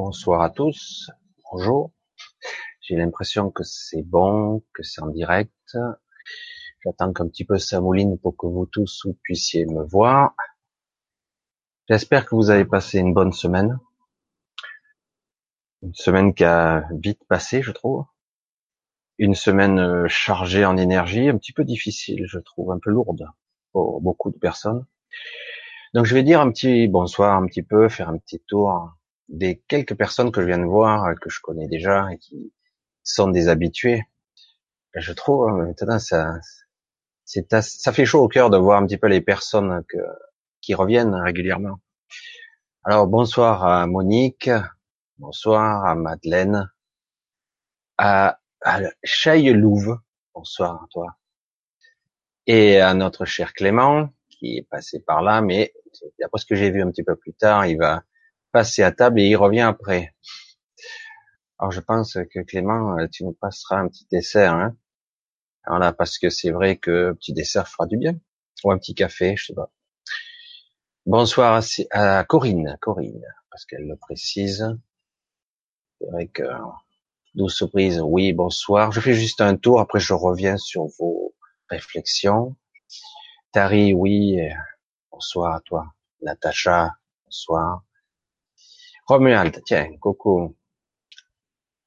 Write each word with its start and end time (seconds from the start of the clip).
Bonsoir 0.00 0.42
à 0.42 0.50
tous. 0.50 1.10
Bonjour. 1.50 1.90
J'ai 2.80 2.94
l'impression 2.94 3.50
que 3.50 3.64
c'est 3.64 4.04
bon, 4.04 4.62
que 4.72 4.84
c'est 4.84 5.02
en 5.02 5.08
direct. 5.08 5.76
J'attends 6.84 7.12
qu'un 7.12 7.26
petit 7.26 7.44
peu 7.44 7.58
ça 7.58 7.80
mouline 7.80 8.16
pour 8.16 8.36
que 8.36 8.46
vous 8.46 8.64
tous 8.64 9.08
puissiez 9.24 9.66
me 9.66 9.82
voir. 9.82 10.36
J'espère 11.88 12.26
que 12.26 12.36
vous 12.36 12.50
avez 12.50 12.64
passé 12.64 13.00
une 13.00 13.12
bonne 13.12 13.32
semaine. 13.32 13.80
Une 15.82 15.94
semaine 15.94 16.32
qui 16.32 16.44
a 16.44 16.86
vite 16.92 17.24
passé, 17.28 17.60
je 17.60 17.72
trouve. 17.72 18.04
Une 19.18 19.34
semaine 19.34 19.80
euh, 19.80 20.06
chargée 20.06 20.64
en 20.64 20.76
énergie, 20.76 21.28
un 21.28 21.38
petit 21.38 21.52
peu 21.52 21.64
difficile, 21.64 22.24
je 22.24 22.38
trouve, 22.38 22.70
un 22.70 22.78
peu 22.78 22.90
lourde 22.90 23.26
pour 23.72 24.00
beaucoup 24.00 24.30
de 24.30 24.38
personnes. 24.38 24.86
Donc 25.92 26.04
je 26.04 26.14
vais 26.14 26.22
dire 26.22 26.40
un 26.40 26.52
petit 26.52 26.86
bonsoir 26.86 27.36
un 27.36 27.46
petit 27.48 27.64
peu, 27.64 27.88
faire 27.88 28.10
un 28.10 28.18
petit 28.18 28.40
tour 28.46 28.94
des 29.28 29.62
quelques 29.68 29.94
personnes 29.94 30.32
que 30.32 30.40
je 30.40 30.46
viens 30.46 30.58
de 30.58 30.64
voir, 30.64 31.14
que 31.20 31.30
je 31.30 31.40
connais 31.40 31.68
déjà 31.68 32.08
et 32.12 32.18
qui 32.18 32.52
sont 33.02 33.28
des 33.28 33.48
habitués. 33.48 34.02
Je 34.94 35.12
trouve 35.12 35.50
maintenant 35.52 35.98
ça, 35.98 36.34
c'est 37.24 37.52
ça 37.60 37.92
fait 37.92 38.06
chaud 38.06 38.22
au 38.22 38.28
cœur 38.28 38.50
de 38.50 38.56
voir 38.56 38.80
un 38.80 38.86
petit 38.86 38.96
peu 38.96 39.08
les 39.08 39.20
personnes 39.20 39.84
que, 39.88 39.98
qui 40.60 40.74
reviennent 40.74 41.14
régulièrement. 41.14 41.78
Alors 42.84 43.06
bonsoir 43.06 43.64
à 43.64 43.86
Monique, 43.86 44.50
bonsoir 45.18 45.84
à 45.84 45.94
Madeleine, 45.94 46.70
à, 47.98 48.38
à 48.62 48.80
Louve, 48.80 49.98
bonsoir 50.34 50.82
à 50.82 50.86
toi, 50.90 51.18
et 52.46 52.80
à 52.80 52.94
notre 52.94 53.26
cher 53.26 53.52
Clément 53.52 54.08
qui 54.30 54.58
est 54.58 54.68
passé 54.70 55.00
par 55.00 55.20
là, 55.20 55.42
mais 55.42 55.74
d'après 56.18 56.38
ce 56.38 56.46
que 56.46 56.54
j'ai 56.54 56.70
vu 56.70 56.80
un 56.82 56.90
petit 56.90 57.02
peu 57.02 57.16
plus 57.16 57.34
tard, 57.34 57.66
il 57.66 57.76
va 57.76 58.04
passer 58.52 58.82
à 58.82 58.92
table 58.92 59.20
et 59.20 59.28
il 59.28 59.36
revient 59.36 59.60
après. 59.60 60.14
Alors 61.58 61.72
je 61.72 61.80
pense 61.80 62.14
que 62.14 62.40
Clément, 62.40 62.98
euh, 62.98 63.06
tu 63.10 63.24
nous 63.24 63.32
passeras 63.32 63.78
un 63.78 63.88
petit 63.88 64.06
dessert, 64.10 64.54
hein 64.54 64.76
voilà, 65.68 65.92
parce 65.92 66.18
que 66.18 66.30
c'est 66.30 66.50
vrai 66.50 66.76
que 66.76 67.12
petit 67.12 67.34
dessert 67.34 67.68
fera 67.68 67.86
du 67.86 67.98
bien, 67.98 68.18
ou 68.64 68.70
un 68.70 68.78
petit 68.78 68.94
café, 68.94 69.36
je 69.36 69.46
sais 69.46 69.54
pas. 69.54 69.70
Bonsoir 71.04 71.62
à, 71.90 72.24
Corinne, 72.24 72.78
Corinne, 72.80 73.24
parce 73.50 73.66
qu'elle 73.66 73.86
le 73.86 73.96
précise. 73.96 74.66
C'est 76.00 76.10
vrai 76.10 76.28
que 76.28 76.44
douce 77.34 77.56
surprise, 77.56 78.00
oui, 78.00 78.32
bonsoir. 78.32 78.92
Je 78.92 79.00
fais 79.00 79.14
juste 79.14 79.40
un 79.40 79.56
tour, 79.56 79.80
après 79.80 80.00
je 80.00 80.14
reviens 80.14 80.56
sur 80.56 80.86
vos 80.98 81.34
réflexions. 81.68 82.56
Tari, 83.52 83.92
oui, 83.92 84.38
bonsoir 85.10 85.54
à 85.54 85.60
toi. 85.60 85.92
Natacha, 86.22 86.96
bonsoir. 87.26 87.82
Romuald, 89.08 89.62
tiens, 89.64 89.96
coucou. 90.02 90.54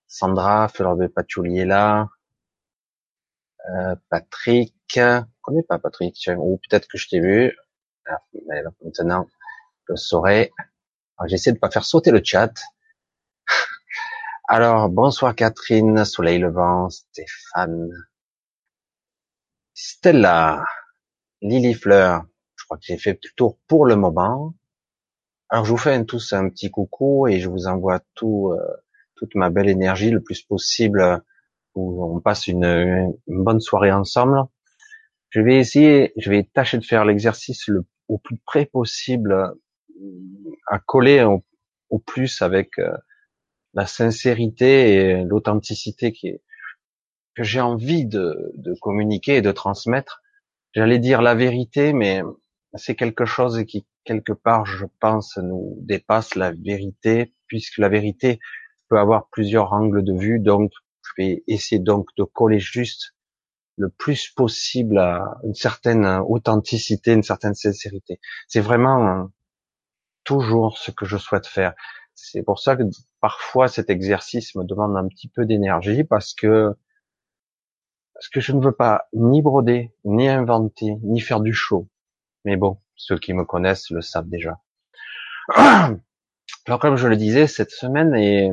Sandra, 0.07 0.67
Fleur 0.69 0.95
de 0.97 1.05
Patchouli 1.05 1.65
là. 1.65 2.09
Euh, 3.69 3.95
Patrick, 4.09 4.73
je 4.91 5.21
connais 5.43 5.61
pas 5.61 5.77
Patrick, 5.77 6.17
ou 6.35 6.59
peut-être 6.67 6.87
que 6.87 6.97
je 6.97 7.07
t'ai 7.07 7.19
vu. 7.19 7.55
Ah, 8.07 8.17
mais 8.47 8.63
maintenant, 8.83 9.27
je 9.87 9.93
saurai. 9.93 10.51
J'essaie 11.27 11.51
de 11.51 11.59
pas 11.59 11.69
faire 11.69 11.85
sauter 11.85 12.09
le 12.09 12.23
chat. 12.23 12.53
Alors, 14.47 14.89
bonsoir 14.89 15.35
Catherine, 15.35 16.03
Soleil 16.05 16.39
Levant, 16.39 16.89
Stéphane, 16.89 17.87
Stella, 19.75 20.65
Lily 21.43 21.75
Fleur. 21.75 22.25
Je 22.55 22.65
crois 22.65 22.77
que 22.77 22.83
j'ai 22.83 22.97
fait 22.97 23.19
le 23.23 23.29
tour 23.35 23.59
pour 23.67 23.85
le 23.85 23.95
moment. 23.95 24.55
Alors 25.53 25.65
je 25.65 25.71
vous 25.71 25.77
fais 25.77 26.05
tous 26.05 26.31
un 26.31 26.47
petit 26.49 26.71
coucou 26.71 27.27
et 27.27 27.41
je 27.41 27.49
vous 27.49 27.67
envoie 27.67 27.99
tout, 28.15 28.53
euh, 28.53 28.65
toute 29.15 29.35
ma 29.35 29.49
belle 29.49 29.67
énergie 29.67 30.09
le 30.09 30.23
plus 30.23 30.41
possible 30.41 31.21
où 31.75 32.05
on 32.05 32.21
passe 32.21 32.47
une, 32.47 33.13
bonne 33.27 33.59
soirée 33.59 33.91
ensemble. 33.91 34.39
Je 35.29 35.41
vais 35.41 35.57
essayer, 35.57 36.13
je 36.15 36.29
vais 36.29 36.43
tâcher 36.43 36.77
de 36.77 36.85
faire 36.85 37.03
l'exercice 37.03 37.67
le 37.67 37.85
au 38.07 38.17
plus 38.17 38.37
près 38.45 38.65
possible, 38.65 39.53
à 40.67 40.79
coller 40.79 41.23
au, 41.89 41.99
plus 41.99 42.41
avec 42.41 42.79
euh, 42.79 42.91
la 43.73 43.85
sincérité 43.85 44.93
et 44.93 45.23
l'authenticité 45.23 46.13
qui 46.13 46.27
est, 46.27 46.41
que 47.35 47.43
j'ai 47.43 47.61
envie 47.61 48.05
de, 48.05 48.53
de 48.55 48.73
communiquer 48.81 49.37
et 49.37 49.41
de 49.41 49.51
transmettre. 49.51 50.21
J'allais 50.73 50.99
dire 50.99 51.21
la 51.21 51.35
vérité, 51.35 51.91
mais 51.91 52.21
c'est 52.75 52.95
quelque 52.95 53.25
chose 53.25 53.63
qui 53.65 53.85
quelque 54.03 54.33
part, 54.33 54.65
je 54.65 54.85
pense, 54.99 55.37
nous 55.37 55.77
dépasse 55.81 56.35
la 56.35 56.51
vérité, 56.51 57.33
puisque 57.47 57.77
la 57.77 57.89
vérité 57.89 58.39
peut 58.89 58.99
avoir 58.99 59.29
plusieurs 59.29 59.73
angles 59.73 60.03
de 60.03 60.13
vue. 60.13 60.39
Donc, 60.39 60.71
je 61.03 61.23
vais 61.23 61.43
essayer 61.47 61.79
donc 61.79 62.07
de 62.17 62.23
coller 62.23 62.59
juste 62.59 63.13
le 63.77 63.89
plus 63.89 64.29
possible 64.29 64.97
à 64.97 65.39
une 65.43 65.55
certaine 65.55 66.05
authenticité, 66.27 67.13
une 67.13 67.23
certaine 67.23 67.55
sincérité. 67.55 68.19
C'est 68.47 68.61
vraiment 68.61 69.29
toujours 70.23 70.77
ce 70.77 70.91
que 70.91 71.05
je 71.05 71.17
souhaite 71.17 71.47
faire. 71.47 71.73
C'est 72.13 72.43
pour 72.43 72.59
ça 72.59 72.75
que 72.75 72.83
parfois 73.19 73.67
cet 73.67 73.89
exercice 73.89 74.55
me 74.55 74.63
demande 74.63 74.95
un 74.97 75.07
petit 75.07 75.29
peu 75.29 75.45
d'énergie 75.45 76.03
parce 76.03 76.33
que 76.33 76.75
parce 78.13 78.29
que 78.29 78.39
je 78.39 78.51
ne 78.51 78.61
veux 78.61 78.71
pas 78.71 79.07
ni 79.13 79.41
broder, 79.41 79.95
ni 80.05 80.29
inventer, 80.29 80.97
ni 81.01 81.19
faire 81.19 81.39
du 81.39 81.53
show. 81.53 81.87
Mais 82.45 82.55
bon, 82.55 82.77
ceux 83.01 83.17
qui 83.17 83.33
me 83.33 83.45
connaissent 83.45 83.89
le 83.89 84.01
savent 84.01 84.29
déjà. 84.29 84.59
Alors 85.55 86.79
comme 86.79 86.97
je 86.97 87.07
le 87.07 87.17
disais, 87.17 87.47
cette 87.47 87.71
semaine 87.71 88.13
est 88.13 88.51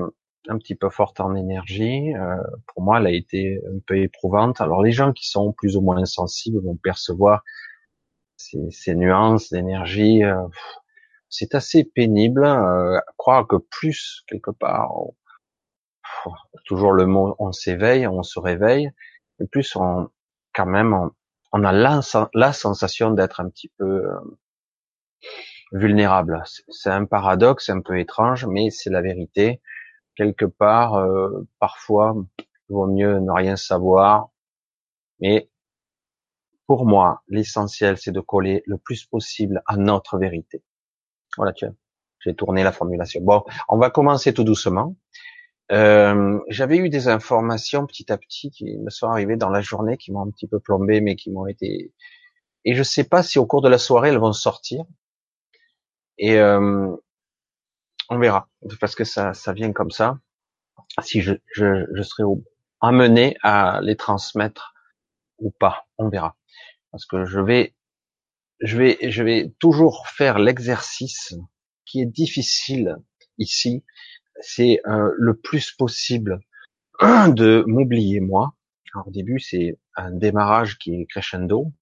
un 0.48 0.56
petit 0.56 0.75
peu 0.75 0.88
forte 0.88 1.20
en 1.20 1.34
énergie. 1.34 2.14
Euh, 2.14 2.36
pour 2.66 2.82
moi, 2.82 2.98
elle 2.98 3.06
a 3.06 3.10
été 3.10 3.60
un 3.66 3.78
peu 3.87 3.98
éprouvante. 3.98 4.60
Alors 4.62 4.82
les 4.82 4.92
gens 4.92 5.12
qui 5.12 5.28
sont 5.28 5.53
plus 5.53 5.76
ou 5.76 5.82
moins 5.82 6.03
sensibles 6.06 6.64
vont 6.64 6.76
percevoir 6.76 7.44
ces, 8.37 8.94
nuances 8.94 9.50
d'énergie. 9.50 10.25
Euh, 10.25 10.47
c'est 11.28 11.54
assez 11.54 11.84
pénible. 11.84 12.44
Euh, 12.44 12.98
croire 13.19 13.47
que 13.47 13.56
plus 13.56 14.25
quelque 14.26 14.50
part, 14.50 14.92
toujours 16.64 16.92
le 16.92 17.04
mot, 17.04 17.37
on 17.38 17.53
s'éveille, 17.53 18.06
on 18.06 18.22
se 18.22 18.38
réveille, 18.41 18.91
et 19.41 19.47
plus 19.47 19.76
on 19.76 20.08
quand 20.54 20.66
même 20.66 20.94
on, 20.94 21.10
on 21.53 21.64
a 21.64 21.72
la, 21.72 22.53
sensation 22.53 23.10
d'être 23.10 23.41
un 23.41 23.48
petit 23.48 23.69
peu 23.78 24.06
euh, 24.06 24.38
vulnérable. 25.72 26.42
C'est 26.69 26.91
un 26.91 27.04
paradoxe 27.04 27.70
un 27.70 27.81
peu 27.81 27.98
étrange, 27.98 28.47
mais 28.47 28.70
c'est 28.70 28.91
la 28.91 29.00
vérité. 29.00 29.60
Quelque 30.14 30.44
part, 30.44 30.94
euh, 30.94 31.47
parfois, 31.58 32.14
il 32.38 32.72
vaut 32.72 32.87
mieux 32.87 33.19
ne 33.19 33.31
rien 33.31 33.56
savoir. 33.56 34.31
Mais 35.20 35.48
pour 36.66 36.87
moi, 36.87 37.22
l'essentiel, 37.28 37.97
c'est 37.97 38.12
de 38.12 38.20
coller 38.20 38.62
le 38.66 38.76
plus 38.76 39.06
possible 39.06 39.62
à 39.66 39.76
notre 39.76 40.19
vérité. 40.19 40.62
Voilà, 41.37 41.53
tiens, 41.53 41.75
j'ai 42.20 42.34
tourné 42.34 42.62
la 42.62 42.72
formulation. 42.72 43.20
Bon, 43.22 43.44
on 43.69 43.78
va 43.78 43.91
commencer 43.91 44.34
tout 44.34 44.44
doucement. 44.44 44.97
Euh, 45.71 46.39
j'avais 46.49 46.79
eu 46.79 46.89
des 46.89 47.09
informations 47.09 47.87
petit 47.87 48.11
à 48.11 48.17
petit 48.17 48.51
qui 48.51 48.79
me 48.79 48.91
sont 48.91 49.09
arrivées 49.09 49.37
dans 49.37 49.51
la 49.51 49.61
journée, 49.61 49.97
qui 49.99 50.12
m'ont 50.12 50.23
un 50.23 50.31
petit 50.31 50.47
peu 50.49 50.61
plombé, 50.61 51.01
mais 51.01 51.17
qui 51.17 51.31
m'ont 51.31 51.47
été. 51.47 51.93
Et 52.65 52.75
je 52.75 52.83
sais 52.83 53.05
pas 53.05 53.23
si 53.23 53.39
au 53.39 53.47
cours 53.47 53.62
de 53.62 53.69
la 53.69 53.79
soirée 53.79 54.11
elles 54.11 54.19
vont 54.19 54.33
sortir. 54.33 54.84
Et 56.19 56.39
euh, 56.39 56.91
on 58.11 58.19
verra, 58.19 58.49
parce 58.81 58.95
que 58.95 59.05
ça, 59.05 59.34
ça 59.34 59.53
vient 59.53 59.73
comme 59.73 59.91
ça. 59.91 60.19
Si 61.03 61.21
je, 61.21 61.34
je, 61.55 61.87
je 61.95 62.03
serai 62.03 62.23
amené 62.81 63.37
à 63.43 63.81
les 63.83 63.97
transmettre 63.97 64.75
ou 65.39 65.50
pas, 65.50 65.87
on 65.99 66.09
verra. 66.09 66.37
Parce 66.91 67.05
que 67.06 67.25
je 67.26 67.41
vais, 67.41 67.75
je 68.61 68.79
vais, 68.79 68.99
je 69.11 69.23
vais 69.23 69.53
toujours 69.59 70.06
faire 70.09 70.38
l'exercice 70.38 71.35
qui 71.85 72.00
est 72.00 72.06
difficile 72.06 72.97
ici, 73.38 73.85
c'est 74.40 74.81
euh, 74.87 75.11
le 75.17 75.35
plus 75.35 75.73
possible 75.73 76.40
de 77.00 77.64
m'oublier 77.67 78.20
moi. 78.20 78.55
Alors, 78.94 79.08
au 79.08 79.11
début, 79.11 79.38
c'est 79.40 79.79
un 79.96 80.11
démarrage 80.11 80.79
qui 80.79 80.94
est 80.94 81.06
crescendo, 81.06 81.73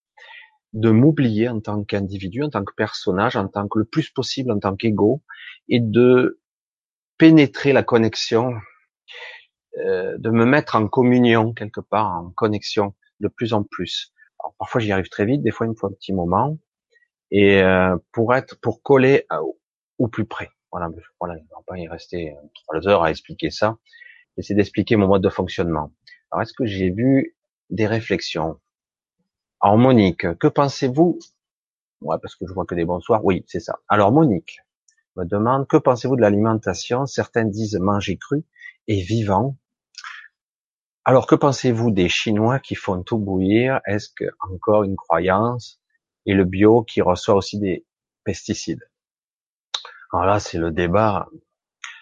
de 0.72 0.90
m'oublier 0.90 1.48
en 1.48 1.60
tant 1.60 1.84
qu'individu, 1.84 2.42
en 2.42 2.50
tant 2.50 2.64
que 2.64 2.74
personnage, 2.74 3.36
en 3.36 3.48
tant 3.48 3.68
que 3.68 3.78
le 3.78 3.84
plus 3.84 4.10
possible 4.10 4.50
en 4.50 4.58
tant 4.58 4.76
qu'ego, 4.76 5.22
et 5.68 5.80
de 5.80 6.40
pénétrer 7.18 7.72
la 7.72 7.82
connexion, 7.82 8.54
euh, 9.78 10.16
de 10.18 10.30
me 10.30 10.44
mettre 10.44 10.76
en 10.76 10.88
communion 10.88 11.52
quelque 11.52 11.80
part, 11.80 12.12
en 12.12 12.30
connexion 12.30 12.94
de 13.20 13.28
plus 13.28 13.52
en 13.52 13.62
plus. 13.62 14.12
Alors, 14.40 14.54
parfois 14.58 14.80
j'y 14.80 14.92
arrive 14.92 15.08
très 15.08 15.24
vite, 15.24 15.42
des 15.42 15.50
fois 15.50 15.66
il 15.66 15.70
me 15.70 15.74
faut 15.74 15.86
un 15.86 15.92
petit 15.92 16.12
moment, 16.12 16.58
et 17.30 17.62
euh, 17.62 17.96
pour 18.12 18.34
être, 18.34 18.60
pour 18.60 18.82
coller 18.82 19.26
au 19.98 20.08
plus 20.08 20.26
près. 20.26 20.50
Voilà, 20.72 20.90
voilà, 21.20 21.34
ne 21.34 21.40
va 21.40 21.62
pas 21.66 21.78
y 21.78 21.88
rester 21.88 22.32
euh, 22.32 22.48
trois 22.54 22.86
heures 22.88 23.04
à 23.04 23.10
expliquer 23.10 23.50
ça. 23.50 23.78
J'essaie 24.36 24.54
d'expliquer 24.54 24.96
mon 24.96 25.06
mode 25.06 25.22
de 25.22 25.28
fonctionnement. 25.28 25.92
Alors, 26.30 26.42
est-ce 26.42 26.52
que 26.52 26.66
j'ai 26.66 26.90
vu 26.90 27.36
des 27.70 27.86
réflexions? 27.86 28.60
Alors, 29.60 29.78
Monique, 29.78 30.38
que 30.38 30.48
pensez-vous? 30.48 31.18
Ouais, 32.02 32.16
parce 32.20 32.36
que 32.36 32.46
je 32.46 32.52
vois 32.52 32.66
que 32.66 32.74
des 32.74 32.84
bonsoirs. 32.84 33.24
Oui, 33.24 33.44
c'est 33.46 33.60
ça. 33.60 33.80
Alors, 33.88 34.12
Monique, 34.12 34.60
me 35.16 35.24
demande 35.24 35.66
que 35.66 35.78
pensez-vous 35.78 36.16
de 36.16 36.20
l'alimentation? 36.20 37.06
Certains 37.06 37.44
disent 37.44 37.78
manger 37.78 38.18
cru 38.18 38.44
et 38.86 39.00
vivant. 39.00 39.56
Alors 41.04 41.26
que 41.26 41.34
pensez-vous 41.34 41.90
des 41.90 42.08
Chinois 42.08 42.58
qui 42.58 42.74
font 42.74 43.02
tout 43.02 43.18
bouillir? 43.18 43.80
Est-ce 43.86 44.10
que 44.10 44.24
encore 44.40 44.82
une 44.82 44.96
croyance? 44.96 45.80
Et 46.26 46.34
le 46.34 46.44
bio 46.44 46.82
qui 46.82 47.00
reçoit 47.00 47.36
aussi 47.36 47.58
des 47.58 47.86
pesticides. 48.24 48.90
Alors 50.16 50.24
là, 50.24 50.40
c'est 50.40 50.56
le 50.56 50.70
débat. 50.70 51.28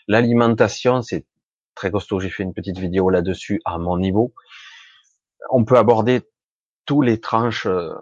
L'alimentation, 0.07 1.03
c'est 1.03 1.27
très 1.75 1.91
costaud. 1.91 2.21
J'ai 2.21 2.31
fait 2.31 2.45
une 2.45 2.55
petite 2.55 2.79
vidéo 2.79 3.11
là-dessus 3.11 3.61
à 3.65 3.77
mon 3.77 3.99
niveau. 3.99 4.33
On 5.51 5.65
peut 5.65 5.77
aborder 5.77 6.23
tous 6.87 7.03
les 7.03 7.21
tranches. 7.21 7.67
Euh, 7.67 7.93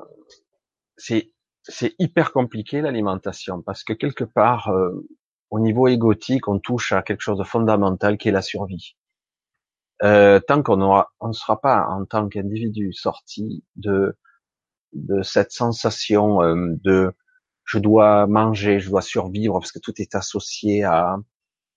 c'est 0.98 1.32
c'est 1.62 1.94
hyper 1.98 2.32
compliqué 2.32 2.82
l'alimentation 2.82 3.62
parce 3.62 3.84
que 3.84 3.94
quelque 3.94 4.24
part, 4.24 4.68
euh, 4.68 5.08
au 5.48 5.60
niveau 5.60 5.88
égotique, 5.88 6.46
on 6.46 6.58
touche 6.58 6.92
à 6.92 7.00
quelque 7.00 7.22
chose 7.22 7.38
de 7.38 7.44
fondamental 7.44 8.18
qui 8.18 8.28
est 8.28 8.32
la 8.32 8.42
survie. 8.42 8.96
Euh, 10.02 10.40
tant 10.40 10.62
qu'on 10.62 10.82
aura, 10.82 11.10
on 11.20 11.28
ne 11.28 11.32
sera 11.32 11.58
pas 11.58 11.86
en 11.88 12.04
tant 12.04 12.28
qu'individu 12.28 12.92
sorti 12.92 13.64
de 13.76 14.18
de 14.92 15.22
cette 15.22 15.52
sensation 15.52 16.42
euh, 16.42 16.54
de 16.84 17.14
je 17.64 17.78
dois 17.78 18.26
manger, 18.26 18.80
je 18.80 18.90
dois 18.90 19.02
survivre 19.02 19.58
parce 19.58 19.72
que 19.72 19.78
tout 19.78 20.00
est 20.00 20.14
associé 20.14 20.84
à 20.84 21.16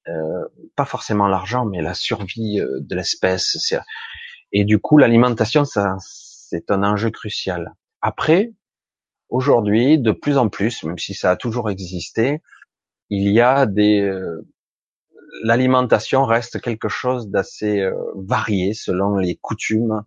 euh, 0.08 0.46
pas 0.76 0.86
forcément 0.86 1.28
l'argent, 1.28 1.66
mais 1.66 1.82
la 1.82 1.94
survie 1.94 2.60
euh, 2.60 2.80
de 2.82 2.96
l'espèce. 2.96 3.74
Et 4.52 4.64
du 4.64 4.80
coup, 4.80 4.98
l'alimentation, 4.98 5.64
c'est 5.66 6.72
un 6.72 6.84
enjeu 6.84 7.10
crucial. 7.10 7.74
Après, 8.02 8.54
aujourd'hui, 9.30 10.00
de 10.00 10.12
plus 10.12 10.38
en 10.38 10.50
plus, 10.50 10.84
même 10.84 11.00
si 11.00 11.14
ça 11.14 11.32
a 11.32 11.36
toujours 11.36 11.70
existé, 11.70 12.42
il 13.10 13.30
y 13.30 13.42
a 13.42 13.66
des 13.66 14.02
euh, 14.02 14.48
l'alimentation 15.44 16.26
reste 16.26 16.62
quelque 16.62 16.90
chose 16.90 17.30
d'assez 17.30 17.82
euh, 17.82 17.94
varié 18.16 18.74
selon 18.74 19.18
les 19.18 19.36
coutumes, 19.36 20.04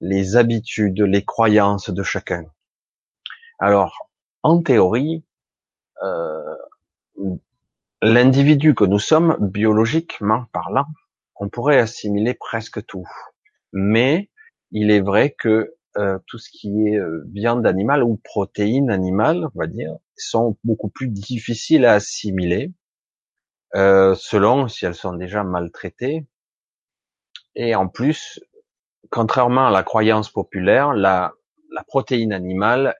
les 0.00 0.36
habitudes, 0.36 1.00
les 1.00 1.24
croyances 1.24 1.90
de 1.90 2.02
chacun. 2.02 2.44
Alors, 3.58 4.09
en 4.42 4.62
théorie, 4.62 5.24
euh, 6.02 6.56
l'individu 8.02 8.74
que 8.74 8.84
nous 8.84 8.98
sommes, 8.98 9.36
biologiquement 9.40 10.44
parlant, 10.52 10.86
on 11.36 11.48
pourrait 11.48 11.78
assimiler 11.78 12.34
presque 12.34 12.84
tout. 12.86 13.06
Mais 13.72 14.30
il 14.70 14.90
est 14.90 15.00
vrai 15.00 15.30
que 15.30 15.74
euh, 15.98 16.18
tout 16.26 16.38
ce 16.38 16.50
qui 16.50 16.86
est 16.86 16.98
euh, 16.98 17.24
viande 17.32 17.66
animale 17.66 18.04
ou 18.04 18.16
protéines 18.16 18.90
animales, 18.90 19.48
on 19.54 19.58
va 19.58 19.66
dire, 19.66 19.96
sont 20.16 20.56
beaucoup 20.62 20.88
plus 20.88 21.08
difficiles 21.08 21.84
à 21.84 21.94
assimiler 21.94 22.72
euh, 23.74 24.14
selon 24.14 24.68
si 24.68 24.86
elles 24.86 24.94
sont 24.94 25.14
déjà 25.14 25.42
maltraitées. 25.42 26.26
Et 27.56 27.74
en 27.74 27.88
plus, 27.88 28.40
contrairement 29.10 29.66
à 29.66 29.70
la 29.70 29.82
croyance 29.82 30.30
populaire, 30.30 30.92
la, 30.92 31.32
la 31.72 31.82
protéine 31.82 32.32
animale 32.32 32.94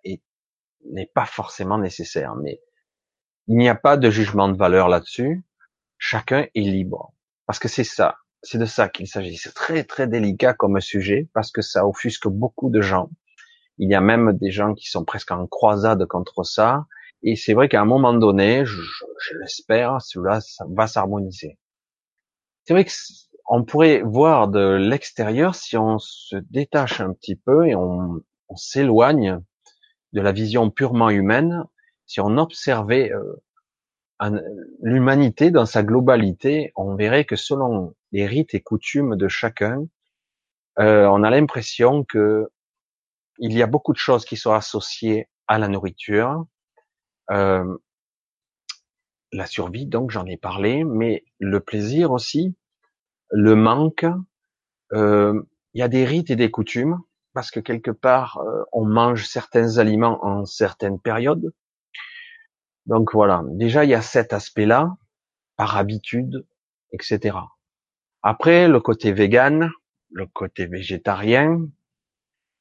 n'est 0.90 1.10
pas 1.14 1.26
forcément 1.26 1.78
nécessaire. 1.78 2.34
Mais 2.36 2.60
il 3.46 3.56
n'y 3.56 3.68
a 3.68 3.74
pas 3.74 3.96
de 3.96 4.10
jugement 4.10 4.48
de 4.48 4.56
valeur 4.56 4.88
là-dessus. 4.88 5.42
Chacun 5.98 6.46
est 6.54 6.60
libre. 6.60 7.12
Parce 7.46 7.58
que 7.58 7.68
c'est 7.68 7.84
ça. 7.84 8.16
C'est 8.42 8.58
de 8.58 8.64
ça 8.64 8.88
qu'il 8.88 9.06
s'agit. 9.06 9.36
C'est 9.36 9.54
très 9.54 9.84
très 9.84 10.06
délicat 10.06 10.54
comme 10.54 10.80
sujet 10.80 11.28
parce 11.34 11.50
que 11.50 11.62
ça 11.62 11.86
offusque 11.86 12.28
beaucoup 12.28 12.70
de 12.70 12.80
gens. 12.80 13.10
Il 13.78 13.90
y 13.90 13.94
a 13.94 14.00
même 14.00 14.32
des 14.34 14.50
gens 14.50 14.74
qui 14.74 14.88
sont 14.88 15.04
presque 15.04 15.30
en 15.30 15.46
croisade 15.46 16.06
contre 16.06 16.44
ça. 16.44 16.86
Et 17.22 17.36
c'est 17.36 17.52
vrai 17.52 17.68
qu'à 17.68 17.80
un 17.80 17.86
moment 17.86 18.14
donné, 18.14 18.64
je, 18.64 18.80
l'espère, 19.40 20.00
cela 20.00 20.38
va 20.70 20.86
s'harmoniser. 20.86 21.58
C'est 22.64 22.72
vrai 22.72 22.84
que 22.84 22.92
on 23.46 23.64
pourrait 23.64 24.02
voir 24.02 24.48
de 24.48 24.76
l'extérieur 24.76 25.54
si 25.54 25.76
on 25.76 25.98
se 25.98 26.36
détache 26.36 27.00
un 27.00 27.12
petit 27.12 27.34
peu 27.34 27.66
et 27.66 27.74
on 27.74 28.22
s'éloigne 28.54 29.40
de 30.12 30.20
la 30.20 30.32
vision 30.32 30.70
purement 30.70 31.10
humaine, 31.10 31.64
si 32.06 32.20
on 32.20 32.38
observait 32.38 33.12
euh, 33.12 34.40
l'humanité 34.82 35.50
dans 35.50 35.66
sa 35.66 35.82
globalité, 35.82 36.72
on 36.76 36.96
verrait 36.96 37.24
que 37.24 37.36
selon 37.36 37.94
les 38.12 38.26
rites 38.26 38.54
et 38.54 38.60
coutumes 38.60 39.16
de 39.16 39.28
chacun, 39.28 39.86
euh, 40.78 41.06
on 41.06 41.22
a 41.22 41.30
l'impression 41.30 42.04
que 42.04 42.48
il 43.38 43.56
y 43.56 43.62
a 43.62 43.66
beaucoup 43.66 43.92
de 43.92 43.98
choses 43.98 44.24
qui 44.24 44.36
sont 44.36 44.52
associées 44.52 45.28
à 45.46 45.58
la 45.58 45.68
nourriture, 45.68 46.44
euh, 47.30 47.78
la 49.32 49.46
survie, 49.46 49.86
donc 49.86 50.10
j'en 50.10 50.26
ai 50.26 50.36
parlé, 50.36 50.84
mais 50.84 51.24
le 51.38 51.60
plaisir 51.60 52.10
aussi, 52.10 52.54
le 53.30 53.54
manque. 53.54 54.04
Il 54.92 55.78
y 55.78 55.82
a 55.82 55.88
des 55.88 56.04
rites 56.04 56.30
et 56.30 56.36
des 56.36 56.50
coutumes 56.50 56.98
parce 57.32 57.50
que 57.50 57.60
quelque 57.60 57.90
part 57.90 58.38
euh, 58.38 58.64
on 58.72 58.84
mange 58.84 59.26
certains 59.26 59.78
aliments 59.78 60.24
en 60.24 60.44
certaines 60.44 60.98
périodes. 60.98 61.52
Donc 62.86 63.12
voilà, 63.12 63.42
déjà 63.46 63.84
il 63.84 63.90
y 63.90 63.94
a 63.94 64.02
cet 64.02 64.32
aspect-là, 64.32 64.96
par 65.56 65.76
habitude, 65.76 66.46
etc. 66.92 67.36
Après, 68.22 68.68
le 68.68 68.80
côté 68.80 69.12
vegan, 69.12 69.70
le 70.10 70.26
côté 70.26 70.66
végétarien, 70.66 71.68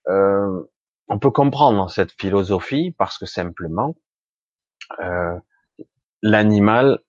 euh, 0.07 0.63
on 1.07 1.19
peut 1.19 1.31
comprendre 1.31 1.89
cette 1.89 2.12
philosophie 2.12 2.92
parce 2.98 3.18
que 3.18 3.25
simplement, 3.25 3.95
euh, 5.00 5.39
l'animal, 6.21 7.00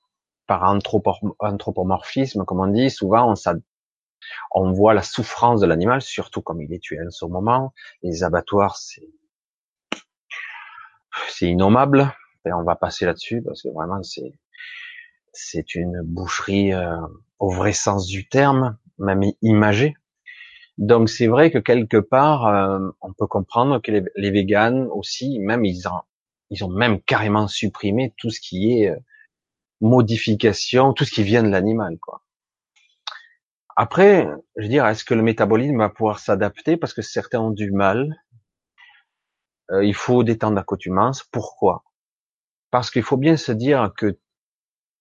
par 0.46 0.64
anthropomorphisme, 0.64 2.44
comme 2.44 2.60
on 2.60 2.66
dit, 2.66 2.90
souvent 2.90 3.32
on, 3.32 3.34
on 4.52 4.72
voit 4.72 4.94
la 4.94 5.02
souffrance 5.02 5.60
de 5.60 5.66
l'animal, 5.66 6.02
surtout 6.02 6.42
comme 6.42 6.60
il 6.60 6.72
est 6.72 6.82
tué 6.82 6.98
en 7.00 7.10
ce 7.10 7.24
moment. 7.24 7.72
Les 8.02 8.24
abattoirs, 8.24 8.76
c'est 8.76 9.08
c'est 11.28 11.48
innommable. 11.48 12.14
Et 12.46 12.52
on 12.52 12.62
va 12.62 12.74
passer 12.74 13.04
là-dessus 13.04 13.42
parce 13.42 13.62
que 13.62 13.68
vraiment 13.68 14.00
c'est 15.32 15.74
une 15.74 16.00
boucherie 16.02 16.72
euh, 16.72 16.96
au 17.38 17.50
vrai 17.50 17.72
sens 17.72 18.06
du 18.06 18.28
terme, 18.28 18.78
même 18.98 19.22
imagée. 19.42 19.94
Donc 20.78 21.10
c'est 21.10 21.26
vrai 21.26 21.50
que 21.50 21.58
quelque 21.58 21.98
part, 21.98 22.46
euh, 22.46 22.88
on 23.02 23.12
peut 23.12 23.26
comprendre 23.26 23.80
que 23.82 23.92
les, 23.92 24.02
les 24.16 24.30
véganes 24.30 24.86
aussi, 24.92 25.38
même 25.38 25.64
ils 25.64 25.86
ont, 25.86 26.00
ils 26.48 26.64
ont 26.64 26.70
même 26.70 27.00
carrément 27.02 27.48
supprimé 27.48 28.14
tout 28.16 28.30
ce 28.30 28.40
qui 28.40 28.72
est 28.72 28.88
euh, 28.88 28.96
modification, 29.82 30.94
tout 30.94 31.04
ce 31.04 31.10
qui 31.10 31.22
vient 31.22 31.42
de 31.42 31.50
l'animal, 31.50 31.98
quoi. 31.98 32.22
Après, 33.82 34.28
je 34.56 34.64
veux 34.64 34.68
dire, 34.68 34.86
est-ce 34.86 35.06
que 35.06 35.14
le 35.14 35.22
métabolisme 35.22 35.78
va 35.78 35.88
pouvoir 35.88 36.18
s'adapter? 36.18 36.76
Parce 36.76 36.92
que 36.92 37.00
certains 37.00 37.40
ont 37.40 37.50
du 37.50 37.72
mal 37.72 38.14
Il 39.82 39.94
faut 39.94 40.22
des 40.22 40.36
temps 40.36 40.50
d'accoutumance. 40.50 41.24
Pourquoi? 41.24 41.82
Parce 42.70 42.90
qu'il 42.90 43.02
faut 43.02 43.16
bien 43.16 43.38
se 43.38 43.52
dire 43.52 43.90
que 43.96 44.18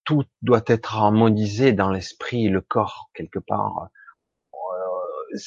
tout 0.05 0.23
doit 0.43 0.63
être 0.65 0.95
harmonisé 0.95 1.73
dans 1.73 1.91
l'esprit, 1.91 2.47
le 2.47 2.61
corps 2.61 3.09
quelque 3.13 3.39
part. 3.39 3.89
Euh, 4.53 5.37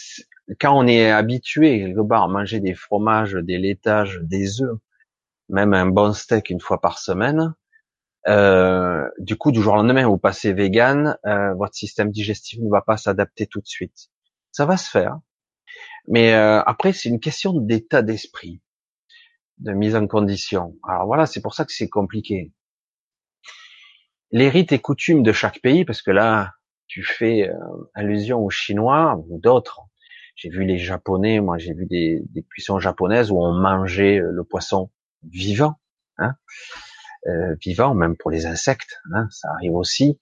quand 0.61 0.77
on 0.77 0.87
est 0.87 1.11
habitué 1.11 1.79
quelque 1.79 2.07
part 2.07 2.25
à 2.25 2.29
manger 2.29 2.61
des 2.61 2.75
fromages, 2.75 3.33
des 3.33 3.57
laitages, 3.57 4.21
des 4.21 4.61
œufs, 4.61 4.79
même 5.49 5.73
un 5.73 5.87
bon 5.87 6.13
steak 6.13 6.51
une 6.51 6.61
fois 6.61 6.83
par 6.83 6.99
semaine, 6.99 7.55
euh, 8.29 9.09
du 9.19 9.37
coup 9.37 9.53
du 9.53 9.61
jour 9.63 9.75
au 9.75 9.77
lendemain 9.77 10.07
vous 10.07 10.19
passez 10.19 10.53
vegan, 10.53 11.19
euh, 11.27 11.55
votre 11.55 11.75
système 11.75 12.11
digestif 12.11 12.61
ne 12.61 12.71
va 12.71 12.83
pas 12.83 12.97
s'adapter 12.97 13.47
tout 13.47 13.61
de 13.61 13.67
suite. 13.67 14.11
Ça 14.51 14.67
va 14.67 14.77
se 14.77 14.91
faire, 14.91 15.19
mais 16.09 16.33
après 16.35 16.93
c'est 16.93 17.09
une 17.09 17.21
question 17.21 17.55
d'état 17.55 18.03
d'esprit, 18.03 18.61
de 19.59 19.73
mise 19.73 19.97
en 19.97 20.07
condition. 20.07 20.77
Alors 20.87 21.07
voilà, 21.07 21.27
c'est 21.27 21.41
pour 21.41 21.55
ça 21.55 21.65
que 21.65 21.73
c'est 21.73 21.89
compliqué 21.89 22.53
les 24.33 24.49
rites 24.49 24.73
et 24.73 24.79
coutumes 24.79 25.23
de 25.23 25.33
chaque 25.33 25.61
pays, 25.61 25.85
parce 25.85 26.03
que 26.03 26.11
là, 26.11 26.55
tu 26.89 27.05
fais 27.05 27.49
euh, 27.49 27.55
allusion 27.95 28.41
aux 28.41 28.51
Chinois 28.51 29.23
ou 29.29 29.39
d'autres. 29.39 29.83
J'ai 30.35 30.49
vu 30.49 30.65
les 30.65 30.79
Japonais, 30.79 31.41
moi 31.41 31.59
j'ai 31.59 31.75
vu 31.75 31.87
des, 31.87 32.23
cuissons 32.51 32.81
japonaises 32.81 33.31
où 33.31 33.39
on 33.39 33.53
mangeait 33.53 34.19
euh, 34.19 34.31
le 34.33 34.45
poisson 34.45 34.91
vivant, 35.23 35.75
hein, 36.19 36.35
euh, 37.27 37.55
vivant 37.61 37.95
même 37.95 38.17
pour 38.17 38.31
les 38.31 38.47
insectes, 38.47 39.01
hein, 39.15 39.29
ça 39.31 39.49
arrive 39.55 39.75
aussi. 39.75 40.19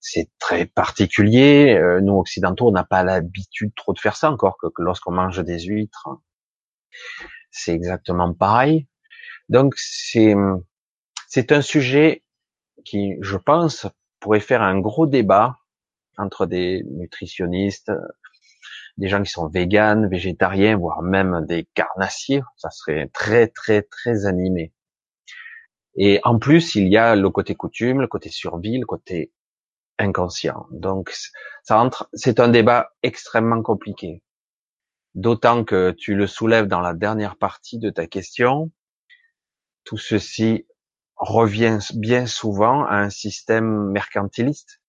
C'est 0.00 0.28
très 0.38 0.66
particulier. 0.66 1.74
Euh, 1.74 2.00
nous 2.00 2.18
occidentaux, 2.18 2.68
on 2.68 2.72
n'a 2.72 2.84
pas 2.84 3.02
l'habitude 3.04 3.72
trop 3.74 3.92
de 3.92 3.98
faire 3.98 4.16
ça 4.16 4.30
encore 4.30 4.56
que, 4.58 4.68
lorsqu'on 4.78 5.12
mange 5.12 5.42
des 5.42 5.60
huîtres, 5.60 6.08
c'est 7.50 7.72
exactement 7.72 8.32
pareil. 8.34 8.86
Donc 9.48 9.74
c'est 9.76 10.34
c'est 11.28 11.52
un 11.52 11.62
sujet 11.62 12.22
qui, 12.84 13.16
je 13.20 13.36
pense, 13.36 13.86
pourrait 14.20 14.40
faire 14.40 14.62
un 14.62 14.78
gros 14.78 15.06
débat 15.06 15.58
entre 16.16 16.46
des 16.46 16.84
nutritionnistes, 16.90 17.90
des 18.96 19.08
gens 19.08 19.22
qui 19.22 19.30
sont 19.30 19.48
véganes, 19.48 20.08
végétariens, 20.08 20.76
voire 20.76 21.02
même 21.02 21.44
des 21.46 21.66
carnassiers. 21.74 22.42
Ça 22.56 22.70
serait 22.70 23.10
très, 23.12 23.48
très, 23.48 23.82
très 23.82 24.26
animé. 24.26 24.72
Et 25.96 26.20
en 26.24 26.38
plus, 26.38 26.74
il 26.74 26.88
y 26.88 26.96
a 26.96 27.14
le 27.14 27.30
côté 27.30 27.54
coutume, 27.54 28.00
le 28.00 28.08
côté 28.08 28.30
survie, 28.30 28.78
le 28.78 28.86
côté 28.86 29.32
inconscient. 29.98 30.66
Donc, 30.70 31.14
ça 31.62 31.76
rentre, 31.76 32.08
c'est 32.12 32.40
un 32.40 32.48
débat 32.48 32.90
extrêmement 33.02 33.62
compliqué. 33.62 34.22
D'autant 35.14 35.64
que 35.64 35.92
tu 35.92 36.14
le 36.14 36.26
soulèves 36.26 36.66
dans 36.66 36.80
la 36.80 36.94
dernière 36.94 37.36
partie 37.36 37.78
de 37.78 37.90
ta 37.90 38.06
question. 38.06 38.72
Tout 39.84 39.98
ceci 39.98 40.66
revient 41.16 41.78
bien 41.94 42.26
souvent 42.26 42.84
à 42.84 42.96
un 42.96 43.10
système 43.10 43.90
mercantiliste 43.90 44.80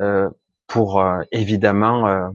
euh, 0.00 0.28
pour 0.66 1.00
euh, 1.00 1.22
évidemment 1.32 2.06
euh, 2.06 2.28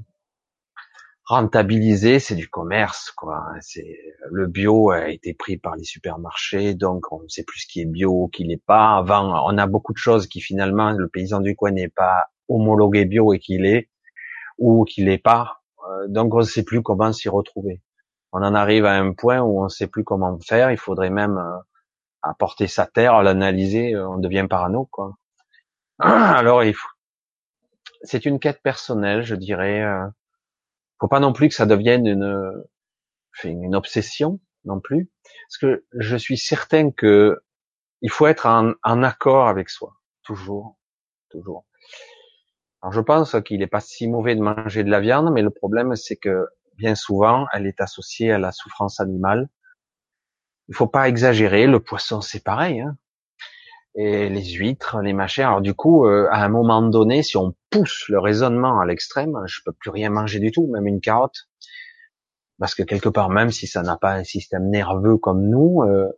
rentabiliser, 1.34 2.20
c'est 2.20 2.36
du 2.36 2.48
commerce, 2.48 3.12
quoi. 3.12 3.44
C'est 3.62 3.98
le 4.32 4.48
bio 4.48 4.92
a 4.92 5.10
été 5.10 5.34
pris 5.34 5.58
par 5.58 5.76
les 5.76 5.84
supermarchés, 5.84 6.76
donc 6.76 7.12
on 7.12 7.24
ne 7.24 7.28
sait 7.28 7.44
plus 7.44 7.62
ce 7.62 7.68
qui 7.68 7.82
est 7.82 7.86
bio, 7.86 8.28
qui 8.30 8.46
n'est 8.46 8.58
pas. 8.58 8.98
Avant, 8.98 9.44
on 9.48 9.58
a 9.58 9.68
beaucoup 9.68 9.94
de 9.94 9.98
choses 9.98 10.28
qui 10.28 10.42
finalement 10.42 10.92
le 10.92 11.08
paysan 11.08 11.42
du 11.42 11.56
coin 11.56 11.72
n'est 11.72 11.90
pas 11.90 12.28
homologué 12.48 13.06
bio 13.06 13.34
et 13.34 13.40
qu'il 13.40 13.66
est, 13.66 13.90
ou 14.58 14.86
qu'il 14.86 15.06
n'est 15.06 15.18
pas. 15.18 15.62
Euh, 15.90 16.08
donc 16.08 16.34
on 16.34 16.40
ne 16.40 16.44
sait 16.44 16.64
plus 16.64 16.82
comment 16.84 17.12
s'y 17.14 17.30
retrouver. 17.30 17.82
On 18.32 18.44
en 18.44 18.56
arrive 18.56 18.86
à 18.86 18.94
un 18.94 19.14
point 19.14 19.42
où 19.42 19.62
on 19.62 19.66
ne 19.66 19.70
sait 19.70 19.88
plus 19.88 20.04
comment 20.04 20.40
faire. 20.40 20.72
Il 20.72 20.78
faudrait 20.78 21.10
même 21.10 21.38
euh, 21.38 21.58
apporter 22.22 22.68
sa 22.68 22.86
terre, 22.88 23.24
l'analyser. 23.24 23.98
On 23.98 24.18
devient 24.18 24.48
parano, 24.50 24.88
quoi. 24.92 25.18
Alors 26.00 26.64
il 26.64 26.74
faut. 26.74 26.90
C'est 28.04 28.26
une 28.26 28.40
quête 28.40 28.62
personnelle, 28.62 29.24
je 29.24 29.36
dirais. 29.36 29.84
Faut 31.04 31.10
pas 31.10 31.20
non 31.20 31.34
plus 31.34 31.50
que 31.50 31.54
ça 31.54 31.66
devienne 31.66 32.08
une, 32.08 32.64
une 33.44 33.76
obsession 33.76 34.40
non 34.64 34.80
plus, 34.80 35.12
parce 35.50 35.58
que 35.58 35.86
je 36.00 36.16
suis 36.16 36.38
certain 36.38 36.92
que 36.92 37.42
il 38.00 38.10
faut 38.10 38.26
être 38.26 38.46
en, 38.46 38.72
en 38.84 39.04
accord 39.04 39.50
avec 39.50 39.70
soi, 39.70 39.98
toujours, 40.24 40.78
toujours. 41.30 41.66
Alors 42.82 42.94
je 42.94 43.02
pense 43.02 43.36
qu'il 43.44 43.60
n'est 43.60 43.68
pas 43.68 43.82
si 43.82 44.08
mauvais 44.08 44.34
de 44.34 44.40
manger 44.40 44.86
de 44.86 44.90
la 44.90 45.02
viande, 45.02 45.30
mais 45.34 45.42
le 45.42 45.50
problème 45.50 45.94
c'est 45.98 46.16
que 46.16 46.48
bien 46.78 46.96
souvent 46.96 47.48
elle 47.52 47.68
est 47.68 47.82
associée 47.82 48.32
à 48.32 48.40
la 48.40 48.54
souffrance 48.54 49.02
animale. 49.02 49.50
Il 50.70 50.76
faut 50.76 50.88
pas 50.88 51.10
exagérer. 51.10 51.68
Le 51.68 51.82
poisson 51.82 52.22
c'est 52.22 52.46
pareil. 52.46 52.80
Hein 52.80 52.96
et 53.96 54.30
les 54.30 54.44
huîtres, 54.54 55.02
les 55.02 55.14
machins. 55.14 55.46
Alors 55.46 55.62
du 55.62 55.74
coup, 55.74 56.06
euh, 56.06 56.28
à 56.32 56.44
un 56.44 56.50
moment 56.50 56.82
donné, 56.82 57.24
si 57.24 57.38
on 57.38 57.56
pousse 57.70 58.06
le 58.10 58.20
raisonnement 58.20 58.80
à 58.80 58.86
l'extrême, 58.86 59.38
je 59.46 59.62
peux 59.66 59.74
plus 59.74 59.90
rien 59.90 60.10
manger 60.10 60.40
du 60.40 60.52
tout, 60.52 60.68
même 60.68 60.88
une 60.88 61.02
carotte, 61.02 61.48
parce 62.60 62.76
que 62.76 62.84
quelque 62.84 63.10
part, 63.10 63.30
même 63.30 63.52
si 63.52 63.68
ça 63.68 63.84
n'a 63.84 63.98
pas 63.98 64.14
un 64.14 64.24
système 64.24 64.70
nerveux 64.70 65.18
comme 65.18 65.48
nous, 65.48 65.84
euh, 65.84 66.10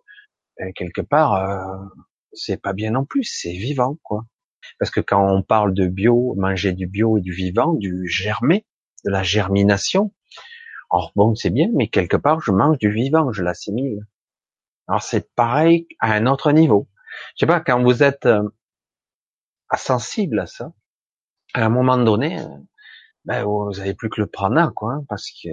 quelque 0.76 1.02
part, 1.02 1.34
euh, 1.36 1.86
c'est 2.34 2.62
pas 2.62 2.74
bien 2.74 2.92
non 2.92 3.06
plus, 3.06 3.24
c'est 3.24 3.54
vivant, 3.54 3.98
quoi. 4.04 4.26
Parce 4.80 4.92
que 4.92 5.02
quand 5.02 5.26
on 5.26 5.44
parle 5.44 5.74
de 5.74 5.88
bio, 5.88 6.34
manger 6.38 6.74
du 6.74 6.88
bio 6.88 7.18
et 7.18 7.22
du 7.22 7.32
vivant, 7.32 7.74
du 7.74 8.08
germer, 8.08 8.66
de 9.06 9.12
la 9.12 9.22
germination, 9.22 10.12
alors 10.92 11.12
bon, 11.16 11.36
c'est 11.36 11.50
bien, 11.50 11.68
mais 11.76 11.88
quelque 11.88 12.18
part, 12.18 12.42
je 12.42 12.52
mange 12.52 12.78
du 12.78 12.90
vivant, 12.90 13.32
je 13.32 13.44
l'assimile. 13.44 14.00
Alors 14.88 15.02
c'est 15.02 15.34
pareil 15.36 15.88
à 16.00 16.14
un 16.14 16.26
autre 16.28 16.52
niveau. 16.52 16.88
Je 17.36 17.42
sais 17.42 17.48
pas, 17.48 17.60
quand 17.60 17.82
vous 17.82 18.04
êtes 18.04 18.26
euh, 18.26 18.44
sensible 19.76 20.40
à 20.40 20.46
ça, 20.46 20.72
à 21.54 21.66
un 21.66 21.70
moment 21.70 21.98
donné, 21.98 22.40
euh, 22.40 22.48
ben, 23.26 23.44
vous 23.44 23.80
avez 23.80 23.94
plus 23.94 24.10
que 24.10 24.22
le 24.22 24.28
prana, 24.28 24.72
quoi, 24.76 24.94
hein, 24.94 25.06
parce 25.10 25.30
que 25.32 25.50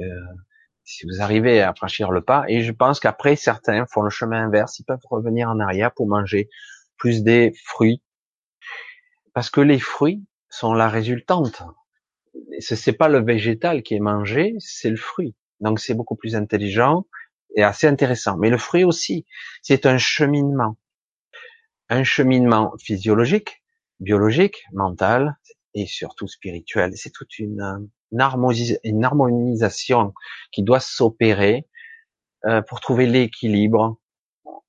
si 0.84 1.06
vous 1.06 1.22
arrivez 1.22 1.62
à 1.62 1.74
franchir 1.74 2.10
le 2.10 2.22
pas, 2.22 2.44
et 2.48 2.62
je 2.62 2.72
pense 2.72 3.00
qu'après 3.00 3.36
certains 3.36 3.86
font 3.86 4.02
le 4.02 4.10
chemin 4.10 4.44
inverse, 4.44 4.78
ils 4.78 4.84
peuvent 4.84 5.04
revenir 5.08 5.48
en 5.48 5.60
arrière 5.60 5.92
pour 5.92 6.06
manger 6.06 6.48
plus 6.96 7.22
des 7.22 7.52
fruits, 7.64 8.02
parce 9.32 9.50
que 9.50 9.60
les 9.60 9.78
fruits 9.78 10.24
sont 10.50 10.74
la 10.74 10.88
résultante. 10.88 11.62
C'est 12.60 12.92
pas 12.92 13.08
le 13.08 13.24
végétal 13.24 13.82
qui 13.82 13.94
est 13.94 14.00
mangé, 14.00 14.54
c'est 14.58 14.90
le 14.90 14.96
fruit. 14.96 15.34
Donc 15.60 15.80
c'est 15.80 15.94
beaucoup 15.94 16.16
plus 16.16 16.34
intelligent 16.36 17.06
et 17.56 17.62
assez 17.62 17.86
intéressant. 17.86 18.36
Mais 18.36 18.50
le 18.50 18.58
fruit 18.58 18.84
aussi, 18.84 19.26
c'est 19.62 19.86
un 19.86 19.98
cheminement 19.98 20.76
un 21.92 22.04
cheminement 22.04 22.72
physiologique, 22.78 23.62
biologique, 24.00 24.64
mental 24.72 25.36
et 25.74 25.86
surtout 25.86 26.26
spirituel. 26.26 26.92
C'est 26.96 27.10
toute 27.10 27.38
une, 27.38 27.90
harmonisation 28.18 30.14
qui 30.52 30.62
doit 30.62 30.80
s'opérer 30.80 31.68
euh, 32.46 32.62
pour 32.62 32.80
trouver 32.80 33.06
l'équilibre 33.06 33.98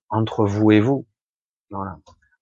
entre 0.10 0.46
vous 0.46 0.72
et 0.72 0.82
vous. 0.82 1.08
Voilà. 1.70 1.98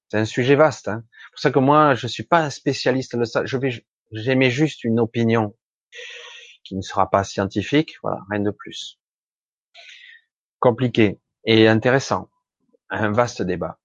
C'est 0.10 0.18
un 0.18 0.26
sujet 0.26 0.56
vaste. 0.56 0.88
Hein. 0.88 1.04
C'est 1.12 1.32
pour 1.32 1.40
ça 1.40 1.52
que 1.52 1.60
moi, 1.60 1.94
je 1.94 2.08
suis 2.08 2.24
pas 2.24 2.40
un 2.40 2.50
spécialiste 2.50 3.16
de 3.16 3.24
ça. 3.24 3.46
Je 3.46 3.58
vais, 3.58 3.86
j'émets 4.12 4.50
juste 4.50 4.84
une 4.84 5.00
opinion 5.00 5.56
qui 6.64 6.76
ne 6.76 6.82
sera 6.82 7.10
pas 7.10 7.24
scientifique. 7.24 7.96
Voilà, 8.02 8.22
rien 8.32 8.40
de 8.40 8.52
plus. 8.52 9.00
Compliqué 10.60 11.20
et 11.46 11.68
intéressant. 11.68 12.30
Un 12.90 13.12
vaste 13.12 13.42
débat. 13.44 13.81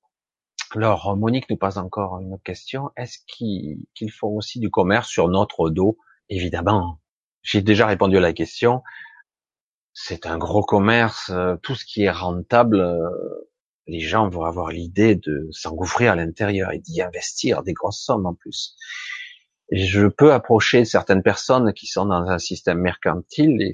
Alors, 0.75 1.17
Monique 1.17 1.49
nous 1.49 1.57
pose 1.57 1.79
encore 1.79 2.19
une 2.21 2.39
question. 2.41 2.91
Est-ce 2.97 3.19
qu'ils 3.27 4.13
font 4.13 4.37
aussi 4.37 4.59
du 4.59 4.71
commerce 4.71 5.09
sur 5.09 5.29
notre 5.29 5.71
dos? 5.71 5.97
Évidemment. 6.29 6.99
J'ai 7.43 7.63
déjà 7.63 7.87
répondu 7.87 8.17
à 8.17 8.21
la 8.21 8.33
question. 8.33 8.83
C'est 9.95 10.27
un 10.27 10.39
gros 10.39 10.63
commerce. 10.63 11.31
Euh, 11.31 11.57
tout 11.63 11.75
ce 11.75 11.85
qui 11.85 12.03
est 12.03 12.11
rentable, 12.11 12.81
euh, 12.81 13.09
les 13.87 14.01
gens 14.01 14.29
vont 14.29 14.45
avoir 14.45 14.71
l'idée 14.71 15.15
de 15.15 15.49
s'engouffrer 15.53 16.09
à 16.09 16.17
l'intérieur 16.17 16.73
et 16.73 16.81
d'y 16.81 17.01
investir 17.01 17.63
des 17.63 17.73
grosses 17.73 18.03
sommes 18.03 18.27
en 18.27 18.35
plus. 18.35 18.77
je 19.71 20.07
peux 20.07 20.33
approcher 20.33 20.85
certaines 20.85 21.23
personnes 21.23 21.73
qui 21.73 21.87
sont 21.87 22.07
dans 22.07 22.29
un 22.29 22.39
système 22.39 22.79
mercantile 22.79 23.61
et 23.63 23.73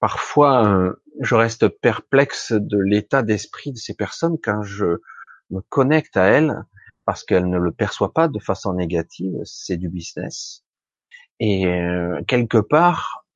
parfois 0.00 0.66
euh, 0.66 1.02
je 1.20 1.34
reste 1.34 1.68
perplexe 1.68 2.52
de 2.52 2.78
l'état 2.78 3.22
d'esprit 3.22 3.72
de 3.72 3.78
ces 3.78 3.94
personnes 3.94 4.38
quand 4.42 4.62
je 4.62 4.98
me 5.50 5.60
connecte 5.60 6.16
à 6.16 6.24
elle 6.24 6.64
parce 7.04 7.24
qu'elle 7.24 7.48
ne 7.48 7.58
le 7.58 7.72
perçoit 7.72 8.12
pas 8.12 8.28
de 8.28 8.38
façon 8.38 8.74
négative, 8.74 9.34
c'est 9.44 9.76
du 9.76 9.88
business. 9.88 10.64
Et 11.40 11.66
euh, 11.66 12.22
quelque 12.26 12.58
part, 12.58 13.26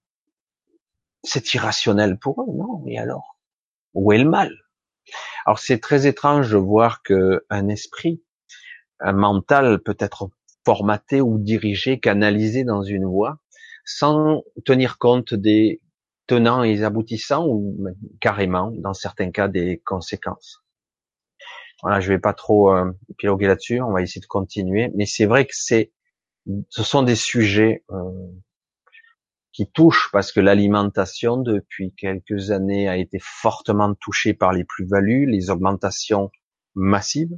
c'est 1.22 1.52
irrationnel 1.54 2.18
pour 2.18 2.42
eux, 2.42 2.52
non? 2.54 2.82
Mais 2.84 2.98
alors, 2.98 3.38
où 3.94 4.12
est 4.12 4.18
le 4.18 4.28
mal? 4.28 4.52
Alors 5.46 5.58
c'est 5.58 5.78
très 5.78 6.06
étrange 6.06 6.50
de 6.50 6.56
voir 6.56 7.02
que 7.02 7.44
un 7.50 7.68
esprit, 7.68 8.22
un 9.00 9.12
mental 9.12 9.80
peut 9.80 9.96
être 9.98 10.30
formaté 10.64 11.20
ou 11.20 11.38
dirigé, 11.38 11.98
canalisé 11.98 12.64
dans 12.64 12.82
une 12.82 13.06
voie, 13.06 13.38
sans 13.84 14.42
tenir 14.64 14.98
compte 14.98 15.34
des 15.34 15.80
tenants 16.26 16.62
et 16.62 16.84
aboutissants 16.84 17.46
ou 17.46 17.86
carrément, 18.20 18.70
dans 18.72 18.92
certains 18.92 19.30
cas, 19.30 19.48
des 19.48 19.80
conséquences. 19.84 20.62
Voilà, 21.82 22.00
je 22.00 22.08
vais 22.08 22.18
pas 22.18 22.34
trop 22.34 22.74
euh, 22.74 22.92
là-dessus. 23.22 23.80
On 23.80 23.92
va 23.92 24.02
essayer 24.02 24.20
de 24.20 24.26
continuer. 24.26 24.90
Mais 24.94 25.06
c'est 25.06 25.26
vrai 25.26 25.46
que 25.46 25.54
c'est, 25.54 25.92
ce 26.68 26.82
sont 26.82 27.02
des 27.02 27.14
sujets 27.14 27.84
euh, 27.90 28.10
qui 29.52 29.70
touchent 29.70 30.10
parce 30.12 30.32
que 30.32 30.40
l'alimentation 30.40 31.36
depuis 31.36 31.94
quelques 31.94 32.50
années 32.50 32.88
a 32.88 32.96
été 32.96 33.18
fortement 33.20 33.94
touchée 33.94 34.34
par 34.34 34.52
les 34.52 34.64
plus-values, 34.64 35.26
les 35.26 35.50
augmentations 35.50 36.30
massives, 36.74 37.36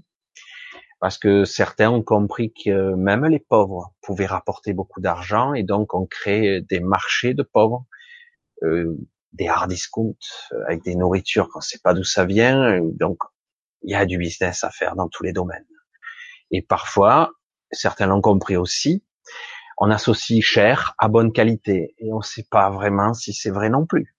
parce 1.00 1.18
que 1.18 1.44
certains 1.44 1.90
ont 1.90 2.02
compris 2.02 2.52
que 2.52 2.94
même 2.94 3.24
les 3.26 3.38
pauvres 3.38 3.94
pouvaient 4.02 4.26
rapporter 4.26 4.72
beaucoup 4.72 5.00
d'argent 5.00 5.54
et 5.54 5.62
donc 5.62 5.94
on 5.94 6.06
crée 6.06 6.60
des 6.62 6.80
marchés 6.80 7.32
de 7.32 7.42
pauvres, 7.42 7.86
euh, 8.62 8.96
des 9.32 9.48
hard 9.48 9.70
discounts 9.70 10.14
avec 10.66 10.82
des 10.82 10.96
nourritures 10.96 11.48
qu'on 11.48 11.60
ne 11.60 11.64
sait 11.64 11.78
pas 11.82 11.94
d'où 11.94 12.04
ça 12.04 12.24
vient, 12.24 12.80
donc 12.82 13.18
il 13.82 13.90
y 13.92 13.94
a 13.94 14.06
du 14.06 14.18
business 14.18 14.64
à 14.64 14.70
faire 14.70 14.96
dans 14.96 15.08
tous 15.08 15.22
les 15.22 15.32
domaines. 15.32 15.66
Et 16.50 16.62
parfois, 16.62 17.32
certains 17.70 18.06
l'ont 18.06 18.20
compris 18.20 18.56
aussi, 18.56 19.04
on 19.78 19.90
associe 19.90 20.42
cher 20.42 20.94
à 20.98 21.08
bonne 21.08 21.32
qualité 21.32 21.94
et 21.98 22.12
on 22.12 22.18
ne 22.18 22.22
sait 22.22 22.46
pas 22.50 22.70
vraiment 22.70 23.14
si 23.14 23.32
c'est 23.32 23.50
vrai 23.50 23.70
non 23.70 23.86
plus. 23.86 24.14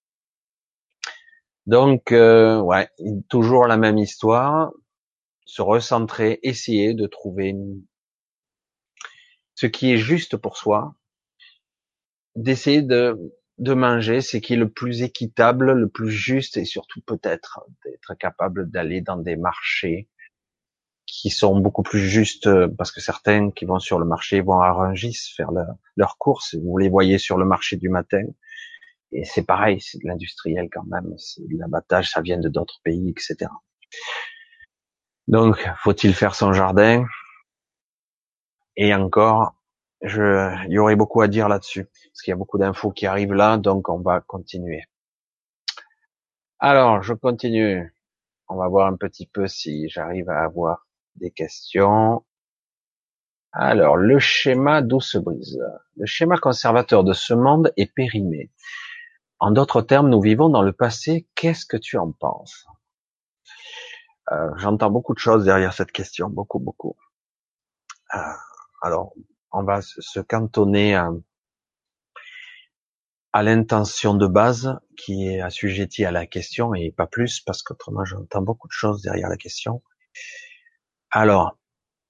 Donc, 1.67 2.11
euh, 2.11 2.59
ouais, 2.59 2.89
toujours 3.29 3.67
la 3.67 3.77
même 3.77 3.99
histoire, 3.99 4.71
se 5.45 5.61
recentrer, 5.61 6.39
essayer 6.41 6.93
de 6.93 7.05
trouver 7.05 7.53
ce 9.53 9.67
qui 9.67 9.91
est 9.91 9.97
juste 9.97 10.37
pour 10.37 10.57
soi, 10.57 10.95
d'essayer 12.35 12.81
de 12.81 13.15
de 13.57 13.73
manger, 13.73 14.21
c'est 14.21 14.41
qui 14.41 14.53
est 14.53 14.57
le 14.57 14.69
plus 14.69 15.03
équitable, 15.03 15.73
le 15.73 15.87
plus 15.89 16.09
juste 16.09 16.57
et 16.57 16.65
surtout 16.65 17.01
peut-être 17.01 17.61
d'être 17.85 18.15
capable 18.15 18.69
d'aller 18.71 19.01
dans 19.01 19.17
des 19.17 19.35
marchés 19.35 20.09
qui 21.05 21.29
sont 21.29 21.59
beaucoup 21.59 21.83
plus 21.83 21.99
justes 21.99 22.49
parce 22.77 22.91
que 22.91 23.01
certains 23.01 23.51
qui 23.51 23.65
vont 23.65 23.79
sur 23.79 23.99
le 23.99 24.05
marché 24.05 24.41
vont 24.41 24.61
à 24.61 24.71
Rungis 24.71 25.33
faire 25.35 25.49
leurs 25.95 26.17
courses. 26.17 26.55
Vous 26.55 26.77
les 26.77 26.89
voyez 26.89 27.17
sur 27.17 27.37
le 27.37 27.45
marché 27.45 27.75
du 27.75 27.89
matin. 27.89 28.23
Et 29.11 29.25
c'est 29.25 29.43
pareil, 29.45 29.81
c'est 29.81 30.01
de 30.01 30.07
l'industriel 30.07 30.69
quand 30.71 30.85
même. 30.85 31.13
C'est 31.17 31.41
de 31.41 31.57
l'abattage, 31.59 32.09
ça 32.09 32.21
vient 32.21 32.39
de 32.39 32.47
d'autres 32.47 32.79
pays, 32.83 33.09
etc. 33.09 33.51
Donc, 35.27 35.69
faut-il 35.83 36.13
faire 36.13 36.33
son 36.33 36.53
jardin? 36.53 37.05
Et 38.77 38.93
encore, 38.95 39.53
je, 40.01 40.55
il 40.67 40.73
y 40.73 40.79
aurait 40.79 40.95
beaucoup 40.95 41.21
à 41.21 41.27
dire 41.27 41.47
là-dessus, 41.47 41.85
parce 41.85 42.21
qu'il 42.21 42.31
y 42.31 42.33
a 42.33 42.37
beaucoup 42.37 42.57
d'infos 42.57 42.91
qui 42.91 43.05
arrivent 43.05 43.33
là, 43.33 43.57
donc 43.57 43.89
on 43.89 43.99
va 43.99 44.21
continuer. 44.21 44.83
Alors, 46.59 47.01
je 47.01 47.13
continue. 47.13 47.93
On 48.47 48.55
va 48.55 48.67
voir 48.67 48.87
un 48.87 48.95
petit 48.95 49.25
peu 49.25 49.47
si 49.47 49.89
j'arrive 49.89 50.29
à 50.29 50.43
avoir 50.43 50.87
des 51.15 51.31
questions. 51.31 52.23
Alors, 53.53 53.97
le 53.97 54.19
schéma 54.19 54.81
d'où 54.81 55.01
se 55.01 55.17
brise. 55.17 55.59
Le 55.97 56.05
schéma 56.05 56.37
conservateur 56.37 57.03
de 57.03 57.13
ce 57.13 57.33
monde 57.33 57.73
est 57.77 57.93
périmé. 57.93 58.51
En 59.39 59.51
d'autres 59.51 59.81
termes, 59.81 60.09
nous 60.09 60.21
vivons 60.21 60.49
dans 60.49 60.61
le 60.61 60.71
passé. 60.71 61.27
Qu'est-ce 61.35 61.65
que 61.65 61.77
tu 61.77 61.97
en 61.97 62.11
penses? 62.11 62.65
Euh, 64.31 64.51
J'entends 64.57 64.91
beaucoup 64.91 65.13
de 65.13 65.19
choses 65.19 65.45
derrière 65.45 65.73
cette 65.73 65.91
question, 65.91 66.29
beaucoup, 66.29 66.59
beaucoup. 66.59 66.95
Euh, 68.13 68.19
alors, 68.81 69.13
on 69.51 69.63
va 69.63 69.81
se 69.81 70.19
cantonner 70.19 70.95
à, 70.95 71.11
l'intention 73.43 74.13
de 74.13 74.27
base 74.27 74.77
qui 74.97 75.27
est 75.27 75.41
assujettie 75.41 76.05
à 76.05 76.11
la 76.11 76.25
question 76.25 76.73
et 76.73 76.91
pas 76.91 77.07
plus 77.07 77.39
parce 77.39 77.63
qu'autrement 77.63 78.03
j'entends 78.05 78.41
beaucoup 78.41 78.67
de 78.67 78.73
choses 78.73 79.01
derrière 79.01 79.29
la 79.29 79.37
question. 79.37 79.81
Alors, 81.11 81.57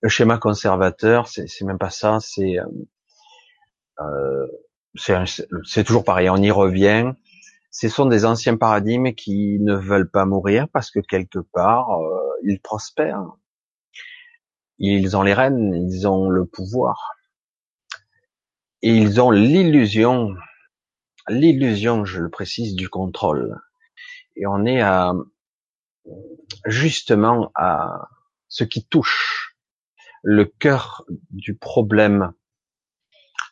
le 0.01 0.09
schéma 0.09 0.37
conservateur, 0.37 1.27
c'est 1.27 1.61
même 1.61 1.77
pas 1.77 1.91
ça, 1.91 2.19
c'est 2.19 2.57
euh, 3.99 4.47
c'est 4.95 5.83
toujours 5.83 6.03
pareil, 6.03 6.29
on 6.29 6.37
y 6.37 6.51
revient. 6.51 7.13
Ce 7.69 7.87
sont 7.87 8.05
des 8.05 8.25
anciens 8.25 8.57
paradigmes 8.57 9.13
qui 9.13 9.59
ne 9.61 9.75
veulent 9.75 10.09
pas 10.09 10.25
mourir 10.25 10.67
parce 10.73 10.91
que 10.91 10.99
quelque 10.99 11.39
part 11.39 12.01
euh, 12.01 12.19
ils 12.43 12.59
prospèrent. 12.59 13.37
Ils 14.79 15.15
ont 15.15 15.21
les 15.21 15.33
rênes, 15.33 15.73
ils 15.89 16.07
ont 16.07 16.29
le 16.29 16.45
pouvoir. 16.45 17.11
Et 18.83 18.95
ils 18.95 19.21
ont 19.21 19.29
l'illusion, 19.29 20.35
l'illusion, 21.29 22.03
je 22.03 22.19
le 22.19 22.29
précise, 22.29 22.75
du 22.75 22.89
contrôle. 22.89 23.59
Et 24.35 24.47
on 24.47 24.65
est 24.65 24.81
à, 24.81 25.13
justement 26.65 27.51
à 27.55 28.09
ce 28.47 28.63
qui 28.63 28.85
touche 28.85 29.55
le 30.23 30.45
cœur 30.45 31.05
du 31.29 31.55
problème. 31.55 32.33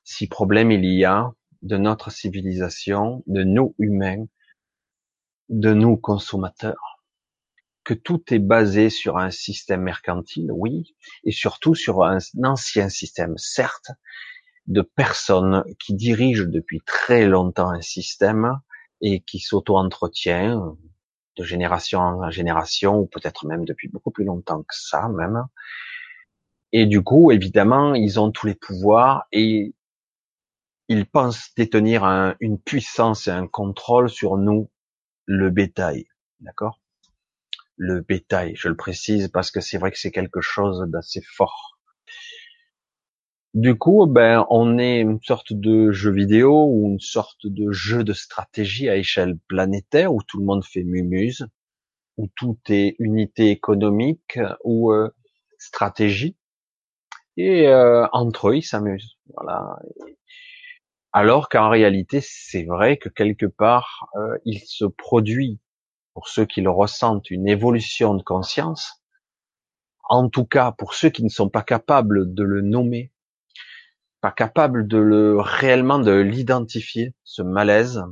Si 0.03 0.27
problème 0.27 0.71
il 0.71 0.85
y 0.85 1.05
a 1.05 1.31
de 1.61 1.77
notre 1.77 2.11
civilisation, 2.11 3.23
de 3.27 3.43
nous 3.43 3.75
humains, 3.77 4.25
de 5.49 5.73
nous 5.73 5.97
consommateurs, 5.97 7.03
que 7.83 7.93
tout 7.93 8.23
est 8.33 8.39
basé 8.39 8.89
sur 8.89 9.17
un 9.17 9.31
système 9.31 9.81
mercantile, 9.81 10.51
oui, 10.51 10.95
et 11.23 11.31
surtout 11.31 11.75
sur 11.75 12.03
un 12.03 12.19
ancien 12.43 12.89
système, 12.89 13.37
certes, 13.37 13.91
de 14.69 14.81
personnes 14.81 15.63
qui 15.79 15.93
dirigent 15.93 16.45
depuis 16.47 16.81
très 16.85 17.27
longtemps 17.27 17.69
un 17.69 17.81
système 17.81 18.59
et 19.01 19.21
qui 19.21 19.39
s'auto-entretient 19.39 20.77
de 21.37 21.43
génération 21.43 21.99
en 21.99 22.29
génération, 22.29 22.99
ou 22.99 23.07
peut-être 23.07 23.45
même 23.45 23.65
depuis 23.65 23.87
beaucoup 23.87 24.11
plus 24.11 24.25
longtemps 24.25 24.61
que 24.61 24.75
ça 24.75 25.09
même. 25.09 25.45
Et 26.71 26.85
du 26.85 27.01
coup, 27.01 27.31
évidemment, 27.31 27.95
ils 27.95 28.19
ont 28.19 28.31
tous 28.31 28.45
les 28.45 28.55
pouvoirs 28.55 29.25
et 29.31 29.73
ils 30.87 31.05
pensent 31.05 31.53
détenir 31.55 32.03
une 32.39 32.59
puissance 32.59 33.27
et 33.27 33.31
un 33.31 33.47
contrôle 33.47 34.09
sur 34.09 34.37
nous, 34.37 34.69
le 35.25 35.49
bétail. 35.49 36.07
D'accord? 36.41 36.79
Le 37.75 38.01
bétail, 38.01 38.55
je 38.55 38.67
le 38.67 38.75
précise 38.75 39.29
parce 39.29 39.49
que 39.49 39.61
c'est 39.61 39.77
vrai 39.77 39.91
que 39.91 39.97
c'est 39.97 40.11
quelque 40.11 40.41
chose 40.41 40.85
d'assez 40.87 41.21
fort. 41.21 41.78
Du 43.55 43.75
coup, 43.75 44.05
ben, 44.05 44.45
on 44.51 44.77
est 44.77 44.99
une 44.99 45.19
sorte 45.23 45.53
de 45.53 45.91
jeu 45.91 46.11
vidéo 46.11 46.65
ou 46.67 46.87
une 46.87 46.99
sorte 46.99 47.47
de 47.47 47.71
jeu 47.71 48.03
de 48.03 48.13
stratégie 48.13 48.89
à 48.89 48.95
échelle 48.95 49.39
planétaire 49.47 50.13
où 50.13 50.21
tout 50.21 50.37
le 50.39 50.45
monde 50.45 50.63
fait 50.63 50.83
mumuse, 50.83 51.47
où 52.17 52.27
tout 52.35 52.59
est 52.69 52.95
unité 52.99 53.49
économique 53.49 54.39
ou 54.63 54.91
euh, 54.91 55.09
stratégie, 55.57 56.37
et 57.37 57.67
euh, 57.67 58.05
entre 58.11 58.49
eux 58.49 58.57
ils 58.57 58.63
s'amusent. 58.63 59.17
Voilà. 59.35 59.79
Alors 61.11 61.49
qu'en 61.49 61.69
réalité, 61.69 62.19
c'est 62.21 62.65
vrai 62.65 62.97
que 62.97 63.09
quelque 63.09 63.47
part, 63.47 64.09
euh, 64.15 64.37
il 64.45 64.59
se 64.59 64.85
produit 64.85 65.59
pour 66.13 66.27
ceux 66.27 66.45
qui 66.45 66.61
le 66.61 66.69
ressentent 66.69 67.31
une 67.31 67.47
évolution 67.47 68.13
de 68.13 68.21
conscience. 68.21 69.01
En 70.07 70.29
tout 70.29 70.45
cas, 70.45 70.71
pour 70.71 70.93
ceux 70.93 71.09
qui 71.09 71.23
ne 71.23 71.29
sont 71.29 71.49
pas 71.49 71.63
capables 71.63 72.33
de 72.33 72.43
le 72.43 72.61
nommer, 72.61 73.11
pas 74.21 74.31
capable 74.31 74.87
de 74.87 74.97
le 74.97 75.39
réellement 75.39 75.99
de 75.99 76.11
l'identifier, 76.11 77.13
ce 77.23 77.41
malaise, 77.41 78.03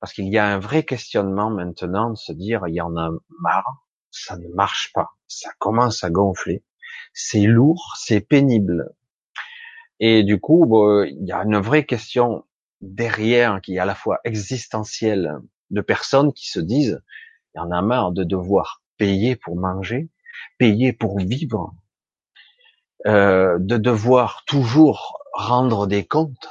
parce 0.00 0.12
qu'il 0.12 0.28
y 0.28 0.38
a 0.38 0.46
un 0.46 0.58
vrai 0.58 0.84
questionnement 0.84 1.50
maintenant 1.50 2.10
de 2.10 2.16
se 2.16 2.32
dire 2.32 2.62
il 2.66 2.74
y 2.74 2.80
en 2.80 2.96
a 2.96 3.10
marre, 3.40 3.86
ça 4.10 4.36
ne 4.36 4.48
marche 4.54 4.92
pas, 4.94 5.10
ça 5.28 5.50
commence 5.58 6.04
à 6.04 6.10
gonfler, 6.10 6.64
c'est 7.12 7.42
lourd, 7.42 7.94
c'est 7.98 8.20
pénible. 8.20 8.90
Et 9.98 10.22
du 10.22 10.40
coup, 10.40 10.64
il 11.04 11.26
y 11.26 11.32
a 11.32 11.42
une 11.42 11.58
vraie 11.58 11.84
question 11.84 12.46
derrière 12.80 13.60
qui 13.60 13.76
est 13.76 13.78
à 13.78 13.84
la 13.84 13.94
fois 13.94 14.20
existentielle 14.24 15.38
de 15.68 15.80
personnes 15.82 16.32
qui 16.32 16.48
se 16.48 16.60
disent 16.60 17.02
il 17.54 17.58
y 17.58 17.60
en 17.60 17.70
a 17.70 17.82
marre 17.82 18.12
de 18.12 18.24
devoir 18.24 18.82
payer 18.96 19.36
pour 19.36 19.56
manger, 19.56 20.08
payer 20.58 20.92
pour 20.92 21.18
vivre, 21.18 21.74
euh, 23.06 23.56
de 23.58 23.76
devoir 23.76 24.44
toujours 24.46 25.18
rendre 25.32 25.86
des 25.86 26.04
comptes, 26.04 26.48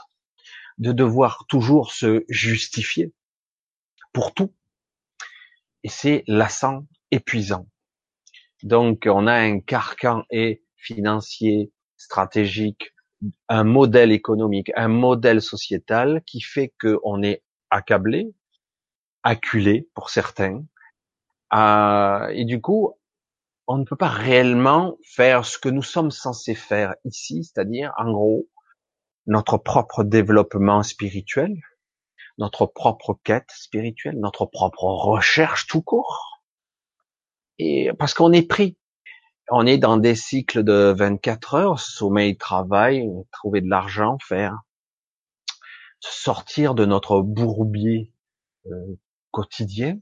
de 0.77 0.91
devoir 0.91 1.45
toujours 1.47 1.91
se 1.91 2.23
justifier 2.29 3.13
pour 4.13 4.33
tout. 4.33 4.53
Et 5.83 5.89
c'est 5.89 6.23
lassant, 6.27 6.85
épuisant. 7.11 7.67
Donc 8.63 9.07
on 9.09 9.27
a 9.27 9.33
un 9.33 9.59
carcan 9.59 10.23
et 10.31 10.63
financier, 10.75 11.71
stratégique, 11.97 12.93
un 13.47 13.63
modèle 13.63 14.11
économique, 14.11 14.71
un 14.75 14.87
modèle 14.87 15.41
sociétal 15.41 16.21
qui 16.25 16.41
fait 16.41 16.73
qu'on 16.81 17.21
est 17.21 17.43
accablé, 17.69 18.33
acculé 19.23 19.87
pour 19.93 20.09
certains, 20.09 20.63
euh, 21.53 22.27
et 22.29 22.45
du 22.45 22.61
coup 22.61 22.95
on 23.69 23.77
ne 23.77 23.83
peut 23.83 23.95
pas 23.95 24.09
réellement 24.09 24.97
faire 25.03 25.45
ce 25.45 25.59
que 25.59 25.69
nous 25.69 25.83
sommes 25.83 26.09
censés 26.09 26.55
faire 26.55 26.95
ici, 27.05 27.43
c'est-à-dire, 27.43 27.93
en 27.99 28.11
gros, 28.11 28.49
notre 29.27 29.57
propre 29.57 30.03
développement 30.03 30.81
spirituel, 30.81 31.55
notre 32.39 32.65
propre 32.65 33.19
quête 33.23 33.51
spirituelle, 33.51 34.17
notre 34.17 34.47
propre 34.47 34.85
recherche 34.85 35.67
tout 35.67 35.83
court. 35.83 36.41
Et 37.59 37.91
parce 37.99 38.15
qu'on 38.15 38.31
est 38.31 38.47
pris, 38.47 38.75
on 39.51 39.67
est 39.67 39.77
dans 39.77 39.97
des 39.97 40.15
cycles 40.15 40.63
de 40.63 40.91
24 40.97 41.53
heures, 41.53 41.79
sommeil, 41.79 42.37
travail, 42.37 43.07
trouver 43.31 43.61
de 43.61 43.69
l'argent, 43.69 44.17
faire, 44.27 44.57
sortir 45.99 46.73
de 46.73 46.85
notre 46.85 47.21
bourbier 47.21 48.11
euh, 48.65 48.97
quotidien 49.29 49.99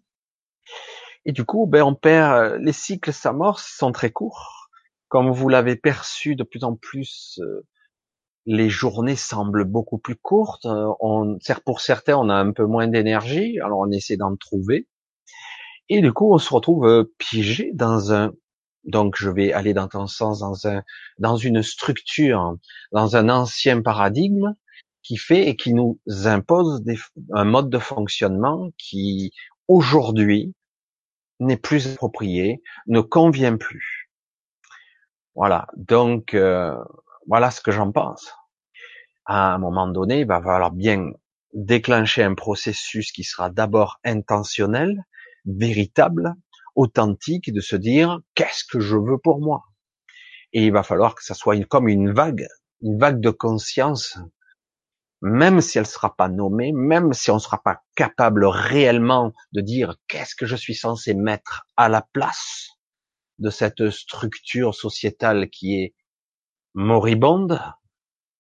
et 1.28 1.34
du 1.34 1.44
coup, 1.44 1.68
ben, 1.68 1.84
on 1.84 1.94
perd, 1.94 2.34
euh, 2.34 2.58
les 2.60 2.72
cycles 2.72 3.12
s'amorcent, 3.12 3.76
sont 3.78 3.92
très 3.92 4.12
courts. 4.12 4.70
Comme 5.10 5.30
vous 5.30 5.50
l'avez 5.50 5.76
perçu 5.76 6.38
de 6.38 6.44
plus 6.44 6.64
en 6.64 6.76
plus, 6.76 7.40
euh, 7.44 7.68
les 8.46 8.70
journées 8.70 9.18
semblent 9.18 9.66
beaucoup 9.66 9.98
plus 9.98 10.16
courtes. 10.16 10.66
Euh, 10.66 10.90
on, 11.02 11.38
pour 11.66 11.82
certains, 11.82 12.16
on 12.16 12.30
a 12.30 12.36
un 12.36 12.54
peu 12.54 12.66
moins 12.66 12.88
d'énergie, 12.88 13.60
alors 13.60 13.80
on 13.80 13.92
essaie 13.92 14.16
d'en 14.16 14.38
trouver. 14.38 14.88
Et 15.90 16.02
du 16.02 16.14
coup, 16.14 16.34
on 16.34 16.38
se 16.38 16.54
retrouve 16.54 17.10
piégé 17.18 17.72
dans 17.74 18.14
un, 18.14 18.32
donc 18.86 19.16
je 19.18 19.30
vais 19.30 19.52
aller 19.52 19.74
dans 19.74 19.90
ton 19.90 20.08
sens, 20.08 20.40
dans 20.40 20.66
un, 20.66 20.82
dans 21.20 21.36
une 21.36 21.62
structure, 21.62 22.56
dans 22.94 23.18
un 23.18 23.28
ancien 23.28 23.82
paradigme 23.82 24.54
qui 25.04 25.18
fait 25.18 25.50
et 25.50 25.58
qui 25.58 25.74
nous 25.74 26.00
impose 26.26 26.84
des, 26.84 26.98
un 27.34 27.46
mode 27.46 27.70
de 27.70 27.80
fonctionnement 27.80 28.70
qui, 28.78 29.32
aujourd'hui, 29.68 30.54
n'est 31.40 31.58
plus 31.58 31.94
approprié, 31.94 32.62
ne 32.88 33.02
convient 33.02 33.58
plus. 33.58 34.10
Voilà. 35.36 35.68
Donc 35.76 36.34
euh, 36.34 36.76
voilà 37.28 37.52
ce 37.52 37.62
que 37.62 37.72
j'en 37.72 37.92
pense. 37.92 38.34
À 39.26 39.54
un 39.54 39.58
moment 39.58 39.88
donné, 39.88 40.22
il 40.22 40.28
va 40.28 40.42
falloir 40.42 40.72
bien 40.72 41.12
déclencher 41.54 42.24
un 42.24 42.34
processus 42.34 43.12
qui 43.12 43.24
sera 43.24 43.50
d'abord 43.50 44.00
intentionnel, 44.04 45.04
véritable, 45.46 46.36
authentique, 46.76 47.52
de 47.52 47.62
se 47.62 47.76
dire 47.76 48.20
qu'est-ce 48.36 48.64
que 48.64 48.80
je 48.80 48.96
veux 48.96 49.18
pour 49.18 49.42
moi? 49.42 49.64
Et 50.54 50.66
il 50.66 50.72
va 50.72 50.84
falloir 50.84 51.16
que 51.16 51.24
ça 51.24 51.34
soit 51.34 51.62
comme 51.66 51.88
une 51.88 52.12
vague, 52.12 52.48
une 52.82 52.98
vague 52.98 53.20
de 53.20 53.30
conscience 53.30 54.18
même 55.22 55.62
si 55.62 55.78
elle 55.78 55.84
ne 55.84 55.90
sera 55.90 56.16
pas 56.16 56.30
nommée, 56.30 56.72
même 56.72 57.14
si 57.14 57.32
on 57.32 57.36
ne 57.36 57.40
sera 57.40 57.62
pas 57.62 57.82
capable 57.96 58.46
réellement 58.46 59.34
de 59.52 59.62
dire 59.62 59.96
qu'est-ce 60.08 60.36
que 60.36 60.46
je 60.46 60.56
suis 60.56 60.76
censé 60.76 61.14
mettre 61.14 61.66
à 61.76 61.90
la 61.90 62.02
place 62.14 62.70
de 63.40 63.50
cette 63.50 63.90
structure 63.90 64.76
sociétale 64.76 65.50
qui 65.50 65.82
est 65.82 65.96
moribonde, 66.74 67.60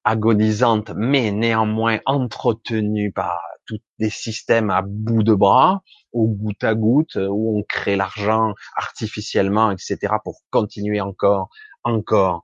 agonisante, 0.04 0.92
mais 0.96 1.32
néanmoins 1.32 2.00
entretenue 2.06 3.12
par 3.12 3.40
tous 3.66 3.80
des 4.00 4.10
systèmes 4.10 4.70
à 4.70 4.82
bout 4.82 5.24
de 5.24 5.34
bras, 5.34 5.84
au 6.14 6.28
goutte 6.28 6.64
à 6.64 6.74
goutte, 6.74 7.18
où 7.18 7.60
on 7.60 7.64
crée 7.64 7.96
l'argent 7.96 8.54
artificiellement, 8.76 9.72
etc., 9.72 9.98
pour 10.24 10.40
continuer 10.50 11.02
encore, 11.02 11.50
encore 11.84 12.44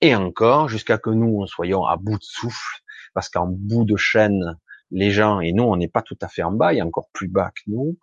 et 0.00 0.14
encore, 0.16 0.68
jusqu'à 0.68 0.98
que 0.98 1.10
nous, 1.10 1.46
soyons 1.46 1.86
à 1.86 1.96
bout 1.96 2.18
de 2.18 2.24
souffle, 2.24 2.83
parce 3.14 3.28
qu'en 3.28 3.46
bout 3.46 3.84
de 3.84 3.96
chaîne, 3.96 4.58
les 4.90 5.10
gens, 5.10 5.40
et 5.40 5.52
nous, 5.52 5.64
on 5.64 5.76
n'est 5.76 5.88
pas 5.88 6.02
tout 6.02 6.18
à 6.20 6.28
fait 6.28 6.42
en 6.42 6.52
bas, 6.52 6.72
il 6.72 6.76
y 6.76 6.80
a 6.80 6.86
encore 6.86 7.08
plus 7.12 7.28
bas 7.28 7.50
que 7.54 7.70
nous, 7.70 7.98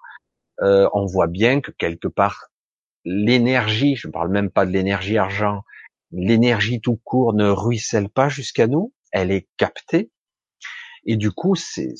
euh, 0.62 0.90
on 0.94 1.06
voit 1.06 1.28
bien 1.28 1.62
que 1.62 1.72
quelque 1.72 2.08
part, 2.08 2.48
l'énergie, 3.06 3.96
je 3.96 4.08
ne 4.08 4.12
parle 4.12 4.30
même 4.30 4.50
pas 4.50 4.66
de 4.66 4.72
l'énergie 4.72 5.18
argent, 5.18 5.64
l'énergie 6.12 6.82
tout 6.82 6.98
court 7.04 7.34
ne 7.34 7.50
ruisselle 7.50 8.10
pas 8.10 8.30
jusqu'à 8.30 8.68
nous, 8.68 8.94
elle 9.12 9.32
est 9.32 9.48
captée, 9.58 10.12
et 11.06 11.18
du 11.18 11.32
coup, 11.32 11.56
c'est, 11.56 11.96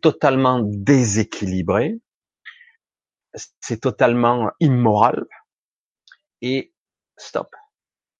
totalement 0.00 0.60
déséquilibré, 0.62 2.00
c'est 3.60 3.80
totalement 3.80 4.50
immoral, 4.60 5.26
et 6.42 6.72
stop, 7.16 7.54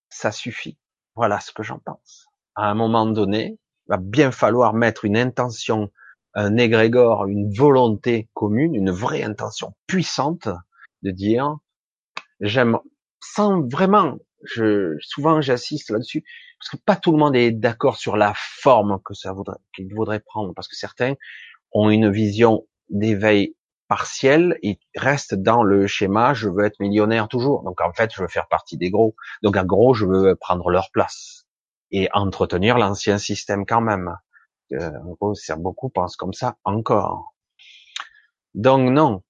ça 0.08 0.32
suffit. 0.32 0.78
Voilà 1.14 1.40
ce 1.40 1.52
que 1.52 1.62
j'en 1.62 1.78
pense. 1.78 2.26
À 2.54 2.70
un 2.70 2.74
moment 2.74 3.06
donné, 3.06 3.58
va 3.88 3.96
bien 3.96 4.30
falloir 4.30 4.74
mettre 4.74 5.04
une 5.04 5.16
intention, 5.16 5.90
un 6.34 6.56
égrégore, 6.56 7.26
une 7.26 7.52
volonté 7.52 8.28
commune, 8.34 8.74
une 8.74 8.90
vraie 8.90 9.22
intention 9.22 9.74
puissante 9.86 10.48
de 11.02 11.10
dire, 11.10 11.56
j'aime, 12.40 12.78
sans 13.20 13.66
vraiment, 13.68 14.18
je, 14.42 14.96
souvent 15.00 15.40
j'assiste 15.40 15.90
là-dessus, 15.90 16.24
parce 16.58 16.70
que 16.70 16.76
pas 16.84 16.96
tout 16.96 17.12
le 17.12 17.18
monde 17.18 17.36
est 17.36 17.52
d'accord 17.52 17.96
sur 17.96 18.16
la 18.16 18.32
forme 18.36 19.00
que 19.04 19.14
ça 19.14 19.32
voudrait, 19.32 19.58
qu'il 19.74 19.92
voudrait 19.94 20.20
prendre, 20.20 20.52
parce 20.54 20.68
que 20.68 20.76
certains 20.76 21.14
ont 21.72 21.90
une 21.90 22.10
vision 22.10 22.66
d'éveil 22.88 23.54
partiel 23.88 24.58
et 24.62 24.78
restent 24.96 25.34
dans 25.34 25.62
le 25.62 25.86
schéma, 25.86 26.34
je 26.34 26.48
veux 26.48 26.64
être 26.64 26.80
millionnaire 26.80 27.28
toujours. 27.28 27.62
Donc 27.62 27.80
en 27.80 27.92
fait, 27.92 28.12
je 28.14 28.20
veux 28.20 28.28
faire 28.28 28.48
partie 28.48 28.76
des 28.76 28.90
gros. 28.90 29.14
Donc 29.42 29.56
en 29.56 29.64
gros, 29.64 29.94
je 29.94 30.04
veux 30.06 30.34
prendre 30.34 30.70
leur 30.70 30.90
place 30.90 31.45
et 31.96 32.08
entretenir 32.12 32.76
l'ancien 32.76 33.16
système 33.16 33.64
quand 33.64 33.80
même. 33.80 34.14
Euh, 34.72 34.90
en 35.02 35.12
gros, 35.12 35.34
beaucoup 35.56 35.88
pensent 35.88 36.16
comme 36.16 36.34
ça 36.34 36.58
encore. 36.64 37.34
Donc 38.54 38.90
non, 38.90 39.22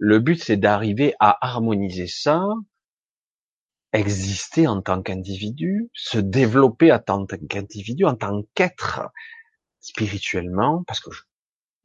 le 0.00 0.18
but 0.18 0.42
c'est 0.42 0.56
d'arriver 0.56 1.14
à 1.20 1.38
harmoniser 1.46 2.08
ça, 2.08 2.42
exister 3.92 4.66
en 4.66 4.82
tant 4.82 5.02
qu'individu, 5.02 5.90
se 5.94 6.18
développer 6.18 6.92
en 6.92 6.98
tant 6.98 7.26
qu'individu, 7.26 8.04
en 8.04 8.16
tant 8.16 8.42
qu'être 8.54 9.02
spirituellement, 9.78 10.82
parce 10.84 11.00
que 11.00 11.10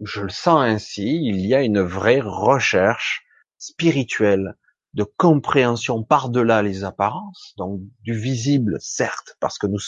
je, 0.02 0.22
le 0.22 0.30
sens 0.30 0.62
ainsi, 0.62 1.20
il 1.24 1.46
y 1.46 1.54
a 1.54 1.62
une 1.62 1.82
vraie 1.82 2.22
recherche 2.22 3.26
spirituelle 3.60 4.56
de 4.96 5.04
compréhension 5.04 6.04
par-delà 6.04 6.62
les 6.62 6.86
apparences, 6.86 7.54
donc 7.58 7.82
du 8.02 8.18
visible, 8.18 8.78
certes, 8.80 9.36
parce 9.42 9.58
que 9.58 9.68
nous, 9.68 9.80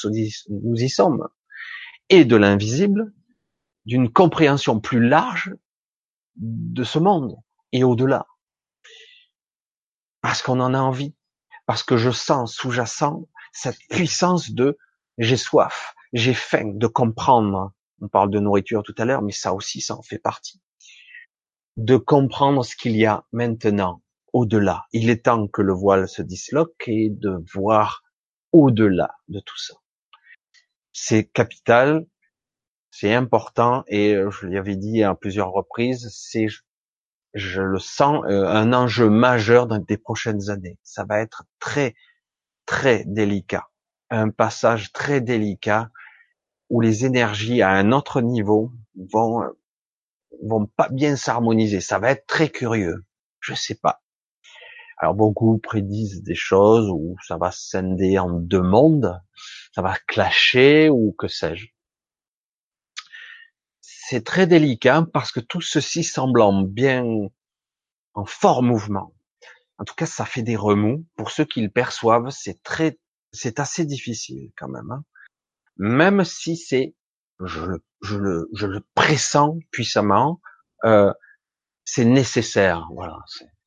nous 0.49 0.75
y 0.75 0.89
sommes, 0.89 1.27
et 2.09 2.25
de 2.25 2.35
l'invisible, 2.35 3.13
d'une 3.85 4.11
compréhension 4.11 4.81
plus 4.81 4.99
large 4.99 5.55
de 6.35 6.83
ce 6.83 6.99
monde 6.99 7.37
et 7.71 7.85
au-delà. 7.85 8.27
Parce 10.21 10.41
qu'on 10.41 10.59
en 10.59 10.73
a 10.73 10.79
envie, 10.79 11.15
parce 11.65 11.83
que 11.83 11.95
je 11.95 12.11
sens 12.11 12.53
sous-jacent 12.53 13.27
cette 13.53 13.79
puissance 13.89 14.51
de 14.51 14.77
j'ai 15.17 15.37
soif, 15.37 15.95
j'ai 16.11 16.33
faim 16.33 16.73
de 16.73 16.87
comprendre. 16.87 17.71
On 18.01 18.09
parle 18.09 18.29
de 18.29 18.39
nourriture 18.39 18.83
tout 18.83 18.93
à 18.97 19.05
l'heure, 19.05 19.21
mais 19.21 19.31
ça 19.31 19.53
aussi, 19.53 19.79
ça 19.79 19.95
en 19.95 20.01
fait 20.01 20.19
partie. 20.19 20.61
De 21.77 21.95
comprendre 21.95 22.63
ce 22.65 22.75
qu'il 22.75 22.95
y 22.95 23.05
a 23.05 23.25
maintenant, 23.31 24.01
au-delà. 24.33 24.85
Il 24.91 25.09
est 25.09 25.25
temps 25.25 25.47
que 25.47 25.61
le 25.61 25.73
voile 25.73 26.07
se 26.07 26.21
disloque 26.21 26.83
et 26.87 27.09
de 27.09 27.43
voir 27.53 28.03
au-delà 28.51 29.15
de 29.27 29.39
tout 29.39 29.57
ça. 29.57 29.75
C'est 30.91 31.25
capital, 31.25 32.05
c'est 32.91 33.13
important 33.13 33.83
et 33.87 34.15
euh, 34.15 34.31
je 34.31 34.47
l'avais 34.47 34.75
dit 34.75 35.03
à 35.03 35.13
plusieurs 35.15 35.51
reprises, 35.51 36.09
c'est 36.11 36.47
je 37.33 37.61
le 37.61 37.79
sens 37.79 38.23
euh, 38.25 38.47
un 38.47 38.73
enjeu 38.73 39.09
majeur 39.09 39.67
dans 39.67 39.83
les 39.87 39.97
prochaines 39.97 40.49
années. 40.49 40.79
Ça 40.83 41.03
va 41.03 41.19
être 41.19 41.43
très 41.59 41.93
très 42.65 43.03
délicat, 43.05 43.67
un 44.09 44.29
passage 44.29 44.91
très 44.91 45.21
délicat 45.21 45.89
où 46.69 46.81
les 46.81 47.05
énergies 47.05 47.61
à 47.61 47.69
un 47.69 47.91
autre 47.91 48.21
niveau 48.21 48.71
vont 48.95 49.43
vont 50.43 50.65
pas 50.65 50.89
bien 50.89 51.15
s'harmoniser. 51.15 51.81
Ça 51.81 51.99
va 51.99 52.11
être 52.11 52.25
très 52.27 52.49
curieux. 52.49 53.05
Je 53.39 53.53
sais 53.53 53.75
pas. 53.75 54.01
Alors 54.97 55.13
beaucoup 55.13 55.59
prédisent 55.59 56.23
des 56.23 56.35
choses 56.35 56.89
où 56.89 57.15
ça 57.27 57.37
va 57.37 57.51
scinder 57.51 58.17
en 58.17 58.31
deux 58.31 58.61
mondes, 58.61 59.21
ça 59.73 59.81
va 59.81 59.95
clasher 60.07 60.89
ou 60.89 61.15
que 61.17 61.27
sais-je 61.27 61.67
c'est 64.09 64.23
très 64.23 64.47
délicat 64.47 65.05
parce 65.11 65.33
que 65.33 65.41
tout 65.41 65.59
ceci 65.59 66.01
semble 66.01 66.39
en 66.39 66.61
bien, 66.61 67.03
en 68.13 68.25
fort 68.25 68.63
mouvement. 68.63 69.13
En 69.79 69.83
tout 69.83 69.95
cas, 69.95 70.05
ça 70.05 70.23
fait 70.23 70.43
des 70.43 70.55
remous. 70.55 71.05
Pour 71.17 71.29
ceux 71.29 71.43
qui 71.43 71.61
le 71.61 71.69
perçoivent, 71.69 72.29
c'est 72.29 72.63
très, 72.63 72.97
c'est 73.33 73.59
assez 73.59 73.85
difficile 73.85 74.51
quand 74.55 74.69
même. 74.69 74.91
Hein. 74.91 75.03
Même 75.75 76.23
si 76.23 76.55
c'est, 76.55 76.95
je, 77.43 77.73
je, 78.01 78.17
le, 78.17 78.49
je 78.53 78.65
le 78.65 78.79
pressens 78.95 79.57
puissamment, 79.71 80.39
euh, 80.85 81.11
c'est 81.83 82.05
nécessaire. 82.05 82.87
Voilà, 82.93 83.17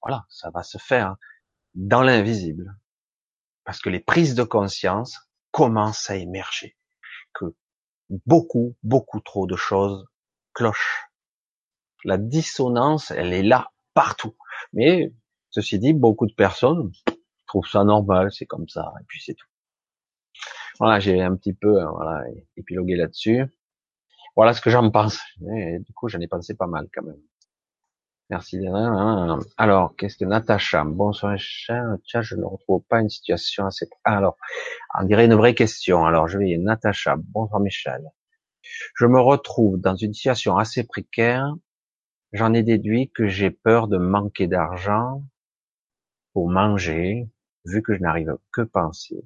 voilà, 0.02 0.24
ça 0.28 0.50
va 0.50 0.62
se 0.62 0.78
faire 0.78 1.16
dans 1.74 2.02
l'invisible, 2.02 2.76
parce 3.64 3.80
que 3.80 3.90
les 3.90 4.00
prises 4.00 4.34
de 4.34 4.42
conscience 4.42 5.18
commencent 5.50 6.10
à 6.10 6.16
émerger, 6.16 6.76
que 7.32 7.54
beaucoup, 8.26 8.76
beaucoup 8.82 9.20
trop 9.20 9.46
de 9.46 9.56
choses 9.56 10.06
cloche. 10.52 11.06
La 12.04 12.18
dissonance, 12.18 13.10
elle 13.10 13.32
est 13.32 13.42
là 13.42 13.70
partout. 13.94 14.36
Mais 14.72 15.12
ceci 15.50 15.78
dit, 15.78 15.92
beaucoup 15.92 16.26
de 16.26 16.34
personnes 16.34 16.90
trouvent 17.46 17.68
ça 17.68 17.84
normal, 17.84 18.30
c'est 18.32 18.46
comme 18.46 18.68
ça, 18.68 18.92
et 19.00 19.04
puis 19.08 19.20
c'est 19.20 19.34
tout. 19.34 19.46
Voilà, 20.78 21.00
j'ai 21.00 21.20
un 21.20 21.36
petit 21.36 21.52
peu 21.52 21.82
euh, 21.82 21.90
voilà, 21.90 22.24
épilogué 22.56 22.96
là-dessus. 22.96 23.44
Voilà 24.36 24.54
ce 24.54 24.60
que 24.60 24.70
j'en 24.70 24.90
pense. 24.90 25.20
du 25.40 25.92
coup, 25.94 26.08
j'en 26.08 26.20
ai 26.20 26.28
pensé 26.28 26.54
pas 26.54 26.68
mal 26.68 26.88
quand 26.94 27.02
même. 27.02 27.20
Merci. 28.30 28.60
Alors, 29.56 29.96
qu'est-ce 29.96 30.16
que 30.16 30.24
Natacha? 30.24 30.84
Bonsoir, 30.84 31.36
cher. 31.36 31.96
Tiens, 32.04 32.22
je 32.22 32.36
ne 32.36 32.44
retrouve 32.44 32.82
pas 32.88 33.00
une 33.00 33.08
situation 33.08 33.66
assez... 33.66 33.88
Alors, 34.04 34.36
on 34.96 35.04
dirait 35.04 35.24
une 35.24 35.34
vraie 35.34 35.56
question. 35.56 36.04
Alors, 36.04 36.28
je 36.28 36.38
vais 36.38 36.56
Natacha. 36.56 37.16
Bonsoir, 37.18 37.60
Michel. 37.60 38.08
Je 38.94 39.06
me 39.06 39.20
retrouve 39.20 39.80
dans 39.80 39.96
une 39.96 40.14
situation 40.14 40.56
assez 40.56 40.84
précaire. 40.84 41.52
J'en 42.32 42.54
ai 42.54 42.62
déduit 42.62 43.10
que 43.10 43.26
j'ai 43.26 43.50
peur 43.50 43.88
de 43.88 43.98
manquer 43.98 44.46
d'argent 44.46 45.24
pour 46.32 46.48
manger, 46.48 47.28
vu 47.64 47.82
que 47.82 47.94
je 47.94 48.00
n'arrive 48.00 48.36
que 48.52 48.62
penser. 48.62 49.24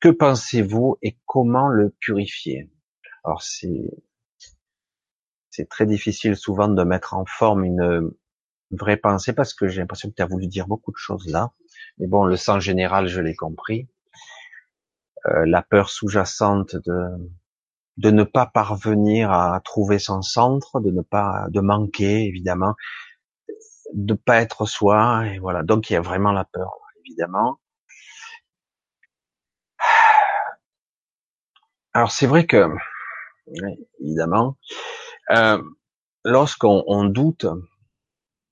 Que 0.00 0.08
pensez-vous 0.08 0.96
et 1.02 1.18
comment 1.26 1.68
le 1.68 1.90
purifier? 2.00 2.70
Alors 3.22 3.42
c'est 3.42 3.90
c'est 5.50 5.68
très 5.68 5.84
difficile 5.84 6.36
souvent 6.36 6.68
de 6.68 6.82
mettre 6.84 7.12
en 7.12 7.26
forme 7.26 7.64
une 7.64 8.10
vraie 8.70 8.96
pensée 8.96 9.32
parce 9.32 9.54
que 9.54 9.68
j'ai 9.68 9.80
l'impression 9.80 10.10
que 10.10 10.14
tu 10.14 10.22
as 10.22 10.26
voulu 10.26 10.46
dire 10.46 10.66
beaucoup 10.66 10.92
de 10.92 10.96
choses 10.96 11.26
là. 11.28 11.52
Mais 11.98 12.06
bon, 12.06 12.24
le 12.24 12.36
sens 12.36 12.62
général, 12.62 13.08
je 13.08 13.20
l'ai 13.20 13.34
compris. 13.34 13.88
Euh, 15.26 15.44
la 15.46 15.62
peur 15.62 15.90
sous-jacente 15.90 16.76
de 16.76 17.30
de 18.00 18.10
ne 18.10 18.24
pas 18.24 18.46
parvenir 18.46 19.30
à 19.30 19.60
trouver 19.60 19.98
son 19.98 20.22
centre, 20.22 20.80
de 20.80 20.90
ne 20.90 21.02
pas, 21.02 21.46
de 21.50 21.60
manquer 21.60 22.24
évidemment, 22.24 22.74
de 23.92 24.14
pas 24.14 24.40
être 24.40 24.64
soi, 24.66 25.26
et 25.26 25.38
voilà. 25.38 25.62
Donc 25.62 25.90
il 25.90 25.94
y 25.94 25.96
a 25.96 26.00
vraiment 26.00 26.32
la 26.32 26.44
peur, 26.44 26.72
évidemment. 27.04 27.60
Alors 31.92 32.10
c'est 32.10 32.26
vrai 32.26 32.46
que, 32.46 32.68
évidemment, 34.00 34.56
euh, 35.32 35.62
lorsqu'on 36.24 37.04
doute, 37.04 37.46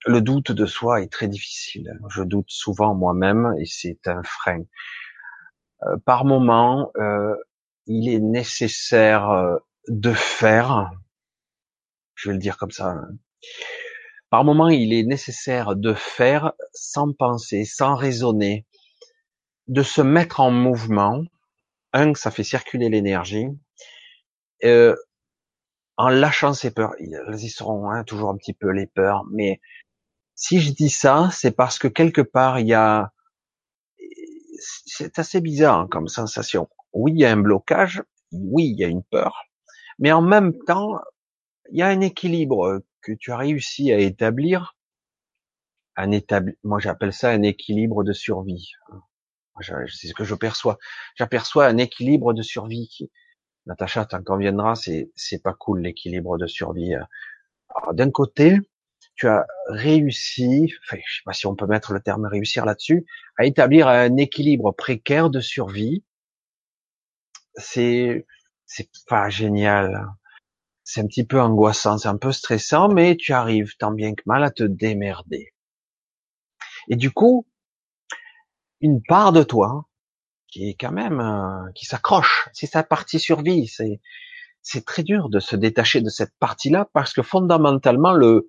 le 0.06 0.20
doute 0.20 0.52
de 0.52 0.66
soi 0.66 1.02
est 1.02 1.12
très 1.12 1.28
difficile. 1.28 1.98
Je 2.08 2.22
doute 2.22 2.50
souvent 2.50 2.94
moi-même 2.94 3.54
et 3.58 3.66
c'est 3.66 4.06
un 4.06 4.22
frein. 4.22 4.62
Euh, 5.84 5.96
par 6.04 6.24
moment, 6.24 6.90
euh, 6.96 7.34
il 7.86 8.08
est 8.08 8.20
nécessaire 8.20 9.30
euh, 9.30 9.56
de 9.88 10.12
faire, 10.12 10.90
je 12.14 12.28
vais 12.28 12.34
le 12.34 12.40
dire 12.40 12.56
comme 12.56 12.70
ça, 12.70 12.90
hein. 12.90 13.08
par 14.30 14.44
moment 14.44 14.68
il 14.68 14.92
est 14.92 15.04
nécessaire 15.04 15.76
de 15.76 15.94
faire 15.94 16.52
sans 16.72 17.12
penser, 17.12 17.64
sans 17.64 17.94
raisonner, 17.94 18.66
de 19.68 19.82
se 19.82 20.02
mettre 20.02 20.40
en 20.40 20.50
mouvement. 20.50 21.22
Un, 21.92 22.14
ça 22.14 22.30
fait 22.30 22.44
circuler 22.44 22.88
l'énergie. 22.88 23.46
En 25.98 26.10
lâchant 26.10 26.54
ses 26.54 26.70
peurs, 26.70 26.94
elles 27.00 27.42
y 27.42 27.50
seront 27.50 27.90
hein, 27.90 28.04
toujours 28.04 28.30
un 28.30 28.36
petit 28.36 28.52
peu 28.52 28.70
les 28.70 28.86
peurs, 28.86 29.24
mais 29.32 29.60
si 30.38 30.60
je 30.60 30.72
dis 30.72 30.88
ça, 30.88 31.30
c'est 31.32 31.50
parce 31.50 31.80
que 31.80 31.88
quelque 31.88 32.20
part 32.20 32.60
il 32.60 32.68
y 32.68 32.74
a, 32.74 33.12
c'est 34.86 35.18
assez 35.18 35.40
bizarre 35.40 35.80
hein, 35.80 35.88
comme 35.90 36.06
sensation. 36.06 36.68
Oui, 36.92 37.12
il 37.12 37.20
y 37.20 37.24
a 37.24 37.32
un 37.32 37.36
blocage, 37.36 38.04
oui, 38.30 38.68
il 38.68 38.78
y 38.78 38.84
a 38.84 38.86
une 38.86 39.02
peur, 39.02 39.46
mais 39.98 40.12
en 40.12 40.22
même 40.22 40.56
temps, 40.64 41.00
il 41.72 41.78
y 41.78 41.82
a 41.82 41.88
un 41.88 42.00
équilibre 42.00 42.82
que 43.02 43.12
tu 43.12 43.32
as 43.32 43.36
réussi 43.36 43.92
à 43.92 43.98
établir. 43.98 44.76
Un 45.96 46.12
établi... 46.12 46.54
moi 46.62 46.78
j'appelle 46.78 47.12
ça 47.12 47.30
un 47.30 47.42
équilibre 47.42 48.04
de 48.04 48.12
survie. 48.12 48.70
C'est 49.90 50.06
ce 50.06 50.14
que 50.14 50.22
je 50.22 50.36
perçois. 50.36 50.78
J'aperçois 51.16 51.66
un 51.66 51.78
équilibre 51.78 52.32
de 52.32 52.42
survie 52.42 52.86
qui, 52.86 53.10
Natacha, 53.66 54.04
t'en 54.04 54.22
conviendras, 54.22 54.76
c'est, 54.76 55.10
c'est 55.16 55.42
pas 55.42 55.52
cool 55.52 55.80
l'équilibre 55.80 56.38
de 56.38 56.46
survie. 56.46 56.94
d'un 57.92 58.12
côté, 58.12 58.60
tu 59.18 59.28
as 59.28 59.46
réussi, 59.66 60.72
enfin, 60.84 61.00
je 61.04 61.16
sais 61.16 61.22
pas 61.24 61.32
si 61.32 61.46
on 61.46 61.56
peut 61.56 61.66
mettre 61.66 61.92
le 61.92 62.00
terme 62.00 62.26
réussir 62.26 62.64
là-dessus, 62.64 63.04
à 63.36 63.44
établir 63.44 63.88
un 63.88 64.16
équilibre 64.16 64.72
précaire 64.72 65.28
de 65.28 65.40
survie. 65.40 66.04
C'est, 67.56 68.26
c'est 68.66 68.88
pas 69.08 69.28
génial. 69.28 70.06
C'est 70.84 71.00
un 71.00 71.06
petit 71.06 71.26
peu 71.26 71.40
angoissant, 71.40 71.98
c'est 71.98 72.08
un 72.08 72.16
peu 72.16 72.32
stressant, 72.32 72.88
mais 72.88 73.16
tu 73.16 73.32
arrives 73.32 73.76
tant 73.78 73.90
bien 73.90 74.14
que 74.14 74.22
mal 74.26 74.44
à 74.44 74.50
te 74.50 74.62
démerder. 74.62 75.52
Et 76.88 76.96
du 76.96 77.10
coup, 77.10 77.46
une 78.80 79.02
part 79.02 79.32
de 79.32 79.42
toi, 79.42 79.88
qui 80.46 80.70
est 80.70 80.76
quand 80.80 80.92
même 80.92 81.20
euh, 81.20 81.70
qui 81.74 81.84
s'accroche. 81.86 82.48
C'est 82.52 82.66
sa 82.66 82.82
partie 82.82 83.20
survie. 83.20 83.66
C'est 83.66 84.00
c'est 84.62 84.84
très 84.84 85.02
dur 85.02 85.28
de 85.28 85.40
se 85.40 85.56
détacher 85.56 86.00
de 86.00 86.08
cette 86.08 86.34
partie-là 86.38 86.88
parce 86.92 87.12
que 87.12 87.22
fondamentalement 87.22 88.12
le 88.12 88.48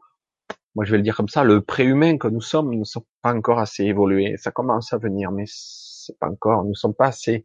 moi 0.75 0.85
je 0.85 0.91
vais 0.91 0.97
le 0.97 1.03
dire 1.03 1.15
comme 1.15 1.29
ça, 1.29 1.43
le 1.43 1.61
préhumain 1.61 2.17
que 2.17 2.27
nous 2.27 2.41
sommes, 2.41 2.73
ne 2.73 2.83
sommes 2.83 3.05
pas 3.21 3.33
encore 3.33 3.59
assez 3.59 3.83
évolués. 3.83 4.37
Ça 4.37 4.51
commence 4.51 4.93
à 4.93 4.97
venir, 4.97 5.31
mais 5.31 5.45
c'est 5.47 6.17
pas 6.19 6.29
encore. 6.29 6.63
Nous 6.63 6.75
sommes 6.75 6.95
pas 6.95 7.07
assez 7.07 7.43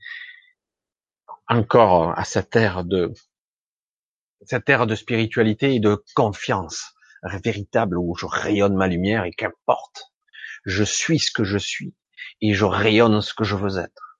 encore 1.48 2.18
à 2.18 2.24
cette 2.24 2.56
ère 2.56 2.84
de 2.84 3.12
cette 4.42 4.68
ère 4.68 4.86
de 4.86 4.94
spiritualité 4.94 5.74
et 5.74 5.80
de 5.80 6.02
confiance 6.14 6.94
véritable 7.42 7.98
où 7.98 8.14
je 8.14 8.26
rayonne 8.26 8.74
ma 8.74 8.86
lumière 8.86 9.24
et 9.24 9.32
qu'importe, 9.32 10.12
je 10.64 10.84
suis 10.84 11.18
ce 11.18 11.32
que 11.32 11.44
je 11.44 11.58
suis 11.58 11.94
et 12.40 12.52
je 12.52 12.64
rayonne 12.64 13.20
ce 13.20 13.34
que 13.34 13.44
je 13.44 13.56
veux 13.56 13.78
être 13.78 14.18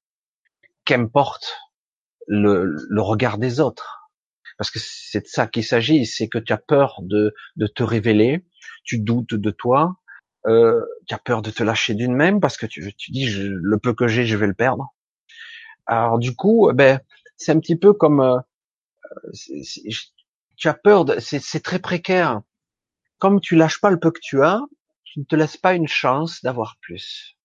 qu'importe 0.85 1.57
le, 2.27 3.01
regard 3.01 3.39
des 3.39 3.61
autres. 3.61 4.04
Parce 4.59 4.71
que 4.71 4.79
c'est 4.81 5.23
de 5.23 5.27
ça 5.27 5.47
qu'il 5.47 5.65
s'agit, 5.65 6.07
c'est 6.07 6.29
que 6.29 6.39
tu 6.39 6.53
as 6.53 6.59
peur 6.59 7.01
de, 7.03 7.35
de 7.57 7.67
te 7.67 7.83
révéler, 7.83 8.45
tu 8.85 8.99
doutes 8.99 9.35
de 9.35 9.51
toi, 9.51 9.97
euh, 10.47 10.81
tu 11.07 11.15
as 11.15 11.19
peur 11.19 11.43
de 11.43 11.51
te 11.51 11.63
lâcher 11.63 11.95
d'une 11.95 12.15
même 12.15 12.41
parce 12.41 12.57
que 12.57 12.67
tu, 12.67 12.95
tu 12.95 13.11
dis 13.11 13.27
je, 13.27 13.43
le 13.43 13.79
peu 13.79 13.95
que 13.95 14.07
j'ai, 14.07 14.27
je 14.27 14.37
vais 14.37 14.47
le 14.47 14.55
perdre. 14.55 14.95
Alors 15.87 16.19
du 16.19 16.35
coup, 16.35 16.71
ben 16.75 17.01
c'est 17.37 17.53
un 17.53 17.61
petit 17.61 17.77
peu 17.77 17.93
comme 17.93 18.21
euh, 18.21 18.39
tu 20.57 20.69
as 20.69 20.75
peur, 20.75 21.07
c'est 21.19 21.63
très 21.63 21.79
précaire. 21.79 22.43
Comme 23.19 23.41
tu 23.41 23.57
lâches 23.57 23.81
pas 23.81 23.91
le 23.91 23.99
peu 23.99 24.11
que 24.11 24.21
tu 24.23 24.43
as, 24.43 24.61
tu 25.05 25.21
ne 25.21 25.25
te 25.25 25.37
laisses 25.37 25.57
pas 25.57 25.75
une 25.75 25.89
chance 25.89 26.43
d'avoir 26.43 26.77
plus. 26.81 27.37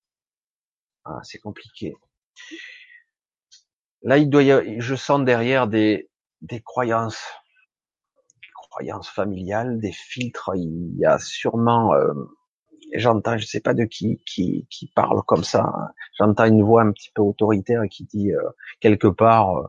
Ah, 1.05 1.19
c'est 1.23 1.39
compliqué. 1.39 1.95
Là, 4.01 4.17
il 4.17 4.29
doit 4.29 4.43
y 4.43 4.79
je 4.81 4.95
sens 4.95 5.23
derrière 5.23 5.67
des, 5.67 6.09
des 6.41 6.61
croyances, 6.61 7.21
des 8.41 8.49
croyances 8.53 9.09
familiales, 9.09 9.79
des 9.79 9.91
filtres. 9.91 10.51
Il 10.55 10.97
y 10.97 11.05
a 11.05 11.19
sûrement, 11.19 11.93
euh, 11.93 12.13
j'entends, 12.93 13.37
je 13.37 13.45
sais 13.45 13.59
pas 13.59 13.73
de 13.73 13.83
qui, 13.83 14.21
qui, 14.25 14.67
qui 14.69 14.87
parle 14.95 15.21
comme 15.23 15.43
ça. 15.43 15.71
J'entends 16.17 16.45
une 16.45 16.63
voix 16.63 16.83
un 16.83 16.91
petit 16.91 17.11
peu 17.13 17.21
autoritaire 17.21 17.83
qui 17.89 18.05
dit 18.05 18.31
euh, 18.31 18.49
quelque 18.79 19.07
part 19.07 19.57
euh, 19.57 19.67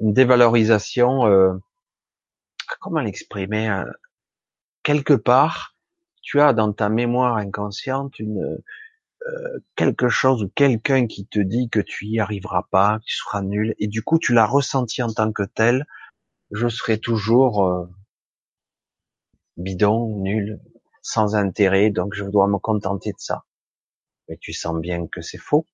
une 0.00 0.12
dévalorisation. 0.12 1.60
Comment 2.80 3.00
l'exprimer 3.00 3.82
Quelque 4.84 5.14
part, 5.14 5.74
tu 6.22 6.40
as 6.40 6.52
dans 6.52 6.72
ta 6.72 6.88
mémoire 6.88 7.36
inconsciente 7.36 8.18
une 8.20 8.62
quelque 9.76 10.08
chose 10.08 10.42
ou 10.42 10.48
quelqu'un 10.48 11.06
qui 11.06 11.26
te 11.26 11.38
dit 11.38 11.68
que 11.68 11.80
tu 11.80 12.06
y 12.06 12.20
arriveras 12.20 12.64
pas, 12.70 12.98
que 12.98 13.04
tu 13.04 13.16
seras 13.16 13.42
nul, 13.42 13.74
et 13.78 13.86
du 13.86 14.02
coup 14.02 14.18
tu 14.18 14.32
l'as 14.34 14.46
ressenti 14.46 15.02
en 15.02 15.12
tant 15.12 15.32
que 15.32 15.42
tel, 15.42 15.86
je 16.50 16.68
serai 16.68 16.98
toujours 16.98 17.66
euh, 17.66 17.86
bidon, 19.56 20.16
nul, 20.20 20.60
sans 21.02 21.34
intérêt, 21.34 21.90
donc 21.90 22.14
je 22.14 22.24
dois 22.24 22.48
me 22.48 22.58
contenter 22.58 23.12
de 23.12 23.18
ça. 23.18 23.44
Mais 24.28 24.36
tu 24.38 24.52
sens 24.52 24.78
bien 24.80 25.06
que 25.06 25.20
c'est 25.20 25.38
faux, 25.38 25.66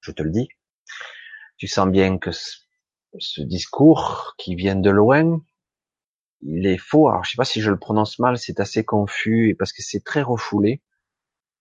je 0.00 0.12
te 0.12 0.22
le 0.22 0.30
dis. 0.30 0.48
Tu 1.56 1.66
sens 1.66 1.88
bien 1.88 2.18
que 2.18 2.30
ce, 2.32 3.40
discours 3.42 4.34
qui 4.38 4.54
vient 4.54 4.76
de 4.76 4.90
loin, 4.90 5.42
il 6.42 6.66
est 6.66 6.78
faux. 6.78 7.08
Alors 7.08 7.24
je 7.24 7.32
sais 7.32 7.36
pas 7.36 7.44
si 7.44 7.60
je 7.60 7.70
le 7.70 7.78
prononce 7.78 8.18
mal, 8.18 8.38
c'est 8.38 8.60
assez 8.60 8.84
confus 8.84 9.50
et 9.50 9.54
parce 9.54 9.72
que 9.72 9.82
c'est 9.82 10.04
très 10.04 10.22
refoulé 10.22 10.82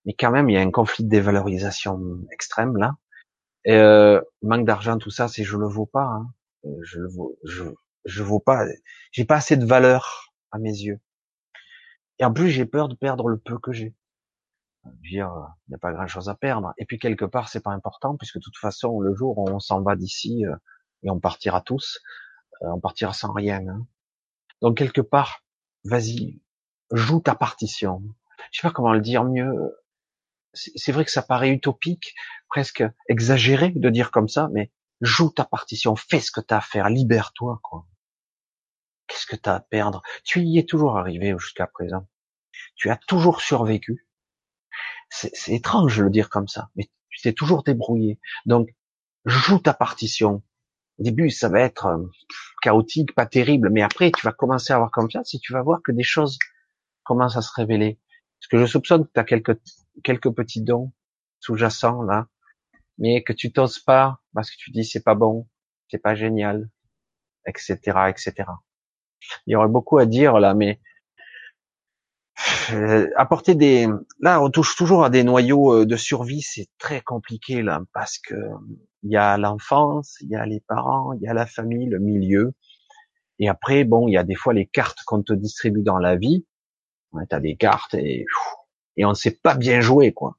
mais 0.08 0.14
quand 0.14 0.32
même, 0.32 0.50
il 0.50 0.54
y 0.54 0.58
a 0.58 0.62
un 0.62 0.72
conflit 0.72 1.04
de 1.04 1.10
dévalorisation 1.10 2.00
extrême 2.32 2.78
là. 2.78 2.96
Euh, 3.68 4.22
manque 4.42 4.66
d'argent, 4.66 4.98
tout 4.98 5.10
ça, 5.10 5.28
c'est 5.28 5.44
je 5.44 5.58
le 5.58 5.68
vaux 5.68 5.86
pas. 5.86 6.06
Hein. 6.06 6.34
Euh, 6.64 6.80
je 6.84 7.00
le 7.02 7.10
vaux, 7.10 7.38
je, 7.44 7.66
je 8.06 8.24
vaux 8.24 8.40
pas. 8.40 8.66
J'ai 9.12 9.26
pas 9.26 9.36
assez 9.36 9.58
de 9.58 9.66
valeur 9.66 10.34
à 10.52 10.60
mes 10.60 10.72
yeux. 10.72 11.02
Et 12.20 12.26
en 12.26 12.32
plus, 12.32 12.50
j'ai 12.50 12.66
peur 12.66 12.88
de 12.88 12.96
perdre 12.96 13.28
le 13.28 13.38
peu 13.38 13.60
que 13.60 13.74
j'ai. 13.74 13.94
Dire, 15.04 15.30
il 15.68 15.72
n'y 15.72 15.76
a 15.76 15.78
pas 15.78 15.92
grand 15.92 16.08
chose 16.08 16.30
à 16.30 16.36
perdre. 16.36 16.74
Et 16.78 16.86
puis 16.86 17.00
quelque 17.00 17.26
part, 17.26 17.50
c'est 17.50 17.60
pas 17.60 17.72
important 17.72 18.16
puisque 18.16 18.38
de 18.38 18.42
toute 18.42 18.56
façon, 18.56 19.02
le 19.02 19.14
jour 19.14 19.38
où 19.38 19.50
on 19.50 19.60
s'en 19.60 19.82
va 19.82 19.98
d'ici 19.98 20.46
euh, 20.46 20.56
et 21.04 21.10
on 21.12 21.20
partira 21.20 21.60
tous, 21.60 22.00
euh, 22.62 22.68
on 22.68 22.80
partira 22.80 23.12
sans 23.12 23.34
rien. 23.34 23.68
Hein. 23.68 23.86
Donc 24.62 24.78
quelque 24.78 25.02
part, 25.02 25.44
vas-y, 25.84 26.40
joue 26.94 27.20
ta 27.20 27.36
partition. 27.36 28.02
Je 28.52 28.62
sais 28.62 28.68
pas 28.68 28.74
comment 28.74 28.94
le 28.94 29.02
dire 29.02 29.26
mieux 29.26 29.76
c'est 30.54 30.92
vrai 30.92 31.06
que 31.06 31.12
ça 31.12 31.22
paraît 31.22 31.50
utopique, 31.50 32.16
presque 32.50 32.84
exagéré 33.10 33.70
de 33.70 33.90
dire 33.90 34.12
comme 34.12 34.28
ça, 34.28 34.50
mais 34.54 34.72
joue 35.02 35.30
ta 35.30 35.46
partition, 35.46 35.96
fais 35.96 36.20
ce 36.20 36.32
que 36.32 36.42
tu 36.42 36.54
as 36.54 36.58
à 36.58 36.62
faire, 36.62 36.90
libère-toi, 36.90 37.60
quoi. 37.64 37.86
Qu'est-ce 39.08 39.26
que 39.26 39.36
tu 39.36 39.50
as 39.50 39.56
à 39.56 39.60
perdre? 39.60 40.02
Tu 40.24 40.42
y 40.42 40.60
es 40.60 40.66
toujours 40.66 40.98
arrivé 40.98 41.34
jusqu'à 41.38 41.68
présent. 41.68 42.08
Tu 42.76 42.90
as 42.90 42.98
toujours 42.98 43.42
survécu. 43.42 44.08
C'est 45.10 45.54
étrange 45.54 45.98
de 45.98 46.04
le 46.04 46.10
dire 46.10 46.30
comme 46.30 46.48
ça, 46.48 46.70
mais 46.76 46.90
tu 47.10 47.22
t'es 47.22 47.34
toujours 47.34 47.64
débrouillé. 47.64 48.20
Donc, 48.46 48.76
joue 49.26 49.60
ta 49.60 49.74
partition. 49.74 50.44
Au 51.00 51.04
début, 51.04 51.30
ça 51.30 51.48
va 51.48 51.62
être 51.62 51.86
euh, 51.86 52.06
chaotique, 52.62 53.14
pas 53.14 53.26
terrible, 53.26 53.70
mais 53.70 53.82
après, 53.82 54.12
tu 54.12 54.26
vas 54.26 54.34
commencer 54.34 54.74
à 54.74 54.78
avoir 54.78 54.92
confiance 54.92 55.34
et 55.34 55.40
tu 55.40 55.54
vas 55.54 55.62
voir 55.62 55.82
que 55.84 55.92
des 55.92 56.04
choses 56.04 56.38
commencent 57.04 57.38
à 57.38 57.42
se 57.42 57.52
révéler. 57.54 58.00
Parce 58.40 58.48
que 58.50 58.58
je 58.60 58.66
soupçonne 58.66 59.06
que 59.06 59.12
tu 59.14 59.20
as 59.20 59.24
quelques 59.24 59.60
quelques 60.04 60.32
petits 60.32 60.62
dons 60.62 60.92
sous-jacents 61.40 62.02
là, 62.04 62.28
mais 62.98 63.24
que 63.24 63.34
tu 63.34 63.52
t'oses 63.52 63.80
pas 63.80 64.20
parce 64.34 64.52
que 64.52 64.56
tu 64.58 64.72
dis 64.72 64.86
c'est 64.86 65.04
pas 65.04 65.16
bon, 65.16 65.48
c'est 65.90 65.98
pas 65.98 66.16
génial, 66.16 66.70
etc., 67.46 67.78
etc. 68.10 68.50
Il 69.46 69.54
y 69.54 69.56
aurait 69.56 69.68
beaucoup 69.68 69.98
à 69.98 70.06
dire 70.06 70.40
là, 70.40 70.54
mais 70.54 70.80
euh, 72.72 73.10
apporter 73.16 73.56
des, 73.56 73.88
là 74.20 74.42
on 74.42 74.50
touche 74.50 74.76
toujours 74.76 75.04
à 75.04 75.10
des 75.10 75.24
noyaux 75.24 75.74
euh, 75.74 75.86
de 75.86 75.96
survie, 75.96 76.42
c'est 76.42 76.68
très 76.78 77.02
compliqué 77.02 77.64
là 77.64 77.82
parce 77.94 78.20
que 78.20 78.36
il 79.04 79.12
y 79.12 79.18
a 79.18 79.38
l'enfance, 79.38 80.18
il 80.22 80.30
y 80.30 80.36
a 80.36 80.46
les 80.46 80.60
parents, 80.60 81.14
il 81.14 81.22
y 81.22 81.28
a 81.28 81.34
la 81.34 81.48
famille, 81.48 81.88
le 81.88 82.00
milieu, 82.00 82.54
et 83.40 83.50
après 83.50 83.86
bon 83.86 84.08
il 84.08 84.14
y 84.14 84.18
a 84.18 84.24
des 84.24 84.36
fois 84.36 84.54
les 84.54 84.68
cartes 84.68 85.00
qu'on 85.06 85.24
te 85.24 85.34
distribue 85.34 85.82
dans 85.82 85.98
la 85.98 86.16
vie. 86.16 86.46
T'as 87.30 87.40
des 87.40 87.56
cartes 87.56 87.94
et 87.94 88.26
et 88.98 89.06
on 89.06 89.10
ne 89.10 89.16
sait 89.16 89.32
pas 89.32 89.56
bien 89.56 89.80
jouer, 89.80 90.12
quoi. 90.12 90.38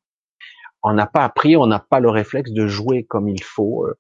On 0.83 0.93
n'a 0.93 1.07
pas 1.07 1.25
appris, 1.25 1.57
on 1.57 1.67
n'a 1.67 1.79
pas 1.79 2.01
le 2.01 2.11
réflexe 2.11 2.51
de 2.51 2.67
jouer 2.67 3.05
comme 3.05 3.29
il 3.29 3.43
faut. 3.43 3.87
Euh. 3.87 3.99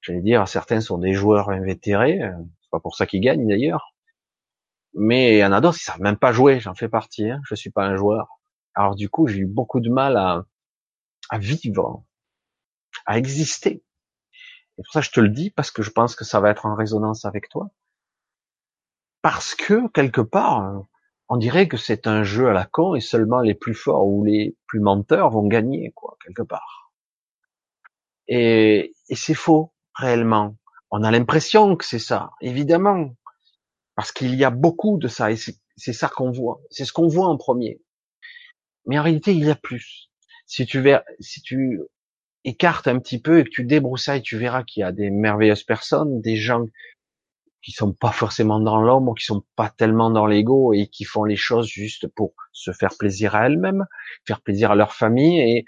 J'allais 0.00 0.22
dire, 0.22 0.48
certains 0.48 0.80
sont 0.80 0.98
des 0.98 1.14
joueurs 1.14 1.50
invétérés, 1.50 2.22
euh, 2.22 2.32
c'est 2.60 2.70
pas 2.70 2.80
pour 2.80 2.96
ça 2.96 3.06
qu'ils 3.06 3.20
gagnent 3.20 3.46
d'ailleurs. 3.46 3.94
Mais 4.94 5.36
il 5.36 5.38
y 5.38 5.44
en 5.44 5.52
a 5.52 5.60
d'autres 5.60 5.78
qui 5.78 5.84
savent 5.84 6.00
même 6.00 6.16
pas 6.16 6.32
jouer, 6.32 6.58
j'en 6.60 6.74
fais 6.74 6.88
partie, 6.88 7.30
hein. 7.30 7.40
je 7.44 7.54
suis 7.54 7.70
pas 7.70 7.84
un 7.84 7.96
joueur. 7.96 8.40
Alors 8.74 8.94
du 8.94 9.08
coup, 9.08 9.26
j'ai 9.26 9.38
eu 9.38 9.46
beaucoup 9.46 9.80
de 9.80 9.90
mal 9.90 10.16
à, 10.16 10.44
à 11.30 11.38
vivre, 11.38 12.04
à 13.06 13.18
exister. 13.18 13.84
Et 14.78 14.82
pour 14.82 14.92
ça, 14.92 15.02
je 15.02 15.10
te 15.10 15.20
le 15.20 15.28
dis, 15.28 15.50
parce 15.50 15.70
que 15.70 15.82
je 15.82 15.90
pense 15.90 16.16
que 16.16 16.24
ça 16.24 16.40
va 16.40 16.50
être 16.50 16.66
en 16.66 16.74
résonance 16.74 17.24
avec 17.24 17.48
toi. 17.48 17.70
Parce 19.22 19.54
que, 19.54 19.88
quelque 19.88 20.20
part, 20.20 20.84
on 21.32 21.38
dirait 21.38 21.66
que 21.66 21.78
c'est 21.78 22.06
un 22.06 22.24
jeu 22.24 22.48
à 22.50 22.52
la 22.52 22.66
con 22.66 22.94
et 22.94 23.00
seulement 23.00 23.40
les 23.40 23.54
plus 23.54 23.72
forts 23.72 24.06
ou 24.06 24.22
les 24.22 24.54
plus 24.66 24.80
menteurs 24.80 25.30
vont 25.30 25.46
gagner, 25.46 25.90
quoi, 25.94 26.18
quelque 26.22 26.42
part. 26.42 26.92
Et, 28.28 28.92
c'est 29.08 29.32
faux, 29.32 29.72
réellement. 29.94 30.58
On 30.90 31.02
a 31.02 31.10
l'impression 31.10 31.74
que 31.76 31.86
c'est 31.86 31.98
ça, 31.98 32.32
évidemment. 32.42 33.16
Parce 33.94 34.12
qu'il 34.12 34.34
y 34.34 34.44
a 34.44 34.50
beaucoup 34.50 34.98
de 34.98 35.08
ça, 35.08 35.30
et 35.32 35.36
c'est 35.36 35.92
ça 35.94 36.10
qu'on 36.10 36.30
voit. 36.30 36.60
C'est 36.68 36.84
ce 36.84 36.92
qu'on 36.92 37.08
voit 37.08 37.28
en 37.28 37.38
premier. 37.38 37.80
Mais 38.84 38.98
en 38.98 39.02
réalité, 39.02 39.32
il 39.32 39.46
y 39.46 39.50
a 39.50 39.54
plus. 39.54 40.10
Si 40.44 40.66
tu 40.66 40.84
si 41.20 41.40
tu 41.40 41.80
écartes 42.44 42.88
un 42.88 42.98
petit 42.98 43.22
peu 43.22 43.38
et 43.38 43.44
que 43.44 43.48
tu 43.48 43.64
débroussailles, 43.64 44.20
tu 44.20 44.36
verras 44.36 44.64
qu'il 44.64 44.82
y 44.82 44.84
a 44.84 44.92
des 44.92 45.08
merveilleuses 45.08 45.64
personnes, 45.64 46.20
des 46.20 46.36
gens 46.36 46.66
qui 47.62 47.72
sont 47.72 47.92
pas 47.92 48.10
forcément 48.10 48.60
dans 48.60 48.80
l'ombre, 48.80 49.14
qui 49.14 49.24
sont 49.24 49.44
pas 49.56 49.70
tellement 49.70 50.10
dans 50.10 50.26
l'ego 50.26 50.72
et 50.72 50.88
qui 50.88 51.04
font 51.04 51.24
les 51.24 51.36
choses 51.36 51.68
juste 51.68 52.08
pour 52.08 52.34
se 52.52 52.72
faire 52.72 52.90
plaisir 52.98 53.34
à 53.34 53.46
elles-mêmes, 53.46 53.86
faire 54.26 54.40
plaisir 54.40 54.72
à 54.72 54.74
leur 54.74 54.92
famille 54.94 55.40
et 55.40 55.64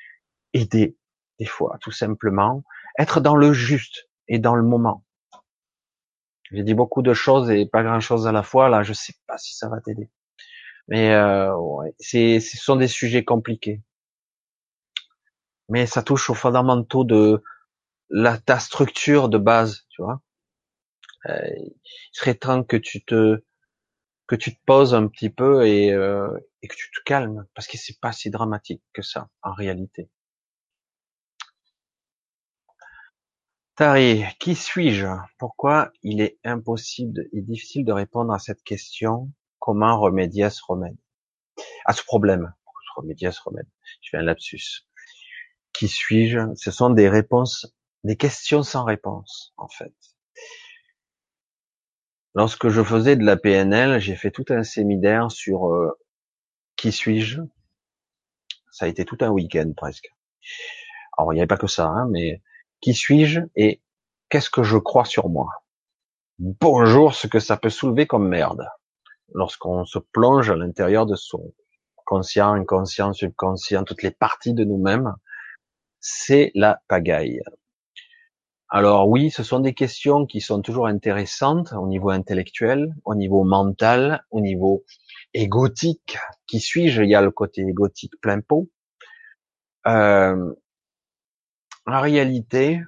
aider 0.53 0.97
des 1.39 1.47
fois, 1.47 1.79
tout 1.81 1.93
simplement, 1.93 2.65
être 2.99 3.21
dans 3.21 3.37
le 3.37 3.53
juste 3.53 4.09
et 4.29 4.39
dans 4.39 4.55
le 4.55 4.63
moment. 4.63 5.05
J'ai 6.53 6.63
dit 6.63 6.75
beaucoup 6.75 7.03
de 7.03 7.15
choses 7.15 7.51
et 7.51 7.67
pas 7.67 7.83
grand-chose 7.83 8.27
à 8.27 8.33
la 8.33 8.43
fois. 8.43 8.69
Là, 8.69 8.83
je 8.83 8.93
sais 8.93 9.15
pas 9.27 9.39
si 9.39 9.55
ça 9.55 9.69
va 9.69 9.81
t'aider. 9.81 10.11
Mais 10.89 11.13
euh, 11.15 11.57
ouais, 11.57 11.95
c'est, 11.99 12.41
ce 12.41 12.57
sont 12.57 12.77
des 12.77 12.89
sujets 12.89 13.25
compliqués. 13.25 13.83
Mais 15.69 15.87
ça 15.87 16.03
touche 16.03 16.29
aux 16.31 16.35
fondamentaux 16.35 17.05
de 17.05 17.43
la 18.11 18.39
ta 18.39 18.59
structure 18.59 19.29
de 19.29 19.39
base, 19.39 19.87
tu 19.89 20.03
vois. 20.03 20.21
Euh, 21.29 21.49
il 21.57 21.75
serait 22.13 22.35
temps 22.35 22.63
que 22.65 22.77
tu 22.77 23.05
te 23.05 23.43
que 24.27 24.37
tu 24.37 24.55
te 24.55 24.61
poses 24.65 24.95
un 24.95 25.07
petit 25.09 25.31
peu 25.31 25.67
et, 25.67 25.93
euh, 25.93 26.29
et 26.63 26.69
que 26.69 26.75
tu 26.75 26.91
te 26.91 27.03
calmes 27.05 27.47
parce 27.55 27.67
que 27.67 27.77
c'est 27.77 28.01
pas 28.01 28.13
si 28.13 28.31
dramatique 28.31 28.83
que 28.93 29.03
ça 29.03 29.29
en 29.43 29.53
réalité. 29.53 30.09
Tari, 33.77 34.25
qui 34.39 34.55
suis-je? 34.55 35.09
Pourquoi 35.37 35.91
il 36.03 36.21
est 36.21 36.39
impossible 36.45 37.27
et 37.33 37.43
difficile 37.43 37.85
de 37.85 37.93
répondre 37.93 38.33
à 38.33 38.39
cette 38.39 38.63
question? 38.63 39.31
Comment 39.59 39.99
remédier 40.01 40.45
à 40.45 40.51
ce 40.51 40.63
remède? 40.67 40.97
À 41.85 41.93
ce 41.93 42.03
problème 42.05 42.55
Remédier 42.97 43.29
à 43.29 43.33
ce 43.33 43.41
remède. 43.43 43.67
Je 44.01 44.11
fais 44.11 44.19
un 44.19 44.23
lapsus. 44.23 44.87
Qui 45.73 45.89
suis-je? 45.89 46.55
Ce 46.55 46.71
sont 46.71 46.91
des 46.91 47.09
réponses, 47.09 47.75
des 48.05 48.17
questions 48.17 48.63
sans 48.63 48.85
réponse, 48.85 49.53
en 49.57 49.69
fait. 49.69 49.93
Lorsque 52.35 52.69
je 52.69 52.83
faisais 52.83 53.17
de 53.17 53.25
la 53.25 53.37
PNL, 53.37 54.01
j'ai 54.01 54.17
fait 54.17 54.31
tout 54.31 54.45
un 54.49 54.65
séminaire 54.65 55.31
sur 55.31 55.73
euh, 55.73 55.97
qui 56.77 56.91
suis-je. 56.91 57.41
Ça 58.73 58.87
a 58.87 58.89
été 58.89 59.05
tout 59.05 59.19
un 59.21 59.31
week-end 59.31 59.73
presque. 59.77 60.11
Alors 61.17 61.33
il 61.33 61.37
n'y 61.37 61.41
avait 61.41 61.47
pas 61.47 61.57
que 61.57 61.69
ça, 61.69 61.87
hein, 61.87 62.09
mais 62.11 62.43
qui 62.81 62.93
suis-je 62.93 63.41
et 63.55 63.81
qu'est-ce 64.29 64.51
que 64.51 64.65
je 64.65 64.77
crois 64.79 65.05
sur 65.05 65.29
moi 65.29 65.49
Bonjour, 66.39 67.15
ce 67.15 67.29
que 67.29 67.39
ça 67.39 67.57
peut 67.57 67.71
soulever 67.71 68.09
comme 68.09 68.29
merde 68.29 68.67
lorsqu'on 69.33 69.85
se 69.85 69.99
plonge 69.99 70.51
à 70.51 70.57
l'intérieur 70.57 71.07
de 71.07 71.15
son 71.15 71.55
conscient, 72.05 72.53
inconscient, 72.53 73.13
subconscient, 73.13 73.85
toutes 73.85 74.03
les 74.03 74.11
parties 74.11 74.55
de 74.55 74.65
nous-mêmes, 74.65 75.15
c'est 76.01 76.51
la 76.55 76.83
pagaille. 76.89 77.41
Alors 78.77 79.09
oui, 79.09 79.31
ce 79.31 79.45
sont 79.45 79.61
des 79.61 79.73
questions 79.73 80.27
qui 80.27 80.41
sont 80.41 80.61
toujours 80.61 80.89
intéressantes 80.89 81.73
au 81.75 81.87
niveau 81.87 82.11
intellectuel, 82.11 82.93
au 83.05 83.15
niveau 83.15 83.45
mental, 83.45 84.25
au 84.33 84.41
niveau 84.41 84.85
égotique. 85.33 86.19
Qui 86.49 86.59
suis-je? 86.59 87.03
Il 87.03 87.09
y 87.09 87.15
a 87.15 87.23
le 87.23 87.31
côté 87.31 87.61
égotique 87.63 88.15
plein 88.21 88.41
pot. 88.41 88.69
Euh, 89.87 90.53
en 91.87 92.01
réalité, 92.01 92.81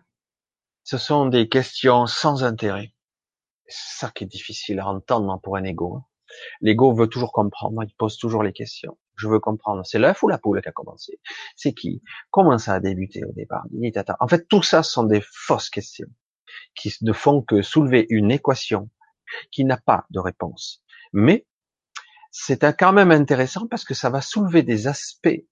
ce 0.83 0.99
sont 0.99 1.27
des 1.27 1.49
questions 1.49 2.07
sans 2.09 2.43
intérêt. 2.43 2.93
C'est 3.69 4.07
ça 4.07 4.11
qui 4.11 4.25
est 4.25 4.27
difficile 4.27 4.81
à 4.81 4.89
entendre 4.89 5.41
pour 5.41 5.57
un 5.57 5.63
ego. 5.63 6.03
L'ego 6.63 6.97
veut 6.97 7.07
toujours 7.07 7.31
comprendre, 7.31 7.85
il 7.85 7.95
pose 7.95 8.19
toujours 8.19 8.43
les 8.43 8.53
questions. 8.53 8.99
Je 9.17 9.29
veux 9.29 9.41
comprendre, 9.41 9.85
c'est 9.85 9.99
l'œuf 9.99 10.23
ou 10.23 10.29
la 10.29 10.39
poule 10.39 10.61
qui 10.61 10.69
a 10.69 10.73
commencé 10.73 11.19
C'est 11.57 11.73
qui? 11.73 12.03
Comment 12.31 12.59
ça 12.59 12.75
a 12.75 12.81
débuté 12.81 13.25
au 13.25 13.33
départ? 13.33 13.65
En 14.21 14.29
fait, 14.29 14.47
tout 14.49 14.63
ça 14.63 14.83
sont 14.83 15.05
des 15.05 15.23
fausses 15.23 15.71
questions 15.71 16.09
qui 16.75 16.95
ne 17.03 17.13
font 17.13 17.43
que 17.43 17.63
soulever 17.63 18.07
une 18.11 18.31
équation 18.31 18.91
qui 19.51 19.65
n'a 19.65 19.79
pas 19.79 20.07
de 20.11 20.21
réponse. 20.21 20.83
Mais 21.13 21.47
c'est 22.31 22.77
quand 22.77 22.93
même 22.93 23.11
intéressant 23.11 23.67
parce 23.67 23.85
que 23.85 23.95
ça 23.95 24.11
va 24.11 24.21
soulever 24.21 24.63
des 24.63 24.87
aspects 24.87 25.43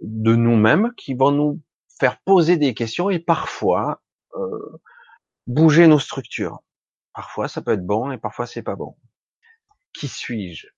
de 0.00 0.34
nous-mêmes 0.34 0.92
qui 0.96 1.14
vont 1.14 1.32
nous 1.32 1.60
faire 1.98 2.20
poser 2.20 2.56
des 2.56 2.72
questions 2.74 3.10
et 3.10 3.18
parfois 3.18 4.02
euh, 4.34 4.80
bouger 5.46 5.86
nos 5.86 5.98
structures. 5.98 6.60
Parfois 7.12 7.48
ça 7.48 7.60
peut 7.60 7.72
être 7.72 7.84
bon 7.84 8.12
et 8.12 8.18
parfois 8.18 8.46
c'est 8.46 8.62
pas 8.62 8.76
bon. 8.76 8.96
Qui 9.92 10.08
suis-je? 10.08 10.68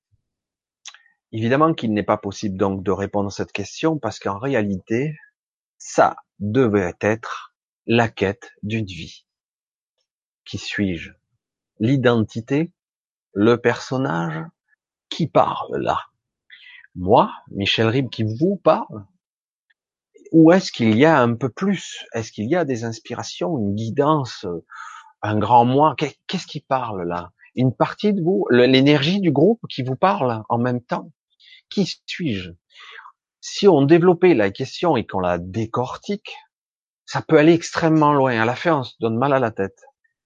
Évidemment 1.32 1.72
qu'il 1.72 1.94
n'est 1.94 2.02
pas 2.02 2.18
possible 2.18 2.58
donc 2.58 2.82
de 2.82 2.90
répondre 2.90 3.28
à 3.28 3.30
cette 3.30 3.52
question 3.52 3.98
parce 3.98 4.18
qu'en 4.18 4.38
réalité, 4.38 5.16
ça 5.78 6.16
devait 6.38 6.94
être 7.00 7.54
la 7.86 8.08
quête 8.08 8.50
d'une 8.62 8.84
vie. 8.84 9.24
Qui 10.44 10.58
suis-je? 10.58 11.12
L'identité? 11.80 12.70
Le 13.32 13.56
personnage? 13.56 14.44
Qui 15.08 15.26
parle 15.26 15.78
là? 15.78 16.00
Moi, 16.94 17.32
Michel 17.50 17.88
Rib, 17.88 18.10
qui 18.10 18.24
vous 18.24 18.56
parle? 18.56 19.06
Ou 20.32 20.52
est-ce 20.52 20.70
qu'il 20.70 20.96
y 20.96 21.06
a 21.06 21.18
un 21.18 21.34
peu 21.34 21.48
plus? 21.48 22.04
Est-ce 22.12 22.30
qu'il 22.30 22.48
y 22.50 22.56
a 22.56 22.66
des 22.66 22.84
inspirations, 22.84 23.58
une 23.58 23.74
guidance, 23.74 24.46
un 25.22 25.38
grand 25.38 25.64
moi? 25.64 25.94
Qu'est-ce 25.96 26.46
qui 26.46 26.60
parle 26.60 27.08
là? 27.08 27.32
Une 27.54 27.74
partie 27.74 28.12
de 28.12 28.22
vous, 28.22 28.46
l'énergie 28.50 29.20
du 29.20 29.32
groupe 29.32 29.60
qui 29.68 29.82
vous 29.82 29.96
parle 29.96 30.42
en 30.50 30.58
même 30.58 30.82
temps? 30.82 31.10
Qui 31.72 31.86
suis-je? 32.06 32.50
Si 33.40 33.66
on 33.66 33.82
développait 33.82 34.34
la 34.34 34.50
question 34.50 34.96
et 34.96 35.06
qu'on 35.06 35.20
la 35.20 35.38
décortique, 35.38 36.36
ça 37.06 37.22
peut 37.22 37.38
aller 37.38 37.54
extrêmement 37.54 38.12
loin. 38.12 38.38
À 38.40 38.44
la 38.44 38.54
fin, 38.54 38.80
on 38.80 38.84
se 38.84 38.94
donne 39.00 39.16
mal 39.16 39.32
à 39.32 39.38
la 39.38 39.50
tête. 39.50 39.80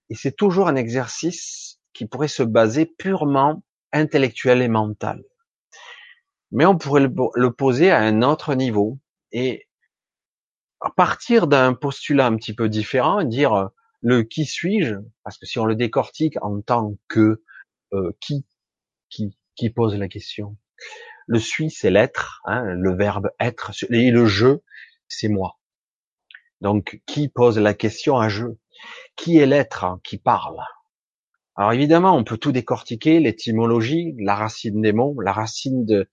Et 0.09 0.15
c'est 0.15 0.35
toujours 0.35 0.67
un 0.67 0.75
exercice 0.75 1.79
qui 1.93 2.05
pourrait 2.05 2.27
se 2.27 2.43
baser 2.43 2.85
purement 2.85 3.63
intellectuel 3.93 4.61
et 4.61 4.67
mental. 4.67 5.23
Mais 6.51 6.65
on 6.65 6.77
pourrait 6.77 7.07
le 7.07 7.51
poser 7.51 7.91
à 7.91 7.99
un 7.99 8.21
autre 8.21 8.53
niveau 8.53 8.99
et 9.31 9.67
partir 10.95 11.47
d'un 11.47 11.73
postulat 11.73 12.27
un 12.27 12.35
petit 12.35 12.53
peu 12.53 12.69
différent, 12.69 13.23
dire 13.23 13.53
euh, 13.53 13.67
le 14.01 14.23
qui 14.23 14.45
suis-je, 14.45 14.95
parce 15.23 15.37
que 15.37 15.45
si 15.45 15.59
on 15.59 15.65
le 15.65 15.75
décortique 15.75 16.37
en 16.41 16.61
tant 16.61 16.95
que 17.07 17.41
euh, 17.93 18.11
qui, 18.19 18.45
qui 19.09 19.69
pose 19.69 19.95
la 19.95 20.07
question. 20.07 20.57
Le 21.27 21.39
suis, 21.39 21.69
c'est 21.69 21.91
l'être, 21.91 22.41
hein, 22.45 22.63
le 22.63 22.95
verbe 22.95 23.29
être, 23.39 23.71
et 23.89 24.11
le 24.11 24.25
je, 24.25 24.59
c'est 25.09 25.27
moi. 25.27 25.59
Donc, 26.61 27.01
qui 27.05 27.27
pose 27.27 27.59
la 27.59 27.73
question 27.73 28.17
à 28.17 28.29
je 28.29 28.47
Qui 29.15 29.37
est 29.37 29.45
l'être 29.45 29.99
qui 30.03 30.17
parle? 30.17 30.59
Alors 31.57 31.73
évidemment, 31.73 32.15
on 32.15 32.23
peut 32.23 32.37
tout 32.37 32.51
décortiquer, 32.51 33.19
l'étymologie, 33.19 34.15
la 34.19 34.35
racine 34.35 34.81
des 34.81 34.93
mots, 34.93 35.19
la 35.19 35.33
racine 35.33 35.85
de, 35.85 36.09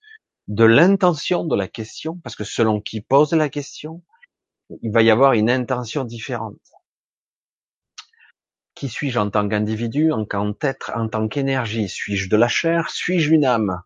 de 0.47 0.65
l'intention 0.65 1.45
de 1.45 1.55
la 1.55 1.67
question, 1.67 2.19
parce 2.23 2.35
que 2.35 2.43
selon 2.43 2.81
qui 2.81 3.01
pose 3.01 3.33
la 3.33 3.49
question, 3.49 4.03
il 4.81 4.91
va 4.91 5.01
y 5.01 5.11
avoir 5.11 5.33
une 5.33 5.49
intention 5.49 6.03
différente. 6.03 6.59
Qui 8.73 8.89
suis-je 8.89 9.19
en 9.19 9.29
tant 9.29 9.47
qu'individu, 9.47 10.11
en 10.11 10.25
tant 10.25 10.53
qu'être, 10.53 10.91
en 10.95 11.07
tant 11.07 11.27
qu'énergie? 11.27 11.87
Suis-je 11.87 12.27
de 12.27 12.35
la 12.35 12.49
chair? 12.49 12.89
Suis-je 12.89 13.31
une 13.31 13.45
âme? 13.45 13.81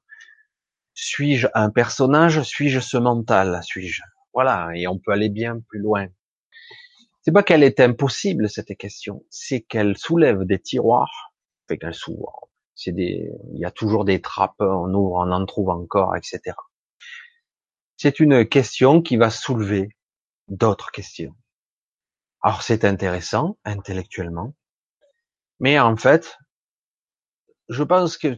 Suis-je 1.01 1.47
un 1.53 1.69
personnage 1.69 2.41
Suis-je 2.41 2.81
ce 2.81 2.97
mental 2.97 3.61
Suis-je? 3.63 4.01
Voilà, 4.33 4.69
et 4.75 4.85
on 4.85 4.99
peut 4.99 5.13
aller 5.13 5.29
bien 5.29 5.61
plus 5.69 5.79
loin. 5.79 6.07
C'est 7.21 7.31
pas 7.31 7.41
qu'elle 7.41 7.63
est 7.63 7.79
impossible 7.79 8.49
cette 8.49 8.75
question, 8.77 9.23
c'est 9.29 9.61
qu'elle 9.61 9.97
soulève 9.97 10.43
des 10.43 10.59
tiroirs, 10.59 11.33
fait 11.69 11.77
qu'elle 11.77 11.93
s'ouvre. 11.93 12.49
C'est 12.75 12.91
des, 12.91 13.31
il 13.53 13.59
y 13.59 13.65
a 13.65 13.71
toujours 13.71 14.03
des 14.03 14.21
trappes, 14.21 14.59
on 14.59 14.93
ouvre, 14.93 15.15
on 15.25 15.31
en 15.31 15.45
trouve 15.45 15.69
encore, 15.69 16.17
etc. 16.17 16.53
C'est 17.95 18.19
une 18.19 18.45
question 18.45 19.01
qui 19.01 19.15
va 19.15 19.29
soulever 19.29 19.95
d'autres 20.49 20.91
questions. 20.91 21.33
Alors 22.41 22.61
c'est 22.61 22.83
intéressant 22.83 23.57
intellectuellement, 23.63 24.53
mais 25.61 25.79
en 25.79 25.95
fait, 25.95 26.37
je 27.69 27.83
pense 27.83 28.17
que 28.17 28.37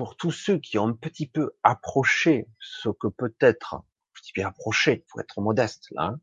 pour 0.00 0.16
tous 0.16 0.30
ceux 0.30 0.56
qui 0.56 0.78
ont 0.78 0.88
un 0.88 0.92
petit 0.94 1.26
peu 1.26 1.50
approché 1.62 2.48
ce 2.58 2.88
que 2.88 3.08
peut-être, 3.08 3.74
un 3.74 3.84
petit 4.14 4.32
peu 4.32 4.42
approché, 4.42 5.04
faut 5.08 5.20
être 5.20 5.42
modeste 5.42 5.88
là, 5.90 6.04
hein, 6.04 6.20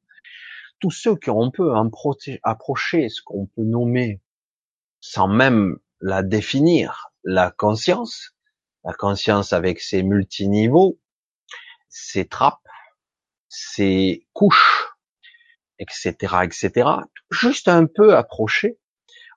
tous 0.80 0.89
ceux 0.89 1.15
qui 1.15 1.30
ont 1.30 1.43
un 1.43 1.51
peu 1.51 1.75
approché 2.41 3.09
ce 3.09 3.21
qu'on 3.21 3.45
peut 3.45 3.61
nommer, 3.61 4.19
sans 4.99 5.28
même 5.28 5.78
la 6.01 6.23
définir, 6.23 7.11
la 7.23 7.51
conscience, 7.51 8.36
la 8.84 8.93
conscience 8.93 9.53
avec 9.53 9.80
ses 9.80 10.01
multiniveaux, 10.01 10.99
ses 11.88 12.28
trappes, 12.28 12.67
ses 13.47 14.28
couches, 14.34 14.88
etc., 15.78 16.13
etc., 16.41 16.89
juste 17.30 17.67
un 17.67 17.86
peu 17.86 18.17
approché, 18.17 18.80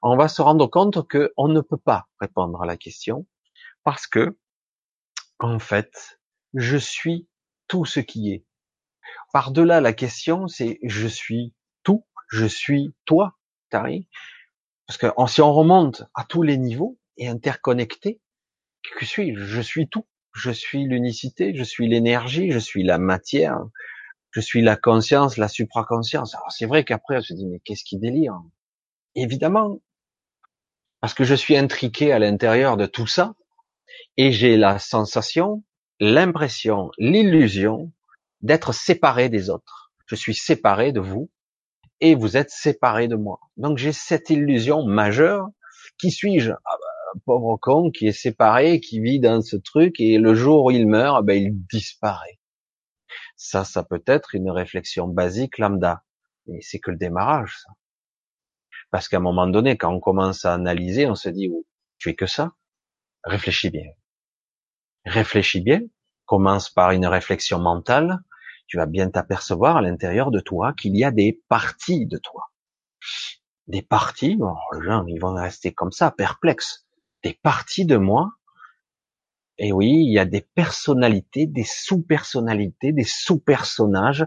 on 0.01 0.17
va 0.17 0.29
se 0.29 0.41
rendre 0.41 0.67
compte 0.67 1.07
que 1.09 1.31
on 1.37 1.49
ne 1.49 1.61
peut 1.61 1.77
pas 1.77 2.09
répondre 2.19 2.63
à 2.63 2.65
la 2.65 2.79
question 2.79 3.27
parce 3.85 4.07
que, 4.07 4.39
en 5.39 5.59
fait, 5.59 6.21
je 6.55 6.77
suis 6.77 7.29
tout 7.69 7.85
ce 7.85 8.01
qui 8.01 8.33
est. 8.33 8.45
Par-delà 9.33 9.81
la 9.81 9.93
question, 9.93 10.49
c'est 10.49 10.79
je 10.83 11.07
suis 11.07 11.55
tout, 11.83 12.05
je 12.29 12.47
suis 12.47 12.95
toi, 13.05 13.39
Tari. 13.71 14.09
Parce 14.87 14.99
que 14.99 15.07
si 15.29 15.41
on 15.41 15.53
remonte 15.53 16.05
à 16.15 16.25
tous 16.25 16.43
les 16.43 16.59
niveaux 16.59 16.99
et 17.17 17.29
interconnecté, 17.29 18.21
que 18.99 19.07
suis-je? 19.07 19.41
Je 19.41 19.61
suis 19.61 19.89
tout. 19.89 20.07
Je 20.33 20.51
suis 20.51 20.85
l'unicité, 20.85 21.55
je 21.55 21.65
suis 21.65 21.89
l'énergie, 21.89 22.53
je 22.53 22.59
suis 22.59 22.85
la 22.85 22.99
matière, 22.99 23.59
je 24.31 24.41
suis 24.41 24.63
la 24.63 24.77
conscience, 24.77 25.37
la 25.37 25.49
supraconscience. 25.49 26.35
Alors 26.35 26.53
c'est 26.53 26.67
vrai 26.67 26.85
qu'après 26.85 27.17
on 27.19 27.21
se 27.21 27.35
dit 27.35 27.47
mais 27.47 27.61
qu'est-ce 27.61 27.83
qui 27.83 27.99
délire? 27.99 28.41
Évidemment, 29.17 29.81
parce 31.01 31.15
que 31.15 31.25
je 31.25 31.35
suis 31.35 31.57
intriqué 31.57 32.13
à 32.13 32.21
l'intérieur 32.21 32.77
de 32.77 32.87
tout 32.87 33.09
ça 33.09 33.35
et 34.17 34.33
j'ai 34.33 34.57
la 34.57 34.79
sensation, 34.79 35.63
l'impression, 35.99 36.91
l'illusion 36.99 37.93
d'être 38.41 38.73
séparé 38.73 39.29
des 39.29 39.51
autres. 39.51 39.93
Je 40.07 40.15
suis 40.15 40.35
séparé 40.35 40.93
de 40.93 41.01
vous 41.01 41.31
et 42.01 42.15
vous 42.15 42.37
êtes 42.37 42.51
séparé 42.51 43.09
de 43.09 43.17
moi. 43.17 43.39
Donc 43.57 43.79
j'ai 43.79 43.93
cette 43.93 44.31
illusion 44.31 44.85
majeure. 44.85 45.49
Qui 45.99 46.11
suis-je? 46.11 46.53
Ah 46.53 46.77
ben, 46.81 47.21
pauvre 47.27 47.57
con 47.61 47.91
qui 47.91 48.07
est 48.07 48.13
séparé, 48.13 48.81
qui 48.81 49.01
vit 49.01 49.21
dans 49.21 49.43
ce 49.43 49.57
truc 49.57 50.01
et 50.01 50.19
le 50.19 50.35
jour 50.35 50.65
où 50.65 50.71
il 50.71 50.87
meurt, 50.87 51.25
ben, 51.25 51.35
il 51.35 51.67
disparaît. 51.67 52.39
Ça, 53.37 53.65
ça 53.65 53.83
peut 53.83 54.03
être 54.07 54.35
une 54.35 54.51
réflexion 54.51 55.09
basique 55.09 55.59
lambda. 55.59 56.03
Et 56.47 56.61
c'est 56.63 56.79
que 56.79 56.91
le 56.91 56.97
démarrage, 56.97 57.59
ça. 57.65 57.73
Parce 58.91 59.09
qu'à 59.09 59.19
un 59.19 59.21
moment 59.21 59.47
donné, 59.47 59.77
quand 59.77 59.93
on 59.93 60.01
commence 60.01 60.45
à 60.45 60.55
analyser, 60.55 61.07
on 61.07 61.15
se 61.15 61.29
dit, 61.29 61.49
oh, 61.53 61.65
tu 61.99 62.11
es 62.11 62.15
que 62.15 62.27
ça. 62.27 62.53
Réfléchis 63.25 63.71
bien. 63.71 63.91
Réfléchis 65.05 65.61
bien. 65.61 65.81
Commence 66.27 66.71
par 66.71 66.93
une 66.93 67.07
réflexion 67.07 67.59
mentale 67.59 68.21
tu 68.71 68.77
vas 68.77 68.87
bien 68.87 69.11
t'apercevoir 69.11 69.79
à 69.79 69.83
l'intérieur 69.83 70.31
de 70.31 70.39
toi 70.39 70.73
qu'il 70.75 70.97
y 70.97 71.03
a 71.03 71.11
des 71.11 71.43
parties 71.49 72.07
de 72.07 72.19
toi. 72.19 72.53
Des 73.67 73.83
parties, 73.83 74.37
bon, 74.37 74.55
les 74.73 74.85
gens, 74.85 75.05
ils 75.09 75.19
vont 75.19 75.35
rester 75.35 75.73
comme 75.73 75.91
ça, 75.91 76.13
perplexes. 76.13 76.87
Des 77.25 77.37
parties 77.43 77.85
de 77.85 77.97
moi. 77.97 78.31
Et 79.59 79.73
oui, 79.73 79.89
il 79.89 80.13
y 80.13 80.21
a 80.21 80.25
des 80.25 80.47
personnalités, 80.55 81.49
des 81.49 81.65
sous-personnalités, 81.65 82.93
des 82.93 83.05
sous-personnages 83.05 84.25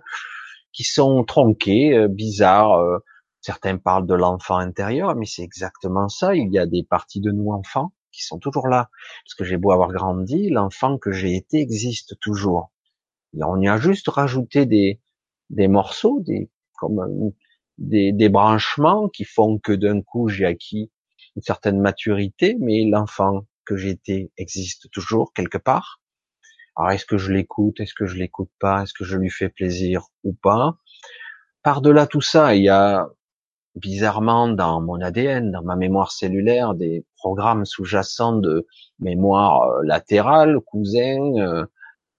qui 0.74 0.84
sont 0.84 1.24
tronqués, 1.24 1.98
euh, 1.98 2.10
bizarres. 2.10 2.74
Euh, 2.74 2.98
certains 3.39 3.78
parlent 3.78 4.08
de 4.08 4.14
l'enfant 4.14 4.58
intérieur, 4.58 5.16
mais 5.16 5.26
c'est 5.26 5.44
exactement 5.44 6.10
ça. 6.10 6.36
Il 6.36 6.52
y 6.52 6.60
a 6.60 6.66
des 6.66 6.84
parties 6.84 7.22
de 7.22 7.32
nous 7.32 7.54
enfants 7.54 7.94
qui 8.14 8.24
sont 8.24 8.39
toujours 8.39 8.70
là. 8.70 8.89
Parce 9.26 9.36
que 9.36 9.43
j'ai 9.43 9.57
beau 9.57 9.72
avoir 9.72 9.91
grandi, 9.91 10.49
l'enfant 10.49 10.97
que 10.97 11.11
j'ai 11.11 11.36
été 11.36 11.59
existe 11.59 12.18
toujours. 12.22 12.72
On 13.41 13.59
y 13.59 13.68
a 13.68 13.78
juste 13.78 14.07
rajouté 14.07 14.66
des, 14.66 15.01
des 15.49 15.68
morceaux, 15.68 16.22
des, 16.22 16.49
comme 16.78 17.34
des, 17.78 18.14
des 18.14 18.30
branchements 18.30 19.09
qui 19.09 19.26
font 19.26 19.57
que 19.57 19.74
d'un 19.74 20.01
coup 20.01 20.30
j'ai 20.30 20.45
acquis 20.45 20.91
une 21.36 21.41
certaine 21.41 21.80
maturité, 21.80 22.55
mais 22.59 22.86
l'enfant 22.86 23.45
que 23.66 23.76
j'étais 23.76 24.32
existe 24.38 24.91
toujours 24.91 25.34
quelque 25.34 25.57
part. 25.57 25.99
Alors 26.76 26.91
est-ce 26.91 27.05
que 27.05 27.18
je 27.18 27.32
l'écoute, 27.32 27.80
est-ce 27.80 27.93
que 27.93 28.05
je 28.05 28.16
l'écoute 28.16 28.51
pas, 28.59 28.84
est-ce 28.84 28.93
que 28.93 29.03
je 29.03 29.18
lui 29.18 29.30
fais 29.30 29.49
plaisir 29.49 30.05
ou 30.24 30.34
pas? 30.34 30.78
Par-delà 31.64 32.07
tout 32.07 32.22
ça, 32.22 32.55
il 32.55 32.64
y 32.64 32.70
a 32.70 33.07
bizarrement 33.76 34.47
dans 34.47 34.82
mon 34.82 35.01
ADN, 35.01 35.51
dans 35.51 35.63
ma 35.63 35.76
mémoire 35.76 36.11
cellulaire, 36.11 36.74
des 36.76 37.05
programmes 37.15 37.65
sous-jacents 37.65 38.38
de 38.38 38.67
mémoire 38.99 39.63
euh, 39.63 39.82
latérale, 39.84 40.59
cousin, 40.65 41.34
euh, 41.38 41.65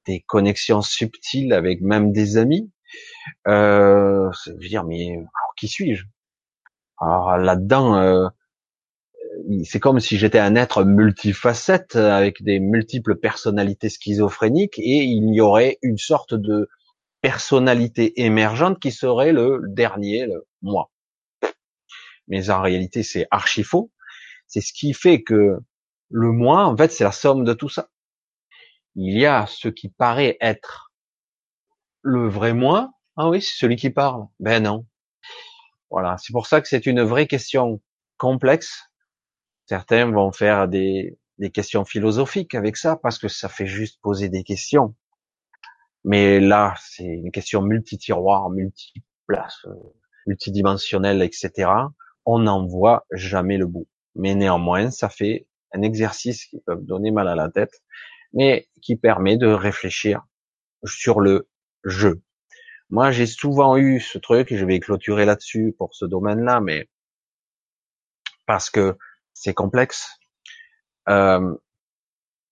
des 0.07 0.21
connexions 0.21 0.83
subtiles 0.83 1.53
avec 1.53 1.81
même 1.81 2.13
des 2.13 2.37
amis. 2.37 2.71
Euh, 3.49 4.31
je 4.45 4.53
veux 4.53 4.69
dire, 4.69 4.85
mais 4.85 5.11
alors, 5.11 5.55
qui 5.57 5.69
suis-je? 5.69 6.05
Alors 6.99 7.39
là-dedans, 7.39 7.97
euh, 7.97 8.29
c'est 9.65 9.81
comme 9.81 10.01
si 10.01 10.17
j'étais 10.17 10.39
un 10.39 10.55
être 10.55 10.85
multifacette 10.85 11.97
avec 11.97 12.43
des 12.43 12.61
multiples 12.61 13.17
personnalités 13.17 13.89
schizophréniques 13.89 14.79
et 14.79 15.03
il 15.05 15.35
y 15.35 15.41
aurait 15.41 15.79
une 15.83 15.99
sorte 15.99 16.35
de 16.35 16.69
personnalité 17.21 18.23
émergente 18.23 18.79
qui 18.79 18.93
serait 18.93 19.33
le 19.33 19.63
dernier, 19.69 20.27
le 20.27 20.47
moi. 20.63 20.91
Mais 22.29 22.51
en 22.51 22.63
réalité, 22.63 23.03
c'est 23.03 23.27
archi 23.31 23.63
faux. 23.63 23.91
C'est 24.47 24.61
ce 24.61 24.73
qui 24.73 24.95
fait 24.95 25.23
que 25.23 25.59
le 26.11 26.33
moi, 26.33 26.67
en 26.67 26.77
fait, 26.77 26.93
c'est 26.93 27.05
la 27.05 27.13
somme 27.13 27.45
de 27.45 27.53
tout 27.55 27.69
ça 27.69 27.89
il 28.97 29.19
y 29.19 29.27
a 29.27 29.47
ce 29.47 29.69
qui 29.69 29.89
paraît 29.89 30.37
être 30.41 30.93
le 32.03 32.29
vrai 32.29 32.53
moi. 32.53 32.93
Ah 33.17 33.29
oui, 33.29 33.43
c'est 33.43 33.57
celui 33.57 33.77
qui 33.77 33.91
parle. 33.91 34.27
Ben 34.41 34.63
non. 34.63 34.87
Voilà. 35.91 36.17
C'est 36.19 36.33
pour 36.33 36.47
ça 36.47 36.61
que 36.61 36.69
c'est 36.69 36.87
une 36.87 37.03
vraie 37.03 37.27
question 37.27 37.81
complexe. 38.17 38.91
Certains 39.67 40.11
vont 40.11 40.33
faire 40.33 40.69
des, 40.69 41.19
des 41.39 41.51
questions 41.51 41.85
philosophiques 41.85 42.55
avec 42.55 42.77
ça 42.77 42.97
parce 42.97 43.19
que 43.19 43.29
ça 43.29 43.49
fait 43.49 43.67
juste 43.67 44.01
poser 44.01 44.29
des 44.29 44.45
questions. 44.45 44.95
Mais 46.05 46.39
là, 46.39 46.75
c'est 46.81 47.05
une 47.05 47.31
question 47.31 47.63
multi-tiroir, 47.63 48.51
multi-place, 48.51 49.67
multidimensionnelle, 50.27 51.23
etc. 51.23 51.71
On 52.27 52.41
n'en 52.41 52.67
voit 52.67 53.07
jamais 53.13 53.59
le 53.59 53.67
bout. 53.67 53.87
Mais 54.15 54.35
néanmoins, 54.35 54.91
ça 54.91 55.09
fait 55.09 55.47
un 55.73 55.83
exercice 55.83 56.47
qui 56.47 56.61
peut 56.61 56.77
donner 56.77 57.11
mal 57.11 57.29
à 57.29 57.35
la 57.35 57.51
tête 57.51 57.83
mais 58.35 58.69
qui 58.83 58.97
permet 58.97 59.39
de 59.39 59.47
réfléchir 59.47 60.27
sur 60.85 61.21
le 61.21 61.49
jeu. 61.85 62.21
Moi, 62.91 63.13
j'ai 63.13 63.27
souvent 63.27 63.77
eu 63.77 64.01
ce 64.01 64.19
truc, 64.19 64.53
et 64.53 64.59
je 64.59 64.67
vais 64.67 64.81
clôturer 64.81 65.25
là-dessus 65.25 65.75
pour 65.79 65.95
ce 65.95 66.05
domaine-là, 66.05 66.61
mais 66.61 66.89
parce 68.47 68.69
que 68.69 68.99
c'est 69.33 69.55
complexe. 69.55 70.19
Euh, 71.09 71.55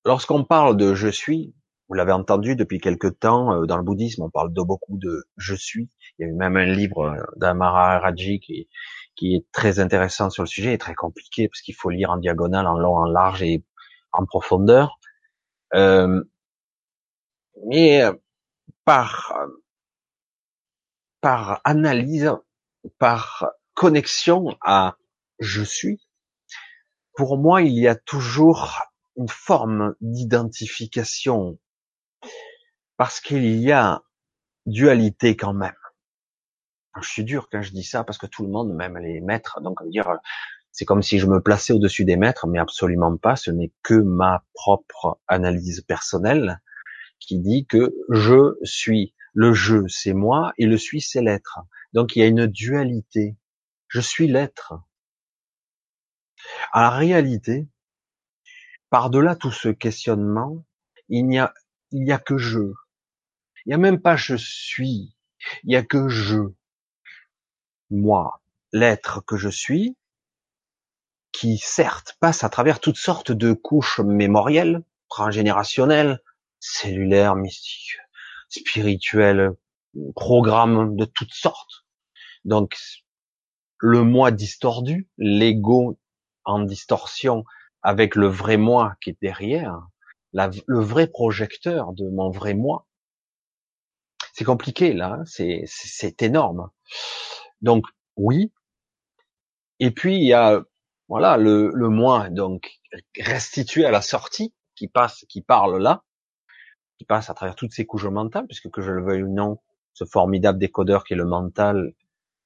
lorsqu'on 0.05 0.45
parle 0.45 0.77
de 0.77 0.95
je 0.95 1.09
suis, 1.09 1.55
vous 1.89 1.95
l'avez 1.95 2.12
entendu 2.12 2.57
depuis 2.57 2.79
quelque 2.79 3.09
temps 3.09 3.53
euh, 3.53 3.66
dans 3.66 3.77
le 3.77 3.83
bouddhisme, 3.83 4.23
on 4.23 4.31
parle 4.31 4.53
de 4.53 4.62
beaucoup 4.62 4.97
de 4.99 5.25
je 5.37 5.55
suis. 5.55 5.91
Il 6.18 6.23
y 6.23 6.25
a 6.25 6.33
eu 6.33 6.35
même 6.35 6.57
un 6.57 6.64
livre 6.64 7.16
d'Amara 7.37 7.99
Raji 7.99 8.41
qui, 8.41 8.68
qui 9.17 9.35
est 9.35 9.47
très 9.53 9.79
intéressant 9.79 10.31
sur 10.31 10.43
le 10.43 10.49
sujet 10.49 10.73
et 10.75 10.79
très 10.79 10.95
compliqué 10.95 11.49
parce 11.49 11.61
qu'il 11.61 11.75
faut 11.75 11.91
lire 11.91 12.11
en 12.11 12.17
diagonale, 12.17 12.67
en 12.67 12.79
long, 12.79 12.97
en 12.97 13.05
large 13.05 13.43
et 13.43 13.65
en 14.13 14.25
profondeur. 14.27 14.99
Euh, 15.75 16.23
mais 17.67 18.03
euh, 18.03 18.13
par 18.85 19.35
par 21.21 21.61
analyse, 21.65 22.33
par 22.99 23.47
connexion 23.75 24.57
à 24.61 24.97
je 25.39 25.63
suis, 25.63 26.01
pour 27.15 27.39
moi, 27.39 27.63
il 27.63 27.79
y 27.79 27.87
a 27.87 27.95
toujours 27.95 28.83
une 29.17 29.29
forme 29.29 29.95
d'identification 30.01 31.59
parce 32.97 33.21
qu'il 33.21 33.57
y 33.61 33.73
a 33.73 34.03
dualité 34.67 35.37
quand 35.37 35.55
même. 35.55 35.75
Je 37.01 37.09
suis 37.09 37.24
dur 37.24 37.49
quand 37.51 37.62
je 37.62 37.72
dis 37.72 37.84
ça 37.84 38.05
parce 38.05 38.18
que 38.18 38.26
tout 38.26 38.45
le 38.45 38.51
monde, 38.51 38.74
même 38.74 38.99
les 38.99 39.20
maîtres, 39.20 39.61
donc 39.61 39.82
dire 39.88 40.18
c'est 40.72 40.86
comme 40.86 41.03
si 41.03 41.18
je 41.18 41.26
me 41.26 41.40
plaçais 41.40 41.74
au-dessus 41.74 42.05
des 42.05 42.16
maîtres, 42.16 42.47
mais 42.47 42.59
absolument 42.59 43.16
pas. 43.16 43.36
Ce 43.36 43.51
n'est 43.51 43.72
que 43.82 43.95
ma 43.95 44.45
propre 44.55 45.20
analyse 45.28 45.82
personnelle 45.82 46.61
qui 47.20 47.38
dit 47.38 47.66
que 47.66 47.95
je 48.09 48.57
suis. 48.64 49.14
Le 49.34 49.55
je, 49.55 49.86
c'est 49.88 50.12
moi, 50.12 50.53
et 50.59 50.66
le 50.66 50.76
suis, 50.76 51.01
c'est 51.01 51.22
l'être. 51.22 51.61
Donc 51.93 52.16
il 52.16 52.20
y 52.20 52.22
a 52.22 52.26
une 52.26 52.47
dualité. 52.47 53.36
Je 53.88 54.01
suis 54.01 54.26
l'être. 54.26 54.74
En 56.72 56.90
réalité, 56.90 57.66
par-delà 58.90 59.36
tout 59.36 59.53
ce 59.53 59.68
questionnement, 59.68 60.64
il 61.09 61.26
n'y 61.26 61.38
a, 61.38 61.55
il 61.93 62.03
n'y 62.03 62.12
a 62.12 62.18
que 62.18 62.36
je. 62.36 62.72
Il 63.64 63.68
n'y 63.68 63.74
a 63.74 63.78
même 63.78 64.01
pas 64.01 64.16
je 64.16 64.36
suis. 64.36 65.14
Il 65.64 65.68
n'y 65.68 65.76
a 65.76 65.82
que 65.82 66.09
je. 66.09 66.53
Moi, 67.93 68.40
l'être 68.72 69.20
que 69.20 69.36
je 69.36 69.51
suis, 69.51 69.99
qui 71.30 71.59
certes 71.59 72.16
passe 72.20 72.43
à 72.43 72.49
travers 72.49 72.80
toutes 72.80 72.97
sortes 72.97 73.32
de 73.32 73.53
couches 73.53 74.01
mémorielles, 74.01 74.82
transgénérationnelles, 75.11 76.22
cellulaires, 76.59 77.36
mystiques, 77.36 77.99
spirituelles, 78.49 79.51
programmes 80.14 80.97
de 80.97 81.05
toutes 81.05 81.34
sortes. 81.34 81.84
Donc, 82.47 82.78
le 83.76 84.03
moi 84.05 84.30
distordu, 84.30 85.11
l'ego 85.18 85.99
en 86.45 86.61
distorsion 86.61 87.45
avec 87.82 88.14
le 88.14 88.26
vrai 88.26 88.57
moi 88.57 88.95
qui 89.03 89.11
est 89.11 89.18
derrière, 89.20 89.86
le 90.32 90.80
vrai 90.80 91.09
projecteur 91.09 91.93
de 91.93 92.09
mon 92.09 92.30
vrai 92.30 92.55
moi. 92.55 92.86
C'est 94.32 94.45
compliqué 94.45 94.95
là, 94.95 95.18
hein, 95.20 95.24
c'est 95.26 96.22
énorme. 96.22 96.70
Donc 97.63 97.87
oui. 98.17 98.53
Et 99.81 99.91
puis 99.91 100.17
il 100.17 100.25
y 100.25 100.35
a 100.35 100.63
voilà 101.09 101.37
le, 101.37 101.71
le 101.75 101.89
moi 101.89 102.29
donc 102.31 102.81
restitué 103.19 103.85
à 103.85 103.91
la 103.91 104.03
sortie 104.03 104.55
qui 104.75 104.89
passe, 104.89 105.25
qui 105.29 105.43
parle 105.43 105.81
là, 105.81 106.05
qui 106.99 107.05
passe 107.05 107.31
à 107.31 107.35
travers 107.35 107.55
toutes 107.55 107.73
ces 107.73 107.87
couches 107.87 108.05
mentales, 108.05 108.47
puisque 108.47 108.71
que 108.71 108.83
je 108.83 108.91
le 108.91 109.05
veuille 109.05 109.23
ou 109.23 109.33
non, 109.33 109.61
ce 109.93 110.05
formidable 110.05 110.59
décodeur 110.59 111.05
qui 111.05 111.15
est 111.15 111.17
le 111.17 111.25
mental, 111.25 111.95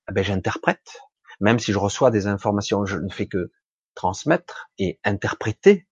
eh 0.09 0.13
ben 0.13 0.25
j'interprète. 0.25 1.01
Même 1.41 1.59
si 1.59 1.73
je 1.73 1.79
reçois 1.79 2.11
des 2.11 2.27
informations, 2.27 2.87
je 2.87 2.99
ne 2.99 3.11
fais 3.11 3.27
que 3.27 3.53
transmettre 3.95 4.71
et 4.79 4.99
interpréter, 5.05 5.87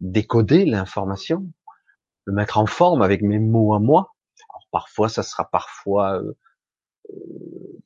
décoder 0.00 0.64
l'information, 0.64 1.50
le 2.24 2.32
mettre 2.32 2.58
en 2.58 2.66
forme 2.66 3.02
avec 3.02 3.22
mes 3.22 3.38
mots 3.38 3.74
à 3.74 3.78
moi. 3.80 4.14
parfois, 4.70 5.08
ça 5.08 5.22
sera 5.22 5.48
parfois 5.50 6.20
euh, 6.20 6.36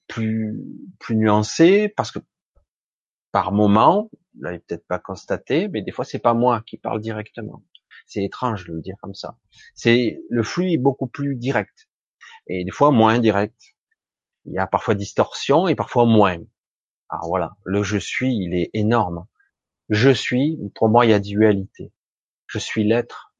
plus 0.09 0.61
plus 0.99 1.17
nuancé 1.17 1.89
parce 1.89 2.11
que 2.11 2.19
par 3.31 3.53
moment, 3.53 4.11
vous 4.35 4.43
l'avez 4.43 4.59
peut-être 4.59 4.87
pas 4.87 4.99
constaté, 4.99 5.69
mais 5.69 5.83
des 5.83 5.93
fois 5.93 6.05
c'est 6.05 6.19
pas 6.19 6.35
moi 6.35 6.63
qui 6.67 6.77
parle 6.77 7.01
directement. 7.01 7.63
C'est 8.07 8.25
étrange 8.25 8.67
de 8.67 8.73
le 8.73 8.81
dire 8.81 8.97
comme 9.01 9.15
ça. 9.15 9.39
C'est 9.75 10.21
le 10.29 10.43
flux 10.43 10.73
est 10.73 10.79
beaucoup 10.79 11.07
plus 11.07 11.37
direct 11.37 11.89
et 12.47 12.65
des 12.65 12.71
fois 12.71 12.91
moins 12.91 13.19
direct. 13.19 13.75
Il 14.45 14.53
y 14.53 14.59
a 14.59 14.67
parfois 14.67 14.95
distorsion 14.95 15.69
et 15.69 15.75
parfois 15.75 16.05
moins. 16.05 16.39
Alors 17.09 17.29
voilà, 17.29 17.57
le 17.65 17.83
je 17.83 17.99
suis, 17.99 18.35
il 18.35 18.55
est 18.55 18.71
énorme. 18.75 19.27
Je 19.89 20.11
suis, 20.11 20.59
pour 20.75 20.89
moi, 20.89 21.05
il 21.05 21.11
y 21.11 21.15
a 21.15 21.21
dualité. 21.21 21.93
Je 22.47 22.59
suis 22.59 22.85
l'être. 22.85 23.35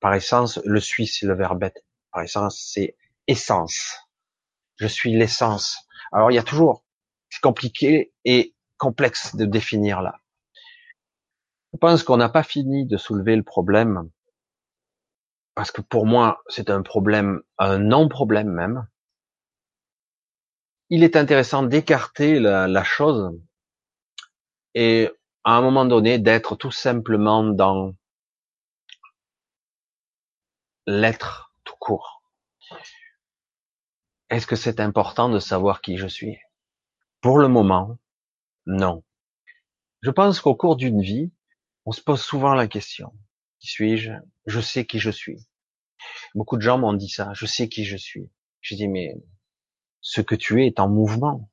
Par 0.00 0.14
essence, 0.14 0.58
le 0.64 0.80
suis, 0.80 1.06
c'est 1.06 1.26
le 1.26 1.34
verbe 1.34 1.62
être. 1.62 1.82
Par 2.10 2.22
essence, 2.22 2.58
c'est 2.72 2.96
essence. 3.26 4.09
Je 4.80 4.86
suis 4.86 5.12
l'essence. 5.12 5.86
Alors, 6.10 6.30
il 6.30 6.34
y 6.34 6.38
a 6.38 6.42
toujours, 6.42 6.84
c'est 7.28 7.42
compliqué 7.42 8.12
et 8.24 8.54
complexe 8.78 9.36
de 9.36 9.44
définir 9.44 10.00
là. 10.00 10.18
Je 11.72 11.78
pense 11.78 12.02
qu'on 12.02 12.16
n'a 12.16 12.30
pas 12.30 12.42
fini 12.42 12.86
de 12.86 12.96
soulever 12.96 13.36
le 13.36 13.42
problème 13.42 14.10
parce 15.54 15.70
que 15.70 15.82
pour 15.82 16.06
moi, 16.06 16.42
c'est 16.48 16.70
un 16.70 16.80
problème, 16.80 17.42
un 17.58 17.78
non-problème 17.78 18.48
même. 18.48 18.88
Il 20.88 21.04
est 21.04 21.14
intéressant 21.14 21.62
d'écarter 21.62 22.40
la, 22.40 22.66
la 22.66 22.82
chose 22.82 23.38
et 24.74 25.10
à 25.44 25.56
un 25.56 25.60
moment 25.60 25.84
donné 25.84 26.18
d'être 26.18 26.56
tout 26.56 26.70
simplement 26.70 27.44
dans 27.44 27.94
l'être 30.86 31.52
tout 31.64 31.76
court. 31.78 32.19
Est-ce 34.30 34.46
que 34.46 34.56
c'est 34.56 34.80
important 34.80 35.28
de 35.28 35.38
savoir 35.38 35.80
qui 35.82 35.96
je 35.96 36.06
suis? 36.06 36.38
Pour 37.20 37.38
le 37.38 37.48
moment, 37.48 37.98
non. 38.66 39.04
Je 40.02 40.10
pense 40.10 40.40
qu'au 40.40 40.54
cours 40.54 40.76
d'une 40.76 41.02
vie, 41.02 41.32
on 41.84 41.92
se 41.92 42.00
pose 42.00 42.22
souvent 42.22 42.54
la 42.54 42.66
question. 42.66 43.12
Qui 43.58 43.68
suis-je? 43.68 44.12
Je 44.46 44.60
sais 44.60 44.86
qui 44.86 44.98
je 44.98 45.10
suis. 45.10 45.46
Beaucoup 46.34 46.56
de 46.56 46.62
gens 46.62 46.78
m'ont 46.78 46.94
dit 46.94 47.08
ça. 47.08 47.32
Je 47.34 47.44
sais 47.44 47.68
qui 47.68 47.84
je 47.84 47.96
suis. 47.96 48.30
Je 48.62 48.74
dis, 48.74 48.88
mais 48.88 49.14
ce 50.00 50.20
que 50.22 50.34
tu 50.34 50.62
es 50.62 50.68
est 50.68 50.80
en 50.80 50.88
mouvement. 50.88 51.50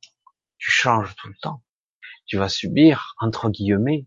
Tu 0.57 0.71
changes 0.71 1.15
tout 1.15 1.27
le 1.27 1.35
temps 1.41 1.63
tu 2.27 2.37
vas 2.37 2.49
subir, 2.49 3.15
entre 3.19 3.49
guillemets, 3.49 4.05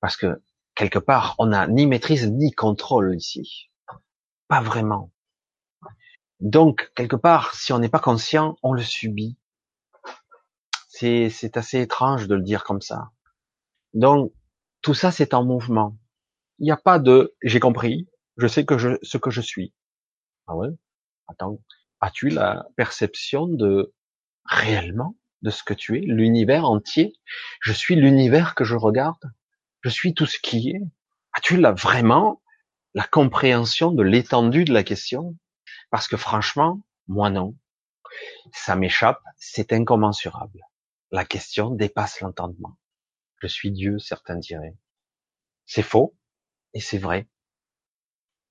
parce 0.00 0.16
que 0.16 0.42
quelque 0.74 0.98
part, 0.98 1.34
on 1.38 1.46
n'a 1.46 1.66
ni 1.66 1.86
maîtrise 1.86 2.30
ni 2.30 2.52
contrôle 2.52 3.14
ici. 3.16 3.70
Pas 4.48 4.60
vraiment. 4.60 5.12
Donc, 6.40 6.92
quelque 6.94 7.16
part, 7.16 7.54
si 7.54 7.72
on 7.72 7.78
n'est 7.78 7.88
pas 7.88 7.98
conscient, 7.98 8.58
on 8.62 8.72
le 8.72 8.82
subit. 8.82 9.38
C'est, 10.88 11.30
c'est 11.30 11.56
assez 11.56 11.80
étrange 11.80 12.26
de 12.26 12.34
le 12.34 12.42
dire 12.42 12.64
comme 12.64 12.80
ça. 12.80 13.10
Donc, 13.94 14.32
tout 14.82 14.94
ça, 14.94 15.10
c'est 15.10 15.34
en 15.34 15.44
mouvement. 15.44 15.98
Il 16.58 16.64
n'y 16.64 16.70
a 16.70 16.76
pas 16.76 16.98
de, 16.98 17.34
j'ai 17.42 17.60
compris, 17.60 18.08
je 18.36 18.46
sais 18.46 18.64
que 18.64 18.78
je, 18.78 18.90
ce 19.02 19.18
que 19.18 19.30
je 19.30 19.40
suis. 19.40 19.74
Ah 20.46 20.56
ouais? 20.56 20.68
Attends. 21.28 21.60
As-tu 22.00 22.28
la 22.28 22.66
perception 22.76 23.46
de 23.46 23.94
réellement 24.44 25.16
de 25.42 25.50
ce 25.50 25.64
que 25.64 25.74
tu 25.74 25.98
es, 25.98 26.00
l'univers 26.00 26.68
entier? 26.68 27.14
Je 27.60 27.72
suis 27.72 27.96
l'univers 27.96 28.54
que 28.54 28.64
je 28.64 28.76
regarde. 28.76 29.32
Je 29.82 29.88
suis 29.88 30.14
tout 30.14 30.26
ce 30.26 30.38
qui 30.38 30.70
est. 30.70 30.82
As-tu 31.32 31.60
vraiment 31.60 32.42
la 32.94 33.04
compréhension 33.04 33.92
de 33.92 34.02
l'étendue 34.02 34.64
de 34.64 34.72
la 34.72 34.82
question? 34.82 35.36
Parce 35.90 36.08
que 36.08 36.16
franchement, 36.16 36.80
moi 37.08 37.30
non. 37.30 37.56
Ça 38.52 38.76
m'échappe, 38.76 39.22
c'est 39.36 39.72
incommensurable. 39.72 40.60
La 41.10 41.24
question 41.24 41.70
dépasse 41.70 42.20
l'entendement. 42.20 42.76
Je 43.40 43.46
suis 43.46 43.70
Dieu, 43.70 43.98
certains 43.98 44.36
diraient. 44.36 44.76
C'est 45.66 45.82
faux 45.82 46.16
et 46.74 46.80
c'est 46.80 46.98
vrai. 46.98 47.28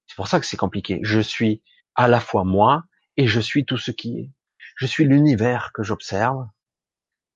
C'est 0.07 0.15
pour 0.15 0.27
ça 0.27 0.39
que 0.39 0.45
c'est 0.45 0.57
compliqué. 0.57 0.99
Je 1.03 1.19
suis 1.19 1.63
à 1.95 2.07
la 2.07 2.19
fois 2.19 2.43
moi 2.43 2.83
et 3.17 3.27
je 3.27 3.39
suis 3.39 3.65
tout 3.65 3.77
ce 3.77 3.91
qui 3.91 4.19
est. 4.19 4.31
Je 4.75 4.85
suis 4.85 5.05
l'univers 5.05 5.71
que 5.73 5.83
j'observe 5.83 6.47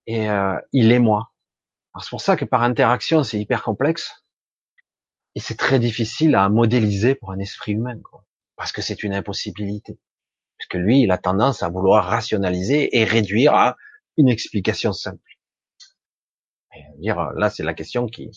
et 0.05 0.29
euh, 0.29 0.59
il 0.71 0.91
est 0.91 0.99
moi. 0.99 1.31
C'est 2.01 2.09
pour 2.09 2.21
ça 2.21 2.37
que 2.37 2.45
par 2.45 2.63
interaction, 2.63 3.23
c'est 3.23 3.39
hyper 3.39 3.63
complexe 3.63 4.23
et 5.35 5.39
c'est 5.39 5.57
très 5.57 5.79
difficile 5.79 6.35
à 6.35 6.47
modéliser 6.49 7.15
pour 7.15 7.31
un 7.31 7.39
esprit 7.39 7.73
humain. 7.73 7.99
Parce 8.59 8.71
que 8.71 8.83
c'est 8.83 9.01
une 9.01 9.15
impossibilité. 9.15 9.97
Parce 10.59 10.67
que 10.67 10.77
lui, 10.77 11.01
il 11.01 11.11
a 11.11 11.17
tendance 11.17 11.63
à 11.63 11.69
vouloir 11.69 12.05
rationaliser 12.05 12.95
et 12.95 13.03
réduire 13.03 13.55
à 13.55 13.77
une 14.17 14.29
explication 14.29 14.93
simple. 14.93 15.17
Et 16.75 16.83
dire, 16.99 17.31
là, 17.35 17.49
c'est 17.49 17.63
la 17.63 17.73
question 17.73 18.05
qui 18.05 18.29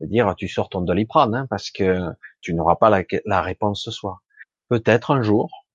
dire, 0.00 0.32
tu 0.36 0.46
sors 0.46 0.68
ton 0.68 0.82
doliprane, 0.82 1.34
hein, 1.34 1.46
parce 1.50 1.72
que 1.72 1.98
tu 2.40 2.54
n'auras 2.54 2.76
pas 2.76 2.90
la, 2.90 3.02
la, 3.24 3.42
réponse 3.42 3.82
ce 3.82 3.90
soir. 3.90 4.22
Peut-être 4.68 5.10
un 5.10 5.22
jour, 5.22 5.66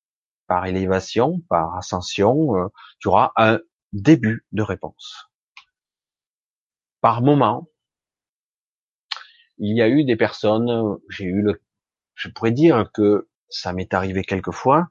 par 0.47 0.65
élévation, 0.65 1.41
par 1.49 1.75
ascension, 1.75 2.55
euh, 2.55 2.67
tu 2.99 3.09
auras 3.09 3.33
un 3.35 3.59
début 3.91 4.45
de 4.53 4.61
réponse 4.61 5.27
par 7.05 7.21
moment, 7.21 7.69
il 9.59 9.77
y 9.77 9.81
a 9.83 9.87
eu 9.87 10.03
des 10.05 10.15
personnes, 10.15 10.97
j'ai 11.07 11.25
eu 11.25 11.43
le, 11.43 11.61
je 12.15 12.29
pourrais 12.29 12.51
dire 12.51 12.89
que 12.95 13.29
ça 13.55 13.73
m'est 13.73 13.93
arrivé 13.93 14.23
quelquefois, 14.23 14.89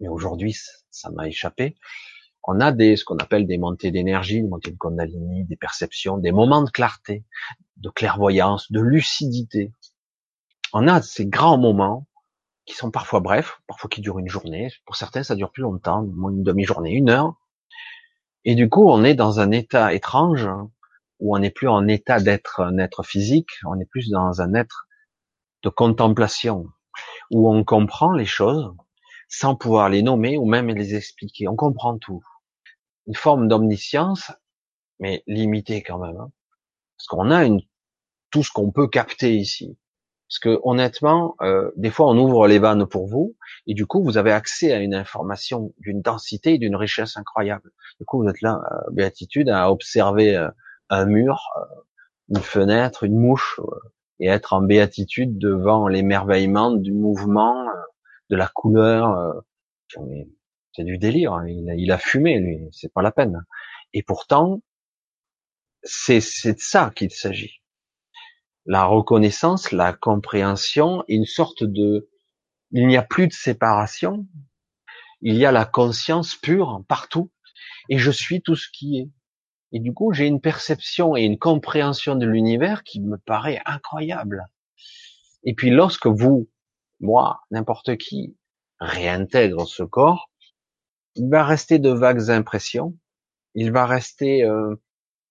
mais 0.00 0.08
aujourd'hui 0.08 0.56
ça 0.90 1.10
m'a 1.10 1.28
échappé. 1.28 1.76
On 2.46 2.60
a 2.60 2.72
des, 2.72 2.96
ce 2.96 3.04
qu'on 3.04 3.16
appelle 3.16 3.46
des 3.46 3.58
montées 3.58 3.90
d'énergie, 3.90 4.42
des 4.42 4.48
montées 4.48 4.70
de 4.70 4.76
Kundalini, 4.76 5.44
des 5.44 5.56
perceptions, 5.56 6.18
des 6.18 6.32
moments 6.32 6.62
de 6.62 6.70
clarté, 6.70 7.24
de 7.78 7.88
clairvoyance, 7.88 8.70
de 8.70 8.80
lucidité. 8.80 9.72
On 10.72 10.88
a 10.88 11.00
ces 11.00 11.26
grands 11.26 11.58
moments 11.58 12.06
qui 12.66 12.74
sont 12.74 12.90
parfois 12.90 13.20
brefs, 13.20 13.60
parfois 13.66 13.88
qui 13.88 14.00
durent 14.00 14.18
une 14.18 14.28
journée. 14.28 14.70
Pour 14.86 14.96
certains, 14.96 15.22
ça 15.22 15.36
dure 15.36 15.52
plus 15.52 15.62
longtemps, 15.62 16.04
une 16.04 16.42
demi-journée, 16.42 16.92
une 16.92 17.10
heure. 17.10 17.34
Et 18.44 18.54
du 18.54 18.68
coup, 18.68 18.88
on 18.88 19.04
est 19.04 19.14
dans 19.14 19.40
un 19.40 19.50
état 19.50 19.94
étrange 19.94 20.48
où 21.20 21.34
on 21.34 21.38
n'est 21.38 21.50
plus 21.50 21.68
en 21.68 21.86
état 21.88 22.20
d'être 22.20 22.60
un 22.60 22.78
être 22.78 23.02
physique, 23.02 23.50
on 23.64 23.78
est 23.80 23.88
plus 23.88 24.10
dans 24.10 24.42
un 24.42 24.54
être 24.54 24.86
de 25.62 25.70
contemplation, 25.70 26.66
où 27.30 27.50
on 27.50 27.64
comprend 27.64 28.12
les 28.12 28.26
choses 28.26 28.74
sans 29.28 29.56
pouvoir 29.56 29.88
les 29.88 30.02
nommer 30.02 30.38
ou 30.38 30.46
même 30.46 30.68
les 30.68 30.94
expliquer. 30.94 31.48
On 31.48 31.56
comprend 31.56 31.98
tout. 31.98 32.22
Une 33.06 33.14
forme 33.14 33.48
d'omniscience, 33.48 34.30
mais 35.00 35.22
limitée 35.26 35.82
quand 35.82 35.98
même. 35.98 36.16
Hein. 36.16 36.30
Parce 36.96 37.06
qu'on 37.08 37.30
a 37.30 37.44
une, 37.44 37.60
tout 38.30 38.42
ce 38.42 38.52
qu'on 38.52 38.70
peut 38.70 38.88
capter 38.88 39.34
ici. 39.34 39.76
Parce 40.28 40.38
que 40.38 40.60
honnêtement, 40.62 41.36
euh, 41.42 41.70
des 41.76 41.90
fois 41.90 42.08
on 42.08 42.16
ouvre 42.18 42.48
les 42.48 42.58
vannes 42.58 42.86
pour 42.86 43.06
vous, 43.06 43.36
et 43.66 43.74
du 43.74 43.86
coup 43.86 44.02
vous 44.02 44.16
avez 44.16 44.32
accès 44.32 44.72
à 44.72 44.78
une 44.78 44.94
information 44.94 45.72
d'une 45.78 46.00
densité 46.00 46.54
et 46.54 46.58
d'une 46.58 46.76
richesse 46.76 47.16
incroyable. 47.16 47.70
Du 48.00 48.06
coup 48.06 48.22
vous 48.22 48.28
êtes 48.28 48.40
là, 48.40 48.60
euh, 48.72 48.90
béatitude, 48.90 49.50
à 49.50 49.70
observer 49.70 50.34
euh, 50.36 50.48
un 50.88 51.04
mur, 51.04 51.50
euh, 51.58 51.80
une 52.30 52.42
fenêtre, 52.42 53.04
une 53.04 53.18
mouche, 53.18 53.60
et 54.20 54.28
être 54.28 54.52
en 54.52 54.62
béatitude 54.62 55.38
devant 55.38 55.88
l'émerveillement 55.88 56.72
du 56.72 56.92
mouvement, 56.92 57.68
euh, 57.68 57.72
de 58.30 58.36
la 58.36 58.48
couleur. 58.48 59.42
C'est 60.72 60.84
du 60.84 60.98
délire. 60.98 61.34
Hein. 61.34 61.46
Il, 61.46 61.92
a, 61.92 61.98
fumé, 61.98 62.38
lui. 62.38 62.68
C'est 62.72 62.92
pas 62.92 63.02
la 63.02 63.12
peine. 63.12 63.44
Et 63.92 64.02
pourtant, 64.02 64.62
c'est 65.82 66.18
de 66.18 66.58
ça 66.58 66.92
qu'il 66.94 67.10
s'agit. 67.10 67.60
La 68.66 68.84
reconnaissance, 68.84 69.72
la 69.72 69.92
compréhension, 69.92 71.04
une 71.06 71.26
sorte 71.26 71.64
de, 71.64 72.08
il 72.72 72.86
n'y 72.86 72.96
a 72.96 73.02
plus 73.02 73.28
de 73.28 73.32
séparation. 73.32 74.26
Il 75.20 75.36
y 75.36 75.44
a 75.44 75.52
la 75.52 75.64
conscience 75.64 76.34
pure 76.34 76.82
partout. 76.88 77.30
Et 77.88 77.98
je 77.98 78.10
suis 78.10 78.42
tout 78.42 78.56
ce 78.56 78.68
qui 78.72 78.98
est. 78.98 79.10
Et 79.74 79.80
du 79.80 79.92
coup, 79.92 80.12
j'ai 80.12 80.28
une 80.28 80.40
perception 80.40 81.16
et 81.16 81.22
une 81.22 81.36
compréhension 81.36 82.14
de 82.14 82.24
l'univers 82.24 82.84
qui 82.84 83.00
me 83.00 83.18
paraît 83.18 83.60
incroyable. 83.66 84.46
Et 85.42 85.52
puis 85.52 85.70
lorsque 85.70 86.06
vous, 86.06 86.48
moi, 87.00 87.40
n'importe 87.50 87.96
qui, 87.96 88.36
réintègre 88.78 89.66
ce 89.66 89.82
corps, 89.82 90.30
il 91.16 91.28
va 91.28 91.44
rester 91.44 91.80
de 91.80 91.90
vagues 91.90 92.30
impressions. 92.30 92.96
Il 93.56 93.72
va 93.72 93.84
rester 93.84 94.44
euh, 94.44 94.76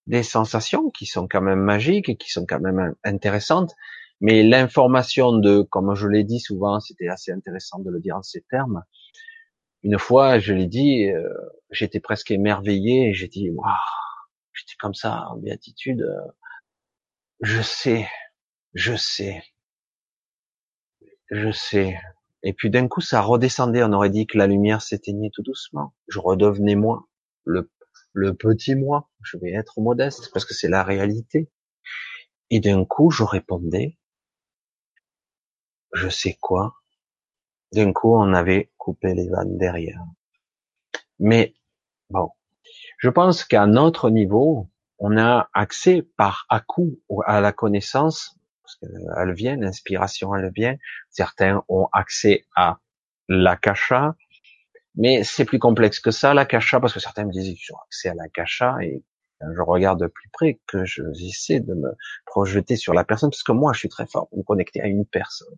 des 0.08 0.24
sensations 0.24 0.90
qui 0.90 1.06
sont 1.06 1.26
quand 1.30 1.42
même 1.42 1.62
magiques 1.62 2.10
et 2.10 2.18
qui 2.18 2.30
sont 2.30 2.46
quand 2.46 2.60
même 2.60 2.96
intéressantes, 3.06 3.74
mais 4.20 4.44
l'information 4.44 5.32
de, 5.38 5.62
comme 5.62 5.96
je 5.96 6.08
l'ai 6.08 6.26
dit 6.26 6.42
souvent, 6.42 6.82
c'était 6.82 7.08
assez 7.08 7.32
intéressant 7.32 7.80
de 7.80 7.90
le 7.90 8.02
dire 8.02 8.18
en 8.18 8.24
ces 8.24 8.42
termes. 8.50 8.84
Une 9.84 9.98
fois, 10.00 10.40
je 10.40 10.54
l'ai 10.54 10.68
dit, 10.68 11.10
euh, 11.10 11.30
j'étais 11.72 12.02
presque 12.02 12.32
émerveillé 12.32 13.14
j'ai 13.14 13.30
dit, 13.30 13.50
waouh, 13.50 13.72
comme 14.80 14.94
ça 14.94 15.28
en 15.30 15.38
béatitude. 15.38 16.02
Euh, 16.02 16.32
je 17.42 17.62
sais, 17.62 18.08
je 18.74 18.96
sais, 18.96 19.44
je 21.32 21.52
sais. 21.52 21.98
Et 22.44 22.54
puis 22.54 22.70
d'un 22.70 22.88
coup, 22.88 23.02
ça 23.02 23.22
redescendait. 23.22 23.84
On 23.84 23.94
aurait 23.94 24.10
dit 24.10 24.28
que 24.28 24.38
la 24.38 24.48
lumière 24.48 24.82
s'éteignait 24.82 25.30
tout 25.32 25.44
doucement. 25.44 25.94
Je 26.08 26.20
redevenais 26.20 26.76
moi, 26.76 27.08
le, 27.46 27.72
le 28.14 28.34
petit 28.34 28.76
moi. 28.76 29.10
Je 29.24 29.38
vais 29.38 29.52
être 29.54 29.80
modeste 29.82 30.32
parce 30.34 30.46
que 30.46 30.54
c'est 30.54 30.70
la 30.70 30.84
réalité. 30.84 31.50
Et 32.50 32.60
d'un 32.60 32.86
coup, 32.86 33.10
je 33.12 33.24
répondais, 33.24 33.98
je 35.94 36.10
sais 36.10 36.38
quoi. 36.40 36.76
D'un 37.72 37.94
coup, 37.94 38.16
on 38.16 38.34
avait 38.34 38.72
coupé 38.78 39.14
les 39.14 39.28
vannes 39.30 39.58
derrière. 39.58 40.04
Mais 41.20 41.54
bon, 42.10 42.30
je 43.04 43.10
pense 43.10 43.44
qu'à 43.44 43.68
notre 43.68 44.10
niveau, 44.10 44.70
on 44.98 45.18
a 45.18 45.50
accès 45.54 46.08
par 46.16 46.46
à 46.48 46.62
coup 46.62 47.02
à 47.26 47.42
la 47.42 47.52
connaissance, 47.52 48.40
parce 48.64 48.78
qu'elle 48.78 49.34
vient, 49.34 49.58
l'inspiration 49.58 50.34
elle 50.34 50.50
vient. 50.56 50.78
Certains 51.10 51.66
ont 51.68 51.90
accès 51.92 52.46
à 52.56 52.80
l'akasha, 53.28 54.16
mais 54.96 55.26
c'est 55.26 55.44
plus 55.44 55.60
complexe 55.60 56.00
que 56.00 56.12
ça, 56.12 56.34
l'akasha, 56.34 56.80
parce 56.80 56.94
que 56.94 57.02
certains 57.02 57.26
me 57.26 57.34
disent 57.34 57.54
qu'ils 57.60 57.76
ont 57.76 57.80
accès 57.86 58.08
à 58.08 58.14
l'akasha, 58.14 58.78
et 58.82 59.04
je 59.42 59.62
regarde 59.62 60.00
de 60.00 60.08
plus 60.08 60.30
près 60.32 60.62
que 60.66 60.86
je 60.86 61.04
j'essaie 61.12 61.60
de 61.60 61.74
me 61.74 61.90
projeter 62.26 62.78
sur 62.78 62.94
la 62.94 63.04
personne, 63.04 63.32
parce 63.32 63.44
que 63.44 63.52
moi 63.52 63.74
je 63.74 63.80
suis 63.80 63.90
très 63.90 64.08
fort 64.08 64.30
me 64.32 64.44
connecter 64.44 64.80
à 64.80 64.88
une 64.88 65.06
personne. 65.06 65.58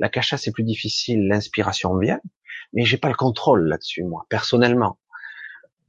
L'akasha 0.00 0.36
c'est 0.36 0.50
plus 0.50 0.64
difficile, 0.64 1.28
l'inspiration 1.28 1.96
vient, 1.98 2.20
mais 2.72 2.84
j'ai 2.84 2.98
pas 2.98 3.10
le 3.10 3.14
contrôle 3.14 3.68
là-dessus 3.68 4.02
moi, 4.02 4.26
personnellement. 4.28 4.98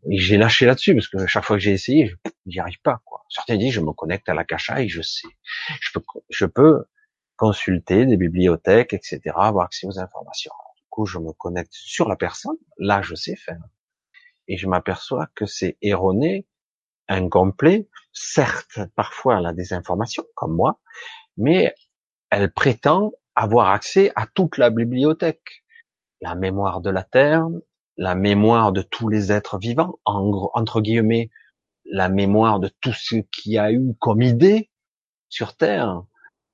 Et 0.08 0.18
j'ai 0.18 0.38
lâché 0.38 0.66
là-dessus 0.66 0.94
parce 0.94 1.08
que 1.08 1.28
chaque 1.28 1.44
fois 1.44 1.58
que 1.58 1.62
j'ai 1.62 1.72
essayé, 1.72 2.16
j'y 2.46 2.60
arrive 2.60 2.82
pas. 2.82 3.02
Quoi. 3.06 3.26
Certains 3.30 3.58
disent 3.58 3.74
je 3.74 3.82
me 3.82 3.92
connecte 3.92 4.30
à 4.30 4.34
la 4.34 4.46
cacha 4.46 4.82
et 4.82 4.88
je 4.88 5.02
sais. 5.02 5.28
Je 5.82 5.92
peux, 5.92 6.02
je 6.30 6.46
peux 6.46 6.86
consulter 7.36 8.06
des 8.06 8.18
bibliothèques, 8.18 8.94
etc., 8.94 9.22
avoir 9.36 9.66
accès 9.66 9.88
aux 9.88 10.00
informations. 10.00 10.52
Du 10.78 10.84
coup, 10.90 11.06
je 11.06 11.20
me 11.20 11.32
connecte 11.34 11.74
sur 11.74 12.08
la 12.08 12.16
personne. 12.16 12.58
Là, 12.78 13.02
je 13.02 13.16
sais 13.16 13.36
faire. 13.36 13.62
Et 14.48 14.58
je 14.58 14.68
m'aperçois 14.68 15.28
que 15.36 15.46
c'est 15.46 15.78
erroné, 15.82 16.48
incomplet. 17.08 17.88
Certes, 18.12 18.80
parfois, 18.96 19.40
elle 19.40 19.46
a 19.46 19.54
des 19.54 19.74
informations, 19.74 20.26
comme 20.36 20.56
moi, 20.56 20.80
mais 21.38 21.74
elle 22.30 22.52
prétend 22.52 23.12
avoir 23.36 23.70
accès 23.70 24.12
à 24.16 24.28
toute 24.28 24.58
la 24.58 24.70
bibliothèque. 24.70 25.64
La 26.22 26.36
mémoire 26.36 26.82
de 26.82 26.90
la 26.90 27.04
Terre, 27.04 27.48
la 28.00 28.16
mémoire 28.16 28.72
de 28.72 28.82
tous 28.82 29.10
les 29.10 29.34
êtres 29.34 29.60
vivants, 29.60 30.00
entre 30.06 30.80
guillemets, 30.80 31.30
la 31.84 32.08
mémoire 32.08 32.62
de 32.62 32.70
tout 32.80 32.94
ce 32.94 33.18
qu'il 33.18 33.52
y 33.52 33.58
a 33.58 33.74
eu 33.74 33.94
comme 34.00 34.22
idée 34.22 34.70
sur 35.28 35.58
Terre. 35.58 36.04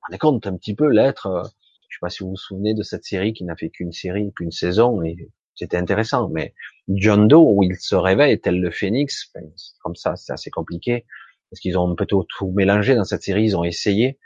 On 0.09 0.13
est 0.13 0.17
compte 0.17 0.47
un 0.47 0.57
petit 0.57 0.73
peu 0.73 0.89
l'être, 0.89 1.27
euh, 1.27 1.43
je 1.87 1.97
sais 1.97 1.99
pas 2.01 2.09
si 2.09 2.23
vous 2.23 2.31
vous 2.31 2.35
souvenez 2.35 2.73
de 2.73 2.81
cette 2.81 3.05
série 3.05 3.33
qui 3.33 3.43
n'a 3.43 3.55
fait 3.55 3.69
qu'une 3.69 3.91
série, 3.91 4.33
qu'une 4.35 4.49
saison, 4.49 5.03
et 5.03 5.29
c'était 5.53 5.77
intéressant, 5.77 6.29
mais 6.29 6.55
John 6.87 7.27
Doe, 7.27 7.53
où 7.55 7.61
il 7.61 7.75
se 7.75 7.95
réveille, 7.95 8.41
tel 8.41 8.59
le 8.59 8.71
phénix, 8.71 9.29
ben, 9.35 9.43
comme 9.83 9.95
ça, 9.95 10.15
c'est 10.15 10.33
assez 10.33 10.49
compliqué, 10.49 11.05
parce 11.51 11.59
qu'ils 11.59 11.77
ont 11.77 11.93
plutôt 11.93 12.25
tout 12.37 12.51
mélangé 12.55 12.95
dans 12.95 13.03
cette 13.03 13.21
série, 13.21 13.43
ils 13.43 13.55
ont 13.55 13.63
essayé, 13.63 14.17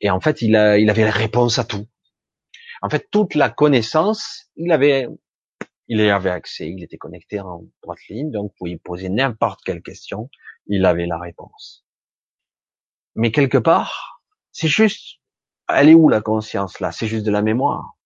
et 0.00 0.10
en 0.10 0.18
fait, 0.18 0.42
il, 0.42 0.56
a, 0.56 0.78
il 0.78 0.90
avait 0.90 1.04
la 1.04 1.12
réponse 1.12 1.60
à 1.60 1.64
tout. 1.64 1.86
En 2.82 2.90
fait, 2.90 3.06
toute 3.12 3.36
la 3.36 3.50
connaissance, 3.50 4.50
il 4.56 4.72
avait 4.72 5.06
il 5.90 6.00
y 6.00 6.08
avait 6.08 6.30
accès, 6.30 6.68
il 6.70 6.84
était 6.84 6.98
connecté 6.98 7.40
en 7.40 7.64
droite 7.82 7.98
ligne, 8.08 8.30
donc 8.30 8.52
vous 8.52 8.54
pouvez 8.58 8.78
poser 8.78 9.08
n'importe 9.08 9.60
quelle 9.64 9.82
question, 9.82 10.30
il 10.68 10.86
avait 10.86 11.06
la 11.06 11.18
réponse. 11.18 11.84
Mais 13.16 13.32
quelque 13.32 13.58
part, 13.58 14.22
c'est 14.52 14.68
juste, 14.68 15.18
elle 15.68 15.88
est 15.88 15.94
où 15.94 16.08
la 16.08 16.20
conscience 16.20 16.78
là? 16.78 16.92
C'est 16.92 17.08
juste 17.08 17.26
de 17.26 17.32
la 17.32 17.42
mémoire. 17.42 17.96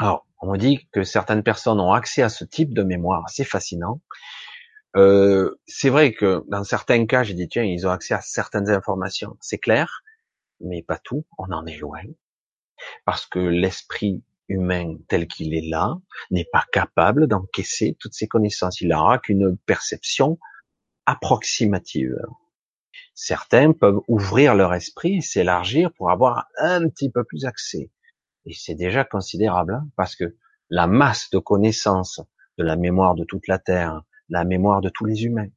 Alors, 0.00 0.26
on 0.40 0.50
me 0.50 0.58
dit 0.58 0.88
que 0.90 1.04
certaines 1.04 1.44
personnes 1.44 1.78
ont 1.78 1.92
accès 1.92 2.22
à 2.22 2.28
ce 2.28 2.44
type 2.44 2.74
de 2.74 2.82
mémoire, 2.82 3.28
c'est 3.28 3.44
fascinant. 3.44 4.00
Euh, 4.96 5.54
c'est 5.68 5.88
vrai 5.88 6.12
que 6.12 6.42
dans 6.48 6.64
certains 6.64 7.06
cas, 7.06 7.22
j'ai 7.22 7.34
dit 7.34 7.48
tiens, 7.48 7.62
ils 7.62 7.86
ont 7.86 7.90
accès 7.90 8.14
à 8.14 8.20
certaines 8.22 8.70
informations, 8.70 9.36
c'est 9.40 9.58
clair, 9.58 10.02
mais 10.58 10.82
pas 10.82 10.98
tout, 10.98 11.24
on 11.38 11.52
en 11.52 11.64
est 11.66 11.78
loin, 11.78 12.02
parce 13.04 13.24
que 13.24 13.38
l'esprit 13.38 14.24
humain 14.50 14.96
tel 15.08 15.26
qu'il 15.26 15.54
est 15.54 15.68
là 15.68 15.96
n'est 16.30 16.48
pas 16.52 16.64
capable 16.72 17.26
d'encaisser 17.26 17.96
toutes 17.98 18.14
ces 18.14 18.28
connaissances. 18.28 18.80
Il 18.80 18.88
n'aura 18.88 19.18
qu'une 19.18 19.56
perception 19.56 20.38
approximative. 21.06 22.16
Certains 23.14 23.72
peuvent 23.72 24.00
ouvrir 24.08 24.54
leur 24.54 24.74
esprit 24.74 25.16
et 25.16 25.20
s'élargir 25.20 25.92
pour 25.92 26.10
avoir 26.10 26.46
un 26.58 26.88
petit 26.88 27.10
peu 27.10 27.24
plus 27.24 27.44
accès. 27.44 27.90
Et 28.46 28.54
c'est 28.54 28.74
déjà 28.74 29.04
considérable, 29.04 29.74
hein, 29.74 29.88
parce 29.96 30.16
que 30.16 30.36
la 30.68 30.86
masse 30.86 31.30
de 31.30 31.38
connaissances 31.38 32.20
de 32.58 32.64
la 32.64 32.76
mémoire 32.76 33.14
de 33.14 33.24
toute 33.24 33.48
la 33.48 33.58
Terre, 33.58 34.02
la 34.28 34.44
mémoire 34.44 34.80
de 34.80 34.88
tous 34.88 35.04
les 35.04 35.24
humains, 35.24 35.48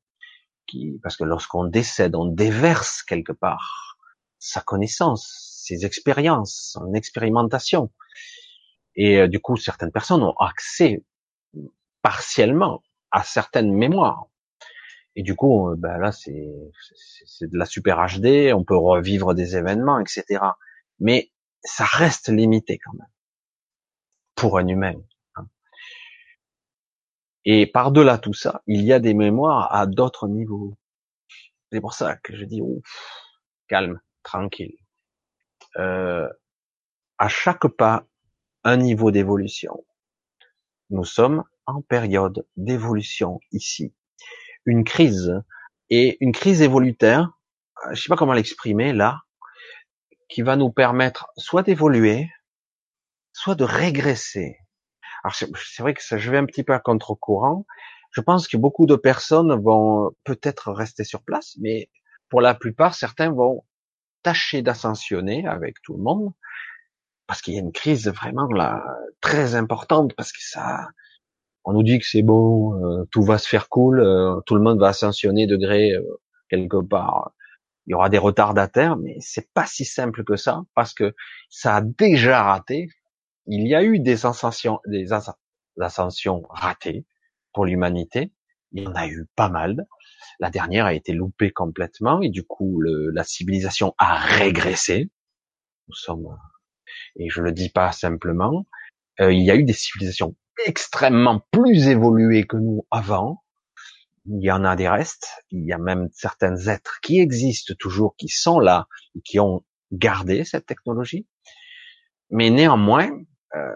qui, 0.68 1.00
parce 1.04 1.18
que 1.18 1.24
lorsqu'on 1.24 1.66
décède, 1.66 2.16
on 2.16 2.26
déverse 2.26 3.04
quelque 3.04 3.34
part 3.34 3.98
sa 4.44 4.60
connaissance, 4.60 5.62
ses 5.64 5.86
expériences, 5.86 6.72
son 6.74 6.94
expérimentation. 6.94 7.92
Et 8.96 9.18
euh, 9.20 9.28
du 9.28 9.40
coup, 9.40 9.58
certaines 9.58 9.92
personnes 9.92 10.24
ont 10.24 10.36
accès 10.38 11.04
partiellement 12.02 12.84
à 13.12 13.24
certaines 13.24 13.74
mémoires. 13.74 14.28
Et 15.16 15.24
du 15.24 15.36
coup, 15.36 15.70
euh, 15.70 15.76
ben 15.78 15.98
là, 15.98 16.12
c'est 16.12 16.32
de 16.34 17.58
la 17.58 17.66
super 17.66 17.98
HD, 18.06 18.54
on 18.54 18.64
peut 18.64 18.78
revivre 18.78 19.34
des 19.34 19.56
événements, 19.56 20.00
etc. 20.00 20.44
Mais 21.00 21.32
ça 21.64 21.86
reste 21.86 22.30
limité 22.30 22.80
quand 22.80 22.94
même 22.94 23.08
pour 24.36 24.58
un 24.58 24.68
humain. 24.68 24.96
Hein. 25.36 25.48
Et 27.46 27.68
par-delà 27.68 28.18
tout 28.18 28.34
ça, 28.34 28.62
il 28.68 28.82
y 28.82 28.94
a 28.94 29.00
des 29.00 29.14
mémoires 29.14 29.74
à 29.74 29.86
d'autres 29.86 30.28
niveaux. 30.28 30.76
C'est 31.72 31.82
pour 31.82 31.94
ça 31.94 32.18
que 32.18 32.36
je 32.36 32.46
dis, 32.46 32.62
ouf, 32.62 32.84
calme, 33.68 34.00
tranquille. 34.24 34.78
Euh, 35.78 36.28
à 37.18 37.28
chaque 37.28 37.68
pas, 37.68 38.06
un 38.64 38.78
niveau 38.78 39.12
d'évolution. 39.12 39.86
Nous 40.90 41.06
sommes 41.06 41.44
en 41.66 41.82
période 41.82 42.46
d'évolution 42.56 43.40
ici. 43.52 43.94
Une 44.66 44.84
crise 44.84 45.42
et 45.90 46.18
une 46.22 46.32
crise 46.32 46.62
évolutaire, 46.62 47.32
je 47.92 48.02
sais 48.02 48.10
pas 48.10 48.16
comment 48.16 48.34
l'exprimer 48.34 48.94
là, 48.94 49.22
qui 50.30 50.42
va 50.42 50.56
nous 50.56 50.72
permettre 50.72 51.28
soit 51.38 51.64
d'évoluer, 51.64 52.32
soit 53.34 53.56
de 53.56 53.64
régresser. 53.64 54.58
Alors 55.24 55.36
c'est 55.36 55.82
vrai 55.82 55.94
que 55.94 56.04
ça, 56.04 56.18
je 56.18 56.32
vais 56.32 56.38
un 56.38 56.46
petit 56.46 56.64
peu 56.64 56.74
à 56.74 56.80
contre-courant. 56.80 57.66
Je 58.12 58.22
pense 58.22 58.48
que 58.48 58.58
beaucoup 58.58 58.86
de 58.86 58.96
personnes 58.96 59.60
vont 59.62 60.12
peut-être 60.24 60.72
rester 60.72 61.04
sur 61.04 61.24
place, 61.24 61.56
mais 61.60 61.90
pour 62.30 62.42
la 62.42 62.54
plupart, 62.56 62.96
certains 62.96 63.32
vont 63.32 63.66
tâcher 64.22 64.62
d'ascensionner 64.62 65.46
avec 65.48 65.82
tout 65.82 65.96
le 65.98 66.04
monde 66.04 66.34
parce 67.28 67.42
qu'il 67.42 67.54
y 67.54 67.58
a 67.58 67.62
une 67.62 67.72
crise 67.72 68.08
vraiment 68.08 68.48
là 68.48 68.84
très 69.22 69.56
importante 69.56 70.14
parce 70.16 70.32
que 70.32 70.42
ça 70.42 70.88
on 71.66 71.74
nous 71.74 71.84
dit 71.84 72.00
que 72.00 72.06
c'est 72.06 72.22
bon 72.22 72.76
euh, 72.76 73.06
tout 73.12 73.24
va 73.24 73.38
se 73.38 73.48
faire 73.48 73.70
cool 73.70 74.00
euh, 74.02 74.40
tout 74.46 74.56
le 74.56 74.62
monde 74.62 74.80
va 74.80 74.90
ascensionner 74.90 75.48
degré 75.48 75.92
euh, 75.94 76.04
quelque 76.50 76.82
part. 76.82 77.32
Il 77.86 77.92
y 77.92 77.94
aura 77.94 78.10
des 78.10 78.18
retardataires 78.18 78.98
mais 78.98 79.18
c'est 79.20 79.52
pas 79.54 79.66
si 79.66 79.86
simple 79.86 80.24
que 80.24 80.36
ça 80.36 80.64
parce 80.76 80.94
que 80.94 81.16
ça 81.50 81.78
a 81.78 81.82
déjà 81.82 82.44
raté. 82.44 82.88
Il 83.48 83.68
y 83.68 83.76
a 83.76 83.84
eu 83.84 84.00
des 84.00 84.26
ascensions 84.26 84.80
des 84.86 85.10
ascensions 85.80 86.44
ratées 86.50 87.06
pour 87.54 87.66
l'humanité. 87.66 88.32
Il 88.72 88.84
y 88.84 88.88
en 88.88 88.96
a 88.96 89.08
eu 89.08 89.28
pas 89.36 89.50
mal. 89.50 89.86
La 90.40 90.50
dernière 90.50 90.86
a 90.86 90.94
été 90.94 91.14
loupée 91.14 91.52
complètement 91.52 92.22
et 92.22 92.30
du 92.30 92.44
coup 92.44 92.80
le, 92.82 93.10
la 93.12 93.24
civilisation 93.24 93.94
a 93.98 94.16
régressé. 94.18 95.10
Nous 95.88 95.96
sommes 95.96 96.38
et 97.16 97.30
je 97.30 97.42
le 97.42 97.52
dis 97.52 97.70
pas 97.70 97.92
simplement, 97.92 98.66
euh, 99.20 99.32
il 99.32 99.44
y 99.44 99.52
a 99.52 99.56
eu 99.56 99.64
des 99.64 99.74
civilisations 99.74 100.36
extrêmement 100.66 101.42
plus 101.52 101.88
évoluées 101.88 102.46
que 102.46 102.58
nous 102.58 102.86
avant. 102.92 103.44
Il 104.26 104.42
y 104.42 104.52
en 104.52 104.64
a 104.64 104.76
des 104.76 104.88
restes, 104.88 105.28
il 105.52 105.66
y 105.66 105.74
a 105.74 105.78
même 105.78 106.10
certains 106.14 106.56
êtres 106.68 107.00
qui 107.02 107.20
existent 107.20 107.74
toujours, 107.78 108.16
qui 108.16 108.30
sont 108.30 108.60
là, 108.60 108.88
qui 109.26 109.40
ont 109.40 109.66
gardé 109.92 110.46
cette 110.46 110.66
technologie. 110.66 111.28
Mais 112.30 112.50
néanmoins, 112.50 113.12
euh, 113.56 113.74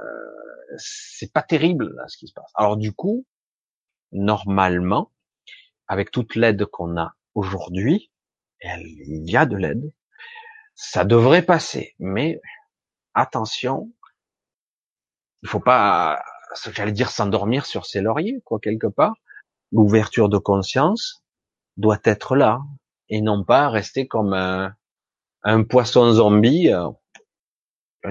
c'est 0.78 1.34
pas 1.34 1.44
terrible 1.44 1.94
là, 1.96 2.08
ce 2.08 2.18
qui 2.18 2.28
se 2.28 2.34
passe. 2.34 2.52
Alors 2.56 2.78
du 2.78 2.94
coup, 2.94 3.26
normalement, 4.14 5.12
avec 5.88 6.12
toute 6.12 6.36
l'aide 6.36 6.66
qu'on 6.66 6.98
a 6.98 7.16
aujourd'hui, 7.36 8.12
il 8.64 9.30
y 9.30 9.38
a 9.38 9.46
de 9.46 9.58
l'aide, 9.58 9.92
ça 10.76 11.04
devrait 11.04 11.44
passer, 11.44 11.96
mais 12.00 12.40
attention, 13.18 13.92
il 15.42 15.50
faut 15.50 15.60
pas, 15.60 16.22
j'allais 16.72 16.92
dire 16.92 17.10
s'endormir 17.10 17.66
sur 17.66 17.86
ses 17.86 18.02
lauriers, 18.02 18.42
quoi, 18.46 18.60
quelque 18.60 18.88
part. 18.88 19.16
L'ouverture 19.72 20.30
de 20.30 20.38
conscience 20.38 21.24
doit 21.76 22.00
être 22.04 22.36
là, 22.36 22.62
et 23.10 23.22
non 23.22 23.44
pas 23.44 23.70
rester 23.70 24.08
comme 24.08 24.34
un, 24.34 25.64
poisson 25.64 26.12
zombie, 26.14 26.72
euh, 26.72 26.90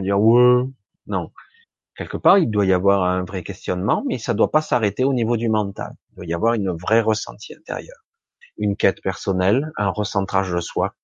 dire 0.01 0.21
ouais, 0.21 0.65
non. 1.07 1.31
Quelque 1.97 2.19
part, 2.19 2.39
il 2.39 2.51
doit 2.51 2.67
y 2.67 2.75
avoir 2.75 3.05
un 3.05 3.25
vrai 3.25 3.43
questionnement, 3.43 4.05
mais 4.07 4.19
ça 4.19 4.35
doit 4.35 4.51
pas 4.51 4.61
s'arrêter 4.61 5.05
au 5.05 5.15
niveau 5.15 5.37
du 5.39 5.49
mental. 5.49 5.95
Il 6.11 6.17
doit 6.17 6.27
y 6.27 6.35
avoir 6.35 6.55
une 6.55 6.73
vraie 6.73 7.01
ressenti 7.01 7.55
intérieur, 7.55 7.97
une 8.59 8.77
quête 8.77 9.01
personnelle, 9.01 9.71
un 9.77 9.89
recentrage 9.89 10.53
de 10.53 10.61
soi. 10.61 10.95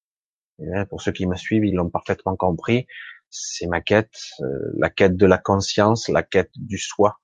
pour 0.91 1.01
ceux 1.01 1.13
qui 1.13 1.27
me 1.27 1.37
suivent, 1.37 1.65
ils 1.65 1.75
l'ont 1.75 1.89
parfaitement 1.89 2.37
compris. 2.37 2.87
C'est 3.33 3.67
ma 3.67 3.81
quête, 3.81 4.15
euh, 4.41 4.73
la 4.79 4.91
quête 4.91 5.17
de 5.17 5.27
la 5.27 5.39
conscience, 5.39 6.09
la 6.09 6.23
quête 6.23 6.53
du 6.55 6.79
soi. 6.79 7.19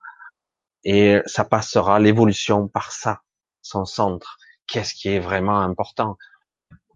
Et 0.82 1.18
ça 1.26 1.44
passera 1.44 2.00
l'évolution 2.00 2.66
par 2.66 2.92
ça, 2.92 3.22
son 3.62 3.84
centre. 3.84 4.38
Qu'est-ce 4.66 4.94
qui 4.94 5.10
est 5.10 5.20
vraiment 5.20 5.60
important? 5.60 6.16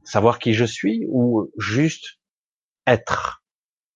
Savoir 0.02 0.38
qui 0.38 0.54
je 0.54 0.64
suis 0.64 1.06
ou 1.08 1.50
juste 1.58 2.18
être 2.86 3.44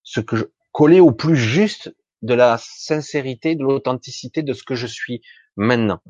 ce 0.03 0.19
que 0.19 0.37
je 0.37 0.45
coller 0.71 0.99
au 0.99 1.11
plus 1.11 1.35
juste 1.35 1.91
de 2.21 2.35
la 2.35 2.59
sincérité, 2.59 3.55
de 3.55 3.63
l'authenticité 3.63 4.43
de 4.43 4.53
ce 4.53 4.63
que 4.63 4.75
je 4.75 4.85
suis 4.85 5.23
maintenant. 5.55 6.03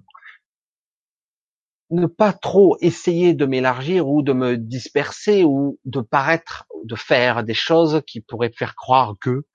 Ne 1.90 2.06
pas 2.06 2.34
trop 2.34 2.78
essayer 2.82 3.34
de 3.34 3.46
m'élargir 3.46 4.10
ou 4.10 4.22
de 4.22 4.34
me 4.34 4.58
disperser 4.58 5.44
ou 5.44 5.80
de 5.86 6.02
paraître, 6.02 6.66
de 6.84 6.96
faire 6.96 7.44
des 7.44 7.54
choses 7.54 8.02
qui 8.06 8.22
pourraient 8.22 8.52
faire 8.52 8.76
croire 8.76 9.16
que, 9.22 9.46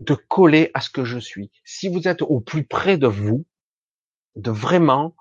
de 0.00 0.14
coller 0.14 0.70
à 0.74 0.80
ce 0.80 0.90
que 0.90 1.04
je 1.04 1.18
suis. 1.18 1.50
Si 1.64 1.88
vous 1.88 2.08
êtes 2.08 2.22
au 2.22 2.40
plus 2.40 2.64
près 2.64 2.96
de 2.96 3.06
vous, 3.06 3.44
de 4.36 4.50
vraiment, 4.50 5.14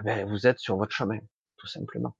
eh 0.00 0.04
ben, 0.04 0.28
vous 0.28 0.46
êtes 0.46 0.58
sur 0.58 0.76
votre 0.76 0.94
chemin, 0.94 1.18
tout 1.56 1.66
simplement. 1.66 2.16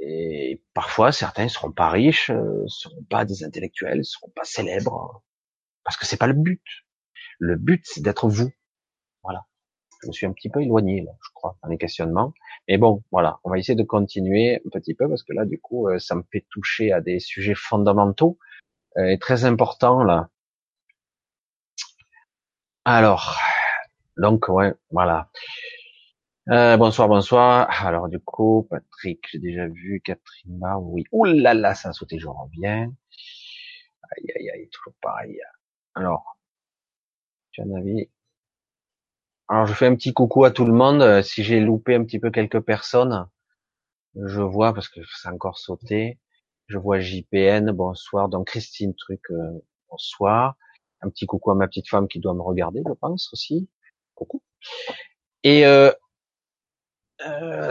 Et 0.00 0.62
parfois, 0.74 1.10
certains 1.10 1.48
seront 1.48 1.72
pas 1.72 1.88
riches, 1.88 2.30
euh, 2.30 2.64
seront 2.68 3.02
pas 3.04 3.24
des 3.24 3.44
intellectuels, 3.44 4.04
seront 4.04 4.30
pas 4.30 4.44
célèbres, 4.44 5.24
parce 5.84 5.96
que 5.96 6.06
c'est 6.06 6.18
pas 6.18 6.26
le 6.26 6.34
but. 6.34 6.62
Le 7.38 7.56
but, 7.56 7.82
c'est 7.84 8.02
d'être 8.02 8.28
vous. 8.28 8.52
Je 10.02 10.08
me 10.08 10.12
suis 10.12 10.26
un 10.26 10.32
petit 10.32 10.50
peu 10.50 10.62
éloigné, 10.62 11.02
là, 11.02 11.12
je 11.22 11.30
crois, 11.34 11.56
dans 11.62 11.68
les 11.68 11.78
questionnements. 11.78 12.34
Mais 12.68 12.78
bon, 12.78 13.02
voilà, 13.10 13.40
on 13.44 13.50
va 13.50 13.58
essayer 13.58 13.76
de 13.76 13.82
continuer 13.82 14.60
un 14.64 14.68
petit 14.70 14.94
peu 14.94 15.08
parce 15.08 15.22
que 15.22 15.32
là, 15.32 15.44
du 15.44 15.58
coup, 15.58 15.88
euh, 15.88 15.98
ça 15.98 16.14
me 16.14 16.22
fait 16.30 16.44
toucher 16.50 16.92
à 16.92 17.00
des 17.00 17.18
sujets 17.20 17.54
fondamentaux 17.54 18.38
euh, 18.98 19.06
et 19.06 19.18
très 19.18 19.44
importants 19.44 20.02
là. 20.02 20.28
Alors, 22.84 23.36
donc 24.16 24.48
ouais, 24.48 24.74
voilà. 24.90 25.30
Euh, 26.50 26.76
bonsoir, 26.76 27.08
bonsoir. 27.08 27.68
Alors 27.84 28.08
du 28.08 28.20
coup, 28.20 28.66
Patrick, 28.70 29.26
j'ai 29.30 29.38
déjà 29.38 29.66
vu. 29.66 30.00
Catherine, 30.04 30.62
oui. 30.80 31.04
Ouh 31.12 31.24
là 31.24 31.54
là, 31.54 31.74
ça 31.74 31.88
a 31.90 31.92
sauté, 31.92 32.18
je 32.18 32.28
reviens. 32.28 32.92
Aïe 34.10 34.32
aïe 34.36 34.50
aïe, 34.50 34.68
toujours 34.70 34.94
pareil. 35.02 35.38
Alors, 35.94 36.36
tu 37.50 37.62
as 37.62 37.64
un 37.64 37.74
avis 37.74 38.08
Alors, 39.48 39.66
je 39.66 39.74
fais 39.74 39.86
un 39.86 39.94
petit 39.94 40.12
coucou 40.12 40.44
à 40.44 40.50
tout 40.50 40.64
le 40.64 40.72
monde. 40.72 41.02
Euh, 41.02 41.22
si 41.22 41.44
j'ai 41.44 41.60
loupé 41.60 41.94
un 41.94 42.04
petit 42.04 42.18
peu 42.18 42.30
quelques 42.30 42.60
personnes, 42.60 43.28
je 44.16 44.40
vois 44.40 44.74
parce 44.74 44.88
que 44.88 45.00
ça 45.04 45.32
encore 45.32 45.58
sauté. 45.58 46.18
Je 46.66 46.78
vois 46.78 46.98
JPN, 46.98 47.70
bonsoir. 47.70 48.28
Donc 48.28 48.48
Christine 48.48 48.94
Truc, 48.94 49.20
euh, 49.30 49.64
bonsoir. 49.88 50.56
Un 51.02 51.10
petit 51.10 51.26
coucou 51.26 51.52
à 51.52 51.54
ma 51.54 51.68
petite 51.68 51.88
femme 51.88 52.08
qui 52.08 52.18
doit 52.18 52.34
me 52.34 52.42
regarder, 52.42 52.82
je 52.86 52.92
pense 52.94 53.32
aussi. 53.32 53.68
Coucou. 54.14 54.42
Et 55.44 55.64
euh, 55.64 55.92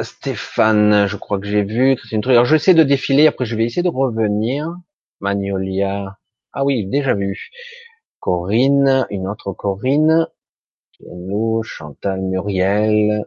Stéphane, 0.02 1.08
je 1.08 1.18
crois 1.18 1.40
que 1.40 1.46
j'ai 1.48 1.64
vu 1.64 1.96
Christine 1.98 2.22
Truc. 2.22 2.34
Alors 2.34 2.46
je 2.46 2.56
essayer 2.56 2.76
de 2.78 2.84
défiler. 2.84 3.28
Après, 3.28 3.46
je 3.46 3.56
vais 3.58 3.66
essayer 3.66 3.84
de 3.84 3.90
revenir. 3.90 4.74
Magnolia. 5.20 6.18
Ah 6.54 6.64
oui, 6.64 6.86
déjà 6.86 7.14
vu. 7.14 7.50
Corinne, 8.20 9.06
une 9.10 9.28
autre 9.28 9.52
Corinne, 9.52 10.28
nous, 11.02 11.64
Chantal, 11.64 12.22
Muriel. 12.22 13.26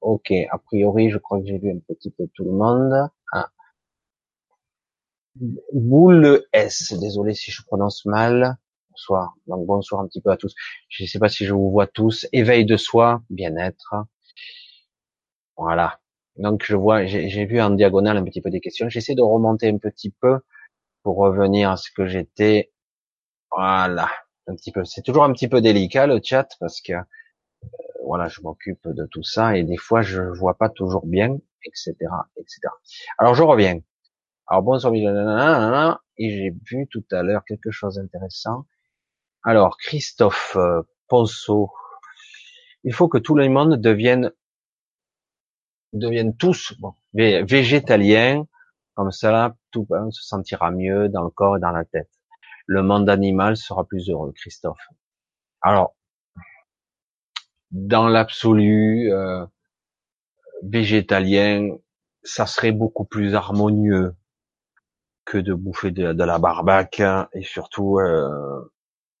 Ok, 0.00 0.32
a 0.32 0.58
priori, 0.58 1.10
je 1.10 1.18
crois 1.18 1.40
que 1.40 1.46
j'ai 1.46 1.58
vu 1.58 1.70
un 1.70 1.80
petit 1.88 2.10
peu 2.10 2.28
tout 2.34 2.44
le 2.44 2.52
monde. 2.52 3.10
Ah. 3.32 3.48
Boule 5.72 6.44
S, 6.52 6.92
désolé 6.94 7.34
si 7.34 7.50
je 7.50 7.62
prononce 7.64 8.04
mal. 8.06 8.56
Bonsoir. 8.90 9.34
Donc 9.46 9.66
bonsoir 9.66 10.00
un 10.02 10.08
petit 10.08 10.20
peu 10.20 10.30
à 10.30 10.36
tous. 10.36 10.54
Je 10.88 11.04
ne 11.04 11.08
sais 11.08 11.18
pas 11.18 11.28
si 11.28 11.44
je 11.46 11.54
vous 11.54 11.70
vois 11.70 11.86
tous. 11.86 12.26
Éveil 12.32 12.64
de 12.64 12.76
soi, 12.76 13.22
bien-être. 13.30 13.94
Voilà. 15.56 16.00
Donc 16.36 16.64
je 16.64 16.76
vois, 16.76 17.04
j'ai 17.06 17.44
vu 17.46 17.60
en 17.60 17.70
diagonale 17.70 18.16
un 18.16 18.24
petit 18.24 18.40
peu 18.40 18.50
des 18.50 18.60
questions. 18.60 18.88
J'essaie 18.88 19.14
de 19.14 19.22
remonter 19.22 19.68
un 19.68 19.78
petit 19.78 20.10
peu 20.10 20.40
pour 21.02 21.16
revenir 21.16 21.70
à 21.70 21.76
ce 21.76 21.90
que 21.90 22.06
j'étais 22.06 22.72
voilà, 23.50 24.10
un 24.48 24.54
petit 24.54 24.72
peu. 24.72 24.84
C'est 24.84 25.02
toujours 25.02 25.24
un 25.24 25.32
petit 25.32 25.48
peu 25.48 25.60
délicat 25.60 26.06
le 26.06 26.20
chat 26.22 26.48
parce 26.60 26.80
que 26.80 26.92
euh, 26.92 27.02
voilà, 28.04 28.28
je 28.28 28.40
m'occupe 28.40 28.88
de 28.88 29.06
tout 29.06 29.22
ça 29.22 29.56
et 29.56 29.64
des 29.64 29.76
fois 29.76 30.02
je 30.02 30.22
vois 30.22 30.56
pas 30.56 30.68
toujours 30.68 31.06
bien, 31.06 31.38
etc., 31.64 31.94
etc. 32.36 32.60
Alors 33.18 33.34
je 33.34 33.42
reviens. 33.42 33.80
Alors 34.46 34.62
bonsoir, 34.62 34.94
et 34.94 36.30
j'ai 36.30 36.54
vu 36.70 36.86
tout 36.90 37.04
à 37.10 37.22
l'heure 37.22 37.44
quelque 37.44 37.70
chose 37.70 37.96
d'intéressant. 37.96 38.66
Alors 39.42 39.76
Christophe 39.76 40.56
euh, 40.56 40.82
Ponceau, 41.08 41.70
il 42.84 42.94
faut 42.94 43.08
que 43.08 43.18
tout 43.18 43.34
le 43.34 43.48
monde 43.48 43.76
devienne 43.80 44.32
devienne 45.92 46.36
tous 46.36 46.74
bon, 46.80 46.94
végétaliens, 47.14 48.46
comme 48.94 49.10
ça, 49.10 49.54
tout 49.70 49.86
se 50.10 50.22
sentira 50.22 50.70
mieux 50.70 51.08
dans 51.08 51.22
le 51.22 51.30
corps 51.30 51.56
et 51.56 51.60
dans 51.60 51.70
la 51.70 51.84
tête 51.84 52.17
le 52.68 52.82
monde 52.82 53.08
animal 53.08 53.56
sera 53.56 53.84
plus 53.84 54.10
heureux, 54.10 54.32
Christophe. 54.32 54.86
Alors, 55.62 55.96
dans 57.70 58.08
l'absolu, 58.08 59.10
euh, 59.10 59.44
végétalien, 60.62 61.76
ça 62.22 62.46
serait 62.46 62.72
beaucoup 62.72 63.06
plus 63.06 63.34
harmonieux 63.34 64.14
que 65.24 65.38
de 65.38 65.54
bouffer 65.54 65.90
de, 65.90 66.24
la 66.24 66.38
barbaque 66.38 67.02
et 67.32 67.42
surtout 67.42 67.98
euh, 67.98 68.70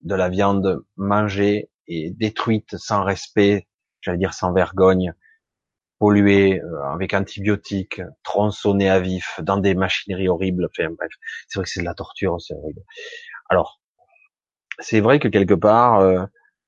de 0.02 0.14
la 0.14 0.28
viande 0.28 0.84
mangée 0.96 1.70
et 1.86 2.10
détruite 2.10 2.76
sans 2.76 3.02
respect, 3.02 3.66
j'allais 4.02 4.18
dire 4.18 4.34
sans 4.34 4.52
vergogne, 4.52 5.14
polluée 5.98 6.60
euh, 6.60 6.82
avec 6.92 7.14
antibiotiques, 7.14 8.00
tronçonnée 8.22 8.88
à 8.88 9.00
vif 9.00 9.40
dans 9.42 9.58
des 9.58 9.74
machineries 9.74 10.28
horribles. 10.28 10.66
Enfin 10.66 10.90
bref, 10.90 11.10
c'est 11.48 11.58
vrai 11.58 11.64
que 11.64 11.70
c'est 11.70 11.80
de 11.80 11.84
la 11.84 11.94
torture, 11.94 12.40
c'est 12.40 12.54
horrible. 12.54 12.82
Alors, 13.48 13.80
c'est 14.78 15.00
vrai 15.00 15.18
que 15.18 15.28
quelque 15.28 15.54
part, 15.54 16.00
euh, 16.00 16.24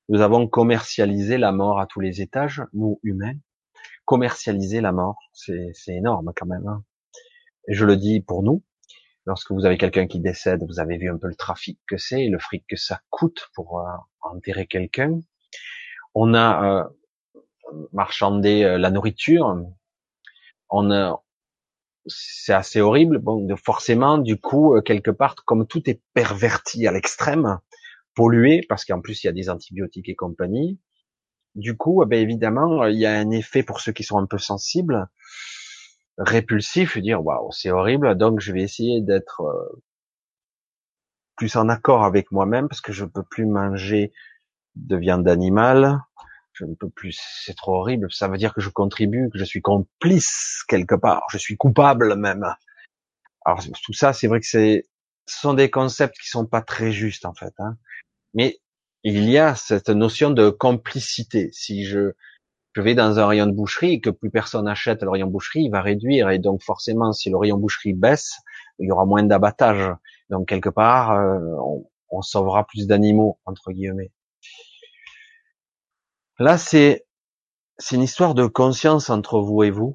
nous 0.08 0.20
avons 0.20 0.48
commercialisé 0.48 1.38
la 1.38 1.52
mort 1.52 1.78
à 1.78 1.86
tous 1.86 2.00
les 2.00 2.22
étages, 2.22 2.62
nous 2.72 2.98
humains. 3.02 3.34
Commercialiser 4.06 4.80
la 4.80 4.92
mort, 4.92 5.18
c'est 5.32 5.72
énorme 5.88 6.32
quand 6.34 6.46
même. 6.46 6.66
Hein. 6.66 6.82
Et 7.68 7.74
je 7.74 7.84
le 7.84 7.96
dis 7.96 8.20
pour 8.20 8.42
nous. 8.42 8.64
Lorsque 9.26 9.52
vous 9.52 9.66
avez 9.66 9.78
quelqu'un 9.78 10.06
qui 10.06 10.18
décède, 10.18 10.64
vous 10.66 10.80
avez 10.80 10.96
vu 10.96 11.10
un 11.10 11.18
peu 11.18 11.28
le 11.28 11.36
trafic 11.36 11.78
que 11.86 11.98
c'est, 11.98 12.26
le 12.26 12.38
fric 12.38 12.64
que 12.66 12.76
ça 12.76 13.00
coûte 13.10 13.50
pour 13.54 13.80
euh, 13.80 13.92
enterrer 14.22 14.66
quelqu'un. 14.66 15.20
On 16.14 16.34
a 16.34 16.64
euh, 16.64 16.84
marchandé 17.92 18.76
la 18.78 18.90
nourriture. 18.90 19.64
On 20.70 20.90
a, 20.90 21.22
c'est 22.06 22.52
assez 22.52 22.80
horrible. 22.80 23.18
Bon, 23.18 23.46
forcément, 23.56 24.18
du 24.18 24.38
coup, 24.38 24.74
euh, 24.76 24.80
quelque 24.82 25.10
part, 25.10 25.34
comme 25.44 25.66
tout 25.66 25.88
est 25.88 26.00
perverti 26.14 26.86
à 26.86 26.92
l'extrême, 26.92 27.58
pollué, 28.14 28.62
parce 28.68 28.84
qu'en 28.84 29.00
plus 29.00 29.22
il 29.22 29.26
y 29.26 29.30
a 29.30 29.32
des 29.32 29.50
antibiotiques 29.50 30.08
et 30.08 30.16
compagnie. 30.16 30.78
Du 31.54 31.76
coup, 31.76 32.02
eh 32.02 32.06
ben, 32.06 32.20
évidemment, 32.20 32.86
il 32.86 32.98
y 32.98 33.06
a 33.06 33.18
un 33.18 33.30
effet 33.30 33.62
pour 33.62 33.80
ceux 33.80 33.92
qui 33.92 34.04
sont 34.04 34.18
un 34.18 34.26
peu 34.26 34.38
sensibles, 34.38 35.08
répulsif, 36.18 36.98
dire 36.98 37.24
waouh, 37.24 37.50
c'est 37.52 37.70
horrible. 37.70 38.16
Donc, 38.16 38.40
je 38.40 38.52
vais 38.52 38.62
essayer 38.62 39.00
d'être 39.00 39.42
euh, 39.42 39.82
plus 41.36 41.56
en 41.56 41.68
accord 41.68 42.04
avec 42.04 42.30
moi-même 42.32 42.68
parce 42.68 42.80
que 42.80 42.92
je 42.92 43.04
peux 43.04 43.24
plus 43.24 43.46
manger 43.46 44.12
de 44.76 44.96
viande 44.96 45.28
animale, 45.28 46.00
je 46.60 46.66
ne 46.66 46.74
peux 46.74 46.90
plus, 46.90 47.18
c'est 47.44 47.56
trop 47.56 47.76
horrible. 47.76 48.12
Ça 48.12 48.28
veut 48.28 48.36
dire 48.36 48.52
que 48.54 48.60
je 48.60 48.68
contribue, 48.68 49.30
que 49.30 49.38
je 49.38 49.44
suis 49.44 49.62
complice 49.62 50.62
quelque 50.68 50.94
part, 50.94 51.24
je 51.30 51.38
suis 51.38 51.56
coupable 51.56 52.16
même. 52.16 52.54
Alors 53.44 53.60
tout 53.82 53.92
ça, 53.94 54.12
c'est 54.12 54.26
vrai 54.26 54.40
que 54.40 54.46
c'est, 54.46 54.84
ce 55.26 55.40
sont 55.40 55.54
des 55.54 55.70
concepts 55.70 56.18
qui 56.20 56.28
sont 56.28 56.46
pas 56.46 56.60
très 56.60 56.92
justes 56.92 57.24
en 57.24 57.34
fait. 57.34 57.54
Hein. 57.58 57.76
Mais 58.34 58.60
il 59.02 59.28
y 59.30 59.38
a 59.38 59.54
cette 59.54 59.88
notion 59.88 60.30
de 60.30 60.50
complicité. 60.50 61.50
Si 61.52 61.84
je 61.84 62.12
je 62.72 62.82
vais 62.82 62.94
dans 62.94 63.18
un 63.18 63.26
rayon 63.26 63.46
de 63.46 63.52
boucherie 63.52 63.94
et 63.94 64.00
que 64.00 64.10
plus 64.10 64.30
personne 64.30 64.68
achète 64.68 65.02
le 65.02 65.10
rayon 65.10 65.26
boucherie, 65.26 65.64
il 65.64 65.70
va 65.70 65.82
réduire. 65.82 66.30
Et 66.30 66.38
donc 66.38 66.62
forcément, 66.62 67.12
si 67.12 67.28
le 67.28 67.36
rayon 67.36 67.56
boucherie 67.56 67.94
baisse, 67.94 68.36
il 68.78 68.86
y 68.86 68.92
aura 68.92 69.06
moins 69.06 69.24
d'abattage. 69.24 69.92
Donc 70.28 70.48
quelque 70.48 70.68
part, 70.68 71.12
euh, 71.12 71.40
on, 71.64 71.84
on, 72.10 72.22
sauvera 72.22 72.64
plus 72.64 72.86
d'animaux, 72.86 73.40
entre 73.44 73.72
guillemets. 73.72 74.12
Là, 76.40 76.56
c'est 76.56 77.06
c'est 77.76 77.96
une 77.96 78.02
histoire 78.02 78.34
de 78.34 78.46
conscience 78.46 79.10
entre 79.10 79.40
vous 79.40 79.62
et 79.62 79.70
vous. 79.70 79.94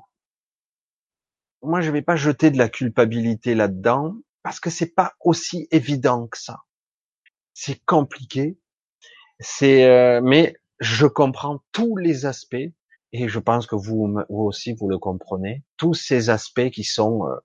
Moi, 1.63 1.81
je 1.81 1.89
vais 1.89 2.03
pas 2.03 2.15
jeter 2.15 2.51
de 2.51 2.57
la 2.59 2.69
culpabilité 2.69 3.55
là-dedans 3.55 4.15
parce 4.43 4.59
que 4.59 4.69
c'est 4.69 4.93
pas 4.93 5.15
aussi 5.21 5.67
évident 5.71 6.27
que 6.27 6.37
ça. 6.37 6.59
C'est 7.55 7.83
compliqué. 7.85 8.59
C'est 9.39 9.85
euh, 9.85 10.21
mais 10.23 10.55
je 10.79 11.07
comprends 11.07 11.63
tous 11.71 11.97
les 11.97 12.27
aspects 12.27 12.69
et 13.11 13.27
je 13.27 13.39
pense 13.39 13.65
que 13.65 13.75
vous, 13.75 14.15
aussi 14.29 14.73
vous 14.73 14.87
le 14.87 14.99
comprenez, 14.99 15.63
tous 15.77 15.95
ces 15.95 16.29
aspects 16.29 16.69
qui 16.69 16.83
sont 16.83 17.27
euh, 17.27 17.37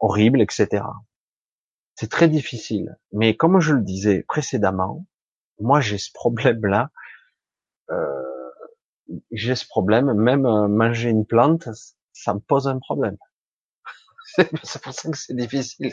horribles, 0.00 0.42
etc. 0.42 0.84
C'est 1.94 2.10
très 2.10 2.28
difficile. 2.28 2.98
Mais 3.10 3.36
comme 3.36 3.60
je 3.60 3.72
le 3.72 3.82
disais 3.82 4.22
précédemment, 4.28 5.06
moi 5.60 5.80
j'ai 5.80 5.96
ce 5.96 6.10
problème-là. 6.12 6.90
Euh, 7.90 8.33
j'ai 9.30 9.54
ce 9.54 9.66
problème, 9.66 10.12
même 10.14 10.46
euh, 10.46 10.68
manger 10.68 11.10
une 11.10 11.26
plante, 11.26 11.68
ça 12.12 12.34
me 12.34 12.40
pose 12.40 12.68
un 12.68 12.78
problème. 12.78 13.16
c'est 14.62 14.82
pour 14.82 14.92
ça 14.92 15.10
que 15.10 15.16
c'est 15.16 15.36
difficile. 15.36 15.92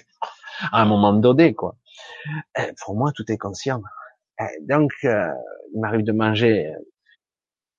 À 0.72 0.82
un 0.82 0.86
moment 0.86 1.14
donné, 1.14 1.54
quoi. 1.54 1.76
Eh, 2.58 2.72
pour 2.84 2.96
moi, 2.96 3.12
tout 3.14 3.30
est 3.32 3.38
conscient. 3.38 3.82
Eh, 4.40 4.66
donc, 4.66 4.92
euh, 5.04 5.28
il 5.74 5.80
m'arrive 5.80 6.04
de 6.04 6.12
manger. 6.12 6.72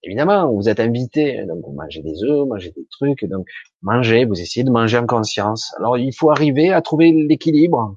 Évidemment, 0.05 0.53
vous 0.53 0.68
êtes 0.68 0.80
invité, 0.80 1.45
donc 1.47 1.64
vous 1.64 1.72
mangez 1.72 2.03
des 2.03 2.24
œufs, 2.24 2.47
mangez 2.47 2.72
des 2.72 2.87
trucs, 2.91 3.24
donc 3.24 3.47
mangez, 3.83 4.24
vous 4.24 4.41
essayez 4.41 4.64
de 4.64 4.70
manger 4.70 4.99
en 4.99 5.07
conscience. 5.07 5.72
Alors, 5.78 5.97
il 5.97 6.12
faut 6.12 6.30
arriver 6.30 6.72
à 6.72 6.83
trouver 6.83 7.12
l'équilibre 7.12 7.97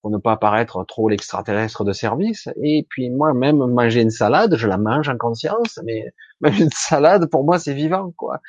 pour 0.00 0.10
ne 0.10 0.18
pas 0.18 0.36
paraître 0.36 0.84
trop 0.84 1.08
l'extraterrestre 1.08 1.84
de 1.84 1.92
service. 1.92 2.48
Et 2.62 2.86
puis 2.88 3.10
moi, 3.10 3.34
même 3.34 3.58
manger 3.58 4.02
une 4.02 4.10
salade, 4.10 4.56
je 4.56 4.66
la 4.66 4.78
mange 4.78 5.08
en 5.08 5.18
conscience, 5.18 5.80
mais 5.84 6.12
même 6.40 6.54
une 6.54 6.70
salade, 6.70 7.30
pour 7.30 7.44
moi, 7.44 7.58
c'est 7.58 7.74
vivant, 7.74 8.12
quoi. 8.16 8.40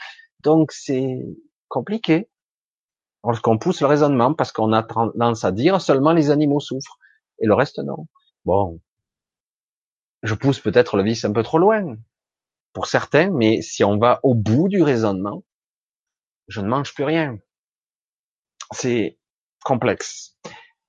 Donc 0.41 0.71
c'est 0.71 1.19
compliqué. 1.67 2.29
Lorsqu'on 3.23 3.57
pousse 3.57 3.81
le 3.81 3.88
raisonnement, 3.88 4.33
parce 4.33 4.51
qu'on 4.51 4.71
a 4.73 4.83
tendance 4.83 5.43
à 5.43 5.51
dire 5.51 5.81
seulement 5.81 6.13
les 6.13 6.29
animaux 6.29 6.59
souffrent, 6.59 6.97
et 7.39 7.45
le 7.45 7.53
reste 7.53 7.79
non. 7.79 8.07
Bon, 8.45 8.79
je 10.23 10.33
pousse 10.33 10.59
peut-être 10.59 10.97
le 10.97 11.03
vice 11.03 11.25
un 11.25 11.33
peu 11.33 11.43
trop 11.43 11.59
loin 11.59 11.97
pour 12.73 12.88
certains, 12.88 13.31
mais 13.31 13.61
si 13.61 13.83
on 13.83 13.97
va 13.97 14.19
au 14.23 14.33
bout 14.35 14.69
du 14.69 14.81
raisonnement, 14.81 15.43
je 16.47 16.61
ne 16.61 16.67
mange 16.67 16.93
plus 16.93 17.03
rien. 17.03 17.38
C'est 18.71 19.17
complexe. 19.63 20.38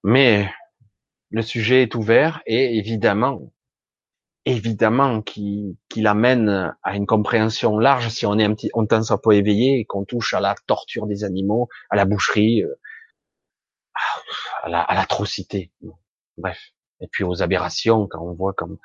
Mais 0.05 0.51
le 1.31 1.43
sujet 1.43 1.83
est 1.83 1.95
ouvert 1.95 2.43
et 2.47 2.79
évidemment, 2.79 3.53
évidemment 4.49 5.21
qu'il 5.21 5.77
amène 6.07 6.75
à 6.83 6.97
une 6.97 7.07
compréhension 7.07 7.79
large 7.79 8.09
si 8.09 8.25
on 8.25 8.39
est 8.39 8.45
un 8.45 8.55
petit, 8.55 8.71
on 8.73 8.87
tend 8.87 9.11
un 9.11 9.19
peu 9.19 9.35
éveillé 9.35 9.81
et 9.81 9.85
qu'on 9.85 10.05
touche 10.05 10.33
à 10.33 10.41
la 10.41 10.55
torture 10.67 11.07
des 11.07 11.25
animaux, 11.25 11.69
à 11.91 11.97
la 11.97 12.07
boucherie, 12.07 12.63
euh, 12.63 12.75
à 14.65 14.95
l'atrocité. 14.95 15.71
Bref. 16.39 16.59
Et 17.01 17.09
puis 17.09 17.25
aux 17.25 17.43
aberrations 17.43 18.07
quand 18.09 18.21
on 18.21 18.33
voit 18.33 18.55
comme 18.55 18.79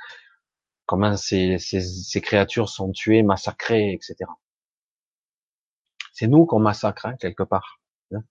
comment 0.85 1.15
ces, 1.15 1.57
ces, 1.57 2.21
créatures 2.21 2.69
sont 2.69 2.91
tuées, 2.91 3.23
massacrées, 3.23 3.93
etc. 3.93 4.15
C'est 6.11 6.27
nous 6.27 6.45
qu'on 6.45 6.59
massacre 6.59 7.05
hein, 7.05 7.15
quelque 7.19 7.43
part. 7.43 7.79
Hein. 8.11 8.23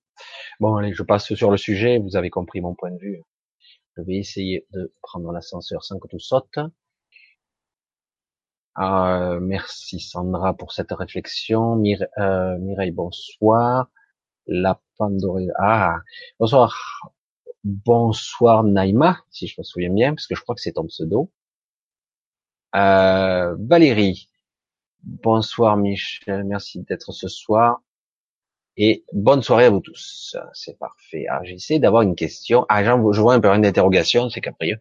bon, 0.60 0.76
allez, 0.76 0.92
je 0.92 1.02
passe 1.02 1.34
sur 1.34 1.50
le 1.50 1.56
sujet. 1.56 1.98
Vous 1.98 2.14
avez 2.14 2.30
compris 2.30 2.60
mon 2.60 2.74
point 2.74 2.90
de 2.90 2.98
vue. 2.98 3.22
Je 3.96 4.02
vais 4.02 4.16
essayer 4.16 4.66
de 4.70 4.94
prendre 5.02 5.32
l'ascenseur 5.32 5.82
sans 5.82 5.98
que 5.98 6.08
tout 6.08 6.20
saute. 6.20 6.58
Euh, 8.78 9.38
merci 9.40 10.00
Sandra 10.00 10.54
pour 10.54 10.72
cette 10.72 10.92
réflexion. 10.92 11.82
Euh, 12.18 12.58
Mireille, 12.58 12.90
bonsoir. 12.90 13.90
La 14.46 14.80
Pandore. 14.96 15.40
Ah, 15.58 15.98
bonsoir. 16.38 16.74
Bonsoir 17.64 18.64
Naïma, 18.64 19.20
si 19.30 19.46
je 19.46 19.54
me 19.58 19.62
souviens 19.62 19.90
bien, 19.90 20.14
parce 20.14 20.26
que 20.26 20.34
je 20.34 20.42
crois 20.42 20.56
que 20.56 20.60
c'est 20.60 20.72
ton 20.72 20.86
pseudo. 20.86 21.30
Euh, 22.74 23.54
Valérie. 23.60 24.28
Bonsoir 25.04 25.76
Michel, 25.76 26.44
merci 26.44 26.80
d'être 26.82 27.12
ce 27.12 27.28
soir. 27.28 27.82
Et 28.76 29.04
bonne 29.12 29.42
soirée 29.42 29.66
à 29.66 29.70
vous 29.70 29.80
tous. 29.80 30.36
C'est 30.54 30.78
parfait. 30.78 31.26
Ah, 31.28 31.40
j'essaie 31.44 31.78
d'avoir 31.78 32.02
une 32.02 32.14
question. 32.16 32.64
Ah, 32.68 32.82
je 32.84 33.20
vois 33.20 33.34
un 33.34 33.40
peu 33.40 33.48
une 33.48 33.66
interrogation, 33.66 34.30
c'est 34.30 34.40
capricieux. 34.40 34.78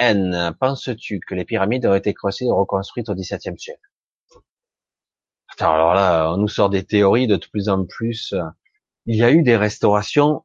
JPN, 0.00 0.54
penses-tu 0.58 1.20
que 1.20 1.34
les 1.34 1.44
pyramides 1.44 1.86
ont 1.86 1.94
été 1.94 2.14
creusées 2.14 2.46
et 2.46 2.50
reconstruites 2.50 3.08
au 3.08 3.14
XVIIe 3.14 3.58
siècle? 3.58 3.80
Attends, 5.48 5.74
alors 5.74 5.94
là, 5.94 6.32
on 6.32 6.38
nous 6.38 6.48
sort 6.48 6.70
des 6.70 6.84
théories 6.84 7.26
de 7.26 7.36
plus 7.36 7.68
en 7.68 7.84
plus. 7.84 8.34
Il 9.06 9.16
y 9.16 9.22
a 9.22 9.30
eu 9.30 9.42
des 9.42 9.56
restaurations 9.56 10.44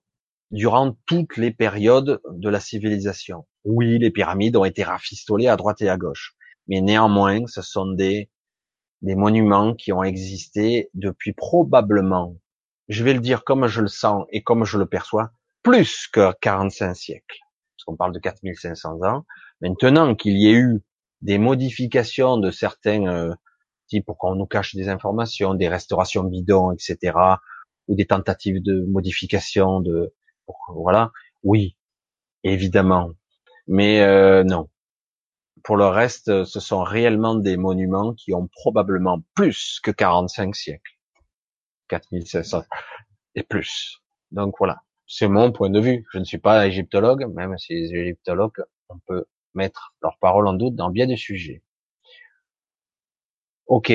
durant 0.52 0.96
toutes 1.06 1.38
les 1.38 1.52
périodes 1.52 2.22
de 2.30 2.50
la 2.50 2.60
civilisation. 2.60 3.48
Oui, 3.64 3.98
les 3.98 4.12
pyramides 4.12 4.58
ont 4.58 4.66
été 4.66 4.84
rafistolées 4.84 5.48
à 5.48 5.56
droite 5.56 5.82
et 5.82 5.90
à 5.90 5.98
gauche, 5.98 6.36
mais 6.68 6.82
néanmoins, 6.82 7.48
ce 7.48 7.62
sont 7.62 7.88
des 7.88 8.30
des 9.02 9.16
monuments 9.16 9.76
qui 9.76 9.92
ont 9.94 10.04
existé 10.04 10.90
depuis 10.96 11.34
probablement, 11.34 12.38
je 12.88 13.04
vais 13.04 13.14
le 13.14 13.20
dire 13.20 13.44
comme 13.44 13.68
je 13.68 13.82
le 13.82 13.88
sens 13.88 14.26
et 14.32 14.42
comme 14.42 14.66
je 14.66 14.80
le 14.80 14.88
perçois, 14.88 15.32
plus 15.62 16.08
que 16.08 16.34
45 16.42 16.96
siècles. 16.96 17.38
Parce 17.76 17.84
qu'on 17.86 17.98
parle 17.98 18.14
de 18.14 18.20
4500 18.20 19.04
ans. 19.04 19.26
Maintenant 19.62 20.16
qu'il 20.16 20.38
y 20.38 20.48
ait 20.48 20.56
eu 20.56 20.82
des 21.22 21.38
modifications 21.38 22.38
de 22.38 22.52
certains 22.52 23.08
euh, 23.08 23.34
types 23.88 24.06
pour 24.06 24.18
qu'on 24.18 24.36
nous 24.36 24.46
cache 24.46 24.76
des 24.76 24.90
informations, 24.90 25.54
des 25.54 25.68
restaurations 25.68 26.24
bidons, 26.24 26.72
etc., 26.72 27.18
ou 27.88 27.96
des 27.96 28.06
tentatives 28.06 28.62
de 28.62 28.84
modification 28.86 29.80
de, 29.80 30.14
voilà, 30.70 31.12
oui, 31.44 31.78
évidemment. 32.44 33.12
Mais 33.68 34.02
euh, 34.02 34.44
non, 34.44 34.70
pour 35.64 35.78
le 35.78 35.88
reste, 35.88 36.46
ce 36.46 36.60
sont 36.60 36.84
réellement 36.84 37.36
des 37.36 37.58
monuments 37.58 38.14
qui 38.14 38.34
ont 38.34 38.48
probablement 38.48 39.22
plus 39.34 39.80
que 39.84 39.92
45 39.92 40.56
siècles. 40.56 40.92
4500 41.88 42.64
et 43.36 43.44
plus. 43.44 44.02
Donc 44.32 44.56
voilà. 44.60 44.82
C'est 45.08 45.28
mon 45.28 45.52
point 45.52 45.70
de 45.70 45.80
vue. 45.80 46.06
Je 46.12 46.20
ne 46.20 46.24
suis 46.24 46.40
pas 46.40 46.68
égyptologue, 46.68 47.32
même 47.34 47.58
si 47.58 47.74
les 47.74 47.94
égyptologues, 47.94 48.64
on 48.90 48.98
peut 49.08 49.26
mettre 49.56 49.94
leurs 50.02 50.18
paroles 50.20 50.48
en 50.48 50.54
doute 50.54 50.76
dans 50.76 50.90
bien 50.90 51.08
des 51.08 51.18
sujets. 51.18 51.62
Ok. 53.68 53.92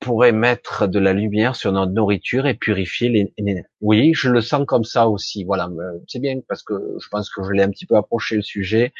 Pourrait 0.00 0.32
mettre 0.32 0.86
de 0.86 0.98
la 0.98 1.12
lumière 1.12 1.56
sur 1.56 1.72
notre 1.72 1.92
nourriture 1.92 2.46
et 2.46 2.54
purifier 2.54 3.08
les, 3.08 3.64
oui, 3.80 4.12
je 4.14 4.30
le 4.30 4.40
sens 4.40 4.64
comme 4.66 4.84
ça 4.84 5.08
aussi. 5.08 5.44
Voilà. 5.44 5.68
C'est 6.06 6.20
bien 6.20 6.40
parce 6.48 6.62
que 6.62 6.74
je 7.00 7.08
pense 7.08 7.30
que 7.30 7.42
je 7.42 7.50
l'ai 7.50 7.62
un 7.62 7.70
petit 7.70 7.86
peu 7.86 7.96
approché 7.96 8.36
le 8.36 8.42
sujet 8.42 8.92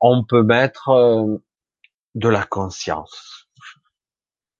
on 0.00 0.24
peut 0.24 0.42
mettre 0.42 0.90
euh, 0.90 1.38
de 2.14 2.28
la 2.28 2.44
conscience. 2.44 3.48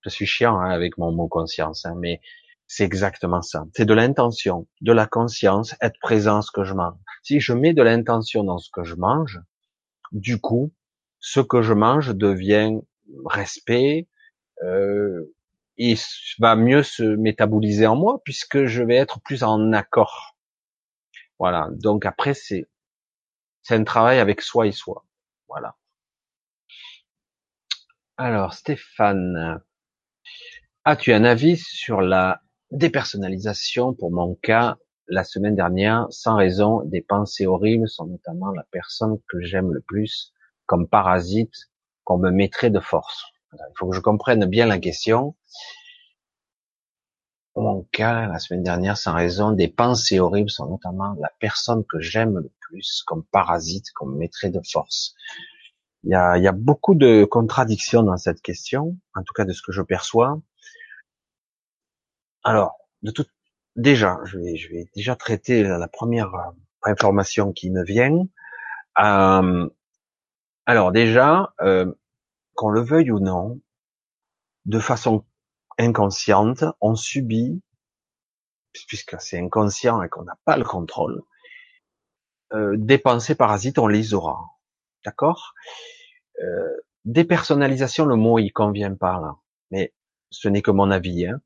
Je 0.02 0.10
suis 0.10 0.26
chiant 0.26 0.58
hein, 0.58 0.70
avec 0.70 0.98
mon 0.98 1.12
mot 1.12 1.28
conscience, 1.28 1.84
hein, 1.84 1.94
mais 1.98 2.20
c'est 2.66 2.84
exactement 2.84 3.42
ça. 3.42 3.64
C'est 3.74 3.84
de 3.84 3.94
l'intention, 3.94 4.66
de 4.80 4.92
la 4.92 5.06
conscience, 5.06 5.74
être 5.80 5.98
présent 6.00 6.38
à 6.38 6.42
ce 6.42 6.50
que 6.50 6.64
je 6.64 6.74
mange. 6.74 6.96
Si 7.22 7.40
je 7.40 7.52
mets 7.52 7.74
de 7.74 7.82
l'intention 7.82 8.44
dans 8.44 8.58
ce 8.58 8.70
que 8.72 8.84
je 8.84 8.94
mange, 8.94 9.40
du 10.12 10.40
coup, 10.40 10.72
ce 11.20 11.40
que 11.40 11.62
je 11.62 11.72
mange 11.72 12.14
devient 12.14 12.78
respect, 13.24 14.08
euh, 14.62 15.34
il 15.76 15.98
va 16.38 16.56
mieux 16.56 16.82
se 16.82 17.02
métaboliser 17.02 17.86
en 17.86 17.96
moi 17.96 18.20
puisque 18.24 18.64
je 18.66 18.82
vais 18.82 18.96
être 18.96 19.20
plus 19.20 19.42
en 19.42 19.72
accord. 19.72 20.36
Voilà. 21.38 21.68
Donc 21.72 22.06
après, 22.06 22.34
c'est 22.34 22.66
c'est 23.62 23.74
un 23.74 23.84
travail 23.84 24.20
avec 24.20 24.42
soi 24.42 24.66
et 24.66 24.72
soi. 24.72 25.04
Voilà. 25.48 25.76
Alors, 28.16 28.54
Stéphane, 28.54 29.60
as-tu 30.84 31.12
un 31.12 31.24
avis 31.24 31.56
sur 31.56 32.00
la 32.00 32.40
dépersonnalisation 32.70 33.92
pour 33.92 34.10
mon 34.10 34.36
cas 34.36 34.78
la 35.08 35.24
semaine 35.24 35.54
dernière 35.54 36.06
Sans 36.10 36.36
raison, 36.36 36.82
des 36.84 37.00
pensées 37.00 37.46
horribles 37.46 37.88
sont 37.88 38.06
notamment 38.06 38.50
la 38.52 38.64
personne 38.70 39.18
que 39.28 39.40
j'aime 39.40 39.72
le 39.72 39.80
plus 39.80 40.32
comme 40.66 40.88
parasite 40.88 41.70
qu'on 42.04 42.18
me 42.18 42.30
mettrait 42.30 42.70
de 42.70 42.80
force. 42.80 43.24
Il 43.52 43.58
faut 43.76 43.88
que 43.88 43.96
je 43.96 44.00
comprenne 44.00 44.44
bien 44.46 44.66
la 44.66 44.78
question. 44.78 45.34
Mon 47.54 47.84
cas, 47.90 48.26
la 48.26 48.38
semaine 48.38 48.62
dernière, 48.62 48.98
sans 48.98 49.14
raison, 49.14 49.52
des 49.52 49.68
pensées 49.68 50.20
horribles 50.20 50.50
sont 50.50 50.66
notamment 50.66 51.14
la 51.20 51.30
personne 51.40 51.84
que 51.84 52.00
j'aime 52.00 52.38
le 52.38 52.52
plus 52.60 53.02
comme 53.06 53.24
parasite 53.24 53.92
qu'on 53.94 54.06
me 54.06 54.18
mettrait 54.18 54.50
de 54.50 54.60
force. 54.60 55.14
Il 56.04 56.10
y 56.10 56.14
a, 56.14 56.36
il 56.36 56.44
y 56.44 56.48
a 56.48 56.52
beaucoup 56.52 56.94
de 56.94 57.24
contradictions 57.24 58.02
dans 58.02 58.16
cette 58.18 58.42
question, 58.42 58.96
en 59.14 59.22
tout 59.22 59.32
cas 59.32 59.44
de 59.44 59.52
ce 59.52 59.62
que 59.62 59.72
je 59.72 59.82
perçois. 59.82 60.40
Alors, 62.44 62.76
de 63.02 63.10
tout, 63.10 63.24
déjà, 63.76 64.18
je 64.24 64.38
vais, 64.38 64.56
je 64.56 64.68
vais 64.70 64.88
déjà 64.94 65.16
traiter 65.16 65.62
la 65.62 65.88
première 65.88 66.34
euh, 66.34 66.50
information 66.82 67.52
qui 67.52 67.70
me 67.70 67.84
vient. 67.84 68.26
Euh, 68.98 69.68
alors 70.66 70.92
déjà, 70.92 71.54
euh, 71.60 71.92
qu'on 72.54 72.70
le 72.70 72.80
veuille 72.80 73.10
ou 73.10 73.20
non, 73.20 73.60
de 74.64 74.78
façon 74.80 75.24
inconsciente, 75.78 76.64
on 76.80 76.96
subit, 76.96 77.62
puisque 78.88 79.20
c'est 79.20 79.38
inconscient 79.38 80.02
et 80.02 80.08
qu'on 80.08 80.24
n'a 80.24 80.38
pas 80.44 80.56
le 80.56 80.64
contrôle, 80.64 81.22
euh, 82.52 82.74
des 82.76 82.98
pensées 82.98 83.34
parasites, 83.34 83.78
on 83.78 83.86
les 83.86 84.14
aura. 84.14 84.38
D'accord? 85.04 85.54
Euh, 86.42 86.76
Dépersonnalisation, 87.04 88.04
le 88.04 88.16
mot 88.16 88.40
il 88.40 88.50
convient 88.50 88.94
pas 88.94 89.20
là, 89.20 89.36
mais 89.70 89.94
ce 90.30 90.48
n'est 90.48 90.62
que 90.62 90.72
mon 90.72 90.90
avis. 90.90 91.26
Hein. 91.26 91.40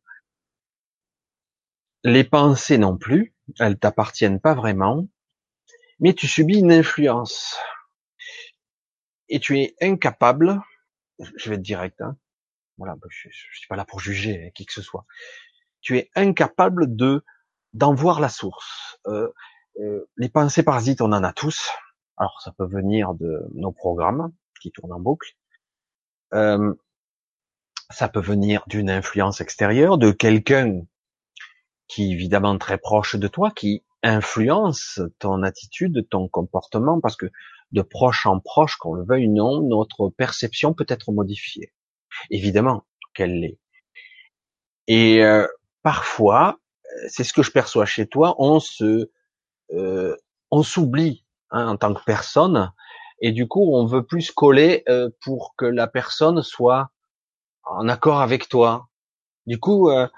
Les 2.05 2.25
pensées 2.25 2.79
non 2.79 2.97
plus, 2.97 3.35
elles 3.59 3.79
t'appartiennent 3.79 4.41
pas 4.41 4.55
vraiment, 4.55 5.07
mais 5.99 6.15
tu 6.15 6.27
subis 6.27 6.59
une 6.59 6.73
influence 6.73 7.59
et 9.29 9.39
tu 9.39 9.61
es 9.61 9.75
incapable. 9.81 10.61
Je 11.37 11.51
vais 11.51 11.57
être 11.57 11.63
direct. 11.63 12.01
Hein, 12.01 12.17
voilà, 12.79 12.97
je, 13.11 13.29
je 13.31 13.59
suis 13.59 13.69
pas 13.69 13.77
là 13.77 13.85
pour 13.85 14.01
juger 14.01 14.53
qui 14.55 14.65
que 14.65 14.73
ce 14.73 14.83
soit. 14.83 15.05
Tu 15.83 15.99
es 15.99 16.11
incapable 16.15 16.97
de 16.97 17.25
d'en 17.73 17.95
voir 17.95 18.21
la 18.21 18.29
source. 18.29 18.99
Euh, 19.07 19.29
euh, 19.81 20.09
les 20.17 20.29
pensées 20.29 20.63
parasites, 20.63 21.01
on 21.01 21.13
en 21.13 21.23
a 21.23 21.33
tous. 21.33 21.71
Alors, 22.17 22.41
ça 22.43 22.53
peut 22.53 22.67
venir 22.67 23.15
de 23.15 23.47
nos 23.55 23.73
programmes 23.73 24.33
qui 24.61 24.73
tournent 24.73 24.93
en 24.93 25.01
boucle. 25.01 25.31
Euh, 26.35 26.75
ça 27.91 28.09
peut 28.09 28.21
venir 28.21 28.65
d'une 28.67 28.91
influence 28.91 29.41
extérieure, 29.41 29.99
de 29.99 30.11
quelqu'un 30.11 30.83
qui 31.91 32.05
est 32.05 32.13
évidemment 32.13 32.57
très 32.57 32.79
proche 32.79 33.17
de 33.17 33.29
toi, 33.29 33.51
qui 33.51 33.83
influence 34.03 35.01
ton 35.19 35.43
attitude, 35.43 36.09
ton 36.09 36.29
comportement, 36.29 37.01
parce 37.01 37.17
que 37.17 37.27
de 37.73 37.83
proche 37.83 38.27
en 38.27 38.41
proche, 38.41 38.77
qu'on 38.77 38.95
le 38.95 39.05
veuille 39.05 39.29
ou 39.29 39.35
non, 39.35 39.61
notre 39.61 40.09
perception 40.09 40.73
peut 40.73 40.87
être 40.89 41.13
modifiée. 41.13 41.73
Évidemment 42.31 42.85
qu'elle 43.15 43.41
l'est. 43.41 43.59
Et 44.87 45.23
euh, 45.23 45.47
parfois, 45.83 46.59
c'est 47.09 47.25
ce 47.25 47.33
que 47.33 47.43
je 47.43 47.51
perçois 47.51 47.87
chez 47.87 48.07
toi, 48.07 48.35
on 48.39 48.61
se 48.61 49.11
euh, 49.73 50.17
on 50.51 50.63
s'oublie 50.63 51.25
hein, 51.51 51.69
en 51.69 51.77
tant 51.77 51.95
que 51.95 52.03
personne, 52.05 52.73
et 53.21 53.33
du 53.33 53.47
coup, 53.47 53.75
on 53.75 53.85
veut 53.85 54.05
plus 54.05 54.31
coller 54.31 54.83
euh, 54.89 55.11
pour 55.23 55.55
que 55.57 55.67
la 55.67 55.87
personne 55.87 56.43
soit 56.43 56.91
en 57.65 57.89
accord 57.89 58.21
avec 58.21 58.49
toi. 58.49 58.89
Du 59.47 59.61
coup, 59.61 59.91
euh, 59.91 60.09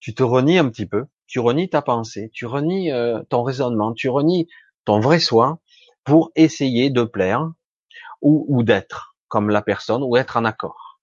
tu 0.00 0.14
te 0.14 0.22
renies 0.22 0.58
un 0.58 0.68
petit 0.68 0.86
peu, 0.86 1.06
tu 1.30 1.38
renies 1.38 1.70
ta 1.70 1.80
pensée, 1.80 2.28
tu 2.34 2.44
renies 2.44 2.90
ton 3.28 3.44
raisonnement, 3.44 3.94
tu 3.94 4.08
renies 4.08 4.48
ton 4.84 4.98
vrai 4.98 5.20
soi 5.20 5.60
pour 6.02 6.32
essayer 6.34 6.90
de 6.90 7.04
plaire 7.04 7.52
ou, 8.20 8.62
d'être 8.64 9.16
comme 9.28 9.48
la 9.48 9.62
personne 9.62 10.02
ou 10.02 10.16
être 10.16 10.36
en 10.36 10.44
accord, 10.44 11.00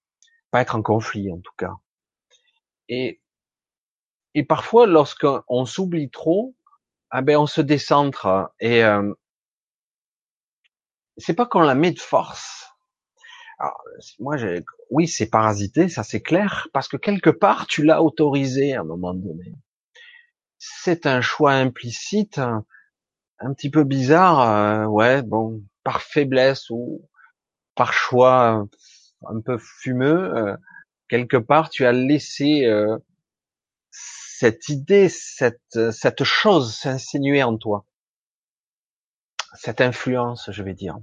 pas 0.52 0.62
être 0.62 0.76
en 0.76 0.82
conflit 0.82 1.32
en 1.32 1.40
tout 1.40 1.54
cas. 1.58 1.76
Et, 2.90 3.22
parfois, 4.50 4.86
lorsqu'on 4.86 5.66
s'oublie 5.66 6.10
trop, 6.10 6.54
ah 7.10 7.22
ben 7.22 7.38
on 7.38 7.48
se 7.48 7.62
décentre 7.62 8.52
et 8.60 8.84
euh, 8.84 9.14
c'est 11.16 11.36
pas 11.36 11.46
qu'on 11.46 11.62
la 11.62 11.74
met 11.74 11.92
de 11.92 12.00
force. 12.00 12.70
Alors, 13.60 13.82
moi, 14.20 14.36
oui, 14.92 15.08
c'est 15.08 15.30
parasité, 15.30 15.88
ça 15.88 16.04
c'est 16.04 16.22
clair, 16.22 16.68
parce 16.74 16.90
que 16.90 16.98
quelque 16.98 17.30
part 17.30 17.66
tu 17.66 17.84
l'as 17.84 18.04
autorisé 18.04 18.76
à 18.76 18.82
un 18.82 18.84
moment 18.84 19.14
donné. 19.14 19.54
C'est 20.60 21.06
un 21.06 21.22
choix 21.22 21.54
implicite, 21.54 22.40
un, 22.40 22.66
petit 23.54 23.70
peu 23.70 23.84
bizarre, 23.84 24.42
euh, 24.42 24.86
ouais, 24.86 25.22
bon, 25.22 25.64
par 25.84 26.02
faiblesse 26.02 26.70
ou 26.70 27.08
par 27.76 27.94
choix 27.94 28.68
un 29.26 29.42
peu 29.42 29.58
fumeux, 29.58 30.36
euh, 30.36 30.58
quelque 31.08 31.38
part 31.38 31.70
tu 31.70 31.86
as 31.86 31.92
laissé 31.92 32.66
euh, 32.66 32.98
cette 33.92 34.70
idée, 34.70 35.10
cette, 35.10 35.92
cette 35.92 36.24
chose 36.24 36.76
s'insinuer 36.76 37.44
en 37.44 37.58
toi. 37.58 37.86
Cette 39.54 39.82
influence, 39.82 40.52
je 40.52 40.64
vais 40.64 40.74
dire. 40.74 40.98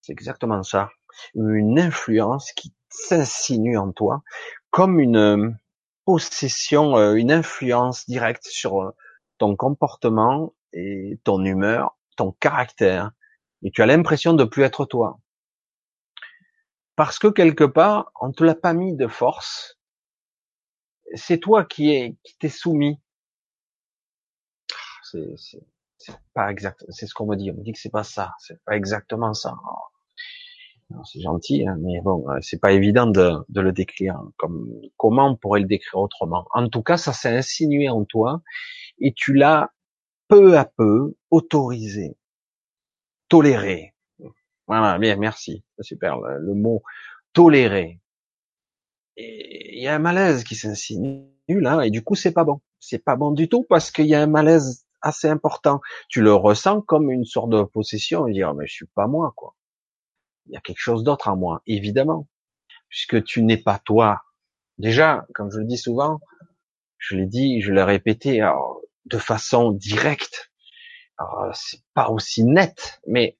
C'est 0.00 0.12
exactement 0.12 0.62
ça. 0.62 0.90
Une 1.34 1.78
influence 1.78 2.52
qui 2.52 2.72
s'insinue 2.88 3.76
en 3.76 3.92
toi 3.92 4.22
comme 4.70 5.00
une 5.00 5.58
possession, 6.06 6.96
euh, 6.96 7.14
une 7.14 7.30
influence 7.30 8.06
directe 8.08 8.46
sur 8.46 8.82
euh, 8.82 8.94
ton 9.38 9.56
comportement 9.56 10.54
et 10.72 11.20
ton 11.24 11.44
humeur, 11.44 11.98
ton 12.16 12.32
caractère. 12.32 13.10
Et 13.62 13.70
tu 13.70 13.82
as 13.82 13.86
l'impression 13.86 14.32
de 14.32 14.44
plus 14.44 14.62
être 14.62 14.86
toi. 14.86 15.18
Parce 16.94 17.18
que 17.18 17.26
quelque 17.26 17.64
part, 17.64 18.10
on 18.20 18.32
te 18.32 18.42
l'a 18.42 18.54
pas 18.54 18.72
mis 18.72 18.96
de 18.96 19.08
force, 19.08 19.78
c'est 21.14 21.38
toi 21.38 21.64
qui 21.64 21.90
es 21.92 22.16
qui 22.24 22.38
t'es 22.38 22.48
soumis. 22.48 22.98
C'est 25.12 26.16
pas 26.34 26.50
exact. 26.50 26.84
C'est 26.90 27.06
ce 27.06 27.14
qu'on 27.14 27.26
me 27.26 27.36
dit. 27.36 27.50
On 27.50 27.54
me 27.54 27.62
dit 27.62 27.72
que 27.72 27.78
c'est 27.78 27.90
pas 27.90 28.04
ça. 28.04 28.32
C'est 28.38 28.62
pas 28.64 28.76
exactement 28.76 29.34
ça. 29.34 29.54
C'est 31.04 31.20
gentil, 31.20 31.66
hein, 31.66 31.76
mais 31.80 32.00
bon, 32.00 32.28
euh, 32.30 32.38
c'est 32.40 32.60
pas 32.60 32.72
évident 32.72 33.06
de, 33.06 33.32
de, 33.48 33.60
le 33.60 33.72
décrire. 33.72 34.20
Comme 34.36 34.70
comment 34.96 35.30
on 35.30 35.36
pourrait 35.36 35.60
le 35.60 35.66
décrire 35.66 36.00
autrement? 36.00 36.46
En 36.52 36.68
tout 36.68 36.82
cas, 36.82 36.96
ça 36.96 37.12
s'est 37.12 37.36
insinué 37.36 37.88
en 37.88 38.04
toi 38.04 38.40
et 39.00 39.12
tu 39.12 39.34
l'as 39.34 39.72
peu 40.28 40.56
à 40.56 40.64
peu 40.64 41.14
autorisé, 41.30 42.16
toléré. 43.28 43.94
Voilà, 44.68 44.98
bien, 44.98 45.16
merci, 45.16 45.64
super. 45.80 46.18
le 46.20 46.54
mot 46.54 46.82
toléré, 47.32 48.00
il 49.16 49.82
y 49.82 49.88
a 49.88 49.94
un 49.94 49.98
malaise 49.98 50.44
qui 50.44 50.54
s'insinue 50.54 51.26
là, 51.48 51.82
et 51.82 51.90
du 51.90 52.02
coup 52.02 52.14
c'est 52.14 52.32
pas 52.32 52.44
bon. 52.44 52.60
C'est 52.80 53.02
pas 53.02 53.16
bon 53.16 53.32
du 53.32 53.48
tout 53.48 53.64
parce 53.68 53.90
qu'il 53.90 54.06
y 54.06 54.14
a 54.14 54.22
un 54.22 54.26
malaise 54.26 54.86
assez 55.00 55.28
important. 55.28 55.80
Tu 56.08 56.20
le 56.20 56.34
ressens 56.34 56.82
comme 56.82 57.10
une 57.10 57.24
sorte 57.24 57.50
de 57.50 57.62
possession, 57.62 58.26
et 58.26 58.32
dire 58.32 58.54
mais 58.54 58.66
je 58.66 58.74
suis 58.74 58.86
pas 58.94 59.06
moi 59.06 59.32
quoi. 59.36 59.54
Il 60.46 60.54
y 60.54 60.56
a 60.56 60.60
quelque 60.60 60.80
chose 60.80 61.04
d'autre 61.04 61.28
en 61.28 61.36
moi, 61.36 61.62
évidemment, 61.66 62.28
puisque 62.88 63.22
tu 63.24 63.42
n'es 63.42 63.56
pas 63.56 63.78
toi. 63.78 64.22
Déjà, 64.78 65.26
comme 65.34 65.50
je 65.50 65.58
le 65.58 65.64
dis 65.64 65.78
souvent, 65.78 66.20
je 66.98 67.16
l'ai 67.16 67.26
dit, 67.26 67.60
je 67.60 67.72
l'ai 67.72 67.82
répété 67.82 68.40
alors, 68.40 68.80
de 69.06 69.18
façon 69.18 69.72
directe. 69.72 70.50
Alors, 71.18 71.54
c'est 71.54 71.82
pas 71.94 72.10
aussi 72.10 72.44
net, 72.44 73.00
mais 73.06 73.38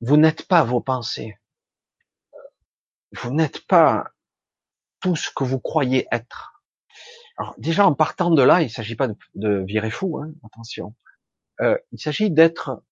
vous 0.00 0.16
n'êtes 0.16 0.46
pas 0.46 0.62
vos 0.62 0.80
pensées. 0.80 1.36
Vous 3.12 3.32
n'êtes 3.32 3.66
pas 3.66 4.12
tout 5.00 5.16
ce 5.16 5.30
que 5.34 5.44
vous 5.44 5.60
croyez 5.60 6.06
être. 6.12 6.62
Alors 7.38 7.54
déjà 7.58 7.86
en 7.86 7.94
partant 7.94 8.30
de 8.30 8.42
là, 8.42 8.62
il 8.62 8.64
ne 8.64 8.70
s'agit 8.70 8.96
pas 8.96 9.08
de, 9.34 9.64
virer 9.66 9.90
fou, 9.90 10.18
hein, 10.18 10.32
attention. 10.44 10.94
Euh, 11.60 11.78
il 11.92 12.00
s'agit 12.00 12.30
d'être, 12.30 12.82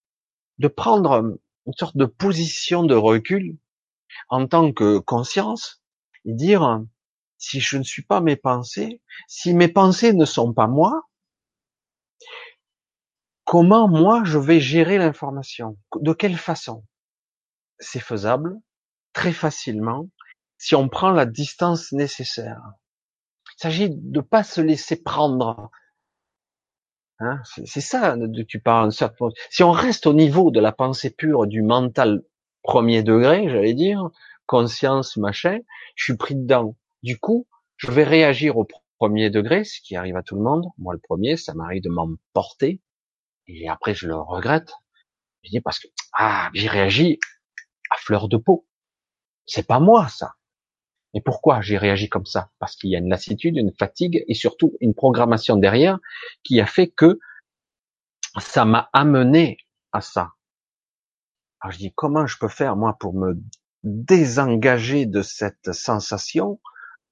de 0.59 0.69
prendre 0.69 1.39
une 1.67 1.73
sorte 1.75 1.97
de 1.97 2.07
position 2.07 2.85
de 2.85 2.95
recul 2.95 3.57
en 4.29 4.47
tant 4.47 4.73
que 4.73 4.99
conscience 4.99 5.83
et 6.25 6.33
dire 6.33 6.83
si 7.39 7.61
je 7.61 7.77
ne 7.77 7.83
suis 7.83 8.03
pas 8.03 8.21
mes 8.21 8.37
pensées, 8.37 9.01
si 9.29 9.55
mes 9.55 9.69
pensées 9.69 10.13
ne 10.13 10.25
sont 10.25 10.53
pas 10.53 10.67
moi, 10.67 11.03
comment 13.45 13.89
moi 13.89 14.23
je 14.25 14.39
vais 14.39 14.61
gérer 14.61 14.99
l'information? 14.99 15.79
De 16.01 16.13
quelle 16.13 16.37
façon? 16.37 16.85
C'est 17.79 18.01
faisable 18.01 18.57
très 19.13 19.33
facilement 19.33 20.09
si 20.59 20.75
on 20.75 20.89
prend 20.89 21.11
la 21.11 21.27
distance 21.27 21.93
nécessaire. 21.93 22.61
Il 23.59 23.63
s'agit 23.63 23.91
de 23.91 24.21
pas 24.21 24.45
se 24.45 24.61
laisser 24.61 25.03
prendre. 25.03 25.71
Hein 27.19 27.41
c'est 27.45 27.81
ça 27.81 28.17
de 28.17 28.43
tu 28.43 28.61
parles. 28.61 28.93
Si 29.51 29.63
on 29.63 29.73
reste 29.73 30.07
au 30.07 30.13
niveau 30.13 30.51
de 30.51 30.61
la 30.61 30.73
pensée 30.73 31.11
pure 31.11 31.47
du 31.47 31.63
mental 31.63 32.23
premier 32.63 33.03
degré, 33.03 33.49
j'allais 33.49 33.75
dire, 33.75 34.11
conscience, 34.47 35.17
machin, 35.17 35.61
je 35.95 36.05
suis 36.05 36.17
pris 36.17 36.35
dedans. 36.35 36.77
Du 37.03 37.19
coup, 37.19 37.47
je 37.77 37.91
vais 37.91 38.05
réagir 38.05 38.59
au 38.59 38.67
premier 38.99 39.31
degré, 39.31 39.65
ce 39.65 39.81
qui 39.81 39.97
arrive 39.97 40.17
à 40.17 40.23
tout 40.23 40.35
le 40.37 40.43
monde. 40.43 40.67
Moi, 40.79 40.95
le 40.95 41.01
premier, 41.01 41.37
ça 41.37 41.55
m'arrive 41.55 41.83
de 41.83 41.89
m'emporter. 41.89 42.81
Et 43.47 43.69
après, 43.69 43.95
je 43.95 44.09
le 44.09 44.17
regrette. 44.17 44.73
Je 45.43 45.51
dis 45.51 45.61
parce 45.61 45.79
que, 45.79 45.89
ah, 46.13 46.51
j'ai 46.55 46.69
réagi 46.69 47.19
à 47.91 47.97
fleur 47.99 48.29
de 48.29 48.37
peau. 48.37 48.67
C'est 49.47 49.67
pas 49.67 49.81
moi, 49.81 50.09
ça. 50.09 50.33
Et 51.17 51.23
pourquoi 51.23 51.63
j'ai 51.63 51.79
réagi 51.79 52.11
comme 52.11 52.27
ça? 52.27 52.51
Parce 52.59 52.77
qu'il 52.77 52.91
y 52.91 52.95
a 52.95 52.99
une 52.99 53.09
lassitude, 53.09 53.57
une 53.57 53.73
fatigue 53.73 54.23
et 54.29 54.35
surtout 54.35 54.77
une 54.83 54.95
programmation 54.95 55.57
derrière 55.57 55.99
qui 56.45 56.61
a 56.61 56.67
fait 56.67 56.89
que 56.89 57.19
ça 58.39 58.67
m'a 58.67 58.91
amené 58.93 59.57
à 59.93 60.03
ça. 60.03 60.35
Alors 61.61 61.73
je 61.73 61.79
dis 61.79 61.95
comment 61.95 62.27
je 62.27 62.37
peux 62.37 62.49
faire 62.49 62.77
moi 62.77 62.99
pour 63.01 63.15
me 63.15 63.43
désengager 63.83 65.07
de 65.07 65.23
cette 65.23 65.73
sensation, 65.73 66.61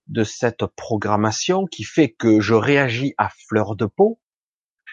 de 0.06 0.22
cette 0.22 0.66
programmation 0.66 1.64
qui 1.64 1.84
fait 1.84 2.10
que 2.10 2.42
je 2.42 2.52
réagis 2.52 3.14
à 3.16 3.30
fleur 3.48 3.74
de 3.74 3.86
peau, 3.86 4.20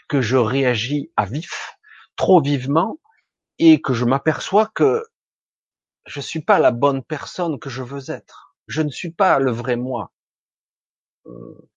que 0.08 0.22
je 0.22 0.38
réagis 0.38 1.12
à 1.18 1.26
vif, 1.26 1.78
trop 2.16 2.42
vivement, 2.42 2.98
et 3.60 3.82
que 3.82 3.94
je 3.94 4.06
m'aperçois 4.06 4.68
que 4.74 5.04
je 6.06 6.22
suis 6.22 6.42
pas 6.42 6.60
la 6.60 6.72
bonne 6.72 7.04
personne 7.04 7.60
que 7.60 7.70
je 7.70 7.84
veux 7.84 8.10
être? 8.10 8.51
Je 8.72 8.82
ne 8.82 8.90
suis 8.90 9.12
pas 9.12 9.38
le 9.40 9.52
vrai 9.52 9.76
moi. 9.76 10.14
Euh, 11.26 11.70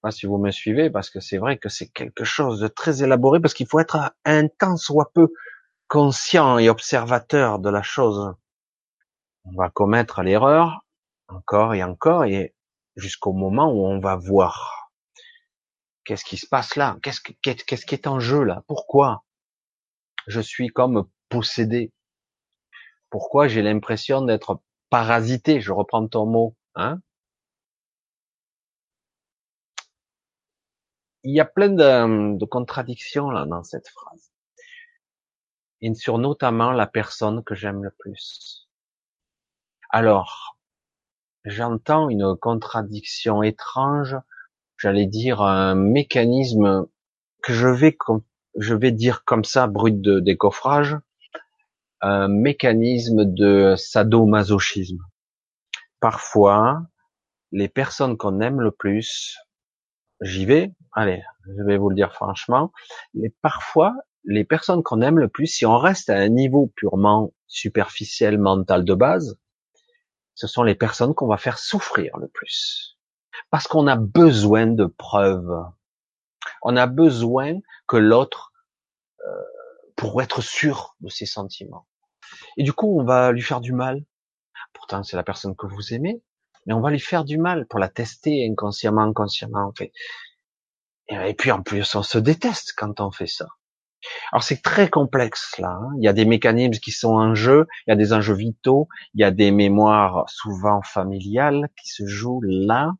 pas 0.00 0.12
si 0.12 0.26
vous 0.26 0.38
me 0.38 0.52
suivez, 0.52 0.88
parce 0.88 1.10
que 1.10 1.18
c'est 1.18 1.38
vrai 1.38 1.58
que 1.58 1.68
c'est 1.68 1.88
quelque 1.88 2.22
chose 2.22 2.60
de 2.60 2.68
très 2.68 3.02
élaboré, 3.02 3.40
parce 3.40 3.52
qu'il 3.52 3.66
faut 3.66 3.80
être 3.80 4.14
un 4.24 4.46
temps 4.46 4.76
soit 4.76 5.10
peu 5.12 5.32
conscient 5.88 6.58
et 6.58 6.68
observateur 6.68 7.58
de 7.58 7.68
la 7.68 7.82
chose. 7.82 8.32
On 9.44 9.56
va 9.56 9.70
commettre 9.70 10.22
l'erreur 10.22 10.84
encore 11.26 11.74
et 11.74 11.82
encore, 11.82 12.24
et 12.24 12.54
jusqu'au 12.94 13.32
moment 13.32 13.72
où 13.72 13.84
on 13.84 13.98
va 13.98 14.14
voir 14.14 14.92
qu'est-ce 16.04 16.24
qui 16.24 16.36
se 16.36 16.46
passe 16.46 16.76
là, 16.76 16.96
qu'est-ce 17.02 17.20
qui 17.86 17.94
est 17.94 18.06
en 18.06 18.20
jeu 18.20 18.44
là, 18.44 18.62
pourquoi 18.68 19.24
je 20.28 20.40
suis 20.40 20.68
comme 20.68 21.08
possédé, 21.28 21.92
pourquoi 23.10 23.48
j'ai 23.48 23.62
l'impression 23.62 24.22
d'être 24.22 24.60
parasité, 24.94 25.60
je 25.60 25.72
reprends 25.72 26.06
ton 26.06 26.24
mot, 26.24 26.54
hein 26.76 27.00
Il 31.24 31.34
y 31.34 31.40
a 31.40 31.44
plein 31.44 31.70
de, 31.70 32.38
de 32.38 32.44
contradictions 32.44 33.28
là 33.28 33.44
dans 33.44 33.64
cette 33.64 33.88
phrase. 33.88 34.30
Et 35.80 35.92
sur 35.94 36.18
notamment 36.18 36.70
la 36.70 36.86
personne 36.86 37.42
que 37.42 37.56
j'aime 37.56 37.82
le 37.82 37.90
plus. 37.90 38.68
Alors, 39.90 40.58
j'entends 41.44 42.08
une 42.08 42.36
contradiction 42.36 43.42
étrange, 43.42 44.16
j'allais 44.76 45.06
dire 45.06 45.42
un 45.42 45.74
mécanisme 45.74 46.86
que 47.42 47.52
je 47.52 47.66
vais, 47.66 47.98
je 48.60 48.74
vais 48.76 48.92
dire 48.92 49.24
comme 49.24 49.42
ça, 49.42 49.66
brut 49.66 50.00
de 50.00 50.20
décoffrage, 50.20 50.96
un 52.06 52.28
mécanisme 52.28 53.24
de 53.24 53.76
sadomasochisme. 53.78 54.98
Parfois, 56.00 56.82
les 57.50 57.68
personnes 57.70 58.18
qu'on 58.18 58.40
aime 58.40 58.60
le 58.60 58.72
plus, 58.72 59.38
j'y 60.20 60.44
vais, 60.44 60.72
allez, 60.92 61.22
je 61.46 61.62
vais 61.62 61.78
vous 61.78 61.88
le 61.88 61.94
dire 61.96 62.12
franchement, 62.12 62.72
mais 63.14 63.32
parfois, 63.40 63.94
les 64.24 64.44
personnes 64.44 64.82
qu'on 64.82 65.00
aime 65.00 65.18
le 65.18 65.28
plus, 65.28 65.46
si 65.46 65.64
on 65.64 65.78
reste 65.78 66.10
à 66.10 66.18
un 66.18 66.28
niveau 66.28 66.70
purement 66.76 67.32
superficiel, 67.46 68.38
mental 68.38 68.84
de 68.84 68.94
base, 68.94 69.38
ce 70.34 70.46
sont 70.46 70.62
les 70.62 70.74
personnes 70.74 71.14
qu'on 71.14 71.26
va 71.26 71.38
faire 71.38 71.58
souffrir 71.58 72.18
le 72.18 72.28
plus. 72.28 72.98
Parce 73.48 73.66
qu'on 73.66 73.86
a 73.86 73.96
besoin 73.96 74.66
de 74.66 74.84
preuves. 74.84 75.56
On 76.60 76.76
a 76.76 76.86
besoin 76.86 77.60
que 77.86 77.96
l'autre, 77.96 78.52
euh, 79.26 79.42
pour 79.96 80.20
être 80.20 80.42
sûr 80.42 80.96
de 81.00 81.08
ses 81.08 81.24
sentiments. 81.24 81.86
Et 82.56 82.62
du 82.62 82.72
coup, 82.72 83.00
on 83.00 83.04
va 83.04 83.32
lui 83.32 83.42
faire 83.42 83.60
du 83.60 83.72
mal. 83.72 84.04
Pourtant, 84.72 85.02
c'est 85.02 85.16
la 85.16 85.22
personne 85.22 85.54
que 85.56 85.66
vous 85.66 85.94
aimez, 85.94 86.22
mais 86.66 86.74
on 86.74 86.80
va 86.80 86.90
lui 86.90 87.00
faire 87.00 87.24
du 87.24 87.38
mal 87.38 87.66
pour 87.66 87.78
la 87.78 87.88
tester 87.88 88.46
inconsciemment, 88.48 89.02
inconsciemment, 89.02 89.66
en 89.66 89.72
fait. 89.72 89.92
Et 91.08 91.34
puis 91.34 91.50
en 91.50 91.62
plus, 91.62 91.94
on 91.94 92.02
se 92.02 92.18
déteste 92.18 92.72
quand 92.76 93.00
on 93.00 93.10
fait 93.10 93.26
ça. 93.26 93.46
Alors 94.32 94.42
c'est 94.42 94.62
très 94.62 94.88
complexe 94.88 95.58
là. 95.58 95.78
Hein. 95.80 95.92
Il 95.98 96.04
y 96.04 96.08
a 96.08 96.12
des 96.12 96.24
mécanismes 96.24 96.80
qui 96.80 96.92
sont 96.92 97.14
en 97.14 97.34
jeu, 97.34 97.66
il 97.86 97.90
y 97.90 97.92
a 97.92 97.96
des 97.96 98.12
enjeux 98.12 98.34
vitaux, 98.34 98.88
il 99.14 99.20
y 99.20 99.24
a 99.24 99.30
des 99.30 99.50
mémoires 99.50 100.24
souvent 100.28 100.82
familiales 100.82 101.68
qui 101.80 101.88
se 101.88 102.06
jouent 102.06 102.42
là, 102.42 102.92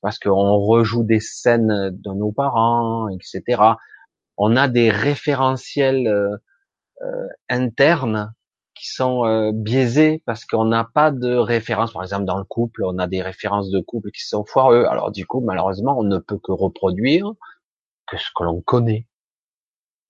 parce 0.00 0.18
qu'on 0.18 0.56
rejoue 0.56 1.04
des 1.04 1.20
scènes 1.20 1.90
de 1.90 2.10
nos 2.12 2.32
parents, 2.32 3.08
etc. 3.08 3.62
On 4.36 4.56
a 4.56 4.68
des 4.68 4.90
référentiels 4.90 6.06
euh, 6.06 6.36
euh, 7.02 7.26
internes 7.48 8.32
qui 8.82 8.88
sont 8.88 9.24
euh, 9.26 9.52
biaisés 9.54 10.22
parce 10.26 10.44
qu'on 10.44 10.64
n'a 10.64 10.82
pas 10.82 11.12
de 11.12 11.36
référence. 11.36 11.92
Par 11.92 12.02
exemple, 12.02 12.24
dans 12.24 12.38
le 12.38 12.44
couple, 12.44 12.82
on 12.84 12.98
a 12.98 13.06
des 13.06 13.22
références 13.22 13.70
de 13.70 13.80
couple 13.80 14.10
qui 14.10 14.22
sont 14.26 14.44
foireux. 14.44 14.84
Alors 14.86 15.12
du 15.12 15.24
coup, 15.24 15.40
malheureusement, 15.40 15.96
on 15.96 16.02
ne 16.02 16.18
peut 16.18 16.38
que 16.38 16.50
reproduire 16.50 17.30
que 18.08 18.16
ce 18.16 18.28
que 18.34 18.42
l'on 18.42 18.60
connaît. 18.60 19.06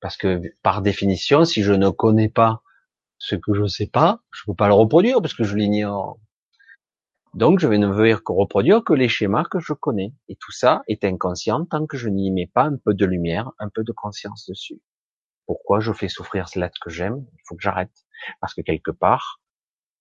Parce 0.01 0.17
que 0.17 0.41
par 0.63 0.81
définition, 0.81 1.45
si 1.45 1.63
je 1.63 1.75
ne 1.75 1.91
connais 1.91 2.31
pas 2.31 2.63
ce 3.19 3.37
que 3.37 3.53
je 3.53 3.63
ne 3.63 3.69
sais 3.69 3.87
pas, 3.87 4.21
je 4.33 4.43
ne 4.43 4.53
peux 4.53 4.57
pas 4.57 4.69
le 4.69 4.75
reproduire 4.75 5.21
parce 5.21 5.35
que 5.35 5.45
je 5.45 5.55
l'ignore. 5.55 6.19
Donc, 7.35 7.61
je 7.61 7.69
vais 7.69 7.79
ne 7.79 7.89
venir 7.89 8.21
reproduire 8.27 8.85
que 8.85 8.95
les 8.95 9.09
schémas 9.09 9.45
que 9.45 9.59
je 9.59 9.75
connais. 9.75 10.15
Et 10.29 10.37
tout 10.37 10.53
ça 10.53 10.83
est 10.89 11.05
inconscient 11.05 11.67
tant 11.67 11.87
que 11.87 11.99
je 11.99 12.09
n'y 12.09 12.31
mets 12.31 12.51
pas 12.53 12.65
un 12.65 12.77
peu 12.77 12.95
de 12.95 13.05
lumière, 13.05 13.51
un 13.59 13.69
peu 13.69 13.85
de 13.85 13.93
conscience 13.93 14.47
dessus. 14.49 14.81
Pourquoi 15.53 15.81
je 15.81 15.93
fais 15.93 16.09
souffrir 16.09 16.49
l'être 16.57 16.79
que 16.81 16.89
j'aime 16.89 17.27
Il 17.35 17.43
faut 17.45 17.55
que 17.57 17.63
j'arrête 17.63 17.93
parce 18.41 18.55
que 18.55 18.63
quelque 18.63 18.91
part, 18.91 19.43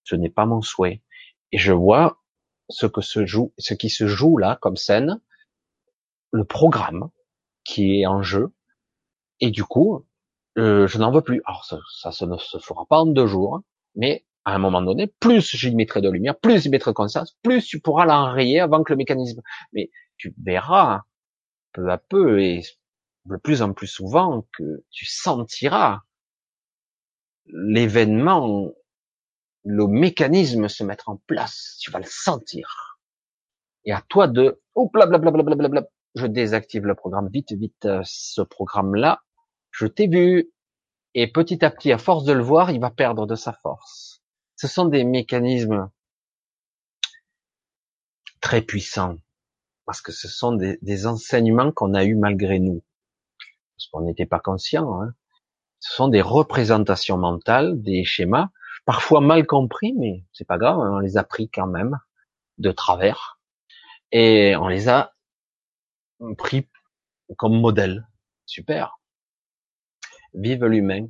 ce 0.06 0.16
n'est 0.16 0.30
pas 0.30 0.45
mon 0.45 0.62
souhait. 0.62 1.04
Et 1.52 1.58
je 1.58 1.74
vois 1.74 2.22
ce 2.70 2.86
que 2.86 3.02
se 3.02 3.26
joue, 3.26 3.54
ce 3.58 3.74
qui 3.74 3.89
se 3.89 4.08
joue 4.08 4.38
là 4.38 4.58
comme 4.62 4.78
scène, 4.78 5.20
le 6.32 6.45
programme 6.45 7.10
qui 7.66 7.99
est 7.99 8.06
en 8.06 8.22
jeu, 8.22 8.54
et 9.41 9.52
du 9.52 9.66
coup, 9.66 10.08
euh, 10.58 10.88
je 10.88 10.97
n'en 10.99 11.12
veux 11.12 11.22
plus. 11.22 11.41
Alors 11.43 11.66
ça, 11.66 12.12
ça, 12.14 12.26
ne 12.26 12.38
se 12.38 12.58
fera 12.58 12.86
pas 12.86 12.99
en 12.99 13.08
deux 13.08 13.28
jours, 13.28 13.60
mais 13.95 14.26
à 14.45 14.56
un 14.56 14.58
moment 14.58 14.82
donné, 14.82 15.08
plus 15.08 15.54
j'y 15.54 15.76
mettrai 15.76 15.99
de 15.99 16.10
lumière, 16.10 16.39
plus 16.39 16.64
j'y 16.64 16.70
mettrai 16.70 16.91
de 16.91 16.95
conscience, 16.95 17.38
plus 17.43 17.66
tu 17.66 17.82
pourras 17.82 18.06
l'enrayer 18.06 18.62
avant 18.62 18.84
que 18.84 18.93
le 18.93 18.97
mécanisme. 18.97 19.41
Mais 19.74 19.89
tu 20.16 20.34
verras 20.41 21.02
peu 21.74 21.91
à 21.91 21.97
peu 21.97 22.41
et 22.41 22.62
de 23.26 23.38
plus 23.38 23.62
en 23.62 23.74
plus 23.74 23.88
souvent 23.88 24.48
que 24.58 24.84
tu 24.90 25.06
sentiras 25.06 26.02
l'événement, 27.46 28.72
le 29.64 29.88
mécanisme 29.88 30.68
se 30.68 30.84
mettre 30.84 31.10
en 31.10 31.18
place. 31.28 31.78
Tu 31.80 31.92
vas 31.92 32.00
le 32.00 32.06
sentir. 32.08 33.00
Et 33.86 33.92
à 33.92 34.02
toi 34.10 34.28
de, 34.28 34.62
oh, 34.76 34.89
blablabla, 34.92 35.88
je 36.16 36.28
désactive 36.28 36.86
le 36.86 36.96
programme 36.96 37.30
vite, 37.30 37.54
vite, 37.54 37.86
euh, 37.86 38.02
ce 38.06 38.42
programme-là. 38.42 39.24
Je 39.72 39.88
t'ai 39.88 40.08
vu. 40.08 40.52
Et 41.14 41.32
petit 41.32 41.64
à 41.66 41.72
petit, 41.72 41.92
à 41.92 41.98
force 41.98 42.24
de 42.24 42.34
le 42.34 42.43
voir, 42.43 42.72
il 42.72 42.80
va 42.80 42.89
perdre 42.89 43.28
de 43.28 43.36
sa 43.36 43.54
force. 43.54 44.22
Ce 44.56 44.68
sont 44.68 44.86
des 44.86 45.04
mécanismes 45.04 45.89
très 48.39 48.62
puissants. 48.62 49.18
Parce 49.86 50.02
que 50.02 50.12
ce 50.12 50.28
sont 50.28 50.54
des, 50.54 50.78
des 50.82 51.08
enseignements 51.08 51.72
qu'on 51.72 51.93
a 51.93 52.06
eus 52.06 52.16
malgré 52.16 52.60
nous. 52.60 52.82
Parce 53.82 53.89
qu'on 53.91 54.01
n'était 54.01 54.28
pas 54.28 54.39
conscient. 54.39 55.01
Hein 55.01 55.13
ce 55.82 55.95
sont 55.95 56.08
des 56.08 56.21
représentations 56.21 57.17
mentales, 57.17 57.82
des 57.82 58.05
schémas, 58.05 58.49
parfois 58.86 59.20
mal 59.20 59.47
compris, 59.47 59.93
mais 59.93 60.24
c'est 60.32 60.45
pas 60.45 60.59
grave, 60.59 60.78
on 60.78 60.99
les 60.99 61.17
a 61.17 61.24
pris 61.24 61.49
quand 61.49 61.66
même 61.66 61.99
de 62.59 62.71
travers 62.71 63.39
et 64.12 64.55
on 64.58 64.67
les 64.67 64.89
a 64.89 65.13
pris 66.37 66.70
comme 67.37 67.59
modèle. 67.59 68.08
Super. 68.45 68.99
Vive 70.36 70.66
l'humain 70.66 71.08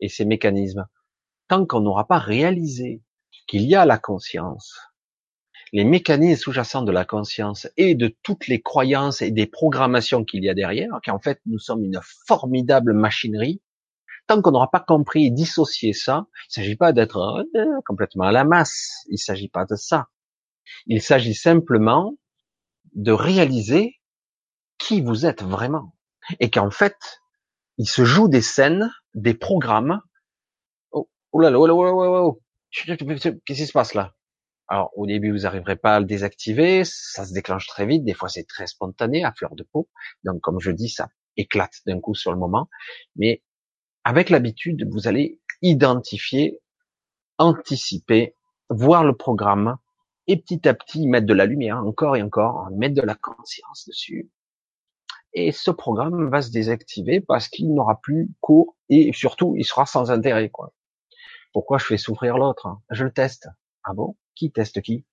et 0.00 0.08
ses 0.08 0.24
mécanismes. 0.24 0.86
Tant 1.48 1.66
qu'on 1.66 1.80
n'aura 1.80 2.06
pas 2.06 2.18
réalisé 2.18 3.02
qu'il 3.46 3.62
y 3.62 3.74
a 3.74 3.84
la 3.84 3.98
conscience, 3.98 4.78
les 5.72 5.84
mécanismes 5.84 6.40
sous-jacents 6.40 6.82
de 6.82 6.92
la 6.92 7.04
conscience 7.04 7.68
et 7.76 7.94
de 7.94 8.14
toutes 8.22 8.46
les 8.46 8.60
croyances 8.60 9.22
et 9.22 9.30
des 9.30 9.46
programmations 9.46 10.24
qu'il 10.24 10.44
y 10.44 10.48
a 10.48 10.54
derrière, 10.54 11.00
qu'en 11.04 11.18
fait 11.18 11.40
nous 11.46 11.58
sommes 11.58 11.84
une 11.84 12.00
formidable 12.26 12.92
machinerie 12.92 13.60
tant 14.28 14.42
qu'on 14.42 14.52
n'aura 14.52 14.70
pas 14.70 14.80
compris 14.80 15.26
et 15.26 15.30
dissocié 15.30 15.92
ça, 15.92 16.26
il 16.54 16.60
ne 16.60 16.62
s'agit 16.62 16.76
pas 16.76 16.92
d'être 16.92 17.16
euh, 17.56 17.80
complètement 17.84 18.24
à 18.24 18.32
la 18.32 18.44
masse. 18.44 19.04
Il 19.08 19.14
ne 19.14 19.16
s'agit 19.16 19.48
pas 19.48 19.64
de 19.64 19.74
ça. 19.74 20.08
Il 20.86 21.02
s'agit 21.02 21.34
simplement 21.34 22.14
de 22.94 23.10
réaliser 23.10 23.96
qui 24.76 25.00
vous 25.00 25.26
êtes 25.26 25.42
vraiment. 25.42 25.94
Et 26.40 26.50
qu'en 26.50 26.70
fait, 26.70 27.20
il 27.78 27.88
se 27.88 28.04
joue 28.04 28.28
des 28.28 28.42
scènes, 28.42 28.92
des 29.14 29.34
programmes. 29.34 30.02
Oh, 30.92 31.08
oh 31.32 31.40
là 31.40 31.50
là, 31.50 31.58
oh 31.58 31.66
là, 31.66 31.74
oh 31.74 31.82
là, 31.82 32.22
oh 32.22 32.42
Qu'est-ce 32.70 33.38
qui 33.46 33.66
se 33.66 33.72
passe 33.72 33.94
là? 33.94 34.14
Alors, 34.68 34.90
au 34.96 35.06
début, 35.06 35.32
vous 35.32 35.40
n'arriverez 35.40 35.76
pas 35.76 35.96
à 35.96 36.00
le 36.00 36.06
désactiver. 36.06 36.82
Ça 36.84 37.24
se 37.24 37.32
déclenche 37.32 37.66
très 37.66 37.86
vite. 37.86 38.04
Des 38.04 38.14
fois, 38.14 38.28
c'est 38.28 38.44
très 38.44 38.66
spontané, 38.66 39.24
à 39.24 39.32
fleur 39.32 39.54
de 39.54 39.62
peau. 39.62 39.88
Donc, 40.24 40.40
comme 40.40 40.60
je 40.60 40.70
dis, 40.70 40.90
ça 40.90 41.08
éclate 41.36 41.80
d'un 41.86 42.00
coup 42.00 42.14
sur 42.14 42.32
le 42.32 42.38
moment. 42.38 42.68
Mais 43.16 43.42
avec 44.04 44.28
l'habitude, 44.28 44.86
vous 44.90 45.08
allez 45.08 45.40
identifier, 45.62 46.60
anticiper, 47.38 48.34
voir 48.68 49.04
le 49.04 49.16
programme 49.16 49.78
et 50.26 50.36
petit 50.36 50.68
à 50.68 50.74
petit 50.74 51.06
mettre 51.06 51.26
de 51.26 51.34
la 51.34 51.46
lumière, 51.46 51.78
encore 51.78 52.16
et 52.16 52.22
encore, 52.22 52.68
mettre 52.70 52.94
de 52.94 53.02
la 53.02 53.14
conscience 53.14 53.86
dessus. 53.86 54.30
Et 55.32 55.52
ce 55.52 55.70
programme 55.70 56.28
va 56.30 56.42
se 56.42 56.50
désactiver 56.50 57.20
parce 57.20 57.48
qu'il 57.48 57.72
n'aura 57.72 58.00
plus 58.00 58.28
cours 58.40 58.76
et 58.90 59.12
surtout 59.12 59.54
il 59.56 59.64
sera 59.64 59.86
sans 59.86 60.10
intérêt. 60.10 60.50
Quoi. 60.50 60.74
Pourquoi 61.52 61.78
je 61.78 61.86
fais 61.86 61.96
souffrir 61.96 62.36
l'autre 62.36 62.78
Je 62.90 63.04
le 63.04 63.12
teste. 63.12 63.48
Ah 63.88 63.94
bon? 63.94 64.16
Qui 64.34 64.52
teste 64.52 64.82
qui? 64.82 65.06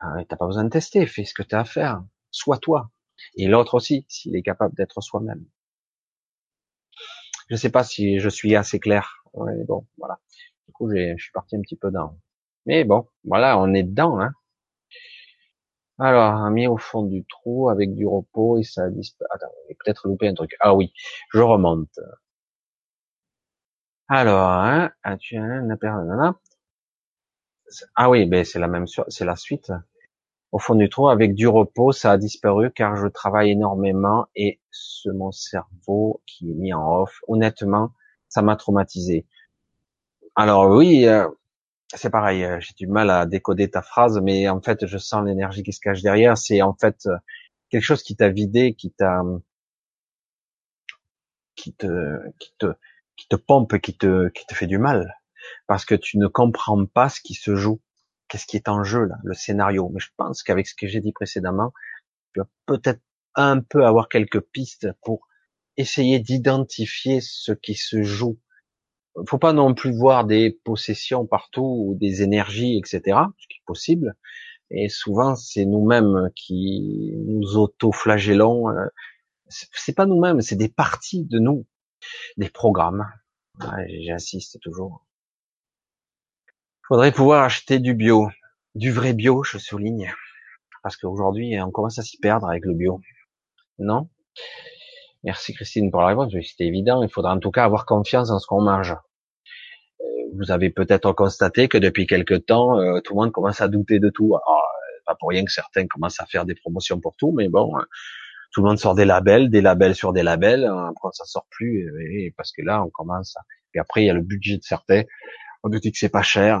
Ah, 0.00 0.14
T'as 0.28 0.36
pas 0.36 0.46
besoin 0.46 0.64
de 0.64 0.68
tester, 0.70 1.06
fais 1.06 1.24
ce 1.24 1.34
que 1.34 1.42
tu 1.42 1.56
as 1.56 1.60
à 1.60 1.64
faire. 1.64 2.04
Sois 2.30 2.58
toi. 2.58 2.90
Et 3.36 3.48
l'autre 3.48 3.74
aussi, 3.74 4.06
s'il 4.08 4.36
est 4.36 4.42
capable 4.42 4.74
d'être 4.76 5.00
soi-même. 5.00 5.44
Je 7.50 7.56
sais 7.56 7.70
pas 7.70 7.82
si 7.84 8.20
je 8.20 8.28
suis 8.28 8.54
assez 8.54 8.78
clair. 8.78 9.22
Ouais, 9.32 9.52
bon, 9.66 9.86
voilà. 9.98 10.20
Du 10.68 10.72
coup, 10.72 10.88
je 10.90 11.16
suis 11.18 11.32
parti 11.32 11.56
un 11.56 11.60
petit 11.60 11.76
peu 11.76 11.90
dans. 11.90 12.16
Mais 12.66 12.84
bon, 12.84 13.08
voilà, 13.24 13.58
on 13.58 13.74
est 13.74 13.82
dedans. 13.82 14.20
Hein. 14.20 14.32
Alors, 15.98 16.50
mis 16.50 16.66
au 16.66 16.76
fond 16.76 17.02
du 17.04 17.24
trou 17.24 17.70
avec 17.70 17.94
du 17.94 18.04
repos 18.06 18.58
et 18.58 18.64
ça 18.64 18.88
disparaît. 18.90 19.28
Attends, 19.34 19.52
j'ai 19.68 19.74
peut-être 19.76 20.08
loupé 20.08 20.26
un 20.28 20.34
truc. 20.34 20.56
Ah 20.60 20.74
oui, 20.74 20.92
je 21.32 21.40
remonte. 21.40 21.98
Alors, 24.08 24.50
hein, 24.50 24.90
tu 25.18 25.36
Ah 27.94 28.10
oui, 28.10 28.26
ben 28.26 28.44
c'est 28.44 28.58
la 28.58 28.68
même, 28.68 28.86
c'est 28.86 29.24
la 29.24 29.36
suite. 29.36 29.72
Au 30.52 30.58
fond 30.58 30.74
du 30.74 30.88
trou, 30.88 31.08
avec 31.08 31.34
du 31.34 31.46
repos, 31.46 31.92
ça 31.92 32.12
a 32.12 32.18
disparu 32.18 32.70
car 32.72 32.96
je 32.96 33.06
travaille 33.08 33.50
énormément 33.50 34.26
et 34.34 34.60
ce 34.70 35.10
mon 35.10 35.30
cerveau 35.32 36.22
qui 36.26 36.50
est 36.50 36.54
mis 36.54 36.72
en 36.72 37.02
off. 37.02 37.20
Honnêtement, 37.28 37.92
ça 38.28 38.42
m'a 38.42 38.56
traumatisé. 38.56 39.26
Alors 40.36 40.70
oui, 40.70 41.06
euh, 41.06 41.28
c'est 41.94 42.10
pareil. 42.10 42.44
Euh, 42.44 42.60
j'ai 42.60 42.74
du 42.76 42.86
mal 42.86 43.10
à 43.10 43.26
décoder 43.26 43.70
ta 43.70 43.82
phrase, 43.82 44.20
mais 44.22 44.48
en 44.48 44.60
fait, 44.62 44.86
je 44.86 44.98
sens 44.98 45.24
l'énergie 45.26 45.62
qui 45.62 45.72
se 45.72 45.80
cache 45.80 46.02
derrière. 46.02 46.38
C'est 46.38 46.62
en 46.62 46.74
fait 46.74 47.06
euh, 47.06 47.16
quelque 47.70 47.82
chose 47.84 48.02
qui 48.02 48.16
t'a 48.16 48.28
vidé, 48.30 48.74
qui 48.74 48.90
t'a, 48.92 49.22
qui 51.56 51.72
te, 51.74 51.86
qui 52.38 52.54
te, 52.58 52.66
qui 53.16 53.28
te 53.28 53.36
pompe, 53.36 53.78
qui 53.80 53.96
te, 53.96 54.28
qui 54.28 54.46
te 54.46 54.54
fait 54.54 54.66
du 54.66 54.78
mal, 54.78 55.14
parce 55.66 55.84
que 55.84 55.94
tu 55.94 56.18
ne 56.18 56.26
comprends 56.26 56.84
pas 56.86 57.08
ce 57.08 57.20
qui 57.20 57.34
se 57.34 57.56
joue, 57.56 57.80
qu'est-ce 58.28 58.46
qui 58.46 58.56
est 58.56 58.68
en 58.68 58.84
jeu 58.84 59.04
là, 59.04 59.16
le 59.24 59.34
scénario. 59.34 59.90
Mais 59.92 60.00
je 60.00 60.08
pense 60.16 60.42
qu'avec 60.42 60.66
ce 60.66 60.74
que 60.74 60.86
j'ai 60.86 61.00
dit 61.00 61.12
précédemment, 61.12 61.72
tu 62.32 62.40
vas 62.40 62.48
peut-être 62.66 63.00
un 63.34 63.60
peu 63.60 63.86
avoir 63.86 64.08
quelques 64.08 64.40
pistes 64.40 64.88
pour 65.02 65.28
essayer 65.76 66.18
d'identifier 66.18 67.20
ce 67.20 67.52
qui 67.52 67.74
se 67.74 68.02
joue. 68.02 68.38
Faut 69.28 69.38
pas 69.38 69.52
non 69.52 69.74
plus 69.74 69.92
voir 69.92 70.24
des 70.24 70.50
possessions 70.64 71.26
partout 71.26 71.86
ou 71.86 71.94
des 71.96 72.22
énergies, 72.22 72.78
etc. 72.78 73.18
Ce 73.38 73.46
qui 73.48 73.58
est 73.58 73.66
possible. 73.66 74.14
Et 74.70 74.88
souvent, 74.88 75.34
c'est 75.34 75.64
nous-mêmes 75.64 76.30
qui 76.34 77.14
nous 77.26 77.56
auto-flagellons. 77.56 78.70
Euh, 78.70 78.86
c'est 79.48 79.94
pas 79.94 80.06
nous-mêmes, 80.06 80.40
c'est 80.40 80.56
des 80.56 80.68
parties 80.68 81.24
de 81.24 81.38
nous 81.38 81.66
des 82.36 82.50
programmes. 82.50 83.06
J'insiste 83.88 84.60
toujours. 84.60 85.07
Faudrait 86.88 87.12
pouvoir 87.12 87.44
acheter 87.44 87.80
du 87.80 87.92
bio, 87.92 88.30
du 88.74 88.90
vrai 88.90 89.12
bio, 89.12 89.44
je 89.44 89.58
souligne, 89.58 90.10
parce 90.82 90.96
qu'aujourd'hui 90.96 91.60
on 91.60 91.70
commence 91.70 91.98
à 91.98 92.02
s'y 92.02 92.18
perdre 92.18 92.48
avec 92.48 92.64
le 92.64 92.72
bio. 92.72 93.02
Non? 93.78 94.08
Merci 95.22 95.52
Christine 95.52 95.90
pour 95.90 96.00
la 96.00 96.06
réponse. 96.06 96.32
C'était 96.32 96.64
évident. 96.64 97.02
Il 97.02 97.10
faudra 97.10 97.34
en 97.34 97.40
tout 97.40 97.50
cas 97.50 97.64
avoir 97.64 97.84
confiance 97.84 98.30
en 98.30 98.38
ce 98.38 98.46
qu'on 98.46 98.62
mange. 98.62 98.92
Euh, 100.00 100.04
vous 100.34 100.50
avez 100.50 100.70
peut-être 100.70 101.12
constaté 101.12 101.68
que 101.68 101.76
depuis 101.76 102.06
quelque 102.06 102.32
temps, 102.32 102.80
euh, 102.80 103.00
tout 103.04 103.12
le 103.12 103.20
monde 103.20 103.32
commence 103.32 103.60
à 103.60 103.68
douter 103.68 103.98
de 103.98 104.08
tout. 104.08 104.34
Alors, 104.34 104.64
pas 105.04 105.14
pour 105.14 105.28
rien 105.28 105.44
que 105.44 105.52
certains 105.52 105.86
commencent 105.86 106.20
à 106.20 106.26
faire 106.26 106.46
des 106.46 106.54
promotions 106.54 107.00
pour 107.00 107.16
tout, 107.16 107.32
mais 107.32 107.50
bon, 107.50 107.70
tout 108.52 108.62
le 108.62 108.68
monde 108.68 108.78
sort 108.78 108.94
des 108.94 109.04
labels, 109.04 109.50
des 109.50 109.60
labels 109.60 109.94
sur 109.94 110.14
des 110.14 110.22
labels, 110.22 110.64
après 110.64 111.08
ça 111.12 111.24
sort 111.24 111.46
plus, 111.50 112.32
parce 112.36 112.52
que 112.52 112.62
là 112.62 112.82
on 112.82 112.90
commence, 112.90 113.36
à... 113.36 113.40
et 113.74 113.78
après 113.78 114.02
il 114.02 114.06
y 114.06 114.10
a 114.10 114.14
le 114.14 114.22
budget 114.22 114.56
de 114.56 114.62
certains, 114.62 115.02
que 115.70 115.98
c'est 115.98 116.08
pas 116.08 116.22
cher, 116.22 116.60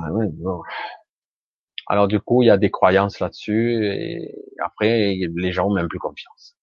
alors 1.86 2.08
du 2.08 2.20
coup 2.20 2.42
il 2.42 2.46
y 2.46 2.50
a 2.50 2.58
des 2.58 2.70
croyances 2.70 3.20
là-dessus, 3.20 3.86
et 3.86 4.34
après 4.64 5.14
les 5.14 5.52
gens 5.52 5.68
ont 5.68 5.74
même 5.74 5.88
plus 5.88 5.98
confiance. 5.98 6.56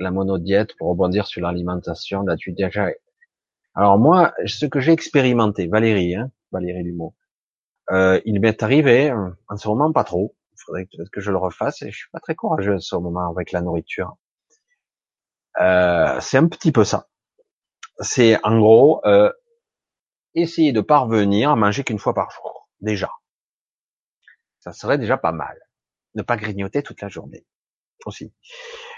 La 0.00 0.10
monodiète, 0.10 0.76
pour 0.76 0.88
rebondir 0.88 1.26
sur 1.26 1.42
l'alimentation, 1.42 2.22
là-dessus 2.22 2.52
déjà. 2.52 2.88
Alors 3.74 3.98
moi, 3.98 4.34
ce 4.46 4.66
que 4.66 4.80
j'ai 4.80 4.92
expérimenté, 4.92 5.68
Valérie, 5.68 6.16
hein, 6.16 6.30
Valérie 6.50 6.82
Lumeau, 6.82 7.14
euh, 7.90 8.20
il 8.24 8.40
m'est 8.40 8.62
arrivé, 8.62 9.12
en 9.12 9.56
ce 9.56 9.68
moment 9.68 9.92
pas 9.92 10.04
trop, 10.04 10.34
faudrait 10.64 10.86
peut-être 10.86 11.10
que 11.10 11.20
je 11.20 11.30
le 11.30 11.38
refasse 11.38 11.82
et 11.82 11.90
je 11.90 11.96
suis 11.96 12.10
pas 12.12 12.20
très 12.20 12.34
courageux 12.34 12.74
à 12.74 12.78
ce 12.78 12.96
moment 12.96 13.30
avec 13.30 13.52
la 13.52 13.62
nourriture. 13.62 14.16
Euh, 15.60 16.18
c'est 16.20 16.38
un 16.38 16.48
petit 16.48 16.72
peu 16.72 16.84
ça. 16.84 17.08
C'est 18.00 18.38
en 18.44 18.58
gros 18.58 19.00
euh, 19.04 19.30
essayer 20.34 20.72
de 20.72 20.80
parvenir 20.80 21.50
à 21.50 21.56
manger 21.56 21.84
qu'une 21.84 21.98
fois 21.98 22.14
par 22.14 22.30
jour, 22.30 22.68
déjà. 22.80 23.10
Ça 24.60 24.72
serait 24.72 24.98
déjà 24.98 25.16
pas 25.16 25.32
mal. 25.32 25.58
Ne 26.14 26.22
pas 26.22 26.36
grignoter 26.36 26.82
toute 26.82 27.00
la 27.00 27.08
journée 27.08 27.44
aussi. 28.06 28.32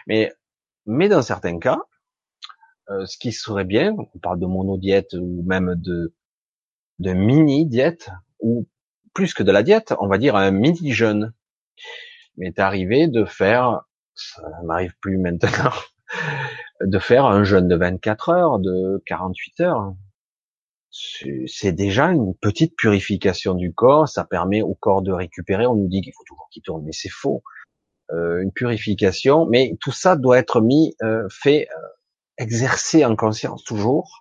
Mais 0.06 0.32
mais 0.86 1.08
dans 1.08 1.22
certains 1.22 1.58
cas, 1.58 1.78
euh, 2.90 3.06
ce 3.06 3.16
qui 3.18 3.32
serait 3.32 3.64
bien, 3.64 3.94
on 4.14 4.18
parle 4.18 4.40
de 4.40 4.46
monodiète 4.46 5.14
ou 5.14 5.42
même 5.46 5.74
de 5.76 6.14
de 6.98 7.12
mini 7.12 7.66
diète 7.66 8.10
ou 8.40 8.68
plus 9.14 9.32
que 9.34 9.42
de 9.42 9.52
la 9.52 9.62
diète, 9.62 9.94
on 10.00 10.08
va 10.08 10.18
dire 10.18 10.36
un 10.36 10.50
mini 10.50 10.92
jeûne 10.92 11.32
m'est 12.36 12.58
arrivé 12.58 13.08
de 13.08 13.24
faire, 13.24 13.82
ça 14.14 14.42
m'arrive 14.64 14.94
plus 15.00 15.18
maintenant, 15.18 15.72
de 16.80 16.98
faire 16.98 17.26
un 17.26 17.44
jeûne 17.44 17.68
de 17.68 17.76
24 17.76 18.28
heures, 18.30 18.58
de 18.58 19.02
48 19.06 19.60
heures. 19.60 19.94
C'est 21.46 21.72
déjà 21.72 22.06
une 22.06 22.34
petite 22.36 22.76
purification 22.76 23.54
du 23.54 23.72
corps, 23.72 24.08
ça 24.08 24.24
permet 24.24 24.62
au 24.62 24.74
corps 24.74 25.02
de 25.02 25.12
récupérer. 25.12 25.66
On 25.66 25.74
nous 25.74 25.88
dit 25.88 26.02
qu'il 26.02 26.12
faut 26.12 26.24
toujours 26.26 26.48
qu'il 26.50 26.62
tourne, 26.62 26.84
mais 26.84 26.92
c'est 26.92 27.08
faux. 27.08 27.42
Euh, 28.12 28.42
une 28.42 28.52
purification, 28.52 29.46
mais 29.46 29.76
tout 29.80 29.92
ça 29.92 30.14
doit 30.14 30.38
être 30.38 30.60
mis, 30.60 30.94
euh, 31.02 31.26
fait, 31.30 31.68
euh, 31.70 31.88
exercer 32.38 33.04
en 33.04 33.16
conscience 33.16 33.64
toujours. 33.64 34.20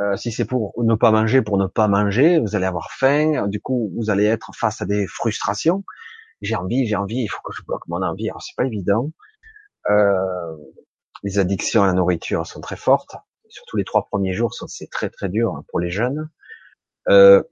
Euh, 0.00 0.16
si 0.16 0.32
c'est 0.32 0.44
pour 0.44 0.74
ne 0.82 0.94
pas 0.94 1.10
manger, 1.10 1.40
pour 1.40 1.56
ne 1.56 1.66
pas 1.66 1.88
manger, 1.88 2.40
vous 2.40 2.54
allez 2.56 2.66
avoir 2.66 2.90
faim. 2.90 3.46
Du 3.48 3.60
coup, 3.60 3.90
vous 3.96 4.10
allez 4.10 4.24
être 4.24 4.50
face 4.54 4.82
à 4.82 4.86
des 4.86 5.06
frustrations 5.06 5.84
j'ai 6.42 6.56
envie, 6.56 6.86
j'ai 6.86 6.96
envie, 6.96 7.22
il 7.22 7.28
faut 7.28 7.40
que 7.44 7.52
je 7.52 7.62
bloque 7.62 7.86
mon 7.88 8.02
envie. 8.02 8.28
Alors 8.28 8.42
c'est 8.42 8.56
pas 8.56 8.64
évident. 8.64 9.10
Euh, 9.90 10.56
les 11.22 11.38
addictions 11.38 11.82
à 11.82 11.86
la 11.86 11.92
nourriture 11.92 12.46
sont 12.46 12.60
très 12.60 12.76
fortes. 12.76 13.16
Surtout 13.56 13.78
les 13.78 13.84
trois 13.84 14.04
premiers 14.04 14.34
jours, 14.34 14.52
c'est 14.52 14.90
très 14.90 15.08
très 15.08 15.30
dur 15.30 15.62
pour 15.68 15.80
les 15.80 15.88
jeunes. 15.88 16.28
Euh, 17.08 17.42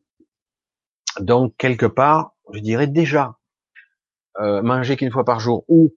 donc 1.19 1.57
quelque 1.57 1.87
part, 1.87 2.35
je 2.53 2.61
dirais 2.61 2.87
déjà 2.87 3.39
euh, 4.39 4.61
manger 4.61 4.97
qu'une 4.99 5.11
fois 5.11 5.25
par 5.25 5.41
jour 5.41 5.65
ou 5.67 5.95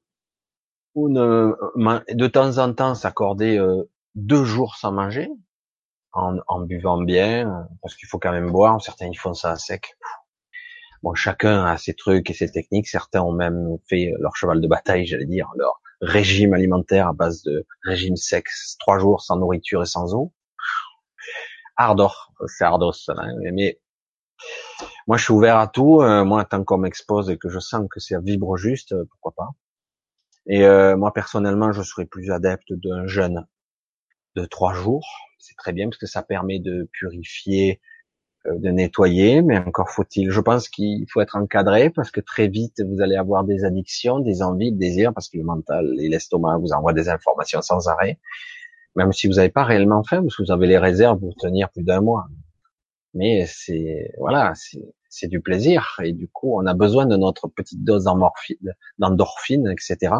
ou 0.95 1.09
ne, 1.09 1.53
de 2.13 2.27
temps 2.27 2.57
en 2.57 2.73
temps 2.73 2.95
s'accorder 2.95 3.57
euh, 3.57 3.83
deux 4.15 4.45
jours 4.45 4.77
sans 4.77 4.93
manger 4.93 5.29
en, 6.13 6.37
en 6.47 6.61
buvant 6.61 7.01
bien 7.01 7.67
parce 7.81 7.93
qu'il 7.95 8.07
faut 8.07 8.17
quand 8.17 8.31
même 8.31 8.49
boire. 8.49 8.81
Certains 8.81 9.07
ils 9.07 9.19
font 9.19 9.33
ça 9.33 9.51
à 9.51 9.55
sec. 9.57 9.97
Bon, 11.03 11.15
chacun 11.15 11.65
a 11.65 11.77
ses 11.77 11.95
trucs 11.95 12.29
et 12.29 12.33
ses 12.33 12.49
techniques. 12.49 12.87
Certains 12.87 13.21
ont 13.21 13.33
même 13.33 13.77
fait 13.89 14.13
leur 14.19 14.37
cheval 14.37 14.61
de 14.61 14.67
bataille, 14.69 15.05
j'allais 15.05 15.25
dire, 15.25 15.51
leur 15.57 15.81
régime 16.01 16.53
alimentaire 16.53 17.07
à 17.07 17.13
base 17.13 17.41
de 17.43 17.65
régime 17.83 18.15
sexe, 18.15 18.77
trois 18.79 18.99
jours 18.99 19.21
sans 19.21 19.37
nourriture 19.37 19.81
et 19.81 19.85
sans 19.85 20.13
eau. 20.13 20.33
Ardor, 21.75 22.33
c'est 22.47 22.63
ardos, 22.63 22.91
hein, 23.09 23.33
mais 23.53 23.79
moi 25.07 25.17
je 25.17 25.23
suis 25.23 25.33
ouvert 25.33 25.57
à 25.57 25.67
tout. 25.67 26.01
Euh, 26.01 26.25
moi, 26.25 26.43
tant 26.45 26.63
qu'on 26.63 26.77
m'expose 26.77 27.29
et 27.29 27.37
que 27.37 27.49
je 27.49 27.59
sens 27.59 27.87
que 27.89 27.99
ça 27.99 28.19
vibre 28.19 28.57
juste, 28.57 28.93
euh, 28.93 29.05
pourquoi 29.09 29.33
pas. 29.35 29.49
Et 30.47 30.65
euh, 30.65 30.97
moi 30.97 31.13
personnellement, 31.13 31.71
je 31.71 31.83
serais 31.83 32.05
plus 32.05 32.31
adepte 32.31 32.73
d'un 32.73 33.05
jeûne 33.07 33.45
de 34.35 34.45
trois 34.45 34.73
jours. 34.73 35.07
C'est 35.39 35.55
très 35.55 35.73
bien 35.73 35.87
parce 35.87 35.97
que 35.97 36.07
ça 36.07 36.23
permet 36.23 36.59
de 36.59 36.89
purifier 36.93 37.79
de 38.55 38.69
nettoyer, 38.69 39.41
mais 39.41 39.57
encore 39.57 39.89
faut-il, 39.89 40.31
je 40.31 40.39
pense 40.39 40.69
qu'il 40.69 41.05
faut 41.11 41.21
être 41.21 41.35
encadré 41.35 41.89
parce 41.89 42.11
que 42.11 42.21
très 42.21 42.47
vite 42.47 42.81
vous 42.81 43.01
allez 43.01 43.15
avoir 43.15 43.43
des 43.43 43.65
addictions, 43.65 44.19
des 44.19 44.41
envies, 44.41 44.71
des 44.71 44.89
désirs, 44.89 45.13
parce 45.13 45.29
que 45.29 45.37
le 45.37 45.43
mental 45.43 45.93
et 45.99 46.09
l'estomac 46.09 46.57
vous 46.57 46.71
envoient 46.71 46.93
des 46.93 47.09
informations 47.09 47.61
sans 47.61 47.87
arrêt, 47.87 48.19
même 48.95 49.11
si 49.11 49.27
vous 49.27 49.33
n'avez 49.33 49.49
pas 49.49 49.63
réellement 49.63 50.03
faim, 50.03 50.21
parce 50.21 50.35
que 50.35 50.43
vous 50.43 50.51
avez 50.51 50.67
les 50.67 50.77
réserves 50.77 51.19
pour 51.19 51.35
tenir 51.35 51.69
plus 51.69 51.83
d'un 51.83 52.01
mois. 52.01 52.27
Mais 53.13 53.45
c'est 53.47 54.11
voilà, 54.17 54.53
c'est 55.09 55.27
du 55.27 55.41
plaisir 55.41 55.99
et 56.03 56.13
du 56.13 56.27
coup 56.27 56.57
on 56.57 56.65
a 56.65 56.73
besoin 56.73 57.05
de 57.05 57.17
notre 57.17 57.47
petite 57.47 57.83
dose 57.83 58.05
d'endorphine, 58.97 59.67
etc. 59.69 60.13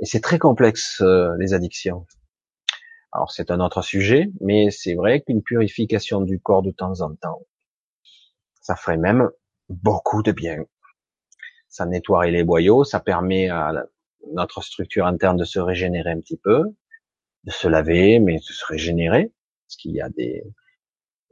Et 0.00 0.06
c'est 0.06 0.20
très 0.20 0.38
complexe 0.38 1.00
euh, 1.00 1.34
les 1.38 1.54
addictions. 1.54 2.06
Alors 3.14 3.30
c'est 3.30 3.52
un 3.52 3.60
autre 3.60 3.80
sujet, 3.80 4.32
mais 4.40 4.70
c'est 4.72 4.94
vrai 4.94 5.20
qu'une 5.20 5.42
purification 5.42 6.20
du 6.20 6.40
corps 6.40 6.62
de 6.62 6.72
temps 6.72 7.00
en 7.00 7.14
temps, 7.14 7.46
ça 8.60 8.74
ferait 8.74 8.96
même 8.96 9.30
beaucoup 9.68 10.22
de 10.24 10.32
bien. 10.32 10.64
Ça 11.68 11.86
nettoierait 11.86 12.32
les 12.32 12.42
boyaux, 12.42 12.82
ça 12.82 12.98
permet 12.98 13.48
à 13.48 13.72
notre 14.32 14.62
structure 14.62 15.06
interne 15.06 15.36
de 15.36 15.44
se 15.44 15.60
régénérer 15.60 16.10
un 16.10 16.20
petit 16.20 16.36
peu, 16.36 16.64
de 17.44 17.50
se 17.52 17.68
laver, 17.68 18.18
mais 18.18 18.36
de 18.36 18.42
se 18.42 18.64
régénérer, 18.66 19.32
parce 19.66 19.76
qu'il 19.76 19.92
y 19.92 20.00
a 20.00 20.08
des, 20.08 20.42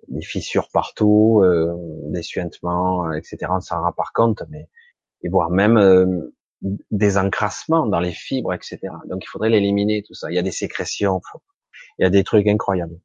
des 0.07 0.23
fissures 0.23 0.69
partout, 0.73 1.41
euh, 1.43 1.75
des 2.11 2.23
suintements, 2.23 3.13
etc. 3.13 3.39
On 3.51 3.61
s'en 3.61 3.83
rend 3.83 3.93
pas 3.93 4.05
compte, 4.15 4.43
mais 4.51 4.69
et 5.23 5.29
voire 5.29 5.51
même 5.51 5.79
euh, 5.79 6.33
des 6.93 7.19
encrassements 7.19 7.87
dans 7.87 8.01
les 8.01 8.13
fibres, 8.13 8.55
etc. 8.55 8.79
Donc 9.09 9.25
il 9.25 9.29
faudrait 9.29 9.51
l'éliminer 9.51 10.05
tout 10.07 10.15
ça. 10.15 10.31
Il 10.31 10.35
y 10.35 10.39
a 10.39 10.43
des 10.43 10.53
sécrétions, 10.53 11.21
il 11.99 12.03
y 12.03 12.07
a 12.07 12.11
des 12.11 12.25
trucs 12.25 12.47
incroyables. 12.47 12.99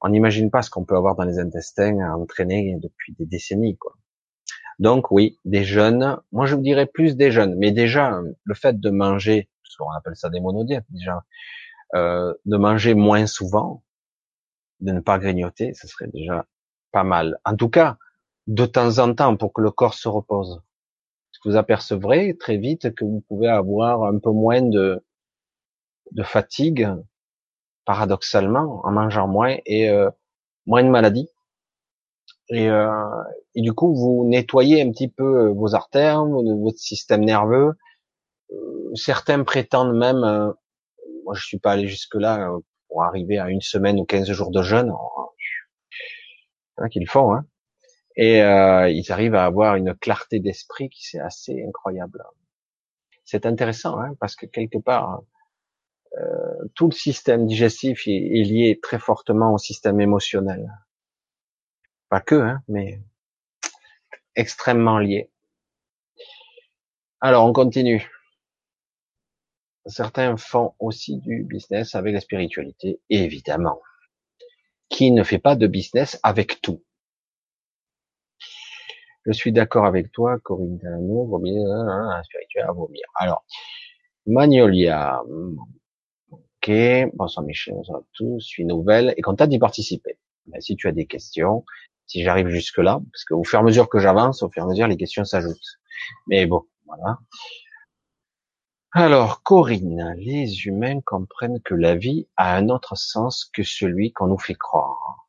On 0.00 0.08
n'imagine 0.08 0.50
pas 0.50 0.62
ce 0.62 0.70
qu'on 0.70 0.84
peut 0.84 0.96
avoir 0.96 1.14
dans 1.14 1.24
les 1.24 1.38
intestins 1.38 1.98
entraînés 2.14 2.76
depuis 2.82 3.14
des 3.14 3.26
décennies. 3.26 3.78
Donc 4.78 5.10
oui, 5.10 5.38
des 5.44 5.64
jeunes. 5.64 6.18
Moi 6.32 6.46
je 6.46 6.56
vous 6.56 6.62
dirais 6.62 6.86
plus 6.86 7.16
des 7.16 7.30
jeunes, 7.30 7.54
mais 7.56 7.70
déjà 7.70 8.20
le 8.44 8.54
fait 8.54 8.80
de 8.80 8.90
manger, 8.90 9.48
qu'on 9.78 9.90
appelle 9.92 10.16
ça 10.16 10.28
des 10.28 10.40
monodiètes 10.40 10.84
déjà, 10.90 11.24
euh, 11.94 12.34
de 12.44 12.56
manger 12.56 12.94
moins 12.94 13.26
souvent, 13.26 13.82
de 14.80 14.92
ne 14.92 15.00
pas 15.00 15.18
grignoter, 15.18 15.72
ce 15.74 15.86
serait 15.86 16.08
déjà 16.08 16.46
pas 16.90 17.04
mal. 17.04 17.38
En 17.44 17.56
tout 17.56 17.68
cas, 17.68 17.96
de 18.48 18.66
temps 18.66 18.98
en 18.98 19.14
temps, 19.14 19.36
pour 19.36 19.52
que 19.52 19.60
le 19.60 19.70
corps 19.70 19.94
se 19.94 20.08
repose. 20.08 20.60
Vous 21.44 21.56
apercevrez 21.56 22.36
très 22.38 22.56
vite 22.56 22.94
que 22.94 23.04
vous 23.04 23.24
pouvez 23.28 23.48
avoir 23.48 24.04
un 24.04 24.18
peu 24.20 24.30
moins 24.30 24.62
de 24.62 25.02
fatigue, 26.22 26.88
paradoxalement, 27.84 28.80
en 28.84 28.92
mangeant 28.92 29.28
moins 29.28 29.56
et 29.66 29.90
euh, 29.90 30.10
moins 30.66 30.84
de 30.84 30.88
maladies. 30.88 31.28
Et, 32.48 32.68
euh, 32.68 32.90
du 33.54 33.72
coup, 33.72 33.94
vous 33.94 34.26
nettoyez 34.28 34.82
un 34.82 34.90
petit 34.90 35.08
peu 35.08 35.48
vos 35.48 35.74
artères, 35.74 36.24
votre 36.24 36.78
système 36.78 37.24
nerveux. 37.24 37.72
Euh, 38.52 38.90
certains 38.94 39.42
prétendent 39.44 39.96
même, 39.96 40.20
moi 41.24 41.34
je 41.34 41.44
suis 41.46 41.58
pas 41.58 41.72
allé 41.72 41.88
jusque 41.88 42.14
là, 42.14 42.50
pour 42.92 43.02
arriver 43.02 43.38
à 43.38 43.48
une 43.48 43.62
semaine 43.62 43.98
ou 43.98 44.04
15 44.04 44.30
jours 44.30 44.50
de 44.50 44.62
jeûne, 44.62 44.92
hein, 46.76 46.88
qu'ils 46.90 47.08
font, 47.08 47.34
hein. 47.34 47.46
et 48.16 48.42
euh, 48.42 48.90
ils 48.90 49.10
arrivent 49.10 49.34
à 49.34 49.44
avoir 49.44 49.76
une 49.76 49.94
clarté 49.94 50.40
d'esprit 50.40 50.90
qui 50.90 51.06
c'est 51.06 51.20
assez 51.20 51.64
incroyable. 51.66 52.22
C'est 53.24 53.46
intéressant, 53.46 53.98
hein, 53.98 54.14
parce 54.20 54.36
que 54.36 54.46
quelque 54.46 54.78
part, 54.78 55.22
euh, 56.18 56.68
tout 56.74 56.86
le 56.86 56.92
système 56.92 57.46
digestif 57.46 58.06
est, 58.06 58.44
lié 58.44 58.78
très 58.82 58.98
fortement 58.98 59.54
au 59.54 59.58
système 59.58 60.00
émotionnel. 60.00 60.70
Pas 62.08 62.20
que, 62.20 62.34
hein, 62.34 62.62
mais 62.68 63.00
extrêmement 64.36 64.98
lié. 64.98 65.30
Alors, 67.20 67.46
on 67.46 67.52
continue 67.52 68.10
certains 69.86 70.36
font 70.36 70.74
aussi 70.78 71.18
du 71.18 71.44
business 71.44 71.94
avec 71.94 72.14
la 72.14 72.20
spiritualité, 72.20 73.00
évidemment. 73.10 73.80
Qui 74.88 75.10
ne 75.10 75.22
fait 75.22 75.38
pas 75.38 75.56
de 75.56 75.66
business 75.66 76.20
avec 76.22 76.60
tout 76.60 76.82
Je 79.24 79.32
suis 79.32 79.52
d'accord 79.52 79.86
avec 79.86 80.12
toi, 80.12 80.38
Corinne 80.40 80.78
Delano, 80.78 81.26
vomir, 81.26 81.66
hein, 81.70 82.10
hein, 82.10 82.22
spirituel 82.24 82.64
à 82.68 82.72
vomir. 82.72 83.04
Alors, 83.14 83.44
Magnolia, 84.26 85.22
ok, 86.62 87.10
bonsoir 87.14 87.44
Michel, 87.44 87.74
bonsoir 87.74 88.00
à 88.00 88.02
tous, 88.12 88.40
je 88.40 88.46
suis 88.46 88.64
nouvelle 88.64 89.14
et 89.16 89.22
content 89.22 89.46
d'y 89.46 89.58
participer. 89.58 90.18
Mais 90.46 90.60
si 90.60 90.76
tu 90.76 90.86
as 90.86 90.92
des 90.92 91.06
questions, 91.06 91.64
si 92.06 92.22
j'arrive 92.22 92.48
jusque 92.48 92.78
là, 92.78 93.00
parce 93.12 93.24
qu'au 93.24 93.42
fur 93.42 93.58
et 93.58 93.62
à 93.62 93.64
mesure 93.64 93.88
que 93.88 93.98
j'avance, 93.98 94.42
au 94.42 94.50
fur 94.50 94.62
et 94.62 94.66
à 94.66 94.68
mesure 94.68 94.86
les 94.86 94.96
questions 94.96 95.24
s'ajoutent. 95.24 95.80
Mais 96.28 96.46
bon, 96.46 96.62
voilà. 96.86 97.18
Alors, 98.92 99.42
Corinne, 99.42 100.14
les 100.18 100.66
humains 100.66 101.00
comprennent 101.00 101.60
que 101.62 101.74
la 101.74 101.96
vie 101.96 102.28
a 102.36 102.54
un 102.54 102.68
autre 102.68 102.96
sens 102.96 103.50
que 103.52 103.62
celui 103.62 104.12
qu'on 104.12 104.28
nous 104.28 104.38
fait 104.38 104.54
croire. 104.54 105.26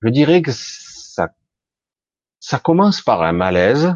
Je 0.00 0.08
dirais 0.08 0.40
que 0.40 0.52
ça, 0.52 1.34
ça 2.38 2.58
commence 2.58 3.02
par 3.02 3.22
un 3.22 3.32
malaise. 3.32 3.94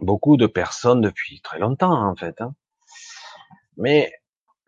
Beaucoup 0.00 0.36
de 0.36 0.46
personnes 0.46 1.00
depuis 1.00 1.40
très 1.40 1.58
longtemps, 1.58 2.06
en 2.06 2.16
fait. 2.16 2.40
Hein. 2.40 2.54
Mais 3.76 4.12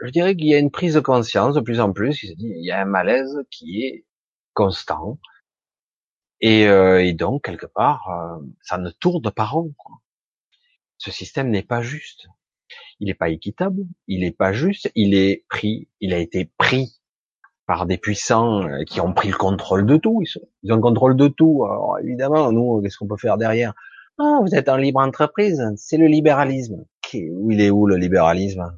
je 0.00 0.10
dirais 0.10 0.36
qu'il 0.36 0.46
y 0.46 0.54
a 0.54 0.58
une 0.58 0.70
prise 0.70 0.94
de 0.94 1.00
conscience 1.00 1.54
de 1.54 1.60
plus 1.60 1.80
en 1.80 1.92
plus. 1.92 2.22
Il 2.22 2.64
y 2.64 2.70
a 2.70 2.80
un 2.80 2.86
malaise 2.86 3.44
qui 3.50 3.82
est 3.82 4.06
constant. 4.52 5.18
Et, 6.40 6.66
euh, 6.66 7.12
donc, 7.14 7.44
quelque 7.44 7.66
part, 7.66 8.08
euh, 8.10 8.44
ça 8.62 8.78
ne 8.78 8.90
tourne 8.90 9.30
pas 9.30 9.44
rond. 9.44 9.72
Ce 10.98 11.10
système 11.10 11.50
n'est 11.50 11.62
pas 11.62 11.82
juste 11.82 12.28
il 13.00 13.06
n'est 13.06 13.14
pas 13.14 13.28
équitable, 13.28 13.82
il 14.06 14.20
n'est 14.20 14.32
pas 14.32 14.52
juste, 14.52 14.90
il 14.94 15.14
est 15.14 15.44
pris, 15.48 15.88
il 16.00 16.12
a 16.12 16.18
été 16.18 16.50
pris 16.58 17.00
par 17.66 17.86
des 17.86 17.98
puissants 17.98 18.62
euh, 18.62 18.84
qui 18.84 19.00
ont 19.00 19.12
pris 19.12 19.28
le 19.28 19.36
contrôle 19.36 19.86
de 19.86 19.96
tout. 19.96 20.22
Ils, 20.62 20.72
ont 20.72 20.76
le 20.76 20.82
contrôle 20.82 21.16
de 21.16 21.28
tout. 21.28 21.64
Alors 21.64 21.98
évidemment, 22.02 22.52
nous, 22.52 22.80
qu'est-ce 22.82 22.98
qu'on 22.98 23.06
peut 23.06 23.16
faire 23.16 23.38
derrière? 23.38 23.74
Ah, 24.18 24.38
vous 24.42 24.54
êtes 24.54 24.68
en 24.68 24.76
libre 24.76 25.00
entreprise, 25.00 25.62
c'est 25.76 25.96
le 25.96 26.06
libéralisme. 26.06 26.84
Il 27.12 27.60
est 27.60 27.70
où 27.70 27.86
le 27.86 27.96
libéralisme? 27.96 28.76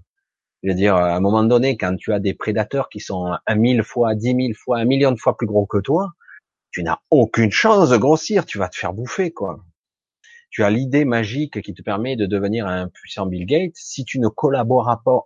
Je 0.63 0.71
veux 0.71 0.75
dire, 0.75 0.97
à 0.97 1.15
un 1.15 1.21
moment 1.21 1.45
donné, 1.45 1.77
quand 1.77 1.97
tu 1.97 2.13
as 2.13 2.19
des 2.19 2.35
prédateurs 2.35 2.89
qui 2.89 3.01
sont 3.01 3.33
un 3.47 3.55
mille 3.55 3.83
fois, 3.83 4.15
dix 4.15 4.35
mille 4.35 4.55
fois, 4.55 4.79
un 4.79 4.85
million 4.85 5.13
de 5.13 5.19
fois 5.19 5.37
plus 5.37 5.47
gros 5.47 5.67
que 5.67 5.79
toi, 5.79 6.13
tu 6.71 6.83
n'as 6.83 6.99
aucune 7.11 7.51
chance 7.51 7.91
de 7.91 7.97
grossir. 7.97 8.47
Tu 8.47 8.59
vas 8.59 8.69
te 8.69 8.77
faire 8.77 8.93
bouffer, 8.93 9.33
quoi 9.33 9.61
tu 10.57 10.65
as 10.65 10.71
l'idée 10.71 11.05
magique 11.05 11.61
qui 11.61 11.75
te 11.75 11.83
permet 11.83 12.17
de 12.17 12.25
devenir 12.25 12.67
un 12.67 12.89
puissant 12.89 13.27
Bill 13.27 13.45
Gates, 13.45 13.75
si 13.75 14.07
tu 14.07 14.19
ne 14.19 14.29
collabores 14.29 15.03
pas, 15.05 15.23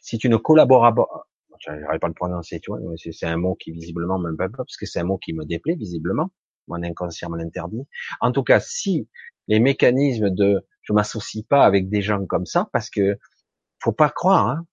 si 0.00 0.18
tu 0.18 0.28
ne 0.28 0.36
collabores 0.36 0.92
pas, 0.94 1.28
j'arrive 1.60 2.00
pas 2.00 2.06
à 2.06 2.08
le 2.08 2.14
prononcer, 2.14 2.58
tu 2.58 2.72
vois, 2.72 2.80
c'est 2.96 3.26
un 3.26 3.36
mot 3.36 3.54
qui 3.54 3.70
visiblement 3.70 4.18
m'aime 4.18 4.36
parce 4.36 4.76
que 4.76 4.84
c'est 4.84 4.98
un 4.98 5.04
mot 5.04 5.18
qui 5.18 5.32
me 5.32 5.44
déplaît 5.44 5.76
visiblement, 5.76 6.30
mon 6.66 6.82
inconscient 6.82 7.30
me 7.30 7.38
l'interdit. 7.38 7.86
En 8.20 8.32
tout 8.32 8.42
cas, 8.42 8.58
si 8.58 9.08
les 9.46 9.60
mécanismes 9.60 10.30
de, 10.30 10.66
je 10.82 10.92
m'associe 10.92 11.44
pas 11.48 11.64
avec 11.64 11.88
des 11.88 12.02
gens 12.02 12.26
comme 12.26 12.46
ça, 12.46 12.68
parce 12.72 12.90
que 12.90 13.16
faut 13.84 13.92
pas 13.92 14.08
croire, 14.08 14.48
hein, 14.48 14.66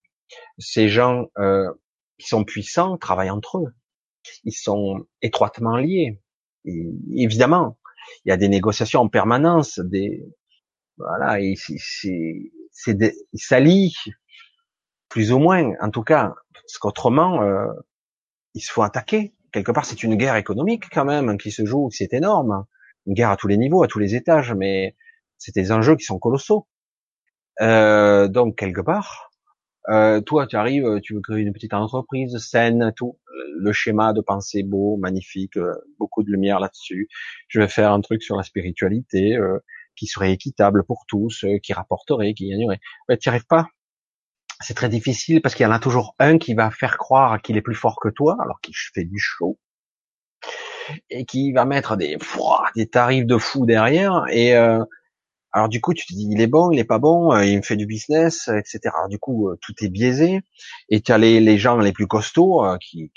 ces 0.57 0.87
gens 0.87 1.25
euh, 1.37 1.69
qui 2.17 2.27
sont 2.27 2.45
puissants 2.45 2.97
travaillent 2.97 3.29
entre 3.29 3.57
eux, 3.57 3.73
ils 4.45 4.53
sont 4.53 5.05
étroitement 5.21 5.75
liés. 5.75 6.21
Évidemment, 6.65 7.77
il 8.23 8.29
y 8.29 8.31
a 8.31 8.37
des 8.37 8.47
négociations 8.47 9.01
en 9.01 9.09
permanence, 9.09 9.79
des 9.79 10.23
voilà, 10.97 11.39
des 11.39 13.13
s'allient 13.33 13.95
plus 15.09 15.31
ou 15.33 15.39
moins, 15.39 15.73
en 15.81 15.89
tout 15.89 16.03
cas, 16.03 16.33
parce 16.53 16.77
qu'autrement 16.77 17.43
euh, 17.43 17.67
il 18.53 18.61
se 18.61 18.71
faut 18.71 18.83
attaquer. 18.83 19.33
Quelque 19.51 19.71
part, 19.71 19.85
c'est 19.85 20.03
une 20.03 20.15
guerre 20.15 20.37
économique 20.37 20.85
quand 20.89 21.03
même 21.03 21.37
qui 21.37 21.51
se 21.51 21.65
joue, 21.65 21.89
c'est 21.91 22.13
énorme, 22.13 22.65
une 23.07 23.13
guerre 23.13 23.31
à 23.31 23.37
tous 23.37 23.47
les 23.47 23.57
niveaux, 23.57 23.83
à 23.83 23.87
tous 23.87 23.99
les 23.99 24.15
étages, 24.15 24.53
mais 24.53 24.95
c'est 25.37 25.55
des 25.55 25.73
enjeux 25.73 25.97
qui 25.97 26.05
sont 26.05 26.19
colossaux. 26.19 26.67
Euh, 27.59 28.27
donc 28.27 28.57
quelque 28.57 28.81
part, 28.81 29.31
euh, 29.89 30.21
toi, 30.21 30.47
tu 30.47 30.55
arrives, 30.55 30.99
tu 31.01 31.15
veux 31.15 31.21
créer 31.21 31.41
une 31.41 31.53
petite 31.53 31.73
entreprise 31.73 32.37
saine, 32.37 32.93
tout. 32.95 33.17
Le 33.57 33.73
schéma 33.73 34.13
de 34.13 34.21
pensée 34.21 34.63
beau, 34.63 34.97
magnifique, 34.97 35.57
euh, 35.57 35.73
beaucoup 35.99 36.23
de 36.23 36.31
lumière 36.31 36.59
là-dessus. 36.59 37.09
Je 37.47 37.59
vais 37.59 37.67
faire 37.67 37.91
un 37.91 38.01
truc 38.01 38.23
sur 38.23 38.35
la 38.37 38.43
spiritualité 38.43 39.35
euh, 39.35 39.59
qui 39.95 40.07
serait 40.07 40.31
équitable 40.31 40.83
pour 40.83 41.03
tous, 41.07 41.43
euh, 41.43 41.57
qui 41.59 41.73
rapporterait, 41.73 42.33
qui 42.33 42.49
gagnerait. 42.49 42.79
Mais 43.09 43.17
tu 43.17 43.29
arrives 43.29 43.45
pas? 43.45 43.67
C'est 44.61 44.73
très 44.75 44.89
difficile 44.89 45.41
parce 45.41 45.55
qu'il 45.55 45.63
y 45.63 45.67
en 45.67 45.71
a 45.71 45.79
toujours 45.79 46.15
un 46.19 46.37
qui 46.37 46.53
va 46.53 46.71
faire 46.71 46.97
croire 46.97 47.41
qu'il 47.41 47.57
est 47.57 47.61
plus 47.61 47.75
fort 47.75 47.99
que 47.99 48.09
toi, 48.09 48.37
alors 48.41 48.61
qu'il 48.61 48.75
fait 48.75 49.05
du 49.05 49.17
show, 49.19 49.59
et 51.09 51.25
qui 51.25 51.51
va 51.51 51.65
mettre 51.65 51.97
des, 51.97 52.17
des 52.75 52.87
tarifs 52.87 53.25
de 53.25 53.37
fou 53.37 53.65
derrière. 53.65 54.25
Et 54.29 54.53
alors 55.53 55.69
du 55.69 55.81
coup, 55.81 55.93
tu 55.93 56.05
te 56.05 56.13
dis, 56.13 56.27
il 56.31 56.41
est 56.41 56.47
bon, 56.47 56.71
il 56.71 56.79
est 56.79 56.85
pas 56.85 56.99
bon, 56.99 57.33
euh, 57.33 57.45
il 57.45 57.57
me 57.57 57.61
fait 57.61 57.75
du 57.75 57.85
business, 57.85 58.47
etc. 58.47 58.79
Alors, 58.95 59.09
du 59.09 59.19
coup, 59.19 59.49
euh, 59.49 59.57
tout 59.61 59.73
est 59.83 59.89
biaisé. 59.89 60.41
Et 60.89 61.01
tu 61.01 61.11
as 61.11 61.17
les, 61.17 61.57
gens 61.57 61.77
les 61.77 61.91
plus 61.91 62.07
costauds 62.07 62.65
euh, 62.65 62.77
qui, 62.77 63.11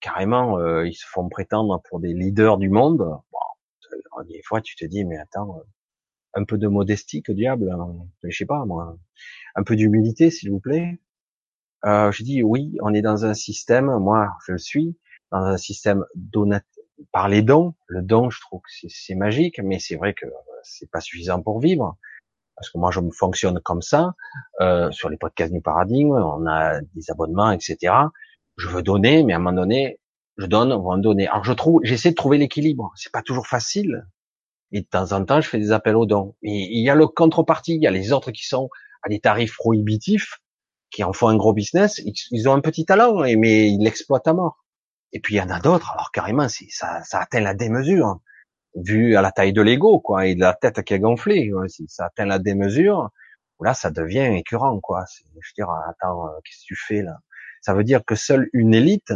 carrément, 0.00 0.58
ils 0.82 0.94
se 0.94 1.06
font 1.06 1.28
prétendre 1.28 1.82
pour 1.88 2.00
des 2.00 2.14
leaders 2.14 2.58
du 2.58 2.70
monde. 2.70 2.98
Bon, 2.98 4.22
des 4.28 4.42
fois, 4.44 4.60
tu 4.60 4.76
te 4.76 4.84
dis, 4.84 5.04
mais 5.04 5.18
attends, 5.18 5.62
un 6.34 6.44
peu 6.44 6.58
de 6.58 6.68
modestie, 6.68 7.22
que 7.22 7.32
diable, 7.32 7.70
hein. 7.70 7.96
je 8.22 8.36
sais 8.36 8.46
pas 8.46 8.64
moi, 8.64 8.96
un 9.54 9.62
peu 9.62 9.76
d'humilité, 9.76 10.30
s'il 10.30 10.50
vous 10.50 10.60
plaît. 10.60 10.98
Euh, 11.84 12.12
je 12.12 12.22
dis 12.22 12.42
oui, 12.42 12.76
on 12.82 12.92
est 12.92 13.02
dans 13.02 13.24
un 13.24 13.34
système, 13.34 13.86
moi 13.98 14.30
je 14.46 14.52
le 14.52 14.58
suis, 14.58 14.98
dans 15.32 15.38
un 15.38 15.56
système 15.56 16.04
donat 16.14 16.60
par 17.12 17.28
les 17.28 17.42
dons. 17.42 17.74
Le 17.86 18.02
don, 18.02 18.30
je 18.30 18.40
trouve 18.40 18.60
que 18.60 18.88
c'est 18.88 19.14
magique, 19.14 19.60
mais 19.62 19.78
c'est 19.78 19.96
vrai 19.96 20.14
que 20.14 20.26
c'est 20.62 20.90
pas 20.90 21.00
suffisant 21.00 21.42
pour 21.42 21.60
vivre. 21.60 21.96
Parce 22.56 22.70
que 22.70 22.78
moi, 22.78 22.90
je 22.90 23.00
me 23.00 23.10
fonctionne 23.10 23.58
comme 23.60 23.82
ça. 23.82 24.12
Euh, 24.60 24.90
sur 24.90 25.08
les 25.08 25.16
podcasts 25.16 25.52
du 25.52 25.62
paradigme, 25.62 26.12
on 26.12 26.46
a 26.46 26.80
des 26.94 27.10
abonnements, 27.10 27.50
etc. 27.52 27.94
Je 28.56 28.68
veux 28.68 28.82
donner, 28.82 29.24
mais 29.24 29.32
à 29.32 29.36
un 29.36 29.38
moment 29.38 29.56
donné, 29.56 29.98
je 30.36 30.46
donne, 30.46 30.72
on 30.72 30.82
va 30.82 30.90
en 30.90 30.98
donner. 30.98 31.26
Alors 31.28 31.44
je 31.44 31.52
trouve, 31.52 31.80
j'essaie 31.84 32.10
de 32.10 32.14
trouver 32.14 32.38
l'équilibre. 32.38 32.92
C'est 32.96 33.12
pas 33.12 33.22
toujours 33.22 33.46
facile. 33.46 34.06
Et 34.72 34.80
de 34.80 34.86
temps 34.86 35.12
en 35.12 35.24
temps, 35.24 35.40
je 35.40 35.48
fais 35.48 35.58
des 35.58 35.72
appels 35.72 35.96
aux 35.96 36.06
dons. 36.06 36.34
Et 36.42 36.68
il 36.70 36.84
y 36.84 36.90
a 36.90 36.94
le 36.94 37.06
contrepartie, 37.06 37.74
il 37.74 37.82
y 37.82 37.86
a 37.86 37.90
les 37.90 38.12
autres 38.12 38.30
qui 38.30 38.46
sont 38.46 38.68
à 39.02 39.08
des 39.08 39.20
tarifs 39.20 39.56
prohibitifs, 39.56 40.38
qui 40.90 41.02
en 41.02 41.12
font 41.12 41.28
un 41.28 41.36
gros 41.36 41.52
business. 41.52 42.00
Ils 42.30 42.48
ont 42.48 42.54
un 42.54 42.60
petit 42.60 42.84
talent, 42.84 43.20
mais 43.20 43.70
ils 43.70 43.82
l'exploitent 43.82 44.28
à 44.28 44.34
mort. 44.34 44.59
Et 45.12 45.20
puis 45.20 45.34
il 45.34 45.38
y 45.38 45.40
en 45.40 45.50
a 45.50 45.60
d'autres, 45.60 45.92
alors 45.92 46.10
carrément, 46.12 46.48
ça, 46.48 47.02
ça 47.02 47.20
atteint 47.20 47.40
la 47.40 47.54
démesure, 47.54 48.20
vu 48.76 49.16
à 49.16 49.22
la 49.22 49.32
taille 49.32 49.52
de 49.52 49.62
l'ego, 49.62 50.00
quoi, 50.00 50.26
et 50.26 50.34
de 50.34 50.40
la 50.40 50.54
tête 50.54 50.82
qui 50.82 50.94
est 50.94 51.00
gonflée. 51.00 51.50
Si 51.68 51.86
ça 51.88 52.06
atteint 52.06 52.26
la 52.26 52.38
démesure, 52.38 53.10
là, 53.60 53.74
ça 53.74 53.90
devient 53.90 54.36
écurant, 54.36 54.78
quoi. 54.80 55.04
Je 55.08 55.24
veux 55.34 55.40
dire, 55.56 55.70
attends, 55.88 56.26
euh, 56.26 56.30
qu'est-ce 56.44 56.60
que 56.60 56.66
tu 56.66 56.76
fais 56.76 57.02
là? 57.02 57.18
Ça 57.60 57.74
veut 57.74 57.84
dire 57.84 58.04
que 58.04 58.14
seule 58.14 58.48
une 58.52 58.74
élite 58.74 59.12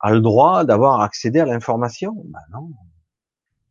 a 0.00 0.10
le 0.10 0.20
droit 0.20 0.64
d'avoir 0.64 1.00
accédé 1.00 1.40
à 1.40 1.44
l'information? 1.44 2.12
Ben 2.26 2.40
non. 2.52 2.70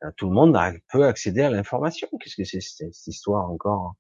Euh, 0.04 0.12
tout 0.16 0.28
le 0.28 0.34
monde 0.34 0.58
peut 0.91 1.06
accéder 1.06 1.41
à 1.41 1.50
l'information. 1.50 2.08
Qu'est-ce 2.20 2.36
que 2.36 2.44
c'est 2.44 2.62
cette 2.62 3.08
histoire 3.08 3.50
encore? 3.50 3.95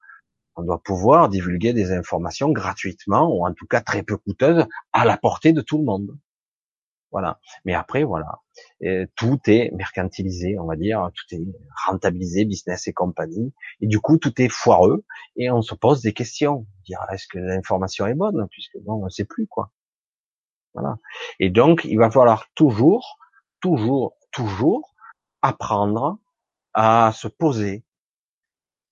On 0.55 0.61
doit 0.61 0.81
pouvoir 0.83 1.29
divulguer 1.29 1.73
des 1.73 1.91
informations 1.91 2.51
gratuitement, 2.51 3.27
ou 3.35 3.45
en 3.45 3.53
tout 3.53 3.65
cas 3.65 3.81
très 3.81 4.03
peu 4.03 4.17
coûteuses, 4.17 4.65
à 4.91 5.05
la 5.05 5.17
portée 5.17 5.51
de 5.51 5.61
tout 5.61 5.79
le 5.79 5.83
monde. 5.83 6.15
Voilà. 7.13 7.39
Mais 7.63 7.75
après, 7.75 8.03
voilà, 8.03 8.39
tout 9.15 9.39
est 9.45 9.71
mercantilisé, 9.75 10.57
on 10.57 10.65
va 10.65 10.75
dire, 10.75 11.11
tout 11.13 11.35
est 11.35 11.41
rentabilisé, 11.85 12.43
business 12.43 12.87
et 12.87 12.93
compagnie, 12.93 13.53
et 13.81 13.87
du 13.87 13.99
coup, 13.99 14.17
tout 14.17 14.41
est 14.41 14.49
foireux, 14.49 15.05
et 15.35 15.51
on 15.51 15.61
se 15.61 15.75
pose 15.75 16.01
des 16.01 16.11
questions. 16.11 16.65
Dire, 16.85 16.99
est-ce 17.11 17.27
que 17.27 17.37
l'information 17.37 18.07
est 18.07 18.15
bonne, 18.15 18.47
puisque 18.49 18.77
bon, 18.79 18.95
on 18.95 19.05
ne 19.05 19.09
sait 19.09 19.25
plus 19.25 19.47
quoi. 19.47 19.71
Voilà. 20.73 20.97
Et 21.39 21.51
donc, 21.51 21.85
il 21.85 21.99
va 21.99 22.09
falloir 22.09 22.47
toujours, 22.55 23.19
toujours, 23.61 24.17
toujours 24.31 24.95
apprendre 25.43 26.17
à 26.73 27.11
se 27.13 27.27
poser, 27.27 27.83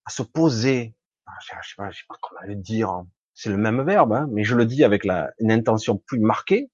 à 0.05 0.11
se 0.11 0.21
poser. 0.21 0.93
Ah, 1.25 1.31
je 1.41 1.47
sais 1.47 1.75
pas, 1.75 1.89
je 1.89 1.97
sais 1.97 2.05
pas 2.07 2.15
comment 2.21 2.41
le 2.45 2.55
dire. 2.55 3.03
C'est 3.33 3.49
le 3.49 3.57
même 3.57 3.81
verbe, 3.81 4.13
hein, 4.13 4.27
mais 4.29 4.43
je 4.43 4.55
le 4.55 4.67
dis 4.67 4.83
avec 4.83 5.05
la, 5.05 5.31
une 5.39 5.51
intention 5.51 5.97
plus 5.97 6.19
marquée 6.19 6.69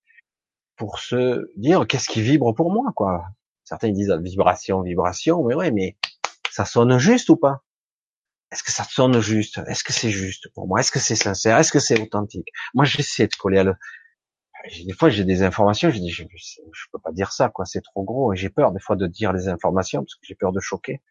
pour 0.77 0.99
se 0.99 1.51
dire 1.57 1.85
qu'est-ce 1.87 2.07
qui 2.07 2.21
vibre 2.21 2.53
pour 2.53 2.71
moi, 2.71 2.91
quoi. 2.95 3.25
Certains 3.63 3.91
disent 3.91 4.13
vibration, 4.21 4.81
vibration, 4.81 5.43
mais 5.43 5.55
ouais, 5.55 5.71
mais 5.71 5.97
ça 6.51 6.65
sonne 6.65 6.97
juste 6.97 7.29
ou 7.29 7.35
pas? 7.35 7.63
Est-ce 8.51 8.63
que 8.63 8.71
ça 8.71 8.83
sonne 8.83 9.19
juste? 9.19 9.59
Est-ce 9.67 9.83
que 9.83 9.91
c'est 9.91 10.09
juste 10.09 10.49
pour 10.53 10.67
moi? 10.67 10.79
Est-ce 10.79 10.91
que 10.91 10.99
c'est 10.99 11.15
sincère? 11.15 11.57
Est-ce 11.57 11.71
que 11.71 11.79
c'est 11.79 11.99
authentique? 11.99 12.47
Moi, 12.73 12.85
j'essaie 12.85 13.27
de 13.27 13.35
coller 13.35 13.59
à 13.59 13.63
le. 13.63 13.75
Des 14.85 14.93
fois, 14.93 15.09
j'ai 15.09 15.23
des 15.23 15.43
informations, 15.43 15.89
je 15.89 15.99
dis, 15.99 16.09
je, 16.09 16.23
peux 16.91 16.99
pas 16.99 17.11
dire 17.11 17.31
ça, 17.31 17.49
quoi. 17.49 17.65
C'est 17.65 17.81
trop 17.81 18.03
gros, 18.03 18.33
et 18.33 18.37
j'ai 18.37 18.49
peur 18.49 18.71
des 18.71 18.79
fois 18.79 18.95
de 18.95 19.07
dire 19.07 19.33
les 19.33 19.49
informations 19.49 20.01
parce 20.01 20.15
que 20.15 20.21
j'ai 20.23 20.35
peur 20.35 20.51
de 20.51 20.59
choquer, 20.59 21.01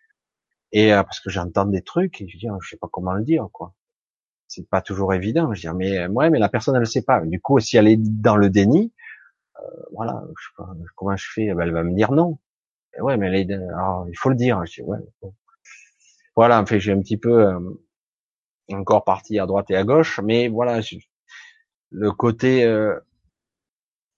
et 0.72 0.93
euh, 0.93 1.02
parce 1.02 1.20
que 1.20 1.30
j'entends 1.30 1.64
des 1.64 1.82
trucs 1.82 2.20
et 2.20 2.28
je 2.28 2.38
dis, 2.38 2.48
je 2.62 2.68
sais 2.68 2.76
pas 2.76 2.88
comment 2.90 3.12
le 3.12 3.24
dire, 3.24 3.48
quoi. 3.52 3.74
C'est 4.48 4.68
pas 4.68 4.82
toujours 4.82 5.14
évident. 5.14 5.52
Je 5.55 5.68
dis, 5.68 5.76
mais 5.76 6.06
ouais, 6.06 6.30
mais 6.30 6.38
la 6.38 6.48
personne 6.48 6.74
elle 6.74 6.80
le 6.80 6.86
sait 6.86 7.02
pas. 7.02 7.20
Du 7.24 7.40
coup, 7.40 7.59
si 7.60 7.76
elle 7.76 7.88
est 7.88 7.98
dans 7.98 8.36
le 8.36 8.51
déni, 8.51 8.93
voilà, 9.92 10.22
je 10.38 10.44
sais 10.44 10.54
pas, 10.56 10.68
comment 10.94 11.16
je 11.16 11.26
fais, 11.32 11.54
ben, 11.54 11.62
elle 11.62 11.72
va 11.72 11.82
me 11.82 11.94
dire 11.94 12.12
non. 12.12 12.38
ouais, 13.00 13.16
mais 13.16 13.40
elle 13.40 13.52
alors, 13.52 14.06
il 14.08 14.16
faut 14.16 14.28
le 14.28 14.36
dire. 14.36 14.64
Je 14.66 14.82
dis, 14.82 14.82
ouais, 14.82 14.98
Voilà, 16.34 16.60
en 16.60 16.66
fait, 16.66 16.80
j'ai 16.80 16.92
un 16.92 17.00
petit 17.00 17.16
peu 17.16 17.46
euh, 17.46 17.58
encore 18.72 19.04
parti 19.04 19.38
à 19.38 19.46
droite 19.46 19.70
et 19.70 19.76
à 19.76 19.84
gauche, 19.84 20.20
mais 20.22 20.48
voilà, 20.48 20.80
le 21.90 22.12
côté 22.12 22.64
euh, 22.64 22.98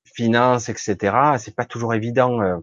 finance, 0.05 0.69
etc., 0.69 1.36
c'est 1.39 1.55
pas 1.55 1.65
toujours 1.65 1.94
évident. 1.94 2.40
Euh, 2.43 2.59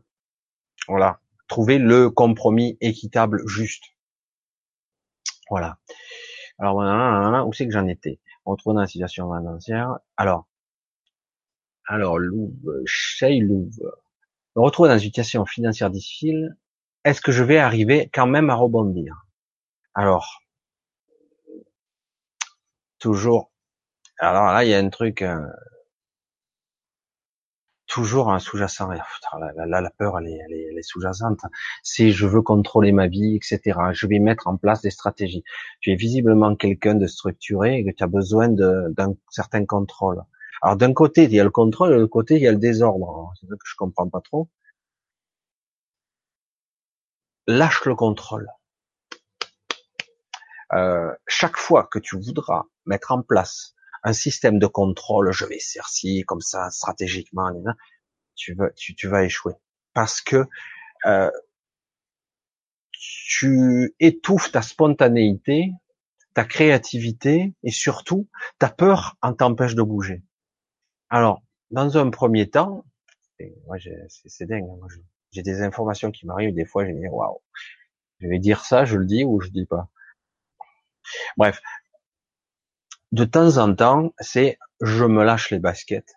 voilà, 0.88 1.20
trouver 1.48 1.78
le 1.78 2.10
compromis 2.10 2.78
équitable, 2.82 3.48
juste. 3.48 3.84
Voilà. 5.50 5.78
Alors 6.58 7.48
où 7.48 7.54
c'est 7.54 7.66
que 7.66 7.74
j'en 7.74 7.88
étais 7.88 8.20
On 8.46 8.52
retrouve 8.52 8.74
dans 8.74 8.82
la 8.82 8.88
situation 8.88 9.34
financière. 9.36 10.00
Alors, 10.18 10.48
alors, 11.88 12.18
Louvre, 12.18 12.82
Chez 12.86 13.40
Louvre. 13.40 13.98
Me 14.56 14.62
retrouve 14.62 14.88
dans 14.88 14.94
une 14.94 15.00
situation 15.00 15.46
financière 15.46 15.90
difficile. 15.90 16.58
Est-ce 17.04 17.22
que 17.22 17.32
je 17.32 17.44
vais 17.44 17.58
arriver 17.58 18.10
quand 18.14 18.28
même 18.28 18.50
à 18.50 18.56
rebondir? 18.56 19.28
Alors, 19.94 20.42
toujours. 23.00 23.52
Alors 24.20 24.46
là, 24.46 24.64
il 24.64 24.70
y 24.72 24.74
a 24.74 24.80
un 24.80 24.90
truc, 24.90 25.22
euh, 25.22 25.46
toujours 27.88 28.32
un 28.32 28.40
sous-jacent. 28.40 28.88
La, 28.90 29.66
la, 29.66 29.82
la, 29.82 29.90
peur, 29.92 30.18
elle 30.20 30.28
est, 30.28 30.40
elle 30.46 30.54
est, 30.54 30.68
elle 30.72 30.78
est 30.78 30.82
sous-jacente. 30.82 31.42
C'est 31.84 32.12
je 32.12 32.26
veux 32.26 32.42
contrôler 32.42 32.92
ma 32.92 33.08
vie, 33.08 33.36
etc. 33.36 33.80
Je 33.94 34.08
vais 34.08 34.20
mettre 34.20 34.48
en 34.48 34.58
place 34.58 34.82
des 34.82 34.90
stratégies. 34.90 35.44
Tu 35.82 35.92
es 35.92 35.96
visiblement 35.96 36.56
quelqu'un 36.56 36.96
de 36.96 37.08
structuré 37.08 37.78
et 37.78 37.86
que 37.86 37.92
tu 37.96 38.04
as 38.04 38.08
besoin 38.08 38.50
d'un 38.50 39.16
certain 39.30 39.66
contrôle. 39.66 40.24
Alors 40.66 40.78
d'un 40.78 40.94
côté, 40.94 41.26
il 41.26 41.32
y 41.32 41.40
a 41.40 41.44
le 41.44 41.52
contrôle, 41.52 41.92
de 41.92 41.94
l'autre 41.94 42.10
côté, 42.10 42.38
il 42.38 42.42
y 42.42 42.48
a 42.48 42.52
le 42.52 42.58
désordre. 42.58 43.32
C'est 43.40 43.46
ça 43.46 43.54
que 43.54 43.68
je 43.68 43.76
comprends 43.76 44.10
pas 44.10 44.20
trop. 44.20 44.50
Lâche 47.46 47.86
le 47.86 47.94
contrôle. 47.94 48.50
Euh, 50.74 51.14
chaque 51.28 51.58
fois 51.58 51.84
que 51.92 52.00
tu 52.00 52.20
voudras 52.20 52.64
mettre 52.88 53.12
en 53.12 53.22
place 53.22 53.76
un 54.02 54.12
système 54.14 54.58
de 54.58 54.66
contrôle, 54.66 55.32
je 55.32 55.46
vais 55.46 55.60
faire 55.60 55.88
ci, 55.88 56.24
comme 56.24 56.42
ça, 56.42 56.72
stratégiquement, 56.72 57.52
tu 58.34 58.56
vas, 58.56 58.70
vas 59.04 59.24
échouer. 59.24 59.54
Parce 59.94 60.20
que 60.20 60.48
euh, 61.06 61.30
tu 62.92 63.94
étouffes 64.00 64.52
ta 64.52 64.64
spontanéité, 64.64 65.74
ta 66.34 66.44
créativité 66.44 67.54
et 67.62 67.72
surtout 67.72 68.28
ta 68.58 68.70
peur 68.70 69.16
en 69.22 69.36
t'empêche 69.36 69.76
de 69.76 69.84
bouger. 69.84 70.25
Alors, 71.16 71.42
dans 71.72 71.98
un 71.98 72.10
premier 72.10 72.50
temps, 72.50 72.84
moi 73.68 73.78
c'est 74.18 74.46
dingue, 74.46 74.66
hein, 74.70 74.88
j'ai 75.32 75.44
des 75.44 75.62
informations 75.62 76.12
qui 76.12 76.26
m'arrivent 76.26 76.54
des 76.54 76.66
fois, 76.66 76.86
je 76.86 76.92
me 76.92 77.00
dis 77.00 77.08
waouh, 77.08 77.42
je 78.20 78.28
vais 78.28 78.38
dire 78.38 78.66
ça, 78.66 78.84
je 78.84 78.98
le 78.98 79.06
dis 79.06 79.24
ou 79.24 79.40
je 79.40 79.48
dis 79.48 79.66
pas. 79.66 79.88
Bref, 81.38 81.62
de 83.14 83.24
temps 83.24 83.56
en 83.60 83.74
temps, 83.74 84.14
c'est 84.20 84.60
je 84.82 85.06
me 85.06 85.24
lâche 85.24 85.52
les 85.52 85.60
baskets. 85.60 86.14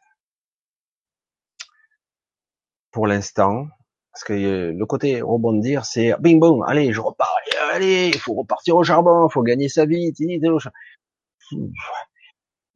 Pour 2.90 3.06
l'instant, 3.06 3.68
parce 4.12 4.24
que 4.24 4.32
euh, 4.32 4.72
le 4.72 4.84
côté 4.84 5.22
rebondir, 5.22 5.84
c'est 5.84 6.12
bing 6.18 6.40
bong, 6.40 6.64
allez, 6.66 6.92
je 6.92 7.00
repars, 7.00 7.36
allez, 7.70 8.08
il 8.12 8.18
faut 8.18 8.34
repartir 8.34 8.74
au 8.74 8.82
charbon, 8.82 9.28
il 9.28 9.32
faut 9.32 9.44
gagner 9.44 9.68
sa 9.68 9.86
vie. 9.86 10.12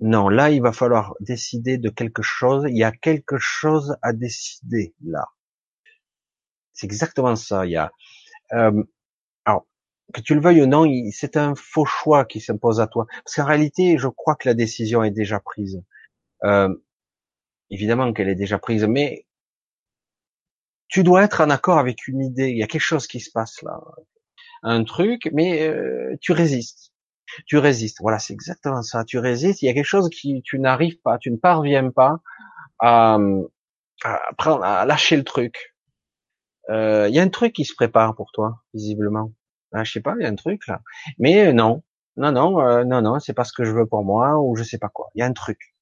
Non, 0.03 0.29
là, 0.29 0.51
il 0.51 0.61
va 0.61 0.73
falloir 0.73 1.15
décider 1.21 1.79
de 1.79 1.89
quelque 1.89 2.23
chose. 2.23 2.65
Il 2.69 2.77
y 2.77 2.83
a 2.83 2.91
quelque 2.91 3.37
chose 3.39 3.97
à 4.03 4.13
décider 4.13 4.97
là. 5.05 5.29
C'est 6.73 6.87
exactement 6.87 7.37
ça. 7.37 7.67
Il 7.67 7.71
y 7.71 7.77
a, 7.77 7.93
euh, 8.53 8.83
alors, 9.45 9.65
que 10.13 10.21
tu 10.21 10.35
le 10.35 10.41
veuilles 10.41 10.63
ou 10.63 10.67
non, 10.67 10.91
c'est 11.13 11.37
un 11.37 11.55
faux 11.55 11.85
choix 11.85 12.25
qui 12.25 12.41
s'impose 12.41 12.81
à 12.81 12.89
toi. 12.89 13.07
Parce 13.25 13.37
qu'en 13.37 13.45
réalité, 13.45 13.97
je 13.97 14.09
crois 14.09 14.35
que 14.35 14.49
la 14.49 14.55
décision 14.55 15.05
est 15.05 15.13
déjà 15.13 15.39
prise. 15.39 15.81
Euh, 16.43 16.75
évidemment 17.71 18.13
qu'elle 18.13 18.29
est 18.29 18.35
déjà 18.35 18.59
prise, 18.59 18.85
mais 18.85 19.25
tu 20.89 21.05
dois 21.05 21.23
être 21.23 21.41
en 21.43 21.51
accord 21.51 21.79
avec 21.79 22.09
une 22.09 22.23
idée. 22.23 22.51
Il 22.51 22.59
y 22.59 22.65
a 22.65 22.67
quelque 22.67 22.81
chose 22.81 23.07
qui 23.07 23.21
se 23.21 23.31
passe 23.31 23.63
là, 23.63 23.81
un 24.65 24.83
truc, 24.83 25.31
mais 25.33 25.69
euh, 25.69 26.17
tu 26.21 26.33
résistes 26.33 26.92
tu 27.47 27.59
résistes. 27.59 27.99
Voilà, 28.01 28.19
c'est 28.19 28.33
exactement 28.33 28.83
ça. 28.83 29.05
Tu 29.05 29.19
résistes. 29.19 29.63
Il 29.63 29.67
y 29.67 29.69
a 29.69 29.75
quelque 29.75 29.85
chose 29.85 30.09
qui 30.11 30.43
tu 30.43 30.59
n'arrives 30.59 31.01
pas, 31.03 31.19
tu 31.19 31.31
ne 31.31 31.37
parviens 31.37 31.91
pas 31.91 32.21
à, 32.81 33.19
prendre, 34.39 34.65
à 34.65 34.85
lâcher 34.85 35.17
le 35.17 35.25
truc. 35.25 35.75
Euh, 36.71 37.09
il 37.09 37.15
y 37.15 37.19
a 37.19 37.23
un 37.23 37.29
truc 37.29 37.53
qui 37.53 37.65
se 37.65 37.75
prépare 37.75 38.15
pour 38.15 38.33
toi, 38.33 38.63
visiblement. 38.75 39.33
Ah, 39.73 39.85
je 39.85 39.93
sais 39.93 40.01
pas, 40.01 40.15
il 40.19 40.23
y 40.23 40.27
a 40.27 40.29
un 40.29 40.35
truc 40.37 40.67
là. 40.67 40.83
Mais 41.19 41.49
euh, 41.49 41.53
non, 41.53 41.83
non, 42.17 42.33
non, 42.33 42.61
euh, 42.61 42.85
non, 42.85 43.03
non, 43.03 43.19
c'est 43.21 43.35
pas 43.35 43.45
ce 43.45 43.53
que 43.53 43.65
je 43.65 43.73
veux 43.73 43.87
pour 43.87 44.05
moi 44.05 44.39
ou 44.39 44.57
je 44.57 44.63
sais 44.65 44.79
pas 44.79 44.89
quoi. 44.89 45.09
Il 45.15 45.21
y 45.21 45.23
a 45.23 45.27
un 45.27 45.33
truc. 45.33 45.75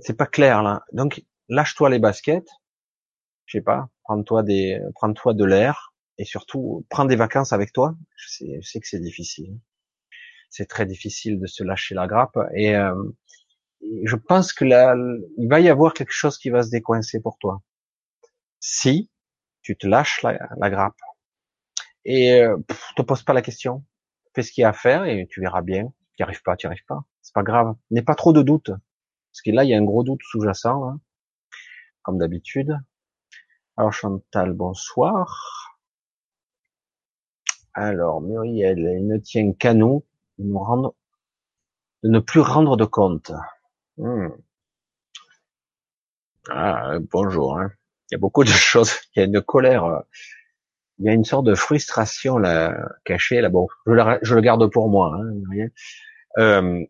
C'est 0.00 0.16
pas 0.16 0.26
clair 0.26 0.62
là. 0.62 0.84
Donc 0.92 1.24
lâche-toi 1.48 1.90
les 1.90 1.98
baskets. 1.98 2.48
Je 3.46 3.58
sais 3.58 3.62
pas. 3.62 3.88
Prends-toi 4.04 4.42
des, 4.42 4.80
prends-toi 4.94 5.34
de 5.34 5.44
l'air 5.44 5.93
et 6.18 6.24
surtout 6.24 6.86
prends 6.90 7.04
des 7.04 7.16
vacances 7.16 7.52
avec 7.52 7.72
toi. 7.72 7.96
Je 8.16 8.28
sais, 8.28 8.58
je 8.60 8.68
sais 8.68 8.80
que 8.80 8.88
c'est 8.88 9.00
difficile. 9.00 9.58
C'est 10.50 10.66
très 10.66 10.86
difficile 10.86 11.40
de 11.40 11.46
se 11.46 11.64
lâcher 11.64 11.94
la 11.94 12.06
grappe 12.06 12.38
et, 12.54 12.76
euh, 12.76 12.94
je 14.04 14.16
pense 14.16 14.52
que 14.52 14.64
là, 14.64 14.94
il 15.36 15.48
va 15.48 15.60
y 15.60 15.68
avoir 15.68 15.94
quelque 15.94 16.12
chose 16.12 16.38
qui 16.38 16.50
va 16.50 16.62
se 16.62 16.70
décoincer 16.70 17.20
pour 17.20 17.38
toi. 17.38 17.62
Si 18.60 19.10
tu 19.62 19.76
te 19.76 19.86
lâches 19.86 20.22
la, 20.22 20.70
grappe 20.70 20.98
et 22.04 22.42
euh, 22.42 22.56
te 22.96 23.02
pose 23.02 23.22
pas 23.22 23.32
la 23.32 23.42
question, 23.42 23.84
fais 24.34 24.42
ce 24.42 24.52
qu'il 24.52 24.62
y 24.62 24.64
a 24.64 24.70
à 24.70 24.72
faire 24.72 25.04
et 25.04 25.26
tu 25.30 25.40
verras 25.40 25.62
bien. 25.62 25.92
Tu 26.16 26.22
n'y 26.22 26.24
arrives 26.24 26.42
pas, 26.42 26.56
tu 26.56 26.66
n'y 26.66 26.68
arrives 26.68 26.84
pas. 26.86 27.04
C'est 27.22 27.34
pas 27.34 27.42
grave. 27.42 27.74
N'aie 27.90 28.02
pas 28.02 28.14
trop 28.14 28.32
de 28.32 28.42
doutes. 28.42 28.70
Parce 28.70 29.42
que 29.44 29.50
là, 29.50 29.64
il 29.64 29.70
y 29.70 29.74
a 29.74 29.78
un 29.78 29.84
gros 29.84 30.04
doute 30.04 30.20
sous-jacent, 30.22 30.84
hein, 30.88 31.00
comme 32.02 32.18
d'habitude. 32.18 32.78
Alors 33.76 33.92
Chantal, 33.92 34.52
bonsoir. 34.52 35.63
Alors, 37.74 38.20
Muriel, 38.20 38.78
il 38.78 39.06
ne 39.06 39.18
tient 39.18 39.52
qu'à 39.52 39.74
nous 39.74 40.04
de, 40.38 40.44
nous 40.44 40.58
rendre, 40.58 40.94
de 42.04 42.08
ne 42.08 42.20
plus 42.20 42.40
rendre 42.40 42.76
de 42.76 42.84
compte. 42.84 43.32
Hmm. 43.96 44.28
Ah, 46.50 46.98
bonjour. 47.10 47.58
Hein. 47.58 47.72
Il 48.10 48.14
y 48.14 48.16
a 48.16 48.18
beaucoup 48.18 48.44
de 48.44 48.48
choses. 48.50 48.92
Il 49.14 49.20
y 49.20 49.22
a 49.22 49.26
une 49.26 49.40
colère. 49.42 50.02
Il 50.98 51.06
y 51.06 51.08
a 51.08 51.12
une 51.12 51.24
sorte 51.24 51.46
de 51.46 51.54
frustration 51.54 52.38
là 52.38 52.76
cachée 53.04 53.40
là. 53.40 53.48
Bon, 53.48 53.66
je, 53.86 54.34
le 54.34 54.40
garde 54.40 54.70
pour 54.70 54.88
moi. 54.88 55.16
Hein, 55.16 55.68
euh, 56.38 56.84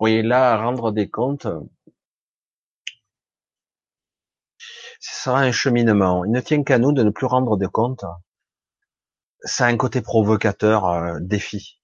oui, 0.00 0.22
là, 0.22 0.56
rendre 0.56 0.92
des 0.92 1.08
comptes, 1.08 1.46
ce 5.00 5.13
sera 5.24 5.40
un 5.40 5.52
cheminement. 5.52 6.24
Il 6.24 6.32
ne 6.32 6.40
tient 6.40 6.62
qu'à 6.62 6.78
nous 6.78 6.92
de 6.92 7.02
ne 7.02 7.10
plus 7.10 7.26
rendre 7.26 7.56
de 7.56 7.66
comptes. 7.66 8.04
Ça 9.40 9.66
a 9.66 9.68
un 9.68 9.76
côté 9.76 10.02
provocateur, 10.02 10.86
euh, 10.86 11.18
défi. 11.20 11.80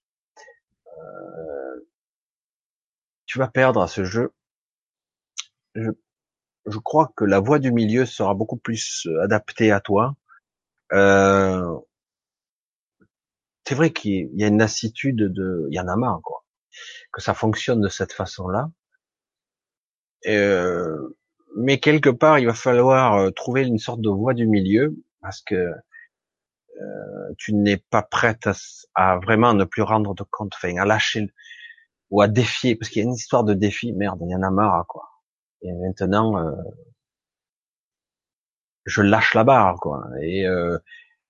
Euh, 0.87 1.87
tu 3.27 3.39
vas 3.39 3.49
perdre 3.49 3.81
à 3.83 3.89
ce 3.89 4.05
jeu. 4.05 4.33
Je, 5.75 5.91
je, 6.67 6.79
crois 6.79 7.12
que 7.17 7.25
la 7.25 7.41
voie 7.41 7.59
du 7.59 7.73
milieu 7.73 8.05
sera 8.05 8.35
beaucoup 8.35 8.57
plus 8.59 9.09
adaptée 9.23 9.73
à 9.73 9.81
toi. 9.81 10.17
Euh, 10.93 11.79
c'est 13.67 13.75
vrai 13.75 13.93
qu'il 13.93 14.31
y 14.35 14.45
a 14.45 14.49
une 14.49 14.59
lassitude 14.59 15.17
de, 15.17 15.67
il 15.71 15.75
y 15.75 15.81
en 15.81 15.89
a 15.89 15.97
marre, 15.97 16.21
quoi, 16.23 16.45
que 17.12 17.23
ça 17.23 17.35
fonctionne 17.35 17.81
de 17.81 17.89
cette 17.89 18.12
façon-là. 18.12 18.71
Euh, 20.27 21.17
mais 21.56 21.78
quelque 21.78 22.10
part, 22.10 22.39
il 22.39 22.47
va 22.47 22.55
falloir 22.55 23.14
euh, 23.14 23.31
trouver 23.31 23.66
une 23.66 23.78
sorte 23.78 24.01
de 24.01 24.10
voie 24.10 24.35
du 24.35 24.47
milieu 24.47 24.97
parce 25.20 25.40
que 25.43 25.55
euh, 25.55 27.35
tu 27.39 27.55
n'es 27.55 27.77
pas 27.77 28.02
prête 28.02 28.48
à, 28.94 29.18
vraiment 29.18 29.55
ne 29.55 29.64
plus 29.64 29.82
rendre 29.82 30.14
de 30.14 30.22
compte, 30.22 30.52
enfin, 30.55 30.77
à 30.77 30.86
lâcher 30.86 31.32
ou 32.10 32.22
à 32.22 32.28
défier, 32.28 32.77
parce 32.77 32.90
qu'il 32.90 33.02
y 33.02 33.05
a 33.05 33.09
une 33.09 33.14
histoire 33.14 33.44
de 33.44 33.55
défi. 33.55 33.93
Merde, 33.93 34.20
il 34.22 34.31
y 34.31 34.35
en 34.35 34.43
a 34.43 34.51
marre, 34.51 34.85
quoi. 34.89 35.09
Et 35.62 35.72
maintenant, 35.72 36.39
euh, 36.39 36.52
je 38.86 39.02
lâche 39.02 39.35
la 39.35 39.44
barre, 39.44 39.77
quoi. 39.81 40.05
Et 40.22 40.47
euh, 40.47 40.78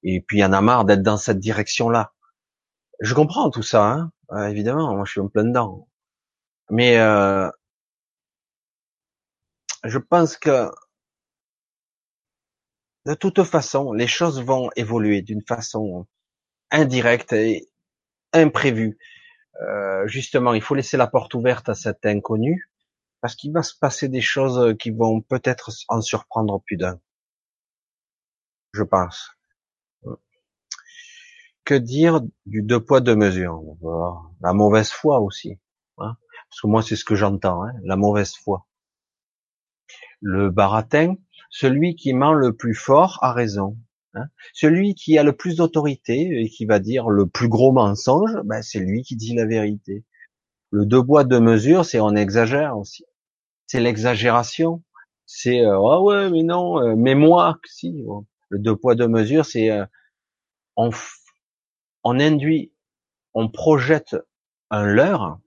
et 0.03 0.21
puis 0.21 0.39
il 0.39 0.41
y 0.41 0.45
en 0.45 0.53
a 0.53 0.61
marre 0.61 0.85
d'être 0.85 1.03
dans 1.03 1.17
cette 1.17 1.39
direction-là. 1.39 2.13
Je 3.01 3.15
comprends 3.15 3.51
tout 3.51 3.63
ça, 3.63 3.87
hein. 3.93 4.13
Euh, 4.33 4.47
évidemment, 4.47 4.95
moi 4.95 5.05
je 5.05 5.13
suis 5.13 5.21
en 5.21 5.29
plein 5.29 5.45
dedans. 5.45 5.89
Mais 6.71 6.99
euh, 6.99 7.51
je 9.85 9.99
pense 9.99 10.37
que 10.37 10.71
de 13.07 13.15
toute 13.15 13.43
façon, 13.45 13.93
les 13.93 14.07
choses 14.07 14.43
vont 14.43 14.71
évoluer 14.77 15.23
d'une 15.23 15.43
façon 15.43 16.07
indirecte 16.71 17.33
et 17.33 17.69
imprévue. 18.33 18.99
Euh, 19.63 20.07
justement, 20.07 20.55
il 20.55 20.63
faut 20.63 20.75
laisser 20.75 20.97
la 20.97 21.07
porte 21.07 21.35
ouverte 21.35 21.69
à 21.69 21.75
cet 21.75 22.05
inconnu, 22.07 22.71
parce 23.21 23.35
qu'il 23.35 23.53
va 23.53 23.63
se 23.63 23.75
passer 23.79 24.09
des 24.09 24.21
choses 24.21 24.77
qui 24.79 24.91
vont 24.91 25.21
peut-être 25.23 25.71
en 25.89 26.01
surprendre 26.03 26.63
plus 26.67 26.77
d'un. 26.77 27.01
Je 28.73 28.83
pense. 28.83 29.31
Que 31.65 31.75
dire 31.75 32.21
du 32.47 32.63
deux 32.63 32.85
poids 32.85 33.01
deux 33.01 33.17
mesures? 33.17 33.63
La 34.41 34.53
mauvaise 34.53 34.91
foi 34.91 35.21
aussi. 35.21 35.59
Hein 35.99 36.17
parce 36.51 36.61
que 36.63 36.67
moi, 36.67 36.83
c'est 36.83 36.97
ce 36.97 37.05
que 37.05 37.15
j'entends, 37.15 37.65
hein, 37.65 37.73
la 37.85 37.97
mauvaise 37.97 38.35
foi 38.35 38.67
le 40.21 40.51
baratin, 40.51 41.17
celui 41.51 41.97
qui 41.97 42.13
ment 42.13 42.33
le 42.33 42.55
plus 42.55 42.75
fort 42.75 43.19
a 43.23 43.33
raison. 43.33 43.77
Hein. 44.15 44.27
Celui 44.53 44.95
qui 44.95 45.19
a 45.19 45.23
le 45.23 45.33
plus 45.33 45.57
d'autorité 45.57 46.43
et 46.43 46.49
qui 46.49 46.65
va 46.67 46.79
dire 46.79 47.09
le 47.09 47.27
plus 47.27 47.49
gros 47.49 47.73
mensonge, 47.73 48.37
ben 48.45 48.63
c'est 48.63 48.81
lui 48.81 49.03
qui 49.03 49.17
dit 49.17 49.35
la 49.35 49.47
vérité. 49.47 50.05
Le 50.71 50.87
deux 50.87 51.03
bois 51.03 51.25
deux 51.25 51.41
mesures, 51.41 51.85
c'est 51.85 52.01
on 52.01 52.15
exagère 52.15 52.79
aussi. 52.79 53.05
C'est 53.67 53.81
l'exagération. 53.81 54.83
C'est 55.27 55.61
euh, 55.65 55.79
ah 55.79 56.01
ouais 56.03 56.31
mais 56.31 56.43
non, 56.43 56.81
euh, 56.81 56.95
mais 56.97 57.15
moi 57.15 57.59
si. 57.67 58.05
Le 58.49 58.59
deux 58.59 58.77
poids 58.77 58.97
deux 58.97 59.09
mesures, 59.09 59.45
c'est 59.45 59.71
euh, 59.71 59.87
on 60.77 60.91
on 62.03 62.19
induit, 62.19 62.73
on 63.35 63.49
projette 63.49 64.17
un 64.71 64.85
leurre. 64.85 65.39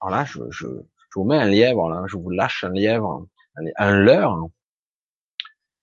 Alors 0.00 0.16
là, 0.16 0.24
je, 0.24 0.40
je, 0.50 0.66
je 0.66 1.18
vous 1.18 1.24
mets 1.24 1.36
un 1.36 1.48
lièvre 1.48 1.88
là, 1.88 2.04
je 2.06 2.16
vous 2.16 2.30
lâche 2.30 2.64
un 2.64 2.72
lièvre 2.72 3.26
un 3.76 3.90
leurre. 3.92 4.48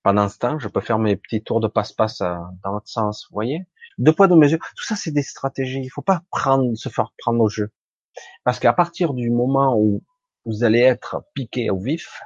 Pendant 0.04 0.28
ce 0.28 0.38
temps, 0.38 0.60
je 0.60 0.68
peux 0.68 0.82
faire 0.82 1.00
mes 1.00 1.16
petits 1.16 1.42
tours 1.42 1.62
de 1.62 1.68
passe-passe 1.68 2.22
euh, 2.22 2.36
dans 2.64 2.74
votre 2.74 2.90
sens, 2.90 3.28
vous 3.30 3.36
voyez? 3.36 3.66
Deux 3.98 4.12
poids, 4.12 4.28
deux 4.28 4.36
mesures. 4.36 4.60
Tout 4.76 4.84
ça, 4.84 4.96
c'est 4.96 5.12
des 5.12 5.22
stratégies. 5.22 5.82
Il 5.82 5.90
faut 5.90 6.02
pas 6.02 6.24
se 6.76 6.90
faire 6.90 7.14
prendre 7.18 7.40
au 7.42 7.50
jeu. 7.50 7.72
Parce 8.44 8.60
qu'à 8.60 8.74
partir 8.74 9.14
du 9.14 9.30
moment 9.30 9.78
où 9.80 10.04
vous 10.46 10.64
allez 10.64 10.80
être 10.80 11.24
piqué 11.34 11.70
au 11.70 11.80
vif 11.80 12.22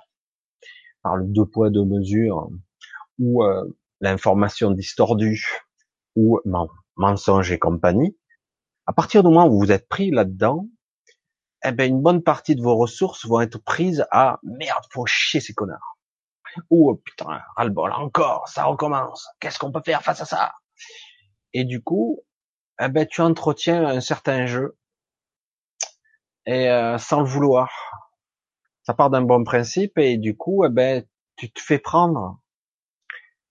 par 1.03 1.17
le 1.17 1.25
deux 1.25 1.45
poids, 1.45 1.69
deux 1.69 1.85
mesures, 1.85 2.49
ou 3.19 3.43
euh, 3.43 3.63
l'information 4.01 4.71
distordue, 4.71 5.45
ou 6.15 6.39
mensonge 6.95 7.51
et 7.51 7.59
compagnie, 7.59 8.17
à 8.87 8.93
partir 8.93 9.21
du 9.21 9.29
moment 9.29 9.47
où 9.47 9.59
vous 9.59 9.71
êtes 9.71 9.87
pris 9.87 10.09
là-dedans, 10.09 10.67
eh 11.69 11.71
ben 11.71 11.89
une 11.89 12.01
bonne 12.01 12.23
partie 12.23 12.55
de 12.55 12.61
vos 12.61 12.75
ressources 12.75 13.25
vont 13.25 13.41
être 13.41 13.57
prises 13.57 14.05
à 14.11 14.39
merde, 14.43 14.83
faut 14.91 15.05
chier 15.05 15.39
ces 15.39 15.53
connards. 15.53 15.97
Ou 16.69 16.89
oh, 16.89 16.95
putain, 16.95 17.41
ras-le-bol, 17.55 17.91
encore, 17.93 18.47
ça 18.47 18.65
recommence. 18.65 19.27
Qu'est-ce 19.39 19.59
qu'on 19.59 19.71
peut 19.71 19.81
faire 19.83 20.03
face 20.03 20.21
à 20.21 20.25
ça? 20.25 20.53
Et 21.53 21.65
du 21.65 21.81
coup, 21.81 22.23
eh 22.79 22.89
ben 22.89 23.05
tu 23.05 23.21
entretiens 23.21 23.85
un 23.85 24.01
certain 24.01 24.45
jeu 24.45 24.77
et 26.45 26.69
euh, 26.69 26.97
sans 26.97 27.21
le 27.21 27.27
vouloir. 27.27 27.71
Ça 28.83 28.93
part 28.93 29.09
d'un 29.09 29.21
bon 29.21 29.43
principe 29.43 29.97
et 29.97 30.17
du 30.17 30.35
coup, 30.37 30.63
eh 30.65 30.69
ben 30.69 31.03
tu 31.35 31.51
te 31.51 31.59
fais 31.59 31.79
prendre. 31.79 32.39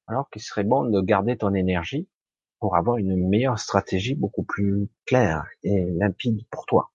Alors 0.09 0.31
qu'il 0.31 0.43
serait 0.43 0.65
bon 0.65 0.85
de 0.85 1.01
garder 1.01 1.37
ton 1.37 1.55
énergie 1.55 2.09
pour 2.61 2.77
avoir 2.77 2.97
une 2.97 3.29
meilleure 3.29 3.59
stratégie 3.59 4.15
beaucoup 4.15 4.45
plus 4.45 4.89
claire 5.05 5.45
et 5.63 5.85
limpide 5.99 6.47
pour 6.51 6.65
toi. 6.67 6.91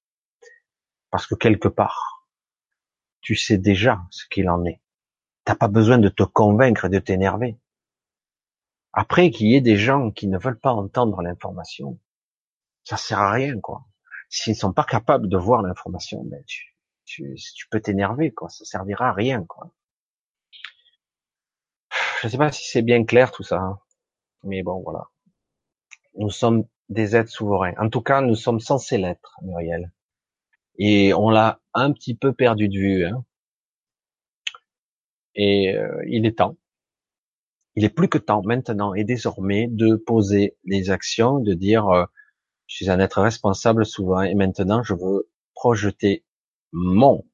Parce 1.11 1.27
que 1.27 1.35
quelque 1.35 1.67
part, 1.67 2.25
tu 3.19 3.35
sais 3.35 3.57
déjà 3.57 4.01
ce 4.09 4.25
qu'il 4.27 4.49
en 4.49 4.65
est. 4.65 4.81
T'as 5.43 5.55
pas 5.55 5.67
besoin 5.67 5.97
de 5.97 6.09
te 6.09 6.23
convaincre 6.23 6.85
et 6.85 6.89
de 6.89 6.99
t'énerver. 6.99 7.57
Après, 8.93 9.29
qu'il 9.29 9.47
y 9.47 9.55
ait 9.55 9.61
des 9.61 9.77
gens 9.77 10.11
qui 10.11 10.27
ne 10.27 10.37
veulent 10.37 10.59
pas 10.59 10.73
entendre 10.73 11.21
l'information, 11.21 11.99
ça 12.83 12.97
sert 12.97 13.19
à 13.19 13.31
rien, 13.31 13.59
quoi. 13.59 13.85
S'ils 14.29 14.55
sont 14.55 14.73
pas 14.73 14.85
capables 14.85 15.27
de 15.27 15.37
voir 15.37 15.61
l'information, 15.61 16.23
ben 16.23 16.43
tu 16.45 17.67
peux 17.69 17.81
t'énerver, 17.81 18.31
quoi. 18.31 18.49
Ça 18.49 18.65
servira 18.65 19.09
à 19.09 19.13
rien, 19.13 19.43
quoi. 19.43 19.71
Je 22.21 22.27
sais 22.27 22.37
pas 22.37 22.51
si 22.51 22.69
c'est 22.69 22.81
bien 22.81 23.03
clair 23.03 23.31
tout 23.31 23.43
ça, 23.43 23.59
hein. 23.59 23.79
mais 24.43 24.63
bon, 24.63 24.81
voilà. 24.81 25.09
Nous 26.15 26.29
sommes 26.29 26.65
des 26.89 27.15
êtres 27.15 27.31
souverains. 27.31 27.73
En 27.77 27.89
tout 27.89 28.01
cas, 28.01 28.21
nous 28.21 28.35
sommes 28.35 28.59
censés 28.59 28.97
l'être, 28.97 29.37
Muriel 29.41 29.91
et 30.77 31.13
on 31.13 31.29
l'a 31.29 31.61
un 31.73 31.91
petit 31.91 32.15
peu 32.15 32.33
perdu 32.33 32.67
de 32.67 32.77
vue. 32.77 33.05
Hein. 33.05 33.23
Et 35.35 35.75
euh, 35.75 36.03
il 36.07 36.25
est 36.25 36.37
temps. 36.37 36.57
Il 37.75 37.85
est 37.85 37.89
plus 37.89 38.09
que 38.09 38.17
temps 38.17 38.41
maintenant 38.43 38.93
et 38.93 39.03
désormais 39.03 39.67
de 39.67 39.95
poser 39.95 40.57
les 40.65 40.89
actions, 40.89 41.39
de 41.39 41.53
dire 41.53 41.87
euh, 41.87 42.05
je 42.67 42.75
suis 42.75 42.89
un 42.89 42.99
être 42.99 43.21
responsable 43.21 43.85
souvent 43.85 44.21
et 44.21 44.33
maintenant 44.35 44.83
je 44.83 44.93
veux 44.93 45.29
projeter 45.55 46.25
mon 46.73 47.25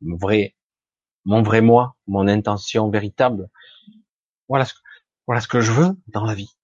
vrai, 0.00 0.56
mon 1.24 1.42
vrai 1.42 1.60
moi, 1.60 1.96
mon 2.06 2.26
intention 2.28 2.90
véritable. 2.90 3.50
Voilà 4.48 4.64
ce, 4.64 4.74
voilà 5.26 5.40
ce 5.40 5.48
que 5.48 5.60
je 5.60 5.72
veux 5.72 5.90
dans 6.08 6.24
la 6.24 6.34
vie. 6.34 6.56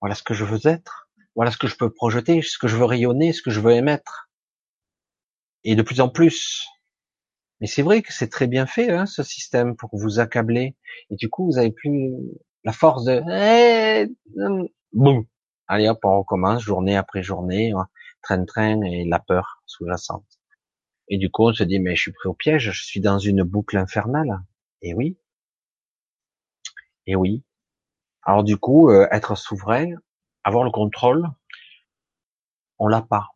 Voilà 0.00 0.14
ce 0.14 0.22
que 0.22 0.34
je 0.34 0.44
veux 0.44 0.66
être. 0.66 1.10
Voilà 1.34 1.50
ce 1.50 1.58
que 1.58 1.66
je 1.66 1.76
peux 1.76 1.90
projeter, 1.90 2.40
ce 2.42 2.58
que 2.58 2.68
je 2.68 2.76
veux 2.76 2.84
rayonner, 2.84 3.32
ce 3.32 3.42
que 3.42 3.50
je 3.50 3.60
veux 3.60 3.72
émettre 3.72 4.25
et 5.66 5.74
de 5.74 5.82
plus 5.82 6.00
en 6.00 6.08
plus. 6.08 6.68
Mais 7.60 7.66
c'est 7.66 7.82
vrai 7.82 8.00
que 8.00 8.12
c'est 8.12 8.28
très 8.28 8.46
bien 8.46 8.66
fait, 8.66 8.90
hein, 8.90 9.04
ce 9.04 9.22
système, 9.22 9.76
pour 9.76 9.90
vous 9.92 10.20
accabler. 10.20 10.76
Et 11.10 11.16
du 11.16 11.28
coup, 11.28 11.46
vous 11.46 11.58
avez 11.58 11.72
plus 11.72 12.12
la 12.64 12.72
force 12.72 13.04
de... 13.04 13.20
Eh, 13.30 14.06
boum 14.92 15.26
Allez 15.66 15.88
hop, 15.88 15.98
on 16.04 16.20
recommence, 16.20 16.62
journée 16.62 16.96
après 16.96 17.24
journée, 17.24 17.72
train-train 18.22 18.82
et 18.82 19.04
la 19.04 19.18
peur 19.18 19.62
sous-jacente. 19.66 20.24
Et 21.08 21.18
du 21.18 21.30
coup, 21.30 21.48
on 21.48 21.52
se 21.52 21.64
dit, 21.64 21.80
mais 21.80 21.96
je 21.96 22.02
suis 22.02 22.12
pris 22.12 22.28
au 22.28 22.34
piège, 22.34 22.70
je 22.70 22.84
suis 22.84 23.00
dans 23.00 23.18
une 23.18 23.42
boucle 23.42 23.76
infernale. 23.76 24.40
Et 24.82 24.94
oui. 24.94 25.18
Et 27.06 27.16
oui. 27.16 27.42
Alors 28.22 28.44
du 28.44 28.56
coup, 28.56 28.90
euh, 28.90 29.08
être 29.10 29.36
souverain, 29.36 29.94
avoir 30.44 30.62
le 30.62 30.70
contrôle, 30.70 31.26
on 32.78 32.86
l'a 32.86 33.02
pas. 33.02 33.28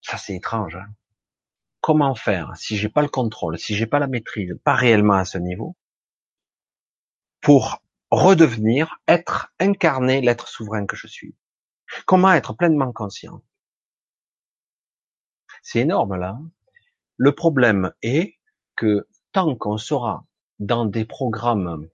Ça, 0.00 0.16
c'est 0.16 0.34
étrange. 0.34 0.76
Hein 0.76 0.86
comment 1.80 2.14
faire 2.14 2.56
si 2.56 2.76
j'ai 2.76 2.88
pas 2.88 3.02
le 3.02 3.08
contrôle, 3.08 3.58
si 3.58 3.74
j'ai 3.74 3.86
pas 3.86 3.98
la 3.98 4.06
maîtrise, 4.06 4.54
pas 4.64 4.74
réellement 4.74 5.14
à 5.14 5.24
ce 5.24 5.38
niveau, 5.38 5.76
pour 7.40 7.82
redevenir, 8.10 9.00
être 9.08 9.52
incarné 9.58 10.20
l'être 10.20 10.48
souverain 10.48 10.86
que 10.86 10.96
je 10.96 11.06
suis. 11.06 11.34
Comment 12.06 12.32
être 12.32 12.54
pleinement 12.54 12.92
conscient? 12.92 13.42
C'est 15.62 15.80
énorme 15.80 16.16
là. 16.16 16.38
Le 17.16 17.34
problème 17.34 17.92
est 18.02 18.38
que 18.76 19.08
tant 19.32 19.54
qu'on 19.56 19.76
sera 19.76 20.24
dans 20.58 20.86
des 20.86 21.04
programmes 21.04 21.88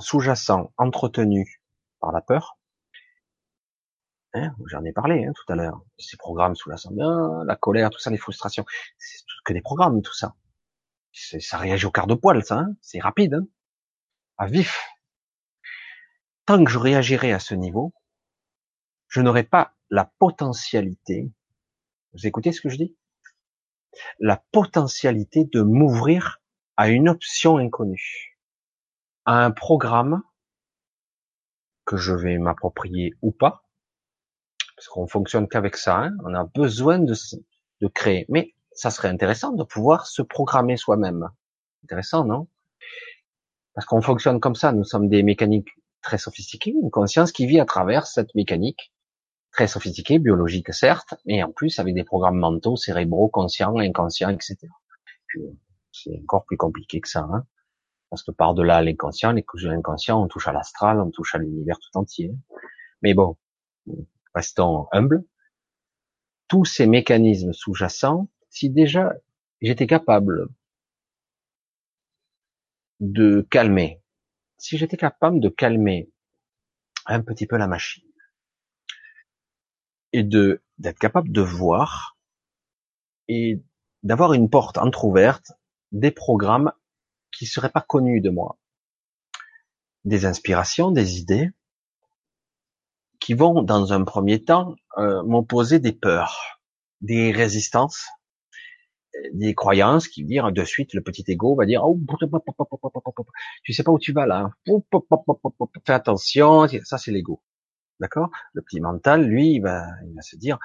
sous-jacents, 0.00 0.72
entretenus 0.76 1.60
par 2.00 2.12
la 2.12 2.20
peur, 2.20 2.58
hein, 4.34 4.54
j'en 4.66 4.84
ai 4.84 4.92
parlé 4.92 5.24
hein, 5.24 5.32
tout 5.34 5.52
à 5.52 5.56
l'heure, 5.56 5.82
ces 5.98 6.16
programmes 6.16 6.54
sous-jacents, 6.54 6.92
ah, 7.00 7.42
la 7.44 7.56
colère, 7.56 7.90
tout 7.90 7.98
ça, 7.98 8.10
les 8.10 8.18
frustrations, 8.18 8.64
c'est 8.98 9.24
que 9.44 9.52
des 9.52 9.62
programmes, 9.62 10.02
tout 10.02 10.14
ça. 10.14 10.34
Ça 11.12 11.58
réagit 11.58 11.86
au 11.86 11.90
quart 11.90 12.06
de 12.06 12.14
poil, 12.14 12.44
ça, 12.44 12.58
hein. 12.58 12.76
C'est 12.80 13.00
rapide, 13.00 13.34
hein. 13.34 13.46
À 14.38 14.46
vif. 14.46 14.88
Tant 16.46 16.64
que 16.64 16.70
je 16.70 16.78
réagirai 16.78 17.32
à 17.32 17.40
ce 17.40 17.54
niveau, 17.54 17.92
je 19.08 19.20
n'aurai 19.20 19.42
pas 19.42 19.74
la 19.90 20.04
potentialité, 20.18 21.32
vous 22.12 22.26
écoutez 22.26 22.52
ce 22.52 22.60
que 22.60 22.68
je 22.68 22.76
dis? 22.76 22.96
La 24.20 24.42
potentialité 24.52 25.44
de 25.44 25.62
m'ouvrir 25.62 26.40
à 26.76 26.88
une 26.88 27.08
option 27.08 27.58
inconnue, 27.58 28.38
à 29.24 29.44
un 29.44 29.50
programme 29.50 30.22
que 31.84 31.96
je 31.96 32.14
vais 32.14 32.38
m'approprier 32.38 33.14
ou 33.20 33.32
pas, 33.32 33.64
parce 34.80 34.88
qu'on 34.88 35.06
fonctionne 35.06 35.46
qu'avec 35.46 35.76
ça, 35.76 36.04
hein. 36.04 36.16
on 36.24 36.32
a 36.32 36.44
besoin 36.44 36.98
de, 36.98 37.12
créer. 37.92 38.24
Mais 38.30 38.54
ça 38.72 38.90
serait 38.90 39.08
intéressant 39.08 39.52
de 39.52 39.62
pouvoir 39.62 40.06
se 40.06 40.22
programmer 40.22 40.78
soi-même. 40.78 41.28
Intéressant, 41.84 42.24
non? 42.24 42.48
Parce 43.74 43.86
qu'on 43.86 44.00
fonctionne 44.00 44.40
comme 44.40 44.54
ça, 44.54 44.72
nous 44.72 44.84
sommes 44.84 45.10
des 45.10 45.22
mécaniques 45.22 45.68
très 46.00 46.16
sophistiquées, 46.16 46.70
une 46.82 46.90
conscience 46.90 47.30
qui 47.30 47.44
vit 47.44 47.60
à 47.60 47.66
travers 47.66 48.06
cette 48.06 48.34
mécanique 48.34 48.90
très 49.52 49.66
sophistiquée, 49.66 50.18
biologique 50.18 50.72
certes, 50.72 51.12
mais 51.26 51.42
en 51.42 51.52
plus 51.52 51.78
avec 51.78 51.94
des 51.94 52.04
programmes 52.04 52.38
mentaux, 52.38 52.76
cérébraux, 52.76 53.28
conscients, 53.28 53.76
inconscients, 53.76 54.30
etc. 54.30 54.56
C'est 55.92 56.18
encore 56.22 56.46
plus 56.46 56.56
compliqué 56.56 57.02
que 57.02 57.08
ça, 57.10 57.28
hein 57.30 57.44
parce 58.08 58.22
que 58.22 58.30
par-delà 58.30 58.80
l'inconscient, 58.80 59.32
les 59.32 59.42
couches 59.42 59.64
de 59.64 59.68
l'inconscient, 59.68 60.22
on 60.22 60.26
touche 60.26 60.48
à 60.48 60.52
l'astral, 60.52 61.00
on 61.00 61.10
touche 61.10 61.34
à 61.34 61.38
l'univers 61.38 61.78
tout 61.78 61.98
entier. 61.98 62.34
Mais 63.02 63.12
bon, 63.12 63.36
restons 64.34 64.86
humbles. 64.92 65.24
Tous 66.48 66.64
ces 66.64 66.86
mécanismes 66.86 67.52
sous-jacents, 67.52 68.28
si 68.48 68.70
déjà 68.70 69.12
j'étais 69.60 69.86
capable 69.86 70.48
de 72.98 73.46
calmer, 73.50 74.02
si 74.58 74.76
j'étais 74.76 74.96
capable 74.96 75.40
de 75.40 75.48
calmer 75.48 76.10
un 77.06 77.22
petit 77.22 77.46
peu 77.46 77.56
la 77.56 77.66
machine, 77.66 78.04
et 80.12 80.22
d'être 80.22 80.98
capable 80.98 81.30
de 81.30 81.40
voir 81.40 82.18
et 83.28 83.62
d'avoir 84.02 84.32
une 84.32 84.50
porte 84.50 84.76
entrouverte 84.78 85.52
des 85.92 86.10
programmes 86.10 86.72
qui 87.32 87.46
seraient 87.46 87.70
pas 87.70 87.80
connus 87.80 88.20
de 88.20 88.30
moi, 88.30 88.58
des 90.04 90.26
inspirations, 90.26 90.90
des 90.90 91.18
idées 91.18 91.50
qui 93.30 93.34
vont 93.34 93.62
dans 93.62 93.92
un 93.92 94.02
premier 94.02 94.42
temps 94.42 94.74
euh, 94.98 95.22
m'opposer 95.22 95.78
des 95.78 95.92
peurs, 95.92 96.60
des 97.00 97.30
résistances, 97.30 98.08
des 99.32 99.54
croyances 99.54 100.08
qui 100.08 100.24
dire 100.24 100.50
de 100.50 100.64
suite 100.64 100.94
le 100.94 101.00
petit 101.00 101.22
ego 101.28 101.54
va 101.54 101.64
dire 101.64 101.84
oh, 101.84 101.96
tu 103.62 103.72
sais 103.72 103.84
pas 103.84 103.92
où 103.92 104.00
tu 104.00 104.12
vas 104.12 104.26
là 104.26 104.50
fais 105.86 105.92
attention 105.92 106.66
ça 106.82 106.98
c'est 106.98 107.12
l'ego 107.12 107.40
d'accord 108.00 108.30
le 108.52 108.62
petit 108.62 108.80
mental 108.80 109.24
lui 109.24 109.52
il 109.52 109.60
va, 109.60 109.86
il 110.04 110.12
va 110.12 110.22
se 110.22 110.34
dire 110.34 110.58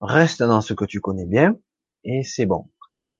reste 0.00 0.42
dans 0.42 0.62
ce 0.62 0.74
que 0.74 0.84
tu 0.84 1.00
connais 1.00 1.26
bien 1.26 1.56
et 2.02 2.24
c'est 2.24 2.46
bon 2.46 2.72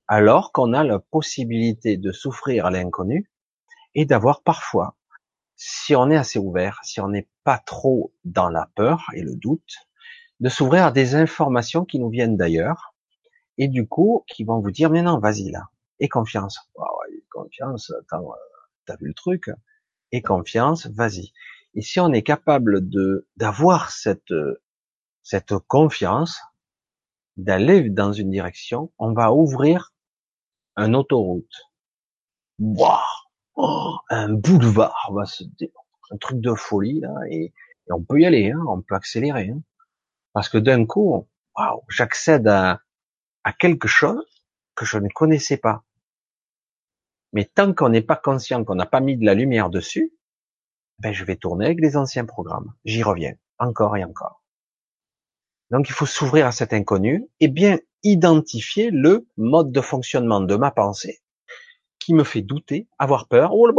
alors 0.08 0.50
qu'on 0.50 0.72
a 0.72 0.82
la 0.82 0.98
possibilité 0.98 1.96
de 1.96 2.10
souffrir 2.10 2.66
à 2.66 2.72
l'inconnu 2.72 3.30
et 3.94 4.04
d'avoir 4.04 4.42
parfois 4.42 4.96
si 5.56 5.94
on 5.94 6.10
est 6.10 6.16
assez 6.16 6.38
ouvert 6.38 6.80
si 6.82 7.00
on 7.00 7.08
n'est 7.08 7.28
pas 7.44 7.58
trop 7.58 8.12
dans 8.24 8.48
la 8.48 8.70
peur 8.74 9.06
et 9.14 9.22
le 9.22 9.34
doute 9.36 9.76
de 10.40 10.48
s'ouvrir 10.48 10.86
à 10.86 10.92
des 10.92 11.14
informations 11.14 11.84
qui 11.84 11.98
nous 11.98 12.10
viennent 12.10 12.36
d'ailleurs 12.36 12.94
et 13.58 13.68
du 13.68 13.86
coup, 13.86 14.24
qui 14.26 14.44
vont 14.44 14.60
vous 14.60 14.70
dire, 14.70 14.90
mais 14.90 15.02
non, 15.02 15.18
vas-y 15.18 15.50
là, 15.50 15.68
et 16.00 16.08
confiance. 16.08 16.58
Oh, 16.74 16.84
confiance, 17.30 17.92
attends, 18.00 18.32
euh, 18.32 18.36
t'as 18.86 18.96
vu 18.96 19.08
le 19.08 19.14
truc, 19.14 19.50
et 20.12 20.22
confiance, 20.22 20.86
vas-y. 20.86 21.32
Et 21.74 21.82
si 21.82 22.00
on 22.00 22.12
est 22.12 22.22
capable 22.22 22.88
de 22.88 23.28
d'avoir 23.36 23.90
cette 23.90 24.34
cette 25.22 25.56
confiance, 25.66 26.40
d'aller 27.36 27.90
dans 27.90 28.12
une 28.12 28.30
direction, 28.30 28.92
on 28.98 29.12
va 29.12 29.32
ouvrir 29.32 29.92
un 30.76 30.94
autoroute. 30.94 31.70
Wow, 32.58 32.98
oh, 33.56 33.96
un 34.10 34.32
boulevard, 34.32 35.10
va 35.12 35.24
se 35.24 35.44
un 36.10 36.16
truc 36.18 36.40
de 36.40 36.54
folie 36.54 37.00
là, 37.00 37.14
et, 37.30 37.44
et 37.46 37.92
on 37.92 38.02
peut 38.02 38.20
y 38.20 38.26
aller, 38.26 38.50
hein, 38.52 38.62
on 38.68 38.82
peut 38.82 38.94
accélérer, 38.94 39.48
hein, 39.48 39.62
parce 40.32 40.48
que 40.48 40.58
d'un 40.58 40.86
coup, 40.86 41.26
waouh, 41.56 41.82
j'accède 41.88 42.46
à, 42.48 42.80
à 43.44 43.52
quelque 43.52 43.88
chose 43.88 44.24
que 44.74 44.84
je 44.84 44.98
ne 44.98 45.08
connaissais 45.08 45.56
pas. 45.56 45.84
Mais 47.32 47.44
tant 47.44 47.72
qu'on 47.74 47.88
n'est 47.88 48.02
pas 48.02 48.16
conscient, 48.16 48.64
qu'on 48.64 48.74
n'a 48.74 48.86
pas 48.86 49.00
mis 49.00 49.16
de 49.16 49.24
la 49.24 49.34
lumière 49.34 49.70
dessus, 49.70 50.12
ben 50.98 51.12
je 51.12 51.24
vais 51.24 51.36
tourner 51.36 51.66
avec 51.66 51.80
les 51.80 51.96
anciens 51.96 52.24
programmes. 52.24 52.72
J'y 52.84 53.02
reviens 53.02 53.34
encore 53.58 53.96
et 53.96 54.04
encore. 54.04 54.42
Donc 55.70 55.88
il 55.88 55.92
faut 55.92 56.06
s'ouvrir 56.06 56.46
à 56.46 56.52
cet 56.52 56.72
inconnu 56.72 57.26
et 57.40 57.48
bien 57.48 57.78
identifier 58.02 58.90
le 58.90 59.26
mode 59.36 59.72
de 59.72 59.80
fonctionnement 59.80 60.40
de 60.40 60.54
ma 60.56 60.70
pensée 60.70 61.20
qui 62.04 62.14
me 62.14 62.24
fait 62.24 62.42
douter, 62.42 62.86
avoir 62.98 63.28
peur. 63.28 63.54
Oh, 63.54 63.70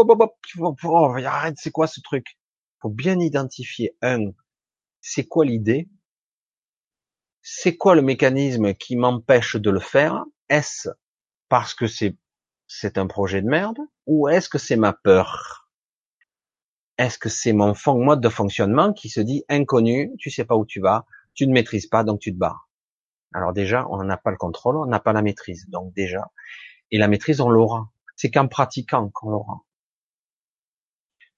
oh, 0.83 1.15
arrête, 1.25 1.55
c'est 1.57 1.71
quoi 1.71 1.85
ce 1.85 2.01
truc? 2.01 2.37
Faut 2.79 2.89
bien 2.89 3.19
identifier 3.19 3.95
un, 4.01 4.31
c'est 5.01 5.27
quoi 5.27 5.45
l'idée? 5.45 5.87
C'est 7.43 7.77
quoi 7.77 7.93
le 7.93 8.01
mécanisme 8.01 8.73
qui 8.73 8.95
m'empêche 8.95 9.55
de 9.55 9.69
le 9.69 9.79
faire? 9.79 10.25
Est-ce 10.49 10.89
parce 11.49 11.75
que 11.75 11.85
c'est 11.85 12.17
c'est 12.67 12.97
un 12.97 13.05
projet 13.05 13.43
de 13.43 13.47
merde? 13.47 13.77
Ou 14.07 14.27
est-ce 14.27 14.49
que 14.49 14.57
c'est 14.57 14.75
ma 14.75 14.93
peur? 14.93 15.69
Est-ce 16.97 17.19
que 17.19 17.29
c'est 17.29 17.53
mon 17.53 17.75
mode 17.87 18.21
de 18.21 18.29
fonctionnement 18.29 18.93
qui 18.93 19.09
se 19.09 19.21
dit 19.21 19.43
inconnu, 19.49 20.11
tu 20.17 20.31
sais 20.31 20.45
pas 20.45 20.55
où 20.55 20.65
tu 20.65 20.79
vas, 20.79 21.05
tu 21.35 21.45
ne 21.45 21.53
maîtrises 21.53 21.85
pas 21.87 22.03
donc 22.03 22.19
tu 22.19 22.33
te 22.33 22.39
barres. 22.39 22.69
Alors 23.33 23.53
déjà, 23.53 23.85
on 23.89 24.03
n'a 24.03 24.17
pas 24.17 24.31
le 24.31 24.37
contrôle, 24.37 24.77
on 24.77 24.85
n'a 24.87 24.99
pas 24.99 25.13
la 25.13 25.21
maîtrise. 25.21 25.69
Donc 25.69 25.93
déjà, 25.93 26.31
et 26.89 26.97
la 26.97 27.07
maîtrise 27.07 27.41
on 27.41 27.49
l'aura. 27.49 27.91
C'est 28.15 28.31
qu'en 28.31 28.47
pratiquant 28.47 29.09
qu'on 29.09 29.29
l'aura. 29.29 29.65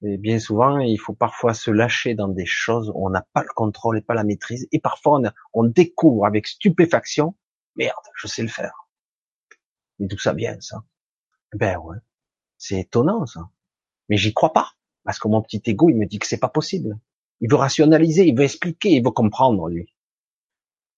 Et 0.03 0.17
bien 0.17 0.39
souvent, 0.39 0.77
il 0.77 0.99
faut 0.99 1.15
parfois 1.15 1.53
se 1.53 1.71
lâcher 1.71 2.13
dans 2.13 2.27
des 2.27 2.45
choses 2.45 2.91
où 2.93 3.05
on 3.07 3.09
n'a 3.09 3.25
pas 3.33 3.41
le 3.41 3.53
contrôle 3.55 3.97
et 3.97 4.01
pas 4.01 4.13
la 4.13 4.23
maîtrise. 4.23 4.67
Et 4.71 4.79
parfois, 4.79 5.19
on, 5.53 5.63
découvre 5.63 6.25
avec 6.25 6.47
stupéfaction, 6.47 7.35
merde, 7.75 7.95
je 8.15 8.27
sais 8.27 8.43
le 8.43 8.47
faire. 8.47 8.87
Mais 9.97 10.05
d'où 10.05 10.17
ça 10.19 10.33
vient, 10.33 10.59
ça? 10.59 10.83
Ben 11.53 11.77
ouais, 11.79 11.97
c'est 12.57 12.81
étonnant, 12.81 13.25
ça. 13.25 13.49
Mais 14.09 14.17
j'y 14.17 14.33
crois 14.33 14.53
pas, 14.53 14.73
parce 15.03 15.17
que 15.17 15.27
mon 15.27 15.41
petit 15.41 15.61
ego, 15.65 15.89
il 15.89 15.95
me 15.95 16.05
dit 16.05 16.19
que 16.19 16.27
c'est 16.27 16.39
pas 16.39 16.49
possible. 16.49 16.99
Il 17.41 17.49
veut 17.49 17.57
rationaliser, 17.57 18.27
il 18.27 18.37
veut 18.37 18.43
expliquer, 18.43 18.89
il 18.89 19.03
veut 19.03 19.11
comprendre, 19.11 19.67
lui. 19.67 19.95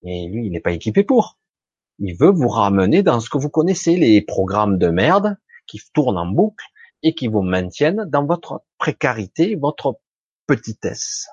Et 0.03 0.27
lui, 0.27 0.47
il 0.47 0.51
n'est 0.51 0.59
pas 0.59 0.71
équipé 0.71 1.03
pour. 1.03 1.37
Il 1.99 2.17
veut 2.17 2.31
vous 2.31 2.47
ramener 2.47 3.03
dans 3.03 3.19
ce 3.21 3.29
que 3.29 3.37
vous 3.37 3.49
connaissez, 3.49 3.95
les 3.95 4.21
programmes 4.21 4.77
de 4.77 4.87
merde 4.87 5.37
qui 5.69 5.79
tournent 5.93 6.17
en 6.17 6.25
boucle 6.25 6.65
et 7.03 7.13
qui 7.13 7.27
vous 7.27 7.41
maintiennent 7.41 8.05
dans 8.05 8.25
votre 8.25 8.65
précarité, 8.77 9.55
votre 9.55 9.99
petitesse. 10.47 11.29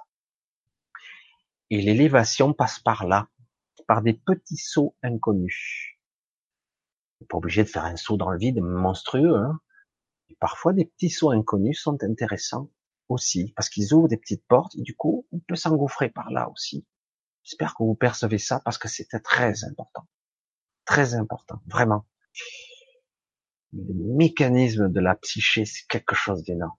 Et 1.71 1.81
l'élévation 1.81 2.53
passe 2.53 2.79
par 2.79 3.07
là, 3.07 3.29
par 3.89 4.03
des 4.03 4.13
petits 4.13 4.59
sauts 4.59 4.95
inconnus. 5.03 5.97
Vous 7.21 7.27
pas 7.27 7.39
obligé 7.39 7.65
de 7.65 7.69
faire 7.69 7.87
un 7.87 7.97
saut 7.97 8.17
dans 8.17 8.31
le 8.31 8.39
vide 8.39 8.61
monstrueux. 8.61 9.35
Hein 9.35 9.59
parfois, 10.39 10.73
des 10.73 10.85
petits 10.85 11.11
sauts 11.11 11.31
inconnus 11.31 11.81
sont 11.81 12.03
intéressants 12.03 12.71
aussi, 13.09 13.53
parce 13.57 13.69
qu'ils 13.69 13.95
ouvrent 13.95 14.09
des 14.09 14.17
petites 14.17 14.47
portes, 14.47 14.77
et 14.77 14.83
du 14.83 14.95
coup, 14.95 15.27
on 15.33 15.39
peut 15.39 15.57
s'engouffrer 15.57 16.11
par 16.11 16.31
là 16.31 16.51
aussi. 16.51 16.85
J'espère 17.43 17.75
que 17.75 17.85
vous 17.85 17.95
percevez 17.95 18.39
ça, 18.39 18.61
parce 18.61 18.77
que 18.77 18.89
c'était 18.89 19.21
très 19.21 19.65
important. 19.65 20.07
Très 20.85 21.15
important, 21.15 21.61
vraiment 21.67 22.05
le 23.77 24.17
mécanisme 24.17 24.89
de 24.91 25.01
la 25.01 25.15
psyché, 25.17 25.65
c'est 25.65 25.87
quelque 25.89 26.15
chose 26.15 26.43
d'énorme. 26.43 26.77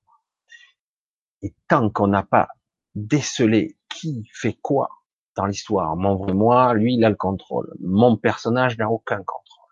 Et 1.42 1.54
tant 1.68 1.90
qu'on 1.90 2.08
n'a 2.08 2.24
pas 2.24 2.50
décelé 2.96 3.78
qui 3.90 4.28
fait 4.34 4.58
quoi 4.62 4.90
dans 5.36 5.46
l'histoire, 5.46 5.96
mon 5.96 6.16
vrai 6.16 6.34
moi, 6.34 6.74
lui, 6.74 6.96
il 6.96 7.06
a 7.06 7.10
le 7.10 7.16
contrôle. 7.16 7.72
Mon 7.80 8.18
personnage 8.18 8.78
n'a 8.78 8.90
aucun 8.90 9.18
contrôle. 9.18 9.72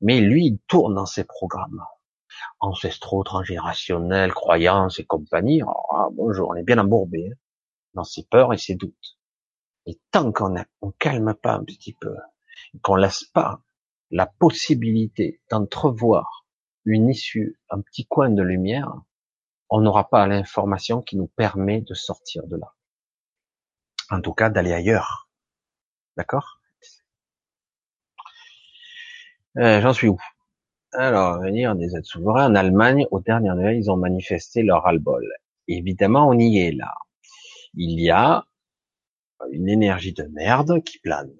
Mais 0.00 0.20
lui, 0.20 0.46
il 0.46 0.58
tourne 0.66 0.94
dans 0.94 1.06
ses 1.06 1.24
programmes 1.24 1.84
ancestraux, 2.58 3.22
transgénérationnels, 3.22 4.32
croyances 4.32 4.98
et 4.98 5.04
compagnie. 5.04 5.62
Ah, 5.62 6.08
bonjour, 6.12 6.48
on 6.48 6.54
est 6.54 6.62
bien 6.62 6.78
embourbé 6.78 7.28
hein, 7.30 7.36
dans 7.94 8.04
ses 8.04 8.24
peurs 8.24 8.52
et 8.52 8.58
ses 8.58 8.74
doutes. 8.74 9.18
Et 9.86 10.00
tant 10.10 10.32
qu'on 10.32 10.50
ne 10.50 10.62
calme 10.98 11.34
pas 11.34 11.54
un 11.54 11.64
petit 11.64 11.94
peu, 11.94 12.16
qu'on 12.82 12.96
laisse 12.96 13.24
pas 13.24 13.62
la 14.10 14.26
possibilité 14.26 15.40
d'entrevoir 15.50 16.39
une 16.84 17.08
issue, 17.08 17.58
un 17.70 17.80
petit 17.80 18.06
coin 18.06 18.30
de 18.30 18.42
lumière, 18.42 18.92
on 19.68 19.80
n'aura 19.80 20.08
pas 20.08 20.26
l'information 20.26 21.00
qui 21.02 21.16
nous 21.16 21.28
permet 21.28 21.80
de 21.80 21.94
sortir 21.94 22.46
de 22.46 22.56
là. 22.56 22.74
En 24.10 24.20
tout 24.20 24.32
cas, 24.32 24.50
d'aller 24.50 24.72
ailleurs. 24.72 25.28
D'accord? 26.16 26.60
Euh, 29.58 29.80
J'en 29.80 29.92
suis 29.92 30.08
où? 30.08 30.18
Alors, 30.92 31.40
venir 31.40 31.76
des 31.76 31.96
aides 31.96 32.04
souverains 32.04 32.50
en 32.50 32.54
Allemagne, 32.56 33.06
aux 33.12 33.20
dernières 33.20 33.54
nouvelles, 33.54 33.78
ils 33.78 33.90
ont 33.90 33.96
manifesté 33.96 34.62
leur 34.62 34.82
ras-le-bol. 34.82 35.24
Évidemment, 35.68 36.28
on 36.28 36.38
y 36.38 36.58
est 36.58 36.72
là. 36.72 36.92
Il 37.74 38.00
y 38.00 38.10
a 38.10 38.44
une 39.52 39.68
énergie 39.68 40.12
de 40.12 40.24
merde 40.24 40.82
qui 40.82 40.98
plane. 40.98 41.32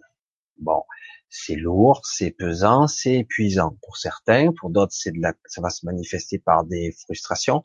Bon, 0.59 0.85
c'est 1.31 1.55
lourd, 1.55 2.03
c'est 2.05 2.33
pesant, 2.33 2.89
c'est 2.89 3.21
épuisant 3.21 3.79
pour 3.83 3.97
certains, 3.97 4.53
pour 4.53 4.71
d'autres 4.71 4.93
c'est 4.93 5.13
de 5.13 5.21
la, 5.21 5.33
ça 5.47 5.63
va 5.63 5.71
se 5.71 5.87
manifester 5.87 6.41
par 6.41 6.65
des 6.65 6.93
frustrations, 7.05 7.63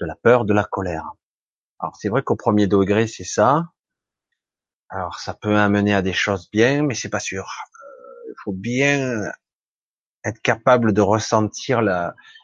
de 0.00 0.06
la 0.06 0.16
peur, 0.16 0.44
de 0.44 0.52
la 0.52 0.64
colère. 0.64 1.12
Alors 1.78 1.96
c'est 1.96 2.08
vrai 2.08 2.22
qu'au 2.22 2.36
premier 2.36 2.66
degré 2.66 3.06
c'est 3.06 3.24
ça. 3.24 3.68
Alors 4.88 5.20
ça 5.20 5.32
peut 5.32 5.56
amener 5.56 5.94
à 5.94 6.02
des 6.02 6.12
choses 6.12 6.50
bien, 6.50 6.82
mais 6.82 6.94
c'est 6.94 7.08
pas 7.08 7.20
sûr. 7.20 7.44
Euh, 7.44 8.30
il 8.30 8.34
faut 8.42 8.52
bien 8.52 9.30
être 10.24 10.40
capable 10.42 10.92
de 10.92 11.00
ressentir 11.00 11.82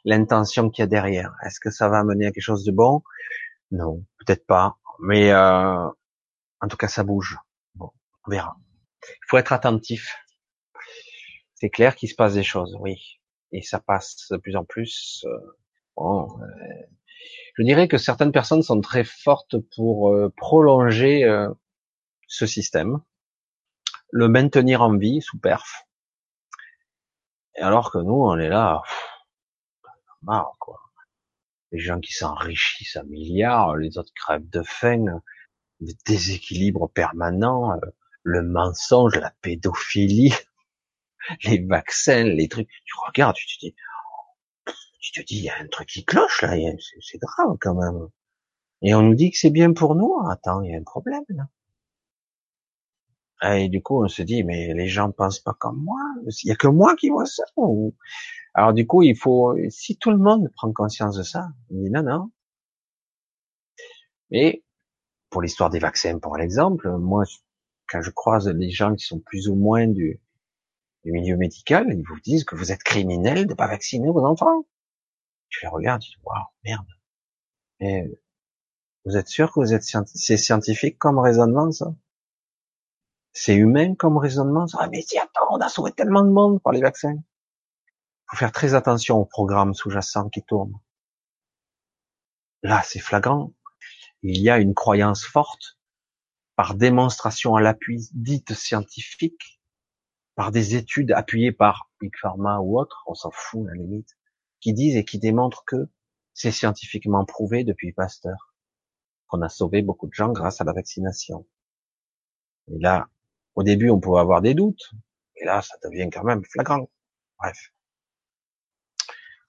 l'intention 0.04 0.70
qu'il 0.70 0.82
y 0.82 0.84
a 0.84 0.86
derrière. 0.86 1.34
Est-ce 1.44 1.58
que 1.58 1.70
ça 1.70 1.88
va 1.88 1.98
amener 1.98 2.26
à 2.26 2.30
quelque 2.30 2.42
chose 2.42 2.64
de 2.64 2.72
bon? 2.72 3.02
Non, 3.72 4.04
peut-être 4.18 4.46
pas. 4.46 4.78
Mais 5.00 5.32
euh, 5.32 5.88
en 6.60 6.68
tout 6.68 6.76
cas 6.76 6.88
ça 6.88 7.02
bouge. 7.02 7.38
Bon, 7.74 7.90
on 8.26 8.30
verra. 8.30 8.56
Il 9.02 9.26
faut 9.28 9.38
être 9.38 9.52
attentif 9.52 10.16
c'est 11.60 11.70
clair 11.70 11.94
qu'il 11.94 12.08
se 12.08 12.14
passe 12.14 12.34
des 12.34 12.42
choses, 12.42 12.76
oui. 12.80 13.20
Et 13.52 13.62
ça 13.62 13.80
passe 13.80 14.28
de 14.30 14.36
plus 14.38 14.56
en 14.56 14.64
plus. 14.64 15.24
Euh, 15.28 15.38
bon, 15.96 16.28
euh, 16.40 16.46
je 17.56 17.62
dirais 17.62 17.88
que 17.88 17.98
certaines 17.98 18.32
personnes 18.32 18.62
sont 18.62 18.80
très 18.80 19.04
fortes 19.04 19.56
pour 19.76 20.10
euh, 20.10 20.32
prolonger 20.36 21.24
ce 22.26 22.46
système, 22.46 23.00
le 24.10 24.28
maintenir 24.28 24.82
en 24.82 24.96
vie 24.96 25.20
sous 25.20 25.38
perf. 25.38 25.86
Et 27.56 27.60
alors 27.60 27.90
que 27.92 27.98
nous, 27.98 28.14
on 28.14 28.38
est 28.38 28.48
là, 28.48 28.82
marre 30.22 30.56
quoi. 30.58 30.80
Les 31.72 31.78
gens 31.78 32.00
qui 32.00 32.12
s'enrichissent 32.12 32.96
à 32.96 33.02
milliards, 33.04 33.76
les 33.76 33.98
autres 33.98 34.12
crèvent 34.14 34.48
de 34.48 34.62
faim, 34.62 35.20
le 35.80 35.92
déséquilibre 36.06 36.88
permanent, 36.88 37.78
le 38.22 38.42
mensonge, 38.42 39.16
la 39.16 39.32
pédophilie. 39.42 40.34
Les 41.44 41.64
vaccins, 41.64 42.24
les 42.24 42.48
trucs. 42.48 42.68
Tu 42.68 42.94
regardes, 43.06 43.36
tu 43.36 43.46
te 43.46 43.66
dis, 43.66 43.74
tu 45.00 45.12
te 45.12 45.26
dis, 45.26 45.38
il 45.38 45.44
y 45.44 45.50
a 45.50 45.58
un 45.58 45.66
truc 45.68 45.88
qui 45.88 46.04
cloche 46.04 46.42
là, 46.42 46.54
c'est 47.00 47.18
grave 47.18 47.56
quand 47.60 47.74
même. 47.74 48.08
Et 48.82 48.94
on 48.94 49.02
nous 49.02 49.14
dit 49.14 49.30
que 49.30 49.38
c'est 49.38 49.50
bien 49.50 49.72
pour 49.72 49.94
nous. 49.94 50.14
Attends, 50.30 50.62
il 50.62 50.70
y 50.70 50.74
a 50.74 50.78
un 50.78 50.82
problème 50.82 51.24
là. 51.28 51.48
Et 53.42 53.68
du 53.68 53.82
coup, 53.82 54.04
on 54.04 54.08
se 54.08 54.22
dit, 54.22 54.44
mais 54.44 54.74
les 54.74 54.86
gens 54.86 55.10
pensent 55.12 55.40
pas 55.40 55.54
comme 55.58 55.82
moi. 55.82 56.00
Il 56.42 56.48
y 56.48 56.52
a 56.52 56.56
que 56.56 56.66
moi 56.66 56.94
qui 56.96 57.08
vois 57.08 57.26
ça. 57.26 57.44
Alors 58.54 58.72
du 58.74 58.86
coup, 58.86 59.02
il 59.02 59.16
faut, 59.16 59.56
si 59.70 59.96
tout 59.96 60.10
le 60.10 60.18
monde 60.18 60.50
prend 60.54 60.72
conscience 60.72 61.16
de 61.16 61.22
ça, 61.22 61.48
on 61.70 61.82
dit 61.82 61.90
non, 61.90 62.02
non. 62.02 62.30
Mais 64.30 64.62
pour 65.30 65.42
l'histoire 65.42 65.70
des 65.70 65.78
vaccins, 65.78 66.18
pour 66.18 66.36
l'exemple, 66.36 66.90
moi, 66.98 67.24
quand 67.88 68.02
je 68.02 68.10
croise 68.10 68.48
les 68.48 68.70
gens 68.70 68.94
qui 68.94 69.06
sont 69.06 69.20
plus 69.20 69.48
ou 69.48 69.54
moins 69.54 69.86
du, 69.86 70.20
du 71.04 71.12
milieu 71.12 71.36
médical, 71.36 71.86
ils 71.90 72.04
vous 72.06 72.20
disent 72.20 72.44
que 72.44 72.56
vous 72.56 72.72
êtes 72.72 72.82
criminel 72.82 73.46
de 73.46 73.54
pas 73.54 73.66
vacciner 73.66 74.08
vos 74.10 74.24
enfants. 74.24 74.66
Tu 75.48 75.64
les 75.64 75.68
regardes, 75.68 76.02
tu 76.02 76.10
dis, 76.10 76.16
waouh, 76.22 76.44
merde. 76.64 76.86
Mais 77.80 78.10
vous 79.04 79.16
êtes 79.16 79.28
sûr 79.28 79.52
que 79.52 79.60
vous 79.60 79.72
êtes 79.72 79.82
c'est 79.82 80.36
scientifique 80.36 80.98
comme 80.98 81.18
raisonnement, 81.18 81.70
ça? 81.72 81.94
C'est 83.32 83.54
humain 83.54 83.94
comme 83.94 84.18
raisonnement, 84.18 84.66
ça? 84.66 84.78
Ah, 84.80 84.88
mais 84.88 85.02
si, 85.02 85.18
attends, 85.18 85.46
on 85.50 85.60
a 85.60 85.68
sauvé 85.68 85.92
tellement 85.92 86.22
de 86.22 86.30
monde 86.30 86.60
par 86.62 86.72
les 86.72 86.80
vaccins. 86.80 87.16
Faut 88.26 88.36
faire 88.36 88.52
très 88.52 88.74
attention 88.74 89.16
aux 89.16 89.24
programmes 89.24 89.74
sous-jacents 89.74 90.28
qui 90.28 90.42
tournent. 90.42 90.78
Là, 92.62 92.82
c'est 92.84 93.00
flagrant. 93.00 93.52
Il 94.22 94.38
y 94.38 94.50
a 94.50 94.58
une 94.58 94.74
croyance 94.74 95.24
forte, 95.24 95.78
par 96.56 96.74
démonstration 96.74 97.56
à 97.56 97.62
l'appui 97.62 98.10
dite 98.12 98.52
scientifique, 98.52 99.59
par 100.40 100.52
des 100.52 100.74
études 100.74 101.12
appuyées 101.12 101.52
par 101.52 101.90
Big 102.00 102.16
Pharma 102.18 102.60
ou 102.60 102.80
autres, 102.80 103.04
on 103.06 103.12
s'en 103.12 103.30
fout 103.30 103.68
à 103.68 103.74
la 103.74 103.82
limite, 103.82 104.16
qui 104.60 104.72
disent 104.72 104.96
et 104.96 105.04
qui 105.04 105.18
démontrent 105.18 105.66
que 105.66 105.90
c'est 106.32 106.50
scientifiquement 106.50 107.26
prouvé 107.26 107.62
depuis 107.62 107.92
Pasteur 107.92 108.54
qu'on 109.26 109.42
a 109.42 109.50
sauvé 109.50 109.82
beaucoup 109.82 110.06
de 110.06 110.14
gens 110.14 110.32
grâce 110.32 110.62
à 110.62 110.64
la 110.64 110.72
vaccination. 110.72 111.46
Et 112.68 112.78
là, 112.78 113.10
au 113.54 113.62
début, 113.62 113.90
on 113.90 114.00
pouvait 114.00 114.20
avoir 114.20 114.40
des 114.40 114.54
doutes, 114.54 114.92
et 115.36 115.44
là, 115.44 115.60
ça 115.60 115.76
devient 115.84 116.08
quand 116.10 116.24
même 116.24 116.42
flagrant. 116.42 116.88
Bref. 117.38 117.74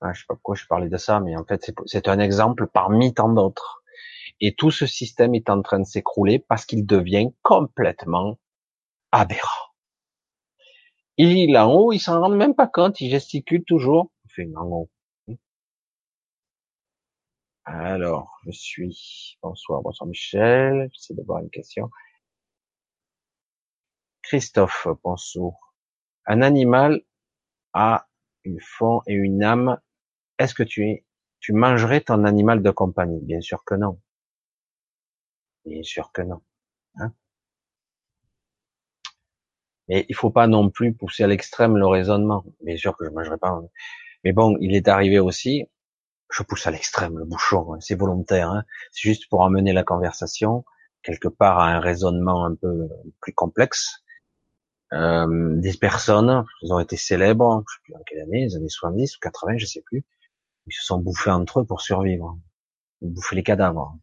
je 0.02 0.20
sais 0.20 0.26
pas 0.28 0.34
pourquoi 0.34 0.56
je 0.56 0.68
parlais 0.68 0.90
de 0.90 0.98
ça, 0.98 1.22
mais 1.22 1.38
en 1.38 1.46
fait, 1.46 1.72
c'est 1.86 2.10
un 2.10 2.20
exemple 2.20 2.68
parmi 2.68 3.14
tant 3.14 3.30
d'autres. 3.30 3.82
Et 4.42 4.56
tout 4.56 4.72
ce 4.72 4.86
système 4.86 5.36
est 5.36 5.50
en 5.50 5.62
train 5.62 5.80
de 5.80 5.86
s'écrouler 5.86 6.40
parce 6.40 6.66
qu'il 6.66 6.86
devient 6.86 7.30
complètement 7.44 8.38
aberrant. 9.14 9.71
Il 11.18 11.58
en 11.58 11.74
haut, 11.74 11.92
il 11.94 12.00
s'en 12.00 12.20
rend 12.20 12.30
même 12.30 12.56
pas 12.56 12.68
compte, 12.68 13.00
il 13.02 13.10
gesticule 13.10 13.64
toujours. 13.64 14.12
Alors, 17.66 18.40
je 18.46 18.52
suis. 18.52 19.38
Bonsoir, 19.42 19.82
bonsoir 19.82 20.08
Michel. 20.08 20.90
J'essaie 20.94 21.14
de 21.14 21.24
voir 21.24 21.40
une 21.42 21.50
question. 21.50 21.90
Christophe, 24.24 24.88
bonsoir. 25.04 25.54
Un 26.26 26.42
animal 26.42 27.02
a 27.74 28.08
une 28.44 28.60
fond 28.62 29.02
et 29.08 29.14
une 29.14 29.44
âme. 29.44 29.80
Est-ce 30.40 30.54
que 30.56 30.64
tu, 30.64 31.06
tu 31.40 31.54
mangerais 31.54 32.02
ton 32.02 32.24
animal 32.26 32.64
de 32.64 32.72
compagnie? 32.72 33.22
Bien 33.22 33.42
sûr 33.42 33.64
que 33.66 33.76
non. 33.76 34.00
Bien 35.66 35.84
sûr 35.84 36.12
que 36.12 36.22
non. 36.22 36.42
Hein 36.96 37.14
et 39.90 40.06
il 40.10 40.16
faut 40.16 40.30
pas 40.30 40.48
non 40.48 40.70
plus 40.70 40.94
pousser 40.94 41.24
à 41.24 41.28
l'extrême 41.28 41.78
le 41.78 41.88
raisonnement. 41.88 42.44
Bien 42.62 42.78
sûr 42.78 42.96
que 42.98 43.06
je 43.06 43.10
mangerai 43.10 43.38
pas. 43.38 43.50
Hein. 43.50 43.68
Mais 44.24 44.34
bon, 44.34 44.58
il 44.62 44.76
est 44.76 44.88
arrivé 44.88 45.20
aussi, 45.20 45.66
je 46.32 46.44
pousse 46.44 46.68
à 46.68 46.72
l'extrême 46.72 47.18
le 47.18 47.26
bouchon, 47.26 47.74
hein. 47.74 47.78
c'est 47.82 47.96
volontaire. 47.96 48.52
Hein. 48.52 48.64
C'est 48.92 49.10
juste 49.10 49.30
pour 49.30 49.44
amener 49.44 49.74
la 49.74 49.84
conversation 49.84 50.64
quelque 51.04 51.28
part 51.28 51.60
à 51.60 51.70
un 51.70 51.80
raisonnement 51.80 52.46
un 52.46 52.56
peu 52.56 52.88
plus 53.20 53.34
complexe. 53.34 54.04
Euh, 54.94 55.56
des 55.56 55.74
personnes, 55.74 56.44
ils 56.62 56.74
ont 56.74 56.80
été 56.80 56.98
célèbres, 56.98 57.64
je 57.68 57.74
sais 57.74 57.82
plus 57.84 57.96
en 57.96 58.04
quelle 58.06 58.22
année, 58.22 58.42
les 58.42 58.56
années 58.56 58.70
70 58.70 59.16
ou 59.16 59.20
80, 59.22 59.58
je 59.58 59.66
sais 59.66 59.82
plus, 59.82 60.04
ils 60.68 60.74
se 60.74 60.84
sont 60.84 61.00
bouffés 61.00 61.32
entre 61.32 61.62
eux 61.62 61.66
pour 61.66 61.82
survivre. 61.82 62.38
Ils 63.02 63.10
bouffaient 63.10 63.36
les 63.36 63.44
cadavres. 63.44 63.98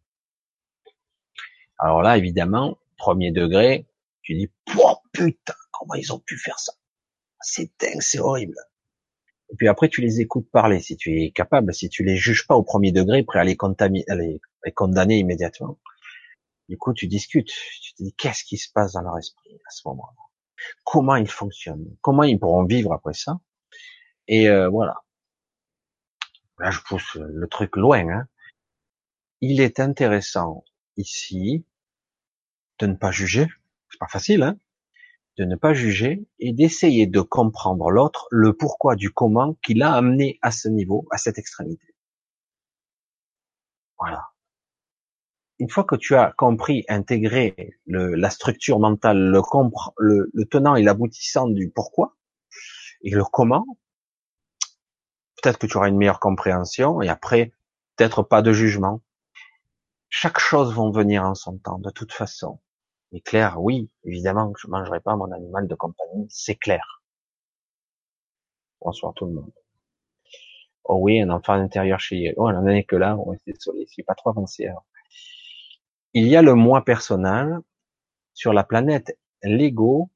Alors 1.79 2.03
là, 2.03 2.17
évidemment, 2.17 2.79
premier 2.97 3.31
degré, 3.31 3.87
tu 4.23 4.35
dis, 4.35 4.51
oh, 4.79 4.97
putain, 5.13 5.55
Comment 5.79 5.95
ils 5.95 6.13
ont 6.13 6.19
pu 6.19 6.37
faire 6.37 6.59
ça? 6.59 6.73
C'est 7.41 7.71
dingue, 7.79 8.01
c'est 8.01 8.19
horrible. 8.19 8.57
Et 9.51 9.57
puis 9.57 9.69
après, 9.69 9.89
tu 9.89 10.01
les 10.01 10.21
écoutes 10.21 10.51
parler, 10.51 10.81
si 10.81 10.97
tu 10.97 11.23
es 11.23 11.31
capable, 11.31 11.73
si 11.73 11.89
tu 11.89 12.03
les 12.03 12.17
juges 12.17 12.47
pas 12.47 12.57
au 12.57 12.63
premier 12.63 12.91
degré, 12.93 13.23
prêt 13.23 13.39
à 13.39 13.45
les, 13.45 13.57
les 14.65 14.73
condamner 14.73 15.19
immédiatement. 15.19 15.79
Du 16.69 16.77
coup, 16.77 16.93
tu 16.93 17.07
discutes, 17.07 17.49
tu 17.81 17.95
te 17.95 18.03
dis 18.03 18.13
qu'est-ce 18.15 18.45
qui 18.45 18.59
se 18.59 18.71
passe 18.73 18.93
dans 18.93 19.03
leur 19.03 19.17
esprit 19.17 19.55
à 19.67 19.71
ce 19.71 19.87
moment-là? 19.89 20.23
Comment 20.85 21.17
ils 21.17 21.31
fonctionnent? 21.31 21.97
Comment 22.03 22.25
ils 22.25 22.39
pourront 22.39 22.65
vivre 22.65 22.93
après 22.93 23.15
ça? 23.15 23.41
Et 24.27 24.51
euh, 24.51 24.69
voilà. 24.69 24.97
Là, 26.59 26.71
je 26.71 26.81
pousse 26.81 27.15
le 27.15 27.47
truc 27.47 27.77
loin. 27.77 28.07
Hein. 28.09 28.29
Il 29.41 29.61
est 29.61 29.79
intéressant 29.79 30.65
ici 30.97 31.65
de 32.81 32.87
ne 32.87 32.95
pas 32.95 33.13
juger. 33.13 33.47
C'est 33.91 33.99
pas 33.99 34.09
facile, 34.09 34.43
hein 34.43 34.59
de 35.39 35.45
ne 35.45 35.55
pas 35.55 35.73
juger 35.73 36.27
et 36.41 36.53
d'essayer 36.53 37.07
de 37.07 37.21
comprendre 37.21 37.91
l'autre, 37.91 38.27
le 38.31 38.53
pourquoi 38.53 38.97
du 38.97 39.11
comment 39.11 39.55
qui 39.63 39.75
l'a 39.75 39.95
amené 39.95 40.39
à 40.43 40.51
ce 40.51 40.69
niveau, 40.69 41.07
à 41.13 41.17
cette 41.17 41.39
extrémité. 41.39 41.95
Voilà. 43.99 44.27
Une 45.61 45.71
fois 45.71 45.85
que 45.85 45.97
tu 45.97 46.15
as 46.17 46.33
compris, 46.37 46.85
intégré 46.89 47.79
la 47.87 48.31
structure 48.31 48.79
mentale, 48.81 49.31
le, 49.31 49.41
le, 49.99 50.31
le 50.33 50.45
tenant 50.45 50.77
et 50.77 50.83
l'aboutissant 50.83 51.49
du 51.49 51.71
pourquoi 51.71 52.17
et 53.03 53.11
le 53.11 53.25
comment, 53.25 53.65
peut-être 55.41 55.59
que 55.59 55.67
tu 55.67 55.77
auras 55.77 55.89
une 55.89 55.97
meilleure 55.97 56.21
compréhension 56.21 57.01
et 57.01 57.09
après, 57.09 57.53
peut-être 57.97 58.23
pas 58.23 58.43
de 58.43 58.53
jugement. 58.53 59.03
Chaque 60.09 60.39
chose 60.39 60.75
va 60.75 60.91
venir 60.91 61.23
en 61.25 61.35
son 61.35 61.59
temps, 61.59 61.79
de 61.79 61.91
toute 61.91 62.13
façon. 62.13 62.61
Mais 63.13 63.21
clair, 63.21 63.61
oui, 63.61 63.91
évidemment 64.05 64.53
que 64.53 64.61
je 64.61 64.69
mangerai 64.69 65.01
pas 65.01 65.17
mon 65.17 65.33
animal 65.33 65.67
de 65.67 65.75
compagnie, 65.75 66.27
c'est 66.29 66.57
clair. 66.57 67.03
Bonsoir 68.81 69.15
tout 69.15 69.27
le 69.27 69.33
monde. 69.33 69.53
Oh 70.85 70.97
oui, 71.01 71.21
un 71.21 71.31
enfant 71.31 71.55
intérieur 71.55 72.01
chez 72.01 72.35
Oh, 72.37 72.49
on 72.49 72.53
n'en 72.53 72.67
est 72.67 72.85
que 72.85 72.97
là. 72.97 73.17
Oh, 73.17 73.35
désolé, 73.47 73.85
je 73.87 73.93
suis 73.93 74.03
pas 74.03 74.15
trop 74.15 74.31
avancé. 74.31 74.69
Il 76.15 76.27
y 76.27 76.37
a 76.37 76.43
le 76.43 76.55
moi 76.55 76.85
personnel 76.85 77.59
sur 78.35 78.53
la 78.53 78.65
planète, 78.65 79.19
l'ego 79.43 80.11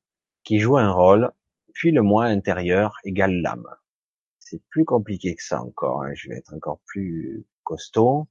qui 0.44 0.59
joue 0.59 0.78
un 0.78 0.90
rôle, 0.90 1.31
puis 1.74 1.93
le 1.93 2.02
moi 2.02 2.24
intérieur 2.24 2.97
égale 3.05 3.40
l'âme. 3.43 3.69
C'est 4.39 4.62
plus 4.70 4.85
compliqué 4.85 5.35
que 5.35 5.43
ça 5.43 5.62
encore. 5.62 6.02
Hein. 6.02 6.12
Je 6.14 6.28
vais 6.28 6.36
être 6.36 6.55
encore 6.55 6.81
plus 6.86 7.47
costaud. 7.64 8.28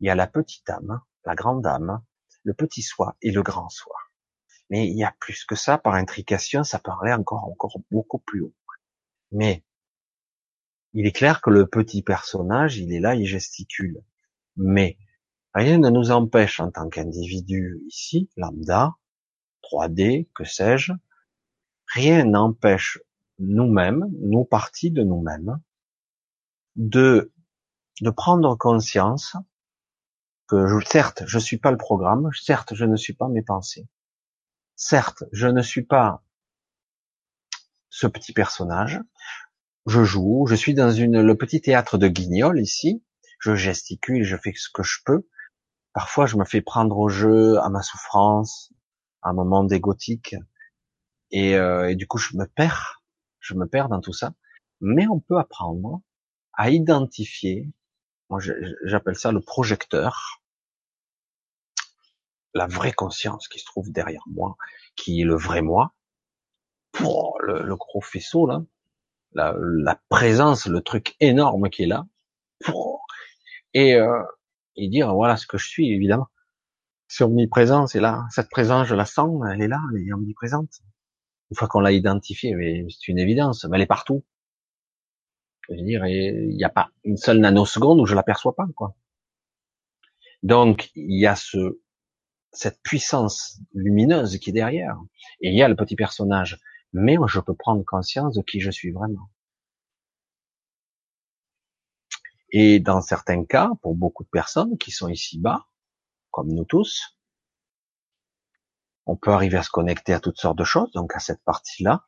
Il 0.00 0.06
y 0.06 0.10
a 0.10 0.14
la 0.14 0.26
petite 0.26 0.68
âme, 0.70 1.00
la 1.24 1.34
grande 1.34 1.66
âme, 1.66 2.02
le 2.44 2.54
petit 2.54 2.82
soi 2.82 3.16
et 3.22 3.30
le 3.30 3.42
grand 3.42 3.68
soi. 3.68 3.96
Mais 4.70 4.88
il 4.88 4.96
y 4.96 5.04
a 5.04 5.14
plus 5.18 5.44
que 5.44 5.54
ça, 5.54 5.78
par 5.78 5.94
intrication, 5.94 6.64
ça 6.64 6.78
parlait 6.78 7.12
encore, 7.12 7.44
encore 7.44 7.80
beaucoup 7.90 8.18
plus 8.18 8.42
haut. 8.42 8.54
Mais, 9.32 9.64
il 10.94 11.06
est 11.06 11.12
clair 11.12 11.40
que 11.40 11.50
le 11.50 11.66
petit 11.66 12.02
personnage, 12.02 12.78
il 12.78 12.92
est 12.92 13.00
là, 13.00 13.14
il 13.14 13.26
gesticule. 13.26 14.02
Mais, 14.56 14.98
rien 15.54 15.78
ne 15.78 15.90
nous 15.90 16.10
empêche, 16.10 16.60
en 16.60 16.70
tant 16.70 16.88
qu'individu 16.88 17.80
ici, 17.86 18.28
lambda, 18.36 18.94
3D, 19.62 20.28
que 20.34 20.44
sais-je, 20.44 20.92
rien 21.86 22.24
n'empêche 22.24 22.98
nous-mêmes, 23.38 24.06
nos 24.20 24.44
parties 24.44 24.90
de 24.90 25.02
nous-mêmes, 25.02 25.60
de, 26.76 27.32
de 28.00 28.10
prendre 28.10 28.56
conscience 28.56 29.36
que 30.48 30.80
certes, 30.86 31.22
je 31.26 31.38
suis 31.38 31.58
pas 31.58 31.70
le 31.70 31.76
programme, 31.76 32.30
certes, 32.32 32.74
je 32.74 32.84
ne 32.84 32.96
suis 32.96 33.12
pas 33.12 33.28
mes 33.28 33.42
pensées, 33.42 33.86
certes, 34.76 35.24
je 35.32 35.46
ne 35.46 35.62
suis 35.62 35.82
pas 35.82 36.24
ce 37.90 38.06
petit 38.06 38.32
personnage, 38.32 39.00
je 39.86 40.04
joue, 40.04 40.46
je 40.48 40.54
suis 40.54 40.74
dans 40.74 40.88
le 40.88 41.34
petit 41.36 41.60
théâtre 41.60 41.98
de 41.98 42.08
Guignol 42.08 42.60
ici, 42.60 43.04
je 43.40 43.54
gesticule, 43.54 44.24
je 44.24 44.36
fais 44.36 44.52
ce 44.56 44.68
que 44.72 44.82
je 44.82 44.98
peux, 45.04 45.28
parfois 45.92 46.26
je 46.26 46.36
me 46.36 46.44
fais 46.44 46.60
prendre 46.60 46.98
au 46.98 47.08
jeu, 47.08 47.58
à 47.60 47.68
ma 47.68 47.82
souffrance, 47.82 48.72
à 49.22 49.30
un 49.30 49.34
moment 49.34 49.64
d'égotique, 49.64 50.34
et, 51.30 51.56
euh, 51.56 51.90
et 51.90 51.94
du 51.94 52.06
coup 52.06 52.18
je 52.18 52.36
me 52.36 52.46
perds, 52.46 53.02
je 53.40 53.54
me 53.54 53.66
perds 53.66 53.88
dans 53.88 54.00
tout 54.00 54.12
ça, 54.12 54.32
mais 54.80 55.06
on 55.08 55.20
peut 55.20 55.38
apprendre 55.38 56.00
à 56.54 56.70
identifier 56.70 57.70
moi, 58.30 58.40
j'appelle 58.84 59.16
ça 59.16 59.32
le 59.32 59.40
projecteur. 59.40 60.37
La 62.54 62.66
vraie 62.66 62.92
conscience 62.92 63.48
qui 63.48 63.58
se 63.58 63.64
trouve 63.64 63.90
derrière 63.90 64.22
moi, 64.26 64.56
qui 64.96 65.20
est 65.20 65.24
le 65.24 65.36
vrai 65.36 65.62
moi. 65.62 65.92
Pour 66.92 67.38
le, 67.42 67.76
gros 67.76 68.00
faisceau, 68.00 68.46
là. 68.46 68.62
La, 69.32 70.00
présence, 70.08 70.66
le 70.66 70.80
truc 70.80 71.16
énorme 71.20 71.70
qui 71.70 71.84
est 71.84 71.86
là. 71.86 72.06
Et, 73.74 73.94
euh, 73.94 74.22
et 74.76 74.88
dire, 74.88 75.14
voilà 75.14 75.36
ce 75.36 75.46
que 75.46 75.58
je 75.58 75.68
suis, 75.68 75.92
évidemment. 75.92 76.28
C'est 77.08 77.24
omniprésent, 77.24 77.86
c'est 77.86 78.00
là. 78.00 78.26
Cette 78.30 78.50
présence, 78.50 78.86
je 78.86 78.94
la 78.94 79.04
sens, 79.04 79.42
elle 79.50 79.62
est 79.62 79.68
là, 79.68 79.80
elle 79.94 80.06
est 80.06 80.12
omniprésente. 80.12 80.80
Une 81.50 81.56
fois 81.56 81.68
qu'on 81.68 81.80
l'a 81.80 81.92
identifiée, 81.92 82.54
mais 82.54 82.86
c'est 82.90 83.08
une 83.08 83.18
évidence, 83.18 83.64
mais 83.64 83.76
elle 83.76 83.82
est 83.82 83.86
partout. 83.86 84.24
Je 85.68 85.74
veux 85.74 85.82
dire, 85.82 86.06
il 86.06 86.56
n'y 86.56 86.64
a 86.64 86.70
pas 86.70 86.90
une 87.04 87.16
seule 87.16 87.38
nanoseconde 87.38 88.00
où 88.00 88.06
je 88.06 88.14
l'aperçois 88.14 88.54
pas, 88.54 88.66
quoi. 88.76 88.94
Donc, 90.42 90.90
il 90.94 91.18
y 91.18 91.26
a 91.26 91.34
ce, 91.34 91.80
cette 92.52 92.80
puissance 92.82 93.60
lumineuse 93.74 94.38
qui 94.38 94.50
est 94.50 94.52
derrière. 94.52 94.98
Et 95.40 95.50
il 95.50 95.56
y 95.56 95.62
a 95.62 95.68
le 95.68 95.76
petit 95.76 95.96
personnage. 95.96 96.58
Mais 96.92 97.16
je 97.26 97.40
peux 97.40 97.54
prendre 97.54 97.84
conscience 97.84 98.34
de 98.34 98.42
qui 98.42 98.60
je 98.60 98.70
suis 98.70 98.90
vraiment. 98.90 99.28
Et 102.50 102.80
dans 102.80 103.02
certains 103.02 103.44
cas, 103.44 103.70
pour 103.82 103.94
beaucoup 103.94 104.24
de 104.24 104.30
personnes 104.30 104.78
qui 104.78 104.90
sont 104.90 105.08
ici-bas, 105.08 105.66
comme 106.30 106.48
nous 106.48 106.64
tous, 106.64 107.18
on 109.04 109.16
peut 109.16 109.32
arriver 109.32 109.58
à 109.58 109.62
se 109.62 109.70
connecter 109.70 110.14
à 110.14 110.20
toutes 110.20 110.38
sortes 110.38 110.58
de 110.58 110.64
choses, 110.64 110.90
donc 110.92 111.14
à 111.14 111.18
cette 111.18 111.42
partie-là, 111.44 112.04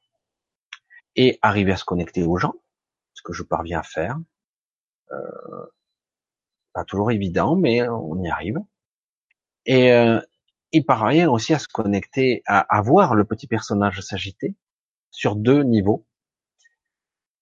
et 1.17 1.39
arriver 1.43 1.73
à 1.73 1.77
se 1.77 1.85
connecter 1.85 2.23
aux 2.23 2.37
gens, 2.37 2.55
ce 3.15 3.23
que 3.23 3.33
je 3.33 3.43
parviens 3.43 3.81
à 3.81 3.83
faire. 3.83 4.19
Euh, 5.13 5.67
pas 6.73 6.85
toujours 6.85 7.11
évident, 7.11 7.57
mais 7.57 7.87
on 7.89 8.23
y 8.23 8.29
arrive. 8.31 8.59
Et, 9.67 9.93
euh, 9.93 10.21
et 10.73 10.83
par 10.83 11.05
aussi 11.29 11.55
à 11.55 11.59
se 11.59 11.69
connecter, 11.69 12.43
à, 12.47 12.61
à 12.61 12.81
voir 12.83 13.15
le 13.15 13.25
petit 13.25 13.47
personnage 13.47 14.01
s'agiter 14.01 14.55
sur 15.11 15.37
deux 15.37 15.63
niveaux, 15.63 16.07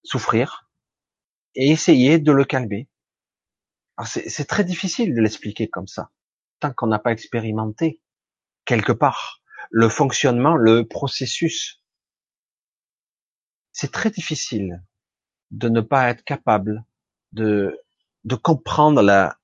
souffrir 0.03 0.71
et 1.55 1.71
essayer 1.71 2.19
de 2.19 2.33
le 2.33 2.45
calmer. 2.45 2.89
C'est 4.05 4.47
très 4.47 4.65
difficile 4.65 5.15
de 5.15 5.21
l'expliquer 5.21 5.69
comme 5.69 5.89
ça, 5.89 6.11
tant 6.61 6.73
qu'on 6.73 6.87
n'a 6.87 7.01
pas 7.01 7.13
expérimenté 7.13 8.01
quelque 8.65 8.93
part 8.93 9.43
le 9.71 9.89
fonctionnement, 9.89 10.57
le 10.57 10.87
processus. 10.87 11.83
C'est 13.73 13.93
très 13.93 14.11
difficile 14.11 14.83
de 15.51 15.69
ne 15.69 15.81
pas 15.81 16.11
être 16.11 16.25
capable 16.25 16.85
de, 17.33 17.79
de 18.25 18.35
comprendre 18.35 19.03
la, 19.03 19.39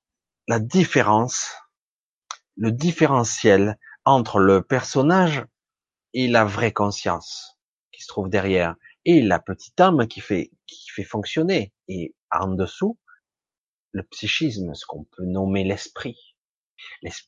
la 0.47 0.59
différence, 0.59 1.53
le 2.57 2.71
différentiel 2.71 3.77
entre 4.05 4.39
le 4.39 4.61
personnage 4.61 5.45
et 6.13 6.27
la 6.27 6.45
vraie 6.45 6.71
conscience 6.71 7.57
qui 7.91 8.01
se 8.01 8.07
trouve 8.07 8.29
derrière 8.29 8.75
et 9.05 9.21
la 9.21 9.39
petite 9.39 9.79
âme 9.79 10.07
qui 10.07 10.21
fait, 10.21 10.51
qui 10.67 10.89
fait 10.89 11.03
fonctionner 11.03 11.73
et 11.87 12.15
en 12.31 12.47
dessous 12.47 12.97
le 13.91 14.03
psychisme, 14.03 14.73
ce 14.73 14.85
qu'on 14.85 15.05
peut 15.05 15.25
nommer 15.25 15.63
l'esprit. 15.63 16.35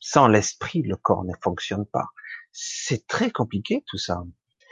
Sans 0.02 0.28
l'esprit, 0.28 0.82
le 0.82 0.98
corps 0.98 1.24
ne 1.24 1.34
fonctionne 1.42 1.86
pas. 1.86 2.08
C'est 2.52 3.08
très 3.08 3.32
compliqué 3.32 3.84
tout 3.88 3.98
ça. 3.98 4.24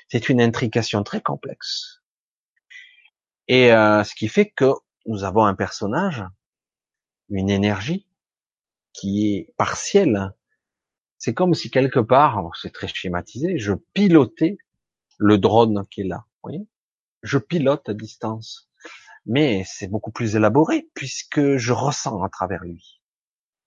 C'est 0.10 0.30
une 0.30 0.42
intrication 0.42 1.04
très 1.04 1.22
complexe. 1.22 2.02
Et 3.48 3.72
euh, 3.72 4.04
ce 4.04 4.14
qui 4.16 4.28
fait 4.28 4.50
que 4.50 4.74
nous 5.06 5.24
avons 5.24 5.46
un 5.46 5.56
personnage, 5.56 6.24
une 7.30 7.50
énergie 7.50 8.08
qui 8.94 9.34
est 9.34 9.54
partielle. 9.58 10.34
C'est 11.26 11.34
comme 11.34 11.56
si 11.56 11.72
quelque 11.72 12.00
part, 12.00 12.52
c'est 12.62 12.72
très 12.72 12.88
schématisé, 12.88 13.58
je 13.58 13.74
pilotais 13.96 14.60
le 15.18 15.40
drone 15.40 15.84
qui 15.90 16.02
est 16.02 16.08
là. 16.08 16.24
Je 17.24 17.40
pilote 17.40 17.90
à 17.90 17.96
distance. 17.96 18.70
Mais 19.26 19.64
c'est 19.66 19.88
beaucoup 19.88 20.12
plus 20.12 20.36
élaboré 20.36 20.88
puisque 20.94 21.58
je 21.58 21.74
ressens 21.74 22.22
à 22.22 22.30
travers 22.30 22.64
lui 22.64 23.02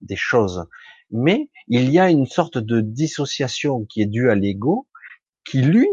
des 0.02 0.14
choses. 0.14 0.68
Mais 1.10 1.50
il 1.66 1.90
y 1.90 1.98
a 1.98 2.10
une 2.10 2.26
sorte 2.26 2.58
de 2.58 2.80
dissociation 2.80 3.84
qui 3.86 4.02
est 4.02 4.06
due 4.06 4.30
à 4.30 4.36
l'ego 4.36 4.86
qui 5.44 5.60
lui 5.60 5.88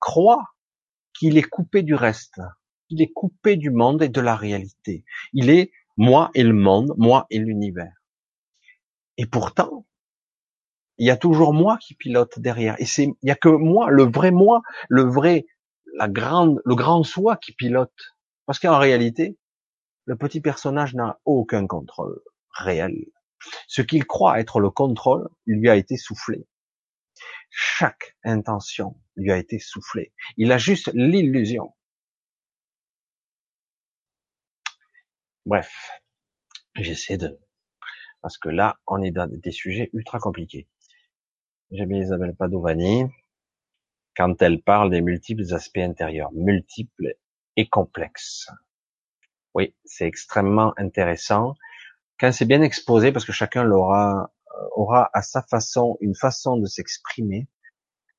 croit 0.00 0.50
qu'il 1.14 1.38
est 1.38 1.48
coupé 1.48 1.82
du 1.82 1.94
reste 1.94 2.42
il 2.90 3.00
est 3.00 3.10
coupé 3.10 3.56
du 3.56 3.70
monde 3.70 4.02
et 4.02 4.10
de 4.10 4.20
la 4.20 4.36
réalité. 4.36 5.06
Il 5.32 5.48
est 5.48 5.72
moi 5.96 6.30
et 6.34 6.42
le 6.42 6.52
monde, 6.52 6.92
moi 6.98 7.26
et 7.30 7.38
l'univers. 7.38 7.94
Et 9.16 9.24
pourtant, 9.24 9.86
il 11.00 11.06
y 11.06 11.10
a 11.10 11.16
toujours 11.16 11.54
moi 11.54 11.78
qui 11.78 11.94
pilote 11.94 12.38
derrière. 12.38 12.76
Et 12.78 12.84
c'est, 12.84 13.04
il 13.04 13.28
y 13.28 13.30
a 13.30 13.34
que 13.34 13.48
moi, 13.48 13.90
le 13.90 14.02
vrai 14.02 14.30
moi, 14.30 14.60
le 14.90 15.02
vrai, 15.02 15.46
la 15.96 16.08
grande, 16.08 16.60
le 16.66 16.74
grand 16.74 17.02
soi 17.04 17.38
qui 17.38 17.52
pilote. 17.52 18.14
Parce 18.44 18.58
qu'en 18.58 18.78
réalité, 18.78 19.38
le 20.04 20.16
petit 20.16 20.42
personnage 20.42 20.94
n'a 20.94 21.18
aucun 21.24 21.66
contrôle 21.66 22.20
réel. 22.52 23.06
Ce 23.66 23.80
qu'il 23.80 24.04
croit 24.04 24.40
être 24.40 24.60
le 24.60 24.68
contrôle 24.68 25.26
lui 25.46 25.70
a 25.70 25.76
été 25.76 25.96
soufflé. 25.96 26.46
Chaque 27.48 28.14
intention 28.22 28.94
lui 29.16 29.32
a 29.32 29.38
été 29.38 29.58
soufflée. 29.58 30.12
Il 30.36 30.52
a 30.52 30.58
juste 30.58 30.90
l'illusion 30.92 31.74
Bref, 35.46 35.72
j'essaie 36.74 37.16
de, 37.16 37.40
parce 38.20 38.36
que 38.36 38.50
là, 38.50 38.78
on 38.86 39.00
est 39.00 39.10
dans 39.10 39.28
des 39.30 39.50
sujets 39.50 39.88
ultra 39.94 40.18
compliqués. 40.18 40.68
J'aime 41.70 41.92
Isabelle 41.92 42.34
Padovani 42.34 43.04
quand 44.16 44.42
elle 44.42 44.60
parle 44.60 44.90
des 44.90 45.00
multiples 45.00 45.54
aspects 45.54 45.78
intérieurs, 45.78 46.32
multiples 46.32 47.14
et 47.56 47.68
complexes. 47.68 48.48
Oui, 49.54 49.74
c'est 49.84 50.06
extrêmement 50.06 50.74
intéressant 50.76 51.54
quand 52.20 52.32
c'est 52.32 52.44
bien 52.44 52.60
exposé, 52.60 53.12
parce 53.12 53.24
que 53.24 53.32
chacun 53.32 53.64
l'aura 53.64 54.30
euh, 54.52 54.68
aura 54.76 55.10
à 55.14 55.22
sa 55.22 55.42
façon 55.42 55.96
une 56.00 56.14
façon 56.14 56.58
de 56.58 56.66
s'exprimer, 56.66 57.48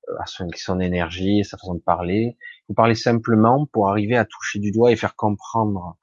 euh, 0.09 0.13
à 0.19 0.25
son, 0.25 0.47
son 0.55 0.79
énergie, 0.79 1.43
sa 1.43 1.57
façon 1.57 1.75
de 1.75 1.81
parler. 1.81 2.37
Vous 2.67 2.73
parlez 2.73 2.95
simplement 2.95 3.67
pour 3.67 3.89
arriver 3.89 4.17
à 4.17 4.25
toucher 4.25 4.59
du 4.59 4.71
doigt 4.71 4.91
et 4.91 4.95
faire 4.95 5.15
comprendre 5.15 5.97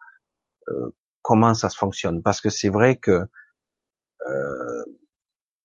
euh, 0.68 0.94
comment 1.22 1.54
ça 1.54 1.70
se 1.70 1.76
fonctionne. 1.76 2.22
Parce 2.22 2.40
que 2.40 2.50
c'est 2.50 2.68
vrai 2.68 2.96
que 2.96 3.26
euh, 4.28 4.84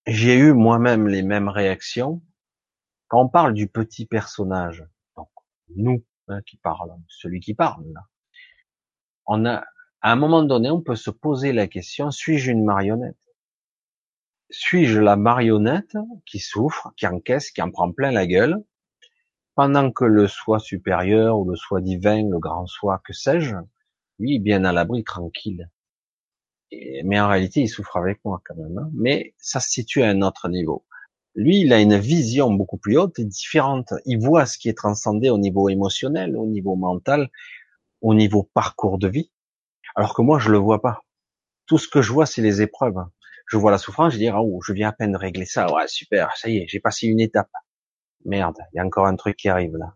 j'ai 0.08 0.38
eu 0.38 0.54
moi-même 0.54 1.08
les 1.08 1.24
mêmes 1.24 1.50
réactions. 1.50 2.22
Quand 3.08 3.22
on 3.24 3.30
parle 3.30 3.54
du 3.54 3.68
petit 3.68 4.06
personnage, 4.06 4.86
donc 5.18 5.30
nous 5.76 6.04
hein, 6.28 6.42
qui 6.46 6.58
parlons, 6.58 7.04
celui 7.08 7.40
qui 7.40 7.54
parle, 7.54 7.86
là, 7.94 8.02
on 9.26 9.46
a 9.46 9.66
À 10.02 10.12
un 10.12 10.16
moment 10.16 10.44
donné, 10.44 10.70
on 10.70 10.82
peut 10.82 10.96
se 10.96 11.10
poser 11.12 11.54
la 11.54 11.68
question, 11.68 12.12
suis-je 12.12 12.52
une 12.52 12.64
marionnette? 12.66 13.18
Suis-je 14.52 15.02
la 15.02 15.18
marionnette 15.18 15.98
qui 16.26 16.40
souffre, 16.40 16.94
qui 16.96 17.06
encaisse, 17.08 17.52
qui 17.52 17.62
en 17.62 17.72
prend 17.72 17.92
plein 17.92 18.12
la 18.12 18.26
gueule, 18.26 18.64
pendant 19.56 19.92
que 19.92 20.06
le 20.06 20.28
soi 20.28 20.60
supérieur 20.60 21.40
ou 21.40 21.50
le 21.50 21.56
soi 21.56 21.82
divin, 21.82 22.30
le 22.30 22.40
grand 22.40 22.68
soi, 22.68 23.02
que 23.06 23.14
sais-je, 23.14 23.56
lui, 24.20 24.40
bien 24.40 24.64
à 24.66 24.72
l'abri, 24.72 25.04
tranquille? 25.04 25.70
Mais 27.04 27.20
en 27.20 27.28
réalité, 27.28 27.62
il 27.62 27.68
souffre 27.68 27.98
avec 27.98 28.20
moi 28.26 28.41
quand 28.45 28.56
même. 28.56 28.78
Hein. 28.78 28.90
Mais 28.94 29.34
ça 29.38 29.60
se 29.60 29.70
situe 29.70 30.04
à 30.04 30.10
un 30.10 30.22
autre 30.22 30.50
niveau. 30.50 30.86
Lui, 31.36 31.62
il 31.62 31.74
a 31.74 31.80
une 31.80 31.98
vision 31.98 32.52
beaucoup 32.52 32.78
plus 32.78 32.98
haute 32.98 33.18
et 33.20 33.26
différente. 33.26 33.94
Il 34.06 34.20
voit 34.20 34.45
ce 34.45 34.58
qui 34.58 34.70
est 34.70 34.78
transcendé 34.78 35.30
au 35.30 35.38
niveau 35.38 35.70
émotionnel, 35.70 36.38
au 36.38 36.45
niveau 36.45 36.76
mental, 36.76 37.30
au 38.02 38.14
niveau 38.14 38.44
parcours 38.44 39.00
de 39.00 39.08
vie. 39.08 39.32
Alors 39.95 40.14
que 40.14 40.22
moi, 40.22 40.40
je 40.40 40.52
le 40.52 40.58
vois 40.58 40.82
pas. 40.82 41.02
Tout 41.66 41.78
ce 41.78 41.88
que 41.88 42.02
je 42.02 42.12
vois, 42.12 42.26
c'est 42.26 42.41
les 42.41 42.62
épreuves. 42.62 43.04
Je 43.48 43.58
vois 43.58 43.72
la 43.72 43.78
souffrance, 43.78 44.14
je 44.14 44.18
dis, 44.18 44.30
oh, 44.30 44.62
je 44.66 44.74
viens 44.74 44.90
à 44.90 44.91
peine 44.91 45.16
régler 45.16 45.45
ça. 45.45 45.72
Ouais, 45.74 45.88
super, 45.88 46.36
ça 46.38 46.50
y 46.50 46.58
est, 46.58 46.68
j'ai 46.68 46.80
passé 46.80 47.08
une 47.08 47.20
étape. 47.20 47.52
Merde, 48.26 48.58
il 48.74 48.78
y 48.78 48.80
a 48.80 48.86
encore 48.86 49.06
un 49.06 49.16
truc 49.16 49.36
qui 49.36 49.50
arrive 49.50 49.76
là. 49.76 49.95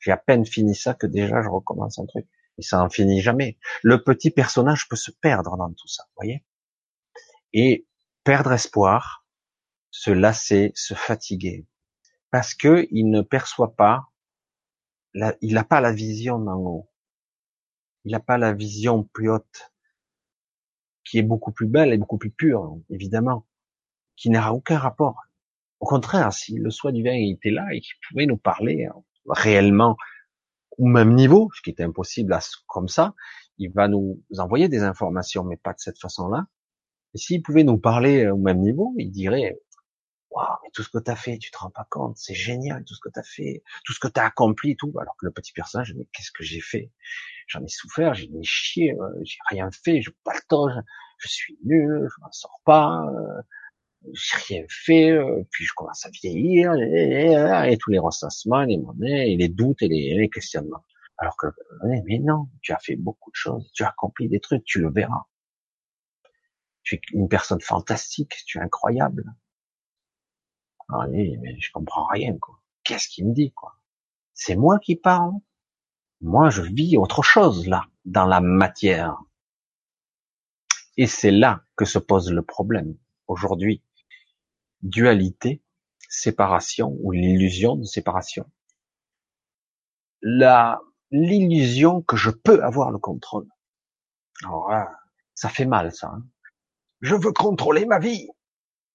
J'ai 0.00 0.12
à 0.12 0.16
peine 0.16 0.44
fini 0.44 0.74
ça 0.74 0.94
que 0.94 1.06
déjà 1.06 1.42
je 1.42 1.48
recommence 1.48 1.98
un 1.98 2.06
truc. 2.06 2.26
Et 2.58 2.62
ça 2.62 2.82
en 2.82 2.88
finit 2.88 3.20
jamais. 3.20 3.58
Le 3.82 4.02
petit 4.02 4.30
personnage 4.30 4.88
peut 4.88 4.96
se 4.96 5.10
perdre 5.10 5.56
dans 5.56 5.72
tout 5.72 5.88
ça, 5.88 6.04
voyez? 6.16 6.44
Et 7.52 7.86
perdre 8.24 8.52
espoir, 8.52 9.26
se 9.90 10.10
lasser, 10.10 10.72
se 10.74 10.94
fatiguer, 10.94 11.66
parce 12.30 12.54
que 12.54 12.86
il 12.90 13.10
ne 13.10 13.22
perçoit 13.22 13.76
pas, 13.76 14.06
il 15.40 15.54
n'a 15.54 15.64
pas 15.64 15.80
la 15.80 15.92
vision 15.92 16.38
d'en 16.38 16.58
haut. 16.58 16.90
Il 18.04 18.12
n'a 18.12 18.20
pas 18.20 18.38
la 18.38 18.52
vision 18.52 19.04
plus 19.04 19.30
haute, 19.30 19.72
qui 21.04 21.18
est 21.18 21.22
beaucoup 21.22 21.52
plus 21.52 21.66
belle 21.66 21.92
et 21.92 21.98
beaucoup 21.98 22.18
plus 22.18 22.30
pure, 22.30 22.78
évidemment, 22.90 23.46
qui 24.16 24.30
n'aura 24.30 24.52
aucun 24.52 24.78
rapport. 24.78 25.22
Au 25.80 25.86
contraire, 25.86 26.32
si 26.32 26.56
le 26.56 26.70
soi 26.70 26.92
du 26.92 27.02
vin 27.02 27.14
était 27.14 27.50
là 27.50 27.66
et 27.72 27.80
qu'il 27.80 27.94
pouvait 28.08 28.26
nous 28.26 28.36
parler 28.36 28.86
hein, 28.86 29.02
réellement 29.28 29.96
au 30.78 30.86
même 30.86 31.14
niveau, 31.14 31.50
ce 31.54 31.62
qui 31.62 31.70
était 31.70 31.84
impossible 31.84 32.36
comme 32.66 32.88
ça, 32.88 33.14
il 33.58 33.72
va 33.72 33.88
nous 33.88 34.22
envoyer 34.38 34.68
des 34.68 34.82
informations, 34.82 35.44
mais 35.44 35.56
pas 35.56 35.72
de 35.72 35.80
cette 35.80 35.98
façon-là. 35.98 36.46
Et 37.14 37.18
s'il 37.18 37.42
pouvait 37.42 37.64
nous 37.64 37.78
parler 37.78 38.24
euh, 38.24 38.34
au 38.34 38.38
même 38.38 38.60
niveau, 38.60 38.94
il 38.98 39.10
dirait, 39.10 39.58
waouh, 40.30 40.46
mais 40.62 40.70
tout 40.74 40.82
ce 40.82 40.90
que 40.90 40.98
tu 40.98 41.10
as 41.10 41.16
fait, 41.16 41.38
tu 41.38 41.50
te 41.50 41.58
rends 41.58 41.70
pas 41.70 41.86
compte, 41.90 42.16
c'est 42.18 42.34
génial 42.34 42.84
tout 42.84 42.94
ce 42.94 43.00
que 43.00 43.08
tu 43.08 43.18
as 43.18 43.22
fait, 43.22 43.62
tout 43.84 43.92
ce 43.94 44.00
que 44.00 44.08
tu 44.08 44.20
as 44.20 44.26
accompli, 44.26 44.76
tout. 44.76 44.92
Alors 45.00 45.16
que 45.16 45.24
le 45.24 45.32
petit 45.32 45.52
personnage, 45.52 45.94
mais 45.96 46.06
qu'est-ce 46.12 46.30
que 46.30 46.44
j'ai 46.44 46.60
fait? 46.60 46.92
J'en 47.46 47.62
ai 47.64 47.68
souffert, 47.68 48.14
j'ai 48.14 48.28
mis 48.28 48.44
chier, 48.44 48.92
euh, 49.00 49.08
j'ai 49.22 49.38
rien 49.48 49.70
fait, 49.70 50.02
je 50.02 50.10
pas 50.24 50.34
le 50.34 50.40
temps, 50.48 50.66
je, 51.18 51.28
suis 51.28 51.58
nul, 51.64 52.06
je 52.14 52.20
m'en 52.20 52.32
sors 52.32 52.60
pas, 52.64 53.06
euh, 53.06 53.42
j'ai 54.12 54.54
rien 54.54 54.66
fait, 54.68 55.10
euh, 55.10 55.42
puis 55.50 55.64
je 55.64 55.72
commence 55.74 56.04
à 56.06 56.10
vieillir, 56.10 56.72
et, 56.74 57.76
tous 57.78 57.90
les 57.90 57.98
ressassements, 57.98 58.62
les 58.62 58.78
monnaies, 58.78 59.32
et 59.32 59.36
les 59.36 59.48
doutes 59.48 59.82
et 59.82 59.88
les, 59.88 60.28
questionnements. 60.30 60.84
Alors 61.18 61.36
que, 61.36 61.46
mais 62.04 62.18
non, 62.18 62.48
tu 62.62 62.72
as 62.72 62.78
fait 62.78 62.96
beaucoup 62.96 63.30
de 63.30 63.36
choses, 63.36 63.70
tu 63.72 63.84
as 63.84 63.88
accompli 63.88 64.28
des 64.28 64.40
trucs, 64.40 64.64
tu 64.64 64.80
le 64.80 64.90
verras. 64.90 65.24
Tu 66.82 66.96
es 66.96 67.00
une 67.12 67.28
personne 67.28 67.60
fantastique, 67.60 68.32
tu 68.46 68.58
es 68.58 68.60
incroyable. 68.60 69.24
Allez, 70.88 71.36
mais 71.40 71.58
je 71.58 71.70
comprends 71.72 72.06
rien, 72.06 72.36
quoi. 72.38 72.60
Qu'est-ce 72.84 73.08
qu'il 73.08 73.26
me 73.26 73.34
dit, 73.34 73.50
quoi? 73.52 73.74
C'est 74.34 74.54
moi 74.54 74.78
qui 74.78 74.94
parle. 74.94 75.32
Moi, 76.20 76.50
je 76.50 76.62
vis 76.62 76.96
autre 76.96 77.22
chose, 77.22 77.66
là, 77.66 77.86
dans 78.04 78.26
la 78.26 78.40
matière. 78.40 79.18
Et 80.96 81.06
c'est 81.06 81.32
là 81.32 81.64
que 81.76 81.84
se 81.84 81.98
pose 81.98 82.30
le 82.30 82.42
problème, 82.42 82.96
aujourd'hui 83.26 83.82
dualité, 84.88 85.62
séparation 86.08 86.96
ou 87.00 87.12
l'illusion 87.12 87.76
de 87.76 87.84
séparation. 87.84 88.44
La, 90.22 90.80
l'illusion 91.10 92.02
que 92.02 92.16
je 92.16 92.30
peux 92.30 92.62
avoir 92.62 92.90
le 92.90 92.98
contrôle. 92.98 93.46
Alors 94.44 94.70
ça 95.34 95.48
fait 95.48 95.66
mal 95.66 95.92
ça. 95.92 96.08
Hein. 96.08 96.24
Je 97.00 97.14
veux 97.14 97.32
contrôler 97.32 97.84
ma 97.84 97.98
vie. 97.98 98.28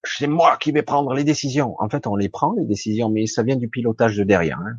C'est 0.03 0.27
moi 0.27 0.57
qui 0.57 0.71
vais 0.71 0.81
prendre 0.81 1.13
les 1.13 1.23
décisions. 1.23 1.75
En 1.79 1.87
fait, 1.87 2.07
on 2.07 2.15
les 2.15 2.29
prend 2.29 2.53
les 2.53 2.65
décisions, 2.65 3.09
mais 3.09 3.27
ça 3.27 3.43
vient 3.43 3.55
du 3.55 3.69
pilotage 3.69 4.17
de 4.17 4.23
derrière. 4.23 4.59
Hein. 4.59 4.77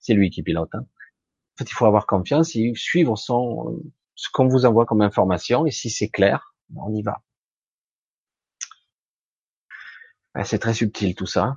C'est 0.00 0.14
lui 0.14 0.30
qui 0.30 0.42
pilote. 0.42 0.70
Hein. 0.72 0.80
En 0.80 1.56
fait, 1.58 1.70
il 1.70 1.74
faut 1.74 1.84
avoir 1.84 2.06
confiance 2.06 2.56
et 2.56 2.72
suivre 2.74 3.16
son 3.16 3.78
ce 4.14 4.28
qu'on 4.32 4.48
vous 4.48 4.64
envoie 4.64 4.86
comme 4.86 5.02
information. 5.02 5.66
Et 5.66 5.70
si 5.70 5.90
c'est 5.90 6.08
clair, 6.08 6.54
on 6.74 6.94
y 6.94 7.02
va. 7.02 7.22
C'est 10.44 10.58
très 10.58 10.74
subtil 10.74 11.14
tout 11.14 11.26
ça. 11.26 11.56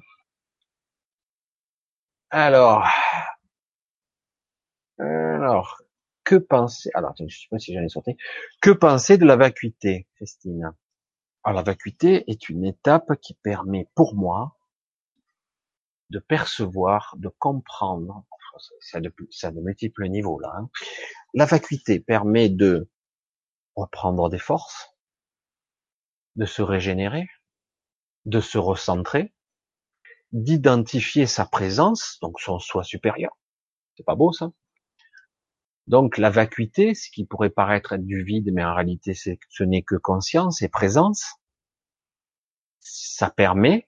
Alors, 2.30 2.86
alors, 5.00 5.82
que 6.24 6.36
penser 6.36 6.90
Alors, 6.94 7.14
je 7.18 7.26
sais 7.28 7.48
pas 7.50 7.60
si 7.60 7.74
j'en 7.74 7.82
ai 7.82 7.90
sorti. 7.90 8.18
Que 8.62 8.72
penser 8.72 9.18
de 9.18 9.26
la 9.26 9.36
vacuité, 9.36 10.08
Christine? 10.16 10.74
Alors, 11.44 11.58
la 11.58 11.64
vacuité 11.64 12.30
est 12.30 12.50
une 12.50 12.66
étape 12.66 13.16
qui 13.22 13.36
permet, 13.36 13.88
pour 13.96 14.16
moi, 14.16 14.58
de 16.10 16.20
percevoir, 16.20 17.16
de 17.18 17.30
comprendre. 17.30 18.26
Ça 18.80 19.02
de, 19.02 19.14
ça 19.32 19.52
de 19.52 19.60
multiples 19.60 20.08
niveaux 20.08 20.40
là. 20.40 20.54
Hein. 20.58 20.70
La 21.34 21.46
vacuité 21.46 22.00
permet 22.00 22.50
de 22.50 22.90
reprendre 23.76 24.30
des 24.30 24.40
forces, 24.40 24.96
de 26.38 26.46
se 26.46 26.62
régénérer, 26.62 27.28
de 28.26 28.40
se 28.40 28.58
recentrer, 28.58 29.34
d'identifier 30.32 31.28
sa 31.28 31.46
présence, 31.46 32.18
donc 32.22 32.40
son 32.40 32.60
soi 32.60 32.84
supérieur. 32.84 33.38
C'est 33.96 34.04
pas 34.06 34.16
beau 34.16 34.34
ça 34.34 34.52
Donc 35.88 36.18
la 36.18 36.30
vacuité, 36.30 36.94
ce 36.94 37.10
qui 37.10 37.26
pourrait 37.26 37.50
paraître 37.50 37.94
être 37.94 38.04
du 38.04 38.24
vide, 38.24 38.52
mais 38.54 38.64
en 38.64 38.76
réalité 38.76 39.14
ce 39.14 39.64
n'est 39.64 39.84
que 39.84 39.96
conscience 39.96 40.62
et 40.62 40.70
présence, 40.70 41.36
ça 42.80 43.30
permet 43.30 43.88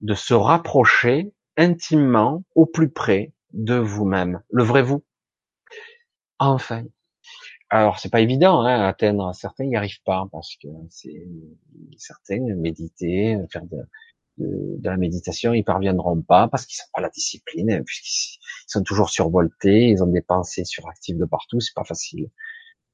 de 0.00 0.14
se 0.14 0.34
rapprocher 0.34 1.32
intimement 1.56 2.44
au 2.54 2.66
plus 2.66 2.90
près 2.90 3.32
de 3.52 3.76
vous-même, 3.76 4.42
le 4.50 4.64
vrai 4.64 4.82
vous. 4.82 5.04
Enfin, 6.38 6.84
alors 7.72 7.98
c'est 7.98 8.10
pas 8.10 8.20
évident 8.20 8.60
hein, 8.60 8.86
atteindre. 8.86 9.34
Certains 9.34 9.64
n'y 9.64 9.76
arrivent 9.76 10.02
pas 10.04 10.26
parce 10.30 10.56
que 10.56 10.68
c'est 10.90 11.26
certains 11.96 12.38
méditer, 12.54 13.38
faire 13.50 13.64
de, 13.64 13.78
de, 14.36 14.78
la 14.84 14.98
méditation, 14.98 15.54
ils 15.54 15.64
parviendront 15.64 16.20
pas 16.20 16.48
parce 16.48 16.66
qu'ils 16.66 16.82
n'ont 16.82 16.90
pas 16.92 17.00
la 17.00 17.08
discipline, 17.08 17.82
puisqu'ils 17.84 18.38
sont 18.66 18.82
toujours 18.82 19.08
survoltés, 19.08 19.88
ils 19.88 20.02
ont 20.02 20.06
des 20.06 20.20
pensées 20.20 20.66
suractives 20.66 21.16
de 21.16 21.24
partout, 21.24 21.60
c'est 21.60 21.74
pas 21.74 21.84
facile. 21.84 22.30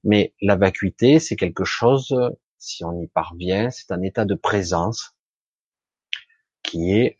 Mais 0.04 0.32
la 0.40 0.54
vacuité, 0.54 1.18
c'est 1.18 1.34
quelque 1.34 1.64
chose, 1.64 2.14
si 2.58 2.84
on 2.84 3.00
y 3.00 3.08
parvient, 3.08 3.70
c'est 3.70 3.90
un 3.90 4.02
état 4.02 4.24
de 4.24 4.36
présence 4.36 5.16
qui 6.62 6.92
est 6.92 7.18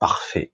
parfait. 0.00 0.52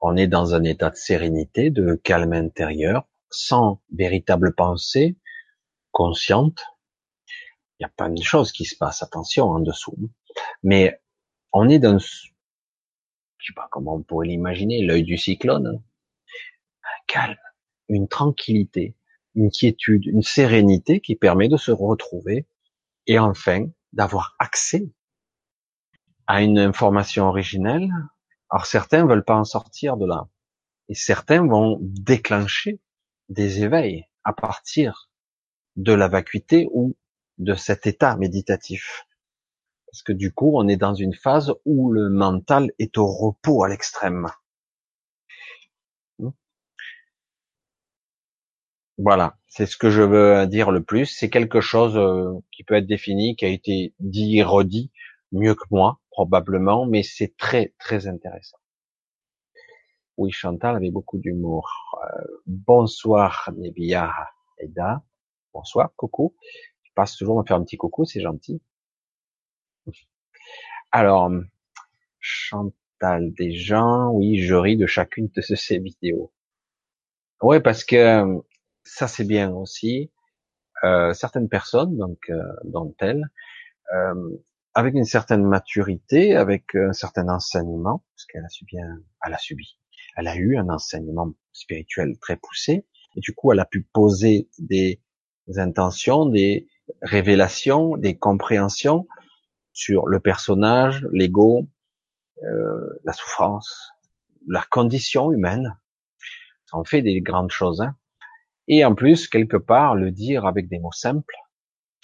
On 0.00 0.16
est 0.16 0.28
dans 0.28 0.54
un 0.54 0.64
état 0.64 0.88
de 0.88 0.96
sérénité, 0.96 1.68
de 1.68 1.94
calme 1.94 2.32
intérieur, 2.32 3.06
sans 3.30 3.80
véritable 3.92 4.54
pensée 4.54 5.16
consciente, 5.90 6.64
il 7.78 7.84
y 7.84 7.86
a 7.86 7.90
pas 7.90 8.08
de 8.08 8.22
choses 8.22 8.52
qui 8.52 8.64
se 8.64 8.76
passent, 8.76 9.02
attention, 9.02 9.50
en 9.50 9.60
dessous. 9.60 9.96
Mais 10.62 11.00
on 11.52 11.68
est 11.68 11.78
dans, 11.78 11.98
je 11.98 13.46
sais 13.46 13.54
pas 13.54 13.68
comment 13.70 13.94
on 13.94 14.02
pourrait 14.02 14.26
l'imaginer, 14.26 14.82
l'œil 14.84 15.04
du 15.04 15.16
cyclone, 15.16 15.82
un 16.82 17.02
calme, 17.06 17.38
une 17.88 18.08
tranquillité, 18.08 18.96
une 19.34 19.50
quiétude, 19.50 20.06
une 20.06 20.22
sérénité 20.22 21.00
qui 21.00 21.14
permet 21.14 21.48
de 21.48 21.56
se 21.56 21.70
retrouver 21.70 22.46
et 23.06 23.18
enfin 23.18 23.66
d'avoir 23.92 24.34
accès 24.38 24.90
à 26.26 26.42
une 26.42 26.58
information 26.58 27.26
originelle. 27.26 27.90
Alors 28.50 28.66
certains 28.66 29.06
veulent 29.06 29.24
pas 29.24 29.36
en 29.36 29.44
sortir 29.44 29.96
de 29.96 30.06
là. 30.06 30.28
Et 30.88 30.94
certains 30.94 31.46
vont 31.46 31.78
déclencher 31.80 32.80
des 33.28 33.62
éveils 33.62 34.06
à 34.24 34.32
partir 34.32 35.10
de 35.76 35.92
la 35.92 36.08
vacuité 36.08 36.68
ou 36.72 36.96
de 37.38 37.54
cet 37.54 37.86
état 37.86 38.16
méditatif. 38.16 39.06
Parce 39.86 40.02
que 40.02 40.12
du 40.12 40.32
coup, 40.32 40.52
on 40.54 40.68
est 40.68 40.76
dans 40.76 40.94
une 40.94 41.14
phase 41.14 41.54
où 41.64 41.92
le 41.92 42.10
mental 42.10 42.70
est 42.78 42.98
au 42.98 43.06
repos 43.06 43.64
à 43.64 43.68
l'extrême. 43.68 44.28
Voilà, 48.98 49.36
c'est 49.46 49.66
ce 49.66 49.76
que 49.76 49.90
je 49.90 50.02
veux 50.02 50.46
dire 50.48 50.72
le 50.72 50.82
plus. 50.82 51.06
C'est 51.06 51.30
quelque 51.30 51.60
chose 51.60 51.96
euh, 51.96 52.32
qui 52.50 52.64
peut 52.64 52.74
être 52.74 52.86
défini, 52.86 53.36
qui 53.36 53.44
a 53.44 53.48
été 53.48 53.94
dit 54.00 54.38
et 54.38 54.42
redit 54.42 54.90
mieux 55.30 55.54
que 55.54 55.64
moi, 55.70 56.00
probablement, 56.10 56.84
mais 56.84 57.04
c'est 57.04 57.36
très, 57.36 57.74
très 57.78 58.08
intéressant. 58.08 58.58
Oui, 60.18 60.32
Chantal 60.32 60.74
avait 60.76 60.90
beaucoup 60.90 61.18
d'humour. 61.18 61.70
Euh, 62.04 62.24
bonsoir, 62.46 63.50
Nebia. 63.56 64.12
Aida, 64.58 65.02
bonsoir, 65.54 65.90
coucou. 65.96 66.34
Tu 66.82 66.92
passes 66.92 67.16
toujours 67.16 67.38
me 67.38 67.44
faire 67.46 67.56
un 67.56 67.62
petit 67.62 67.76
coucou, 67.76 68.04
c'est 68.04 68.20
gentil. 68.20 68.60
Alors, 70.90 71.30
Chantal 72.18 73.32
des 73.32 73.52
gens, 73.52 74.10
oui, 74.10 74.40
je 74.40 74.54
ris 74.56 74.76
de 74.76 74.86
chacune 74.86 75.28
de 75.28 75.40
ces 75.40 75.78
vidéos. 75.78 76.32
Ouais, 77.40 77.60
parce 77.60 77.84
que 77.84 78.42
ça 78.82 79.06
c'est 79.06 79.24
bien 79.24 79.52
aussi. 79.52 80.10
Euh, 80.84 81.12
certaines 81.12 81.48
personnes, 81.48 81.96
donc 81.96 82.18
euh, 82.30 82.42
dont 82.64 82.94
elle, 82.98 83.30
euh, 83.94 84.36
avec 84.74 84.94
une 84.94 85.04
certaine 85.04 85.44
maturité, 85.44 86.34
avec 86.34 86.74
un 86.74 86.92
certain 86.92 87.28
enseignement, 87.28 88.04
parce 88.14 88.26
qu'elle 88.26 88.44
a 88.44 88.48
subi, 88.48 88.78
elle 89.24 89.34
a 89.34 89.38
subi, 89.38 89.78
elle 90.16 90.28
a 90.28 90.36
eu 90.36 90.56
un 90.56 90.68
enseignement 90.68 91.32
spirituel 91.52 92.18
très 92.20 92.36
poussé, 92.36 92.86
et 93.16 93.20
du 93.20 93.34
coup 93.34 93.52
elle 93.52 93.60
a 93.60 93.64
pu 93.64 93.82
poser 93.82 94.48
des 94.58 95.00
intentions, 95.56 96.26
des 96.26 96.68
révélations, 97.02 97.96
des 97.96 98.16
compréhensions 98.16 99.06
sur 99.72 100.06
le 100.06 100.20
personnage, 100.20 101.06
l'ego, 101.12 101.68
euh, 102.42 103.00
la 103.04 103.12
souffrance, 103.12 103.92
la 104.46 104.62
condition 104.62 105.32
humaine. 105.32 105.76
Ça 106.66 106.76
en 106.76 106.84
fait 106.84 107.02
des 107.02 107.20
grandes 107.20 107.50
choses. 107.50 107.80
Hein. 107.80 107.96
Et 108.66 108.84
en 108.84 108.94
plus, 108.94 109.28
quelque 109.28 109.56
part, 109.56 109.94
le 109.94 110.10
dire 110.10 110.46
avec 110.46 110.68
des 110.68 110.78
mots 110.78 110.92
simples, 110.92 111.36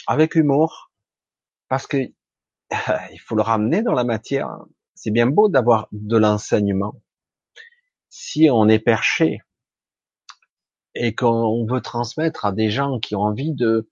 avec 0.07 0.35
humour, 0.35 0.93
parce 1.69 1.87
que 1.87 1.97
il 3.13 3.19
faut 3.19 3.37
le 3.37 3.43
ramener 3.43 3.83
dans 3.83 3.93
la 3.93 4.05
matière. 4.05 4.49
C'est 4.95 5.11
bien 5.11 5.27
beau 5.27 5.49
d'avoir 5.49 5.89
de 5.93 6.17
l'enseignement. 6.17 6.95
Si 8.17 8.49
on 8.49 8.69
est 8.69 8.79
perché 8.79 9.41
et 10.95 11.17
qu'on 11.17 11.67
veut 11.67 11.81
transmettre 11.81 12.45
à 12.45 12.53
des 12.53 12.71
gens 12.71 13.01
qui 13.01 13.17
ont 13.17 13.23
envie 13.23 13.53
de 13.53 13.91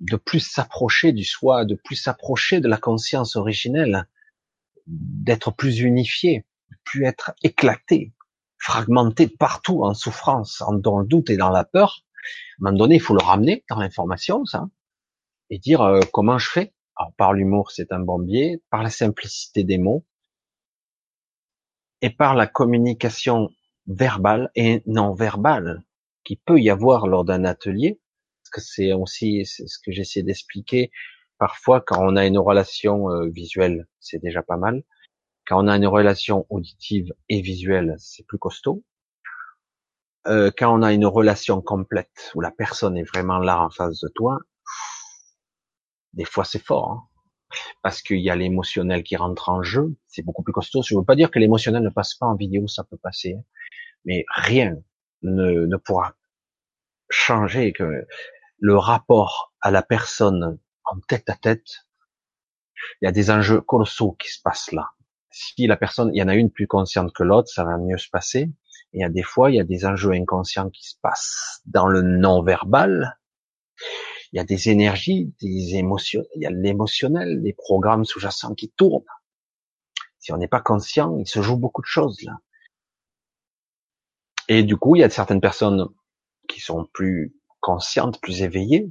de 0.00 0.16
plus 0.16 0.40
s'approcher 0.40 1.12
du 1.12 1.24
soi, 1.24 1.64
de 1.64 1.74
plus 1.74 1.96
s'approcher 1.96 2.60
de 2.60 2.68
la 2.68 2.76
conscience 2.76 3.36
originelle, 3.36 4.06
d'être 4.86 5.52
plus 5.52 5.80
unifié, 5.80 6.44
de 6.70 6.76
plus 6.84 7.06
être 7.06 7.32
éclaté, 7.42 8.12
fragmenté 8.58 9.26
partout 9.26 9.84
en 9.84 9.94
souffrance, 9.94 10.62
dans 10.80 10.98
le 10.98 11.06
doute 11.06 11.30
et 11.30 11.38
dans 11.38 11.48
la 11.48 11.64
peur. 11.64 12.04
À 12.04 12.68
un 12.68 12.72
moment 12.72 12.76
donné, 12.76 12.96
il 12.96 13.00
faut 13.00 13.14
le 13.14 13.24
ramener 13.24 13.64
dans 13.70 13.78
l'information, 13.78 14.44
ça, 14.44 14.68
et 15.48 15.58
dire 15.58 15.80
euh, 15.80 16.00
comment 16.12 16.36
je 16.36 16.50
fais? 16.50 16.74
Alors 16.96 17.14
par 17.14 17.32
l'humour, 17.32 17.70
c'est 17.70 17.90
un 17.90 18.00
bon 18.00 18.18
biais, 18.18 18.62
par 18.68 18.82
la 18.82 18.90
simplicité 18.90 19.64
des 19.64 19.78
mots, 19.78 20.04
et 22.04 22.10
par 22.10 22.34
la 22.34 22.46
communication 22.46 23.48
verbale 23.86 24.50
et 24.54 24.82
non 24.84 25.14
verbale 25.14 25.84
qui 26.22 26.36
peut 26.36 26.60
y 26.60 26.68
avoir 26.68 27.06
lors 27.06 27.24
d'un 27.24 27.46
atelier, 27.46 27.98
parce 28.42 28.50
que 28.50 28.60
c'est 28.60 28.92
aussi 28.92 29.46
ce 29.46 29.78
que 29.82 29.90
j'essaie 29.90 30.22
d'expliquer. 30.22 30.90
Parfois, 31.38 31.80
quand 31.80 32.06
on 32.06 32.16
a 32.16 32.26
une 32.26 32.36
relation 32.36 33.10
euh, 33.10 33.30
visuelle, 33.30 33.88
c'est 34.00 34.18
déjà 34.18 34.42
pas 34.42 34.58
mal. 34.58 34.82
Quand 35.46 35.64
on 35.64 35.66
a 35.66 35.74
une 35.78 35.86
relation 35.86 36.44
auditive 36.50 37.10
et 37.30 37.40
visuelle, 37.40 37.94
c'est 37.96 38.26
plus 38.26 38.38
costaud. 38.38 38.84
Euh, 40.26 40.50
quand 40.58 40.78
on 40.78 40.82
a 40.82 40.92
une 40.92 41.06
relation 41.06 41.62
complète 41.62 42.32
où 42.34 42.42
la 42.42 42.50
personne 42.50 42.98
est 42.98 43.08
vraiment 43.14 43.38
là 43.38 43.62
en 43.62 43.70
face 43.70 43.98
de 44.00 44.10
toi, 44.14 44.40
des 46.12 46.26
fois 46.26 46.44
c'est 46.44 46.62
fort, 46.62 46.90
hein. 46.90 47.13
Parce 47.82 48.02
qu'il 48.02 48.20
y 48.20 48.30
a 48.30 48.36
l'émotionnel 48.36 49.02
qui 49.02 49.16
rentre 49.16 49.48
en 49.48 49.62
jeu, 49.62 49.94
c'est 50.06 50.22
beaucoup 50.22 50.42
plus 50.42 50.52
costaud. 50.52 50.82
Je 50.82 50.94
ne 50.94 51.00
veux 51.00 51.04
pas 51.04 51.16
dire 51.16 51.30
que 51.30 51.38
l'émotionnel 51.38 51.82
ne 51.82 51.90
passe 51.90 52.14
pas 52.14 52.26
en 52.26 52.34
vidéo, 52.34 52.66
ça 52.68 52.84
peut 52.84 52.96
passer, 52.96 53.36
hein. 53.38 53.44
mais 54.04 54.24
rien 54.34 54.76
ne, 55.22 55.66
ne 55.66 55.76
pourra 55.76 56.14
changer 57.10 57.72
que 57.72 58.06
le 58.58 58.76
rapport 58.76 59.52
à 59.60 59.70
la 59.70 59.82
personne 59.82 60.58
en 60.84 61.00
tête 61.00 61.28
à 61.28 61.34
tête. 61.34 61.86
Il 63.00 63.06
y 63.06 63.08
a 63.08 63.12
des 63.12 63.30
enjeux 63.30 63.60
colossaux 63.60 64.12
qui 64.12 64.28
se 64.28 64.40
passent 64.42 64.72
là. 64.72 64.90
Si 65.30 65.66
la 65.66 65.76
personne, 65.76 66.10
il 66.14 66.18
y 66.18 66.22
en 66.22 66.28
a 66.28 66.34
une 66.34 66.50
plus 66.50 66.66
consciente 66.66 67.12
que 67.12 67.22
l'autre, 67.22 67.48
ça 67.48 67.64
va 67.64 67.76
mieux 67.78 67.98
se 67.98 68.08
passer. 68.08 68.50
Et 68.92 68.98
il 68.98 69.00
y 69.00 69.04
a 69.04 69.08
des 69.08 69.22
fois, 69.22 69.50
il 69.50 69.56
y 69.56 69.60
a 69.60 69.64
des 69.64 69.84
enjeux 69.84 70.12
inconscients 70.12 70.70
qui 70.70 70.86
se 70.86 70.94
passent 71.02 71.60
dans 71.66 71.88
le 71.88 72.02
non-verbal 72.02 73.18
il 74.34 74.38
y 74.38 74.40
a 74.40 74.44
des 74.44 74.68
énergies, 74.68 75.32
des 75.40 75.76
émotions, 75.76 76.24
il 76.34 76.42
y 76.42 76.46
a 76.46 76.50
l'émotionnel, 76.50 77.40
des 77.40 77.52
programmes 77.52 78.04
sous-jacents 78.04 78.56
qui 78.56 78.68
tournent. 78.68 79.04
Si 80.18 80.32
on 80.32 80.38
n'est 80.38 80.48
pas 80.48 80.60
conscient, 80.60 81.16
il 81.18 81.28
se 81.28 81.40
joue 81.40 81.56
beaucoup 81.56 81.82
de 81.82 81.86
choses 81.86 82.20
là. 82.22 82.40
Et 84.48 84.64
du 84.64 84.76
coup, 84.76 84.96
il 84.96 85.00
y 85.00 85.04
a 85.04 85.10
certaines 85.10 85.40
personnes 85.40 85.86
qui 86.48 86.58
sont 86.58 86.84
plus 86.92 87.32
conscientes, 87.60 88.20
plus 88.20 88.42
éveillées, 88.42 88.90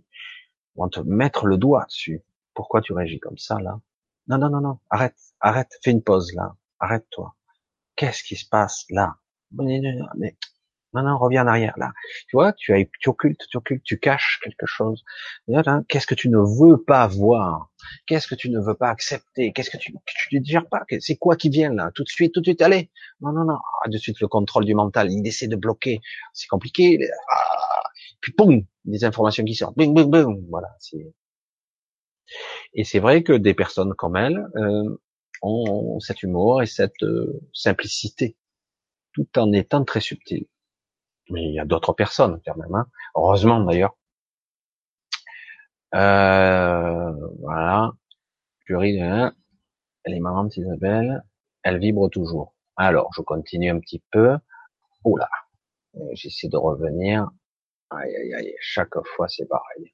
vont 0.78 0.88
te 0.88 1.02
mettre 1.02 1.46
le 1.46 1.58
doigt 1.58 1.84
dessus. 1.88 2.24
Pourquoi 2.54 2.80
tu 2.80 2.94
réagis 2.94 3.20
comme 3.20 3.38
ça 3.38 3.60
là? 3.60 3.82
Non, 4.28 4.38
non, 4.38 4.50
non, 4.50 4.62
non, 4.62 4.80
arrête, 4.90 5.18
arrête, 5.42 5.78
fais 5.84 5.92
une 5.92 6.04
pause 6.04 6.34
là, 6.34 6.56
arrête-toi. 6.80 7.36
Qu'est-ce 7.98 8.24
qui 8.24 8.38
se 8.38 8.48
passe 8.48 8.86
là? 8.90 9.18
Non, 10.94 11.02
non, 11.04 11.18
reviens 11.18 11.44
en 11.44 11.48
arrière, 11.48 11.74
là. 11.78 11.92
Tu 12.28 12.36
vois, 12.36 12.54
tu, 12.54 12.74
as, 12.74 12.86
tu 13.00 13.10
occultes, 13.10 13.42
tu 13.50 13.58
occultes, 13.58 13.84
tu 13.84 14.00
caches 14.00 14.40
quelque 14.44 14.66
chose. 14.66 15.04
Qu'est-ce 15.88 16.08
que 16.08 16.16
tu 16.16 16.30
ne 16.30 16.38
veux 16.38 16.84
pas 16.84 17.08
voir? 17.08 17.70
Qu'est-ce 18.06 18.28
que 18.28 18.36
tu 18.36 18.50
ne 18.50 18.60
veux 18.60 18.76
pas 18.76 18.90
accepter? 18.90 19.52
Qu'est-ce 19.54 19.72
que 19.72 19.78
tu 19.78 19.94
ne 19.94 20.40
digères 20.40 20.68
pas? 20.68 20.84
C'est 21.00 21.16
quoi 21.16 21.36
qui 21.36 21.50
vient 21.50 21.74
là? 21.74 21.92
Tout 21.96 22.04
de 22.04 22.10
suite, 22.10 22.34
tout 22.34 22.42
de 22.42 22.46
suite, 22.46 22.62
allez 22.62 22.92
Non, 23.22 23.32
non, 23.32 23.46
non. 23.46 23.58
Ah, 23.84 23.90
de 23.90 23.98
suite, 23.98 24.20
le 24.22 24.28
contrôle 24.28 24.66
du 24.66 24.76
mental, 24.76 25.12
il 25.12 25.26
essaie 25.26 25.48
de 25.48 25.56
bloquer. 25.56 26.02
C'est 26.34 26.48
compliqué. 26.48 27.00
Ah, 27.32 27.84
puis, 28.22 28.34
boum 28.38 28.64
Des 28.86 29.04
informations 29.04 29.44
qui 29.44 29.56
sortent. 29.56 29.76
Boum, 29.76 29.94
boum, 29.94 30.10
boum 30.10 30.46
Voilà. 30.50 30.70
Et 32.74 32.84
c'est 32.84 33.00
vrai 33.00 33.24
que 33.24 33.34
des 33.34 33.54
personnes 33.54 33.94
comme 33.96 34.16
elle 34.16 34.46
euh, 34.56 34.98
ont 35.42 36.00
cet 36.00 36.24
humour 36.24 36.62
et 36.62 36.66
cette 36.68 37.04
euh, 37.04 37.42
simplicité, 37.54 38.38
tout 39.14 39.28
en 39.38 39.52
étant 39.52 39.84
très 39.84 40.02
subtil 40.02 40.48
mais 41.30 41.44
il 41.44 41.54
y 41.54 41.60
a 41.60 41.66
d'autres 41.66 41.94
personnes 41.94 42.42
quand 42.46 42.56
même. 42.56 42.74
Hein. 42.76 42.88
Heureusement 43.16 43.60
d'ailleurs. 43.62 43.96
Euh, 45.96 47.12
voilà. 47.40 47.92
Purée, 48.66 49.02
hein. 49.02 49.34
elle 50.04 50.14
est 50.14 50.20
marrante 50.20 50.56
Isabelle. 50.58 51.24
Elle 51.64 51.80
vibre 51.80 52.10
toujours. 52.10 52.56
Alors, 52.76 53.12
je 53.16 53.22
continue 53.22 53.70
un 53.70 53.80
petit 53.80 54.04
peu. 54.12 54.38
Oula, 55.06 55.30
j'essaie 56.14 56.48
de 56.48 56.58
revenir. 56.58 57.30
Aïe, 57.92 58.16
aïe, 58.16 58.34
aïe. 58.34 58.56
Chaque 58.60 58.98
fois, 59.16 59.28
c'est 59.28 59.46
pareil. 59.46 59.94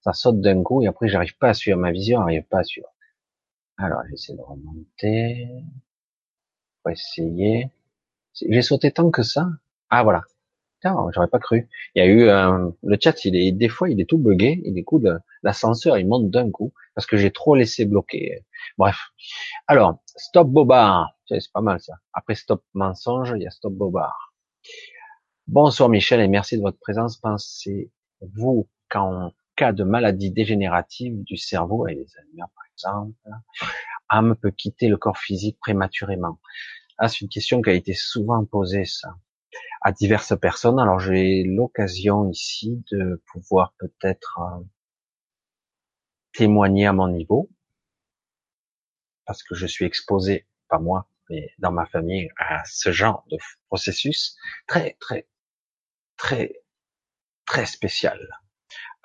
Ça 0.00 0.12
saute 0.12 0.40
d'un 0.40 0.62
coup 0.62 0.82
et 0.82 0.88
après, 0.88 1.08
j'arrive 1.08 1.36
pas 1.38 1.50
à 1.50 1.54
suivre 1.54 1.78
ma 1.78 1.92
vision, 1.92 2.20
j'arrive 2.20 2.44
pas 2.44 2.60
à 2.60 2.64
suivre. 2.64 2.88
Alors, 3.78 4.00
j'essaie 4.10 4.34
de 4.34 4.40
remonter. 4.40 5.48
Pour 6.82 6.92
essayer. 6.92 7.70
J'ai 8.34 8.62
sauté 8.62 8.92
tant 8.92 9.10
que 9.10 9.22
ça. 9.22 9.48
Ah, 9.90 10.02
voilà 10.02 10.22
j'aurais 10.84 11.28
pas 11.28 11.38
cru. 11.38 11.68
Il 11.94 11.98
y 11.98 12.02
a 12.02 12.06
eu 12.06 12.22
euh, 12.28 12.70
le 12.82 12.96
chat, 13.00 13.24
il 13.24 13.36
est 13.36 13.52
des 13.52 13.68
fois 13.68 13.90
il 13.90 14.00
est 14.00 14.08
tout 14.08 14.18
buggé, 14.18 14.62
il 14.64 14.78
écoute 14.78 15.04
l'ascenseur, 15.42 15.98
il 15.98 16.06
monte 16.06 16.30
d'un 16.30 16.50
coup 16.50 16.72
parce 16.94 17.06
que 17.06 17.16
j'ai 17.16 17.30
trop 17.30 17.54
laissé 17.54 17.84
bloquer. 17.84 18.44
Bref. 18.78 18.96
Alors, 19.66 19.98
stop 20.16 20.48
bobard, 20.48 21.16
c'est 21.26 21.40
pas 21.52 21.60
mal 21.60 21.80
ça. 21.80 21.94
Après 22.12 22.34
stop 22.34 22.64
mensonge, 22.74 23.32
il 23.36 23.42
y 23.42 23.46
a 23.46 23.50
stop 23.50 23.72
bobard. 23.72 24.34
Bonsoir 25.46 25.88
Michel 25.88 26.20
et 26.20 26.28
merci 26.28 26.56
de 26.56 26.62
votre 26.62 26.78
présence. 26.78 27.18
Pensez-vous 27.18 28.68
qu'en 28.88 29.32
cas 29.56 29.72
de 29.72 29.84
maladie 29.84 30.30
dégénérative 30.30 31.22
du 31.22 31.36
cerveau, 31.36 31.86
et 31.86 31.94
les 31.94 32.06
Alzheimer 32.18 32.44
par 32.54 32.64
exemple, 32.72 33.14
âme 34.08 34.36
peut 34.36 34.50
quitter 34.50 34.88
le 34.88 34.96
corps 34.96 35.18
physique 35.18 35.58
prématurément? 35.60 36.38
Ah, 36.98 37.08
c'est 37.08 37.20
une 37.20 37.28
question 37.28 37.60
qui 37.60 37.70
a 37.70 37.74
été 37.74 37.92
souvent 37.94 38.44
posée 38.44 38.84
ça 38.84 39.14
à 39.86 39.92
diverses 39.92 40.36
personnes. 40.36 40.80
Alors 40.80 40.98
j'ai 40.98 41.44
l'occasion 41.44 42.28
ici 42.28 42.82
de 42.90 43.22
pouvoir 43.30 43.72
peut-être 43.78 44.40
euh, 44.40 44.64
témoigner 46.32 46.86
à 46.86 46.92
mon 46.92 47.06
niveau, 47.06 47.48
parce 49.26 49.44
que 49.44 49.54
je 49.54 49.64
suis 49.64 49.84
exposé, 49.84 50.48
pas 50.68 50.80
moi, 50.80 51.08
mais 51.30 51.52
dans 51.58 51.70
ma 51.70 51.86
famille, 51.86 52.28
à 52.36 52.64
ce 52.64 52.90
genre 52.90 53.24
de 53.30 53.38
processus 53.68 54.36
très, 54.66 54.96
très, 54.98 55.28
très, 56.16 56.64
très 57.44 57.64
spécial. 57.64 58.18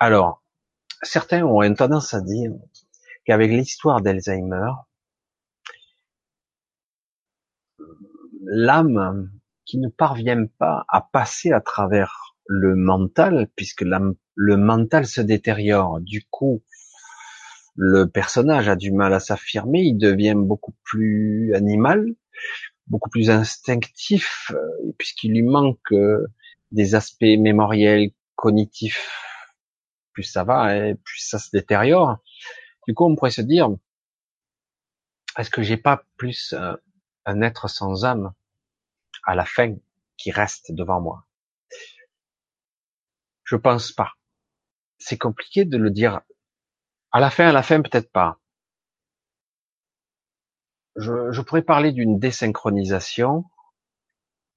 Alors, 0.00 0.42
certains 1.02 1.44
ont 1.44 1.62
une 1.62 1.76
tendance 1.76 2.12
à 2.12 2.20
dire 2.20 2.50
qu'avec 3.24 3.52
l'histoire 3.52 4.00
d'Alzheimer, 4.00 4.72
l'âme 8.40 9.30
qui 9.64 9.78
ne 9.78 9.88
parviennent 9.88 10.48
pas 10.48 10.84
à 10.88 11.00
passer 11.00 11.52
à 11.52 11.60
travers 11.60 12.34
le 12.46 12.74
mental, 12.74 13.48
puisque 13.56 13.84
le 14.34 14.56
mental 14.56 15.06
se 15.06 15.20
détériore. 15.20 16.00
Du 16.00 16.24
coup, 16.30 16.62
le 17.74 18.06
personnage 18.06 18.68
a 18.68 18.76
du 18.76 18.92
mal 18.92 19.14
à 19.14 19.20
s'affirmer, 19.20 19.80
il 19.80 19.96
devient 19.96 20.34
beaucoup 20.36 20.74
plus 20.84 21.54
animal, 21.54 22.06
beaucoup 22.86 23.08
plus 23.08 23.30
instinctif, 23.30 24.50
euh, 24.52 24.92
puisqu'il 24.98 25.32
lui 25.32 25.42
manque 25.42 25.92
euh, 25.92 26.26
des 26.70 26.94
aspects 26.94 27.22
mémoriels, 27.22 28.10
cognitif, 28.34 29.18
plus 30.12 30.24
ça 30.24 30.44
va, 30.44 30.76
et 30.76 30.94
plus 30.94 31.20
ça 31.20 31.38
se 31.38 31.48
détériore. 31.52 32.18
Du 32.86 32.94
coup, 32.94 33.06
on 33.06 33.14
pourrait 33.16 33.30
se 33.30 33.42
dire, 33.42 33.70
est-ce 35.38 35.50
que 35.50 35.62
j'ai 35.62 35.78
pas 35.78 36.04
plus 36.16 36.52
euh, 36.52 36.76
un 37.24 37.40
être 37.40 37.68
sans 37.68 38.04
âme? 38.04 38.32
À 39.24 39.34
la 39.34 39.44
fin 39.44 39.74
qui 40.16 40.30
reste 40.30 40.72
devant 40.72 41.00
moi 41.00 41.26
Je 43.44 43.56
pense 43.56 43.92
pas. 43.92 44.12
C'est 44.98 45.18
compliqué 45.18 45.64
de 45.64 45.76
le 45.76 45.90
dire. 45.90 46.20
À 47.10 47.20
la 47.20 47.30
fin, 47.30 47.48
à 47.48 47.52
la 47.52 47.62
fin, 47.62 47.82
peut-être 47.82 48.10
pas. 48.10 48.38
Je, 50.96 51.40
pourrais 51.40 51.62
parler 51.62 51.92
d'une 51.92 52.18
désynchronisation, 52.18 53.44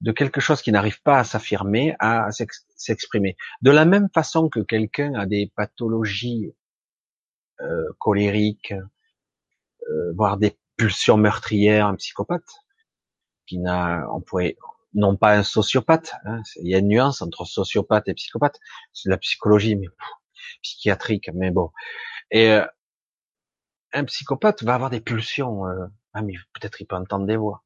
de 0.02 0.12
quelque 0.12 0.40
chose 0.40 0.60
qui 0.62 0.70
n'arrive 0.70 1.00
pas 1.02 1.18
à 1.18 1.24
s'affirmer, 1.24 1.96
à 1.98 2.28
s'exprimer. 2.76 3.36
De 3.62 3.70
la 3.70 3.86
même 3.86 4.08
façon 4.14 4.48
que 4.48 4.60
quelqu'un 4.60 5.14
a 5.14 5.26
des 5.26 5.50
pathologies 5.56 6.54
euh, 7.60 7.88
colériques, 7.98 8.74
euh, 9.90 10.12
voire 10.14 10.36
des 10.36 10.58
pulsions 10.76 11.16
meurtrières, 11.16 11.86
un 11.86 11.96
psychopathe, 11.96 12.65
qui 13.46 13.58
n'a, 13.58 14.06
on 14.12 14.20
pourrait, 14.20 14.56
non 14.94 15.16
pas 15.16 15.36
un 15.36 15.42
sociopathe, 15.42 16.14
hein, 16.24 16.42
il 16.62 16.70
y 16.70 16.74
a 16.74 16.78
une 16.78 16.88
nuance 16.88 17.22
entre 17.22 17.44
sociopathe 17.44 18.08
et 18.08 18.14
psychopathe, 18.14 18.58
c'est 18.92 19.10
la 19.10 19.18
psychologie, 19.18 19.76
mais 19.76 19.88
psychiatrique, 20.62 21.30
mais 21.34 21.50
bon. 21.50 21.70
Et 22.30 22.50
euh, 22.50 22.66
un 23.92 24.04
psychopathe 24.04 24.62
va 24.62 24.74
avoir 24.74 24.90
des 24.90 25.00
pulsions, 25.00 25.66
euh, 25.66 25.86
ah 26.12 26.22
mais 26.22 26.34
peut-être 26.54 26.80
il 26.80 26.86
peut 26.86 26.96
entendre 26.96 27.26
des 27.26 27.36
voix 27.36 27.64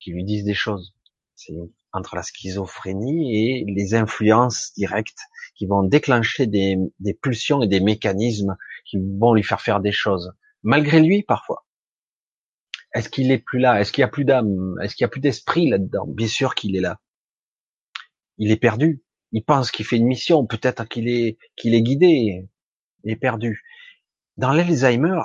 qui 0.00 0.12
lui 0.12 0.24
disent 0.24 0.44
des 0.44 0.54
choses. 0.54 0.94
C'est 1.34 1.54
entre 1.92 2.16
la 2.16 2.22
schizophrénie 2.22 3.34
et 3.34 3.64
les 3.66 3.94
influences 3.94 4.72
directes 4.76 5.20
qui 5.54 5.66
vont 5.66 5.82
déclencher 5.82 6.46
des, 6.46 6.76
des 7.00 7.14
pulsions 7.14 7.62
et 7.62 7.68
des 7.68 7.80
mécanismes 7.80 8.56
qui 8.84 8.98
vont 8.98 9.34
lui 9.34 9.42
faire 9.42 9.60
faire 9.60 9.80
des 9.80 9.92
choses, 9.92 10.32
malgré 10.62 11.00
lui 11.00 11.22
parfois. 11.22 11.64
Est-ce 12.94 13.08
qu'il 13.08 13.30
est 13.30 13.38
plus 13.38 13.58
là? 13.58 13.80
Est-ce 13.80 13.92
qu'il 13.92 14.02
y 14.02 14.04
a 14.04 14.08
plus 14.08 14.24
d'âme? 14.24 14.76
Est-ce 14.82 14.94
qu'il 14.94 15.04
y 15.04 15.06
a 15.06 15.08
plus 15.08 15.20
d'esprit 15.20 15.68
là-dedans? 15.68 16.06
Bien 16.06 16.26
sûr 16.26 16.54
qu'il 16.54 16.76
est 16.76 16.80
là. 16.80 17.00
Il 18.38 18.50
est 18.50 18.56
perdu. 18.56 19.02
Il 19.32 19.44
pense 19.44 19.70
qu'il 19.70 19.86
fait 19.86 19.96
une 19.96 20.06
mission. 20.06 20.46
Peut-être 20.46 20.88
qu'il 20.88 21.08
est 21.08 21.38
qu'il 21.56 21.74
est 21.74 21.82
guidé. 21.82 22.48
Il 23.04 23.10
est 23.12 23.16
perdu. 23.16 23.62
Dans 24.36 24.52
l'Alzheimer, 24.52 25.20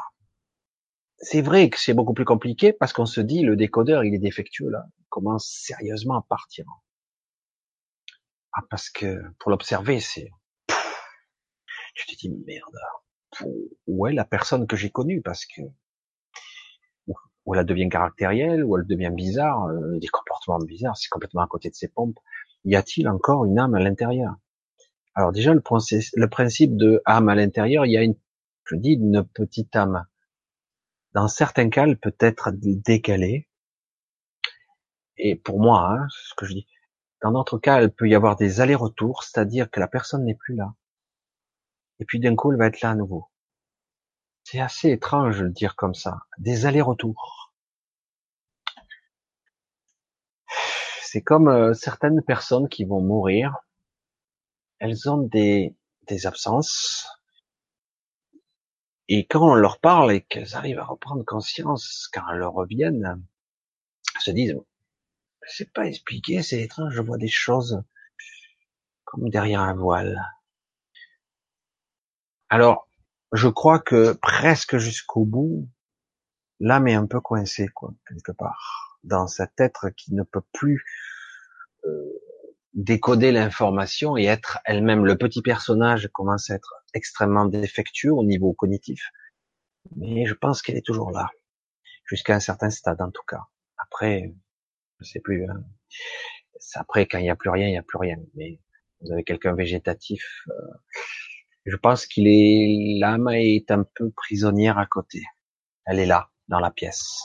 c'est 1.17 1.41
vrai 1.41 1.69
que 1.69 1.79
c'est 1.79 1.93
beaucoup 1.93 2.13
plus 2.13 2.25
compliqué 2.25 2.73
parce 2.73 2.93
qu'on 2.93 3.05
se 3.05 3.21
dit 3.21 3.41
le 3.41 3.55
décodeur 3.55 4.03
il 4.03 4.13
est 4.13 4.19
défectueux 4.19 4.69
là. 4.69 4.85
Il 4.99 5.05
commence 5.09 5.47
sérieusement 5.47 6.15
à 6.15 6.25
partir. 6.27 6.65
Ah 8.53 8.61
parce 8.69 8.89
que 8.89 9.21
pour 9.39 9.51
l'observer 9.51 9.99
c'est 9.99 10.29
tu 11.95 12.05
te 12.05 12.15
dis 12.15 12.29
merde 12.29 12.77
où 13.87 14.07
est 14.07 14.13
la 14.13 14.25
personne 14.25 14.67
que 14.67 14.75
j'ai 14.75 14.89
connue? 14.89 15.21
Parce 15.21 15.45
que 15.45 15.61
ou 17.45 17.55
elle 17.55 17.65
devient 17.65 17.89
caractérielle, 17.89 18.63
ou 18.63 18.77
elle 18.77 18.85
devient 18.85 19.11
bizarre, 19.13 19.67
euh, 19.67 19.99
des 19.99 20.07
comportements 20.07 20.59
bizarres, 20.59 20.97
c'est 20.97 21.09
complètement 21.09 21.41
à 21.41 21.47
côté 21.47 21.69
de 21.69 21.75
ses 21.75 21.87
pompes. 21.87 22.17
Y 22.63 22.75
a-t-il 22.75 23.07
encore 23.07 23.45
une 23.45 23.59
âme 23.59 23.75
à 23.75 23.79
l'intérieur? 23.79 24.35
Alors 25.13 25.31
déjà, 25.31 25.53
le, 25.53 25.61
principe 25.61 26.75
de 26.75 27.01
âme 27.05 27.29
à 27.29 27.35
l'intérieur, 27.35 27.85
il 27.85 27.91
y 27.93 27.97
a 27.97 28.03
une, 28.03 28.15
je 28.65 28.75
dis, 28.75 28.93
une 28.93 29.23
petite 29.23 29.75
âme. 29.75 30.05
Dans 31.13 31.27
certains 31.27 31.69
cas, 31.69 31.85
elle 31.85 31.97
peut 31.97 32.15
être 32.19 32.51
décalée. 32.51 33.47
Et 35.17 35.35
pour 35.35 35.61
moi, 35.61 35.89
hein, 35.89 36.07
ce 36.09 36.33
que 36.35 36.45
je 36.45 36.53
dis, 36.53 36.67
dans 37.21 37.31
d'autres 37.31 37.57
cas, 37.57 37.81
elle 37.81 37.93
peut 37.93 38.09
y 38.09 38.15
avoir 38.15 38.35
des 38.35 38.59
allers-retours, 38.59 39.23
c'est-à-dire 39.23 39.71
que 39.71 39.79
la 39.79 39.87
personne 39.87 40.25
n'est 40.25 40.35
plus 40.35 40.55
là. 40.55 40.73
Et 41.99 42.05
puis 42.05 42.19
d'un 42.19 42.35
coup, 42.35 42.51
elle 42.51 42.57
va 42.57 42.67
être 42.67 42.81
là 42.81 42.89
à 42.89 42.95
nouveau. 42.95 43.29
C'est 44.45 44.59
assez 44.59 44.91
étrange 44.91 45.39
de 45.39 45.45
le 45.45 45.49
dire 45.49 45.75
comme 45.75 45.95
ça. 45.95 46.19
Des 46.37 46.67
allers-retours. 46.67 47.51
C'est 51.01 51.23
comme 51.23 51.47
euh, 51.47 51.73
certaines 51.73 52.21
personnes 52.21 52.69
qui 52.69 52.85
vont 52.85 53.01
mourir. 53.01 53.55
Elles 54.77 55.09
ont 55.09 55.17
des, 55.17 55.75
absences. 56.25 57.07
Et 59.07 59.25
quand 59.25 59.49
on 59.49 59.55
leur 59.55 59.79
parle 59.79 60.11
et 60.11 60.21
qu'elles 60.21 60.55
arrivent 60.55 60.79
à 60.79 60.85
reprendre 60.85 61.25
conscience, 61.25 62.07
quand 62.13 62.21
elles 62.31 62.43
reviennent, 62.43 63.25
elles 64.15 64.21
se 64.21 64.29
disent, 64.29 64.61
c'est 65.47 65.73
pas 65.73 65.87
expliqué, 65.87 66.43
c'est 66.43 66.61
étrange, 66.61 66.93
je 66.93 67.01
vois 67.01 67.17
des 67.17 67.27
choses 67.27 67.81
comme 69.05 69.27
derrière 69.29 69.61
un 69.61 69.73
voile. 69.73 70.23
Alors, 72.49 72.87
je 73.35 73.47
crois 73.47 73.79
que 73.79 74.13
presque 74.13 74.77
jusqu'au 74.77 75.25
bout, 75.25 75.69
l'âme 76.59 76.87
est 76.87 76.93
un 76.95 77.05
peu 77.05 77.19
coincée, 77.19 77.67
quoi, 77.67 77.93
quelque 78.07 78.31
part, 78.31 78.99
dans 79.03 79.27
cet 79.27 79.59
être 79.59 79.89
qui 79.89 80.13
ne 80.13 80.23
peut 80.23 80.43
plus 80.53 80.83
euh, 81.85 82.13
décoder 82.73 83.31
l'information 83.31 84.17
et 84.17 84.25
être 84.25 84.59
elle-même. 84.65 85.05
Le 85.05 85.17
petit 85.17 85.41
personnage 85.41 86.09
commence 86.13 86.49
à 86.49 86.55
être 86.55 86.73
extrêmement 86.93 87.45
défectueux 87.45 88.13
au 88.13 88.23
niveau 88.23 88.53
cognitif, 88.53 89.11
mais 89.95 90.25
je 90.25 90.33
pense 90.33 90.61
qu'elle 90.61 90.77
est 90.77 90.85
toujours 90.85 91.11
là, 91.11 91.29
jusqu'à 92.05 92.35
un 92.35 92.39
certain 92.39 92.69
stade 92.69 93.01
en 93.01 93.11
tout 93.11 93.23
cas. 93.27 93.43
Après, 93.77 94.33
je 94.99 95.05
sais 95.05 95.19
plus. 95.19 95.45
Hein. 95.49 95.63
Après, 96.75 97.05
quand 97.05 97.17
il 97.17 97.23
n'y 97.23 97.29
a 97.29 97.35
plus 97.35 97.49
rien, 97.49 97.67
il 97.67 97.71
n'y 97.71 97.77
a 97.77 97.83
plus 97.83 97.97
rien. 97.97 98.17
Mais 98.35 98.59
vous 99.01 99.11
avez 99.11 99.23
quelqu'un 99.23 99.53
végétatif. 99.53 100.23
Euh, 100.49 100.53
je 101.65 101.75
pense 101.75 102.05
qu'il 102.05 102.27
est, 102.27 102.99
l'âme 102.99 103.29
est 103.29 103.71
un 103.71 103.83
peu 103.95 104.11
prisonnière 104.11 104.77
à 104.77 104.85
côté. 104.85 105.23
Elle 105.85 105.99
est 105.99 106.05
là, 106.05 106.29
dans 106.47 106.59
la 106.59 106.71
pièce. 106.71 107.23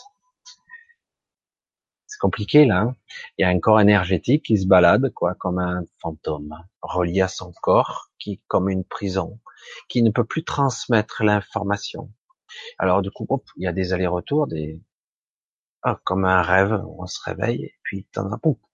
C'est 2.07 2.19
compliqué, 2.19 2.65
là. 2.65 2.81
Hein. 2.81 2.97
Il 3.37 3.43
y 3.43 3.45
a 3.45 3.49
un 3.49 3.61
corps 3.61 3.81
énergétique 3.81 4.47
qui 4.47 4.59
se 4.59 4.67
balade, 4.67 5.13
quoi, 5.15 5.35
comme 5.35 5.59
un 5.59 5.85
fantôme, 6.01 6.55
relié 6.83 7.21
à 7.21 7.29
son 7.29 7.53
corps, 7.63 8.11
qui, 8.19 8.43
comme 8.49 8.69
une 8.69 8.85
prison, 8.85 9.41
qui 9.89 10.03
ne 10.03 10.11
peut 10.11 10.25
plus 10.25 10.45
transmettre 10.45 11.23
l'information. 11.23 12.11
Alors, 12.79 13.03
du 13.03 13.11
coup, 13.11 13.27
il 13.57 13.65
y 13.65 13.69
a 13.69 13.73
des 13.73 13.93
allers-retours, 13.93 14.47
des, 14.49 14.83
ah, 15.83 16.01
comme 16.05 16.25
un 16.25 16.43
rêve, 16.43 16.83
on 16.99 17.07
se 17.07 17.21
réveille, 17.25 17.65
et 17.65 17.75
puis, 17.83 18.07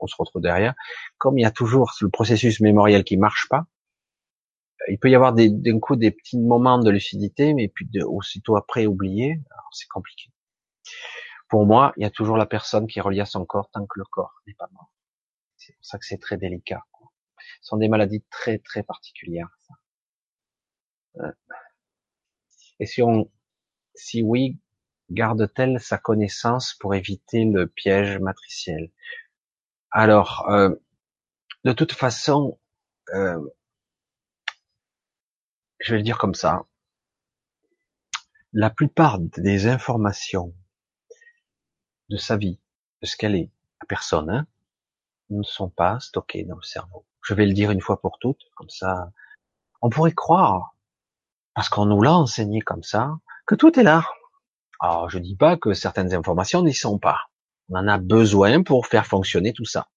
on 0.01 0.06
se 0.06 0.16
retrouve 0.18 0.43
derrière. 0.43 0.74
Comme 1.18 1.38
il 1.38 1.43
y 1.43 1.47
a 1.47 1.51
toujours 1.51 1.93
le 2.01 2.09
processus 2.09 2.60
mémoriel 2.60 3.05
qui 3.05 3.16
marche 3.16 3.48
pas, 3.48 3.66
il 4.88 4.98
peut 4.98 5.10
y 5.10 5.14
avoir 5.14 5.32
d'un 5.32 5.78
coup 5.80 5.96
des 5.96 6.10
petits 6.10 6.38
moments 6.38 6.78
de 6.78 6.90
lucidité, 6.90 7.54
mais 7.54 7.68
puis 7.68 7.86
de, 7.86 8.02
aussitôt 8.02 8.56
après 8.56 8.86
oublier. 8.86 9.40
c'est 9.72 9.88
compliqué. 9.88 10.30
Pour 11.48 11.66
moi, 11.66 11.92
il 11.96 12.02
y 12.02 12.06
a 12.06 12.10
toujours 12.10 12.36
la 12.36 12.46
personne 12.46 12.86
qui 12.86 12.98
est 12.98 13.02
reliée 13.02 13.20
à 13.20 13.26
son 13.26 13.44
corps 13.44 13.70
tant 13.70 13.86
que 13.86 13.98
le 13.98 14.04
corps 14.04 14.34
n'est 14.46 14.54
pas 14.54 14.68
mort. 14.72 14.92
C'est 15.56 15.74
pour 15.74 15.84
ça 15.84 15.98
que 15.98 16.06
c'est 16.06 16.18
très 16.18 16.36
délicat. 16.36 16.82
Quoi. 16.92 17.10
Ce 17.60 17.68
sont 17.68 17.76
des 17.76 17.88
maladies 17.88 18.24
très 18.30 18.58
très 18.58 18.82
particulières. 18.82 19.48
Ça. 19.66 19.74
Et 22.78 22.86
si 22.86 23.02
on, 23.02 23.30
si 23.94 24.22
oui, 24.22 24.58
garde-t-elle 25.10 25.80
sa 25.80 25.98
connaissance 25.98 26.74
pour 26.74 26.94
éviter 26.94 27.44
le 27.44 27.66
piège 27.66 28.18
matriciel? 28.18 28.90
Alors, 29.90 30.48
euh, 30.50 30.74
de 31.64 31.72
toute 31.72 31.92
façon, 31.92 32.58
euh, 33.14 33.40
je 35.81 35.93
vais 35.93 35.98
le 35.98 36.05
dire 36.05 36.19
comme 36.19 36.35
ça, 36.35 36.65
la 38.53 38.70
plupart 38.70 39.19
des 39.19 39.66
informations 39.66 40.55
de 42.09 42.16
sa 42.16 42.36
vie, 42.36 42.61
de 43.03 43.07
ce 43.07 43.16
qu'elle 43.16 43.35
est, 43.35 43.51
la 43.81 43.86
personne, 43.86 44.31
hein, 44.31 44.47
ne 45.31 45.43
sont 45.43 45.69
pas 45.69 46.01
stockées 46.01 46.44
dans 46.44 46.57
le 46.57 46.62
cerveau. 46.62 47.05
Je 47.23 47.35
vais 47.35 47.47
le 47.47 47.53
dire 47.53 47.70
une 47.70 47.81
fois 47.81 48.01
pour 48.01 48.19
toutes, 48.19 48.43
comme 48.55 48.70
ça, 48.70 49.12
on 49.82 49.90
pourrait 49.90 50.12
croire, 50.12 50.77
parce 51.55 51.69
qu'on 51.69 51.86
nous 51.86 52.01
l'a 52.01 52.15
enseigné 52.15 52.61
comme 52.61 52.82
ça, 52.82 53.19
que 53.47 53.55
tout 53.55 53.78
est 53.78 53.82
là. 53.82 54.09
Alors, 54.81 55.11
je 55.11 55.19
dis 55.19 55.36
pas 55.36 55.57
que 55.57 55.74
certaines 55.74 56.15
informations 56.15 56.62
n'y 56.62 56.74
sont 56.74 56.98
pas. 56.98 57.19
On 57.69 57.78
en 57.78 57.89
a 57.89 57.98
besoin 57.98 58.62
pour 58.62 58.86
faire 58.86 59.07
fonctionner 59.07 59.53
tout 59.53 59.65
ça. 59.65 59.89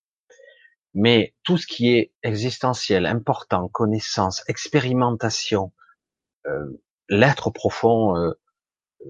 Mais 0.94 1.36
tout 1.44 1.58
ce 1.58 1.68
qui 1.68 1.90
est 1.90 2.14
existentiel, 2.24 3.06
important, 3.06 3.68
connaissance, 3.70 4.44
expérimentation, 4.48 5.72
euh, 6.48 6.82
l'être 7.10 7.52
profond, 7.52 8.18
euh, 8.18 8.34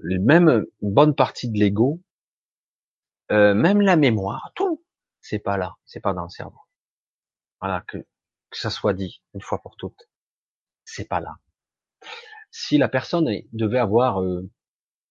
même 0.02 0.66
bonne 0.82 1.14
partie 1.14 1.48
de 1.50 1.58
l'ego, 1.58 2.00
euh, 3.32 3.54
même 3.54 3.80
la 3.80 3.96
mémoire, 3.96 4.52
tout, 4.54 4.84
c'est 5.20 5.38
pas 5.38 5.56
là, 5.56 5.76
c'est 5.84 6.00
pas 6.00 6.12
dans 6.12 6.24
le 6.24 6.28
cerveau. 6.28 6.60
Voilà, 7.60 7.82
que, 7.86 7.98
que 7.98 8.58
ça 8.58 8.70
soit 8.70 8.94
dit 8.94 9.22
une 9.34 9.40
fois 9.40 9.60
pour 9.62 9.76
toutes, 9.76 10.08
c'est 10.84 11.08
pas 11.08 11.20
là. 11.20 11.36
Si 12.50 12.78
la 12.78 12.88
personne 12.88 13.30
devait 13.52 13.78
avoir 13.78 14.22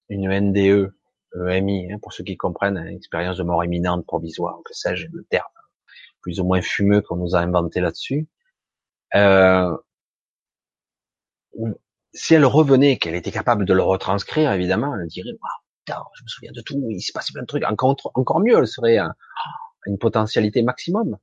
une 0.09 0.39
NDE, 0.39 0.93
EMI, 1.35 1.91
hein, 1.91 1.99
pour 2.01 2.11
ceux 2.13 2.23
qui 2.23 2.37
comprennent, 2.37 2.77
hein, 2.77 2.87
expérience 2.87 3.37
de 3.37 3.43
mort 3.43 3.63
imminente 3.63 4.05
provisoire, 4.05 4.59
que 4.65 4.73
sais-je, 4.73 5.07
le 5.11 5.23
terme 5.25 5.47
plus 6.21 6.39
ou 6.39 6.45
moins 6.45 6.61
fumeux 6.61 7.01
qu'on 7.01 7.17
nous 7.17 7.35
a 7.35 7.39
inventé 7.39 7.81
là-dessus. 7.81 8.27
Euh, 9.15 9.75
si 12.13 12.33
elle 12.33 12.45
revenait, 12.45 12.97
qu'elle 12.97 13.15
était 13.15 13.31
capable 13.31 13.65
de 13.65 13.73
le 13.73 13.83
retranscrire, 13.83 14.51
évidemment, 14.51 14.95
elle 14.95 15.07
dirait, 15.07 15.31
waouh, 15.31 15.63
putain, 15.85 16.03
je 16.17 16.23
me 16.23 16.27
souviens 16.27 16.51
de 16.51 16.61
tout, 16.61 16.75
il 16.89 17.01
s'est 17.01 17.13
passé 17.13 17.33
plein 17.33 17.43
de 17.43 17.47
trucs. 17.47 17.63
Encore, 17.63 18.39
mieux, 18.39 18.57
elle 18.57 18.67
serait 18.67 18.97
à 18.97 19.15
une 19.85 19.97
potentialité 19.97 20.61
maximum. 20.61 21.17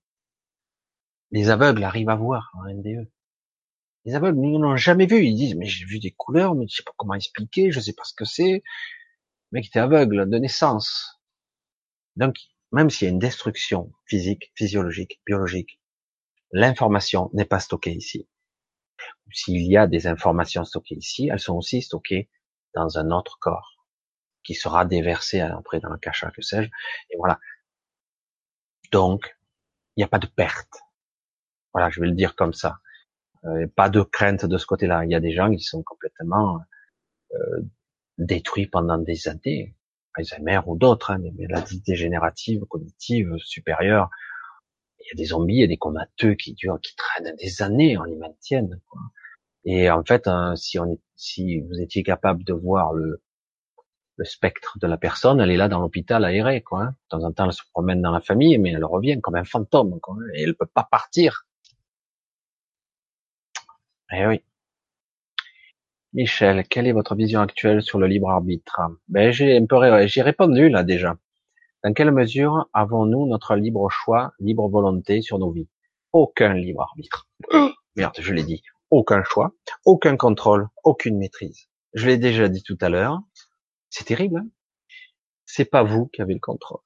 Les 1.31 1.51
aveugles 1.51 1.85
arrivent 1.85 2.09
à 2.09 2.16
voir 2.16 2.51
en 2.55 2.73
NDE. 2.73 3.09
Les 4.05 4.14
aveugles 4.14 4.39
ne 4.39 4.59
l'ont 4.59 4.77
jamais 4.77 5.06
vu. 5.06 5.24
Ils 5.24 5.35
disent, 5.35 5.56
mais 5.56 5.66
j'ai 5.66 5.85
vu 5.85 5.98
des 5.98 6.12
couleurs, 6.12 6.55
mais 6.55 6.66
je 6.68 6.77
sais 6.77 6.85
pas 6.85 6.93
comment 6.97 7.14
expliquer, 7.14 7.73
je 7.73 7.81
sais 7.81 7.93
pas 7.93 8.05
ce 8.05 8.14
que 8.14 8.24
c'est. 8.24 8.62
Le 9.51 9.56
mec 9.59 9.66
était 9.66 9.81
aveugle 9.81 10.28
de 10.31 10.39
naissance. 10.39 11.20
Donc, 12.14 12.36
même 12.77 12.90
s'il 12.90 13.07
y 13.07 13.09
a 13.09 13.12
une 13.12 13.19
destruction 13.19 13.90
physique, 14.05 14.53
physiologique, 14.55 15.23
biologique, 15.24 15.81
l'information 16.53 17.31
n'est 17.32 17.47
pas 17.47 17.59
stockée 17.59 17.93
ici. 17.93 18.28
S'il 19.32 19.62
y 19.62 19.78
a 19.78 19.86
des 19.86 20.07
informations 20.07 20.62
stockées 20.62 20.97
ici, 20.97 21.31
elles 21.32 21.40
sont 21.40 21.57
aussi 21.57 21.81
stockées 21.81 22.28
dans 22.74 22.98
un 22.98 23.11
autre 23.12 23.39
corps 23.40 23.77
qui 24.44 24.55
sera 24.55 24.85
déversé 24.85 25.40
après 25.40 25.81
dans 25.81 25.89
le 25.89 25.97
cachat, 25.97 26.31
que 26.32 26.43
sais-je. 26.43 26.69
Et 27.11 27.16
voilà. 27.16 27.40
Donc, 28.93 29.36
il 29.97 30.01
n'y 30.01 30.05
a 30.05 30.09
pas 30.09 30.19
de 30.19 30.27
perte. 30.27 30.82
Voilà, 31.73 31.89
je 31.89 32.01
vais 32.01 32.09
le 32.09 32.15
dire 32.15 32.36
comme 32.36 32.53
ça. 32.53 32.81
Euh, 33.47 33.66
pas 33.74 33.89
de 33.89 34.03
crainte 34.03 34.44
de 34.44 34.59
ce 34.59 34.66
côté-là. 34.66 35.07
Il 35.07 35.11
y 35.11 35.15
a 35.15 35.20
des 35.20 35.32
gens 35.32 35.51
qui 35.51 35.62
sont 35.62 35.82
complètement 35.82 36.61
euh, 37.32 37.62
détruits 38.19 38.66
pendant 38.66 38.98
des 38.98 39.28
années, 39.28 39.74
Alzheimer 40.16 40.60
ou 40.66 40.76
d'autres, 40.76 41.10
hein, 41.10 41.18
des 41.18 41.30
maladies 41.30 41.80
dégénératives, 41.80 42.64
cognitives, 42.64 43.36
supérieures. 43.38 44.10
Il 45.01 45.09
y 45.09 45.10
a 45.12 45.16
des 45.16 45.26
zombies 45.26 45.62
et 45.62 45.68
des 45.68 45.76
comateux 45.76 46.34
qui 46.34 46.55
durent, 46.55 46.80
qui 46.80 46.94
traînent 46.97 47.36
des 47.36 47.62
années, 47.62 47.97
on 47.98 48.05
les 48.05 48.16
maintienne. 48.16 48.80
Quoi. 48.88 49.01
Et 49.64 49.90
en 49.90 50.05
fait, 50.05 50.26
hein, 50.28 50.56
si 50.56 50.78
on 50.78 50.98
si 51.16 51.60
vous 51.60 51.80
étiez 51.80 52.02
capable 52.02 52.44
de 52.44 52.52
voir 52.52 52.93
le, 52.93 53.22
le 54.16 54.24
spectre 54.24 54.78
de 54.78 54.86
la 54.86 54.97
personne, 54.97 55.40
elle 55.40 55.51
est 55.51 55.56
là 55.56 55.68
dans 55.68 55.80
l'hôpital 55.80 56.24
aéré, 56.24 56.62
quoi. 56.62 56.82
Hein. 56.82 56.90
De 56.90 57.18
temps 57.18 57.24
en 57.24 57.32
temps, 57.32 57.47
elle 57.47 57.52
se 57.52 57.62
promène 57.72 58.02
dans 58.02 58.10
la 58.12 58.20
famille, 58.20 58.59
mais 58.59 58.72
elle 58.72 58.84
revient 58.84 59.20
comme 59.20 59.36
un 59.36 59.44
fantôme, 59.44 60.01
quoi. 60.01 60.16
Et 60.34 60.43
elle 60.43 60.55
peut 60.56 60.66
pas 60.66 60.86
partir. 60.90 61.47
Eh 64.12 64.26
oui. 64.26 64.43
Michel, 66.16 66.66
quelle 66.66 66.86
est 66.86 66.93
votre 66.93 67.14
vision 67.14 67.43
actuelle 67.43 67.82
sur 67.82 67.98
le 67.98 68.06
libre 68.06 68.30
arbitre? 68.30 68.80
Ben 69.06 69.30
j'ai 69.32 69.55
un 69.55 69.66
peu 69.66 70.06
j'ai 70.06 70.22
répondu 70.22 70.70
là 70.70 70.82
déjà. 70.82 71.18
Dans 71.84 71.93
quelle 71.93 72.10
mesure 72.10 72.70
avons-nous 72.72 73.26
notre 73.26 73.55
libre 73.55 73.90
choix, 73.90 74.32
libre 74.38 74.66
volonté 74.66 75.20
sur 75.20 75.38
nos 75.38 75.51
vies? 75.51 75.68
Aucun 76.14 76.55
libre 76.55 76.80
arbitre. 76.80 77.28
Merde, 77.97 78.16
je 78.18 78.32
l'ai 78.32 78.44
dit. 78.44 78.62
Aucun 78.90 79.22
choix, 79.24 79.52
aucun 79.84 80.16
contrôle, 80.16 80.68
aucune 80.84 81.18
maîtrise. 81.18 81.66
Je 81.93 82.06
l'ai 82.06 82.16
déjà 82.16 82.48
dit 82.48 82.62
tout 82.62 82.78
à 82.80 82.88
l'heure. 82.88 83.20
C'est 83.90 84.05
terrible. 84.05 84.38
Hein? 84.38 84.48
C'est 85.44 85.66
pas 85.66 85.82
vous 85.82 86.06
qui 86.06 86.22
avez 86.22 86.32
le 86.32 86.40
contrôle, 86.40 86.80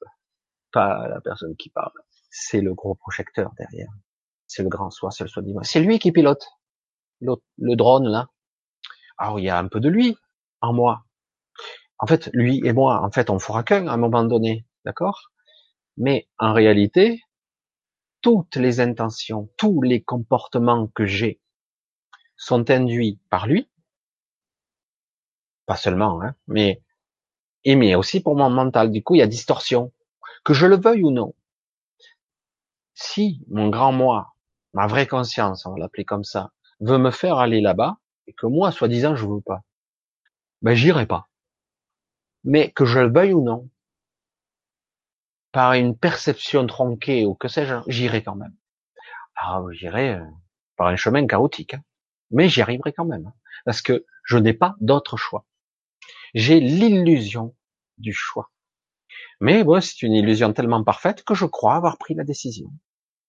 pas 0.73 1.07
la 1.07 1.21
personne 1.21 1.55
qui 1.55 1.71
parle. 1.71 1.93
C'est 2.31 2.61
le 2.61 2.75
gros 2.75 2.97
projecteur 2.97 3.53
derrière. 3.57 3.93
C'est 4.49 4.65
le 4.65 4.69
grand 4.71 4.91
soi, 4.91 5.13
c'est 5.13 5.23
le 5.23 5.31
soi 5.31 5.43
divin. 5.43 5.63
C'est 5.63 5.79
lui 5.79 6.01
qui 6.01 6.11
pilote 6.11 6.45
le 7.21 7.77
drone 7.77 8.09
là. 8.09 8.29
Alors 9.21 9.39
il 9.39 9.45
y 9.45 9.49
a 9.51 9.57
un 9.57 9.69
peu 9.69 9.79
de 9.79 9.89
lui 9.89 10.17
en 10.63 10.73
moi. 10.73 11.05
En 11.99 12.07
fait, 12.09 12.31
lui 12.33 12.61
et 12.67 12.73
moi, 12.73 13.03
en 13.05 13.11
fait, 13.13 13.31
on 13.31 13.39
fera 13.39 13.63
qu'un 13.63 13.87
à 13.89 13.93
un 13.93 13.97
moment 13.97 14.25
donné, 14.25 14.67
d'accord? 14.85 15.31
Mais 15.99 16.29
en 16.39 16.53
réalité, 16.55 17.23
toutes 18.23 18.57
les 18.57 18.81
intentions, 18.81 19.51
tous 19.59 19.83
les 19.83 20.03
comportements 20.03 20.87
que 20.95 21.05
j'ai 21.05 21.39
sont 22.37 22.71
induits 22.71 23.21
par 23.31 23.47
lui, 23.47 23.71
pas 25.67 25.77
seulement, 25.77 26.21
hein, 26.23 26.35
mais 26.49 26.83
et 27.65 27.77
mais 27.77 27.95
aussi 27.97 28.23
pour 28.23 28.37
mon 28.37 28.51
mental. 28.51 28.91
Du 28.93 29.03
coup, 29.05 29.17
il 29.17 29.21
y 29.21 29.23
a 29.23 29.29
distorsion, 29.29 29.93
que 30.45 30.55
je 30.55 30.67
le 30.67 30.77
veuille 30.79 31.05
ou 31.05 31.13
non. 31.13 31.35
Si 32.95 33.45
mon 33.49 33.69
grand 33.69 33.91
moi, 33.91 34.37
ma 34.75 34.87
vraie 34.87 35.09
conscience, 35.09 35.67
on 35.67 35.73
va 35.73 35.79
l'appeler 35.81 36.05
comme 36.05 36.23
ça, 36.23 36.53
veut 36.79 36.99
me 36.99 37.11
faire 37.11 37.39
aller 37.39 37.61
là-bas 37.61 37.99
que 38.33 38.47
moi, 38.47 38.73
soi-disant, 38.73 39.17
je 39.17 39.27
veux 39.27 39.41
pas, 39.41 39.63
ben 40.63 40.75
j'irai 40.75 41.07
pas. 41.07 41.29
Mais 42.45 42.71
que 42.71 42.85
je 42.85 43.01
le 43.01 43.13
veuille 43.13 43.35
ou 43.35 43.43
non, 43.43 43.69
par 45.53 45.73
une 45.75 45.97
perception 45.97 46.67
tronquée 46.67 47.27
ou 47.27 47.35
que 47.35 47.49
sais-je, 47.49 47.75
j'irai 47.87 48.23
quand 48.23 48.37
même. 48.37 48.55
Ah, 49.37 49.63
j'irai 49.73 50.15
euh, 50.15 50.25
par 50.77 50.89
un 50.89 50.97
chemin 50.97 51.27
chaotique, 51.27 51.75
hein. 51.75 51.83
mais 52.31 52.49
j'y 52.49 52.63
arriverai 52.63 52.93
quand 52.93 53.05
même, 53.05 53.27
hein. 53.27 53.35
parce 53.65 53.83
que 53.83 54.05
je 54.25 54.39
n'ai 54.39 54.53
pas 54.53 54.77
d'autre 54.81 55.17
choix. 55.17 55.47
J'ai 56.35 56.61
l'illusion 56.61 57.57
du 57.99 58.13
choix. 58.13 58.51
Mais 59.41 59.65
bon, 59.65 59.81
c'est 59.81 60.03
une 60.03 60.13
illusion 60.13 60.53
tellement 60.53 60.85
parfaite 60.85 61.25
que 61.25 61.35
je 61.35 61.47
crois 61.47 61.75
avoir 61.75 61.99
pris 61.99 62.15
la 62.15 62.25
décision. 62.25 62.71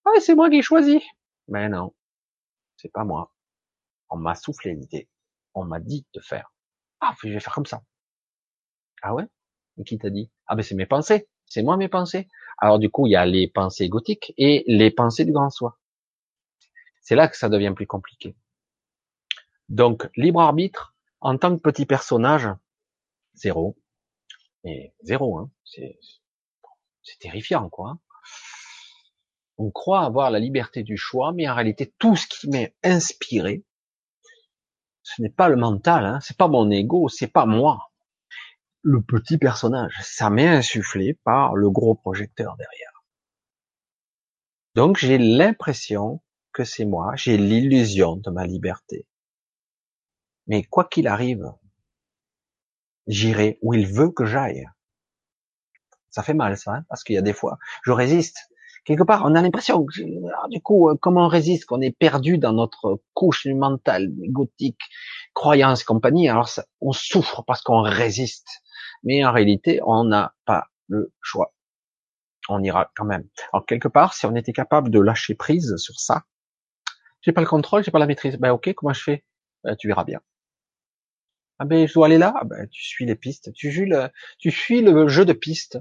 Ah, 0.06 0.20
c'est 0.20 0.36
moi 0.36 0.50
qui 0.50 0.58
ai. 0.60 1.02
Mais 1.48 1.70
non, 1.70 1.94
c'est 2.78 2.92
pas 2.92 3.06
moi. 3.06 3.32
On 4.12 4.18
m'a 4.18 4.36
soufflé 4.36 4.76
l'idée. 4.76 5.10
On 5.56 5.66
m'a 5.66 5.80
dit 5.80 6.06
de 6.14 6.20
faire. 6.20 6.54
Ah, 7.00 7.16
je 7.24 7.30
vais 7.30 7.40
faire 7.40 7.54
comme 7.54 7.66
ça. 7.66 7.84
Ah 9.02 9.16
ouais? 9.16 9.26
Et 9.78 9.84
qui 9.84 9.98
t'a 9.98 10.10
dit? 10.12 10.30
Ah 10.46 10.56
ben 10.56 10.62
c'est 10.62 10.76
mes 10.76 10.86
pensées. 10.86 11.28
C'est 11.48 11.64
moi 11.64 11.78
mes 11.78 11.90
pensées. 11.90 12.28
Alors 12.60 12.78
du 12.78 12.90
coup, 12.92 13.08
il 13.08 13.12
y 13.12 13.16
a 13.16 13.26
les 13.26 13.48
pensées 13.48 13.90
gothiques 13.90 14.34
et 14.38 14.64
les 14.68 14.92
pensées 14.92 15.26
du 15.26 15.32
grand 15.32 15.50
soi. 15.50 15.80
C'est 17.02 17.16
là 17.16 17.28
que 17.28 17.36
ça 17.36 17.50
devient 17.50 17.74
plus 17.76 17.88
compliqué. 17.88 18.36
Donc, 19.70 20.10
libre 20.16 20.42
arbitre, 20.42 20.96
en 21.22 21.38
tant 21.38 21.56
que 21.56 21.62
petit 21.62 21.86
personnage, 21.86 22.48
zéro. 23.34 23.78
Et 24.64 24.94
zéro, 25.02 25.40
hein. 25.40 25.50
C'est, 25.64 25.98
c'est 27.02 27.18
terrifiant, 27.20 27.70
quoi. 27.70 27.98
On 29.58 29.72
croit 29.72 30.02
avoir 30.02 30.30
la 30.30 30.40
liberté 30.40 30.84
du 30.84 30.98
choix, 30.98 31.32
mais 31.32 31.50
en 31.50 31.56
réalité, 31.56 31.94
tout 31.98 32.16
ce 32.16 32.28
qui 32.28 32.50
m'est 32.50 32.76
inspiré, 32.84 33.64
ce 35.04 35.22
n'est 35.22 35.30
pas 35.30 35.50
le 35.50 35.56
mental, 35.56 36.06
hein, 36.06 36.20
c'est 36.22 36.38
pas 36.38 36.48
mon 36.48 36.70
ego, 36.70 37.10
c'est 37.10 37.28
pas 37.28 37.46
moi. 37.46 37.92
Le 38.84 39.02
petit 39.02 39.38
personnage, 39.38 39.94
ça 40.02 40.30
m'est 40.30 40.48
insufflé 40.48 41.14
par 41.24 41.56
le 41.56 41.70
gros 41.70 41.96
projecteur 41.96 42.56
derrière. 42.58 43.04
Donc 44.76 44.98
j'ai 44.98 45.18
l'impression 45.18 46.22
que 46.54 46.64
c'est 46.64 46.86
moi, 46.86 47.16
j'ai 47.16 47.38
l'illusion 47.38 48.16
de 48.16 48.30
ma 48.30 48.46
liberté. 48.46 49.08
Mais 50.48 50.64
quoi 50.64 50.86
qu'il 50.86 51.08
arrive, 51.08 51.52
j'irai 53.08 53.60
où 53.62 53.74
il 53.74 53.88
veut 53.88 54.12
que 54.12 54.26
j'aille. 54.26 54.68
Ça 56.10 56.24
fait 56.24 56.34
mal 56.34 56.58
ça, 56.58 56.76
hein, 56.76 56.86
parce 56.90 57.04
qu'il 57.04 57.16
y 57.16 57.20
a 57.20 57.22
des 57.22 57.34
fois, 57.34 57.58
je 57.84 57.92
résiste, 57.92 58.51
quelque 58.84 59.04
part, 59.04 59.24
on 59.26 59.36
a 59.36 59.42
l'impression, 59.42 59.86
du 60.50 60.62
coup, 60.62 60.90
euh, 60.90 60.96
comment 61.00 61.26
on 61.26 61.28
résiste, 61.28 61.66
qu'on 61.66 61.82
est 61.82 61.96
perdu 61.96 62.38
dans 62.38 62.54
notre 62.54 63.02
couche 63.14 63.46
mentale, 63.46 64.10
gothique, 64.30 64.82
croyance 65.34 65.84
compagnie. 65.84 66.30
Alors, 66.30 66.50
on 66.82 66.92
souffre 66.92 67.44
parce 67.46 67.62
qu'on 67.62 67.82
résiste, 67.82 68.48
mais 69.04 69.24
en 69.26 69.32
réalité, 69.32 69.80
on 69.86 70.04
n'a 70.04 70.34
pas 70.46 70.68
le 70.88 71.14
choix. 71.22 71.54
On 72.50 72.64
ira 72.64 72.92
quand 72.96 73.06
même. 73.06 73.28
Alors 73.54 73.66
quelque 73.66 73.88
part, 73.88 74.14
si 74.14 74.26
on 74.26 74.36
était 74.36 74.54
capable 74.54 74.90
de 74.90 75.00
lâcher 75.00 75.36
prise 75.36 75.76
sur 75.78 76.00
ça, 76.00 76.24
j'ai 77.22 77.32
pas 77.32 77.42
le 77.42 77.48
contrôle, 77.48 77.84
j'ai 77.84 77.92
pas 77.92 78.00
la 78.00 78.08
maîtrise. 78.08 78.38
Ben 78.38 78.52
ok, 78.52 78.74
comment 78.74 78.94
je 78.94 79.04
fais? 79.04 79.26
Ben, 79.64 79.76
Tu 79.76 79.88
verras 79.88 80.04
bien. 80.04 80.20
Ah 81.60 81.66
ben 81.66 81.88
je 81.88 81.94
dois 81.94 82.08
aller 82.08 82.18
là? 82.18 82.34
Ah, 82.36 82.44
ben 82.44 82.68
tu 82.70 82.84
suis 82.84 83.06
les 83.06 83.16
pistes. 83.16 83.54
Tu 83.54 83.86
le, 83.86 84.10
tu 84.40 84.50
suis 84.50 84.82
le 84.82 85.08
jeu 85.08 85.26
de 85.26 85.34
pistes 85.34 85.78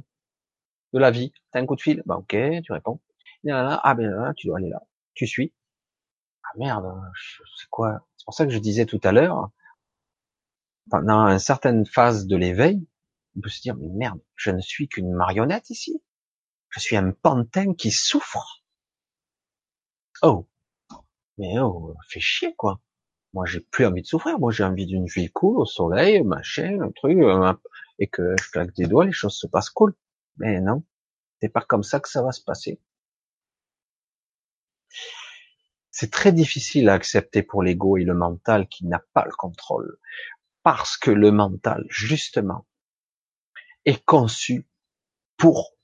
de 0.93 0.99
la 0.99 1.11
vie. 1.11 1.33
T'as 1.53 1.61
un 1.61 1.67
coup 1.67 1.77
de 1.77 1.81
fil, 1.81 2.03
bah 2.07 2.17
ok, 2.17 2.37
tu 2.65 2.73
réponds. 2.73 3.01
ah 3.49 3.95
ben 3.97 4.11
là, 4.11 4.33
tu 4.37 4.49
dois 4.49 4.59
aller 4.59 4.71
là. 4.71 4.83
Tu 5.15 5.27
suis. 5.27 5.53
Ah 6.45 6.59
merde, 6.59 6.87
c'est 7.59 7.69
quoi? 7.71 8.07
C'est 8.17 8.25
pour 8.25 8.35
ça 8.35 8.45
que 8.47 8.53
je 8.53 8.59
disais 8.59 8.87
tout 8.87 9.01
à 9.05 9.13
l'heure, 9.13 9.51
pendant 10.91 11.27
une 11.29 11.39
certaine 11.39 11.87
phase 11.87 12.27
de 12.27 12.37
l'éveil, 12.37 12.87
on 13.37 13.41
peut 13.41 13.51
se 13.51 13.61
dire 13.63 13.77
mais 13.77 13.89
merde, 13.89 14.21
je 14.37 14.51
ne 14.51 14.61
suis 14.61 14.89
qu'une 14.89 15.13
marionnette 15.13 15.71
ici. 15.71 16.03
Je 16.71 16.81
suis 16.81 16.97
un 16.97 17.13
pantin 17.13 17.75
qui 17.75 17.91
souffre. 17.91 18.63
Oh, 20.23 20.49
mais 21.39 21.59
oh, 21.59 21.95
fais 22.09 22.21
chier 22.21 22.55
quoi. 22.57 22.81
Moi, 23.33 23.47
j'ai 23.47 23.61
plus 23.61 23.87
envie 23.87 24.03
de 24.03 24.07
souffrir. 24.07 24.39
Moi, 24.39 24.51
j'ai 24.51 24.65
envie 24.65 24.87
d'une 24.87 25.07
vie 25.07 25.31
cool, 25.31 25.61
au 25.61 25.65
soleil, 25.65 26.23
machin, 26.25 26.81
un 26.81 26.91
truc, 26.91 27.19
euh, 27.19 27.55
et 27.99 28.09
que 28.09 28.35
je 28.43 28.51
claque 28.51 28.75
des 28.75 28.87
doigts, 28.87 29.05
les 29.05 29.13
choses 29.13 29.37
se 29.37 29.47
passent 29.47 29.71
cool. 29.71 29.95
Mais 30.41 30.61
non, 30.61 30.83
c'est 31.41 31.51
pas 31.51 31.61
comme 31.61 31.83
ça 31.83 32.01
que 32.01 32.09
ça 32.09 32.23
va 32.23 32.33
se 32.33 32.43
passer. 32.43 32.81
C'est 35.91 36.11
très 36.11 36.33
difficile 36.33 36.89
à 36.89 36.95
accepter 36.95 37.43
pour 37.43 37.63
l'ego 37.63 37.99
et 37.99 38.05
le 38.05 38.15
mental 38.15 38.67
qui 38.67 38.87
n'a 38.87 39.05
pas 39.13 39.27
le 39.27 39.35
contrôle. 39.37 39.99
Parce 40.63 40.97
que 40.97 41.11
le 41.11 41.31
mental, 41.31 41.85
justement, 41.91 42.67
est 43.85 44.03
conçu 44.05 44.67
pour 45.37 45.77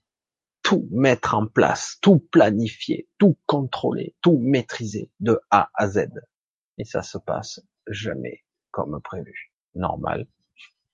tout 0.62 0.88
mettre 0.90 1.34
en 1.34 1.46
place, 1.46 1.98
tout 2.00 2.18
planifier, 2.18 3.08
tout 3.18 3.38
contrôler, 3.44 4.16
tout 4.22 4.38
maîtriser 4.38 5.10
de 5.20 5.38
A 5.50 5.70
à 5.74 5.86
Z. 5.86 6.08
Et 6.78 6.84
ça 6.84 7.02
se 7.02 7.18
passe 7.18 7.60
jamais 7.88 8.42
comme 8.70 9.00
prévu. 9.02 9.52
Normal. 9.74 10.26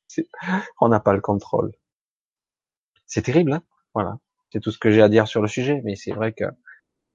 On 0.80 0.88
n'a 0.88 1.00
pas 1.00 1.14
le 1.14 1.20
contrôle. 1.20 1.72
C'est 3.12 3.20
terrible, 3.20 3.52
hein 3.52 3.62
Voilà. 3.92 4.16
C'est 4.50 4.60
tout 4.60 4.70
ce 4.70 4.78
que 4.78 4.90
j'ai 4.90 5.02
à 5.02 5.10
dire 5.10 5.28
sur 5.28 5.42
le 5.42 5.48
sujet, 5.48 5.82
mais 5.84 5.96
c'est 5.96 6.12
vrai 6.12 6.32
que 6.32 6.46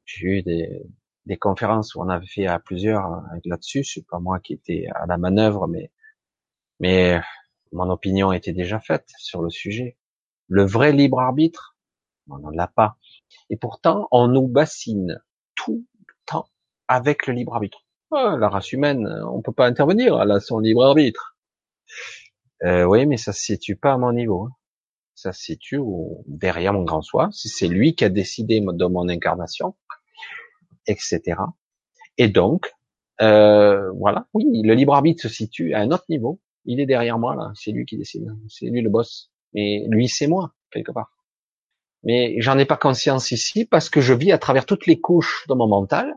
j'ai 0.06 0.28
eu 0.28 0.44
des, 0.44 1.38
conférences 1.40 1.96
où 1.96 2.02
on 2.02 2.10
avait 2.10 2.28
fait 2.28 2.46
à 2.46 2.60
plusieurs 2.60 3.12
euh, 3.14 3.40
là-dessus. 3.46 3.84
C'est 3.84 4.06
pas 4.06 4.20
moi 4.20 4.40
qui 4.40 4.54
étais 4.54 4.86
à 4.94 5.08
la 5.08 5.18
manœuvre, 5.18 5.68
mais 5.68 5.92
mais 6.80 7.20
mon 7.72 7.90
opinion 7.90 8.32
était 8.32 8.54
déjà 8.54 8.80
faite 8.80 9.10
sur 9.18 9.42
le 9.42 9.50
sujet. 9.50 9.98
Le 10.48 10.64
vrai 10.66 10.92
libre 10.92 11.20
arbitre, 11.20 11.76
on 12.30 12.38
n'en 12.38 12.52
l'a 12.52 12.68
pas. 12.68 12.98
Et 13.50 13.58
pourtant, 13.58 14.08
on 14.12 14.28
nous 14.28 14.48
bassine 14.48 15.20
tout 15.56 15.84
le 15.98 16.14
temps 16.28 16.48
avec 16.88 17.26
le 17.26 17.34
libre 17.34 17.56
arbitre. 17.56 17.88
Ah, 18.12 18.36
la 18.40 18.50
race 18.50 18.72
humaine, 18.72 19.08
on 19.26 19.42
peut 19.42 19.52
pas 19.52 19.66
intervenir, 19.66 20.22
elle 20.22 20.30
a 20.30 20.40
son 20.42 20.60
libre 20.60 20.86
arbitre. 20.86 21.36
Euh, 22.64 22.84
oui, 22.84 23.08
mais 23.08 23.18
ça 23.18 23.34
se 23.34 23.42
situe 23.42 23.76
pas 23.76 23.94
à 23.94 23.98
mon 23.98 24.14
niveau. 24.14 24.44
Hein. 24.44 24.52
Ça 25.18 25.34
se 25.34 25.42
situe 25.42 25.80
derrière 26.28 26.74
mon 26.74 26.84
grand 26.84 27.02
soi. 27.02 27.30
Si 27.32 27.50
c'est 27.50 27.68
lui 27.68 27.96
qui 27.96 28.06
a 28.06 28.10
décidé 28.10 28.62
de 28.62 28.86
mon 28.86 29.10
incarnation, 29.10 29.74
etc. 30.86 31.42
Et 32.20 32.28
donc, 32.28 32.72
euh, 33.20 33.92
voilà, 33.94 34.28
oui, 34.36 34.46
le 34.64 34.76
libre 34.76 34.94
arbitre 34.94 35.24
se 35.24 35.28
situe 35.28 35.74
à 35.74 35.80
un 35.80 35.90
autre 35.90 36.06
niveau. 36.08 36.40
Il 36.66 36.80
est 36.80 36.86
derrière 36.86 37.18
moi 37.18 37.36
là, 37.36 37.52
c'est 37.56 37.72
lui 37.72 37.88
qui 37.88 37.98
décide, 37.98 38.28
c'est 38.48 38.68
lui 38.68 38.82
le 38.82 38.92
boss. 38.92 39.32
Et 39.56 39.88
lui, 39.90 40.08
c'est 40.08 40.28
moi 40.28 40.54
quelque 40.72 40.92
part. 40.92 41.10
Mais 42.04 42.36
j'en 42.40 42.60
ai 42.60 42.66
pas 42.66 42.78
conscience 42.78 43.32
ici 43.32 43.66
parce 43.66 43.90
que 43.90 44.02
je 44.02 44.14
vis 44.14 44.32
à 44.32 44.38
travers 44.38 44.68
toutes 44.68 44.86
les 44.86 45.02
couches 45.02 45.48
de 45.50 45.56
mon 45.56 45.68
mental, 45.68 46.14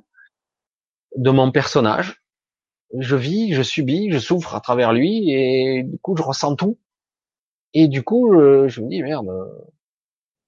de 1.16 1.31
mon 1.31 1.51
personnage. 1.52 2.22
Je 2.98 3.16
vis, 3.16 3.55
je 3.55 3.62
subis, 3.62 4.10
je 4.12 4.18
souffre 4.18 4.55
à 4.55 4.60
travers 4.60 4.93
lui 4.93 5.31
et 5.31 5.85
du 5.85 5.98
coup 6.01 6.14
je 6.18 6.22
ressens 6.22 6.55
tout. 6.56 6.78
Et 7.74 7.88
du 7.88 8.02
coup 8.02 8.32
je, 8.68 8.80
me 8.80 8.88
dis 8.88 9.02
merde, 9.02 9.28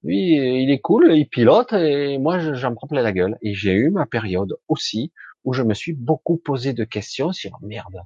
lui 0.03 0.35
il 0.63 0.71
est 0.71 0.79
cool, 0.79 1.15
il 1.15 1.27
pilote 1.27 1.73
et 1.73 2.17
moi 2.17 2.39
j'en 2.53 2.73
prends 2.75 2.87
plein 2.87 3.01
la 3.01 3.11
gueule. 3.11 3.37
Et 3.41 3.53
j'ai 3.53 3.73
eu 3.73 3.89
ma 3.89 4.05
période 4.05 4.57
aussi 4.67 5.11
où 5.43 5.53
je 5.53 5.63
me 5.63 5.73
suis 5.73 5.93
beaucoup 5.93 6.37
posé 6.37 6.73
de 6.73 6.83
questions 6.83 7.31
sur 7.31 7.59
merde, 7.61 8.01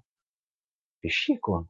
fais 1.02 1.10
chier 1.10 1.40
quoi. 1.40 1.66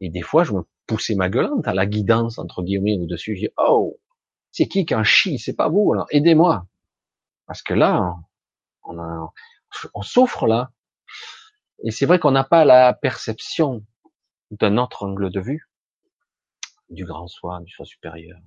Et 0.00 0.10
des 0.10 0.22
fois 0.22 0.44
je 0.44 0.52
me 0.52 0.62
poussais 0.86 1.14
ma 1.14 1.28
gueulante 1.28 1.66
à 1.68 1.74
la 1.74 1.86
guidance 1.86 2.38
entre 2.38 2.62
guillemets 2.62 2.98
au 2.98 3.06
dessus. 3.06 3.36
Je 3.36 3.40
dis 3.42 3.52
oh 3.58 3.98
c'est 4.56 4.68
qui 4.68 4.86
qui 4.86 4.94
en 4.94 5.04
chie 5.04 5.38
C'est 5.38 5.54
pas 5.54 5.68
vous, 5.68 5.92
alors 5.92 6.06
aidez-moi. 6.10 6.66
Parce 7.46 7.62
que 7.62 7.74
là, 7.74 8.16
on, 8.84 8.98
a, 8.98 9.32
on 9.92 10.00
souffre 10.00 10.46
là. 10.46 10.70
Et 11.84 11.90
c'est 11.90 12.06
vrai 12.06 12.18
qu'on 12.18 12.30
n'a 12.30 12.42
pas 12.42 12.64
la 12.64 12.94
perception 12.94 13.84
d'un 14.50 14.78
autre 14.78 15.04
angle 15.04 15.30
de 15.30 15.40
vue, 15.40 15.68
du 16.90 17.04
grand 17.04 17.26
soi, 17.28 17.60
du 17.62 17.72
soi 17.72 17.84
supérieur. 17.84 18.38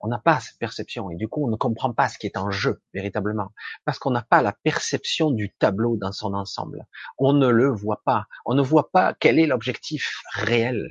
On 0.00 0.08
n'a 0.08 0.18
pas 0.18 0.38
cette 0.40 0.58
perception 0.58 1.10
et 1.10 1.16
du 1.16 1.26
coup 1.28 1.44
on 1.44 1.50
ne 1.50 1.56
comprend 1.56 1.92
pas 1.92 2.08
ce 2.08 2.18
qui 2.18 2.26
est 2.26 2.36
en 2.36 2.50
jeu 2.50 2.80
véritablement 2.92 3.52
parce 3.84 3.98
qu'on 3.98 4.10
n'a 4.10 4.22
pas 4.22 4.40
la 4.42 4.52
perception 4.52 5.30
du 5.30 5.52
tableau 5.52 5.96
dans 5.96 6.12
son 6.12 6.34
ensemble. 6.34 6.86
On 7.18 7.32
ne 7.32 7.48
le 7.48 7.68
voit 7.70 8.02
pas. 8.04 8.26
On 8.46 8.54
ne 8.54 8.62
voit 8.62 8.90
pas 8.92 9.14
quel 9.18 9.38
est 9.38 9.46
l'objectif 9.46 10.22
réel. 10.32 10.88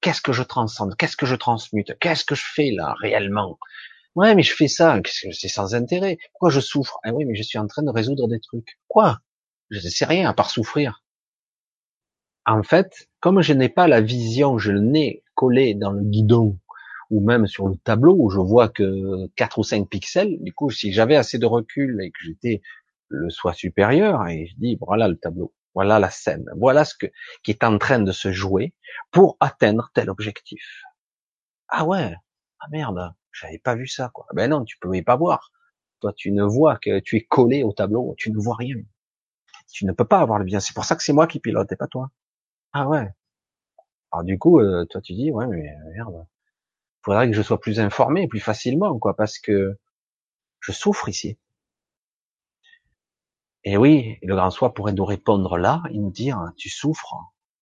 Qu'est-ce 0.00 0.20
que 0.20 0.32
je 0.32 0.42
transcende? 0.42 0.96
Qu'est-ce 0.96 1.16
que 1.16 1.26
je 1.26 1.36
transmute? 1.36 1.96
Qu'est-ce 2.00 2.24
que 2.24 2.34
je 2.34 2.44
fais 2.44 2.70
là 2.72 2.94
réellement? 2.98 3.58
Ouais, 4.14 4.34
mais 4.34 4.42
je 4.42 4.54
fais 4.54 4.68
ça, 4.68 5.00
c'est 5.06 5.48
sans 5.48 5.74
intérêt? 5.74 6.18
Pourquoi 6.32 6.50
je 6.50 6.60
souffre? 6.60 6.98
Ah 7.04 7.12
oui, 7.14 7.24
mais 7.24 7.34
je 7.34 7.42
suis 7.42 7.58
en 7.58 7.66
train 7.66 7.82
de 7.82 7.90
résoudre 7.90 8.28
des 8.28 8.40
trucs. 8.40 8.78
Quoi? 8.88 9.20
Je 9.70 9.78
ne 9.78 9.90
sais 9.90 10.04
rien 10.04 10.28
à 10.28 10.34
part 10.34 10.50
souffrir. 10.50 11.02
En 12.44 12.62
fait, 12.62 13.08
comme 13.20 13.40
je 13.40 13.54
n'ai 13.54 13.70
pas 13.70 13.88
la 13.88 14.02
vision, 14.02 14.58
je 14.58 14.72
n'ai 14.72 15.21
collé 15.34 15.74
dans 15.74 15.92
le 15.92 16.02
guidon 16.02 16.58
ou 17.10 17.20
même 17.20 17.46
sur 17.46 17.68
le 17.68 17.76
tableau 17.76 18.16
où 18.18 18.30
je 18.30 18.40
vois 18.40 18.68
que 18.68 19.26
4 19.36 19.58
ou 19.58 19.62
5 19.64 19.88
pixels, 19.88 20.38
du 20.42 20.52
coup, 20.54 20.70
si 20.70 20.92
j'avais 20.92 21.16
assez 21.16 21.38
de 21.38 21.46
recul 21.46 22.00
et 22.02 22.10
que 22.10 22.18
j'étais 22.24 22.62
le 23.08 23.28
soi 23.28 23.52
supérieur, 23.52 24.26
et 24.28 24.46
je 24.46 24.54
dis, 24.56 24.78
voilà 24.80 25.08
le 25.08 25.16
tableau, 25.16 25.52
voilà 25.74 25.98
la 25.98 26.08
scène. 26.10 26.46
Voilà 26.56 26.84
ce 26.86 26.94
que, 26.94 27.06
qui 27.42 27.50
est 27.50 27.64
en 27.64 27.76
train 27.78 27.98
de 27.98 28.12
se 28.12 28.32
jouer 28.32 28.74
pour 29.10 29.36
atteindre 29.40 29.90
tel 29.94 30.08
objectif. 30.08 30.62
Ah 31.68 31.84
ouais. 31.84 32.14
Ah 32.60 32.66
merde. 32.70 33.14
J'avais 33.32 33.58
pas 33.58 33.74
vu 33.74 33.86
ça, 33.86 34.10
quoi. 34.12 34.26
Ben 34.34 34.50
non, 34.50 34.64
tu 34.64 34.78
pouvais 34.78 35.02
pas 35.02 35.16
voir. 35.16 35.50
Toi, 36.00 36.12
tu 36.14 36.32
ne 36.32 36.44
vois 36.44 36.76
que 36.78 37.00
tu 37.00 37.16
es 37.16 37.22
collé 37.24 37.62
au 37.62 37.72
tableau. 37.72 38.14
Tu 38.18 38.30
ne 38.30 38.38
vois 38.38 38.56
rien. 38.56 38.76
Tu 39.72 39.86
ne 39.86 39.92
peux 39.92 40.04
pas 40.04 40.20
avoir 40.20 40.38
le 40.38 40.44
bien. 40.44 40.60
C'est 40.60 40.74
pour 40.74 40.84
ça 40.84 40.96
que 40.96 41.02
c'est 41.02 41.12
moi 41.12 41.26
qui 41.26 41.40
pilote 41.40 41.70
et 41.72 41.76
pas 41.76 41.86
toi. 41.88 42.10
Ah 42.72 42.88
ouais. 42.88 43.08
Alors 44.12 44.24
du 44.24 44.38
coup, 44.38 44.60
euh, 44.60 44.84
toi, 44.86 45.00
tu 45.00 45.14
dis, 45.14 45.30
ouais, 45.30 45.46
mais 45.46 45.74
merde. 45.94 46.26
Faudrait 47.02 47.28
que 47.28 47.34
je 47.34 47.42
sois 47.42 47.58
plus 47.58 47.80
informé, 47.80 48.28
plus 48.28 48.40
facilement, 48.40 48.98
quoi, 48.98 49.16
parce 49.16 49.38
que 49.38 49.78
je 50.60 50.72
souffre 50.72 51.08
ici. 51.08 51.38
Et 53.64 53.76
oui, 53.76 54.18
le 54.22 54.34
grand 54.36 54.50
soi 54.50 54.74
pourrait 54.74 54.92
nous 54.92 55.04
répondre 55.04 55.56
là 55.56 55.82
et 55.90 55.98
nous 55.98 56.10
dire, 56.10 56.52
tu 56.56 56.68
souffres. 56.68 57.14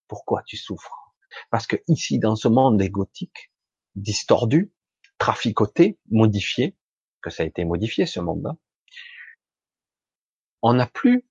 Pourquoi 0.08 0.42
tu 0.44 0.56
souffres? 0.56 1.14
Parce 1.50 1.66
que 1.66 1.76
ici, 1.88 2.18
dans 2.18 2.36
ce 2.36 2.48
monde 2.48 2.82
égotique, 2.82 3.52
distordu, 3.94 4.72
traficoté, 5.18 5.98
modifié, 6.10 6.76
que 7.22 7.30
ça 7.30 7.42
a 7.44 7.46
été 7.46 7.64
modifié 7.64 8.06
ce 8.06 8.20
monde-là, 8.20 8.56
on 10.62 10.74
n'a 10.74 10.86
plus 10.86 11.26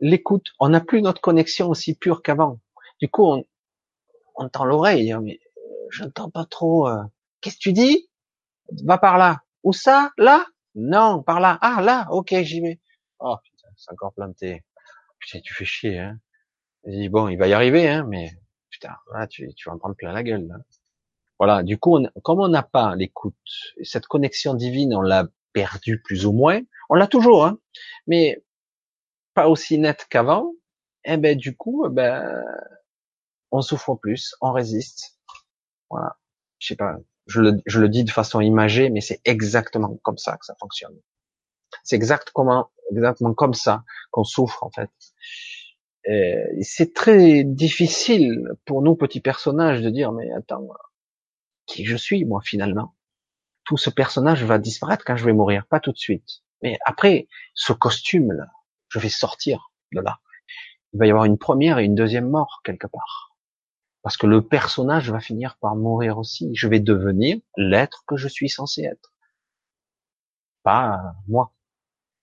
l'écoute, 0.00 0.48
on 0.58 0.70
n'a 0.70 0.80
plus 0.80 1.02
notre 1.02 1.20
connexion 1.20 1.68
aussi 1.68 1.94
pure 1.94 2.22
qu'avant. 2.22 2.60
Du 3.00 3.08
coup, 3.08 3.24
on, 3.24 3.44
on 4.36 4.48
tend 4.48 4.64
l'oreille, 4.64 5.12
hein, 5.12 5.20
mais 5.22 5.38
euh, 5.58 5.86
je 5.90 6.04
n'entends 6.04 6.30
pas 6.30 6.44
trop. 6.44 6.88
Euh, 6.88 7.02
qu'est-ce 7.40 7.56
que 7.56 7.62
tu 7.62 7.72
dis? 7.72 8.08
Va 8.84 8.98
par 8.98 9.18
là. 9.18 9.42
Où 9.62 9.72
ça 9.72 10.12
Là? 10.18 10.46
Non, 10.74 11.22
par 11.22 11.40
là. 11.40 11.58
Ah 11.62 11.80
là, 11.82 12.06
ok, 12.10 12.34
j'y 12.42 12.60
vais. 12.60 12.80
Oh 13.18 13.36
c'est 13.76 13.92
encore 13.92 14.12
planté. 14.12 14.64
Putain, 15.18 15.40
tu 15.40 15.54
fais 15.54 15.64
chier, 15.64 15.98
hein. 15.98 16.18
bon, 17.10 17.28
il 17.28 17.36
va 17.36 17.48
y 17.48 17.52
arriver, 17.52 17.88
hein, 17.88 18.04
mais 18.08 18.30
putain, 18.70 18.94
là, 19.12 19.26
tu, 19.26 19.52
tu 19.54 19.68
vas 19.68 19.74
en 19.74 19.78
prendre 19.78 19.96
plein 19.96 20.12
la 20.12 20.22
gueule. 20.22 20.46
Là. 20.46 20.56
Voilà, 21.38 21.62
du 21.62 21.78
coup, 21.78 21.96
on, 21.98 22.08
comme 22.22 22.40
on 22.40 22.48
n'a 22.48 22.62
pas 22.62 22.94
l'écoute, 22.96 23.34
cette 23.82 24.06
connexion 24.06 24.54
divine, 24.54 24.94
on 24.94 25.00
l'a 25.00 25.26
perdue 25.52 26.00
plus 26.02 26.26
ou 26.26 26.32
moins. 26.32 26.60
On 26.88 26.94
l'a 26.94 27.06
toujours, 27.06 27.44
hein, 27.44 27.58
mais 28.06 28.42
pas 29.34 29.48
aussi 29.48 29.78
nette 29.78 30.06
qu'avant. 30.08 30.52
Eh 31.04 31.16
ben 31.18 31.36
du 31.36 31.56
coup, 31.56 31.86
eh 31.86 31.90
ben 31.90 32.42
on 33.56 33.62
souffre 33.62 33.94
plus, 33.94 34.34
on 34.40 34.52
résiste. 34.52 35.18
Voilà. 35.90 36.16
Je 36.58 36.68
sais 36.68 36.76
pas, 36.76 36.96
je 37.26 37.40
le, 37.40 37.88
dis 37.88 38.04
de 38.04 38.10
façon 38.10 38.40
imagée, 38.40 38.90
mais 38.90 39.00
c'est 39.00 39.20
exactement 39.24 39.98
comme 40.02 40.18
ça 40.18 40.36
que 40.36 40.46
ça 40.46 40.54
fonctionne. 40.58 40.96
C'est 41.84 41.96
exactement 41.96 42.70
exactement 42.90 43.34
comme 43.34 43.54
ça 43.54 43.84
qu'on 44.10 44.24
souffre 44.24 44.62
en 44.62 44.70
fait. 44.70 44.90
C'est 46.62 46.94
très 46.94 47.42
difficile 47.42 48.48
pour 48.64 48.82
nous 48.82 48.94
petits 48.94 49.20
personnages 49.20 49.82
de 49.82 49.90
dire 49.90 50.12
mais 50.12 50.30
attends 50.32 50.68
qui 51.66 51.84
je 51.84 51.96
suis 51.96 52.24
moi 52.24 52.40
finalement? 52.44 52.94
Tout 53.64 53.76
ce 53.76 53.90
personnage 53.90 54.44
va 54.44 54.58
disparaître 54.58 55.04
quand 55.04 55.16
je 55.16 55.24
vais 55.24 55.32
mourir, 55.32 55.66
pas 55.66 55.80
tout 55.80 55.90
de 55.90 55.98
suite. 55.98 56.42
Mais 56.62 56.78
après 56.86 57.26
ce 57.54 57.72
costume 57.72 58.32
là, 58.32 58.46
je 58.88 59.00
vais 59.00 59.08
sortir 59.08 59.72
de 59.92 60.00
là. 60.00 60.20
Il 60.92 61.00
va 61.00 61.06
y 61.06 61.10
avoir 61.10 61.24
une 61.24 61.38
première 61.38 61.78
et 61.78 61.84
une 61.84 61.96
deuxième 61.96 62.30
mort 62.30 62.60
quelque 62.64 62.86
part. 62.86 63.25
Parce 64.06 64.16
que 64.16 64.28
le 64.28 64.40
personnage 64.40 65.10
va 65.10 65.18
finir 65.18 65.56
par 65.60 65.74
mourir 65.74 66.16
aussi. 66.16 66.54
Je 66.54 66.68
vais 66.68 66.78
devenir 66.78 67.38
l'être 67.56 68.04
que 68.06 68.16
je 68.16 68.28
suis 68.28 68.48
censé 68.48 68.84
être. 68.84 69.12
Pas 70.62 71.00
moi 71.26 71.52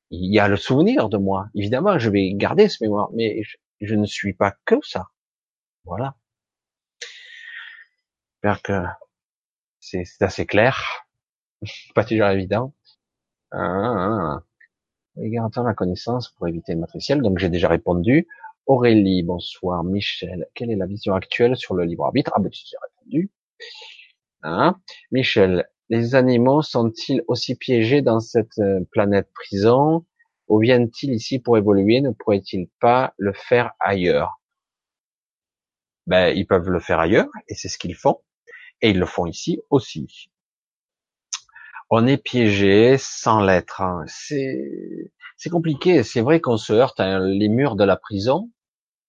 il 0.09 0.33
y 0.33 0.39
a 0.39 0.47
le 0.47 0.55
souvenir 0.55 1.09
de 1.09 1.17
moi. 1.17 1.49
Évidemment, 1.55 1.99
je 1.99 2.09
vais 2.09 2.31
garder 2.35 2.69
ce 2.69 2.81
mémoire, 2.81 3.09
mais 3.13 3.41
je, 3.81 3.95
ne 3.95 4.05
suis 4.05 4.31
pas 4.33 4.55
que 4.63 4.75
ça. 4.81 5.09
Voilà. 5.83 6.15
J'espère 8.31 8.61
que 8.61 8.83
c'est 9.81 10.05
assez 10.21 10.45
clair. 10.45 11.05
pas 11.95 12.05
toujours 12.05 12.27
évident. 12.27 12.73
Ah, 13.51 13.59
ah, 13.59 14.41
ah. 15.17 15.63
la 15.63 15.73
connaissance 15.73 16.29
pour 16.29 16.47
éviter 16.47 16.75
le 16.75 16.79
matriciel. 16.79 17.21
Donc 17.21 17.39
j'ai 17.39 17.49
déjà 17.49 17.67
répondu. 17.67 18.25
Aurélie, 18.65 19.23
bonsoir. 19.23 19.83
Michel, 19.83 20.47
quelle 20.53 20.71
est 20.71 20.75
la 20.75 20.85
vision 20.85 21.13
actuelle 21.15 21.57
sur 21.57 21.75
le 21.75 21.83
libre 21.83 22.05
arbitre? 22.05 22.31
Ah 22.35 22.39
ben 22.39 22.49
j'ai 22.51 22.77
répondu. 22.81 23.31
Hein? 24.43 24.79
Michel, 25.11 25.69
les 25.89 26.15
animaux 26.15 26.61
sont-ils 26.61 27.23
aussi 27.27 27.55
piégés 27.55 28.01
dans 28.01 28.19
cette 28.21 28.57
euh, 28.59 28.79
planète 28.91 29.29
prison? 29.33 30.05
Ou 30.47 30.59
viennent-ils 30.59 31.13
ici 31.13 31.39
pour 31.39 31.57
évoluer? 31.57 31.99
Ne 32.01 32.11
pourraient-ils 32.11 32.69
pas 32.79 33.13
le 33.17 33.33
faire 33.33 33.73
ailleurs? 33.79 34.41
Ben, 36.07 36.35
ils 36.35 36.47
peuvent 36.47 36.69
le 36.69 36.79
faire 36.79 36.99
ailleurs, 36.99 37.29
et 37.47 37.55
c'est 37.55 37.69
ce 37.69 37.77
qu'ils 37.77 37.95
font, 37.95 38.21
et 38.81 38.89
ils 38.89 38.99
le 38.99 39.05
font 39.05 39.25
ici 39.25 39.61
aussi. 39.69 40.29
On 41.89 42.07
est 42.07 42.17
piégé 42.17 42.97
sans 42.97 43.41
l'être. 43.41 43.81
Hein. 43.81 44.03
C'est 44.07 45.12
c'est 45.37 45.49
compliqué. 45.49 46.03
C'est 46.03 46.21
vrai 46.21 46.41
qu'on 46.41 46.57
se 46.57 46.73
heurte 46.73 46.99
à 46.99 47.19
les 47.19 47.49
murs 47.49 47.75
de 47.75 47.83
la 47.83 47.97
prison. 47.97 48.51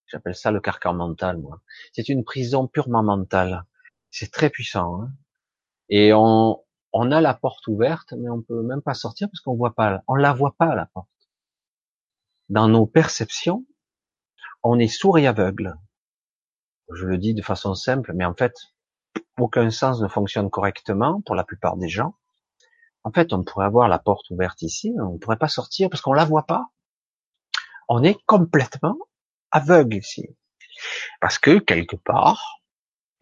J'appelle 0.07 0.35
ça 0.35 0.51
le 0.51 0.61
carcan 0.61 0.95
mental, 0.95 1.39
moi. 1.39 1.61
C'est 1.93 2.09
une 2.09 2.25
prison 2.25 2.67
purement 2.69 3.03
mentale. 3.03 3.65
C'est 4.11 4.31
très 4.31 4.51
puissant. 4.51 5.03
Hein. 5.03 5.13
et 5.89 6.13
on, 6.15 6.63
on 6.93 7.11
a 7.11 7.21
la 7.21 7.35
porte 7.35 7.67
ouverte, 7.67 8.13
mais 8.13 8.31
on 8.31 8.41
peut 8.41 8.63
même 8.63 8.81
pas 8.81 8.95
sortir 8.95 9.29
parce 9.29 9.41
qu'on 9.41 9.57
voit 9.57 9.75
pas, 9.75 10.03
on 10.07 10.15
la 10.15 10.33
voit 10.33 10.55
pas 10.57 10.77
la 10.77 10.87
porte. 10.87 11.09
Dans 12.49 12.69
nos 12.69 12.87
perceptions, 12.87 13.67
on 14.63 14.79
est 14.79 14.89
sourd 14.89 15.19
et 15.19 15.27
aveugle. 15.27 15.77
Je 16.93 17.05
le 17.05 17.19
dis 17.19 17.35
de 17.35 17.43
façon 17.43 17.75
simple, 17.75 18.13
mais 18.15 18.25
en 18.25 18.35
fait, 18.35 18.55
aucun 19.39 19.71
sens 19.71 20.01
ne 20.01 20.07
fonctionne 20.07 20.51
correctement 20.51 21.21
pour 21.23 21.35
la 21.35 21.43
plupart 21.43 21.77
des 21.77 21.89
gens. 21.89 22.15
En 23.05 23.13
fait, 23.13 23.33
on 23.33 23.45
pourrait 23.45 23.67
avoir 23.67 23.89
la 23.89 23.99
porte 23.99 24.31
ouverte 24.31 24.63
ici, 24.63 24.93
mais 24.97 25.03
on 25.03 25.13
ne 25.15 25.19
pourrait 25.19 25.37
pas 25.37 25.49
sortir 25.49 25.91
parce 25.91 26.01
qu'on 26.01 26.15
la 26.15 26.25
voit 26.25 26.47
pas. 26.47 26.67
On 27.89 28.03
est 28.03 28.17
complètement 28.27 28.97
aveugle 29.51 29.97
ici. 29.97 30.27
Parce 31.21 31.39
que 31.39 31.59
quelque 31.59 31.97
part, 31.97 32.63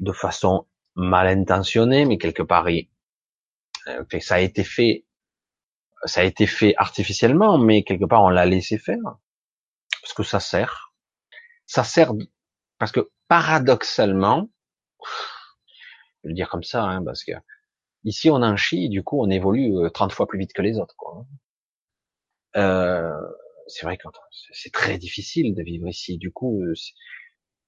de 0.00 0.12
façon 0.12 0.66
mal 0.94 1.26
intentionnée, 1.26 2.04
mais 2.04 2.18
quelque 2.18 2.42
part 2.42 2.66
euh, 2.68 4.04
ça 4.20 4.36
a 4.36 4.40
été 4.40 4.64
fait, 4.64 5.04
ça 6.04 6.20
a 6.20 6.24
été 6.24 6.46
fait 6.46 6.74
artificiellement, 6.76 7.58
mais 7.58 7.82
quelque 7.82 8.04
part 8.04 8.22
on 8.22 8.28
l'a 8.28 8.46
laissé 8.46 8.78
faire 8.78 8.98
parce 10.02 10.14
que 10.14 10.22
ça 10.22 10.40
sert. 10.40 10.92
Ça 11.66 11.84
sert 11.84 12.12
parce 12.78 12.92
que 12.92 13.10
paradoxalement, 13.28 14.48
je 15.02 15.08
vais 16.24 16.28
le 16.30 16.34
dire 16.34 16.48
comme 16.48 16.64
ça, 16.64 16.82
hein, 16.82 17.02
parce 17.04 17.24
que 17.24 17.32
ici 18.04 18.30
on 18.30 18.36
en 18.36 18.56
chie, 18.56 18.88
du 18.88 19.02
coup 19.02 19.20
on 19.20 19.30
évolue 19.30 19.90
30 19.92 20.10
euh, 20.10 20.14
fois 20.14 20.26
plus 20.26 20.38
vite 20.38 20.52
que 20.52 20.62
les 20.62 20.78
autres. 20.78 20.94
Quoi. 20.96 21.26
Euh, 22.56 23.12
c'est 23.66 23.86
vrai 23.86 23.96
que 23.96 24.06
c'est 24.52 24.72
très 24.72 24.98
difficile 24.98 25.54
de 25.54 25.62
vivre 25.62 25.88
ici. 25.88 26.18
Du 26.18 26.32
coup, 26.32 26.62
euh, 26.62 26.74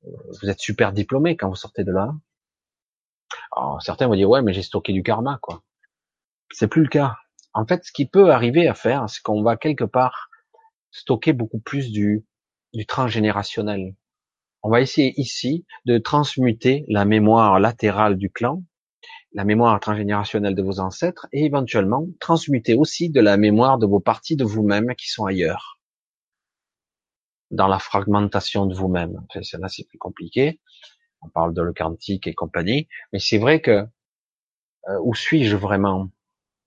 vous 0.03 0.51
êtes 0.51 0.61
super 0.61 0.93
diplômé 0.93 1.37
quand 1.37 1.49
vous 1.49 1.55
sortez 1.57 1.85
de 1.85 1.93
là. 1.93 2.13
Alors, 3.57 3.81
certains 3.83 4.07
vont 4.07 4.17
dire 4.17 4.29
ouais, 4.29 4.43
mais 4.43 4.53
j'ai 4.53 4.63
stocké 4.63 4.93
du 4.93 5.03
karma, 5.03 5.39
quoi. 5.41 5.63
C'est 6.53 6.69
plus 6.69 6.83
le 6.83 6.89
cas. 6.89 7.17
En 7.53 7.67
fait, 7.67 7.85
ce 7.85 7.93
qui 7.93 8.07
peut 8.07 8.31
arriver 8.31 8.69
à 8.69 8.75
faire, 8.75 9.09
c'est 9.09 9.23
qu'on 9.23 9.43
va 9.43 9.57
quelque 9.57 9.85
part 9.85 10.29
stocker 10.91 11.33
beaucoup 11.33 11.61
plus 11.61 11.91
du, 11.91 12.27
du 12.73 12.87
transgénérationnel. 12.87 13.95
On 14.63 14.71
va 14.71 14.81
essayer 14.81 15.19
ici 15.21 15.67
de 15.85 15.99
transmuter 15.99 16.85
la 16.89 17.05
mémoire 17.05 17.61
latérale 17.61 18.17
du 18.17 18.31
clan, 18.31 18.63
la 19.35 19.45
mémoire 19.45 19.79
transgénérationnelle 19.81 20.55
de 20.55 20.63
vos 20.63 20.79
ancêtres, 20.79 21.27
et 21.33 21.45
éventuellement 21.45 22.07
transmuter 22.21 22.75
aussi 22.75 23.11
de 23.11 23.21
la 23.21 23.37
mémoire 23.37 23.79
de 23.79 23.87
vos 23.87 24.01
parties 24.01 24.37
de 24.37 24.45
vous-même 24.45 24.95
qui 24.95 25.09
sont 25.09 25.27
ailleurs. 25.27 25.81
Dans 27.51 27.67
la 27.67 27.81
fragmentation 27.81 28.67
de 28.67 28.75
vous-même. 28.75 29.21
Enfin, 29.29 29.41
là, 29.59 29.69
c'est 29.69 29.87
plus 29.89 29.99
compliqué. 29.99 30.61
On 31.21 31.29
parle 31.29 31.53
de 31.53 31.63
le 31.63 31.73
quantique 31.73 32.27
et 32.27 32.35
compagnie. 32.35 32.89
Mais 33.13 33.19
c'est 33.19 33.39
vrai 33.39 33.61
que, 33.61 33.87
euh, 34.89 34.99
où 35.03 35.15
suis-je 35.15 35.57
vraiment? 35.57 36.11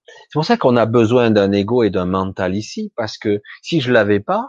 C'est 0.05 0.33
pour 0.33 0.45
ça 0.45 0.57
qu'on 0.57 0.75
a 0.77 0.85
besoin 0.85 1.31
d'un 1.31 1.51
ego 1.51 1.83
et 1.83 1.89
d'un 1.89 2.05
mental 2.05 2.55
ici, 2.55 2.91
parce 2.95 3.17
que 3.17 3.41
si 3.61 3.81
je 3.81 3.91
l'avais 3.91 4.19
pas, 4.19 4.47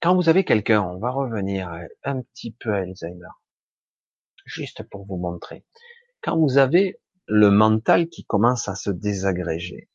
quand 0.00 0.14
vous 0.14 0.28
avez 0.28 0.44
quelqu'un, 0.44 0.82
on 0.82 0.98
va 0.98 1.10
revenir 1.10 1.70
un 2.04 2.22
petit 2.22 2.52
peu 2.52 2.72
à 2.72 2.78
Alzheimer, 2.78 3.28
juste 4.46 4.82
pour 4.84 5.04
vous 5.06 5.16
montrer. 5.16 5.64
Quand 6.22 6.38
vous 6.38 6.58
avez 6.58 6.98
le 7.26 7.50
mental 7.50 8.08
qui 8.08 8.24
commence 8.24 8.68
à 8.68 8.74
se 8.74 8.90
désagréger, 8.90 9.88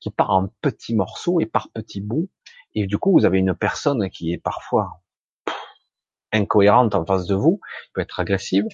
qui 0.00 0.10
part 0.10 0.30
en 0.30 0.48
petits 0.60 0.94
morceaux 0.94 1.40
et 1.40 1.46
par 1.46 1.70
petits 1.70 2.00
bouts, 2.00 2.28
et 2.74 2.86
du 2.86 2.98
coup 2.98 3.12
vous 3.12 3.24
avez 3.24 3.38
une 3.38 3.54
personne 3.54 4.08
qui 4.10 4.32
est 4.32 4.38
parfois 4.38 5.02
incohérente 6.32 6.94
en 6.94 7.04
face 7.04 7.26
de 7.26 7.34
vous, 7.34 7.60
qui 7.84 7.92
peut 7.94 8.00
être 8.00 8.20
agressive, 8.20 8.66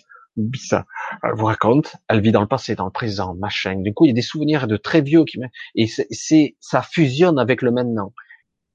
ça, 0.57 0.87
elle 1.23 1.35
vous 1.35 1.47
raconte, 1.47 1.97
elle 2.09 2.21
vit 2.21 2.33
dans 2.33 2.41
le 2.41 2.49
passé, 2.49 2.75
dans 2.75 2.87
le 2.87 2.91
présent, 2.91 3.35
machin. 3.35 3.77
Du 3.77 3.95
coup, 3.95 4.05
il 4.05 4.09
y 4.09 4.11
a 4.11 4.15
des 4.15 4.23
souvenirs 4.23 4.67
de 4.67 4.77
très 4.77 5.01
vieux 5.01 5.25
qui, 5.25 5.39
et 5.75 5.87
c'est, 5.87 6.57
ça 6.61 6.83
fusionne 6.83 7.39
avec 7.39 7.63
le 7.63 7.71
maintenant. 7.71 8.13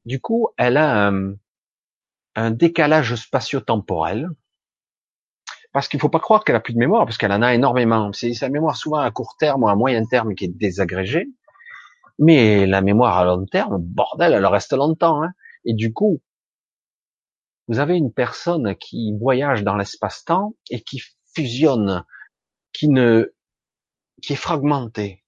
Du 0.06 0.22
coup, 0.22 0.50
elle 0.58 0.78
a 0.78 1.08
un, 1.08 1.34
un 2.36 2.52
décalage 2.52 3.16
spatio-temporel. 3.16 4.30
Parce 5.72 5.88
qu'il 5.88 6.00
faut 6.00 6.10
pas 6.10 6.20
croire 6.20 6.44
qu'elle 6.44 6.56
a 6.56 6.60
plus 6.60 6.74
de 6.74 6.80
mémoire, 6.80 7.06
parce 7.06 7.18
qu'elle 7.18 7.32
en 7.32 7.42
a 7.42 7.54
énormément. 7.54 8.12
C'est 8.14 8.34
sa 8.34 8.50
mémoire 8.50 8.76
souvent 8.76 9.00
à 9.00 9.12
court 9.12 9.36
terme 9.38 9.64
ou 9.64 9.70
à 9.70 9.76
moyen 9.76 10.04
terme 10.06 10.34
qui 10.34 10.46
est 10.46 10.58
désagrégée. 10.58 11.28
Mais 12.18 12.66
la 12.66 12.82
mémoire 12.82 13.18
à 13.18 13.26
long 13.26 13.46
terme, 13.46 13.78
bordel, 13.80 14.34
elle 14.34 14.46
reste 14.46 14.74
longtemps. 14.74 15.24
Hein. 15.24 15.32
Et 15.66 15.74
du 15.74 15.94
coup, 15.94 16.22
vous 17.68 17.80
avez 17.80 17.98
une 17.98 18.12
personne 18.12 18.76
qui 18.76 19.16
voyage 19.18 19.64
dans 19.64 19.76
l'espace-temps 19.76 20.56
et 20.72 20.82
qui 20.82 21.02
fusionne, 21.36 22.04
qui 22.74 22.90
ne, 22.90 23.32
qui 24.22 24.34
est 24.34 24.38
fragmenté, 24.38 25.24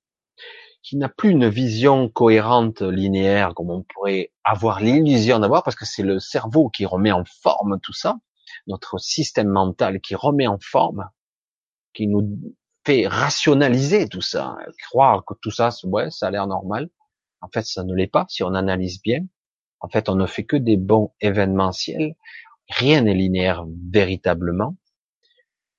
qui 0.81 0.97
n'a 0.97 1.07
plus 1.07 1.29
une 1.29 1.47
vision 1.47 2.09
cohérente, 2.09 2.81
linéaire, 2.81 3.53
comme 3.53 3.69
on 3.69 3.83
pourrait 3.83 4.31
avoir 4.43 4.79
l'illusion 4.79 5.39
d'avoir, 5.39 5.63
parce 5.63 5.75
que 5.75 5.85
c'est 5.85 6.03
le 6.03 6.19
cerveau 6.19 6.69
qui 6.69 6.85
remet 6.85 7.11
en 7.11 7.23
forme 7.25 7.79
tout 7.79 7.93
ça, 7.93 8.17
notre 8.67 8.97
système 8.97 9.49
mental 9.49 9.99
qui 10.01 10.15
remet 10.15 10.47
en 10.47 10.59
forme, 10.59 11.09
qui 11.93 12.07
nous 12.07 12.39
fait 12.85 13.07
rationaliser 13.07 14.07
tout 14.07 14.21
ça, 14.21 14.57
croire 14.89 15.23
que 15.25 15.33
tout 15.41 15.51
ça, 15.51 15.69
ouais, 15.83 16.09
ça 16.09 16.27
a 16.27 16.31
l'air 16.31 16.47
normal. 16.47 16.89
En 17.41 17.47
fait, 17.47 17.65
ça 17.65 17.83
ne 17.83 17.93
l'est 17.93 18.07
pas 18.07 18.25
si 18.29 18.43
on 18.43 18.53
analyse 18.53 19.01
bien. 19.01 19.19
En 19.79 19.89
fait, 19.89 20.09
on 20.09 20.15
ne 20.15 20.27
fait 20.27 20.45
que 20.45 20.55
des 20.57 20.77
bons 20.77 21.13
événementiels. 21.21 22.15
Rien 22.69 23.01
n'est 23.01 23.15
linéaire 23.15 23.65
véritablement. 23.91 24.75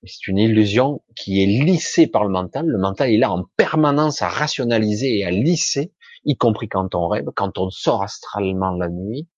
C'est 0.04 0.26
une 0.26 0.38
illusion 0.38 1.02
qui 1.14 1.42
est 1.42 1.46
lissée 1.46 2.08
par 2.08 2.24
le 2.24 2.30
mental. 2.30 2.66
Le 2.66 2.78
mental 2.78 3.10
est 3.10 3.18
là 3.18 3.30
en 3.30 3.44
permanence 3.56 4.20
à 4.20 4.28
rationaliser 4.28 5.18
et 5.18 5.24
à 5.24 5.30
lisser, 5.30 5.92
y 6.24 6.36
compris 6.36 6.68
quand 6.68 6.96
on 6.96 7.06
rêve, 7.06 7.26
quand 7.36 7.58
on 7.58 7.70
sort 7.70 8.02
astralement 8.02 8.72
la 8.72 8.88
nuit. 8.88 9.28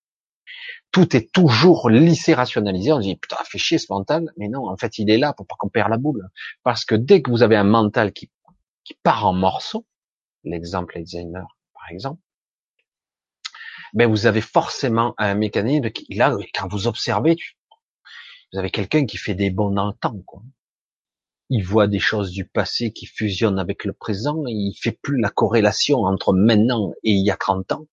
Tout 0.95 1.13
est 1.13 1.29
toujours 1.33 1.89
lissé, 1.89 2.33
rationalisé. 2.33 2.93
On 2.93 2.99
dit, 2.99 3.17
putain, 3.17 3.35
fait 3.43 3.57
chier 3.57 3.77
ce 3.77 3.87
mental. 3.89 4.31
Mais 4.37 4.47
non, 4.47 4.69
en 4.69 4.77
fait, 4.77 4.97
il 4.97 5.09
est 5.09 5.17
là 5.17 5.33
pour 5.33 5.45
pas 5.45 5.55
qu'on 5.59 5.67
perd 5.67 5.89
la 5.89 5.97
boule. 5.97 6.29
Parce 6.63 6.85
que 6.85 6.95
dès 6.95 7.21
que 7.21 7.29
vous 7.29 7.43
avez 7.43 7.57
un 7.57 7.65
mental 7.65 8.13
qui, 8.13 8.31
qui 8.85 8.93
part 9.03 9.27
en 9.27 9.33
morceaux, 9.33 9.85
l'exemple 10.45 10.97
Alzheimer, 10.97 11.43
par 11.73 11.91
exemple, 11.91 12.21
ben 13.93 14.09
vous 14.09 14.25
avez 14.25 14.39
forcément 14.39 15.13
un 15.17 15.35
mécanisme 15.35 15.89
qui, 15.89 16.13
là, 16.13 16.33
quand 16.53 16.69
vous 16.69 16.87
observez, 16.87 17.35
vous 18.53 18.59
avez 18.59 18.71
quelqu'un 18.71 19.05
qui 19.05 19.17
fait 19.17 19.35
des 19.35 19.49
bons 19.49 19.71
dans 19.71 19.87
le 19.87 19.93
temps, 19.99 20.15
il 21.49 21.65
voit 21.65 21.87
des 21.87 21.99
choses 21.99 22.31
du 22.31 22.45
passé 22.45 22.93
qui 22.93 23.05
fusionnent 23.05 23.59
avec 23.59 23.83
le 23.83 23.91
présent, 23.91 24.45
il 24.47 24.73
fait 24.81 24.97
plus 25.01 25.19
la 25.19 25.29
corrélation 25.29 26.03
entre 26.03 26.31
maintenant 26.31 26.93
et 27.03 27.11
il 27.11 27.25
y 27.25 27.31
a 27.31 27.35
30 27.35 27.73
ans. 27.73 27.85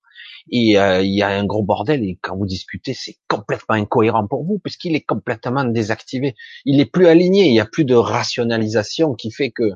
Et 0.51 0.78
euh, 0.78 1.03
il 1.03 1.12
y 1.12 1.23
a 1.23 1.28
un 1.28 1.44
gros 1.44 1.62
bordel 1.62 2.03
et 2.03 2.19
quand 2.20 2.36
vous 2.36 2.47
discutez, 2.47 2.94
c'est 2.94 3.16
complètement 3.28 3.74
incohérent 3.74 4.27
pour 4.27 4.44
vous 4.44 4.59
puisqu'il 4.59 4.94
est 4.94 5.03
complètement 5.03 5.65
désactivé. 5.65 6.35
Il 6.65 6.81
est 6.81 6.86
plus 6.86 7.07
aligné, 7.07 7.49
il 7.49 7.55
y 7.55 7.61
a 7.61 7.66
plus 7.66 7.85
de 7.85 7.94
rationalisation 7.94 9.15
qui 9.15 9.31
fait 9.31 9.51
que 9.51 9.73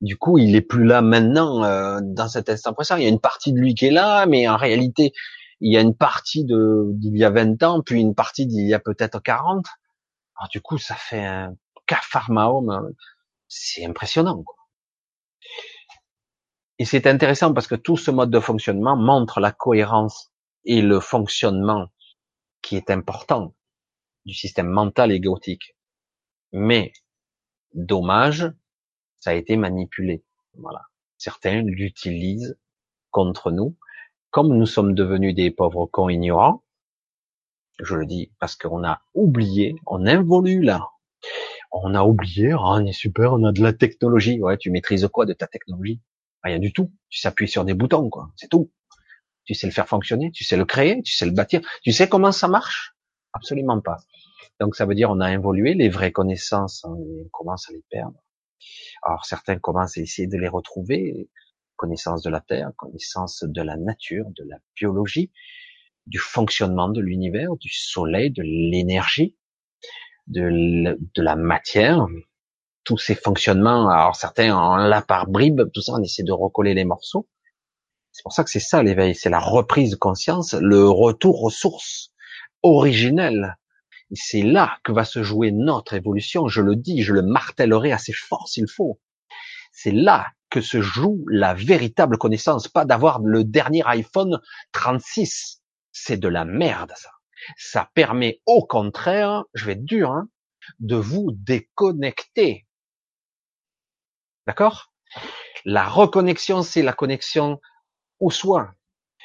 du 0.00 0.16
coup, 0.16 0.38
il 0.38 0.56
est 0.56 0.62
plus 0.62 0.84
là 0.84 1.00
maintenant 1.00 1.62
euh, 1.64 2.00
dans 2.02 2.28
cet 2.28 2.48
instant 2.50 2.72
présent. 2.72 2.96
Il 2.96 3.04
y 3.04 3.06
a 3.06 3.10
une 3.10 3.20
partie 3.20 3.52
de 3.52 3.58
lui 3.58 3.74
qui 3.74 3.86
est 3.86 3.90
là, 3.92 4.26
mais 4.26 4.48
en 4.48 4.56
réalité, 4.56 5.12
il 5.60 5.72
y 5.72 5.76
a 5.76 5.80
une 5.80 5.94
partie 5.94 6.44
d'il 6.44 7.16
y 7.16 7.24
a 7.24 7.30
20 7.30 7.62
ans, 7.62 7.82
puis 7.82 8.00
une 8.00 8.16
partie 8.16 8.46
d'il 8.46 8.66
y 8.66 8.74
a 8.74 8.80
peut-être 8.80 9.22
40. 9.22 9.64
Alors 10.36 10.48
du 10.48 10.60
coup, 10.60 10.78
ça 10.78 10.96
fait 10.96 11.24
un 11.24 11.54
capharmaum 11.86 12.92
c'est 13.52 13.84
impressionnant. 13.84 14.42
Quoi. 14.42 14.56
Et 16.82 16.84
c'est 16.84 17.06
intéressant 17.06 17.54
parce 17.54 17.68
que 17.68 17.76
tout 17.76 17.96
ce 17.96 18.10
mode 18.10 18.32
de 18.32 18.40
fonctionnement 18.40 18.96
montre 18.96 19.38
la 19.38 19.52
cohérence 19.52 20.32
et 20.64 20.82
le 20.82 20.98
fonctionnement 20.98 21.86
qui 22.60 22.74
est 22.74 22.90
important 22.90 23.54
du 24.24 24.34
système 24.34 24.66
mental 24.66 25.12
égotique. 25.12 25.76
Mais, 26.50 26.92
dommage, 27.72 28.50
ça 29.20 29.30
a 29.30 29.34
été 29.34 29.56
manipulé. 29.56 30.24
Voilà. 30.54 30.82
Certains 31.18 31.62
l'utilisent 31.62 32.58
contre 33.12 33.52
nous. 33.52 33.76
Comme 34.32 34.48
nous 34.48 34.66
sommes 34.66 34.96
devenus 34.96 35.36
des 35.36 35.52
pauvres 35.52 35.86
cons 35.86 36.08
ignorants, 36.08 36.64
je 37.78 37.94
le 37.94 38.06
dis 38.06 38.32
parce 38.40 38.56
qu'on 38.56 38.82
a 38.82 39.02
oublié, 39.14 39.76
on 39.86 40.04
involue 40.04 40.62
là, 40.62 40.88
on 41.70 41.94
a 41.94 42.02
oublié, 42.02 42.50
ah, 42.50 42.78
on 42.80 42.86
est 42.86 42.92
super, 42.92 43.34
on 43.34 43.44
a 43.44 43.52
de 43.52 43.62
la 43.62 43.72
technologie. 43.72 44.40
Ouais, 44.40 44.56
tu 44.58 44.72
maîtrises 44.72 45.08
quoi 45.12 45.26
de 45.26 45.32
ta 45.32 45.46
technologie? 45.46 46.00
Rien 46.42 46.58
du 46.58 46.72
tout. 46.72 46.92
Tu 47.08 47.20
sais 47.20 47.28
appuyer 47.28 47.50
sur 47.50 47.64
des 47.64 47.74
boutons, 47.74 48.08
quoi. 48.10 48.30
C'est 48.36 48.48
tout. 48.48 48.72
Tu 49.44 49.54
sais 49.54 49.66
le 49.66 49.72
faire 49.72 49.88
fonctionner, 49.88 50.30
tu 50.30 50.44
sais 50.44 50.56
le 50.56 50.64
créer, 50.64 51.02
tu 51.02 51.12
sais 51.14 51.26
le 51.26 51.32
bâtir. 51.32 51.60
Tu 51.82 51.92
sais 51.92 52.08
comment 52.08 52.32
ça 52.32 52.48
marche? 52.48 52.94
Absolument 53.32 53.80
pas. 53.80 53.96
Donc 54.60 54.76
ça 54.76 54.86
veut 54.86 54.94
dire 54.94 55.10
on 55.10 55.20
a 55.20 55.32
évolué, 55.32 55.74
les 55.74 55.88
vraies 55.88 56.12
connaissances, 56.12 56.84
on 56.84 56.96
commence 57.32 57.68
à 57.68 57.72
les 57.72 57.82
perdre. 57.90 58.22
Alors 59.02 59.24
certains 59.24 59.58
commencent 59.58 59.98
à 59.98 60.00
essayer 60.00 60.28
de 60.28 60.36
les 60.36 60.48
retrouver, 60.48 61.28
connaissance 61.76 62.22
de 62.22 62.30
la 62.30 62.40
terre, 62.40 62.70
connaissance 62.76 63.42
de 63.42 63.62
la 63.62 63.76
nature, 63.76 64.26
de 64.36 64.44
la 64.48 64.58
biologie, 64.76 65.32
du 66.06 66.18
fonctionnement 66.18 66.88
de 66.88 67.00
l'univers, 67.00 67.56
du 67.56 67.70
soleil, 67.70 68.30
de 68.30 68.42
l'énergie, 68.42 69.36
de 70.28 70.96
la 71.16 71.34
matière, 71.34 72.06
tous 72.84 72.98
ces 72.98 73.14
fonctionnements. 73.14 73.88
Alors 73.88 74.16
certains 74.16 74.54
en 74.56 74.76
là 74.76 75.02
par 75.02 75.26
bribes, 75.26 75.62
tout 75.72 75.82
ça, 75.82 75.94
on 75.94 76.02
essaie 76.02 76.22
de 76.22 76.32
recoller 76.32 76.74
les 76.74 76.84
morceaux. 76.84 77.28
C'est 78.12 78.22
pour 78.22 78.32
ça 78.32 78.44
que 78.44 78.50
c'est 78.50 78.60
ça 78.60 78.82
l'éveil, 78.82 79.14
c'est 79.14 79.30
la 79.30 79.38
reprise 79.38 79.92
de 79.92 79.96
conscience, 79.96 80.54
le 80.54 80.88
retour 80.88 81.42
aux 81.42 81.50
sources 81.50 82.12
originelles. 82.62 83.56
C'est 84.14 84.42
là 84.42 84.78
que 84.84 84.92
va 84.92 85.04
se 85.04 85.22
jouer 85.22 85.50
notre 85.50 85.94
évolution. 85.94 86.46
Je 86.46 86.60
le 86.60 86.76
dis, 86.76 87.02
je 87.02 87.14
le 87.14 87.22
martellerai 87.22 87.92
assez 87.92 88.12
fort 88.12 88.48
s'il 88.48 88.68
faut. 88.68 89.00
C'est 89.72 89.92
là 89.92 90.26
que 90.50 90.60
se 90.60 90.82
joue 90.82 91.24
la 91.28 91.54
véritable 91.54 92.18
connaissance, 92.18 92.68
pas 92.68 92.84
d'avoir 92.84 93.20
le 93.20 93.42
dernier 93.42 93.82
iPhone 93.86 94.38
36. 94.72 95.62
C'est 95.92 96.18
de 96.18 96.28
la 96.28 96.44
merde, 96.44 96.92
ça. 96.96 97.08
Ça 97.56 97.90
permet 97.94 98.40
au 98.44 98.64
contraire, 98.64 99.44
je 99.54 99.64
vais 99.64 99.72
être 99.72 99.84
dur, 99.84 100.10
hein, 100.10 100.28
de 100.78 100.96
vous 100.96 101.30
déconnecter. 101.32 102.66
D'accord? 104.46 104.92
La 105.64 105.88
reconnexion, 105.88 106.62
c'est 106.62 106.82
la 106.82 106.92
connexion 106.92 107.60
au 108.18 108.30
soi, 108.30 108.72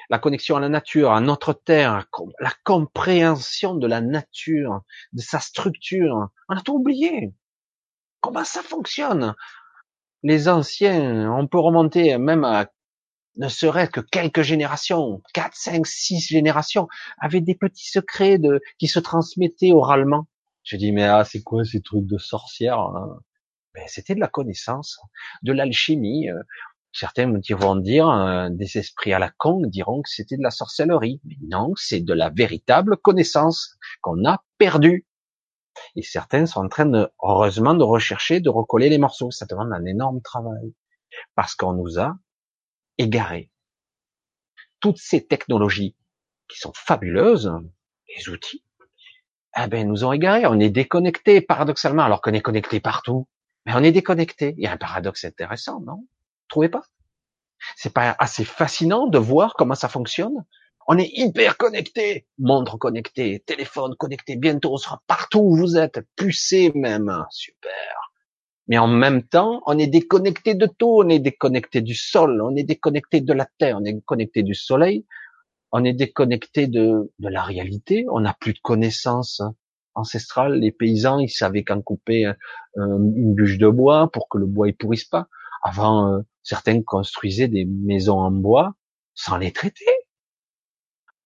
la 0.09 0.19
connexion 0.19 0.55
à 0.55 0.59
la 0.59 0.69
nature, 0.69 1.11
à 1.11 1.21
notre 1.21 1.53
terre, 1.53 2.05
la 2.39 2.53
compréhension 2.63 3.75
de 3.75 3.87
la 3.87 4.01
nature, 4.01 4.81
de 5.13 5.21
sa 5.21 5.39
structure. 5.39 6.29
On 6.49 6.55
a 6.55 6.61
tout 6.61 6.75
oublié. 6.75 7.33
Comment 8.21 8.43
ça 8.43 8.61
fonctionne? 8.61 9.35
Les 10.23 10.49
anciens, 10.49 11.31
on 11.31 11.47
peut 11.47 11.59
remonter 11.59 12.17
même 12.17 12.43
à 12.43 12.67
ne 13.37 13.47
serait-ce 13.47 13.91
que 13.91 14.01
quelques 14.01 14.41
générations, 14.41 15.21
quatre, 15.33 15.55
cinq, 15.55 15.85
six 15.85 16.19
générations, 16.19 16.87
avaient 17.19 17.41
des 17.41 17.55
petits 17.55 17.89
secrets 17.89 18.39
qui 18.79 18.87
se 18.87 18.99
transmettaient 18.99 19.73
oralement. 19.73 20.27
Je 20.63 20.75
dis, 20.75 20.91
mais 20.91 21.03
ah, 21.03 21.23
c'est 21.23 21.43
quoi 21.43 21.63
ces 21.63 21.81
trucs 21.81 22.07
de 22.07 22.17
sorcière 22.17 22.79
hein? 22.79 23.19
Ben, 23.77 23.87
C'était 23.87 24.15
de 24.15 24.19
la 24.19 24.27
connaissance, 24.27 24.99
de 25.43 25.53
l'alchimie. 25.53 26.29
Euh, 26.29 26.41
certains 26.91 27.31
vont 27.31 27.75
dire, 27.75 28.09
euh, 28.09 28.49
des 28.49 28.77
esprits 28.77 29.13
à 29.13 29.19
la 29.19 29.29
con 29.29 29.61
diront 29.67 30.01
que 30.01 30.09
c'était 30.09 30.37
de 30.37 30.43
la 30.43 30.51
sorcellerie. 30.51 31.21
Mais 31.25 31.37
non, 31.47 31.73
c'est 31.75 32.01
de 32.01 32.13
la 32.13 32.29
véritable 32.29 32.97
connaissance 32.97 33.77
qu'on 34.01 34.25
a 34.25 34.43
perdue. 34.57 35.05
Et 35.95 36.01
certains 36.01 36.47
sont 36.47 36.61
en 36.61 36.69
train 36.69 36.87
de, 36.87 37.09
heureusement, 37.21 37.75
de 37.75 37.83
rechercher, 37.83 38.39
de 38.39 38.49
recoller 38.49 38.89
les 38.89 38.97
morceaux. 38.97 39.29
Ça 39.29 39.45
demande 39.45 39.71
un 39.73 39.85
énorme 39.85 40.21
travail. 40.21 40.73
Parce 41.35 41.55
qu'on 41.55 41.73
nous 41.73 41.99
a 41.99 42.17
égarés. 42.97 43.51
Toutes 44.79 44.97
ces 44.97 45.25
technologies 45.25 45.95
qui 46.47 46.57
sont 46.57 46.73
fabuleuses, 46.73 47.51
les 48.15 48.29
outils, 48.29 48.63
eh 49.55 49.67
ben, 49.67 49.87
nous 49.87 50.03
ont 50.03 50.11
égarés. 50.11 50.45
On 50.47 50.59
est 50.59 50.69
déconnecté, 50.69 51.41
paradoxalement, 51.41 52.03
alors 52.03 52.21
qu'on 52.21 52.33
est 52.33 52.41
connecté 52.41 52.79
partout. 52.79 53.27
Mais 53.67 53.73
on 53.75 53.83
est 53.83 53.91
déconnecté. 53.91 54.55
Il 54.57 54.63
y 54.63 54.67
a 54.67 54.71
un 54.71 54.77
paradoxe 54.77 55.25
intéressant, 55.25 55.81
non? 55.81 56.07
Trouvez 56.47 56.69
pas? 56.69 56.83
C'est 57.75 57.93
pas 57.93 58.15
assez 58.17 58.45
fascinant 58.45 59.07
de 59.07 59.17
voir 59.17 59.55
comment 59.55 59.75
ça 59.75 59.89
fonctionne? 59.89 60.45
On 60.87 60.97
est 60.97 61.11
hyper 61.13 61.57
connecté, 61.57 62.25
montre 62.39 62.77
connecté, 62.77 63.43
téléphone 63.45 63.93
connecté, 63.95 64.37
bientôt 64.37 64.71
on 64.71 64.77
sera 64.77 65.01
partout 65.05 65.39
où 65.39 65.57
vous 65.57 65.75
êtes, 65.75 65.99
pucé 66.15 66.71
même, 66.75 67.25
super. 67.29 68.13
Mais 68.69 68.77
en 68.77 68.87
même 68.87 69.23
temps, 69.23 69.61
on 69.65 69.77
est 69.77 69.87
déconnecté 69.87 70.55
de 70.55 70.65
tout, 70.65 71.01
on 71.03 71.09
est 71.09 71.19
déconnecté 71.19 71.81
du 71.81 71.93
sol, 71.93 72.41
on 72.41 72.55
est 72.55 72.63
déconnecté 72.63 73.19
de 73.19 73.33
la 73.33 73.49
terre, 73.57 73.79
on 73.81 73.83
est 73.83 73.91
déconnecté 73.91 74.43
du 74.43 74.55
soleil, 74.55 75.05
on 75.73 75.83
est 75.83 75.93
déconnecté 75.93 76.67
de, 76.67 77.11
de 77.19 77.27
la 77.27 77.43
réalité, 77.43 78.05
on 78.09 78.21
n'a 78.21 78.33
plus 78.33 78.53
de 78.53 78.59
connaissances 78.59 79.41
ancestrales. 79.97 80.59
Les 80.59 80.71
paysans, 80.71 81.19
ils 81.19 81.29
savaient 81.29 81.63
quand 81.63 81.81
couper 81.81 82.31
une 82.75 83.33
bûche 83.33 83.57
de 83.57 83.67
bois 83.67 84.09
pour 84.11 84.29
que 84.29 84.37
le 84.37 84.45
bois 84.45 84.67
ne 84.67 84.71
pourrisse 84.71 85.05
pas. 85.05 85.27
Avant, 85.63 86.13
euh, 86.13 86.21
certains 86.43 86.81
construisaient 86.81 87.47
des 87.47 87.65
maisons 87.65 88.19
en 88.19 88.31
bois 88.31 88.73
sans 89.13 89.37
les 89.37 89.51
traiter. 89.51 89.85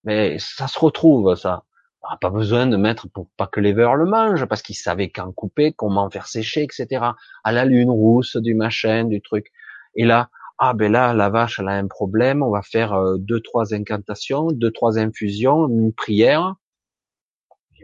Mais 0.03 0.37
ça 0.39 0.67
se 0.67 0.79
retrouve, 0.79 1.35
ça. 1.35 1.63
On 2.01 2.17
pas 2.17 2.31
besoin 2.31 2.65
de 2.65 2.77
mettre 2.77 3.07
pour 3.09 3.29
pas 3.37 3.45
que 3.45 3.59
les 3.59 3.73
vers 3.73 3.95
le 3.95 4.05
mangent, 4.05 4.45
parce 4.45 4.63
qu'ils 4.63 4.75
savaient 4.75 5.11
quand 5.11 5.31
couper, 5.33 5.71
comment 5.71 6.09
faire 6.09 6.25
sécher, 6.25 6.63
etc. 6.63 7.05
À 7.43 7.51
la 7.51 7.65
lune 7.65 7.91
rousse, 7.91 8.37
du 8.37 8.55
machin, 8.55 9.05
du 9.05 9.21
truc. 9.21 9.51
Et 9.93 10.05
là, 10.05 10.29
ah 10.57 10.73
ben 10.73 10.91
là, 10.91 11.13
la 11.13 11.29
vache, 11.29 11.59
elle 11.59 11.67
a 11.67 11.73
un 11.73 11.87
problème, 11.87 12.41
on 12.41 12.49
va 12.49 12.63
faire 12.63 12.93
euh, 12.93 13.17
deux, 13.17 13.39
trois 13.39 13.75
incantations, 13.75 14.47
deux, 14.51 14.71
trois 14.71 14.97
infusions, 14.97 15.67
une 15.67 15.93
prière. 15.93 16.55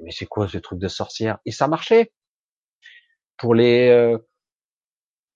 Mais 0.04 0.12
c'est 0.12 0.26
quoi 0.26 0.48
ce 0.48 0.58
truc 0.58 0.80
de 0.80 0.88
sorcière? 0.88 1.40
Et 1.46 1.52
ça 1.52 1.68
marchait. 1.68 2.12
Pour 3.38 3.54
les 3.54 3.90
euh, 3.90 4.18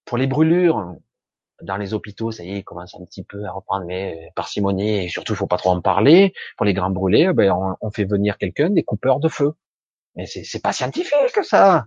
pour 0.06 0.18
les 0.18 0.28
brûlures, 0.28 0.96
dans 1.62 1.78
les 1.78 1.94
hôpitaux, 1.94 2.32
ça 2.32 2.44
y 2.44 2.52
est, 2.52 2.60
ils 2.60 2.64
commencent 2.64 2.96
un 2.96 3.06
petit 3.06 3.24
peu 3.24 3.46
à 3.46 3.52
reprendre 3.52 3.86
mais 3.86 4.16
euh, 4.16 4.30
parcimonie 4.36 5.06
et 5.06 5.10
surtout, 5.10 5.36
faut 5.36 5.48
pas 5.48 5.58
trop 5.58 5.72
en 5.72 5.82
parler. 5.82 6.34
Pour 6.58 6.66
les 6.66 6.74
grands 6.74 6.90
brûlés, 6.90 7.28
eh 7.30 7.34
ben, 7.34 7.78
on, 7.82 7.92
fait 7.92 8.06
venir 8.06 8.38
quelqu'un, 8.38 8.70
des 8.70 8.84
coupeurs 8.84 9.20
de 9.20 9.30
feu. 9.30 9.54
Mais 10.16 10.26
c'est, 10.26 10.44
c'est 10.44 10.62
pas 10.62 10.74
scientifique, 10.74 11.44
ça. 11.44 11.86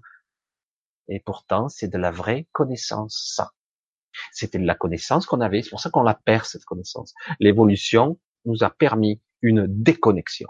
Et 1.08 1.20
pourtant, 1.20 1.68
c'est 1.68 1.88
de 1.88 1.98
la 1.98 2.10
vraie 2.10 2.46
connaissance, 2.52 3.32
ça. 3.34 3.50
C'était 4.32 4.58
de 4.58 4.66
la 4.66 4.74
connaissance 4.74 5.26
qu'on 5.26 5.40
avait, 5.40 5.62
c'est 5.62 5.70
pour 5.70 5.80
ça 5.80 5.90
qu'on 5.90 6.02
la 6.02 6.14
perd, 6.14 6.44
cette 6.44 6.64
connaissance. 6.64 7.14
L'évolution 7.40 8.18
nous 8.44 8.62
a 8.62 8.70
permis 8.70 9.20
une 9.42 9.66
déconnexion. 9.66 10.48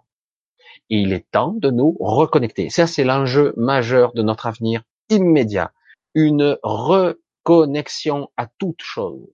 Il 0.88 1.12
est 1.12 1.30
temps 1.30 1.52
de 1.52 1.70
nous 1.70 1.96
reconnecter. 2.00 2.70
Ça, 2.70 2.86
c'est 2.86 3.04
l'enjeu 3.04 3.54
majeur 3.56 4.12
de 4.12 4.22
notre 4.22 4.46
avenir 4.46 4.82
immédiat. 5.08 5.72
Une 6.14 6.58
re 6.62 7.14
connexion 7.42 8.30
à 8.36 8.46
toute 8.46 8.82
chose. 8.82 9.28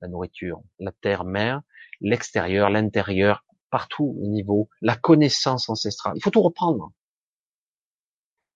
La 0.00 0.08
nourriture, 0.08 0.60
la 0.78 0.92
terre-mère, 0.92 1.62
l'extérieur, 2.00 2.70
l'intérieur, 2.70 3.44
partout 3.70 4.16
au 4.20 4.26
niveau, 4.26 4.68
la 4.82 4.96
connaissance 4.96 5.68
ancestrale. 5.68 6.14
Il 6.16 6.22
faut 6.22 6.30
tout 6.30 6.42
reprendre. 6.42 6.92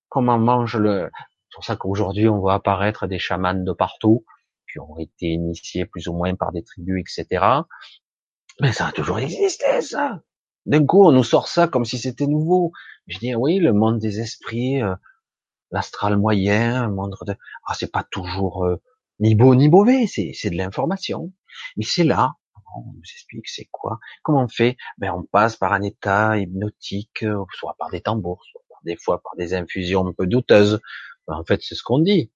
Comment 0.08 0.38
mange 0.38 0.76
le... 0.76 1.10
C'est 1.50 1.54
pour 1.54 1.64
ça 1.64 1.76
qu'aujourd'hui, 1.76 2.28
on 2.28 2.38
voit 2.38 2.54
apparaître 2.54 3.06
des 3.06 3.18
chamans 3.18 3.54
de 3.54 3.72
partout, 3.72 4.24
qui 4.70 4.78
ont 4.78 4.98
été 4.98 5.26
initiés 5.26 5.86
plus 5.86 6.08
ou 6.08 6.12
moins 6.12 6.34
par 6.34 6.52
des 6.52 6.62
tribus, 6.62 7.02
etc. 7.18 7.44
Mais 8.60 8.72
ça 8.72 8.88
a 8.88 8.92
toujours 8.92 9.18
existé, 9.18 9.80
ça. 9.80 10.20
D'un 10.68 10.84
coup, 10.84 11.02
on 11.06 11.12
nous 11.12 11.24
sort 11.24 11.48
ça 11.48 11.66
comme 11.66 11.86
si 11.86 11.96
c'était 11.96 12.26
nouveau. 12.26 12.72
Je 13.06 13.18
dis, 13.18 13.34
oui, 13.34 13.58
le 13.58 13.72
monde 13.72 13.98
des 13.98 14.20
esprits, 14.20 14.82
euh, 14.82 14.94
l'astral 15.70 16.18
moyen, 16.18 16.86
le 16.86 16.92
monde 16.92 17.16
de... 17.26 17.34
Ah, 17.66 17.72
c'est 17.72 17.90
pas 17.90 18.04
toujours 18.10 18.66
euh, 18.66 18.76
ni 19.18 19.34
beau 19.34 19.54
ni 19.54 19.70
mauvais, 19.70 20.06
c'est, 20.06 20.50
de 20.50 20.56
l'information. 20.56 21.32
Mais 21.78 21.84
c'est 21.84 22.04
là, 22.04 22.34
on 22.76 22.92
nous 22.92 23.00
explique 23.00 23.48
c'est 23.48 23.66
quoi, 23.72 23.98
comment 24.22 24.42
on 24.42 24.48
fait, 24.48 24.76
ben 24.98 25.10
on 25.10 25.22
passe 25.22 25.56
par 25.56 25.72
un 25.72 25.80
état 25.80 26.36
hypnotique, 26.36 27.24
soit 27.54 27.74
par 27.78 27.88
des 27.88 28.02
tambours, 28.02 28.44
soit 28.44 28.60
des 28.84 28.96
fois 28.96 29.22
par 29.22 29.36
des 29.36 29.54
infusions 29.54 30.06
un 30.06 30.12
peu 30.12 30.26
douteuses. 30.26 30.80
Ben, 31.26 31.36
en 31.36 31.44
fait, 31.44 31.62
c'est 31.62 31.76
ce 31.76 31.82
qu'on 31.82 31.98
dit. 31.98 32.30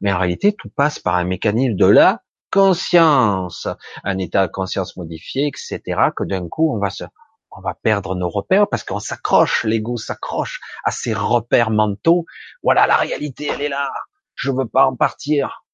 Mais 0.00 0.12
en 0.12 0.18
réalité, 0.18 0.52
tout 0.52 0.70
passe 0.70 1.00
par 1.00 1.16
un 1.16 1.24
mécanisme 1.24 1.74
de 1.74 1.86
la 1.86 2.22
conscience, 2.52 3.66
un 4.04 4.18
état 4.18 4.46
de 4.46 4.52
conscience 4.52 4.96
modifié, 4.96 5.48
etc. 5.48 5.80
Que 6.14 6.22
d'un 6.22 6.48
coup, 6.48 6.72
on 6.72 6.78
va 6.78 6.90
se, 6.90 7.04
on 7.56 7.60
va 7.60 7.74
perdre 7.74 8.14
nos 8.14 8.28
repères 8.28 8.68
parce 8.68 8.84
qu'on 8.84 8.98
s'accroche, 8.98 9.64
l'ego 9.64 9.96
s'accroche 9.96 10.60
à 10.84 10.90
ses 10.90 11.14
repères 11.14 11.70
mentaux. 11.70 12.24
Voilà, 12.62 12.86
la 12.86 12.96
réalité, 12.96 13.48
elle 13.52 13.62
est 13.62 13.68
là. 13.68 13.90
Je 14.34 14.50
veux 14.50 14.66
pas 14.66 14.86
en 14.86 14.96
partir. 14.96 15.64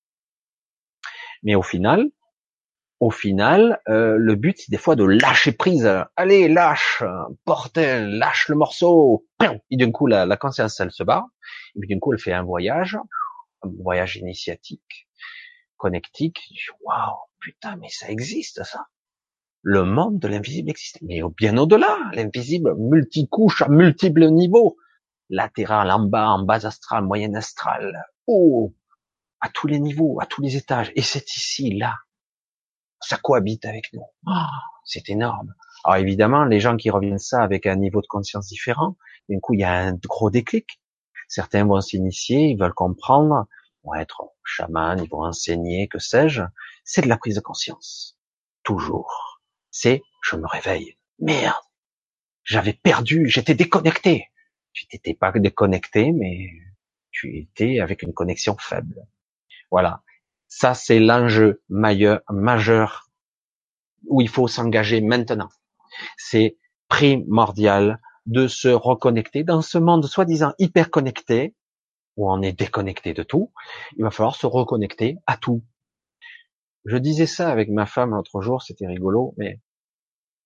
Mais 1.42 1.55
au 1.55 1.62
final, 1.62 2.10
au 3.00 3.10
final, 3.10 3.81
euh, 3.89 4.16
le 4.18 4.34
but 4.34 4.58
c'est 4.58 4.70
des 4.70 4.78
fois 4.78 4.97
de 4.97 5.05
lâcher 5.05 5.52
prise. 5.52 5.89
Allez, 6.16 6.48
lâche, 6.48 7.05
portel, 7.44 8.18
lâche 8.18 8.48
le 8.48 8.57
morceau. 8.57 9.26
Et 9.70 9.76
d'un 9.76 9.92
coup, 9.92 10.07
la, 10.07 10.36
conscience, 10.36 10.81
elle 10.81 10.90
se 10.90 11.05
barre. 11.05 11.26
Et 11.76 11.81
puis 11.81 11.89
d'un 11.89 12.00
coup, 12.00 12.12
elle 12.12 12.18
fait 12.18 12.32
un 12.32 12.42
voyage, 12.42 12.98
un 13.62 13.70
voyage 13.82 14.16
initiatique, 14.16 15.08
connectique. 15.76 16.40
Waouh, 16.81 17.16
putain, 17.39 17.76
mais 17.76 17.89
ça 17.89 18.10
existe 18.10 18.65
ça. 18.65 18.86
Le 19.62 19.84
monde 19.84 20.18
de 20.18 20.28
l'invisible 20.28 20.70
existe, 20.70 20.98
mais 21.02 21.20
bien 21.36 21.56
au-delà, 21.58 21.98
l'invisible, 22.12 22.74
multicouche 22.76 23.62
à 23.62 23.68
multiples 23.68 24.28
niveaux, 24.28 24.76
latéral, 25.30 25.90
en 25.90 26.00
bas, 26.00 26.28
en 26.28 26.44
bas 26.44 26.66
astral, 26.66 27.04
moyen 27.04 27.34
astral. 27.34 28.04
Oh, 28.26 28.72
à 29.40 29.48
tous 29.48 29.66
les 29.66 29.80
niveaux, 29.80 30.20
à 30.20 30.26
tous 30.26 30.42
les 30.42 30.56
étages. 30.56 30.92
Et 30.94 31.02
c'est 31.02 31.34
ici, 31.36 31.74
là. 31.74 31.96
Ça 33.00 33.16
cohabite 33.16 33.64
avec 33.64 33.92
nous. 33.92 34.04
Ah, 34.26 34.50
c'est 34.84 35.08
énorme. 35.08 35.54
Alors 35.84 35.98
évidemment, 35.98 36.44
les 36.44 36.60
gens 36.60 36.76
qui 36.76 36.90
reviennent 36.90 37.18
ça 37.18 37.42
avec 37.42 37.66
un 37.66 37.76
niveau 37.76 38.00
de 38.00 38.06
conscience 38.06 38.46
différent, 38.46 38.96
d'un 39.28 39.38
coup, 39.38 39.54
il 39.54 39.60
y 39.60 39.64
a 39.64 39.72
un 39.72 39.92
gros 39.92 40.30
déclic. 40.30 40.80
Certains 41.28 41.64
vont 41.64 41.80
s'initier, 41.80 42.46
ils 42.48 42.58
veulent 42.58 42.74
comprendre, 42.74 43.46
vont 43.84 43.94
être 43.94 44.32
chamans, 44.44 44.96
ils 44.96 45.08
vont 45.08 45.24
enseigner, 45.24 45.88
que 45.88 45.98
sais-je. 45.98 46.42
C'est 46.84 47.02
de 47.02 47.08
la 47.08 47.18
prise 47.18 47.36
de 47.36 47.40
conscience. 47.40 48.18
Toujours. 48.62 49.27
C'est, 49.81 50.02
je 50.24 50.34
me 50.34 50.48
réveille. 50.48 50.97
Merde. 51.20 51.55
J'avais 52.42 52.73
perdu, 52.73 53.28
j'étais 53.28 53.55
déconnecté. 53.55 54.26
Tu 54.73 54.86
n'étais 54.92 55.15
pas 55.15 55.31
déconnecté, 55.31 56.10
mais 56.10 56.50
tu 57.12 57.39
étais 57.39 57.78
avec 57.78 58.02
une 58.02 58.12
connexion 58.12 58.57
faible. 58.58 59.07
Voilà. 59.70 60.02
Ça, 60.48 60.74
c'est 60.74 60.98
l'enjeu 60.98 61.62
majeur 61.68 63.08
où 64.08 64.20
il 64.20 64.28
faut 64.28 64.48
s'engager 64.48 65.00
maintenant. 65.00 65.50
C'est 66.16 66.57
primordial 66.89 68.00
de 68.26 68.48
se 68.48 68.66
reconnecter 68.66 69.44
dans 69.44 69.62
ce 69.62 69.78
monde 69.78 70.07
soi-disant 70.07 70.55
hyper 70.58 70.90
connecté, 70.90 71.55
où 72.16 72.28
on 72.28 72.42
est 72.42 72.52
déconnecté 72.52 73.15
de 73.15 73.23
tout. 73.23 73.52
Il 73.97 74.02
va 74.02 74.10
falloir 74.10 74.34
se 74.34 74.47
reconnecter 74.47 75.18
à 75.28 75.36
tout. 75.36 75.62
Je 76.84 76.97
disais 76.97 77.26
ça 77.26 77.48
avec 77.48 77.68
ma 77.68 77.86
femme 77.86 78.10
l'autre 78.10 78.40
jour, 78.40 78.60
c'était 78.60 78.89
rigolo, 78.89 79.34
mais 79.36 79.60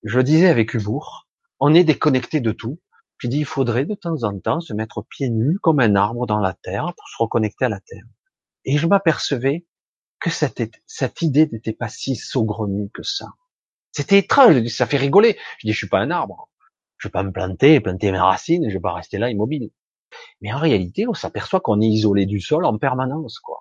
je 0.02 0.16
le 0.16 0.24
disais 0.24 0.48
avec 0.48 0.74
humour. 0.74 1.28
On 1.60 1.74
est 1.74 1.84
déconnecté 1.84 2.40
de 2.40 2.52
tout. 2.52 2.80
J'ai 3.18 3.28
dit, 3.28 3.38
il 3.38 3.44
faudrait 3.44 3.84
de 3.84 3.94
temps 3.94 4.24
en 4.24 4.38
temps 4.40 4.60
se 4.60 4.72
mettre 4.72 5.02
pieds 5.02 5.30
nus 5.30 5.58
comme 5.60 5.78
un 5.78 5.94
arbre 5.94 6.26
dans 6.26 6.40
la 6.40 6.54
terre 6.54 6.92
pour 6.96 7.08
se 7.08 7.16
reconnecter 7.18 7.66
à 7.66 7.68
la 7.68 7.78
terre. 7.80 8.02
Et 8.64 8.78
je 8.78 8.86
m'apercevais 8.86 9.64
que 10.18 10.30
cette, 10.30 10.60
cette 10.86 11.22
idée 11.22 11.48
n'était 11.52 11.72
pas 11.72 11.88
si 11.88 12.16
saugrenue 12.16 12.90
que 12.92 13.02
ça. 13.04 13.26
C'était 13.92 14.18
étrange, 14.18 14.66
ça 14.68 14.86
fait 14.86 14.96
rigoler. 14.96 15.36
Je 15.58 15.68
dis, 15.68 15.72
je 15.72 15.78
suis 15.78 15.88
pas 15.88 16.00
un 16.00 16.10
arbre. 16.10 16.48
Je 16.98 17.08
vais 17.08 17.12
pas 17.12 17.22
me 17.22 17.32
planter, 17.32 17.80
planter 17.80 18.10
mes 18.10 18.18
racines, 18.18 18.68
je 18.68 18.74
vais 18.74 18.80
pas 18.80 18.94
rester 18.94 19.18
là 19.18 19.30
immobile. 19.30 19.70
Mais 20.40 20.52
en 20.52 20.58
réalité, 20.58 21.06
on 21.06 21.14
s'aperçoit 21.14 21.60
qu'on 21.60 21.80
est 21.80 21.86
isolé 21.86 22.26
du 22.26 22.40
sol 22.40 22.64
en 22.64 22.78
permanence, 22.78 23.38
quoi. 23.38 23.58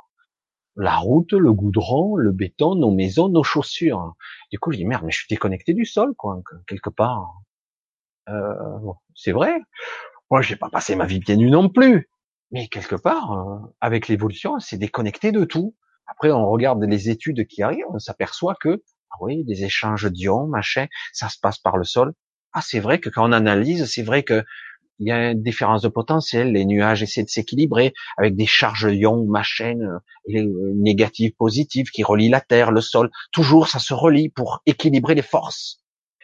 La 0.76 0.96
route, 0.96 1.34
le 1.34 1.52
goudron, 1.52 2.16
le 2.16 2.32
béton, 2.32 2.76
nos 2.76 2.92
maisons, 2.92 3.30
nos 3.30 3.44
chaussures. 3.44 4.16
Du 4.52 4.60
coup, 4.60 4.72
je 4.72 4.78
dis 4.78 4.86
merde, 4.86 5.04
mais 5.06 5.12
je 5.12 5.20
suis 5.20 5.28
déconnecté 5.30 5.74
du 5.74 5.86
sol, 5.86 6.14
quoi, 6.16 6.42
quelque 6.68 6.90
part. 6.90 7.42
Euh, 8.30 8.54
c'est 9.16 9.32
vrai. 9.32 9.60
Moi, 10.30 10.42
j'ai 10.42 10.56
pas 10.56 10.70
passé 10.70 10.96
ma 10.96 11.06
vie 11.06 11.20
pieds 11.20 11.36
nus 11.36 11.52
non 11.52 11.70
plus. 11.70 12.10
Mais 12.52 12.68
quelque 12.68 12.96
part, 12.96 13.32
euh, 13.32 13.60
avec 13.80 14.08
l'évolution, 14.08 14.60
c'est 14.60 14.78
déconnecté 14.78 15.32
de 15.32 15.46
tout. 15.46 15.76
Après, 16.08 16.32
on 16.32 16.50
regarde 16.50 16.84
les 16.84 17.10
études 17.10 17.48
qui 17.48 17.64
arrivent, 17.64 17.86
on 17.90 18.00
s'aperçoit 18.00 18.56
que, 18.56 18.84
ah 19.12 19.16
oui, 19.22 19.44
des 19.46 19.64
échanges 19.64 20.12
d'ions, 20.12 20.48
machin, 20.48 20.88
ça 21.14 21.30
se 21.30 21.38
passe 21.40 21.58
par 21.58 21.78
le 21.78 21.86
sol. 21.86 22.14
Ah, 22.54 22.62
c'est 22.62 22.82
vrai 22.82 23.00
que 23.00 23.10
quand 23.10 23.30
on 23.30 23.32
analyse, 23.32 23.86
c'est 23.86 24.04
vrai 24.04 24.24
que 24.24 24.44
il 25.02 25.08
y 25.08 25.12
a 25.12 25.32
une 25.32 25.42
différence 25.42 25.82
de 25.82 25.88
potentiel, 25.88 26.52
les 26.52 26.64
nuages 26.64 27.02
essaient 27.02 27.24
de 27.24 27.30
s'équilibrer 27.30 27.92
avec 28.18 28.36
des 28.36 28.46
charges 28.46 28.88
ions, 28.88 29.26
machin, 29.26 29.80
euh, 30.30 30.74
négatives, 30.76 31.34
positives, 31.34 31.90
qui 31.90 32.04
relient 32.04 32.30
la 32.30 32.40
terre, 32.40 32.72
le 32.72 32.82
sol. 32.82 33.10
Toujours, 33.32 33.68
ça 33.68 33.80
se 33.80 33.96
relie 33.96 34.30
pour 34.30 34.62
équilibrer 34.68 35.16
les 35.16 35.24
forces. 35.24 35.82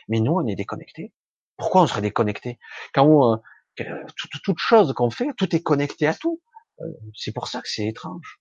Mais 0.09 0.19
nous, 0.19 0.33
on 0.33 0.45
est 0.45 0.55
déconnectés. 0.55 1.11
Pourquoi 1.57 1.81
on 1.81 1.87
serait 1.87 2.03
déconnecté 2.03 2.59
Quand 2.93 3.41
euh, 3.79 4.03
toute, 4.43 4.59
chose 4.59 4.93
qu'on 4.93 5.09
fait, 5.09 5.33
tout 5.35 5.55
est 5.55 5.63
connecté 5.63 6.05
à 6.05 6.13
tout. 6.13 6.39
Euh, 6.81 6.85
c'est 7.15 7.33
pour 7.33 7.47
ça 7.47 7.61
que 7.63 7.69
c'est 7.69 7.87
étrange. 7.87 8.39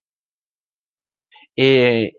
Et 1.57 2.19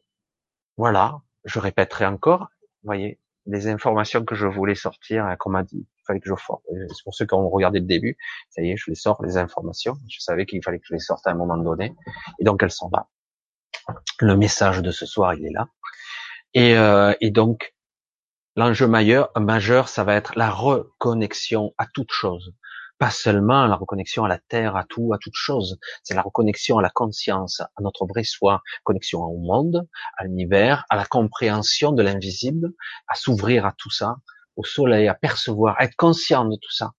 voilà, 0.76 1.22
je 1.46 1.60
répéterai 1.60 2.08
encore, 2.08 2.48
voyez, 2.82 3.20
les 3.46 3.68
informations 3.68 4.26
que 4.26 4.34
je 4.34 4.48
voulais 4.48 4.74
sortir, 4.74 5.26
hein, 5.26 5.36
qu'on 5.36 5.52
m'a 5.52 5.62
dit, 5.62 5.86
fallait 6.08 6.20
que 6.20 6.30
je 6.30 6.36
sorte. 6.36 6.64
C'est 6.70 7.04
pour 7.04 7.14
ceux 7.14 7.26
qui 7.26 7.34
ont 7.34 7.50
regardé 7.50 7.80
le 7.80 7.86
début, 7.86 8.18
ça 8.50 8.62
y 8.62 8.72
est, 8.72 8.78
je 8.78 8.90
les 8.90 8.96
sors, 8.96 9.24
les 9.24 9.38
informations. 9.38 9.96
Je 10.10 10.20
savais 10.20 10.46
qu'il 10.46 10.64
fallait 10.64 10.80
que 10.80 10.86
je 10.88 10.94
les 10.94 11.00
sorte 11.00 11.26
à 11.28 11.32
un 11.32 11.36
moment 11.36 11.58
donné. 11.58 11.96
Et 12.40 12.44
donc, 12.44 12.64
elles 12.64 12.72
sont 12.72 12.90
là. 12.92 13.08
Le 14.20 14.36
message 14.36 14.82
de 14.82 14.92
ce 14.92 15.06
soir, 15.06 15.34
il 15.36 15.46
est 15.46 15.54
là. 15.54 15.68
Et, 16.54 16.78
euh, 16.78 17.14
et 17.22 17.32
donc, 17.32 17.76
l'enjeu 18.56 18.88
majeur, 18.88 19.30
majeur, 19.38 19.90
ça 19.90 20.04
va 20.04 20.16
être 20.16 20.38
la 20.38 20.50
reconnexion 20.50 21.74
à 21.78 21.86
toute 21.86 22.12
chose 22.12 22.54
pas 22.98 23.12
seulement 23.12 23.68
la 23.68 23.76
reconnexion 23.76 24.24
à 24.24 24.28
la 24.28 24.40
terre, 24.40 24.76
à 24.76 24.84
tout, 24.84 25.14
à 25.14 25.18
toute 25.18 25.36
chose. 25.36 25.78
C'est 26.04 26.16
la 26.16 26.22
reconnexion 26.22 26.78
à 26.78 26.82
la 26.82 26.90
conscience, 26.90 27.62
à 27.62 27.82
notre 27.82 28.06
vrai 28.06 28.24
soi, 28.24 28.62
connexion 28.84 29.24
au 29.24 29.38
monde, 29.38 29.88
à 30.18 30.24
l'univers, 30.24 30.86
à 30.90 30.96
la 30.96 31.06
compréhension 31.06 31.92
de 31.92 32.02
l'invisible, 32.02 32.74
à 33.08 33.16
s'ouvrir 33.16 33.66
à 33.66 33.74
tout 33.78 33.92
ça, 33.92 34.18
au 34.58 34.66
soleil, 34.66 35.08
à 35.08 35.14
percevoir, 35.14 35.80
être 35.80 35.96
conscient 35.96 36.46
de 36.46 36.56
tout 36.56 36.72
ça. 36.72 36.92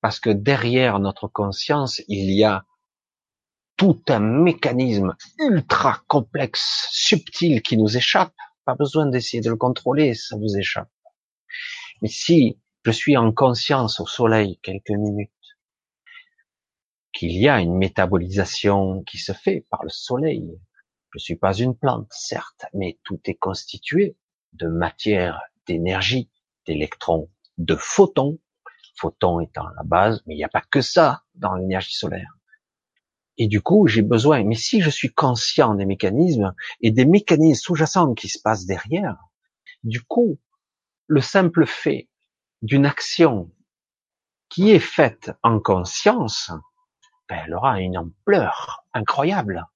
Parce 0.00 0.20
que 0.20 0.30
derrière 0.30 1.00
notre 1.00 1.26
conscience, 1.26 2.00
il 2.06 2.30
y 2.30 2.44
a 2.44 2.64
tout 3.76 4.02
un 4.08 4.20
mécanisme 4.20 5.16
ultra 5.38 6.02
complexe, 6.06 6.86
subtil 6.92 7.62
qui 7.62 7.76
nous 7.76 7.96
échappe. 7.96 8.34
Pas 8.64 8.74
besoin 8.74 9.06
d'essayer 9.06 9.42
de 9.42 9.50
le 9.50 9.56
contrôler, 9.56 10.14
ça 10.14 10.36
vous 10.36 10.56
échappe. 10.56 10.90
Mais 12.02 12.08
si 12.08 12.58
je 12.84 12.90
suis 12.90 13.16
en 13.16 13.32
conscience 13.32 14.00
au 14.00 14.06
soleil 14.06 14.58
quelques 14.62 14.90
minutes, 14.90 15.30
qu'il 17.12 17.32
y 17.32 17.48
a 17.48 17.60
une 17.60 17.76
métabolisation 17.76 19.02
qui 19.02 19.18
se 19.18 19.32
fait 19.32 19.66
par 19.70 19.82
le 19.82 19.90
soleil. 19.90 20.58
Je 21.12 21.18
suis 21.18 21.36
pas 21.36 21.52
une 21.54 21.76
plante, 21.76 22.08
certes, 22.10 22.66
mais 22.72 22.98
tout 23.04 23.20
est 23.24 23.34
constitué 23.34 24.16
de 24.52 24.68
matière, 24.68 25.42
d'énergie, 25.66 26.30
d'électrons, 26.66 27.30
de 27.58 27.74
photons, 27.74 28.38
photons 28.96 29.40
étant 29.40 29.68
la 29.76 29.82
base, 29.82 30.22
mais 30.26 30.34
il 30.34 30.38
n'y 30.38 30.44
a 30.44 30.48
pas 30.48 30.62
que 30.62 30.80
ça 30.80 31.22
dans 31.34 31.54
l'énergie 31.54 31.94
solaire. 31.94 32.36
Et 33.38 33.48
du 33.48 33.62
coup, 33.62 33.86
j'ai 33.86 34.02
besoin, 34.02 34.44
mais 34.44 34.54
si 34.54 34.82
je 34.82 34.90
suis 34.90 35.12
conscient 35.12 35.74
des 35.74 35.86
mécanismes 35.86 36.54
et 36.82 36.90
des 36.90 37.06
mécanismes 37.06 37.62
sous-jacents 37.62 38.14
qui 38.14 38.28
se 38.28 38.38
passent 38.38 38.66
derrière, 38.66 39.16
du 39.82 40.02
coup, 40.02 40.38
le 41.06 41.20
simple 41.22 41.66
fait 41.66 42.08
d'une 42.62 42.84
action 42.84 43.50
qui 44.50 44.70
est 44.70 44.78
faite 44.78 45.32
en 45.42 45.58
conscience, 45.58 46.50
ben, 47.28 47.42
elle 47.46 47.54
aura 47.54 47.80
une 47.80 47.96
ampleur 47.96 48.84
incroyable. 48.92 49.66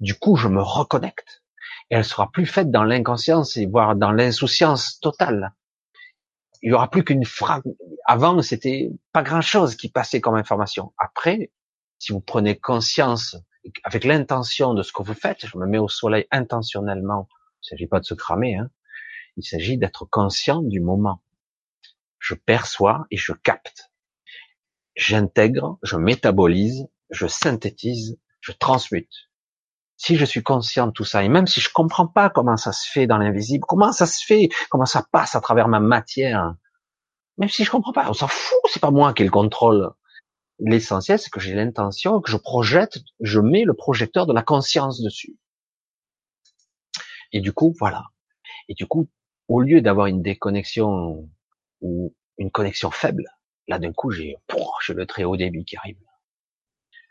Du 0.00 0.14
coup, 0.14 0.36
je 0.36 0.48
me 0.48 0.62
reconnecte 0.62 1.44
et 1.90 1.96
elle 1.96 2.04
sera 2.04 2.30
plus 2.30 2.46
faite 2.46 2.70
dans 2.70 2.84
l'inconscience 2.84 3.56
et 3.56 3.66
voire 3.66 3.94
dans 3.94 4.10
l'insouciance 4.10 4.98
totale. 5.00 5.54
Il 6.62 6.70
y 6.70 6.72
aura 6.72 6.90
plus 6.90 7.04
qu'une 7.04 7.24
phrase. 7.24 7.62
Avant, 8.04 8.40
c'était 8.42 8.90
pas 9.12 9.22
grand 9.22 9.40
chose 9.40 9.76
qui 9.76 9.88
passait 9.88 10.20
comme 10.20 10.34
information. 10.34 10.92
Après, 10.98 11.50
si 11.98 12.12
vous 12.12 12.20
prenez 12.20 12.58
conscience 12.58 13.36
avec 13.84 14.04
l'intention 14.04 14.74
de 14.74 14.82
ce 14.82 14.92
que 14.92 15.02
vous 15.02 15.14
faites, 15.14 15.46
je 15.46 15.58
me 15.58 15.66
mets 15.66 15.78
au 15.78 15.88
soleil 15.88 16.26
intentionnellement. 16.30 17.28
Il 17.30 17.66
ne 17.66 17.76
s'agit 17.76 17.86
pas 17.86 18.00
de 18.00 18.04
se 18.04 18.14
cramer, 18.14 18.56
hein. 18.56 18.70
Il 19.36 19.44
s'agit 19.44 19.78
d'être 19.78 20.04
conscient 20.06 20.60
du 20.60 20.80
moment 20.80 21.22
je 22.20 22.34
perçois 22.34 23.06
et 23.10 23.16
je 23.16 23.32
capte. 23.32 23.90
J'intègre, 24.94 25.78
je 25.82 25.96
métabolise, 25.96 26.86
je 27.10 27.26
synthétise, 27.26 28.20
je 28.40 28.52
transmute. 28.52 29.29
Si 30.02 30.16
je 30.16 30.24
suis 30.24 30.42
conscient 30.42 30.86
de 30.86 30.92
tout 30.92 31.04
ça, 31.04 31.22
et 31.22 31.28
même 31.28 31.46
si 31.46 31.60
je 31.60 31.68
comprends 31.70 32.06
pas 32.06 32.30
comment 32.30 32.56
ça 32.56 32.72
se 32.72 32.90
fait 32.90 33.06
dans 33.06 33.18
l'invisible, 33.18 33.66
comment 33.68 33.92
ça 33.92 34.06
se 34.06 34.24
fait, 34.24 34.48
comment 34.70 34.86
ça 34.86 35.04
passe 35.12 35.34
à 35.34 35.42
travers 35.42 35.68
ma 35.68 35.78
matière, 35.78 36.54
même 37.36 37.50
si 37.50 37.64
je 37.64 37.70
comprends 37.70 37.92
pas, 37.92 38.08
on 38.08 38.14
s'en 38.14 38.26
fout, 38.26 38.58
c'est 38.70 38.80
pas 38.80 38.90
moi 38.90 39.12
qui 39.12 39.24
le 39.24 39.30
contrôle. 39.30 39.90
L'essentiel, 40.58 41.18
c'est 41.18 41.28
que 41.28 41.38
j'ai 41.38 41.52
l'intention, 41.52 42.22
que 42.22 42.30
je 42.30 42.38
projette, 42.38 42.96
je 43.20 43.40
mets 43.40 43.64
le 43.64 43.74
projecteur 43.74 44.24
de 44.24 44.32
la 44.32 44.42
conscience 44.42 45.02
dessus. 45.02 45.36
Et 47.32 47.42
du 47.42 47.52
coup, 47.52 47.76
voilà. 47.78 48.04
Et 48.68 48.74
du 48.74 48.86
coup, 48.86 49.10
au 49.48 49.60
lieu 49.60 49.82
d'avoir 49.82 50.06
une 50.06 50.22
déconnexion 50.22 51.28
ou 51.82 52.14
une 52.38 52.50
connexion 52.50 52.90
faible, 52.90 53.26
là 53.68 53.78
d'un 53.78 53.92
coup 53.92 54.10
j'ai 54.10 54.36
j'ai 54.82 54.94
le 54.94 55.06
très 55.06 55.24
haut 55.24 55.36
débit 55.36 55.66
qui 55.66 55.76
arrive. 55.76 56.00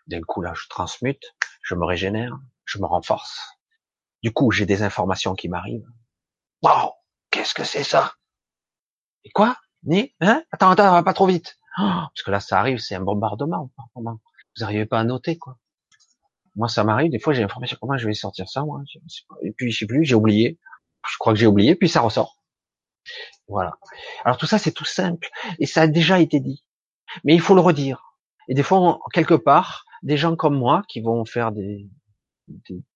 D'un 0.08 0.22
coup 0.22 0.42
là 0.42 0.54
je 0.56 0.68
transmute, 0.70 1.36
je 1.62 1.76
me 1.76 1.86
régénère, 1.86 2.40
je 2.70 2.80
me 2.80 2.86
renforce. 2.86 3.40
Du 4.24 4.32
coup 4.32 4.52
j'ai 4.52 4.66
des 4.66 4.84
informations 4.84 5.36
qui 5.36 5.50
m'arrivent. 5.50 5.88
Waouh, 6.62 6.92
qu'est-ce 7.32 7.54
que 7.54 7.64
c'est 7.64 7.84
ça? 7.84 8.14
Et 9.24 9.30
quoi? 9.32 9.58
Ni 9.84 10.14
Hein? 10.22 10.44
Attends, 10.52 10.72
attends, 10.72 11.04
pas 11.04 11.14
trop 11.14 11.28
vite. 11.28 11.58
Oh, 11.78 11.84
parce 11.84 12.24
que 12.24 12.32
là 12.32 12.40
ça 12.40 12.60
arrive, 12.60 12.80
c'est 12.80 12.96
un 12.96 13.02
bombardement. 13.02 13.72
Vous 13.96 14.20
n'arrivez 14.60 14.86
pas 14.86 15.00
à 15.00 15.04
noter 15.04 15.38
quoi. 15.38 15.58
Moi 16.56 16.68
ça 16.68 16.84
m'arrive, 16.84 17.12
des 17.12 17.20
fois 17.20 17.34
j'ai 17.34 17.42
l'information, 17.42 17.78
comment 17.80 17.98
je 17.98 18.08
vais 18.08 18.14
sortir 18.14 18.50
ça 18.50 18.64
moi 18.64 18.82
Et 19.44 19.52
puis 19.52 19.72
je 19.72 19.80
sais 19.80 19.86
plus, 19.86 20.04
j'ai 20.06 20.16
oublié. 20.16 20.60
Je 21.08 21.18
crois 21.18 21.34
que 21.34 21.40
j'ai 21.40 21.48
oublié, 21.48 21.76
puis 21.76 21.88
ça 21.88 22.02
ressort. 22.02 22.40
Voilà. 23.48 23.78
Alors 24.26 24.38
tout 24.38 24.46
ça, 24.46 24.58
c'est 24.58 24.72
tout 24.72 24.86
simple. 24.86 25.30
Et 25.60 25.66
ça 25.66 25.84
a 25.84 25.88
déjà 25.88 26.20
été 26.20 26.40
dit. 26.40 26.64
Mais 27.24 27.34
il 27.34 27.42
faut 27.42 27.56
le 27.56 27.62
redire. 27.62 28.16
Et 28.48 28.54
des 28.54 28.64
fois, 28.64 29.00
quelque 29.14 29.34
part, 29.34 29.86
des 30.04 30.18
gens 30.18 30.36
comme 30.36 30.58
moi 30.58 30.84
qui 30.88 31.02
vont 31.02 31.26
faire 31.26 31.52
des, 31.52 31.90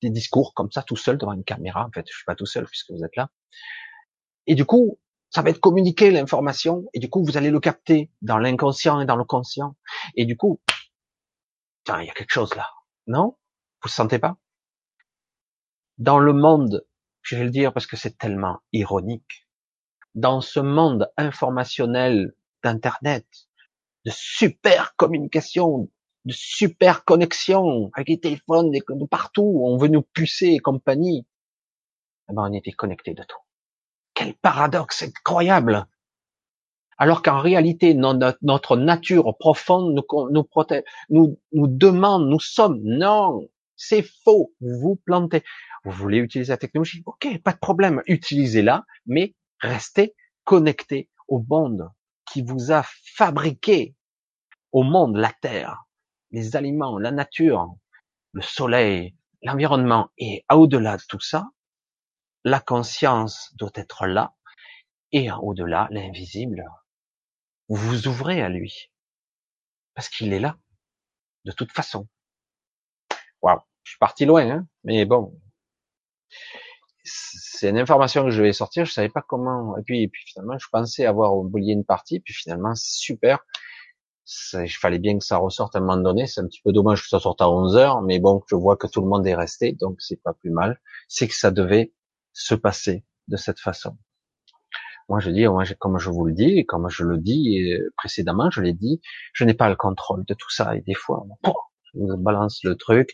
des, 0.02 0.10
discours 0.10 0.54
comme 0.54 0.72
ça 0.72 0.84
tout 0.84 0.96
seul 0.96 1.18
devant 1.18 1.34
une 1.34 1.44
caméra. 1.44 1.86
En 1.86 1.92
fait, 1.92 2.06
je 2.08 2.16
suis 2.16 2.26
pas 2.26 2.36
tout 2.36 2.46
seul 2.46 2.66
puisque 2.66 2.92
vous 2.92 3.04
êtes 3.04 3.16
là. 3.16 3.30
Et 4.48 4.56
du 4.56 4.66
coup, 4.66 5.00
ça 5.30 5.42
va 5.42 5.50
être 5.50 5.60
communiqué 5.60 6.12
l'information. 6.12 6.86
Et 6.94 7.00
du 7.00 7.10
coup, 7.10 7.24
vous 7.24 7.38
allez 7.38 7.50
le 7.50 7.60
capter 7.60 8.12
dans 8.22 8.38
l'inconscient 8.38 9.00
et 9.02 9.06
dans 9.06 9.16
le 9.16 9.24
conscient. 9.24 9.76
Et 10.16 10.26
du 10.26 10.38
coup, 10.38 10.62
tiens, 11.86 12.02
il 12.02 12.08
y 12.08 12.10
a 12.10 12.14
quelque 12.14 12.34
chose 12.34 12.56
là. 12.56 12.70
Non? 13.08 13.38
Vous 13.82 13.88
le 13.88 13.92
sentez 13.92 14.20
pas? 14.20 14.38
Dans 15.98 16.20
le 16.20 16.34
monde, 16.34 16.86
je 17.22 17.36
vais 17.36 17.44
le 17.44 17.50
dire 17.50 17.74
parce 17.74 17.88
que 17.88 17.96
c'est 17.96 18.18
tellement 18.18 18.60
ironique 18.72 19.48
dans 20.16 20.42
ce 20.42 20.60
monde 20.60 21.12
informationnel 21.18 22.34
d'internet, 22.64 23.26
de 24.06 24.12
super 24.12 24.96
communication, 24.96 25.90
de 26.26 26.34
super 26.34 27.04
connexion 27.04 27.90
avec 27.94 28.10
les 28.10 28.20
téléphones 28.20 28.72
de 28.72 29.06
partout, 29.06 29.62
on 29.64 29.78
veut 29.78 29.88
nous 29.88 30.02
pucer 30.02 30.54
et 30.54 30.60
compagnie. 30.60 31.26
Eh 32.30 32.34
ben, 32.34 32.50
on 32.50 32.54
était 32.54 32.72
connecté 32.72 33.14
de 33.14 33.24
tout. 33.24 33.40
Quel 34.14 34.34
paradoxe 34.36 35.04
incroyable 35.04 35.88
alors 37.00 37.24
qu'en 37.24 37.40
réalité, 37.40 37.96
notre 37.96 38.78
nature 38.78 39.36
profonde 39.38 39.96
nous, 39.96 40.30
nous 40.30 40.44
protège, 40.44 40.84
nous, 41.10 41.40
nous 41.52 41.68
demande, 41.68 42.30
nous 42.30 42.40
sommes. 42.40 42.80
Non, 42.84 43.50
c'est 43.76 44.04
faux. 44.24 44.54
Vous 44.62 44.80
vous 44.80 44.96
plantez. 44.96 45.44
Vous 45.84 45.92
voulez 45.92 46.20
utiliser 46.20 46.54
la 46.54 46.58
technologie? 46.58 47.02
Ok, 47.06 47.28
pas 47.44 47.54
de 47.54 47.58
problème. 47.58 48.02
Utilisez-la, 48.06 48.86
mais 49.06 49.34
restez 49.60 50.14
connecté 50.44 51.10
au 51.28 51.44
monde 51.50 51.90
qui 52.32 52.42
vous 52.42 52.72
a 52.72 52.84
fabriqué, 53.16 53.96
au 54.72 54.84
monde, 54.84 55.18
la 55.18 55.32
terre, 55.42 55.84
les 56.34 56.56
aliments, 56.56 56.98
la 56.98 57.12
nature, 57.12 57.76
le 58.34 58.42
soleil, 58.42 59.16
l'environnement. 59.44 60.10
Et 60.18 60.44
au-delà 60.52 60.98
de 60.98 61.04
tout 61.08 61.22
ça, 61.22 61.46
la 62.44 62.60
conscience 62.60 63.54
doit 63.56 63.72
être 63.76 64.08
là. 64.08 64.34
Et 65.12 65.32
au-delà, 65.32 65.88
l'invisible, 65.92 66.66
vous 67.70 67.78
vous 67.78 68.08
ouvrez 68.08 68.42
à 68.42 68.50
lui. 68.50 68.92
Parce 69.94 70.10
qu'il 70.10 70.34
est 70.34 70.40
là. 70.40 70.58
De 71.46 71.52
toute 71.52 71.72
façon. 71.72 72.08
Waouh. 73.42 73.60
Je 73.84 73.92
suis 73.92 74.00
parti 74.00 74.26
loin, 74.26 74.50
hein. 74.50 74.68
Mais 74.84 75.06
bon. 75.06 75.40
C'est 77.04 77.70
une 77.70 77.78
information 77.78 78.24
que 78.24 78.32
je 78.32 78.42
vais 78.42 78.54
sortir. 78.54 78.86
Je 78.86 78.94
savais 78.94 79.10
pas 79.10 79.22
comment. 79.22 79.78
Et 79.78 79.84
puis, 79.84 80.08
puis 80.08 80.24
finalement, 80.26 80.58
je 80.58 80.68
pensais 80.72 81.06
avoir 81.06 81.36
oublié 81.36 81.74
une 81.74 81.86
partie. 81.86 82.22
Puis 82.22 82.34
finalement, 82.34 82.74
super. 82.76 83.46
Il 84.54 84.70
fallait 84.70 85.00
bien 85.00 85.18
que 85.18 85.26
ça 85.26 85.38
ressorte 85.38 85.76
à 85.76 85.80
un 85.80 85.82
moment 85.82 85.98
donné. 85.98 86.28
C'est 86.28 86.42
un 86.42 86.48
petit 86.48 86.62
peu 86.64 86.72
dommage 86.72 87.04
que 87.04 87.10
ça 87.10 87.20
sorte 87.20 87.42
à 87.42 87.50
11 87.50 87.76
heures. 87.76 88.02
Mais 88.02 88.20
bon, 88.20 88.42
je 88.50 88.56
vois 88.56 88.78
que 88.78 88.88
tout 88.88 89.02
le 89.02 89.08
monde 89.08 89.28
est 89.28 89.36
resté. 89.36 89.74
Donc 89.74 89.98
c'est 90.00 90.22
pas 90.22 90.34
plus 90.34 90.52
mal. 90.52 90.80
C'est 91.08 91.28
que 91.28 91.36
ça 91.36 91.52
devait 91.52 91.94
se 92.34 92.56
passer 92.56 93.04
de 93.28 93.38
cette 93.38 93.60
façon. 93.60 93.98
Moi, 95.10 95.20
je 95.20 95.30
dis, 95.32 95.46
comme 95.80 96.00
je 96.00 96.10
vous 96.10 96.26
le 96.26 96.34
dis, 96.34 96.66
comme 96.66 96.90
je 96.90 97.04
le 97.04 97.18
dis 97.18 97.74
précédemment, 97.98 98.50
je 98.50 98.62
l'ai 98.62 98.74
dit, 98.74 99.02
je 99.34 99.44
n'ai 99.44 99.54
pas 99.54 99.70
le 99.70 99.76
contrôle 99.76 100.24
de 100.26 100.34
tout 100.34 100.50
ça. 100.50 100.76
Et 100.78 100.82
des 100.82 100.94
fois, 100.94 101.26
vous 101.94 102.18
balance 102.18 102.64
le 102.64 102.76
truc, 102.76 103.12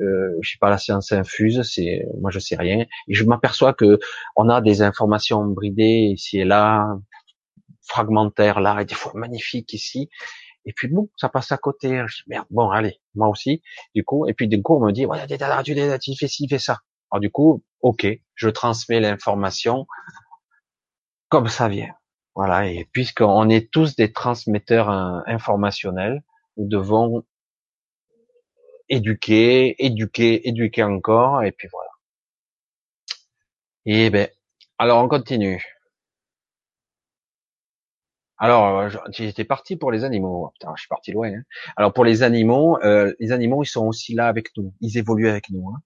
euh, 0.00 0.36
je 0.40 0.48
suis 0.48 0.58
pas 0.58 0.70
la 0.70 0.78
science 0.78 1.12
infuse, 1.12 1.62
c'est, 1.62 2.06
moi, 2.20 2.30
je 2.30 2.38
sais 2.38 2.56
rien, 2.56 2.86
et 3.08 3.14
je 3.14 3.24
m'aperçois 3.24 3.74
que 3.74 3.98
on 4.36 4.48
a 4.48 4.60
des 4.60 4.82
informations 4.82 5.44
bridées 5.44 6.12
ici 6.14 6.38
et 6.38 6.44
là, 6.44 6.96
fragmentaires 7.82 8.60
là, 8.60 8.80
et 8.80 8.84
des 8.84 8.94
fois 8.94 9.12
magnifiques 9.14 9.72
ici. 9.72 10.08
Et 10.64 10.72
puis 10.72 10.88
bon, 10.88 11.08
ça 11.16 11.28
passe 11.28 11.52
à 11.52 11.56
côté. 11.56 12.04
Merde, 12.26 12.46
bon, 12.50 12.70
allez, 12.70 13.00
moi 13.14 13.28
aussi. 13.28 13.62
Du 13.94 14.04
coup, 14.04 14.26
et 14.28 14.34
puis 14.34 14.48
du 14.48 14.62
coup, 14.62 14.76
on 14.76 14.86
me 14.86 14.92
dit, 14.92 15.06
ouais, 15.06 15.26
tu 15.26 16.16
fais 16.16 16.28
ci, 16.28 16.48
fais 16.48 16.58
ça. 16.58 16.78
Alors 17.10 17.20
du 17.20 17.30
coup, 17.30 17.62
ok, 17.80 18.06
je 18.34 18.48
transmets 18.48 19.00
l'information 19.00 19.86
comme 21.28 21.48
ça 21.48 21.68
vient. 21.68 21.94
Voilà, 22.34 22.66
et 22.66 22.88
puisqu'on 22.92 23.48
est 23.50 23.70
tous 23.70 23.94
des 23.94 24.12
transmetteurs 24.12 24.90
euh, 24.90 25.20
informationnels, 25.26 26.22
nous 26.56 26.66
devons 26.66 27.22
éduquer, 28.88 29.74
éduquer, 29.84 30.48
éduquer 30.48 30.82
encore, 30.82 31.42
et 31.42 31.52
puis 31.52 31.68
voilà. 31.70 31.90
Et 33.84 34.10
ben, 34.10 34.28
alors 34.78 35.04
on 35.04 35.08
continue. 35.08 35.62
Alors, 38.38 38.88
j'étais 39.10 39.44
parti 39.44 39.76
pour 39.76 39.92
les 39.92 40.04
animaux. 40.04 40.46
Oh, 40.46 40.50
putain, 40.50 40.72
je 40.76 40.80
suis 40.82 40.88
parti 40.88 41.12
loin. 41.12 41.28
Hein. 41.28 41.42
Alors 41.76 41.92
pour 41.92 42.04
les 42.04 42.22
animaux, 42.22 42.78
euh, 42.82 43.14
les 43.20 43.30
animaux, 43.32 43.62
ils 43.62 43.66
sont 43.66 43.86
aussi 43.86 44.14
là 44.14 44.26
avec 44.28 44.48
nous. 44.56 44.74
Ils 44.80 44.98
évoluent 44.98 45.28
avec 45.28 45.50
nous. 45.50 45.68
Hein. 45.68 45.80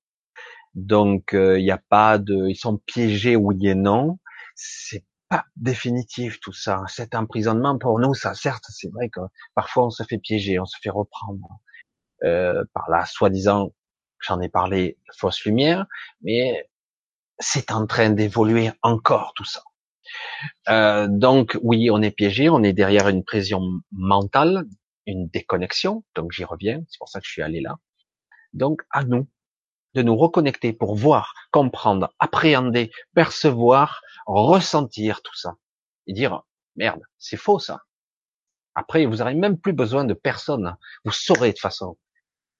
Donc, 0.74 1.34
euh, 1.34 1.58
il 1.58 1.64
n'y 1.64 1.70
a 1.70 1.82
pas 1.88 2.18
de, 2.18 2.48
ils 2.48 2.56
sont 2.56 2.78
piégés 2.78 3.36
oui 3.36 3.68
et 3.68 3.74
non. 3.74 4.18
C'est 4.54 5.04
pas 5.28 5.44
définitif 5.56 6.40
tout 6.40 6.52
ça. 6.52 6.82
Cet 6.88 7.14
emprisonnement 7.14 7.78
pour 7.78 7.98
nous, 7.98 8.14
ça 8.14 8.34
certes, 8.34 8.64
c'est 8.68 8.90
vrai 8.92 9.08
que 9.08 9.20
parfois 9.54 9.86
on 9.86 9.90
se 9.90 10.02
fait 10.04 10.18
piéger, 10.18 10.58
on 10.58 10.66
se 10.66 10.78
fait 10.80 10.90
reprendre 10.90 11.48
euh, 12.24 12.64
par 12.72 12.88
la 12.90 13.04
soi-disant, 13.06 13.72
j'en 14.20 14.40
ai 14.40 14.48
parlé, 14.48 14.98
fausse 15.18 15.44
lumière, 15.44 15.86
mais 16.22 16.68
c'est 17.38 17.70
en 17.72 17.86
train 17.86 18.10
d'évoluer 18.10 18.70
encore 18.82 19.32
tout 19.34 19.44
ça. 19.44 19.62
Euh, 20.68 21.08
donc 21.08 21.58
oui, 21.62 21.90
on 21.90 22.02
est 22.02 22.10
piégé, 22.10 22.48
on 22.48 22.62
est 22.62 22.72
derrière 22.72 23.08
une 23.08 23.24
pression 23.24 23.60
mentale, 23.92 24.64
une 25.06 25.28
déconnexion. 25.28 26.04
Donc 26.14 26.32
j'y 26.32 26.44
reviens, 26.44 26.82
c'est 26.88 26.98
pour 26.98 27.08
ça 27.08 27.20
que 27.20 27.26
je 27.26 27.32
suis 27.32 27.42
allé 27.42 27.60
là. 27.60 27.76
Donc 28.52 28.82
à 28.90 29.04
nous 29.04 29.28
de 29.94 30.02
nous 30.02 30.16
reconnecter 30.16 30.74
pour 30.74 30.94
voir, 30.94 31.32
comprendre, 31.50 32.12
appréhender, 32.18 32.92
percevoir, 33.14 34.02
ressentir 34.26 35.22
tout 35.22 35.34
ça 35.34 35.56
et 36.06 36.12
dire 36.12 36.42
merde, 36.76 37.00
c'est 37.18 37.38
faux 37.38 37.58
ça. 37.58 37.80
Après, 38.74 39.06
vous 39.06 39.16
n'aurez 39.16 39.34
même 39.34 39.58
plus 39.58 39.72
besoin 39.72 40.04
de 40.04 40.12
personne. 40.12 40.76
Vous 41.04 41.12
saurez 41.12 41.52
de 41.54 41.58
façon 41.58 41.96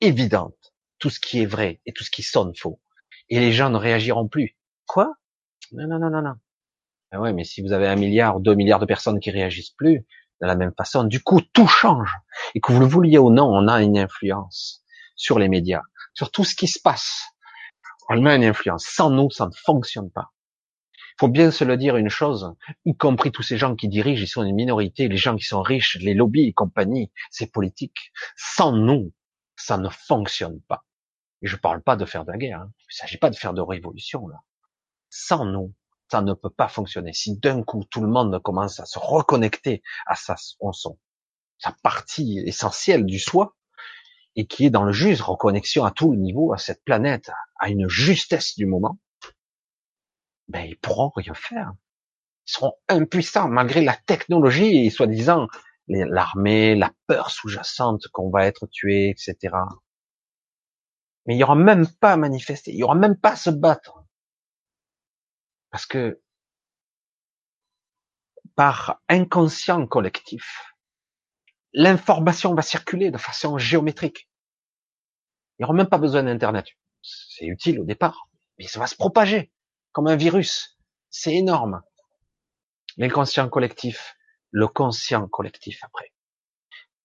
évidente 0.01 0.73
tout 0.99 1.11
ce 1.11 1.21
qui 1.21 1.43
est 1.43 1.47
vrai 1.47 1.81
et 1.85 1.93
tout 1.93 2.05
ce 2.05 2.11
qui 2.11 2.23
sonne 2.23 2.55
faux. 2.57 2.81
Et 3.29 3.39
les 3.39 3.53
gens 3.53 3.69
ne 3.69 3.77
réagiront 3.77 4.27
plus. 4.27 4.57
Quoi? 4.87 5.13
Non, 5.73 5.87
non, 5.87 5.99
non, 5.99 6.11
non, 6.11 6.23
non. 6.23 6.35
Ah 7.13 7.21
ouais, 7.21 7.33
mais 7.33 7.45
si 7.45 7.63
vous 7.63 7.73
avez 7.73 7.87
un 7.87 7.97
milliard, 7.97 8.41
deux 8.41 8.55
milliards 8.55 8.81
de 8.81 8.87
personnes 8.87 9.21
qui 9.21 9.31
réagissent 9.31 9.71
plus 9.71 10.05
de 10.41 10.47
la 10.47 10.57
même 10.57 10.73
façon, 10.77 11.05
du 11.05 11.23
coup, 11.23 11.41
tout 11.41 11.67
change. 11.67 12.15
Et 12.55 12.61
que 12.61 12.73
vous 12.73 12.81
le 12.81 12.87
vouliez 12.87 13.19
ou 13.19 13.31
non, 13.31 13.47
on 13.47 13.69
a 13.69 13.83
une 13.83 13.99
influence 13.99 14.83
sur 15.15 15.39
les 15.39 15.49
médias, 15.49 15.83
sur 16.15 16.31
tout 16.31 16.45
ce 16.45 16.55
qui 16.55 16.69
se 16.69 16.81
passe. 16.81 17.23
On 18.09 18.27
a 18.27 18.35
une 18.35 18.45
influence. 18.45 18.85
Sans 18.85 19.11
nous, 19.11 19.31
ça 19.31 19.47
ne 19.47 19.53
fonctionne 19.65 20.11
pas. 20.11 20.33
Il 21.17 21.21
faut 21.21 21.29
bien 21.29 21.51
se 21.51 21.65
le 21.65 21.79
dire 21.79 21.97
une 21.97 22.11
chose, 22.11 22.55
y 22.85 22.95
compris 22.95 23.33
tous 23.33 23.43
ces 23.43 23.57
gens 23.57 23.75
qui 23.75 23.89
dirigent, 23.89 24.23
ils 24.23 24.29
sont 24.29 24.43
une 24.43 24.55
minorité, 24.55 25.09
les 25.09 25.17
gens 25.17 25.35
qui 25.35 25.45
sont 25.45 25.63
riches, 25.63 25.97
les 26.03 26.13
lobbies 26.13 26.49
et 26.49 26.53
compagnie, 26.53 27.11
c'est 27.31 27.51
politique. 27.51 28.13
Sans 28.37 28.73
nous, 28.73 29.15
ça 29.57 29.79
ne 29.79 29.89
fonctionne 29.89 30.61
pas. 30.69 30.85
Et 31.41 31.47
je 31.47 31.57
parle 31.57 31.83
pas 31.83 31.97
de 31.97 32.05
faire 32.05 32.27
de 32.27 32.33
la 32.33 32.37
guerre. 32.37 32.61
Hein. 32.61 32.71
Il 32.81 32.93
ne 32.93 32.97
s'agit 32.97 33.17
pas 33.17 33.31
de 33.31 33.37
faire 33.37 33.55
de 33.55 33.63
révolution 33.63 34.29
là. 34.29 34.43
Sans 35.09 35.47
nous, 35.47 35.75
ça 36.11 36.23
ne 36.23 36.35
peut 36.35 36.51
pas 36.51 36.69
fonctionner. 36.69 37.13
Si 37.13 37.37
d'un 37.39 37.63
coup 37.63 37.85
tout 37.91 38.01
le 38.01 38.09
monde 38.09 38.41
commence 38.43 38.81
à 38.81 38.87
se 38.87 38.99
reconnecter 38.99 39.83
à 40.07 40.15
sa, 40.15 40.37
son, 40.37 40.99
sa 41.59 41.75
partie 41.83 42.39
essentielle 42.47 43.07
du 43.07 43.19
soi, 43.19 43.57
et 44.37 44.47
qui 44.47 44.67
est 44.67 44.71
dans 44.71 44.85
le 44.85 44.93
juste 44.93 45.23
reconnexion 45.23 45.85
à 45.85 45.91
tout 45.91 46.13
le 46.13 46.19
niveau, 46.19 46.53
à 46.53 46.59
cette 46.59 46.85
planète, 46.85 47.31
à 47.59 47.71
une 47.71 47.89
justesse 47.89 48.55
du 48.57 48.67
moment, 48.67 48.99
ben 50.49 50.61
ils 50.61 50.79
pourront 50.79 51.11
rien 51.17 51.35
faire. 51.35 51.73
Ils 52.47 52.53
seront 52.53 52.75
impuissants 52.89 53.49
malgré 53.49 53.83
la 53.83 53.97
technologie 53.97 54.85
et 54.85 54.91
soi-disant 54.91 55.49
l'armée, 55.89 56.75
la 56.75 56.93
peur 57.07 57.31
sous-jacente 57.31 58.09
qu'on 58.09 58.31
va 58.31 58.47
être 58.47 58.67
tué, 58.67 59.09
etc. 59.09 59.57
Mais 61.27 61.35
il 61.35 61.39
y 61.39 61.43
aura 61.43 61.57
même 61.57 61.87
pas 62.01 62.13
à 62.13 62.17
manifester, 62.17 62.73
il 62.73 62.79
y 62.79 62.85
aura 62.85 62.95
même 62.95 63.17
pas 63.17 63.33
à 63.33 63.37
se 63.37 63.51
battre. 63.51 64.06
Parce 65.77 65.85
que 65.85 66.23
par 68.55 69.03
inconscient 69.11 69.87
collectif, 69.87 70.73
l'information 71.75 72.55
va 72.55 72.63
circuler 72.63 73.11
de 73.11 73.19
façon 73.19 73.59
géométrique. 73.59 74.27
Il 75.51 75.57
n'y 75.59 75.65
aura 75.67 75.75
même 75.75 75.91
pas 75.91 75.99
besoin 75.99 76.23
d'Internet. 76.23 76.69
C'est 77.03 77.45
utile 77.45 77.79
au 77.79 77.85
départ, 77.85 78.31
mais 78.59 78.67
ça 78.67 78.81
va 78.81 78.87
se 78.87 78.97
propager 78.97 79.53
comme 79.93 80.07
un 80.07 80.17
virus. 80.17 80.79
C'est 81.11 81.35
énorme. 81.35 81.83
L'inconscient 82.97 83.51
collectif, 83.51 84.17
le 84.53 84.69
conscient 84.69 85.29
collectif 85.29 85.85
après. 85.85 86.11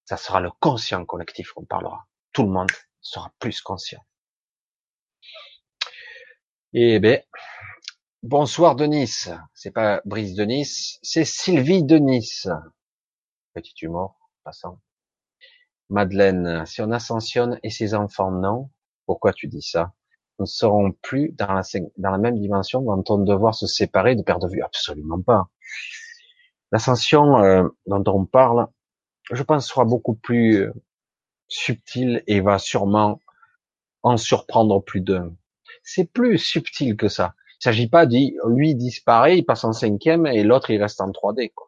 Ça 0.05 0.15
sera 0.15 0.39
le 0.39 0.51
conscient 0.61 1.03
collectif 1.05 1.51
qu'on 1.51 1.65
parlera. 1.65 2.07
Tout 2.31 2.43
le 2.43 2.51
monde 2.51 2.71
sera 3.01 3.33
plus 3.37 3.59
conscient. 3.59 4.05
Eh 6.71 6.99
ben, 6.99 7.21
bonsoir 8.23 8.75
Denis. 8.75 9.25
C'est 9.53 9.71
pas 9.71 10.01
Brice 10.05 10.35
Denis, 10.35 10.99
c'est 11.01 11.25
Sylvie 11.25 11.83
Denis. 11.83 12.43
Petit 13.53 13.73
humour, 13.81 14.19
passant. 14.43 14.79
Madeleine, 15.89 16.65
si 16.65 16.81
on 16.81 16.91
ascensionne 16.91 17.59
et 17.63 17.69
ses 17.69 17.93
enfants 17.93 18.31
non, 18.31 18.69
pourquoi 19.05 19.33
tu 19.33 19.47
dis 19.47 19.61
ça? 19.61 19.93
Nous 20.39 20.43
ne 20.43 20.47
serons 20.47 20.91
plus 21.01 21.33
dans 21.37 21.53
la, 21.53 22.17
même 22.17 22.39
dimension 22.39 22.81
dont 22.81 23.03
on 23.09 23.17
devoir 23.19 23.53
se 23.53 23.67
séparer 23.67 24.15
de 24.15 24.23
perdre 24.23 24.47
de 24.47 24.53
vue. 24.53 24.63
Absolument 24.63 25.21
pas. 25.21 25.49
L'ascension 26.71 27.43
euh, 27.43 27.67
dont 27.85 28.03
on 28.07 28.25
parle, 28.25 28.67
je 29.31 29.43
pense, 29.43 29.67
sera 29.67 29.83
beaucoup 29.83 30.15
plus 30.15 30.61
euh, 30.61 30.73
subtile 31.47 32.23
et 32.27 32.39
va 32.39 32.57
sûrement 32.57 33.19
en 34.03 34.15
surprendre 34.17 34.81
plus 34.81 35.01
d'un. 35.01 35.35
C'est 35.83 36.05
plus 36.05 36.37
subtil 36.37 36.95
que 36.95 37.09
ça. 37.09 37.35
Il 37.61 37.65
s'agit 37.65 37.87
pas 37.87 38.07
de 38.07 38.17
lui 38.49 38.73
disparaît, 38.73 39.37
il 39.37 39.43
passe 39.43 39.63
en 39.63 39.71
cinquième 39.71 40.25
et 40.25 40.41
l'autre 40.41 40.71
il 40.71 40.81
reste 40.81 40.99
en 40.99 41.11
3D. 41.11 41.51
Quoi. 41.53 41.67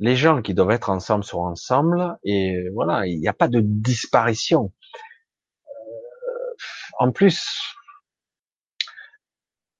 Les 0.00 0.16
gens 0.16 0.42
qui 0.42 0.54
doivent 0.54 0.72
être 0.72 0.90
ensemble 0.90 1.22
sont 1.22 1.38
ensemble 1.38 2.18
et 2.24 2.68
voilà, 2.70 3.06
il 3.06 3.20
n'y 3.20 3.28
a 3.28 3.32
pas 3.32 3.46
de 3.46 3.60
disparition. 3.60 4.72
Euh, 5.68 6.54
en 6.98 7.12
plus, 7.12 7.46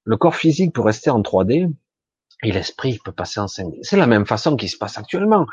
le 0.05 0.17
corps 0.17 0.37
physique 0.37 0.73
peut 0.73 0.83
rester 0.83 1.11
en 1.11 1.21
3D 1.21 1.73
et 2.45 2.53
l'esprit 2.53 3.01
peut 3.05 3.11
passer 3.11 3.41
en 3.41 3.47
5D. 3.47 3.81
C'est 3.83 3.97
la 3.97 4.07
même 4.07 4.27
façon 4.27 4.55
qui 4.55 4.69
se 4.69 4.79
passe 4.79 4.99
actuellement. 4.99 5.47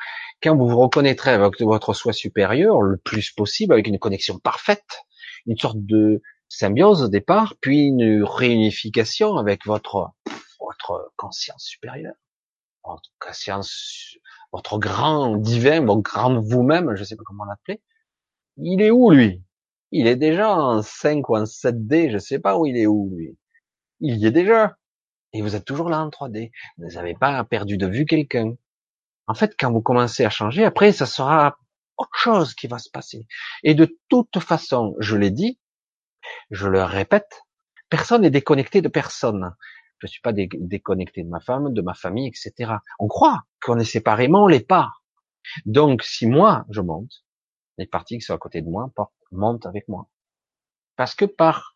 Quand 0.43 0.55
vous 0.55 0.67
vous 0.67 0.79
reconnaîtrez 0.79 1.31
avec 1.31 1.59
votre 1.59 1.93
soi 1.93 2.13
supérieur 2.13 2.83
le 2.83 2.97
plus 2.97 3.31
possible, 3.31 3.73
avec 3.73 3.87
une 3.87 3.97
connexion 3.97 4.37
parfaite, 4.37 5.05
une 5.47 5.57
sorte 5.57 5.77
de 5.79 6.21
symbiose 6.49 7.03
au 7.03 7.07
départ, 7.07 7.55
puis 7.61 7.83
une 7.85 8.23
réunification 8.23 9.37
avec 9.37 9.65
votre 9.65 10.11
votre 10.59 11.11
conscience 11.15 11.63
supérieure, 11.63 12.15
votre 12.83 13.09
conscience, 13.19 14.17
votre 14.51 14.77
grand 14.77 15.37
divin, 15.37 15.85
votre 15.85 16.01
grand 16.01 16.41
vous-même, 16.41 16.95
je 16.95 17.03
sais 17.03 17.15
pas 17.15 17.23
comment 17.25 17.45
l'appeler. 17.45 17.81
Il 18.57 18.81
est 18.81 18.91
où 18.91 19.11
lui? 19.11 19.43
Il 19.91 20.07
est 20.07 20.15
déjà 20.15 20.53
en 20.53 20.81
5 20.81 21.27
ou 21.29 21.37
en 21.37 21.43
7D, 21.43 22.11
je 22.11 22.17
sais 22.17 22.39
pas 22.39 22.57
où 22.57 22.65
il 22.65 22.77
est 22.77 22.87
où 22.87 23.11
lui. 23.15 23.37
Il 24.01 24.17
y 24.17 24.25
est 24.25 24.31
déjà. 24.31 24.77
Et 25.33 25.41
vous 25.41 25.55
êtes 25.55 25.65
toujours 25.65 25.89
là 25.89 26.03
en 26.03 26.09
3D. 26.09 26.51
Vous 26.77 26.89
n'avez 26.93 27.15
pas 27.15 27.43
perdu 27.43 27.77
de 27.77 27.87
vue 27.87 28.05
quelqu'un. 28.05 28.53
En 29.27 29.33
fait, 29.33 29.55
quand 29.57 29.71
vous 29.71 29.81
commencez 29.81 30.25
à 30.25 30.29
changer, 30.29 30.63
après, 30.63 30.91
ça 30.91 31.05
sera 31.05 31.57
autre 31.97 32.17
chose 32.17 32.53
qui 32.53 32.67
va 32.67 32.79
se 32.79 32.89
passer. 32.89 33.27
Et 33.63 33.75
de 33.75 33.97
toute 34.09 34.39
façon, 34.39 34.95
je 34.99 35.15
l'ai 35.15 35.31
dit, 35.31 35.59
je 36.51 36.67
le 36.67 36.83
répète, 36.83 37.43
personne 37.89 38.21
n'est 38.21 38.29
déconnecté 38.29 38.81
de 38.81 38.87
personne. 38.87 39.55
Je 39.99 40.07
suis 40.07 40.21
pas 40.21 40.31
déconnecté 40.33 41.23
de 41.23 41.29
ma 41.29 41.39
femme, 41.39 41.73
de 41.73 41.81
ma 41.81 41.93
famille, 41.93 42.27
etc. 42.27 42.73
On 42.99 43.07
croit 43.07 43.43
qu'on 43.61 43.79
est 43.79 43.85
séparément, 43.85 44.45
on 44.45 44.47
l'est 44.47 44.65
pas. 44.65 44.91
Donc, 45.65 46.03
si 46.03 46.25
moi, 46.25 46.65
je 46.69 46.81
monte, 46.81 47.23
les 47.77 47.85
parties 47.85 48.17
qui 48.17 48.21
sont 48.21 48.33
à 48.33 48.37
côté 48.37 48.61
de 48.61 48.69
moi 48.69 48.91
montent 49.31 49.65
avec 49.65 49.87
moi. 49.87 50.07
Parce 50.95 51.15
que 51.15 51.25
par, 51.25 51.75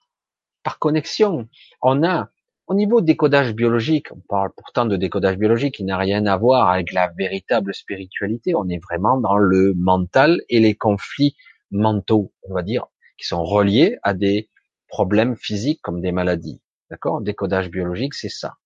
par 0.64 0.80
connexion, 0.80 1.50
on 1.82 2.04
a 2.04 2.30
au 2.68 2.76
niveau 2.76 3.02
décodage 3.02 3.54
biologique, 3.54 4.08
on 4.12 4.22
parle 4.22 4.52
pourtant 4.56 4.86
de 4.86 4.96
décodage 4.96 5.38
biologique 5.38 5.76
qui 5.76 5.84
n'a 5.84 5.98
rien 5.98 6.26
à 6.26 6.38
voir 6.38 6.70
avec 6.70 6.94
la 6.94 7.12
véritable 7.18 7.74
spiritualité. 7.74 8.56
On 8.56 8.70
est 8.70 8.82
vraiment 8.82 9.18
dans 9.18 9.38
le 9.38 9.74
mental 9.74 10.42
et 10.48 10.62
les 10.62 10.76
conflits 10.76 11.36
mentaux, 11.72 12.34
on 12.44 12.54
va 12.54 12.62
dire, 12.62 12.86
qui 13.18 13.28
sont 13.28 13.44
reliés 13.44 13.98
à 14.04 14.14
des 14.14 14.50
problèmes 14.88 15.36
physiques 15.36 15.82
comme 15.82 16.02
des 16.02 16.12
maladies. 16.12 16.62
D'accord? 16.90 17.22
Décodage 17.22 17.70
biologique, 17.70 18.14
c'est 18.14 18.30
ça. 18.30 18.58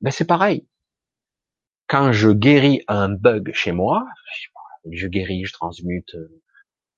Ben 0.00 0.10
c'est 0.10 0.26
pareil. 0.26 0.68
Quand 1.86 2.12
je 2.12 2.30
guéris 2.30 2.82
un 2.88 3.08
bug 3.08 3.52
chez 3.52 3.72
moi, 3.72 4.06
je 4.90 5.06
guéris, 5.06 5.44
je 5.44 5.52
transmute, 5.52 6.16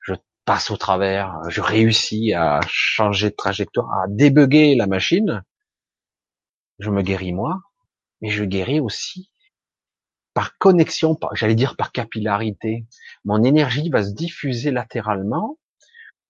je 0.01 0.15
passe 0.45 0.71
au 0.71 0.77
travers, 0.77 1.41
je 1.49 1.61
réussis 1.61 2.33
à 2.35 2.61
changer 2.69 3.31
de 3.31 3.35
trajectoire, 3.35 3.91
à 3.93 4.07
débugger 4.09 4.75
la 4.75 4.87
machine, 4.87 5.43
je 6.79 6.91
me 6.91 7.03
guéris 7.03 7.33
moi, 7.33 7.61
mais 8.21 8.31
je 8.31 8.45
guéris 8.45 8.81
aussi 8.81 9.31
par 10.35 10.59
connexion, 10.59 11.19
j'allais 11.33 11.55
dire 11.55 11.77
par 11.77 11.93
capillarité. 11.93 12.87
Mon 13.25 13.43
énergie 13.43 13.89
va 13.89 14.03
se 14.03 14.13
diffuser 14.13 14.71
latéralement, 14.71 15.59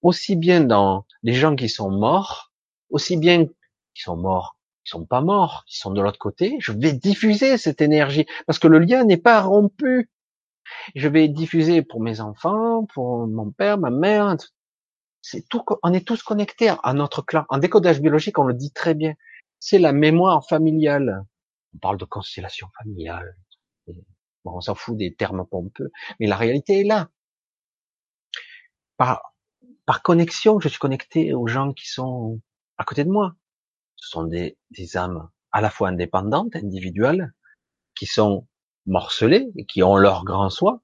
aussi 0.02 0.36
bien 0.36 0.60
dans 0.60 1.07
les 1.23 1.34
gens 1.34 1.57
qui 1.57 1.68
sont 1.68 1.91
morts, 1.91 2.52
aussi 2.91 3.16
bien 3.16 3.47
qui 3.47 4.02
sont 4.02 4.16
morts, 4.16 4.57
qui 4.84 4.91
sont 4.91 5.05
pas 5.05 5.20
morts, 5.20 5.65
qui 5.66 5.78
sont 5.78 5.91
de 5.91 6.00
l'autre 6.00 6.18
côté. 6.18 6.57
Je 6.60 6.73
vais 6.73 6.92
diffuser 6.92 7.58
cette 7.58 7.81
énergie 7.81 8.26
parce 8.47 8.58
que 8.58 8.68
le 8.68 8.78
lien 8.78 9.05
n'est 9.05 9.16
pas 9.16 9.41
rompu. 9.41 10.10
Je 10.94 11.08
vais 11.08 11.28
diffuser 11.28 11.83
pour 11.83 12.00
mes 12.00 12.20
enfants, 12.20 12.86
pour 12.86 13.26
mon 13.26 13.50
père, 13.50 13.78
ma 13.78 13.91
mère. 13.91 14.36
C'est 15.23 15.49
tout. 15.49 15.65
On 15.83 15.92
est 15.92 16.07
tous 16.07 16.23
connectés 16.23 16.73
à 16.83 16.92
notre 16.92 17.23
clan. 17.23 17.44
En 17.49 17.58
décodage 17.58 18.00
biologique, 18.00 18.39
on 18.39 18.44
le 18.44 18.55
dit 18.55 18.73
très 18.73 18.94
bien 18.94 19.15
c'est 19.58 19.78
la 19.78 19.92
mémoire 19.92 20.47
familiale. 20.47 21.25
On 21.75 21.78
parle 21.78 21.99
de 21.99 22.05
constellation 22.05 22.68
familiale. 22.78 23.36
Bon, 24.44 24.52
on 24.57 24.60
s'en 24.60 24.75
fout 24.75 24.97
des 24.97 25.15
termes 25.15 25.47
pompeux, 25.47 25.91
mais 26.20 26.26
la 26.26 26.36
réalité 26.36 26.81
est 26.81 26.84
là. 26.84 27.08
Par 29.86 30.02
connexion, 30.02 30.58
je 30.60 30.68
suis 30.68 30.81
connecté 30.81 31.32
aux 31.32 31.47
gens 31.47 31.73
qui 31.73 31.89
sont 31.89 32.40
à 32.76 32.84
côté 32.84 33.05
de 33.05 33.10
moi. 33.10 33.34
Ce 33.94 34.10
sont 34.10 34.24
des, 34.24 34.56
âmes 34.97 35.31
à 35.52 35.60
la 35.60 35.70
fois 35.70 35.89
indépendantes, 35.89 36.55
individuelles, 36.56 37.32
qui 37.94 38.05
sont 38.05 38.47
morcelées 38.84 39.48
et 39.56 39.65
qui 39.65 39.82
ont 39.82 39.97
leur 39.97 40.24
grand 40.24 40.50
soi, 40.50 40.82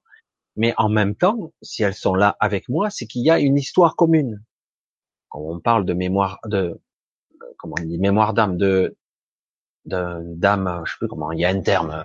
mais 0.56 0.72
en 0.78 0.88
même 0.88 1.14
temps, 1.14 1.52
si 1.60 1.82
elles 1.82 1.94
sont 1.94 2.14
là 2.14 2.36
avec 2.40 2.68
moi, 2.68 2.88
c'est 2.90 3.06
qu'il 3.06 3.22
y 3.22 3.30
a 3.30 3.38
une 3.38 3.56
histoire 3.56 3.96
commune. 3.96 4.42
Quand 5.28 5.40
on 5.40 5.60
parle 5.60 5.84
de 5.84 5.92
mémoire, 5.92 6.38
de 6.46 6.80
comment 7.58 7.74
on 7.80 7.84
dit, 7.84 7.98
mémoire 7.98 8.34
d'âme, 8.34 8.56
de, 8.56 8.96
d'âme, 9.84 10.82
je 10.86 10.92
sais 10.92 10.98
plus 10.98 11.08
comment, 11.08 11.32
il 11.32 11.40
y 11.40 11.44
a 11.44 11.50
un 11.50 11.60
terme, 11.60 12.04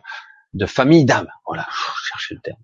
de 0.54 0.66
famille 0.66 1.06
d'âme. 1.06 1.28
Voilà, 1.46 1.68
je 1.70 2.08
cherchais 2.10 2.36
le 2.36 2.42
terme. 2.42 2.62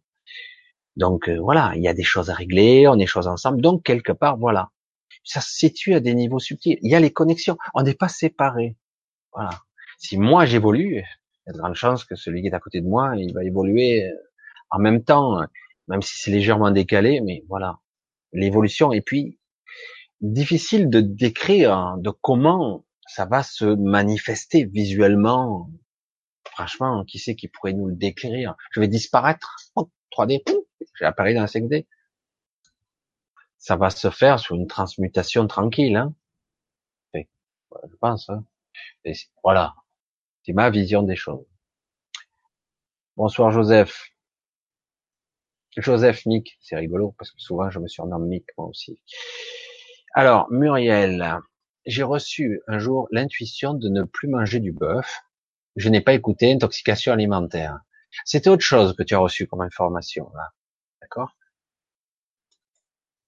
Donc 0.96 1.30
euh, 1.30 1.40
voilà, 1.40 1.74
il 1.76 1.82
y 1.82 1.88
a 1.88 1.94
des 1.94 2.04
choses 2.04 2.30
à 2.30 2.34
régler, 2.34 2.88
on 2.88 2.98
est 3.00 3.06
choses 3.06 3.28
ensemble. 3.28 3.62
Donc 3.62 3.84
quelque 3.84 4.12
part, 4.12 4.38
voilà, 4.38 4.70
ça 5.24 5.42
se 5.42 5.52
situe 5.52 5.94
à 5.96 6.00
des 6.00 6.14
niveaux 6.14 6.40
subtils. 6.40 6.78
Il 6.82 6.92
y 6.92 6.96
a 6.96 7.00
les 7.00 7.12
connexions. 7.12 7.58
On 7.74 7.84
n'est 7.84 7.96
pas 7.96 8.10
séparés. 8.10 8.78
Voilà. 9.34 9.62
Si 9.98 10.18
moi 10.18 10.46
j'évolue, 10.46 10.98
il 10.98 11.48
y 11.48 11.50
a 11.50 11.54
de 11.54 11.58
grandes 11.58 11.76
chances 11.76 12.06
que 12.06 12.16
celui 12.16 12.42
qui 12.42 12.48
est 12.48 12.54
à 12.54 12.60
côté 12.60 12.82
de 12.82 12.88
moi, 12.88 13.14
il 13.18 13.34
va 13.34 13.44
évoluer 13.44 14.06
euh, 14.06 14.16
en 14.70 14.80
même 14.80 15.04
temps, 15.04 15.40
même 15.88 16.02
si 16.02 16.20
c'est 16.20 16.32
légèrement 16.32 16.72
décalé, 16.72 17.22
mais 17.22 17.44
voilà, 17.48 17.80
l'évolution. 18.32 18.92
Et 18.92 19.02
puis 19.02 19.40
difficile 20.22 20.90
de 20.90 21.02
décrire 21.02 21.96
de 21.98 22.10
comment 22.10 22.86
ça 23.08 23.26
va 23.26 23.44
se 23.44 23.66
manifester 23.66 24.66
visuellement. 24.66 25.70
Franchement, 26.46 27.04
qui 27.04 27.20
sait 27.20 27.36
qui 27.36 27.48
pourrait 27.48 27.74
nous 27.74 27.88
le 27.88 27.96
décrire? 27.96 28.56
Je 28.72 28.80
vais 28.80 28.88
disparaître. 28.88 29.58
3D, 30.12 30.44
j'ai 30.98 31.06
apparu 31.06 31.34
dans 31.34 31.42
la 31.42 31.48
5D. 31.48 31.86
Ça 33.58 33.76
va 33.76 33.90
se 33.90 34.10
faire 34.10 34.40
sur 34.40 34.56
une 34.56 34.68
transmutation 34.68 35.48
tranquille. 35.48 35.96
Hein 35.96 36.14
je 37.14 37.96
pense. 38.00 38.30
Hein 38.30 38.46
voilà. 39.44 39.74
C'est 40.44 40.54
ma 40.54 40.70
vision 40.70 41.04
des 41.04 41.16
choses. 41.16 41.46
Bonsoir 43.16 43.52
Joseph. 43.52 44.10
Joseph 45.78 46.26
Mick, 46.26 46.58
c'est 46.62 46.76
rigolo 46.76 47.16
parce 47.18 47.32
que 47.32 47.40
souvent 47.40 47.70
je 47.70 47.80
me 47.80 47.88
surnomme 47.88 48.28
Mick 48.28 48.46
moi 48.58 48.68
aussi. 48.68 49.00
Alors, 50.14 50.52
Muriel, 50.52 51.40
j'ai 51.86 52.04
reçu 52.04 52.62
un 52.68 52.78
jour 52.78 53.08
l'intuition 53.12 53.74
de 53.74 53.90
ne 53.90 54.04
plus 54.04 54.28
manger 54.28 54.60
du 54.60 54.72
bœuf. 54.72 55.22
Je 55.76 55.90
n'ai 55.90 56.02
pas 56.02 56.14
écouté 56.14 56.52
intoxication 56.52 57.14
alimentaire. 57.14 57.80
C'était 58.26 58.50
autre 58.50 58.64
chose 58.64 58.96
que 58.96 59.02
tu 59.02 59.16
as 59.16 59.20
reçu 59.20 59.48
comme 59.48 59.62
information, 59.62 60.32
là. 60.36 60.52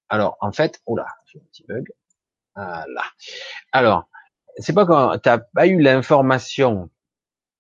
Alors, 0.10 0.38
en 0.42 0.52
fait, 0.52 0.82
oula, 0.86 1.08
j'ai 1.26 1.40
un 1.40 1.44
petit 1.46 1.64
bug. 1.68 1.88
Voilà. 2.56 3.04
Alors, 3.72 4.10
c'est 4.58 4.74
pas 4.74 4.86
quand 4.86 5.18
t'as 5.20 5.40
pas 5.40 5.68
eu 5.68 5.82
l'information 5.82 6.90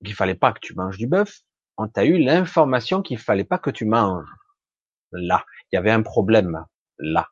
qu'il 0.03 0.15
fallait 0.15 0.35
pas 0.35 0.53
que 0.53 0.59
tu 0.59 0.75
manges 0.75 0.97
du 0.97 1.07
bœuf, 1.07 1.41
on 1.77 1.87
t'a 1.87 2.05
eu 2.05 2.17
l'information 2.17 3.01
qu'il 3.01 3.17
fallait 3.17 3.43
pas 3.43 3.57
que 3.57 3.69
tu 3.69 3.85
manges. 3.85 4.29
Là, 5.11 5.45
il 5.71 5.75
y 5.75 5.77
avait 5.77 5.91
un 5.91 6.01
problème. 6.03 6.63
Là. 6.99 7.29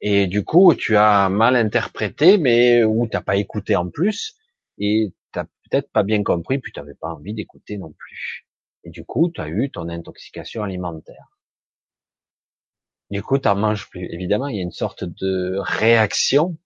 Et 0.00 0.26
du 0.26 0.44
coup, 0.44 0.74
tu 0.74 0.96
as 0.96 1.28
mal 1.28 1.56
interprété, 1.56 2.38
mais 2.38 2.84
ou 2.84 3.06
t'as 3.06 3.20
pas 3.22 3.36
écouté 3.36 3.76
en 3.76 3.88
plus, 3.88 4.36
et 4.78 5.12
t'as 5.32 5.44
peut-être 5.44 5.90
pas 5.92 6.02
bien 6.02 6.22
compris, 6.22 6.58
puis 6.58 6.72
t'avais 6.72 6.94
pas 6.94 7.08
envie 7.08 7.34
d'écouter 7.34 7.78
non 7.78 7.92
plus. 7.92 8.46
Et 8.84 8.90
du 8.90 9.04
coup, 9.04 9.30
tu 9.32 9.40
as 9.40 9.48
eu 9.48 9.70
ton 9.70 9.88
intoxication 9.88 10.62
alimentaire. 10.62 11.26
Du 13.12 13.22
coup, 13.22 13.38
tu 13.38 13.48
manges 13.54 13.90
plus. 13.90 14.06
Évidemment, 14.06 14.48
il 14.48 14.56
y 14.56 14.58
a 14.60 14.62
une 14.62 14.72
sorte 14.72 15.04
de 15.04 15.58
réaction. 15.58 16.56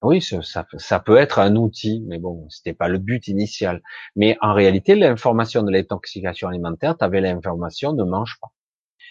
Oui, 0.00 0.22
ça 0.22 0.98
peut 0.98 1.16
être 1.18 1.38
un 1.38 1.56
outil, 1.56 2.02
mais 2.08 2.18
bon, 2.18 2.48
c'était 2.48 2.72
pas 2.72 2.88
le 2.88 2.96
but 2.96 3.28
initial. 3.28 3.82
Mais 4.16 4.38
en 4.40 4.54
réalité, 4.54 4.94
l'information 4.94 5.62
de 5.62 5.70
l'intoxication 5.70 6.48
alimentaire, 6.48 6.96
tu 6.96 7.04
avais 7.04 7.20
l'information 7.20 7.92
ne 7.92 8.02
mange 8.02 8.38
pas. 8.40 8.48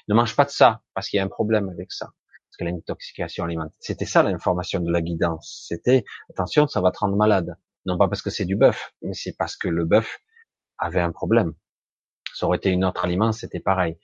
Ne 0.08 0.16
mange 0.16 0.36
pas 0.36 0.46
de 0.46 0.50
ça, 0.50 0.82
parce 0.96 1.08
qu'il 1.08 1.18
y 1.18 1.20
a 1.20 1.24
un 1.26 1.30
problème 1.30 1.70
avec 1.70 1.92
ça. 1.92 2.08
Parce 2.08 2.58
que 2.58 2.64
l'intoxication 2.64 3.46
alimentaire, 3.46 3.78
c'était 3.80 4.06
ça 4.06 4.24
l'information 4.24 4.80
de 4.80 4.92
la 4.92 5.02
guidance. 5.04 5.64
C'était, 5.70 6.06
attention, 6.32 6.66
ça 6.66 6.82
va 6.82 6.90
te 6.90 6.98
rendre 6.98 7.16
malade. 7.16 7.56
Non 7.86 8.00
pas 8.00 8.08
parce 8.08 8.24
que 8.24 8.32
c'est 8.32 8.46
du 8.46 8.56
bœuf, 8.56 8.94
mais 9.04 9.14
c'est 9.14 9.36
parce 9.38 9.56
que 9.56 9.68
le 9.68 9.86
bœuf 9.86 10.22
avait 10.80 11.02
un 11.02 11.12
problème. 11.12 11.54
Ça 12.34 12.48
aurait 12.48 12.58
été 12.58 12.72
une 12.72 12.84
autre 12.84 13.06
aliment, 13.06 13.32
c'était 13.32 13.60
pareil. 13.60 14.00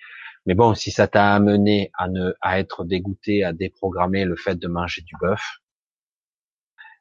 Mais 0.48 0.56
bon, 0.56 0.74
si 0.74 0.90
ça 0.90 1.08
t'a 1.08 1.35
amené 1.35 1.92
à 1.93 2.08
ne, 2.08 2.34
à 2.42 2.59
être 2.59 2.85
dégoûté, 2.85 3.43
à 3.43 3.53
déprogrammer 3.53 4.26
le 4.26 4.35
fait 4.35 4.56
de 4.56 4.67
manger 4.67 5.03
du 5.03 5.16
bœuf, 5.22 5.59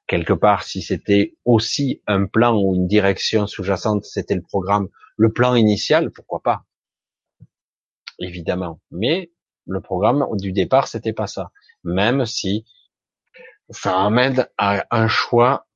quelque 0.07 0.35
part, 0.35 0.65
si 0.65 0.83
c'était 0.83 1.35
aussi 1.47 2.03
un 2.07 2.27
plan 2.27 2.55
ou 2.61 2.75
une 2.75 2.87
direction 2.87 3.47
sous-jacente, 3.47 4.05
c'était 4.05 4.35
le 4.35 4.43
programme, 4.43 4.89
le 5.17 5.33
plan 5.33 5.55
initial, 5.55 6.11
pourquoi 6.11 6.43
pas? 6.43 6.67
évidemment. 8.19 8.81
Mais 8.91 9.31
le 9.67 9.81
programme 9.81 10.25
du 10.33 10.53
départ, 10.53 10.89
c'était 10.89 11.13
pas 11.13 11.27
ça. 11.27 11.51
Même 11.85 12.25
si 12.27 12.65
ça 13.71 14.05
amène 14.05 14.47
à 14.59 14.87
un 14.91 15.09
choix, 15.09 15.67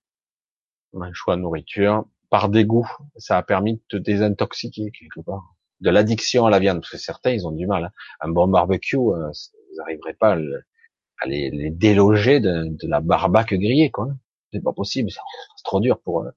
un 0.94 1.12
choix 1.12 1.36
de 1.36 1.42
nourriture 1.42 2.04
par 2.30 2.48
dégoût. 2.48 2.88
Ça 3.16 3.36
a 3.36 3.42
permis 3.42 3.74
de 3.74 3.82
te 3.88 3.96
désintoxiquer 3.96 4.90
quelque 4.92 5.20
part. 5.20 5.54
De 5.80 5.90
l'addiction 5.90 6.46
à 6.46 6.50
la 6.50 6.58
viande, 6.58 6.80
parce 6.80 6.90
que 6.90 6.98
certains, 6.98 7.30
ils 7.30 7.46
ont 7.46 7.52
du 7.52 7.66
mal. 7.66 7.84
Hein. 7.84 7.90
Un 8.20 8.28
bon 8.28 8.48
barbecue, 8.48 8.96
euh, 8.96 9.28
vous 9.28 9.76
n'arriverez 9.76 10.14
pas 10.14 10.34
à, 10.34 11.26
les, 11.26 11.70
déloger 11.70 12.40
de, 12.40 12.76
la 12.82 13.00
barbaque 13.00 13.54
grillée, 13.54 13.90
quoi. 13.90 14.08
C'est 14.52 14.62
pas 14.62 14.72
possible, 14.72 15.10
c'est 15.10 15.20
trop 15.64 15.80
dur 15.80 16.00
pour 16.00 16.22
eux. 16.22 16.32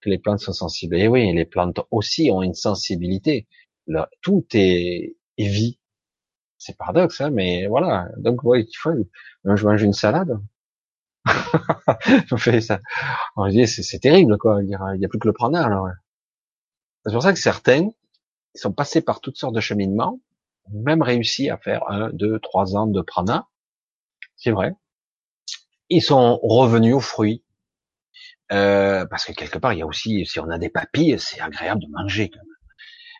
Que 0.00 0.10
les 0.10 0.18
plantes 0.18 0.40
sont 0.40 0.52
sensibles. 0.52 0.96
Et 0.96 1.08
oui, 1.08 1.32
les 1.34 1.44
plantes 1.44 1.80
aussi 1.90 2.30
ont 2.30 2.42
une 2.42 2.54
sensibilité. 2.54 3.48
tout 4.22 4.46
est, 4.54 5.16
est 5.38 5.48
vie. 5.48 5.78
C'est 6.56 6.76
paradoxe, 6.76 7.20
hein, 7.20 7.30
mais 7.30 7.66
voilà. 7.66 8.08
Donc, 8.16 8.42
ouais, 8.44 8.62
il 8.62 8.76
faut, 8.76 8.92
je 9.44 9.64
mange 9.66 9.82
une 9.82 9.92
salade. 9.92 10.38
je 12.26 12.36
fais 12.36 12.60
ça. 12.60 12.80
On 13.36 13.48
dit, 13.48 13.66
c'est 13.66 13.98
terrible, 13.98 14.38
quoi. 14.38 14.62
Il 14.62 14.68
n'y 14.68 15.04
a 15.04 15.08
plus 15.08 15.18
que 15.18 15.28
le 15.28 15.32
prana, 15.32 15.64
alors. 15.64 15.88
C'est 17.06 17.12
pour 17.12 17.22
ça 17.22 17.32
que 17.32 17.38
certains, 17.38 17.88
ils 18.54 18.58
sont 18.60 18.72
passés 18.72 19.00
par 19.00 19.20
toutes 19.20 19.36
sortes 19.36 19.54
de 19.54 19.60
cheminements, 19.60 20.20
ont 20.66 20.82
même 20.82 21.02
réussi 21.02 21.50
à 21.50 21.56
faire 21.56 21.88
un, 21.90 22.10
deux, 22.10 22.38
trois 22.40 22.76
ans 22.76 22.86
de 22.86 23.00
prana. 23.00 23.48
C'est 24.36 24.50
vrai. 24.50 24.74
Ils 25.88 26.02
sont 26.02 26.38
revenus 26.42 26.94
aux 26.94 27.00
fruits. 27.00 27.44
Euh, 28.50 29.04
parce 29.06 29.26
que 29.26 29.32
quelque 29.32 29.58
part, 29.58 29.74
il 29.74 29.80
y 29.80 29.82
a 29.82 29.86
aussi, 29.86 30.24
si 30.24 30.40
on 30.40 30.48
a 30.48 30.58
des 30.58 30.70
papilles, 30.70 31.18
c'est 31.18 31.40
agréable 31.40 31.82
de 31.82 31.88
manger. 31.88 32.30
Quand 32.30 32.40
même 32.40 32.48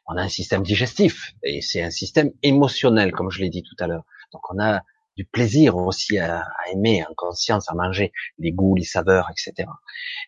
on 0.08 0.16
a 0.16 0.22
un 0.22 0.28
système 0.28 0.62
digestif 0.62 1.34
et 1.42 1.60
c'est 1.60 1.82
un 1.82 1.90
système 1.90 2.32
émotionnel, 2.42 3.12
comme 3.12 3.30
je 3.30 3.40
l'ai 3.40 3.50
dit 3.50 3.62
tout 3.62 3.76
à 3.78 3.86
l'heure. 3.86 4.04
Donc 4.32 4.42
on 4.50 4.58
a 4.58 4.82
du 5.16 5.24
plaisir 5.24 5.76
aussi 5.76 6.18
à, 6.18 6.46
aimer, 6.72 7.04
en 7.08 7.14
conscience, 7.14 7.70
à 7.70 7.74
manger 7.74 8.12
les 8.38 8.52
goûts, 8.52 8.74
les 8.74 8.84
saveurs, 8.84 9.28
etc. 9.30 9.68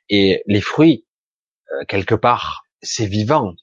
Et 0.08 0.42
les 0.46 0.60
fruits, 0.60 1.06
euh, 1.72 1.84
quelque 1.86 2.14
part, 2.14 2.64
c'est 2.83 3.07
vivant, 3.07 3.55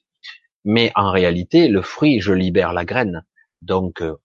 mais 0.64 0.92
en 0.94 1.10
réalité, 1.10 1.68
le 1.68 1.82
fruit, 1.82 2.20
je 2.20 2.32
libère 2.32 2.72
la 2.72 2.84
graine. 2.84 3.24
Donc 3.62 4.02
euh, 4.02 4.16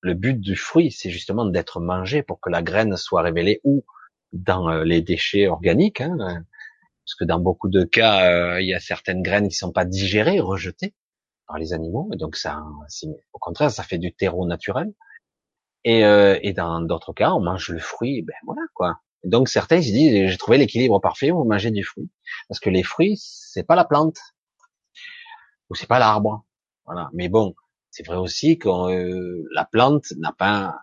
le 0.00 0.14
but 0.14 0.40
du 0.40 0.56
fruit, 0.56 0.90
c'est 0.90 1.10
justement 1.10 1.44
d'être 1.46 1.80
mangé 1.80 2.22
pour 2.22 2.40
que 2.40 2.50
la 2.50 2.62
graine 2.62 2.96
soit 2.96 3.22
révélée 3.22 3.60
ou 3.64 3.84
dans 4.32 4.68
euh, 4.70 4.84
les 4.84 5.02
déchets 5.02 5.48
organiques, 5.48 6.00
hein, 6.00 6.16
parce 6.18 7.14
que 7.18 7.24
dans 7.24 7.40
beaucoup 7.40 7.68
de 7.68 7.84
cas, 7.84 8.58
il 8.60 8.66
y 8.66 8.74
a 8.74 8.80
certaines 8.80 9.22
graines 9.22 9.48
qui 9.48 9.56
sont 9.56 9.72
pas 9.72 9.84
digérées, 9.84 10.40
rejetées 10.40 10.94
les 11.58 11.72
animaux. 11.72 12.08
Et 12.12 12.16
donc 12.16 12.36
ça, 12.36 12.62
au 13.32 13.38
contraire, 13.38 13.70
ça 13.70 13.82
fait 13.82 13.98
du 13.98 14.12
terreau 14.12 14.46
naturel. 14.46 14.92
Et, 15.84 16.04
euh, 16.04 16.38
et 16.42 16.52
dans 16.52 16.80
d'autres 16.80 17.12
cas, 17.12 17.32
on 17.32 17.40
mange 17.40 17.70
le 17.70 17.78
fruit, 17.78 18.22
ben 18.22 18.34
voilà 18.44 18.60
quoi. 18.74 19.00
donc 19.24 19.48
certains 19.48 19.80
se 19.80 19.90
disent, 19.90 20.28
j'ai 20.28 20.36
trouvé 20.36 20.58
l'équilibre 20.58 21.00
parfait, 21.00 21.30
vous 21.30 21.44
mangez 21.44 21.70
du 21.70 21.82
fruit, 21.82 22.10
parce 22.48 22.60
que 22.60 22.68
les 22.68 22.82
fruits, 22.82 23.16
c'est 23.18 23.62
pas 23.62 23.76
la 23.76 23.86
plante 23.86 24.18
ou 25.70 25.74
c'est 25.74 25.86
pas 25.86 25.98
l'arbre, 25.98 26.44
voilà. 26.84 27.10
Mais 27.12 27.28
bon, 27.28 27.54
c'est 27.90 28.06
vrai 28.06 28.16
aussi 28.16 28.58
que 28.58 28.68
euh, 28.68 29.48
la 29.52 29.64
plante 29.64 30.12
n'a 30.18 30.32
pas 30.32 30.82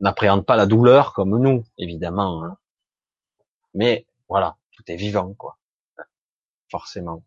n'appréhende 0.00 0.44
pas 0.44 0.56
la 0.56 0.66
douleur 0.66 1.12
comme 1.14 1.40
nous, 1.40 1.64
évidemment. 1.78 2.44
Hein. 2.44 2.58
Mais 3.74 4.06
voilà, 4.28 4.56
tout 4.72 4.82
est 4.88 4.96
vivant, 4.96 5.32
quoi. 5.34 5.58
Forcément. 6.70 7.22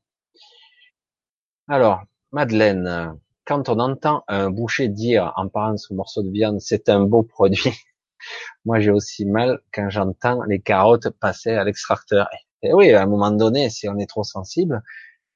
Alors, 1.68 2.04
Madeleine, 2.32 3.20
quand 3.46 3.70
on 3.70 3.80
entend 3.80 4.24
un 4.28 4.50
boucher 4.50 4.90
dire 4.90 5.34
en 5.36 5.48
parlant 5.48 5.74
de 5.74 5.78
ce 5.78 5.94
morceau 5.94 6.22
de 6.24 6.30
viande, 6.30 6.60
c'est 6.60 6.90
un 6.90 7.02
beau 7.02 7.24
produit, 7.24 7.74
moi 8.66 8.80
j'ai 8.80 8.92
aussi 8.92 9.26
mal 9.26 9.62
quand 9.74 9.90
j'entends 9.90 10.44
les 10.44 10.60
carottes 10.62 11.10
passer 11.10 11.52
à 11.52 11.64
l'extracteur. 11.64 12.28
Et 12.62 12.74
oui, 12.74 12.92
à 12.94 13.04
un 13.04 13.06
moment 13.06 13.32
donné, 13.32 13.70
si 13.70 13.88
on 13.88 13.98
est 13.98 14.10
trop 14.10 14.24
sensible, 14.24 14.84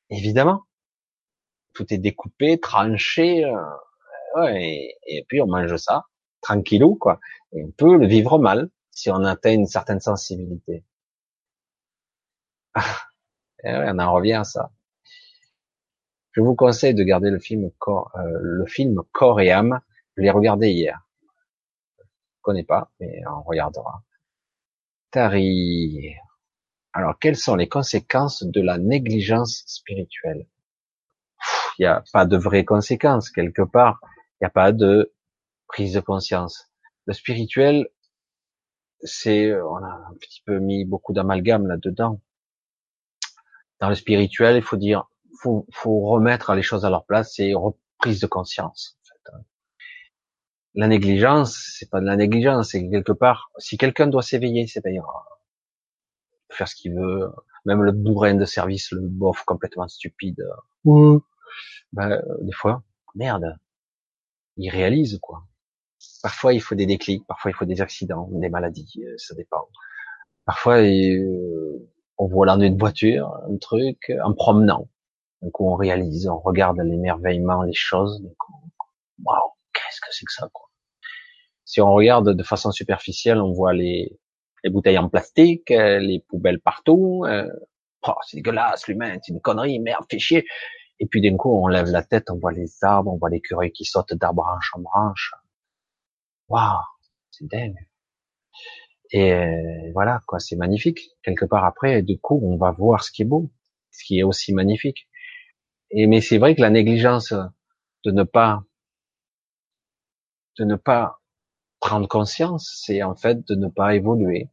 évidemment, 0.10 0.64
tout 1.80 1.94
est 1.94 1.98
découpé, 1.98 2.60
tranché, 2.60 3.46
euh, 3.46 4.54
et, 4.54 5.26
puis 5.30 5.42
on 5.42 5.48
mange 5.48 5.78
ça, 5.78 6.08
tranquillou, 6.42 6.96
quoi. 6.96 7.22
Et 7.54 7.64
on 7.64 7.72
peut 7.72 7.96
le 7.96 8.06
vivre 8.06 8.38
mal 8.38 8.70
si 8.92 9.10
on 9.10 9.24
atteint 9.24 9.54
une 9.54 9.66
certaine 9.66 10.02
sensibilité. 10.02 10.84
et 13.64 13.72
on 13.74 13.98
en 13.98 14.12
revient 14.12 14.34
à 14.34 14.44
ça. 14.44 14.72
Je 16.34 16.42
vous 16.42 16.54
conseille 16.54 16.96
de 16.96 17.04
garder 17.04 17.30
le 17.30 17.40
film 17.40 17.72
Corps, 17.80 18.12
euh, 18.18 18.40
le 18.42 18.66
film 18.66 19.02
Corps 19.14 19.40
et 19.40 19.52
âme. 19.52 19.80
Je 20.18 20.24
l'ai 20.24 20.32
regardé 20.32 20.72
hier. 20.72 21.08
Je 21.98 22.42
connais 22.42 22.66
pas, 22.66 22.92
mais 23.00 23.22
on 23.26 23.42
regardera. 23.44 24.04
Tari. 25.12 26.14
Alors, 26.92 27.18
quelles 27.20 27.38
sont 27.38 27.56
les 27.56 27.70
conséquences 27.70 28.44
de 28.44 28.60
la 28.60 28.78
négligence 28.78 29.64
spirituelle? 29.66 30.46
Il 31.80 31.84
n'y 31.84 31.88
a 31.88 32.04
pas 32.12 32.26
de 32.26 32.36
vraies 32.38 32.66
conséquences 32.66 33.30
quelque 33.30 33.62
part. 33.62 34.02
Il 34.04 34.44
n'y 34.44 34.48
a 34.48 34.52
pas 34.52 34.74
de 34.74 35.14
prise 35.68 35.94
de 35.94 36.02
conscience. 36.02 36.70
Le 37.06 37.14
spirituel, 37.14 37.88
c'est, 39.02 39.54
on 39.62 39.78
a 39.78 40.08
un 40.12 40.14
petit 40.20 40.42
peu 40.46 40.60
mis 40.60 40.84
beaucoup 40.84 41.14
d'amalgame 41.14 41.68
là-dedans. 41.68 42.20
Dans 43.80 43.88
le 43.88 43.96
spirituel, 43.96 44.58
il 44.58 44.62
faut 44.62 44.76
dire, 44.76 45.10
faut, 45.42 45.66
faut 45.72 46.02
remettre 46.02 46.54
les 46.54 46.62
choses 46.62 46.84
à 46.84 46.90
leur 46.90 47.06
place, 47.06 47.34
c'est 47.36 47.54
reprise 47.54 48.20
de 48.20 48.28
conscience. 48.28 49.00
Hein. 49.32 49.40
La 50.76 50.88
négligence, 50.88 51.76
c'est 51.78 51.90
pas 51.90 52.02
de 52.02 52.06
la 52.06 52.18
négligence, 52.18 52.72
c'est 52.72 52.90
quelque 52.90 53.14
part, 53.14 53.52
si 53.58 53.78
quelqu'un 53.78 54.08
doit 54.08 54.22
s'éveiller, 54.22 54.68
s'éveillera. 54.68 55.26
Faire 56.52 56.68
ce 56.68 56.76
qu'il 56.76 56.94
veut, 56.94 57.32
même 57.66 57.84
le 57.84 57.94
bourrin 57.94 58.36
de 58.36 58.46
service, 58.46 58.92
le 58.92 59.02
bof 59.02 59.44
complètement 59.46 59.88
stupide. 59.88 60.46
Ben, 61.94 62.22
des 62.42 62.52
fois, 62.52 62.84
merde, 63.16 63.58
il 64.58 64.70
réalise 64.70 65.20
quoi. 65.22 65.44
Parfois, 66.24 66.54
il 66.54 66.62
faut 66.62 66.76
des 66.76 66.86
déclics, 66.86 67.26
parfois 67.28 67.52
il 67.52 67.54
faut 67.54 67.66
des 67.66 67.82
accidents, 67.82 68.30
des 68.32 68.50
maladies, 68.50 69.04
euh, 69.04 69.16
ça 69.18 69.36
dépend. 69.36 69.68
Parfois, 70.46 70.78
euh, 70.78 71.90
on 72.18 72.28
voit 72.28 72.46
dans 72.46 72.60
une 72.60 72.78
voiture, 72.78 73.34
un 73.50 73.58
truc, 73.58 74.12
en 74.24 74.34
promenant. 74.34 74.88
Donc 75.42 75.60
on 75.62 75.76
réalise, 75.76 76.28
on 76.28 76.40
regarde 76.40 76.80
l'émerveillement, 76.80 77.64
les 77.64 77.74
choses. 77.74 78.22
Waouh, 79.24 79.52
qu'est-ce 79.74 80.02
que 80.02 80.08
c'est 80.12 80.26
que 80.26 80.34
ça 80.34 80.50
quoi 80.54 80.70
Si 81.66 81.82
on 81.82 81.94
regarde 81.94 82.34
de 82.36 82.44
façon 82.44 82.72
superficielle, 82.72 83.40
on 83.40 83.54
voit 83.54 83.74
les, 83.74 84.20
les 84.64 84.70
bouteilles 84.70 84.98
en 84.98 85.10
plastique, 85.10 85.72
euh, 85.72 86.00
les 86.00 86.20
poubelles 86.28 86.60
partout. 86.60 87.24
Euh, 87.28 87.48
oh, 88.08 88.14
c'est 88.26 88.38
dégueulasse, 88.38 88.88
l'humain, 88.88 89.18
c'est 89.24 89.34
une 89.34 89.42
connerie, 89.42 89.80
merde, 89.80 90.06
fais 90.10 90.20
chier. 90.20 90.46
Et 91.00 91.08
puis 91.08 91.22
d'un 91.22 91.38
coup, 91.38 91.52
on 91.52 91.68
lève 91.68 91.88
la 91.88 92.04
tête, 92.04 92.30
on 92.30 92.38
voit 92.38 92.52
les 92.52 92.84
arbres, 92.84 93.12
on 93.14 93.18
voit 93.18 93.30
les 93.30 93.42
cureuils 93.42 93.72
qui 93.72 93.86
sautent 93.86 94.14
d'arbre 94.14 94.46
en 94.76 94.80
branche. 94.82 95.34
Waouh, 96.50 96.84
c'est 97.32 97.48
dingue. 97.48 97.76
Et 99.12 99.34
euh, 99.34 99.92
voilà, 99.94 100.22
quoi, 100.28 100.40
c'est 100.40 100.56
magnifique. 100.56 101.12
Quelque 101.24 101.46
part 101.46 101.66
après, 101.66 102.02
du 102.02 102.20
coup, 102.20 102.40
on 102.44 102.58
va 102.58 102.72
voir 102.72 103.04
ce 103.04 103.12
qui 103.12 103.24
est 103.24 103.26
beau, 103.26 103.50
ce 103.92 104.04
qui 104.04 104.20
est 104.20 104.24
aussi 104.24 104.54
magnifique. 104.54 105.08
Et 105.92 106.08
mais 106.08 106.22
c'est 106.22 106.38
vrai 106.38 106.56
que 106.56 106.62
la 106.62 106.70
négligence 106.70 107.34
de 108.06 108.12
ne 108.12 108.24
pas 108.24 108.64
de 110.58 110.66
ne 110.66 110.76
pas 110.76 111.22
prendre 111.80 112.08
conscience, 112.08 112.82
c'est 112.86 113.04
en 113.04 113.16
fait 113.16 113.48
de 113.48 113.56
ne 113.56 113.68
pas 113.70 113.96
évoluer. 113.96 114.50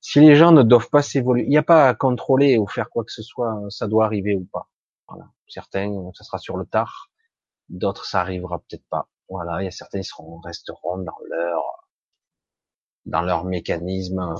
Si 0.00 0.20
les 0.20 0.36
gens 0.36 0.52
ne 0.52 0.62
doivent 0.62 0.90
pas 0.90 1.02
s'évoluer, 1.02 1.44
il 1.44 1.50
n'y 1.50 1.58
a 1.58 1.62
pas 1.62 1.88
à 1.88 1.94
contrôler 1.94 2.56
ou 2.58 2.66
faire 2.66 2.88
quoi 2.90 3.04
que 3.04 3.12
ce 3.12 3.22
soit, 3.22 3.60
ça 3.70 3.88
doit 3.88 4.06
arriver 4.06 4.36
ou 4.36 4.46
pas. 4.52 4.68
Voilà. 5.08 5.30
Certains, 5.48 6.10
ça 6.14 6.24
sera 6.24 6.38
sur 6.38 6.56
le 6.56 6.66
tard, 6.66 7.10
d'autres, 7.68 8.04
ça 8.04 8.20
arrivera 8.20 8.58
peut-être 8.60 8.86
pas. 8.90 9.08
Voilà, 9.28 9.62
il 9.62 9.64
y 9.64 9.68
a 9.68 9.70
certains, 9.70 9.98
ils 9.98 10.04
seront, 10.04 10.38
resteront 10.40 10.98
dans 10.98 11.18
leur, 11.28 11.62
dans 13.06 13.22
leur 13.22 13.44
mécanisme 13.44 14.34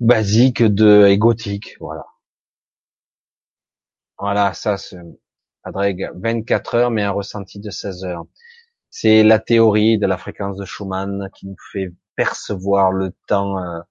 basique 0.00 0.62
de 0.62 1.06
égotique, 1.06 1.76
voilà. 1.80 2.04
Voilà, 4.18 4.54
ça, 4.54 4.76
c'est 4.76 4.98
Adreg, 5.64 6.10
24 6.14 6.74
heures, 6.74 6.90
mais 6.90 7.02
un 7.02 7.10
ressenti 7.10 7.58
de 7.60 7.70
16 7.70 8.04
heures. 8.04 8.24
C'est 8.90 9.22
la 9.22 9.38
théorie 9.40 9.98
de 9.98 10.06
la 10.06 10.18
fréquence 10.18 10.56
de 10.56 10.64
Schumann 10.64 11.28
qui 11.34 11.46
nous 11.46 11.56
fait 11.72 11.92
percevoir 12.16 12.92
le 12.92 13.12
temps 13.26 13.58
euh, 13.58 13.80
euh, 13.80 13.82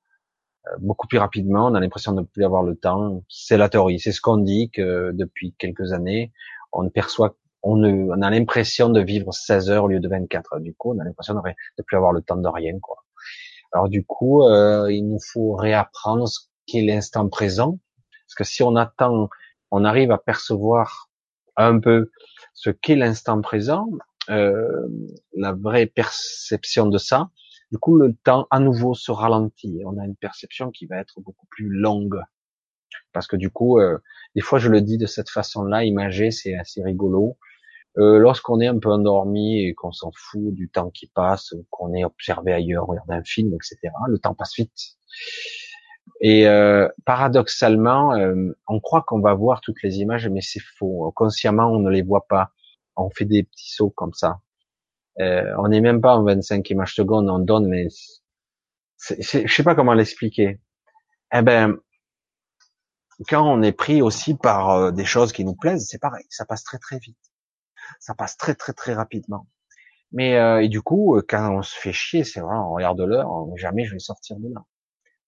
beaucoup 0.80 1.08
plus 1.08 1.18
rapidement. 1.18 1.68
On 1.68 1.76
a 1.76 1.80
l'impression 1.80 2.14
de 2.14 2.22
ne 2.22 2.26
plus 2.26 2.44
avoir 2.46 2.64
le 2.64 2.76
temps. 2.76 3.24
C'est 3.30 3.58
la 3.58 3.70
théorie. 3.70 4.00
C'est 4.00 4.12
ce 4.12 4.22
qu'on 4.22 4.38
dit 4.38 4.70
que 4.72 5.12
depuis 5.14 5.54
quelques 5.58 5.94
années, 5.94 6.32
on 6.72 6.90
perçoit, 6.90 7.36
on, 7.62 7.84
on 7.84 8.22
a 8.22 8.30
l'impression 8.30 8.90
de 8.90 9.02
vivre 9.02 9.34
16 9.34 9.70
heures 9.70 9.84
au 9.86 9.88
lieu 9.88 10.00
de 10.00 10.08
24. 10.08 10.60
Du 10.60 10.74
coup, 10.74 10.94
on 10.94 11.00
a 11.00 11.04
l'impression 11.04 11.34
de 11.34 11.40
ne 11.40 11.84
plus 11.84 11.98
avoir 11.98 12.12
le 12.12 12.22
temps 12.22 12.38
de 12.38 12.48
rien, 12.48 12.80
quoi. 12.80 12.98
Alors 13.74 13.90
du 13.90 14.06
coup, 14.06 14.44
euh, 14.44 14.92
il 14.92 15.08
nous 15.08 15.20
faut 15.20 15.54
réapprendre 15.56 16.28
ce 16.28 16.42
qu'est 16.68 16.84
l'instant 16.84 17.28
présent, 17.28 17.80
parce 18.28 18.36
que 18.36 18.44
si 18.44 18.62
on 18.62 18.76
attend 18.76 19.30
on 19.74 19.86
arrive 19.86 20.12
à 20.12 20.20
percevoir 20.20 21.10
un 21.58 21.80
peu 21.80 22.12
ce 22.54 22.70
qu'est 22.70 22.96
l'instant 22.96 23.42
présent, 23.42 23.90
euh, 24.30 24.88
la 25.36 25.52
vraie 25.52 25.88
perception 25.88 26.86
de 26.86 27.00
ça. 27.00 27.32
Du 27.74 27.80
coup, 27.80 27.98
le 27.98 28.14
temps 28.14 28.46
à 28.52 28.60
nouveau 28.60 28.94
se 28.94 29.12
ralentit. 29.12 29.82
On 29.84 29.98
a 29.98 30.06
une 30.06 30.16
perception 30.16 30.70
qui 30.70 30.86
va 30.86 31.00
être 31.00 31.20
beaucoup 31.22 31.48
plus 31.50 31.70
longue. 31.70 32.22
Parce 33.14 33.26
que 33.26 33.36
du 33.36 33.50
coup, 33.50 33.80
euh, 33.80 33.98
des 34.36 34.42
fois 34.42 34.60
je 34.60 34.70
le 34.70 34.80
dis 34.80 35.00
de 35.00 35.08
cette 35.08 35.32
façon-là, 35.32 35.84
imager, 35.84 36.30
c'est 36.30 36.54
assez 36.54 36.84
rigolo. 36.84 37.36
Euh, 37.98 38.20
lorsqu'on 38.20 38.60
est 38.60 38.68
un 38.68 38.78
peu 38.78 38.90
endormi 38.90 39.66
et 39.66 39.74
qu'on 39.74 39.92
s'en 39.92 40.12
fout 40.16 40.54
du 40.54 40.70
temps 40.70 40.92
qui 40.92 41.08
passe, 41.08 41.56
qu'on 41.72 41.96
est 41.96 42.06
observé 42.06 42.54
ailleurs, 42.54 42.86
regarde 42.86 43.10
un 43.10 43.24
film, 43.24 43.56
etc., 43.56 43.92
le 44.08 44.20
temps 44.20 44.36
passe 44.36 44.54
vite. 44.56 45.00
Et 46.22 46.48
euh, 46.48 46.88
paradoxalement, 47.06 48.14
euh, 48.14 48.56
on 48.68 48.82
croit 48.82 49.02
qu'on 49.02 49.20
va 49.20 49.34
voir 49.34 49.62
toutes 49.62 49.82
les 49.82 49.98
images, 49.98 50.30
mais 50.30 50.42
c'est 50.42 50.62
faux. 50.78 51.12
Consciemment, 51.16 51.72
on 51.72 51.80
ne 51.80 51.90
les 51.90 52.04
voit 52.04 52.28
pas. 52.28 52.52
On 52.96 53.10
fait 53.10 53.26
des 53.26 53.42
petits 53.42 53.74
sauts 53.74 53.90
comme 53.90 54.14
ça. 54.14 54.42
Euh, 55.20 55.54
on 55.60 55.68
n'est 55.68 55.82
même 55.82 56.02
pas 56.02 56.16
en 56.16 56.24
25 56.24 56.70
images 56.72 56.96
secondes, 56.96 57.30
on 57.30 57.40
donne, 57.40 57.68
mais 57.68 57.88
je 59.10 59.48
sais 59.48 59.64
pas 59.64 59.76
comment 59.76 59.94
l'expliquer. 59.94 60.60
Eh 61.34 61.42
ben, 61.42 61.78
quand 63.28 63.48
on 63.48 63.62
est 63.62 63.74
pris 63.74 64.02
aussi 64.02 64.36
par 64.36 64.70
euh, 64.72 64.92
des 64.92 65.06
choses 65.06 65.32
qui 65.32 65.46
nous 65.46 65.56
plaisent, 65.56 65.88
c'est 65.90 66.00
pareil, 66.00 66.26
ça 66.30 66.46
passe 66.46 66.64
très 66.64 66.80
très 66.80 67.00
vite. 67.00 67.18
Ça 68.00 68.16
passe 68.16 68.38
très 68.38 68.56
très 68.56 68.74
très 68.74 68.94
rapidement. 68.94 69.48
Mais 70.12 70.38
euh, 70.38 70.64
et 70.64 70.70
du 70.70 70.82
coup, 70.82 71.20
quand 71.28 71.58
on 71.58 71.62
se 71.62 71.76
fait 71.76 71.94
chier, 71.94 72.24
c'est 72.24 72.40
vrai, 72.40 72.56
on 72.56 72.74
regarde 72.74 73.02
l'heure, 73.02 73.30
jamais 73.56 73.86
je 73.86 73.94
vais 73.94 74.00
sortir 74.00 74.38
de 74.38 74.50
là. 74.54 74.64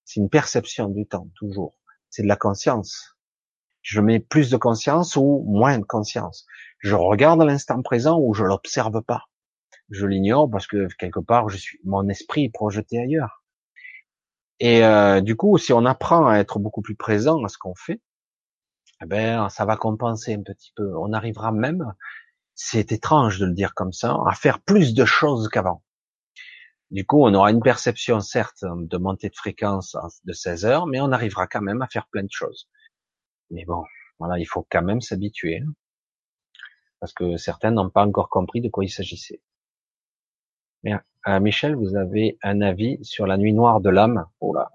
C'est 0.03 0.19
une 0.19 0.29
perception 0.29 0.89
du 0.89 1.07
temps, 1.07 1.27
toujours. 1.35 1.75
C'est 2.09 2.23
de 2.23 2.27
la 2.27 2.35
conscience. 2.35 3.17
Je 3.81 4.01
mets 4.01 4.19
plus 4.19 4.49
de 4.49 4.57
conscience 4.57 5.15
ou 5.15 5.43
moins 5.47 5.77
de 5.79 5.83
conscience. 5.83 6.45
Je 6.79 6.95
regarde 6.95 7.41
l'instant 7.41 7.81
présent 7.81 8.19
ou 8.19 8.33
je 8.33 8.43
l'observe 8.43 9.01
pas. 9.01 9.25
Je 9.89 10.05
l'ignore 10.05 10.49
parce 10.49 10.67
que 10.67 10.87
quelque 10.97 11.19
part, 11.19 11.49
je 11.49 11.57
suis, 11.57 11.79
mon 11.83 12.07
esprit 12.09 12.45
est 12.45 12.49
projeté 12.53 12.99
ailleurs. 12.99 13.43
Et 14.59 14.83
euh, 14.83 15.21
du 15.21 15.35
coup, 15.35 15.57
si 15.57 15.73
on 15.73 15.85
apprend 15.85 16.27
à 16.27 16.37
être 16.37 16.59
beaucoup 16.59 16.81
plus 16.81 16.95
présent 16.95 17.43
à 17.43 17.49
ce 17.49 17.57
qu'on 17.57 17.75
fait, 17.75 18.01
eh 19.01 19.05
ben, 19.05 19.49
ça 19.49 19.65
va 19.65 19.75
compenser 19.75 20.33
un 20.33 20.41
petit 20.43 20.71
peu. 20.75 20.95
On 20.97 21.13
arrivera 21.13 21.51
même, 21.51 21.93
c'est 22.55 22.91
étrange 22.91 23.39
de 23.39 23.45
le 23.45 23.53
dire 23.53 23.73
comme 23.73 23.91
ça, 23.91 24.17
à 24.27 24.33
faire 24.33 24.61
plus 24.61 24.93
de 24.93 25.05
choses 25.05 25.49
qu'avant. 25.49 25.83
Du 26.91 27.05
coup, 27.05 27.23
on 27.25 27.33
aura 27.33 27.51
une 27.51 27.61
perception, 27.61 28.21
certes, 28.21 28.63
de 28.63 28.97
montée 28.97 29.29
de 29.29 29.35
fréquence 29.35 29.97
de 30.23 30.33
16 30.33 30.65
heures, 30.65 30.87
mais 30.87 31.01
on 31.01 31.11
arrivera 31.11 31.47
quand 31.47 31.61
même 31.61 31.81
à 31.81 31.87
faire 31.87 32.07
plein 32.07 32.23
de 32.23 32.31
choses. 32.31 32.69
Mais 33.49 33.65
bon, 33.65 33.83
voilà, 34.19 34.39
il 34.39 34.45
faut 34.45 34.65
quand 34.69 34.83
même 34.83 35.01
s'habituer. 35.01 35.59
Hein. 35.59 35.73
parce 36.99 37.13
que 37.13 37.37
certains 37.37 37.71
n'ont 37.71 37.89
pas 37.89 38.05
encore 38.05 38.29
compris 38.29 38.61
de 38.61 38.69
quoi 38.69 38.85
il 38.85 38.89
s'agissait. 38.89 39.41
Euh, 40.85 41.39
Michel, 41.39 41.75
vous 41.75 41.95
avez 41.95 42.37
un 42.43 42.61
avis 42.61 42.99
sur 43.03 43.25
la 43.25 43.37
nuit 43.37 43.53
noire 43.53 43.81
de 43.81 43.89
l'âme? 43.89 44.25
Oh 44.39 44.53
là, 44.53 44.71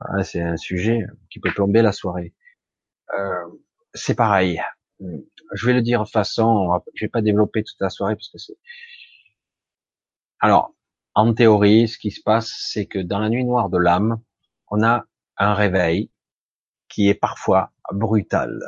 ah, 0.00 0.22
c'est 0.22 0.42
un 0.42 0.56
sujet 0.56 1.06
qui 1.30 1.40
peut 1.40 1.50
plomber 1.50 1.80
la 1.80 1.92
soirée. 1.92 2.34
Euh, 3.16 3.46
c'est 3.94 4.14
pareil. 4.14 4.60
Je 5.52 5.66
vais 5.66 5.72
le 5.72 5.82
dire 5.82 6.02
de 6.04 6.08
façon, 6.08 6.80
je 6.94 7.04
vais 7.04 7.08
pas 7.08 7.22
développer 7.22 7.62
toute 7.62 7.80
la 7.80 7.88
soirée 7.88 8.14
parce 8.14 8.28
que 8.28 8.38
c'est. 8.38 8.56
Alors, 10.40 10.74
en 11.14 11.32
théorie, 11.34 11.88
ce 11.88 11.98
qui 11.98 12.10
se 12.10 12.20
passe, 12.22 12.54
c'est 12.58 12.86
que 12.86 12.98
dans 12.98 13.18
la 13.18 13.28
nuit 13.28 13.44
noire 13.44 13.70
de 13.70 13.78
l'âme, 13.78 14.20
on 14.70 14.82
a 14.82 15.06
un 15.38 15.54
réveil 15.54 16.10
qui 16.88 17.08
est 17.08 17.14
parfois 17.14 17.72
brutal. 17.92 18.60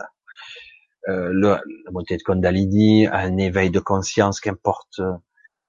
Euh, 1.08 1.28
le, 1.32 1.48
la 1.84 1.90
montée 1.90 2.16
de 2.16 2.22
Kundalini, 2.22 3.06
un 3.06 3.36
éveil 3.36 3.70
de 3.70 3.80
conscience, 3.80 4.40
qu'importe 4.40 5.00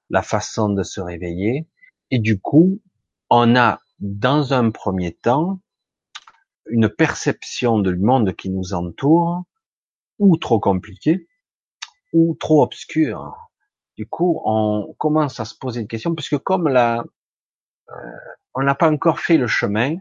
la 0.10 0.22
façon 0.22 0.70
de 0.70 0.84
se 0.84 1.02
réveiller. 1.02 1.68
Et 2.12 2.20
du 2.20 2.40
coup, 2.40 2.80
on 3.30 3.56
a, 3.56 3.80
dans 4.00 4.54
un 4.54 4.72
premier 4.72 5.14
temps, 5.14 5.60
une 6.68 6.90
perception 6.90 7.80
du 7.80 7.96
monde 7.96 8.34
qui 8.36 8.50
nous 8.50 8.74
entoure, 8.74 9.44
ou 10.20 10.38
trop 10.38 10.60
compliquée, 10.60 11.28
ou 12.14 12.36
trop 12.40 12.64
obscure. 12.64 13.36
Du 13.98 14.08
coup, 14.08 14.42
on 14.46 14.94
commence 14.98 15.40
à 15.40 15.46
se 15.46 15.56
poser 15.56 15.82
une 15.82 15.88
question, 15.88 16.16
puisque 16.16 16.38
comme 16.40 16.68
la, 16.68 17.04
euh, 17.90 18.12
on 18.54 18.64
n'a 18.64 18.76
pas 18.76 18.92
encore 18.92 19.20
fait 19.20 19.38
le 19.38 19.48
chemin 19.48 19.98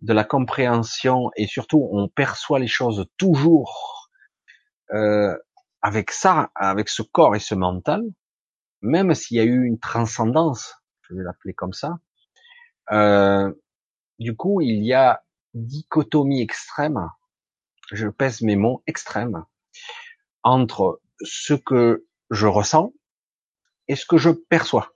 de 0.00 0.12
la 0.12 0.24
compréhension, 0.24 1.30
et 1.36 1.46
surtout, 1.46 1.88
on 1.92 2.08
perçoit 2.08 2.58
les 2.58 2.66
choses 2.66 3.06
toujours 3.18 4.08
euh, 4.92 5.36
avec 5.82 6.10
ça, 6.10 6.50
avec 6.54 6.88
ce 6.88 7.02
corps 7.02 7.36
et 7.36 7.40
ce 7.40 7.54
mental, 7.54 8.02
même 8.82 9.14
s'il 9.14 9.36
y 9.36 9.40
a 9.40 9.44
eu 9.44 9.64
une 9.64 9.78
transcendance, 9.78 10.74
je 11.02 11.14
vais 11.14 11.22
l'appeler 11.22 11.54
comme 11.54 11.72
ça, 11.72 11.98
euh, 12.92 13.52
du 14.18 14.36
coup, 14.36 14.60
il 14.60 14.84
y 14.84 14.92
a 14.92 15.22
dichotomie 15.54 16.42
extrême, 16.42 17.08
je 17.92 18.08
pèse 18.08 18.42
mes 18.42 18.56
mots 18.56 18.82
extrêmes, 18.86 19.44
entre 20.42 21.00
ce 21.22 21.54
que 21.54 22.06
je 22.30 22.46
ressens 22.46 22.92
et 23.88 23.96
ce 23.96 24.06
que 24.06 24.18
je 24.18 24.30
perçois. 24.30 24.92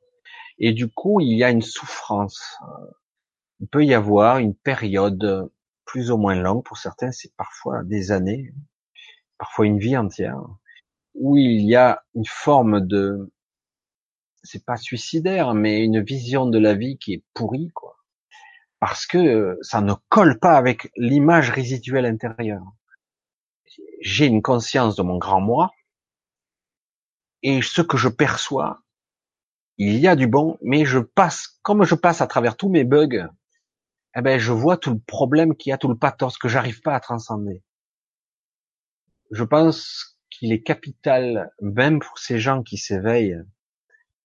Et 0.58 0.72
du 0.72 0.88
coup, 0.88 1.20
il 1.20 1.36
y 1.36 1.44
a 1.44 1.50
une 1.50 1.62
souffrance. 1.62 2.58
Il 3.60 3.68
peut 3.68 3.84
y 3.84 3.94
avoir 3.94 4.38
une 4.38 4.54
période 4.54 5.50
plus 5.84 6.10
ou 6.10 6.16
moins 6.16 6.34
longue, 6.34 6.64
pour 6.64 6.78
certains, 6.78 7.12
c'est 7.12 7.34
parfois 7.36 7.82
des 7.84 8.10
années, 8.10 8.52
parfois 9.38 9.66
une 9.66 9.78
vie 9.78 9.96
entière, 9.96 10.40
où 11.14 11.36
il 11.36 11.62
y 11.62 11.76
a 11.76 12.04
une 12.14 12.26
forme 12.26 12.86
de 12.86 13.32
c'est 14.44 14.64
pas 14.64 14.76
suicidaire, 14.76 15.54
mais 15.54 15.82
une 15.82 16.02
vision 16.02 16.46
de 16.46 16.58
la 16.58 16.74
vie 16.74 16.98
qui 16.98 17.14
est 17.14 17.24
pourrie, 17.34 17.70
quoi. 17.74 17.96
Parce 18.78 19.06
que 19.06 19.58
ça 19.62 19.80
ne 19.80 19.94
colle 20.10 20.38
pas 20.38 20.56
avec 20.56 20.90
l'image 20.96 21.50
résiduelle 21.50 22.06
intérieure. 22.06 22.66
J'ai 24.00 24.26
une 24.26 24.42
conscience 24.42 24.94
de 24.94 25.02
mon 25.02 25.18
grand 25.18 25.40
moi, 25.40 25.72
et 27.42 27.62
ce 27.62 27.82
que 27.82 27.96
je 27.96 28.08
perçois, 28.08 28.82
il 29.78 29.98
y 29.98 30.06
a 30.06 30.16
du 30.16 30.26
bon, 30.26 30.58
mais 30.62 30.84
je 30.84 30.98
passe, 30.98 31.58
comme 31.62 31.84
je 31.84 31.94
passe 31.94 32.20
à 32.20 32.26
travers 32.26 32.56
tous 32.56 32.68
mes 32.68 32.84
bugs, 32.84 33.28
eh 34.16 34.20
ben, 34.22 34.38
je 34.38 34.52
vois 34.52 34.76
tout 34.76 34.92
le 34.92 35.00
problème 35.00 35.56
qu'il 35.56 35.70
y 35.70 35.72
a, 35.72 35.78
tout 35.78 35.88
le 35.88 35.98
pathos 35.98 36.38
que 36.38 36.48
j'arrive 36.48 36.80
pas 36.82 36.94
à 36.94 37.00
transcender. 37.00 37.62
Je 39.30 39.42
pense 39.42 40.16
qu'il 40.30 40.52
est 40.52 40.62
capital, 40.62 41.50
même 41.60 41.98
pour 41.98 42.18
ces 42.18 42.38
gens 42.38 42.62
qui 42.62 42.76
s'éveillent, 42.76 43.42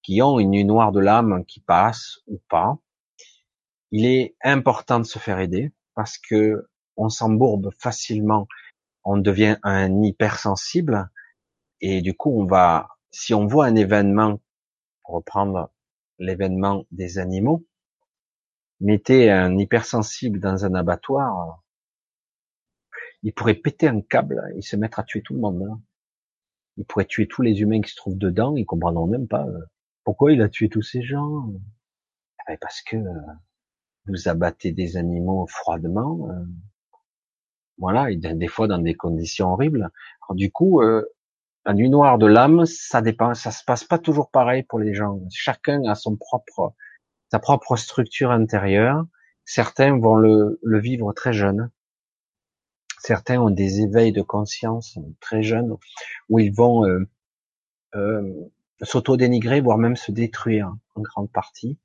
qui 0.10 0.24
ont 0.24 0.40
une 0.40 0.50
nuit 0.50 0.66
noire 0.66 0.92
de 0.92 1.00
l'âme 1.00 1.46
qui 1.46 1.60
passe 1.60 2.18
ou 2.26 2.42
pas, 2.50 2.80
il 3.92 4.08
est 4.08 4.36
important 4.42 5.00
de 5.00 5.06
se 5.06 5.20
faire 5.20 5.38
aider 5.38 5.72
parce 5.94 6.18
que 6.18 6.68
on 6.98 7.10
s'embourbe 7.10 7.70
facilement, 7.78 8.48
on 9.04 9.18
devient 9.18 9.58
un 9.62 10.02
hypersensible 10.02 11.12
et 11.80 12.02
du 12.02 12.16
coup 12.16 12.32
on 12.42 12.48
va, 12.48 12.88
si 13.12 13.36
on 13.36 13.46
voit 13.46 13.68
un 13.68 13.76
événement, 13.76 14.42
pour 15.04 15.14
reprendre 15.14 15.70
l'événement 16.18 16.86
des 16.90 17.20
animaux, 17.20 17.64
mettez 18.80 19.30
un 19.30 19.60
hypersensible 19.60 20.40
dans 20.40 20.66
un 20.66 20.74
abattoir, 20.74 21.62
il 23.22 23.32
pourrait 23.32 23.54
péter 23.54 23.88
un 23.88 24.02
câble 24.02 24.42
et 24.56 24.64
se 24.64 24.76
mettre 24.76 24.98
à 24.98 25.04
tuer 25.04 25.22
tout 25.22 25.36
le 25.36 25.40
monde. 25.40 25.62
Hein. 25.70 25.80
Il 26.78 26.86
pourrait 26.86 27.06
tuer 27.06 27.28
tous 27.28 27.44
les 27.44 27.62
humains 27.62 27.82
qui 27.82 27.92
se 27.92 27.96
trouvent 27.96 28.18
dedans, 28.18 28.56
ils 28.56 28.66
comprendront 28.66 29.06
même 29.06 29.28
pas. 29.28 29.46
Pourquoi 30.04 30.32
il 30.32 30.42
a 30.42 30.50
tué 30.50 30.70
tous 30.70 30.82
ces 30.82 31.02
gens? 31.02 31.52
Eh 31.52 32.44
ben, 32.48 32.58
Parce 32.62 32.82
que 32.82 32.98
euh, 32.98 33.22
vous 34.08 34.28
abattez 34.28 34.72
des 34.72 34.98
animaux 34.98 35.46
froidement, 35.48 36.30
euh, 36.30 36.46
voilà, 37.78 38.14
des 38.14 38.48
fois 38.48 38.68
dans 38.68 38.80
des 38.80 38.96
conditions 38.96 39.54
horribles. 39.54 39.90
du 40.32 40.52
coup, 40.52 40.82
euh, 40.82 41.06
la 41.66 41.74
nuit 41.74 41.90
noire 41.90 42.18
de 42.18 42.26
l'âme, 42.26 42.66
ça 42.66 43.02
dépend, 43.02 43.34
ça 43.34 43.52
se 43.52 43.64
passe 43.64 43.84
pas 43.84 44.00
toujours 44.00 44.32
pareil 44.32 44.64
pour 44.64 44.80
les 44.80 44.94
gens. 44.94 45.20
Chacun 45.32 45.84
a 45.86 45.96
sa 45.96 47.40
propre 47.40 47.76
structure 47.78 48.32
intérieure. 48.32 49.06
Certains 49.46 49.98
vont 49.98 50.16
le, 50.16 50.60
vivre 50.64 51.14
très 51.14 51.34
jeune. 51.34 51.72
Certains 53.00 53.40
ont 53.40 53.50
des 53.50 53.82
éveils 53.82 54.12
de 54.12 54.22
conscience 54.22 54.98
très 55.22 55.42
jeunes 55.42 55.76
où 56.28 56.40
ils 56.40 56.54
vont 56.54 56.86
euh, 57.96 58.52
s'auto-dénigrer, 58.82 59.62
voire 59.62 59.78
même 59.78 59.96
se 59.96 60.12
détruire 60.12 60.74
en 60.96 61.02
grande 61.02 61.32
partie, 61.32 61.78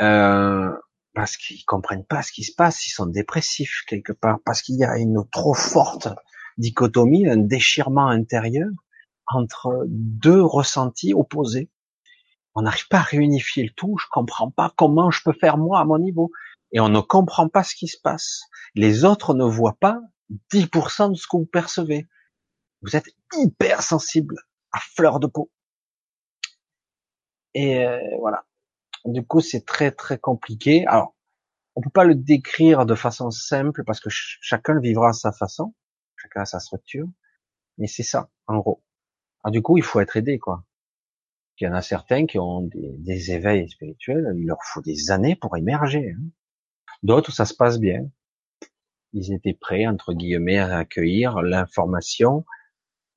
euh, 0.00 0.72
parce 1.14 1.36
qu'ils 1.36 1.64
comprennent 1.64 2.04
pas 2.04 2.22
ce 2.22 2.32
qui 2.32 2.44
se 2.44 2.54
passe, 2.54 2.86
ils 2.86 2.90
sont 2.90 3.06
dépressifs 3.06 3.82
quelque 3.86 4.12
part, 4.12 4.38
parce 4.44 4.62
qu'il 4.62 4.76
y 4.76 4.84
a 4.84 4.98
une 4.98 5.24
trop 5.30 5.54
forte 5.54 6.08
dichotomie, 6.58 7.28
un 7.28 7.36
déchirement 7.36 8.08
intérieur 8.08 8.68
entre 9.26 9.84
deux 9.88 10.42
ressentis 10.42 11.14
opposés. 11.14 11.70
On 12.54 12.62
n'arrive 12.62 12.88
pas 12.88 12.98
à 12.98 13.02
réunifier 13.02 13.64
le 13.64 13.70
tout, 13.70 13.96
je 13.98 14.06
comprends 14.10 14.50
pas 14.50 14.72
comment 14.76 15.10
je 15.10 15.22
peux 15.22 15.32
faire 15.32 15.56
moi 15.56 15.80
à 15.80 15.84
mon 15.84 15.98
niveau. 15.98 16.30
Et 16.72 16.80
on 16.80 16.88
ne 16.88 17.00
comprend 17.00 17.48
pas 17.48 17.62
ce 17.62 17.74
qui 17.74 17.88
se 17.88 17.98
passe. 18.02 18.42
Les 18.74 19.04
autres 19.04 19.34
ne 19.34 19.44
voient 19.44 19.76
pas 19.78 20.00
10% 20.52 21.10
de 21.10 21.14
ce 21.14 21.26
que 21.26 21.36
vous 21.36 21.46
percevez. 21.46 22.06
Vous 22.82 22.96
êtes 22.96 23.08
hyper 23.34 23.82
sensible 23.82 24.36
à 24.72 24.80
fleur 24.80 25.20
de 25.20 25.26
peau. 25.26 25.50
Et 27.54 27.84
euh, 27.86 27.98
voilà. 28.18 28.44
Du 29.04 29.24
coup, 29.24 29.40
c'est 29.40 29.64
très 29.64 29.90
très 29.90 30.18
compliqué. 30.18 30.86
Alors, 30.86 31.14
on 31.74 31.80
peut 31.80 31.90
pas 31.90 32.04
le 32.04 32.14
décrire 32.14 32.86
de 32.86 32.94
façon 32.94 33.30
simple 33.30 33.84
parce 33.84 34.00
que 34.00 34.10
chacun 34.10 34.78
vivra 34.80 35.10
à 35.10 35.12
sa 35.12 35.32
façon, 35.32 35.74
chacun 36.16 36.42
a 36.42 36.44
sa 36.44 36.60
structure. 36.60 37.08
Mais 37.78 37.86
c'est 37.86 38.02
ça, 38.02 38.30
en 38.46 38.58
gros. 38.58 38.82
Alors, 39.42 39.52
du 39.52 39.62
coup, 39.62 39.76
il 39.78 39.82
faut 39.82 40.00
être 40.00 40.16
aidé, 40.16 40.38
quoi. 40.38 40.64
Il 41.58 41.66
y 41.66 41.68
en 41.68 41.74
a 41.74 41.82
certains 41.82 42.26
qui 42.26 42.40
ont 42.40 42.62
des, 42.62 42.96
des 42.98 43.30
éveils 43.30 43.68
spirituels, 43.68 44.34
il 44.36 44.46
leur 44.46 44.58
faut 44.64 44.80
des 44.82 45.12
années 45.12 45.36
pour 45.36 45.56
émerger. 45.56 46.10
Hein. 46.10 46.24
D'autres, 47.04 47.30
ça 47.30 47.44
se 47.44 47.54
passe 47.54 47.78
bien. 47.78 48.10
Ils 49.12 49.32
étaient 49.32 49.54
prêts, 49.54 49.86
entre 49.86 50.12
guillemets, 50.12 50.58
à 50.58 50.78
accueillir 50.78 51.40
l'information 51.40 52.44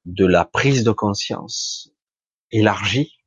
de 0.06 0.28
la 0.28 0.46
prise 0.46 0.84
de 0.84 0.92
conscience 0.92 1.92
élargie. 2.52 3.18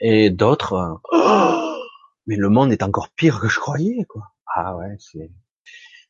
Et 0.00 0.30
d'autres, 0.30 1.00
oh 1.12 1.76
mais 2.26 2.36
le 2.36 2.48
monde 2.48 2.72
est 2.72 2.82
encore 2.82 3.10
pire 3.10 3.40
que 3.40 3.48
je 3.48 3.58
croyais, 3.58 4.04
quoi. 4.08 4.32
Ah 4.54 4.76
ouais, 4.76 4.96
c'est, 4.98 5.30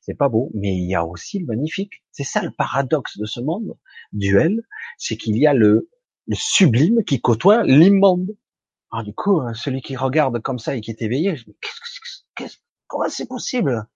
c'est 0.01 0.15
pas 0.15 0.29
beau. 0.29 0.51
Mais 0.55 0.75
il 0.77 0.89
y 0.89 0.95
a 0.95 1.05
aussi 1.05 1.41
le 1.41 1.47
magnifique. 1.47 2.05
C'est 2.13 2.25
ça 2.25 2.43
le 2.43 2.53
paradoxe 2.53 3.19
de 3.19 3.27
ce 3.27 3.41
monde 3.41 3.77
duel, 4.13 4.63
c'est 4.99 5.17
qu'il 5.17 5.37
y 5.37 5.47
a 5.47 5.55
le, 5.55 5.89
le 6.27 6.37
sublime 6.37 7.05
qui 7.05 7.21
côtoie 7.21 7.65
l'immonde. 7.65 8.37
Alors 8.93 9.05
du 9.05 9.15
coup, 9.15 9.41
hein, 9.41 9.55
celui 9.55 9.83
qui 9.83 9.97
regarde 9.97 10.41
comme 10.41 10.59
ça 10.59 10.75
et 10.75 10.81
qui 10.81 10.91
est 10.91 11.03
éveillé, 11.03 11.37
je 11.37 11.49
me 11.49 11.55
qu'est-ce, 11.61 12.23
qu'est-ce, 12.35 12.57
comment 12.87 13.09
c'est 13.09 13.29
possible? 13.29 13.87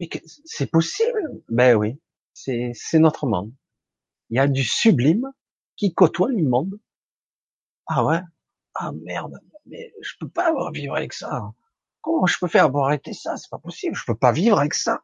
Mais 0.00 0.08
c'est 0.44 0.70
possible? 0.70 1.20
Ben 1.48 1.76
oui, 1.76 2.00
c'est, 2.32 2.72
c'est 2.74 2.98
notre 2.98 3.26
monde. 3.26 3.52
Il 4.30 4.36
y 4.36 4.40
a 4.40 4.48
du 4.48 4.64
sublime 4.64 5.32
qui 5.76 5.94
côtoie 5.94 6.30
l'immonde. 6.30 6.80
Ah 7.86 8.04
ouais 8.04 8.20
Ah 8.74 8.92
merde 8.92 9.40
mais 9.66 9.92
je 10.00 10.12
peux 10.20 10.28
pas 10.28 10.52
vivre 10.72 10.96
avec 10.96 11.12
ça. 11.12 11.52
Comment 12.00 12.26
je 12.26 12.38
peux 12.38 12.48
faire 12.48 12.70
pour 12.70 12.84
arrêter 12.84 13.12
ça? 13.12 13.36
C'est 13.36 13.50
pas 13.50 13.58
possible. 13.58 13.96
Je 13.96 14.04
peux 14.06 14.16
pas 14.16 14.32
vivre 14.32 14.58
avec 14.58 14.74
ça. 14.74 15.02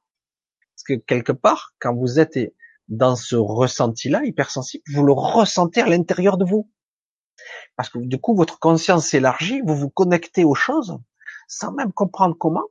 Parce 0.74 0.84
que 0.86 0.94
quelque 0.94 1.32
part, 1.32 1.74
quand 1.80 1.94
vous 1.94 2.20
êtes 2.20 2.38
dans 2.88 3.16
ce 3.16 3.36
ressenti-là, 3.36 4.24
hypersensible, 4.24 4.84
vous 4.92 5.04
le 5.04 5.12
ressentez 5.12 5.80
à 5.80 5.86
l'intérieur 5.86 6.36
de 6.36 6.44
vous. 6.44 6.70
Parce 7.76 7.88
que 7.88 7.98
du 7.98 8.18
coup, 8.20 8.34
votre 8.34 8.58
conscience 8.58 9.06
s'élargit, 9.08 9.62
vous 9.64 9.76
vous 9.76 9.90
connectez 9.90 10.44
aux 10.44 10.54
choses 10.54 10.98
sans 11.48 11.72
même 11.72 11.92
comprendre 11.92 12.36
comment. 12.38 12.66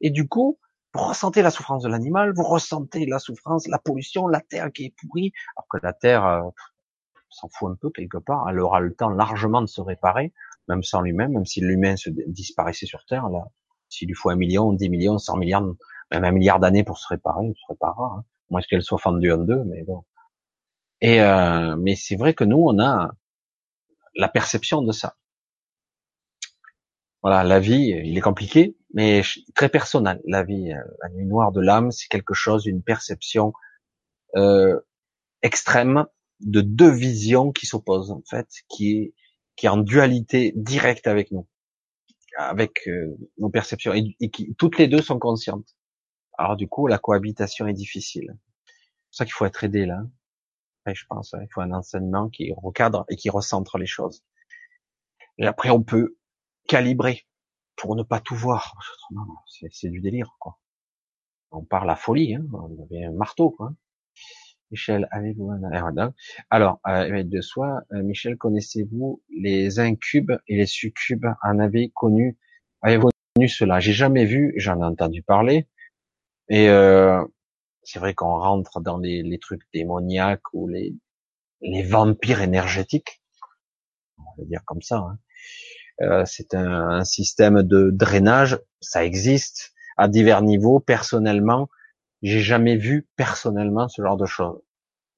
Et 0.00 0.10
du 0.10 0.28
coup, 0.28 0.58
vous 0.94 1.02
ressentez 1.02 1.42
la 1.42 1.50
souffrance 1.50 1.82
de 1.82 1.88
l'animal, 1.88 2.32
vous 2.34 2.44
ressentez 2.44 3.06
la 3.06 3.18
souffrance, 3.18 3.66
la 3.66 3.78
pollution, 3.78 4.28
la 4.28 4.40
terre 4.40 4.70
qui 4.72 4.84
est 4.84 4.94
pourrie, 4.96 5.32
alors 5.56 5.66
que 5.68 5.78
la 5.82 5.92
terre 5.92 6.24
euh, 6.24 6.42
s'en 7.34 7.48
fout 7.48 7.70
un 7.70 7.76
peu 7.80 7.90
quelque 7.90 8.18
part, 8.18 8.48
elle 8.48 8.60
aura 8.60 8.80
le 8.80 8.94
temps 8.94 9.10
largement 9.10 9.60
de 9.60 9.66
se 9.66 9.80
réparer 9.80 10.32
même 10.68 10.82
sans 10.82 11.02
lui-même, 11.02 11.32
même 11.32 11.46
si 11.46 11.60
l'humain 11.60 11.96
se 11.96 12.10
disparaissait 12.10 12.86
sur 12.86 13.04
Terre, 13.06 13.28
là, 13.28 13.44
s'il 13.88 14.08
lui 14.08 14.14
faut 14.14 14.30
un 14.30 14.36
million, 14.36 14.72
dix 14.72 14.88
millions, 14.88 15.18
cent 15.18 15.36
milliards, 15.36 15.64
même 16.10 16.24
un 16.24 16.32
milliard 16.32 16.60
d'années 16.60 16.84
pour 16.84 16.98
se 16.98 17.08
réparer, 17.08 17.46
il 17.46 17.54
se 17.54 17.64
réparera. 17.68 18.16
Hein. 18.18 18.24
Moins 18.50 18.60
qu'elle 18.62 18.82
soit 18.82 18.98
fendue 18.98 19.32
en 19.32 19.38
deux, 19.38 19.64
mais 19.64 19.82
bon. 19.84 20.04
Et 21.00 21.20
euh, 21.20 21.76
mais 21.76 21.96
c'est 21.96 22.16
vrai 22.16 22.34
que 22.34 22.44
nous, 22.44 22.58
on 22.58 22.78
a 22.78 23.10
la 24.14 24.28
perception 24.28 24.82
de 24.82 24.92
ça. 24.92 25.16
Voilà, 27.22 27.42
la 27.42 27.58
vie, 27.58 27.88
il 28.04 28.16
est 28.16 28.20
compliqué, 28.20 28.76
mais 28.92 29.22
très 29.54 29.70
personnel. 29.70 30.20
La 30.26 30.44
vie, 30.44 30.72
euh, 30.72 30.82
la 31.02 31.08
nuit 31.10 31.26
noire 31.26 31.52
de 31.52 31.60
l'âme, 31.60 31.90
c'est 31.90 32.08
quelque 32.08 32.34
chose, 32.34 32.66
une 32.66 32.82
perception 32.82 33.54
euh, 34.36 34.78
extrême 35.42 36.06
de 36.40 36.60
deux 36.60 36.90
visions 36.90 37.52
qui 37.52 37.66
s'opposent 37.66 38.10
en 38.10 38.22
fait, 38.28 38.48
qui 38.68 38.92
est 38.92 39.14
qui 39.56 39.66
est 39.66 39.68
en 39.68 39.76
dualité 39.76 40.52
directe 40.56 41.06
avec 41.06 41.30
nous, 41.30 41.46
avec 42.36 42.88
euh, 42.88 43.16
nos 43.38 43.50
perceptions, 43.50 43.92
et, 43.94 44.30
qui 44.30 44.54
toutes 44.56 44.78
les 44.78 44.88
deux 44.88 45.02
sont 45.02 45.18
conscientes. 45.18 45.76
Alors 46.36 46.56
du 46.56 46.68
coup, 46.68 46.86
la 46.86 46.98
cohabitation 46.98 47.66
est 47.66 47.74
difficile. 47.74 48.36
C'est 49.10 49.18
ça 49.18 49.24
qu'il 49.24 49.34
faut 49.34 49.44
être 49.44 49.62
aidé 49.64 49.86
là. 49.86 50.02
Et 50.86 50.94
je 50.94 51.06
pense, 51.08 51.34
il 51.40 51.48
faut 51.52 51.60
un 51.60 51.72
enseignement 51.72 52.28
qui 52.28 52.52
recadre 52.56 53.04
et 53.08 53.16
qui 53.16 53.30
recentre 53.30 53.78
les 53.78 53.86
choses. 53.86 54.22
Et 55.38 55.46
après, 55.46 55.70
on 55.70 55.82
peut 55.82 56.16
calibrer 56.68 57.26
pour 57.76 57.96
ne 57.96 58.02
pas 58.02 58.20
tout 58.20 58.36
voir. 58.36 58.74
C'est 59.70 59.88
du 59.88 60.00
délire, 60.00 60.36
quoi. 60.38 60.58
On 61.50 61.64
parle 61.64 61.88
à 61.90 61.96
folie, 61.96 62.34
hein. 62.34 62.44
On 62.52 62.82
avait 62.82 63.04
un 63.04 63.12
marteau, 63.12 63.50
quoi. 63.50 63.72
Michel, 64.74 65.06
avez-vous 65.12 65.52
Alors, 66.50 66.80
euh, 66.88 67.22
de 67.22 67.40
soi, 67.40 67.82
euh, 67.92 68.02
Michel, 68.02 68.36
connaissez-vous 68.36 69.22
les 69.30 69.78
incubes 69.78 70.32
et 70.48 70.56
les 70.56 70.66
succubes 70.66 71.26
En 71.44 71.60
avez 71.60 71.90
connu 71.94 72.36
Avez-vous 72.82 73.10
connu 73.36 73.46
cela? 73.46 73.78
J'ai 73.78 73.92
jamais 73.92 74.24
vu, 74.24 74.52
j'en 74.56 74.80
ai 74.80 74.84
entendu 74.84 75.22
parler. 75.22 75.68
Et 76.48 76.68
euh, 76.68 77.24
c'est 77.84 78.00
vrai 78.00 78.14
qu'on 78.14 78.36
rentre 78.36 78.80
dans 78.80 78.98
les, 78.98 79.22
les, 79.22 79.38
trucs 79.38 79.62
démoniaques 79.72 80.52
ou 80.52 80.66
les, 80.66 80.92
les 81.60 81.84
vampires 81.84 82.42
énergétiques, 82.42 83.22
on 84.18 84.42
va 84.42 84.44
dire 84.44 84.64
comme 84.64 84.82
ça. 84.82 84.96
Hein. 84.96 85.18
Euh, 86.00 86.24
c'est 86.26 86.52
un, 86.52 86.98
un, 86.98 87.04
système 87.04 87.62
de 87.62 87.90
drainage, 87.92 88.58
ça 88.80 89.04
existe 89.04 89.72
à 89.96 90.08
divers 90.08 90.42
niveaux. 90.42 90.80
Personnellement, 90.80 91.68
j'ai 92.22 92.40
jamais 92.40 92.76
vu 92.76 93.06
personnellement 93.14 93.86
ce 93.86 94.02
genre 94.02 94.16
de 94.16 94.26
choses. 94.26 94.63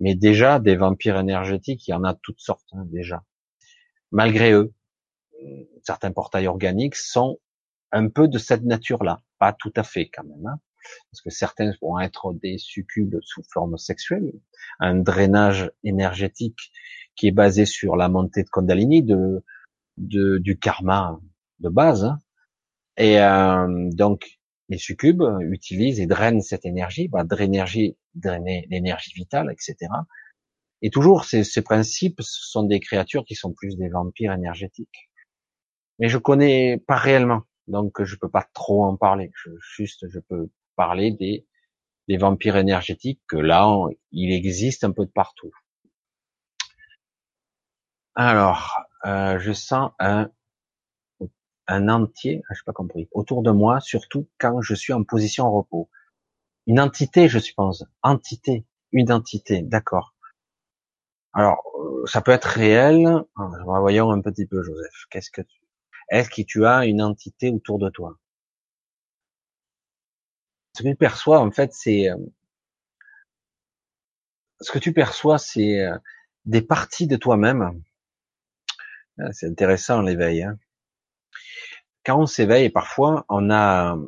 Mais 0.01 0.15
déjà, 0.15 0.59
des 0.59 0.77
vampires 0.77 1.19
énergétiques, 1.19 1.87
il 1.89 1.93
y 1.93 1.95
en 1.95 2.05
a 2.05 2.15
toutes 2.15 2.41
sortes 2.41 2.69
hein, 2.73 2.85
déjà. 2.87 3.23
Malgré 4.13 4.53
eux, 4.53 4.73
certains 5.83 6.13
portails 6.13 6.47
organiques 6.47 6.97
sont 6.97 7.39
un 7.93 8.09
peu 8.09 8.29
de 8.29 8.39
cette 8.39 8.63
nature-là, 8.65 9.23
pas 9.39 9.53
tout 9.53 9.73
à 9.77 9.83
fait 9.83 10.09
quand 10.09 10.25
même, 10.25 10.47
hein, 10.47 10.59
parce 11.11 11.23
que 11.23 11.31
certains 11.31 11.73
vont 11.81 11.99
être 11.99 12.33
des 12.35 12.59
succubes 12.59 13.17
sous 13.23 13.43
forme 13.53 13.79
sexuelle, 13.79 14.33
un 14.81 14.97
drainage 14.97 15.71
énergétique 15.85 16.73
qui 17.15 17.29
est 17.29 17.33
basé 17.33 17.65
sur 17.65 17.97
la 17.97 18.09
montée 18.09 18.43
de 18.43 18.49
Kundalini, 18.51 19.03
de, 19.03 19.43
de 19.97 20.39
du 20.39 20.59
karma 20.59 21.19
de 21.61 21.69
base, 21.69 22.05
hein. 22.05 22.19
et 22.97 23.21
euh, 23.21 23.89
donc 23.93 24.36
les 24.69 24.79
succubes 24.79 25.23
utilisent 25.41 26.01
et 26.01 26.07
drainent 26.07 26.43
cette 26.43 26.67
énergie, 26.67 27.09
bah, 27.09 27.25
drainer, 27.25 27.95
l'énergie 28.15 29.13
vitale, 29.15 29.53
etc. 29.53 29.91
Et 30.83 30.91
toujours, 30.91 31.25
ces, 31.25 31.63
principes 31.63 32.21
sont 32.21 32.65
des 32.65 32.81
créatures 32.81 33.25
qui 33.25 33.35
sont 33.35 33.53
plus 33.53 33.77
des 33.77 33.89
vampires 33.89 34.33
énergétiques. 34.33 35.11
Mais 35.99 36.09
je 36.09 36.19
connais 36.19 36.79
pas 36.87 36.97
réellement, 36.97 37.43
donc 37.67 38.03
je 38.03 38.17
peux 38.17 38.29
pas 38.29 38.47
trop 38.53 38.85
en 38.85 38.97
parler. 38.97 39.31
Juste, 39.77 40.07
je 40.09 40.19
peux 40.19 40.51
parler 40.75 41.13
des, 41.13 41.47
des 42.09 42.19
vampires 42.19 42.57
énergétiques 42.57 43.23
que 43.27 43.37
là, 43.37 43.75
il 44.13 44.33
existe 44.33 44.85
un 44.85 44.93
peu 44.93 45.07
de 45.07 45.11
partout. 45.11 45.53
Alors, 48.15 48.77
euh, 49.05 49.39
je 49.39 49.53
sens 49.53 49.93
un 49.99 50.31
un 51.69 51.89
entier, 51.89 52.43
ah, 52.49 52.55
je 52.55 52.59
sais 52.59 52.65
pas 52.65 52.73
compris, 52.73 53.09
autour 53.13 53.43
de 53.43 53.51
moi, 53.51 53.81
surtout 53.81 54.29
quand 54.39 54.61
je 54.63 54.75
suis 54.75 54.93
en 54.93 55.05
position 55.05 55.51
repos. 55.51 55.89
Une 56.67 56.81
entité, 56.81 57.29
je 57.29 57.39
suppose. 57.39 57.87
Entité, 58.03 58.65
une 58.93 59.13
entité, 59.13 59.63
d'accord. 59.63 60.15
Alors, 61.33 61.63
euh, 61.79 62.07
ça 62.07 62.23
peut 62.23 62.33
être 62.33 62.47
réel. 62.47 63.07
Ah, 63.37 63.51
voyons 63.65 64.11
un 64.11 64.21
petit 64.21 64.47
peu, 64.47 64.63
Joseph. 64.63 65.07
Qu'est-ce 65.11 65.31
que 65.31 65.43
tu, 65.43 65.61
est-ce 66.11 66.31
que 66.31 66.43
tu 66.43 66.67
as 66.67 66.87
une 66.87 67.03
entité 67.03 67.51
autour 67.51 67.79
de 67.79 67.91
toi? 67.91 68.17
Ce 70.75 70.83
que 70.83 70.89
tu 70.89 70.97
perçois, 70.97 71.41
en 71.41 71.51
fait, 71.51 71.73
c'est, 71.73 72.11
euh, 72.11 72.17
ce 74.61 74.71
que 74.73 74.79
tu 74.79 74.93
perçois, 74.93 75.39
c'est 75.39 75.81
euh, 75.81 75.97
des 76.45 76.63
parties 76.63 77.07
de 77.07 77.17
toi-même. 77.17 77.83
C'est 79.33 79.49
intéressant 79.49 80.03
l'éveil. 80.03 80.43
Hein 80.43 80.59
quand 82.07 82.21
on 82.21 82.27
s'éveille, 82.27 82.71
parfois, 82.71 83.27
on 83.29 83.51
a, 83.51 83.99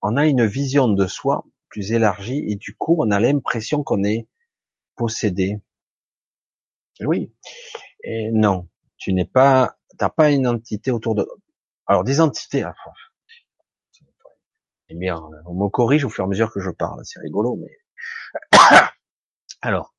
on 0.00 0.16
a 0.16 0.26
une 0.26 0.46
vision 0.46 0.86
de 0.88 1.06
soi 1.08 1.44
plus 1.68 1.90
élargie 1.92 2.44
et 2.46 2.54
du 2.54 2.74
coup, 2.76 2.96
on 3.00 3.10
a 3.10 3.18
l'impression 3.18 3.82
qu'on 3.82 4.04
est 4.04 4.28
possédé. 4.94 5.60
Oui. 7.00 7.34
Et 8.04 8.30
non, 8.30 8.68
tu 8.96 9.12
n'es 9.12 9.24
pas, 9.24 9.76
t'as 9.98 10.08
pas 10.08 10.30
une 10.30 10.46
entité 10.46 10.92
autour 10.92 11.16
de. 11.16 11.28
Alors 11.86 12.04
des 12.04 12.20
entités. 12.20 12.62
Ah, 12.62 12.74
eh 14.90 14.94
bien, 14.94 15.20
on 15.46 15.54
me 15.54 15.68
corrige 15.68 16.04
au 16.04 16.10
fur 16.10 16.24
et 16.24 16.26
à 16.26 16.28
mesure 16.28 16.52
que 16.52 16.60
je 16.60 16.70
parle. 16.70 17.04
C'est 17.04 17.20
rigolo, 17.20 17.56
mais 17.56 17.76
alors, 19.62 19.94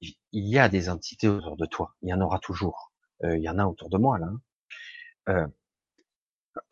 il 0.00 0.14
y 0.32 0.58
a 0.58 0.68
des 0.68 0.90
entités 0.90 1.28
autour 1.28 1.56
de 1.56 1.64
toi. 1.64 1.94
Il 2.02 2.10
y 2.10 2.12
en 2.12 2.20
aura 2.20 2.38
toujours. 2.38 2.92
Euh, 3.24 3.36
il 3.38 3.42
y 3.42 3.48
en 3.48 3.58
a 3.58 3.64
autour 3.64 3.88
de 3.88 3.96
moi 3.96 4.18
là. 4.18 4.26
Hein. 4.26 4.40
Euh, 5.30 5.46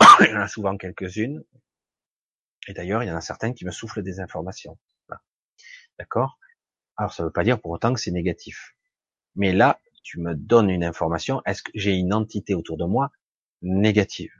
il 0.21 0.31
y 0.31 0.35
en 0.35 0.41
a 0.41 0.49
souvent 0.49 0.77
quelques-unes. 0.77 1.43
Et 2.69 2.73
d'ailleurs, 2.73 3.03
il 3.03 3.09
y 3.09 3.13
en 3.13 3.17
a 3.17 3.21
certaines 3.21 3.55
qui 3.55 3.65
me 3.65 3.71
soufflent 3.71 4.03
des 4.03 4.21
informations. 4.21 4.79
D'accord? 5.99 6.39
Alors 6.97 7.13
ça 7.13 7.23
ne 7.23 7.29
veut 7.29 7.33
pas 7.33 7.45
dire 7.45 7.61
pour 7.61 7.71
autant 7.71 7.95
que 7.95 8.01
c'est 8.01 8.11
négatif. 8.11 8.75
Mais 9.35 9.53
là, 9.53 9.81
tu 10.03 10.21
me 10.21 10.35
donnes 10.35 10.71
une 10.71 10.85
information. 10.85 11.43
Est-ce 11.47 11.63
que 11.63 11.73
j'ai 11.75 11.95
une 11.95 12.15
entité 12.15 12.55
autour 12.55 12.77
de 12.77 12.85
moi 12.85 13.11
négative? 13.63 14.33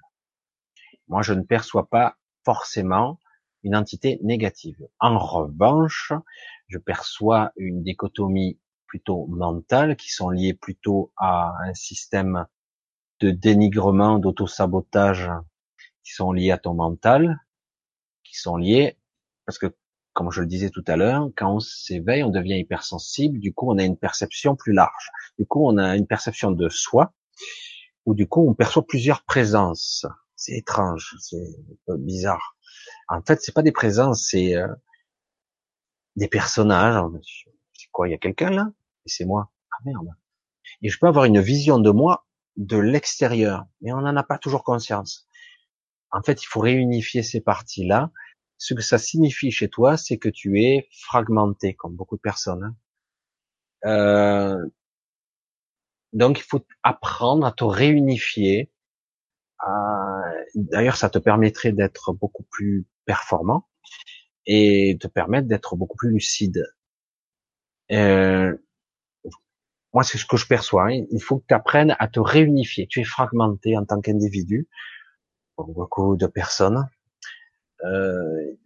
Moi, 1.09 1.23
je 1.23 1.35
ne 1.35 1.43
perçois 1.43 1.89
pas 1.89 2.17
forcément 2.45 3.21
une 3.63 3.77
entité 3.77 4.19
négative. 4.23 4.77
En 5.01 5.19
revanche, 5.19 6.13
je 6.69 6.79
perçois 6.79 7.53
une 7.57 7.83
dichotomie 7.83 8.59
plutôt 8.87 9.27
mentale 9.27 9.97
qui 9.97 10.11
sont 10.11 10.31
liées 10.31 10.55
plutôt 10.55 11.13
à 11.17 11.55
un 11.65 11.75
système 11.75 12.47
de 13.21 13.31
dénigrement, 13.31 14.19
d'auto-sabotage 14.19 15.31
qui 16.05 16.13
sont 16.13 16.33
liés 16.33 16.51
à 16.51 16.59
ton 16.59 16.75
mental, 16.75 17.41
qui 18.25 18.37
sont 18.37 18.57
liés 18.57 18.99
parce 19.47 19.59
que 19.59 19.75
comme 20.13 20.31
je 20.31 20.41
le 20.41 20.47
disais 20.47 20.71
tout 20.71 20.85
à 20.87 20.97
l'heure, 20.97 21.29
quand 21.37 21.57
on 21.57 21.61
s'éveille, 21.61 22.23
on 22.23 22.31
devient 22.31 22.59
hypersensible, 22.59 23.39
du 23.39 23.53
coup 23.53 23.71
on 23.71 23.77
a 23.77 23.85
une 23.85 23.99
perception 23.99 24.57
plus 24.57 24.73
large. 24.73 25.11
Du 25.39 25.47
coup 25.47 25.67
on 25.67 25.77
a 25.77 25.95
une 25.95 26.07
perception 26.07 26.51
de 26.51 26.69
soi, 26.71 27.13
ou 28.07 28.15
du 28.15 28.27
coup 28.27 28.49
on 28.49 28.55
perçoit 28.55 28.87
plusieurs 28.87 29.25
présences. 29.25 30.07
C'est 30.35 30.57
étrange, 30.57 31.17
c'est 31.21 31.57
bizarre. 31.99 32.57
En 33.09 33.23
fait, 33.23 33.41
c'est 33.43 33.55
pas 33.55 33.63
des 33.63 33.73
présences, 33.73 34.29
c'est 34.31 34.57
euh, 34.57 34.69
des 36.17 36.29
personnages. 36.29 37.47
C'est 37.73 37.89
quoi 37.93 38.09
Il 38.09 38.13
y 38.13 38.15
a 38.15 38.19
quelqu'un 38.19 38.51
là? 38.51 38.71
Et 39.05 39.09
c'est 39.09 39.25
moi. 39.25 39.51
Ah 39.73 39.83
merde. 39.85 40.09
Et 40.83 40.89
je 40.89 40.99
peux 40.99 41.07
avoir 41.07 41.25
une 41.25 41.41
vision 41.41 41.79
de 41.79 41.91
moi 41.91 42.26
de 42.57 42.77
l'extérieur, 42.79 43.67
mais 43.81 43.93
on 43.93 44.01
n'en 44.01 44.17
a 44.17 44.23
pas 44.23 44.39
toujours 44.39 44.65
conscience. 44.65 45.29
En 46.11 46.23
fait, 46.23 46.43
il 46.43 46.47
faut 46.47 46.61
réunifier 46.61 47.23
ces 47.23 47.41
parties-là 47.41 48.11
ce 48.59 48.75
que 48.75 48.83
ça 48.83 48.99
signifie 48.99 49.51
chez 49.51 49.69
toi, 49.69 49.97
c'est 49.97 50.19
que 50.19 50.29
tu 50.29 50.63
es 50.63 50.89
fragmenté, 50.91 51.75
comme 51.75 51.95
beaucoup 51.95 52.17
de 52.17 52.23
personnes. 52.23 52.65
Hein. 52.65 52.77
Euh, 53.89 54.67
donc 56.13 56.39
il 56.39 56.43
faut 56.43 56.65
apprendre 56.83 57.47
à 57.47 57.53
te 57.53 57.65
réunifier. 57.65 58.73
D'ailleurs, 60.55 60.97
ça 60.97 61.11
te 61.11 61.19
permettrait 61.19 61.73
d'être 61.73 62.13
beaucoup 62.13 62.45
plus 62.45 62.87
performant 63.05 63.69
et 64.47 64.97
te 65.01 65.09
permettre 65.09 65.49
d'être 65.49 65.77
beaucoup 65.77 65.97
plus 65.97 66.13
lucide. 66.13 66.67
Euh, 67.93 68.57
moi, 69.97 70.05
c'est 70.05 70.19
ce 70.19 70.27
que 70.27 70.37
je 70.37 70.47
perçois. 70.47 70.89
Hein. 70.91 71.07
Il 71.11 71.23
faut 71.23 71.39
que 71.39 71.47
tu 71.49 71.55
apprennes 71.55 71.97
à 71.99 72.07
te 72.07 72.21
réunifier. 72.21 72.87
Tu 72.87 73.01
es 73.01 73.05
fragmenté 73.05 73.79
en 73.79 73.87
tant 73.87 74.03
qu'individu, 74.03 74.69
beaucoup 75.57 76.19
de 76.19 76.27
personnes 76.27 76.87
euh, 77.83 78.59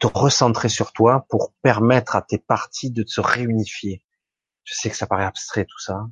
te 0.00 0.06
recentrer 0.06 0.70
sur 0.70 0.94
toi 0.94 1.26
pour 1.28 1.52
permettre 1.60 2.16
à 2.16 2.22
tes 2.22 2.38
parties 2.38 2.90
de 2.90 3.04
se 3.06 3.20
réunifier. 3.20 4.02
Je 4.64 4.72
sais 4.72 4.88
que 4.88 4.96
ça 4.96 5.06
paraît 5.06 5.26
abstrait 5.26 5.66
tout 5.66 5.78
ça, 5.78 6.06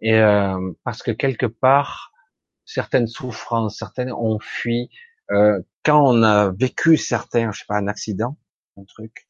et 0.00 0.14
euh, 0.14 0.72
parce 0.84 1.02
que 1.02 1.10
quelque 1.10 1.44
part, 1.44 2.12
certaines 2.64 3.08
souffrances, 3.08 3.76
certaines 3.76 4.10
ont 4.10 4.38
fui. 4.40 4.88
Euh, 5.32 5.60
quand 5.84 6.02
on 6.02 6.22
a 6.22 6.50
vécu 6.50 6.96
certains, 6.96 7.52
je 7.52 7.58
sais 7.58 7.66
pas, 7.68 7.76
un 7.76 7.88
accident, 7.88 8.38
un 8.78 8.84
truc, 8.84 9.28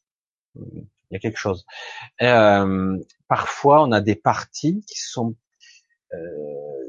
il 0.54 0.86
y 1.10 1.16
a 1.16 1.18
quelque 1.18 1.38
chose. 1.38 1.66
Euh, 2.22 2.96
parfois, 3.32 3.82
on 3.82 3.92
a 3.92 4.02
des 4.02 4.14
parties 4.14 4.84
qui 4.86 4.98
sont 4.98 5.34
euh, 6.12 6.18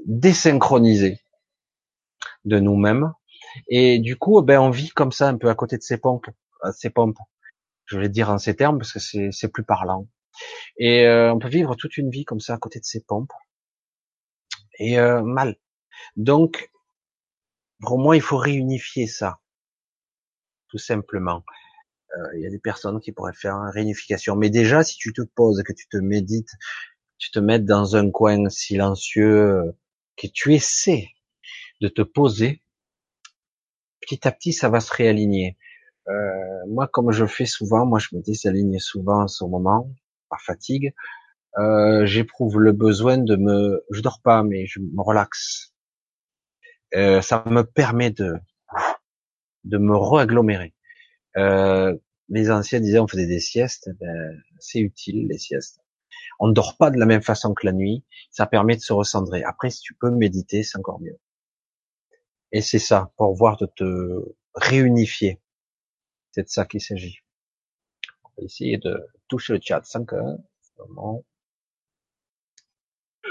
désynchronisées 0.05 1.21
de 2.43 2.59
nous-mêmes 2.59 3.13
et 3.69 3.97
du 3.99 4.17
coup, 4.17 4.41
ben, 4.41 4.59
on 4.59 4.69
vit 4.69 4.89
comme 4.89 5.13
ça, 5.13 5.29
un 5.29 5.37
peu 5.37 5.49
à 5.49 5.55
côté 5.55 5.77
de 5.77 5.83
ses 5.83 5.97
pompes, 5.97 6.29
ses 6.73 6.89
pompes. 6.89 7.17
Je 7.85 7.97
vais 7.97 8.09
dire 8.09 8.29
en 8.29 8.39
ces 8.39 8.57
termes 8.57 8.77
parce 8.77 8.91
que 8.91 9.31
c'est 9.31 9.47
plus 9.47 9.63
parlant. 9.63 10.09
Et 10.77 11.07
euh, 11.07 11.33
on 11.33 11.39
peut 11.39 11.47
vivre 11.47 11.75
toute 11.75 11.95
une 11.95 12.09
vie 12.09 12.25
comme 12.25 12.41
ça 12.41 12.55
à 12.55 12.57
côté 12.57 12.77
de 12.81 12.85
ses 12.85 12.99
pompes. 12.99 13.31
Et 14.79 14.99
euh, 14.99 15.21
mal. 15.21 15.55
Donc, 16.17 16.71
pour 17.79 17.99
moi, 17.99 18.17
il 18.17 18.21
faut 18.21 18.35
réunifier 18.35 19.07
ça, 19.07 19.39
tout 20.67 20.77
simplement. 20.77 21.45
Il 22.35 22.41
y 22.41 22.45
a 22.45 22.49
des 22.49 22.59
personnes 22.59 22.99
qui 22.99 23.11
pourraient 23.11 23.33
faire 23.33 23.55
une 23.55 23.71
réunification. 23.71 24.35
Mais 24.35 24.49
déjà, 24.49 24.83
si 24.83 24.97
tu 24.97 25.13
te 25.13 25.21
poses, 25.21 25.63
que 25.63 25.73
tu 25.73 25.87
te 25.87 25.97
médites, 25.97 26.51
tu 27.17 27.31
te 27.31 27.39
mets 27.39 27.59
dans 27.59 27.95
un 27.95 28.11
coin 28.11 28.49
silencieux, 28.49 29.73
que 30.15 30.27
tu 30.27 30.53
essaies 30.53 31.09
de 31.81 31.87
te 31.87 32.01
poser 32.01 32.63
petit 34.03 34.27
à 34.27 34.31
petit, 34.31 34.53
ça 34.53 34.69
va 34.69 34.79
se 34.79 34.93
réaligner. 34.93 35.57
Euh, 36.09 36.13
moi, 36.67 36.87
comme 36.87 37.11
je 37.11 37.25
fais 37.25 37.45
souvent, 37.45 37.85
moi, 37.85 37.99
je 37.99 38.09
me 38.15 38.21
désaligne 38.21 38.79
souvent 38.79 39.23
en 39.23 39.27
ce 39.27 39.43
moment, 39.45 39.89
par 40.29 40.41
fatigue. 40.41 40.93
Euh, 41.57 42.05
J'éprouve 42.05 42.59
le 42.59 42.71
besoin 42.71 43.17
de 43.17 43.35
me, 43.35 43.83
je 43.91 44.01
dors 44.01 44.21
pas, 44.21 44.43
mais 44.43 44.65
je 44.65 44.79
me 44.79 45.01
relaxe. 45.01 45.73
Euh, 46.95 47.21
ça 47.21 47.43
me 47.47 47.63
permet 47.63 48.11
de 48.11 48.35
de 49.63 49.77
me 49.77 49.95
re-agglomérer. 49.95 50.73
Euh, 51.37 51.95
les 52.29 52.51
anciens 52.51 52.79
disaient 52.79 52.99
on 52.99 53.07
faisait 53.07 53.27
des 53.27 53.39
siestes, 53.39 53.89
ben, 53.99 54.41
c'est 54.59 54.79
utile 54.79 55.27
les 55.27 55.37
siestes. 55.37 55.79
On 56.39 56.47
ne 56.47 56.53
dort 56.53 56.77
pas 56.77 56.89
de 56.89 56.97
la 56.97 57.05
même 57.05 57.21
façon 57.21 57.53
que 57.53 57.65
la 57.65 57.73
nuit, 57.73 58.03
ça 58.31 58.45
permet 58.45 58.75
de 58.75 58.81
se 58.81 58.93
recentrer. 58.93 59.43
Après, 59.43 59.69
si 59.69 59.81
tu 59.81 59.93
peux 59.93 60.09
méditer, 60.09 60.63
c'est 60.63 60.77
encore 60.77 60.99
mieux. 60.99 61.19
Et 62.51 62.61
c'est 62.61 62.79
ça, 62.79 63.11
pour 63.17 63.33
voir 63.35 63.57
de 63.57 63.65
te 63.65 64.35
réunifier. 64.55 65.41
C'est 66.31 66.43
de 66.43 66.49
ça 66.49 66.65
qu'il 66.65 66.81
s'agit. 66.81 67.19
On 68.23 68.29
va 68.37 68.45
essayer 68.45 68.77
de 68.77 69.07
toucher 69.27 69.53
le 69.53 69.59
chat 69.61 69.83
sans 69.83 70.05
que... 70.05 70.15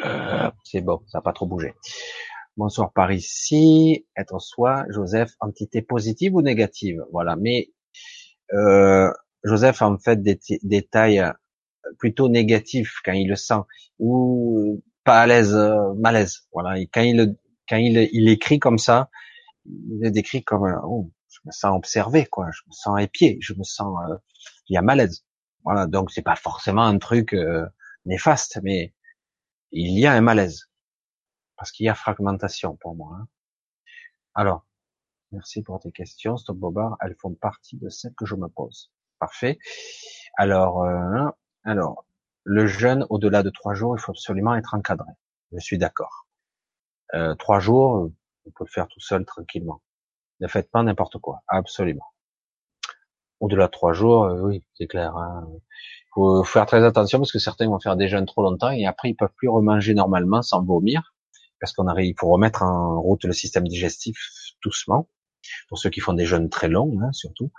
Euh, 0.05 0.51
c'est 0.65 0.81
bon, 0.81 1.03
ça 1.09 1.19
n'a 1.19 1.23
pas 1.23 1.33
trop 1.33 1.47
bougé. 1.47 1.75
Bonsoir 2.57 2.93
par 2.93 3.13
ici, 3.13 4.07
être 4.17 4.41
soi, 4.41 4.85
Joseph, 4.91 5.35
entité 5.41 5.83
positive 5.83 6.35
ou 6.35 6.43
négative? 6.43 7.05
Voilà, 7.13 7.37
mais 7.37 7.71
Joseph 9.45 9.83
en 9.83 9.99
fait 9.99 10.23
des 10.23 10.39
détails 10.63 11.25
plutôt 11.99 12.29
négatifs 12.29 13.01
quand 13.05 13.13
il 13.13 13.29
le 13.29 13.37
sent, 13.37 13.61
ou 13.99 14.83
pas 15.05 15.23
à 15.23 15.27
l'aise, 15.27 15.55
euh, 15.55 15.95
malaise. 15.95 16.47
Voilà, 16.53 16.79
et 16.79 16.87
quand 16.87 17.03
il 17.03 17.37
quand 17.69 17.77
il, 17.77 18.09
il 18.13 18.29
écrit 18.29 18.59
comme 18.59 18.79
ça, 18.79 19.11
il 19.67 20.05
est 20.05 20.11
décrit 20.11 20.45
comme 20.45 20.81
oh, 20.85 21.11
je 21.29 21.39
me 21.45 21.53
sens 21.53 21.77
observé, 21.77 22.27
quoi, 22.27 22.49
je 22.53 22.63
me 22.67 22.73
sens 22.73 23.01
épié, 23.01 23.39
je 23.41 23.55
me 23.55 23.63
sens, 23.65 23.97
euh, 24.11 24.17
il 24.69 24.75
y 24.75 24.77
a 24.77 24.83
malaise. 24.83 25.25
Voilà, 25.65 25.87
donc 25.87 26.11
c'est 26.11 26.23
pas 26.23 26.37
forcément 26.37 26.83
un 26.83 26.99
truc 26.99 27.35
euh, 27.35 27.67
néfaste, 28.05 28.61
mais 28.63 28.95
il 29.71 29.99
y 29.99 30.07
a 30.07 30.13
un 30.13 30.21
malaise 30.21 30.69
parce 31.57 31.71
qu'il 31.71 31.87
y 31.87 31.89
a 31.89 31.95
fragmentation 31.95 32.77
pour 32.77 32.97
moi. 32.97 33.19
Hein. 33.21 33.29
Alors, 34.35 34.67
merci 35.33 35.63
pour 35.63 35.81
tes 35.81 35.93
questions, 35.93 36.37
Stop 36.37 36.57
Bobard. 36.57 36.97
Elles 37.01 37.17
font 37.21 37.35
partie 37.35 37.77
de 37.77 37.89
celles 37.89 38.15
que 38.15 38.27
je 38.27 38.35
me 38.35 38.49
pose. 38.49 38.91
Parfait. 39.19 39.59
Alors, 40.37 40.85
euh, 40.85 41.29
alors, 41.65 42.05
le 42.45 42.67
jeûne 42.67 43.07
au-delà 43.11 43.43
de 43.43 43.51
trois 43.51 43.75
jours, 43.75 43.97
il 43.97 44.01
faut 44.01 44.13
absolument 44.13 44.55
être 44.55 44.75
encadré. 44.75 45.11
Je 45.53 45.59
suis 45.59 45.79
d'accord. 45.79 46.27
Euh, 47.15 47.35
trois 47.35 47.61
jours, 47.61 48.11
on 48.47 48.51
peut 48.51 48.65
le 48.65 48.71
faire 48.71 48.89
tout 48.89 49.01
seul 49.01 49.25
tranquillement. 49.25 49.83
Ne 50.41 50.49
faites 50.49 50.71
pas 50.71 50.83
n'importe 50.83 51.19
quoi, 51.19 51.43
absolument. 51.49 52.07
Au-delà 53.41 53.67
de 53.67 53.71
trois 53.71 53.93
jours, 53.93 54.25
euh, 54.25 54.41
oui, 54.41 54.65
c'est 54.75 54.87
clair. 54.87 55.17
Hein. 55.17 55.49
faut 56.15 56.45
faire 56.45 56.67
très 56.67 56.85
attention 56.85 57.19
parce 57.19 57.33
que 57.33 57.39
certains 57.39 57.69
vont 57.69 57.81
faire 57.81 57.97
des 57.97 58.09
jeûnes 58.09 58.27
trop 58.27 58.43
longtemps 58.43 58.71
et 58.71 58.87
après 58.87 59.11
ils 59.11 59.15
peuvent 59.15 59.33
plus 59.37 59.49
remanger 59.49 59.95
normalement 59.95 60.43
sans 60.43 60.65
vomir 60.65 61.15
parce 61.61 61.73
qu'on 61.73 61.87
arrive 61.87 62.15
pour 62.15 62.31
remettre 62.31 62.63
en 62.63 63.01
route 63.01 63.25
le 63.25 63.33
système 63.33 63.67
digestif 63.69 64.19
doucement. 64.65 65.09
Pour 65.69 65.79
ceux 65.79 65.91
qui 65.91 66.01
font 66.01 66.13
des 66.13 66.27
jeûnes 66.27 66.49
très 66.49 66.69
longs, 66.69 66.99
hein, 67.03 67.13
surtout, 67.13 67.51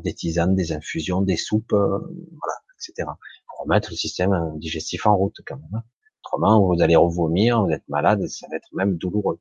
des 0.00 0.14
tisanes, 0.14 0.54
des 0.54 0.72
infusions, 0.72 1.20
des 1.22 1.36
soupes, 1.36 1.72
euh, 1.72 1.98
voilà, 1.98 2.54
etc. 2.74 3.08
Pour 3.48 3.64
remettre 3.64 3.90
le 3.90 3.96
système 3.96 4.32
euh, 4.32 4.50
digestif 4.56 5.06
en 5.06 5.16
route 5.16 5.36
quand 5.46 5.56
même. 5.56 5.74
Hein. 5.74 5.82
Autrement, 6.24 6.66
vous 6.66 6.82
allez 6.82 6.96
revomir, 6.96 7.62
vous 7.62 7.70
êtes 7.70 7.88
malade 7.88 8.22
et 8.22 8.28
ça 8.28 8.46
va 8.50 8.56
être 8.56 8.68
même 8.72 8.96
douloureux. 8.96 9.40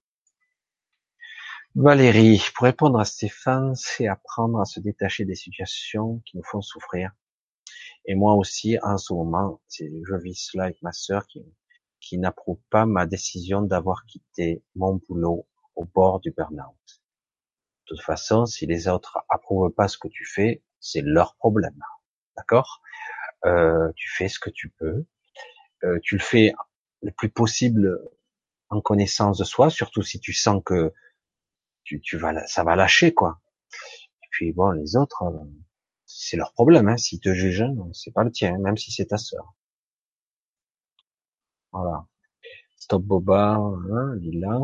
Valérie, 1.74 2.42
pour 2.56 2.66
répondre 2.66 3.00
à 3.00 3.06
Stéphane, 3.06 3.76
c'est 3.76 4.08
apprendre 4.08 4.62
à 4.62 4.66
se 4.66 4.80
détacher 4.80 5.26
des 5.26 5.36
situations 5.36 6.22
qui 6.26 6.38
nous 6.38 6.44
font 6.44 6.62
souffrir. 6.62 7.12
Et 8.06 8.16
moi 8.16 8.36
aussi, 8.36 8.78
en 8.82 8.98
ce 8.98 9.14
moment, 9.14 9.60
je 9.70 10.16
vis 10.16 10.36
cela 10.36 10.66
avec 10.66 10.82
ma 10.84 10.94
sœur 10.94 11.26
qui 12.00 12.18
n'approuve 12.18 12.60
pas 12.70 12.86
ma 12.86 13.06
décision 13.06 13.62
d'avoir 13.62 14.06
quitté 14.06 14.64
mon 14.76 15.02
boulot 15.10 15.48
au 15.76 15.84
bord 15.84 16.22
du 16.22 16.32
burn-out. 16.32 17.05
De 17.90 17.96
toute 17.96 18.04
façon, 18.04 18.46
si 18.46 18.66
les 18.66 18.88
autres 18.88 19.20
approuvent 19.30 19.72
pas 19.72 19.88
ce 19.88 19.98
que 19.98 20.08
tu 20.08 20.26
fais, 20.26 20.64
c'est 20.80 21.02
leur 21.02 21.36
problème. 21.36 21.80
D'accord? 22.38 22.82
Euh, 23.46 23.92
Tu 23.96 24.10
fais 24.10 24.28
ce 24.30 24.40
que 24.40 24.50
tu 24.50 24.70
peux. 24.70 25.06
Euh, 25.84 26.00
tu 26.04 26.16
le 26.18 26.22
fais 26.24 26.54
le 27.04 27.12
plus 27.12 27.30
possible 27.30 28.00
en 28.70 28.82
connaissance 28.82 29.38
de 29.38 29.44
soi, 29.44 29.70
surtout 29.70 30.02
si 30.04 30.20
tu 30.20 30.34
sens 30.34 30.62
que 30.66 30.94
tu, 31.84 32.02
tu 32.02 32.18
vas, 32.18 32.46
ça 32.48 32.64
va 32.64 32.76
lâcher 32.76 33.14
quoi. 33.14 33.40
Et 34.24 34.28
puis 34.32 34.54
bon, 34.54 34.72
les 34.72 34.96
autres, 34.98 35.24
euh, 35.24 35.46
c'est 36.06 36.38
leur 36.38 36.54
problème. 36.54 36.88
Hein. 36.90 36.98
S'ils 36.98 37.20
te 37.22 37.34
jugent, 37.34 37.66
c'est 37.94 38.14
pas 38.14 38.24
le 38.24 38.32
tien, 38.32 38.58
même 38.60 38.78
si 38.78 38.92
c'est 38.92 39.08
ta 39.08 39.18
sœur. 39.18 39.54
Voilà. 41.72 42.06
Stop 42.78 43.04
Boba, 43.04 43.56
hein, 43.58 44.16
Lila. 44.18 44.60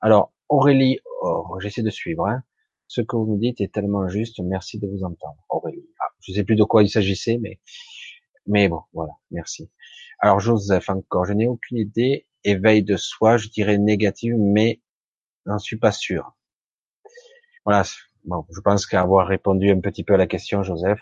Alors, 0.00 0.32
Aurélie, 0.48 0.98
oh, 1.22 1.58
j'essaie 1.60 1.82
de 1.82 1.90
suivre. 1.90 2.26
Hein. 2.26 2.42
Ce 2.90 3.00
que 3.02 3.14
vous 3.14 3.26
me 3.26 3.38
dites 3.38 3.60
est 3.60 3.72
tellement 3.72 4.08
juste. 4.08 4.40
Merci 4.40 4.80
de 4.80 4.88
vous 4.88 5.04
entendre, 5.04 5.36
Aurélie. 5.48 5.88
Ah, 6.00 6.12
je 6.18 6.32
sais 6.32 6.42
plus 6.42 6.56
de 6.56 6.64
quoi 6.64 6.82
il 6.82 6.88
s'agissait, 6.88 7.38
mais 7.40 7.60
mais 8.48 8.68
bon, 8.68 8.82
voilà. 8.92 9.12
Merci. 9.30 9.70
Alors 10.18 10.40
Joseph, 10.40 10.90
encore, 10.90 11.24
je 11.24 11.32
n'ai 11.32 11.46
aucune 11.46 11.78
idée. 11.78 12.26
Éveil 12.42 12.82
de 12.82 12.96
soi, 12.96 13.36
je 13.36 13.46
dirais 13.46 13.78
négative, 13.78 14.34
mais 14.36 14.82
j'en 15.46 15.60
suis 15.60 15.76
pas 15.78 15.92
sûr. 15.92 16.36
Voilà. 17.64 17.84
Bon, 18.24 18.44
je 18.52 18.60
pense 18.60 18.86
qu'avoir 18.86 19.28
répondu 19.28 19.70
un 19.70 19.78
petit 19.78 20.02
peu 20.02 20.14
à 20.14 20.16
la 20.16 20.26
question, 20.26 20.64
Joseph, 20.64 21.00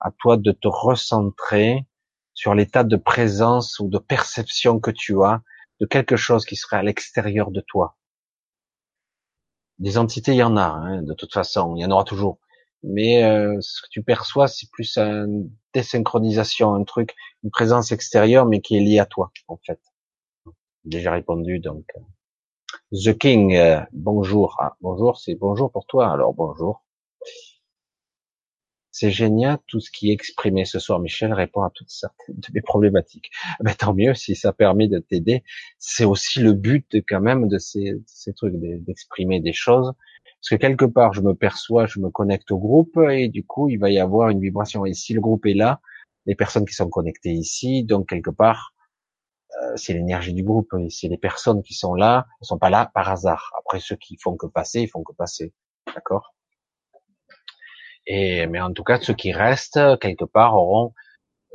à 0.00 0.10
toi 0.10 0.38
de 0.38 0.50
te 0.50 0.66
recentrer 0.66 1.86
sur 2.34 2.56
l'état 2.56 2.82
de 2.82 2.96
présence 2.96 3.78
ou 3.78 3.88
de 3.88 3.98
perception 3.98 4.80
que 4.80 4.90
tu 4.90 5.22
as 5.22 5.40
de 5.80 5.86
quelque 5.86 6.16
chose 6.16 6.44
qui 6.44 6.56
serait 6.56 6.78
à 6.78 6.82
l'extérieur 6.82 7.52
de 7.52 7.60
toi. 7.60 7.96
Des 9.78 9.98
entités, 9.98 10.32
il 10.32 10.38
y 10.38 10.42
en 10.42 10.56
a, 10.56 10.64
hein, 10.66 11.02
de 11.02 11.14
toute 11.14 11.32
façon, 11.32 11.74
il 11.76 11.80
y 11.80 11.84
en 11.84 11.90
aura 11.90 12.04
toujours. 12.04 12.38
Mais 12.82 13.24
euh, 13.24 13.56
ce 13.60 13.82
que 13.82 13.88
tu 13.90 14.02
perçois, 14.02 14.48
c'est 14.48 14.70
plus 14.70 14.98
une 14.98 15.50
désynchronisation, 15.74 16.74
un 16.74 16.84
truc, 16.84 17.14
une 17.44 17.50
présence 17.50 17.92
extérieure, 17.92 18.46
mais 18.46 18.60
qui 18.60 18.76
est 18.76 18.80
liée 18.80 18.98
à 18.98 19.06
toi, 19.06 19.30
en 19.48 19.58
fait. 19.64 19.80
Déjà 20.84 21.12
répondu, 21.12 21.60
donc. 21.60 21.84
The 22.92 23.16
King, 23.16 23.54
euh, 23.54 23.80
bonjour. 23.92 24.56
Ah, 24.60 24.76
bonjour, 24.80 25.18
c'est 25.18 25.34
bonjour 25.34 25.70
pour 25.70 25.86
toi. 25.86 26.10
Alors 26.10 26.34
bonjour. 26.34 26.82
C'est 29.00 29.12
génial 29.12 29.58
tout 29.68 29.78
ce 29.78 29.92
qui 29.92 30.10
est 30.10 30.12
exprimé 30.12 30.64
ce 30.64 30.80
soir. 30.80 30.98
Michel 30.98 31.32
répond 31.32 31.62
à 31.62 31.70
toutes 31.70 31.88
certaines 31.88 32.34
de 32.34 32.48
mes 32.52 32.62
problématiques. 32.62 33.30
Mais 33.62 33.74
tant 33.78 33.94
mieux 33.94 34.12
si 34.14 34.34
ça 34.34 34.52
permet 34.52 34.88
de 34.88 34.98
t'aider. 34.98 35.44
C'est 35.78 36.04
aussi 36.04 36.40
le 36.40 36.52
but 36.52 36.96
quand 37.08 37.20
même 37.20 37.46
de 37.46 37.58
ces, 37.58 37.92
ces 38.06 38.32
trucs, 38.32 38.56
d'exprimer 38.56 39.38
des 39.38 39.52
choses. 39.52 39.92
Parce 40.40 40.48
que 40.50 40.56
quelque 40.56 40.84
part, 40.84 41.12
je 41.12 41.20
me 41.20 41.32
perçois, 41.34 41.86
je 41.86 42.00
me 42.00 42.10
connecte 42.10 42.50
au 42.50 42.58
groupe 42.58 42.98
et 43.08 43.28
du 43.28 43.44
coup, 43.46 43.68
il 43.68 43.76
va 43.76 43.88
y 43.88 44.00
avoir 44.00 44.30
une 44.30 44.40
vibration. 44.40 44.84
Et 44.84 44.94
si 44.94 45.14
le 45.14 45.20
groupe 45.20 45.46
est 45.46 45.54
là, 45.54 45.80
les 46.26 46.34
personnes 46.34 46.64
qui 46.64 46.74
sont 46.74 46.88
connectées 46.88 47.30
ici, 47.30 47.84
donc 47.84 48.08
quelque 48.08 48.30
part, 48.30 48.74
euh, 49.62 49.76
c'est 49.76 49.92
l'énergie 49.92 50.34
du 50.34 50.42
groupe. 50.42 50.74
Et 50.80 50.90
c'est 50.90 51.06
les 51.06 51.18
personnes 51.18 51.62
qui 51.62 51.74
sont 51.74 51.94
là, 51.94 52.26
ne 52.40 52.46
sont 52.46 52.58
pas 52.58 52.70
là 52.70 52.90
par 52.92 53.08
hasard. 53.08 53.52
Après, 53.60 53.78
ceux 53.78 53.94
qui 53.94 54.16
font 54.20 54.36
que 54.36 54.48
passer, 54.48 54.80
ils 54.80 54.88
font 54.88 55.04
que 55.04 55.12
passer. 55.12 55.52
D'accord? 55.94 56.34
Et 58.08 58.46
mais 58.48 58.60
en 58.60 58.72
tout 58.72 58.84
cas, 58.84 59.00
ceux 59.00 59.14
qui 59.14 59.32
restent 59.32 59.80
quelque 60.00 60.24
part 60.24 60.54
auront 60.56 60.94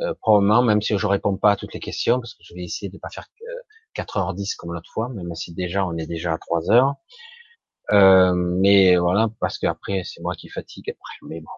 euh, 0.02 0.14
probablement, 0.22 0.64
même 0.64 0.82
si 0.82 0.98
je 0.98 1.08
réponds 1.08 1.38
pas 1.38 1.52
à 1.54 1.56
toutes 1.58 1.74
les 1.74 1.80
questions, 1.80 2.20
parce 2.20 2.34
que 2.36 2.44
je 2.44 2.56
vais 2.56 2.64
essayer 2.64 2.90
de 2.92 2.98
pas 3.00 3.10
faire 3.10 3.28
4h10 3.96 4.56
comme 4.58 4.74
l'autre 4.74 4.92
fois, 4.94 5.10
même 5.10 5.34
si 5.36 5.54
déjà 5.54 5.86
on 5.86 5.98
est 5.98 6.08
déjà 6.08 6.34
à 6.34 6.38
3 6.40 6.72
heures. 6.72 6.96
Euh, 7.92 8.34
mais 8.36 8.98
voilà, 8.98 9.30
parce 9.40 9.58
qu'après 9.60 10.04
c'est 10.06 10.22
moi 10.22 10.36
qui 10.36 10.50
fatigue 10.50 10.90
après. 10.92 11.18
Mais 11.30 11.42
bon, 11.42 11.52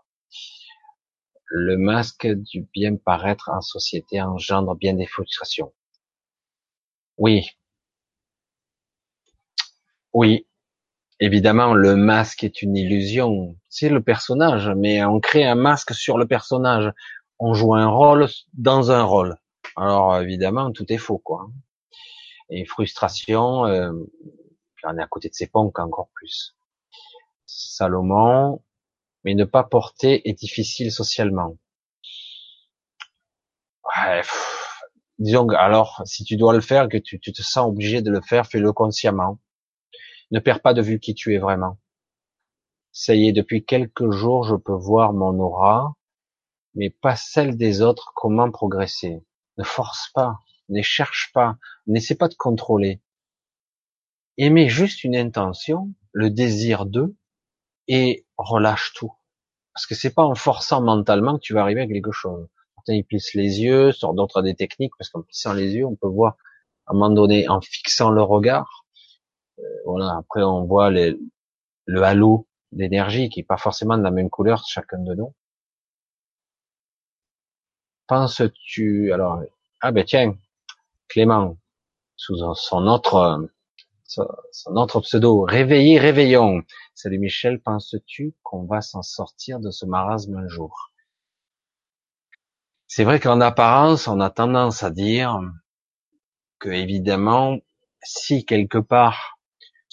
le 1.48 1.78
masque 1.78 2.28
du 2.28 2.68
bien 2.74 2.96
paraître 2.98 3.50
en 3.50 3.62
société 3.62 4.22
engendre 4.22 4.76
bien 4.76 4.94
des 4.94 5.08
frustrations. 5.08 5.74
Oui, 7.18 7.50
oui, 10.14 10.48
Évidemment, 11.26 11.74
le 11.74 11.96
masque 11.96 12.44
est 12.44 12.62
une 12.62 12.78
illusion. 12.78 13.58
C'est 13.68 13.90
le 13.90 14.04
personnage, 14.04 14.70
mais 14.78 15.04
on 15.04 15.20
crée 15.20 15.44
un 15.44 15.56
masque 15.56 15.96
sur 15.96 16.20
le 16.20 16.28
personnage. 16.28 16.94
On 17.40 17.56
joue 17.56 17.74
un 17.74 17.88
rôle 17.88 18.28
dans 18.54 18.92
un 18.92 19.02
rôle. 19.02 19.36
Alors 19.76 20.18
évidemment, 20.18 20.72
tout 20.72 20.86
est 20.94 21.00
faux, 21.00 21.18
quoi. 21.18 21.50
Et 22.52 22.64
frustration, 22.66 23.66
euh, 23.66 23.92
on 24.84 24.98
est 25.00 25.02
à 25.02 25.08
côté 25.08 25.30
de 25.30 25.34
ses 25.34 25.48
ponts 25.48 25.72
encore 25.76 26.10
plus. 26.14 26.56
Salomon, 27.48 28.62
mais 29.24 29.34
ne 29.34 29.46
pas 29.46 29.64
porter 29.64 30.30
est 30.30 30.34
difficile 30.34 30.92
socialement. 30.92 31.58
Ouais, 33.84 34.22
disons, 35.18 35.50
alors, 35.50 36.04
si 36.06 36.24
tu 36.24 36.38
dois 36.38 36.54
le 36.54 36.62
faire, 36.62 36.88
que 36.88 36.98
tu 36.98 37.20
te 37.20 37.42
sens 37.42 37.68
obligé 37.68 38.04
de 38.04 38.12
le 38.12 38.22
faire, 38.22 38.46
fais-le 38.46 38.72
consciemment 38.74 39.40
ne 40.32 40.40
perds 40.40 40.62
pas 40.62 40.74
de 40.74 40.82
vue 40.82 41.00
qui 41.00 41.14
tu 41.14 41.36
es 41.36 41.38
vraiment. 41.38 41.78
Ça 42.92 43.14
y 43.14 43.28
est, 43.28 43.34
depuis 43.34 43.66
quelques 43.66 44.12
jours, 44.12 44.44
je 44.46 44.56
peux 44.56 44.74
voir 44.74 45.14
mon 45.14 45.38
aura, 45.40 45.96
mais 46.76 46.90
pas 46.90 47.16
celle 47.16 47.58
des 47.58 47.82
autres. 47.82 48.12
Comment 48.16 48.50
progresser? 48.52 49.22
Ne 49.58 49.64
force 49.64 50.10
pas, 50.14 50.40
ne 50.70 50.82
cherche 50.82 51.32
pas, 51.34 51.58
n'essaie 51.88 52.16
pas 52.16 52.28
de 52.28 52.36
contrôler. 52.36 53.02
Aimez 54.38 54.70
juste 54.70 55.04
une 55.04 55.16
intention, 55.16 55.94
le 56.12 56.30
désir 56.30 56.86
d'eux, 56.86 57.16
et 57.88 58.26
relâche 58.38 58.94
tout. 58.94 59.14
Parce 59.74 59.86
que 59.86 59.96
c'est 59.96 60.14
pas 60.14 60.24
en 60.24 60.36
forçant 60.36 60.82
mentalement 60.82 61.36
que 61.36 61.42
tu 61.42 61.54
vas 61.54 61.62
arriver 61.62 61.82
à 61.82 61.88
quelque 61.88 62.12
chose. 62.12 62.48
Certains 62.76 62.94
ils 62.94 63.04
plissent 63.04 63.34
les 63.34 63.62
yeux, 63.62 63.92
d'autres 64.02 64.42
des 64.42 64.56
techniques, 64.56 64.94
parce 64.98 65.10
qu'en 65.10 65.22
plissant 65.22 65.54
les 65.54 65.74
yeux, 65.74 65.86
on 65.86 65.96
peut 65.96 66.08
voir 66.08 66.38
à 66.88 66.92
un 66.92 66.94
moment 66.94 67.10
donné, 67.10 67.48
en 67.50 67.62
fixant 67.62 68.12
le 68.12 68.22
regard, 68.22 68.85
voilà. 69.86 70.18
Après, 70.18 70.44
on 70.44 70.66
voit 70.66 70.92
les, 70.92 71.18
le 71.86 72.04
halo 72.04 72.48
d'énergie 72.72 73.30
qui 73.30 73.42
est 73.42 73.44
pas 73.44 73.58
forcément 73.58 73.98
de 73.98 74.04
la 74.04 74.12
même 74.12 74.30
couleur 74.30 74.66
chacun 74.68 75.00
de 75.00 75.14
nous. 75.16 75.34
Penses-tu 78.08 79.12
alors 79.14 79.42
ah 79.82 79.92
ben 79.92 80.04
tiens 80.04 80.36
Clément 81.08 81.58
sous 82.16 82.38
son 82.56 82.88
autre 82.88 83.50
son 84.06 84.76
autre 84.76 85.02
pseudo 85.02 85.42
réveillé 85.42 86.00
réveillons. 86.00 86.62
Salut 86.94 87.20
Michel, 87.20 87.60
penses-tu 87.60 88.36
qu'on 88.44 88.66
va 88.66 88.82
s'en 88.82 89.02
sortir 89.02 89.60
de 89.60 89.72
ce 89.72 89.86
marasme 89.86 90.36
un 90.38 90.48
jour? 90.48 90.92
C'est 92.88 93.04
vrai 93.04 93.20
qu'en 93.20 93.42
apparence, 93.42 94.08
on 94.08 94.20
a 94.20 94.30
tendance 94.30 94.84
à 94.84 94.92
dire 94.92 95.42
que 96.60 96.70
évidemment, 96.70 97.58
si 98.04 98.46
quelque 98.46 98.78
part 98.78 99.35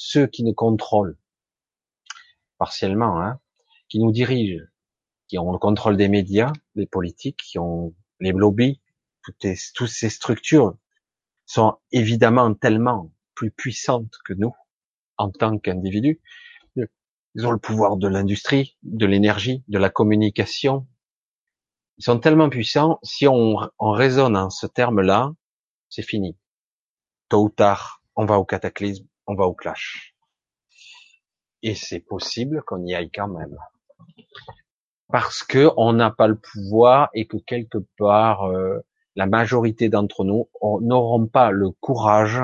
ceux 0.05 0.27
qui 0.27 0.43
nous 0.43 0.53
contrôlent 0.53 1.17
partiellement, 2.59 3.21
hein, 3.21 3.41
qui 3.89 4.01
nous 4.01 4.11
dirigent, 4.11 4.65
qui 5.29 5.39
ont 5.39 5.53
le 5.53 5.59
contrôle 5.59 5.97
des 5.97 6.09
médias, 6.09 6.53
des 6.75 6.87
politiques, 6.87 7.39
qui 7.39 7.61
ont 7.61 7.95
les 8.19 8.33
lobbies, 8.33 8.81
toutes, 9.23 9.87
ces 9.87 10.11
structures 10.11 10.77
sont 11.47 11.77
évidemment 11.93 12.53
tellement 12.53 13.13
plus 13.35 13.53
puissantes 13.53 14.13
que 14.25 14.33
nous 14.33 14.53
en 15.19 15.31
tant 15.31 15.59
qu'individus. 15.59 16.21
Ils 17.35 17.47
ont 17.47 17.53
le 17.53 17.59
pouvoir 17.59 17.97
de 17.97 18.09
l'industrie, 18.09 18.77
de 18.83 19.07
l'énergie, 19.07 19.63
de 19.69 19.79
la 19.79 19.89
communication. 19.89 20.87
Ils 21.99 22.05
sont 22.05 22.19
tellement 22.19 22.51
puissants, 22.51 22.99
si 23.05 23.29
on, 23.29 23.57
on 23.79 23.91
raisonne 23.93 24.37
en 24.37 24.51
ce 24.51 24.67
terme-là, 24.67 25.33
c'est 25.89 26.03
fini. 26.03 26.37
Tôt 27.29 27.45
ou 27.45 27.51
tard, 27.51 28.03
on 28.17 28.27
va 28.27 28.39
au 28.39 28.45
cataclysme, 28.45 29.07
on 29.27 29.35
va 29.35 29.45
au 29.45 29.55
clash. 29.55 30.15
Et 31.63 31.75
c'est 31.75 32.01
possible 32.01 32.63
qu'on 32.67 32.85
y 32.85 32.95
aille 32.95 33.11
quand 33.11 33.29
même. 33.29 33.57
Parce 35.09 35.43
que 35.43 35.71
on 35.77 35.93
n'a 35.93 36.11
pas 36.11 36.27
le 36.27 36.39
pouvoir 36.39 37.11
et 37.15 37.27
que 37.27 37.37
quelque 37.37 37.79
part, 37.99 38.45
euh, 38.45 38.81
la 39.15 39.27
majorité 39.27 39.89
d'entre 39.89 40.25
nous 40.25 40.49
n'auront 40.81 41.27
pas 41.27 41.51
le 41.51 41.71
courage 41.71 42.41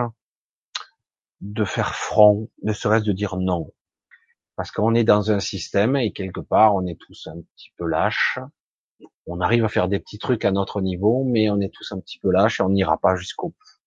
de 1.41 1.65
faire 1.65 1.95
front, 1.95 2.49
ne 2.63 2.73
serait-ce 2.73 3.05
de 3.05 3.13
dire 3.13 3.37
non. 3.37 3.73
Parce 4.57 4.71
qu'on 4.71 4.95
est 4.95 5.05
dans 5.05 5.31
un 5.31 5.41
système 5.41 5.97
et 5.97 6.13
quelque 6.13 6.41
part, 6.41 6.75
on 6.75 6.87
est 6.87 6.99
tous 6.99 7.29
un 7.29 7.41
petit 7.41 7.73
peu 7.77 7.87
lâches. 7.87 8.39
On 9.27 9.41
arrive 9.41 9.65
à 9.65 9.69
faire 9.69 9.89
des 9.89 10.01
petits 10.01 10.19
trucs 10.19 10.45
à 10.45 10.51
notre 10.51 10.81
niveau, 10.81 11.25
mais 11.25 11.49
on 11.49 11.61
est 11.61 11.73
tous 11.73 11.93
un 11.93 12.01
petit 12.01 12.19
peu 12.19 12.31
lâches 12.31 12.61
et 12.61 12.65
on 12.65 12.71
n'ira 12.71 12.99
pas 12.99 13.15
jusqu'au 13.15 13.49
bout. 13.49 13.78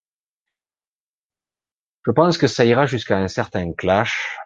Je 2.03 2.11
pense 2.11 2.37
que 2.37 2.47
ça 2.47 2.65
ira 2.65 2.87
jusqu'à 2.87 3.17
un 3.17 3.27
certain 3.27 3.73
clash, 3.73 4.37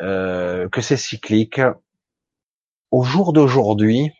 euh, 0.00 0.68
que 0.68 0.80
c'est 0.80 0.96
cyclique. 0.96 1.60
Au 2.92 3.02
jour 3.02 3.32
d'aujourd'hui, 3.32 4.12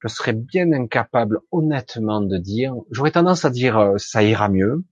je 0.00 0.08
serais 0.08 0.34
bien 0.34 0.70
incapable 0.72 1.40
honnêtement 1.50 2.20
de 2.20 2.36
dire, 2.36 2.74
j'aurais 2.90 3.12
tendance 3.12 3.46
à 3.46 3.50
dire 3.50 3.78
euh, 3.78 3.96
ça 3.96 4.22
ira 4.22 4.50
mieux, 4.50 4.84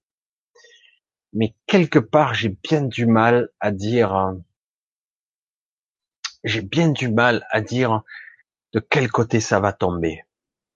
mais 1.35 1.55
quelque 1.67 1.99
part 1.99 2.33
j'ai 2.33 2.49
bien 2.49 2.83
du 2.83 3.05
mal 3.05 3.51
à 3.61 3.71
dire, 3.71 4.35
j'ai 6.43 6.63
bien 6.63 6.89
du 6.89 7.11
mal 7.11 7.47
à 7.51 7.61
dire 7.61 8.03
de 8.73 8.81
quel 8.81 9.11
côté 9.11 9.41
ça 9.41 9.61
va 9.61 9.75
tomber. 9.75 10.25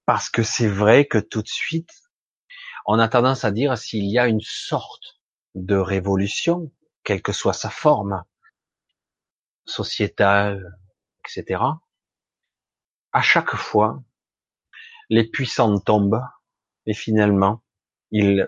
Parce 0.04 0.28
que 0.28 0.42
c'est 0.42 0.68
vrai 0.68 1.06
que 1.06 1.18
tout 1.18 1.40
de 1.40 1.48
suite, 1.48 1.90
on 2.86 2.98
a 2.98 3.08
tendance 3.08 3.44
à 3.44 3.50
dire 3.50 3.76
s'il 3.76 4.04
y 4.04 4.18
a 4.18 4.28
une 4.28 4.40
sorte 4.40 5.20
de 5.54 5.76
révolution, 5.76 6.70
quelle 7.02 7.22
que 7.22 7.32
soit 7.32 7.52
sa 7.52 7.70
forme, 7.70 8.22
sociétale, 9.64 10.78
etc., 11.24 11.62
à 13.12 13.22
chaque 13.22 13.54
fois, 13.54 14.02
les 15.08 15.24
puissants 15.24 15.78
tombent 15.80 16.22
et 16.86 16.94
finalement, 16.94 17.62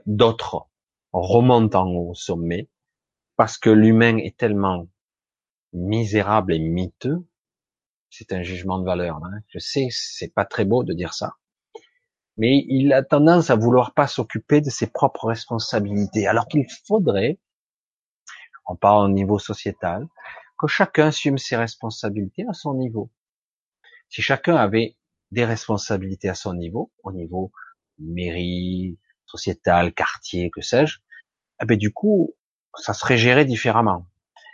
d'autres 0.07 0.69
remontent 1.13 1.81
en 1.81 1.89
haut 1.89 2.11
au 2.11 2.15
sommet 2.15 2.69
parce 3.37 3.59
que 3.59 3.71
l'humain 3.71 4.19
est 4.19 4.37
tellement 4.37 4.87
misérable 5.73 6.53
et 6.53 6.59
miteux. 6.59 7.27
C'est 8.11 8.33
un 8.33 8.43
jugement 8.43 8.79
de 8.79 8.85
valeur. 8.85 9.17
Hein. 9.25 9.41
Je 9.49 9.59
sais, 9.59 9.89
c'est 9.91 10.33
pas 10.33 10.45
très 10.45 10.65
beau 10.65 10.85
de 10.85 10.93
dire 10.93 11.15
ça, 11.15 11.37
mais 12.39 12.65
il 12.69 12.93
a 12.93 13.03
tendance 13.03 13.51
à 13.51 13.57
vouloir 13.57 13.93
pas 13.93 14.07
s'occuper 14.07 14.61
de 14.61 14.71
ses 14.71 14.87
propres 14.87 15.27
responsabilités, 15.27 16.27
alors 16.27 16.47
qu'il 16.47 16.67
faudrait, 16.87 17.39
on 18.69 18.77
parle 18.77 19.07
au 19.07 19.13
niveau 19.13 19.39
sociétal, 19.39 20.07
que 20.59 20.69
chacun 20.69 21.09
assume 21.09 21.37
ses 21.37 21.57
responsabilités 21.57 22.47
à 22.49 22.53
son 22.53 22.75
niveau. 22.75 23.11
Si 24.09 24.23
chacun 24.23 24.57
avait 24.57 24.97
des 25.33 25.45
responsabilités 25.45 26.29
à 26.29 26.35
son 26.35 26.55
niveau, 26.55 26.93
au 27.03 27.13
niveau 27.13 27.53
mairie, 27.99 28.99
sociétal, 29.27 29.93
quartier, 29.93 30.51
que 30.51 30.61
sais-je, 30.61 30.99
eh 31.61 31.67
ben 31.67 31.77
du 31.77 31.93
coup, 31.93 32.35
ça 32.77 32.95
serait 32.95 33.19
géré 33.19 33.45
différemment. 33.45 34.07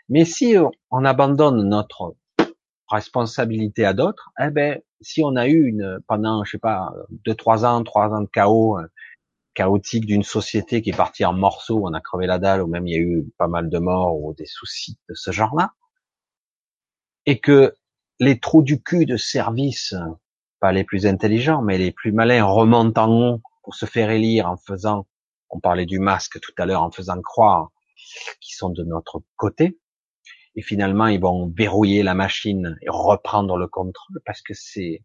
Mais 0.09 0.25
si 0.25 0.57
on 0.91 1.05
abandonne 1.05 1.69
notre 1.69 2.17
responsabilité 2.95 3.85
à 3.85 3.93
d'autres, 3.93 4.31
eh 4.41 4.51
ben 4.51 4.81
si 5.01 5.23
on 5.23 5.37
a 5.37 5.47
eu 5.49 5.67
une 5.67 6.01
pendant 6.09 6.45
je 6.45 6.53
sais 6.53 6.59
pas 6.59 6.93
deux 7.11 7.35
trois 7.35 7.65
ans, 7.65 7.83
trois 7.85 8.09
ans 8.09 8.23
de 8.23 8.29
chaos 8.29 8.79
euh, 8.79 8.87
chaotique 9.55 10.07
d'une 10.07 10.23
société 10.23 10.83
qui 10.83 10.91
est 10.91 10.97
partie 10.97 11.25
en 11.25 11.33
morceaux, 11.33 11.81
on 11.85 11.95
a 11.95 12.01
crevé 12.01 12.27
la 12.27 12.39
dalle 12.39 12.63
ou 12.63 12.67
même 12.67 12.87
il 12.87 12.95
y 12.95 12.97
a 12.97 13.01
eu 13.01 13.25
pas 13.39 13.49
mal 13.49 13.71
de 13.71 13.79
morts 13.79 14.17
ou 14.21 14.35
des 14.35 14.47
soucis 14.47 14.99
de 15.09 15.15
ce 15.15 15.31
genre-là, 15.31 15.73
et 17.27 17.39
que 17.39 17.75
les 18.21 18.39
trous 18.39 18.63
du 18.63 18.83
cul 18.83 19.07
de 19.07 19.17
service, 19.17 19.95
pas 20.61 20.73
les 20.73 20.85
plus 20.85 21.07
intelligents, 21.07 21.63
mais 21.63 21.79
les 21.79 21.93
plus 21.93 22.13
malins, 22.13 22.45
remontent 22.45 23.05
en 23.05 23.11
haut 23.11 23.43
pour 23.63 23.75
se 23.75 23.87
faire 23.87 24.11
élire 24.11 24.49
en 24.49 24.57
faisant, 24.57 25.07
on 25.51 25.61
parlait 25.61 25.87
du 25.87 25.99
masque 25.99 26.41
tout 26.41 26.53
à 26.59 26.67
l'heure, 26.67 26.83
en 26.83 26.91
faisant 26.91 27.21
croire 27.23 27.71
qu'ils 28.41 28.55
sont 28.55 28.71
de 28.71 28.85
notre 28.85 29.23
côté, 29.37 29.79
et 30.57 30.63
finalement 30.63 31.07
ils 31.07 31.21
vont 31.21 31.53
verrouiller 31.57 32.03
la 32.03 32.15
machine 32.15 32.77
et 32.83 32.89
reprendre 32.89 33.57
le 33.57 33.69
contrôle 33.69 34.21
parce 34.25 34.43
que 34.43 34.55
c'est 34.55 35.05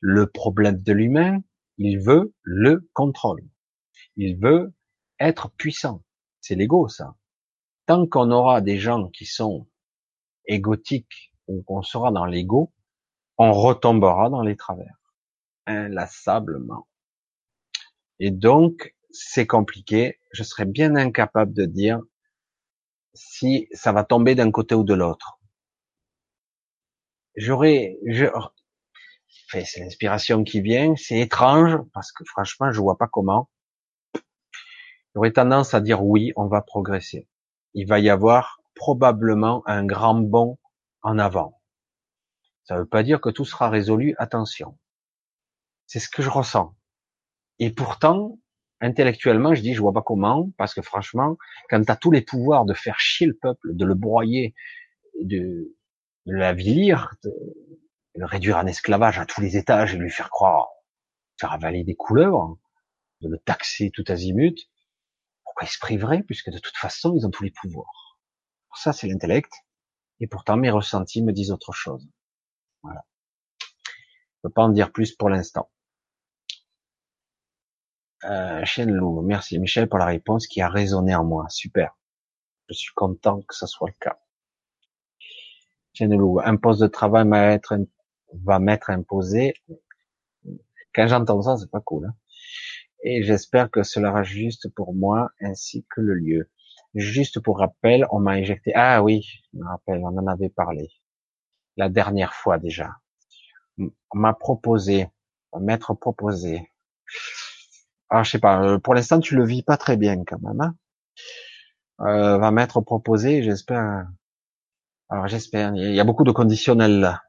le 0.00 0.30
problème 0.30 0.82
de 0.82 0.92
l'humain, 0.92 1.42
il 1.78 1.98
veut 1.98 2.34
le 2.42 2.88
contrôle. 2.92 3.42
Il 4.16 4.38
veut 4.38 4.74
être 5.18 5.50
puissant. 5.52 6.04
C'est 6.40 6.54
l'ego, 6.54 6.88
ça. 6.88 7.16
Tant 7.86 8.06
qu'on 8.06 8.30
aura 8.30 8.60
des 8.60 8.78
gens 8.78 9.08
qui 9.08 9.24
sont 9.24 9.66
égotique 10.46 11.32
ou 11.48 11.62
qu'on 11.62 11.82
sera 11.82 12.10
dans 12.12 12.26
l'ego, 12.26 12.72
on 13.38 13.52
retombera 13.52 14.30
dans 14.30 14.42
les 14.42 14.56
travers, 14.56 14.94
inlassablement. 15.66 16.86
Et 18.18 18.30
donc, 18.30 18.94
c'est 19.10 19.46
compliqué. 19.46 20.18
Je 20.32 20.42
serais 20.42 20.66
bien 20.66 20.96
incapable 20.96 21.52
de 21.52 21.64
dire 21.64 22.00
si 23.14 23.68
ça 23.72 23.92
va 23.92 24.04
tomber 24.04 24.34
d'un 24.34 24.50
côté 24.50 24.74
ou 24.74 24.84
de 24.84 24.94
l'autre. 24.94 25.38
J'aurais, 27.36 27.98
je, 28.06 28.26
c'est 29.62 29.80
l'inspiration 29.80 30.44
qui 30.44 30.60
vient, 30.60 30.94
c'est 30.96 31.18
étrange 31.18 31.78
parce 31.92 32.12
que 32.12 32.24
franchement, 32.24 32.72
je 32.72 32.80
vois 32.80 32.98
pas 32.98 33.08
comment. 33.08 33.48
J'aurais 35.14 35.32
tendance 35.32 35.74
à 35.74 35.80
dire 35.80 36.04
oui, 36.04 36.32
on 36.36 36.46
va 36.46 36.60
progresser. 36.60 37.28
Il 37.74 37.86
va 37.86 38.00
y 38.00 38.10
avoir 38.10 38.60
probablement 38.74 39.62
un 39.66 39.84
grand 39.84 40.14
bond 40.14 40.58
en 41.02 41.18
avant. 41.18 41.60
Ça 42.64 42.74
ne 42.74 42.80
veut 42.80 42.88
pas 42.88 43.02
dire 43.02 43.20
que 43.20 43.30
tout 43.30 43.44
sera 43.44 43.68
résolu, 43.68 44.14
attention. 44.18 44.78
C'est 45.86 46.00
ce 46.00 46.08
que 46.08 46.22
je 46.22 46.30
ressens. 46.30 46.74
Et 47.58 47.70
pourtant, 47.70 48.38
intellectuellement, 48.84 49.54
je 49.54 49.62
dis, 49.62 49.74
je 49.74 49.80
vois 49.80 49.92
pas 49.92 50.02
comment, 50.02 50.50
parce 50.58 50.74
que 50.74 50.82
franchement, 50.82 51.36
quand 51.70 51.82
tu 51.82 51.90
as 51.90 51.96
tous 51.96 52.10
les 52.10 52.22
pouvoirs 52.22 52.64
de 52.64 52.74
faire 52.74 53.00
chier 53.00 53.26
le 53.26 53.34
peuple, 53.34 53.74
de 53.74 53.84
le 53.84 53.94
broyer, 53.94 54.54
de, 55.22 55.74
de 56.26 56.32
l'avilir, 56.32 57.14
de, 57.24 57.32
le 58.14 58.26
réduire 58.26 58.58
en 58.58 58.66
esclavage 58.66 59.18
à 59.18 59.26
tous 59.26 59.40
les 59.40 59.56
étages 59.56 59.94
et 59.94 59.98
lui 59.98 60.10
faire 60.10 60.30
croire, 60.30 60.68
faire 61.40 61.52
avaler 61.52 61.82
des 61.82 61.96
couleuvres, 61.96 62.58
de 63.20 63.28
le 63.28 63.38
taxer 63.38 63.90
tout 63.90 64.04
azimut, 64.08 64.56
pourquoi 65.44 65.66
il 65.66 65.70
se 65.70 65.78
priverait, 65.78 66.22
puisque 66.22 66.50
de 66.50 66.58
toute 66.58 66.76
façon, 66.76 67.14
ils 67.16 67.26
ont 67.26 67.30
tous 67.30 67.44
les 67.44 67.50
pouvoirs. 67.50 68.18
Ça, 68.76 68.92
c'est 68.92 69.08
l'intellect. 69.08 69.52
Et 70.20 70.26
pourtant, 70.26 70.56
mes 70.56 70.70
ressentis 70.70 71.22
me 71.22 71.32
disent 71.32 71.50
autre 71.50 71.72
chose. 71.72 72.06
Voilà. 72.82 73.04
Je 73.60 74.40
peux 74.42 74.50
pas 74.50 74.62
en 74.62 74.68
dire 74.68 74.92
plus 74.92 75.14
pour 75.14 75.28
l'instant. 75.28 75.70
Euh, 78.24 78.64
Loup, 78.86 79.20
merci 79.20 79.58
Michel 79.58 79.88
pour 79.88 79.98
la 79.98 80.06
réponse 80.06 80.46
qui 80.46 80.62
a 80.62 80.68
résonné 80.68 81.14
en 81.14 81.24
moi. 81.24 81.46
Super. 81.50 81.96
Je 82.68 82.74
suis 82.74 82.94
content 82.94 83.42
que 83.42 83.54
ce 83.54 83.66
soit 83.66 83.88
le 83.88 83.96
cas. 84.00 84.18
Loup, 86.00 86.40
un 86.42 86.56
poste 86.56 86.80
de 86.80 86.86
travail 86.86 87.26
va 88.32 88.58
m'être 88.58 88.90
imposé. 88.90 89.54
Quand 90.94 91.06
j'entends 91.06 91.42
ça, 91.42 91.56
c'est 91.56 91.70
pas 91.70 91.80
cool. 91.80 92.06
Hein. 92.06 92.14
Et 93.02 93.22
j'espère 93.22 93.70
que 93.70 93.82
cela 93.82 94.08
sera 94.08 94.22
juste 94.22 94.68
pour 94.74 94.94
moi 94.94 95.30
ainsi 95.40 95.86
que 95.94 96.00
le 96.00 96.14
lieu. 96.14 96.50
Juste 96.94 97.40
pour 97.40 97.58
rappel, 97.58 98.06
on 98.10 98.20
m'a 98.20 98.32
injecté. 98.32 98.72
Ah 98.74 99.02
oui, 99.02 99.26
je 99.52 99.58
me 99.58 99.66
rappelle, 99.66 99.98
on 99.98 100.16
en 100.16 100.26
avait 100.26 100.48
parlé 100.48 100.90
la 101.76 101.88
dernière 101.88 102.34
fois 102.34 102.58
déjà. 102.58 102.90
On 103.78 103.90
m'a 104.14 104.32
proposé, 104.32 105.08
m'être 105.60 105.92
proposé. 105.94 106.70
Ah, 108.16 108.22
je 108.22 108.30
sais 108.30 108.38
pas. 108.38 108.62
Euh, 108.62 108.78
pour 108.78 108.94
l'instant, 108.94 109.18
tu 109.18 109.34
le 109.34 109.44
vis 109.44 109.64
pas 109.64 109.76
très 109.76 109.96
bien 109.96 110.22
quand 110.24 110.40
même. 110.40 110.60
Hein 110.60 110.76
euh, 112.00 112.38
va 112.38 112.50
m'être 112.52 112.80
proposé. 112.80 113.42
J'espère. 113.42 114.06
Alors 115.08 115.26
j'espère. 115.28 115.74
Il 115.74 115.94
y 115.94 116.00
a 116.00 116.04
beaucoup 116.04 116.22
de 116.22 116.30
conditionnels 116.30 117.00
là. 117.00 117.22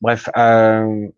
Bref, 0.00 0.30
euh, 0.36 1.08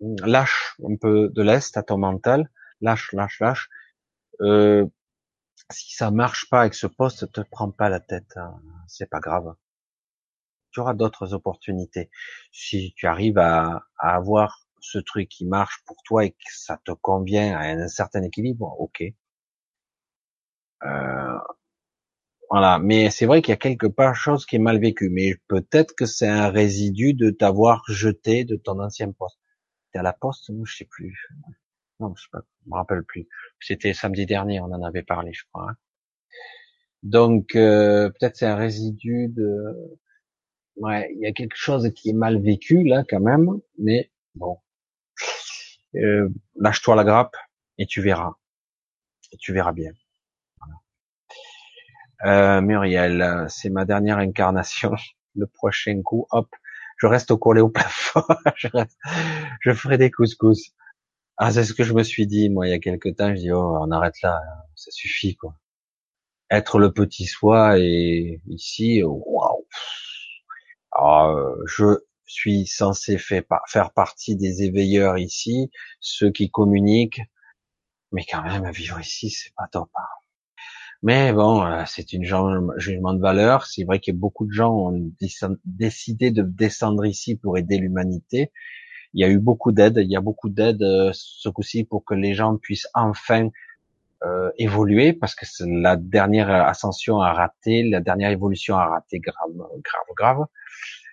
lâche 0.00 0.76
un 0.84 0.96
peu 0.96 1.30
de 1.34 1.42
l'est 1.42 1.76
à 1.76 1.82
ton 1.84 1.98
mental. 1.98 2.50
Lâche, 2.80 3.12
lâche, 3.12 3.38
lâche. 3.40 3.68
Euh, 4.40 4.86
si 5.70 5.94
ça 5.94 6.10
marche 6.10 6.50
pas 6.50 6.62
avec 6.62 6.74
ce 6.74 6.88
poste, 6.88 7.30
te 7.32 7.40
prends 7.42 7.70
pas 7.70 7.88
la 7.88 8.00
tête, 8.00 8.36
hein. 8.36 8.60
c'est 8.88 9.08
pas 9.08 9.20
grave. 9.20 9.54
Tu 10.72 10.80
auras 10.80 10.94
d'autres 10.94 11.32
opportunités. 11.32 12.10
Si 12.52 12.92
tu 12.96 13.06
arrives 13.06 13.38
à, 13.38 13.86
avoir 13.98 14.65
ce 14.80 14.98
truc 14.98 15.28
qui 15.28 15.44
marche 15.46 15.82
pour 15.86 16.02
toi 16.04 16.24
et 16.24 16.30
que 16.30 16.36
ça 16.50 16.80
te 16.84 16.92
convient 16.92 17.56
à 17.56 17.64
un 17.64 17.88
certain 17.88 18.22
équilibre, 18.22 18.74
ok. 18.80 19.02
Euh, 20.84 21.38
voilà, 22.50 22.78
mais 22.78 23.10
c'est 23.10 23.26
vrai 23.26 23.42
qu'il 23.42 23.50
y 23.50 23.54
a 23.54 23.56
quelque 23.56 23.86
part 23.86 24.14
chose 24.14 24.46
qui 24.46 24.56
est 24.56 24.60
mal 24.60 24.78
vécue, 24.80 25.10
mais 25.10 25.34
peut-être 25.48 25.94
que 25.94 26.06
c'est 26.06 26.28
un 26.28 26.48
résidu 26.50 27.12
de 27.14 27.30
t'avoir 27.30 27.82
jeté 27.88 28.44
de 28.44 28.56
ton 28.56 28.80
ancien 28.80 29.10
poste. 29.12 29.40
T'es 29.92 29.98
à 29.98 30.02
la 30.02 30.12
poste, 30.12 30.50
je 30.64 30.76
sais 30.76 30.84
plus. 30.84 31.28
Non, 32.00 32.14
je 32.14 32.22
sais 32.22 32.44
me 32.66 32.74
rappelle 32.74 33.02
plus. 33.04 33.26
C'était 33.60 33.94
samedi 33.94 34.26
dernier, 34.26 34.60
on 34.60 34.66
en 34.66 34.82
avait 34.82 35.02
parlé, 35.02 35.32
je 35.32 35.44
crois. 35.52 35.70
Hein. 35.70 35.76
Donc 37.02 37.56
euh, 37.56 38.10
peut-être 38.10 38.36
c'est 38.36 38.46
un 38.46 38.56
résidu 38.56 39.28
de, 39.28 39.98
ouais, 40.76 41.10
il 41.14 41.20
y 41.20 41.26
a 41.26 41.32
quelque 41.32 41.56
chose 41.56 41.90
qui 41.94 42.10
est 42.10 42.14
mal 42.14 42.40
vécu 42.40 42.84
là 42.84 43.04
quand 43.08 43.20
même, 43.20 43.48
mais 43.78 44.10
bon, 44.34 44.58
euh, 45.98 46.28
lâche-toi 46.56 46.96
la 46.96 47.04
grappe 47.04 47.36
et 47.78 47.86
tu 47.86 48.00
verras, 48.00 48.34
et 49.32 49.36
tu 49.36 49.52
verras 49.52 49.72
bien. 49.72 49.92
Euh, 52.24 52.60
Muriel, 52.60 53.46
c'est 53.48 53.70
ma 53.70 53.84
dernière 53.84 54.18
incarnation. 54.18 54.92
Le 55.34 55.46
prochain 55.46 56.00
coup, 56.02 56.26
hop, 56.30 56.48
je 56.96 57.06
reste 57.06 57.34
collé 57.36 57.60
au 57.60 57.68
plafond. 57.68 58.22
je, 58.56 58.68
je 59.60 59.72
ferai 59.74 59.98
des 59.98 60.10
couscous. 60.10 60.72
Ah, 61.36 61.52
c'est 61.52 61.64
ce 61.64 61.74
que 61.74 61.84
je 61.84 61.92
me 61.92 62.02
suis 62.02 62.26
dit, 62.26 62.48
moi, 62.48 62.66
il 62.66 62.70
y 62.70 62.74
a 62.74 62.78
quelque 62.78 63.10
temps. 63.10 63.28
Je 63.34 63.40
dis, 63.40 63.52
oh, 63.52 63.78
on 63.80 63.90
arrête 63.90 64.20
là, 64.22 64.40
ça 64.74 64.90
suffit, 64.90 65.36
quoi. 65.36 65.54
Être 66.50 66.78
le 66.78 66.92
petit 66.92 67.26
soi 67.26 67.78
et 67.78 68.40
ici, 68.46 69.02
waouh. 69.04 69.66
Alors, 70.92 71.56
je 71.66 71.98
suis 72.26 72.66
censé 72.66 73.18
faire 73.18 73.90
partie 73.94 74.36
des 74.36 74.62
éveilleurs 74.62 75.18
ici, 75.18 75.70
ceux 76.00 76.30
qui 76.30 76.50
communiquent, 76.50 77.22
mais 78.12 78.24
quand 78.30 78.42
même, 78.42 78.70
vivre 78.70 79.00
ici, 79.00 79.30
c'est 79.30 79.54
pas 79.56 79.68
top. 79.70 79.90
Hein. 79.94 80.02
Mais 81.02 81.32
bon, 81.32 81.64
euh, 81.64 81.84
c'est 81.86 82.12
une 82.12 82.24
jugement 82.24 83.14
de 83.14 83.20
valeur. 83.20 83.66
C'est 83.66 83.84
vrai 83.84 84.00
que 84.00 84.12
beaucoup 84.12 84.46
de 84.46 84.52
gens 84.52 84.72
ont 84.72 85.12
décidé 85.64 86.30
de 86.30 86.42
descendre 86.42 87.04
ici 87.04 87.36
pour 87.36 87.58
aider 87.58 87.78
l'humanité 87.78 88.50
il 89.16 89.20
y 89.20 89.24
a 89.24 89.28
eu 89.30 89.38
beaucoup 89.38 89.72
d'aide, 89.72 89.96
il 89.96 90.10
y 90.10 90.16
a 90.16 90.20
beaucoup 90.20 90.50
d'aide 90.50 90.82
euh, 90.82 91.10
ce 91.14 91.48
coup-ci 91.48 91.84
pour 91.84 92.04
que 92.04 92.14
les 92.14 92.34
gens 92.34 92.58
puissent 92.58 92.88
enfin 92.92 93.48
euh, 94.24 94.50
évoluer 94.58 95.14
parce 95.14 95.34
que 95.34 95.46
la 95.64 95.96
dernière 95.96 96.50
ascension 96.50 97.20
a 97.20 97.32
raté, 97.32 97.82
la 97.84 98.00
dernière 98.00 98.30
évolution 98.30 98.76
a 98.76 98.86
raté 98.86 99.18
grave, 99.18 99.56
grave, 99.56 100.14
grave. 100.16 100.46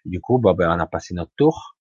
Du 0.06 0.20
coup, 0.22 0.38
bah, 0.40 0.54
ben, 0.54 0.76
on 0.76 0.80
a 0.80 0.88
passé 0.88 1.14
notre 1.14 1.34
tour. 1.36 1.78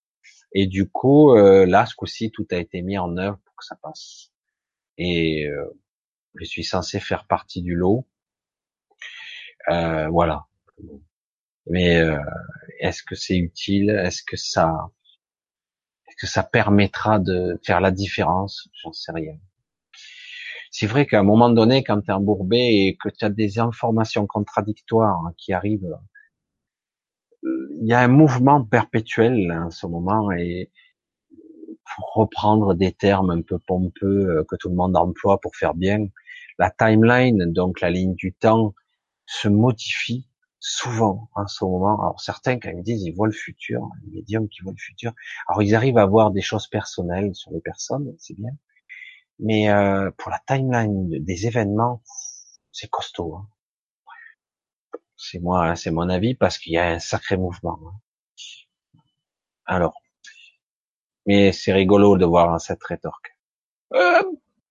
Et 0.54 0.66
du 0.66 0.88
coup, 0.88 1.32
euh, 1.34 1.66
là, 1.66 1.86
ce 1.86 1.94
coup-ci, 1.94 2.30
tout 2.30 2.46
a 2.50 2.56
été 2.56 2.82
mis 2.82 2.98
en 2.98 3.16
œuvre 3.16 3.38
pour 3.44 3.56
que 3.56 3.64
ça 3.64 3.76
passe. 3.82 4.30
Et 4.98 5.46
euh, 5.46 5.64
je 6.36 6.44
suis 6.44 6.64
censé 6.64 7.00
faire 7.00 7.26
partie 7.26 7.62
du 7.62 7.74
lot. 7.74 8.06
Euh, 9.70 10.08
voilà. 10.08 10.46
Mais 11.66 11.98
euh, 11.98 12.18
est-ce 12.80 13.02
que 13.02 13.14
c'est 13.14 13.36
utile? 13.36 13.90
Est-ce 13.90 14.22
que 14.22 14.36
ça, 14.36 14.90
est-ce 16.08 16.16
que 16.16 16.26
ça 16.26 16.42
permettra 16.42 17.18
de 17.18 17.60
faire 17.64 17.80
la 17.80 17.90
différence? 17.90 18.68
J'en 18.82 18.92
sais 18.92 19.12
rien. 19.12 19.38
C'est 20.70 20.86
vrai 20.86 21.06
qu'à 21.06 21.20
un 21.20 21.22
moment 21.22 21.50
donné, 21.50 21.84
quand 21.84 22.00
tu 22.00 22.10
es 22.10 22.14
embourbé 22.14 22.56
et 22.58 22.96
que 22.96 23.08
tu 23.10 23.24
as 23.24 23.30
des 23.30 23.58
informations 23.58 24.26
contradictoires 24.26 25.20
hein, 25.26 25.34
qui 25.36 25.52
arrivent, 25.52 25.96
il 27.82 27.88
y 27.88 27.94
a 27.94 28.00
un 28.00 28.08
mouvement 28.08 28.64
perpétuel 28.64 29.50
en 29.50 29.70
ce 29.70 29.88
moment 29.88 30.30
et 30.30 30.70
pour 31.96 32.12
reprendre 32.14 32.74
des 32.74 32.92
termes 32.92 33.30
un 33.30 33.42
peu 33.42 33.58
pompeux 33.58 34.38
euh, 34.38 34.44
que 34.48 34.54
tout 34.54 34.68
le 34.68 34.76
monde 34.76 34.96
emploie 34.96 35.40
pour 35.40 35.56
faire 35.56 35.74
bien, 35.74 36.06
la 36.60 36.70
timeline, 36.70 37.52
donc 37.52 37.80
la 37.80 37.90
ligne 37.90 38.14
du 38.14 38.32
temps, 38.32 38.72
se 39.26 39.48
modifie 39.48 40.28
souvent 40.60 41.28
en 41.34 41.48
ce 41.48 41.64
moment. 41.64 42.00
Alors 42.00 42.20
certains, 42.20 42.60
quand 42.60 42.70
ils 42.70 42.84
disent, 42.84 43.02
ils 43.02 43.14
voient 43.16 43.26
le 43.26 43.32
futur, 43.32 43.88
les 44.04 44.12
médiums 44.12 44.48
qui 44.48 44.62
voient 44.62 44.72
le 44.72 44.80
futur, 44.80 45.12
alors 45.48 45.62
ils 45.64 45.74
arrivent 45.74 45.98
à 45.98 46.06
voir 46.06 46.30
des 46.30 46.40
choses 46.40 46.68
personnelles 46.68 47.34
sur 47.34 47.50
les 47.50 47.60
personnes, 47.60 48.14
c'est 48.16 48.36
bien. 48.38 48.52
Mais 49.40 49.70
euh, 49.70 50.12
pour 50.18 50.30
la 50.30 50.40
timeline 50.46 51.08
des 51.24 51.46
événements, 51.48 52.00
c'est 52.70 52.88
costaud. 52.88 53.34
Hein. 53.34 53.48
C'est 55.24 55.38
moi, 55.38 55.76
c'est 55.76 55.92
mon 55.92 56.08
avis 56.08 56.34
parce 56.34 56.58
qu'il 56.58 56.72
y 56.72 56.78
a 56.78 56.88
un 56.88 56.98
sacré 56.98 57.36
mouvement. 57.36 57.78
Hein. 57.86 58.98
Alors, 59.66 59.94
mais 61.26 61.52
c'est 61.52 61.72
rigolo 61.72 62.16
de 62.16 62.24
voir 62.24 62.60
cette 62.60 62.82
rétorque. 62.82 63.30
Euh, 63.94 64.22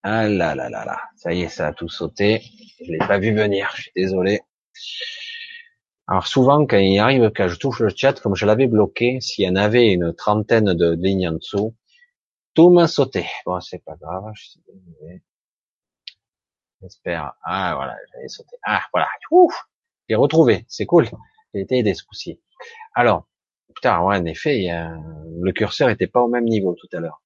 ah 0.04 0.28
là 0.28 0.54
là 0.54 0.70
là 0.70 0.84
là, 0.84 1.00
ça 1.16 1.32
y 1.32 1.44
est, 1.44 1.48
ça 1.48 1.68
a 1.68 1.74
tout 1.74 1.88
sauté. 1.88 2.42
Je 2.86 2.92
l'ai 2.92 2.98
pas 2.98 3.18
vu 3.18 3.34
venir, 3.34 3.72
je 3.76 3.84
suis 3.84 3.92
désolé. 3.96 4.42
Alors 6.08 6.28
souvent, 6.28 6.66
quand 6.66 6.78
il 6.78 7.00
arrive, 7.00 7.32
quand 7.34 7.48
je 7.48 7.58
touche 7.58 7.80
le 7.80 7.90
chat, 7.96 8.20
comme 8.20 8.36
je 8.36 8.46
l'avais 8.46 8.68
bloqué, 8.68 9.22
s'il 9.22 9.46
y 9.46 9.50
en 9.50 9.56
avait 9.56 9.94
une 9.94 10.14
trentaine 10.14 10.74
de 10.74 10.92
lignes 11.00 11.30
en 11.30 11.34
dessous, 11.34 11.76
tout 12.56 12.70
m'a 12.72 12.90
sauté. 12.90 13.26
Bon, 13.46 13.62
c'est 13.62 13.84
pas 13.86 13.96
grave, 13.96 14.26
je 14.36 14.50
suis 14.50 14.60
désolé. 14.68 15.22
J'espère. 16.82 17.36
Ah 17.44 17.74
voilà, 17.76 17.96
j'avais 18.12 18.28
sauté. 18.28 18.58
Ah 18.64 18.82
voilà. 18.92 19.08
Retrouvé. 20.16 20.66
C'est 20.68 20.86
cool. 20.86 21.08
J'ai 21.54 21.62
été 21.62 21.78
aidé 21.80 21.94
ce 21.94 22.04
coup-ci. 22.04 22.40
Alors, 22.94 23.28
putain, 23.76 24.02
ouais, 24.02 24.18
en 24.18 24.26
effet, 24.26 24.70
le 25.40 25.52
curseur 25.52 25.90
était 25.90 26.08
pas 26.08 26.22
au 26.22 26.28
même 26.28 26.46
niveau 26.46 26.76
tout 26.76 26.88
à 26.94 27.00
l'heure. 27.00 27.22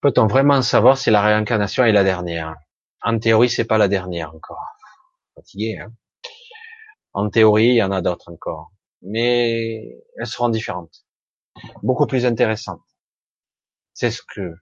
Peut-on 0.00 0.26
vraiment 0.26 0.62
savoir 0.62 0.96
si 0.96 1.10
la 1.10 1.22
réincarnation 1.22 1.84
est 1.84 1.92
la 1.92 2.04
dernière? 2.04 2.56
En 3.02 3.18
théorie, 3.18 3.50
c'est 3.50 3.64
pas 3.64 3.78
la 3.78 3.88
dernière 3.88 4.34
encore. 4.34 4.62
Fatigué, 5.34 5.78
hein 5.78 5.92
En 7.12 7.30
théorie, 7.30 7.68
il 7.68 7.74
y 7.74 7.82
en 7.82 7.92
a 7.92 8.00
d'autres 8.00 8.32
encore, 8.32 8.72
mais 9.02 9.96
elles 10.16 10.26
seront 10.26 10.48
différentes, 10.48 11.04
beaucoup 11.82 12.06
plus 12.06 12.26
intéressantes. 12.26 12.82
C'est 13.92 14.10
ce 14.10 14.22
que 14.22 14.54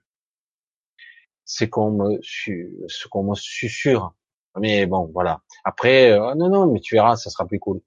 c'est 1.45 1.69
qu'on 1.69 1.91
me 1.91 2.19
ce 2.21 3.07
qu'on 3.07 3.23
me 3.23 3.35
susurre. 3.35 4.13
Mais 4.59 4.85
bon, 4.85 5.09
voilà. 5.13 5.41
Après, 5.63 6.11
euh, 6.11 6.35
non, 6.35 6.49
non, 6.49 6.67
mais 6.71 6.79
tu 6.79 6.95
verras, 6.95 7.15
ça 7.15 7.29
sera 7.29 7.45
plus 7.45 7.59
cool. 7.59 7.81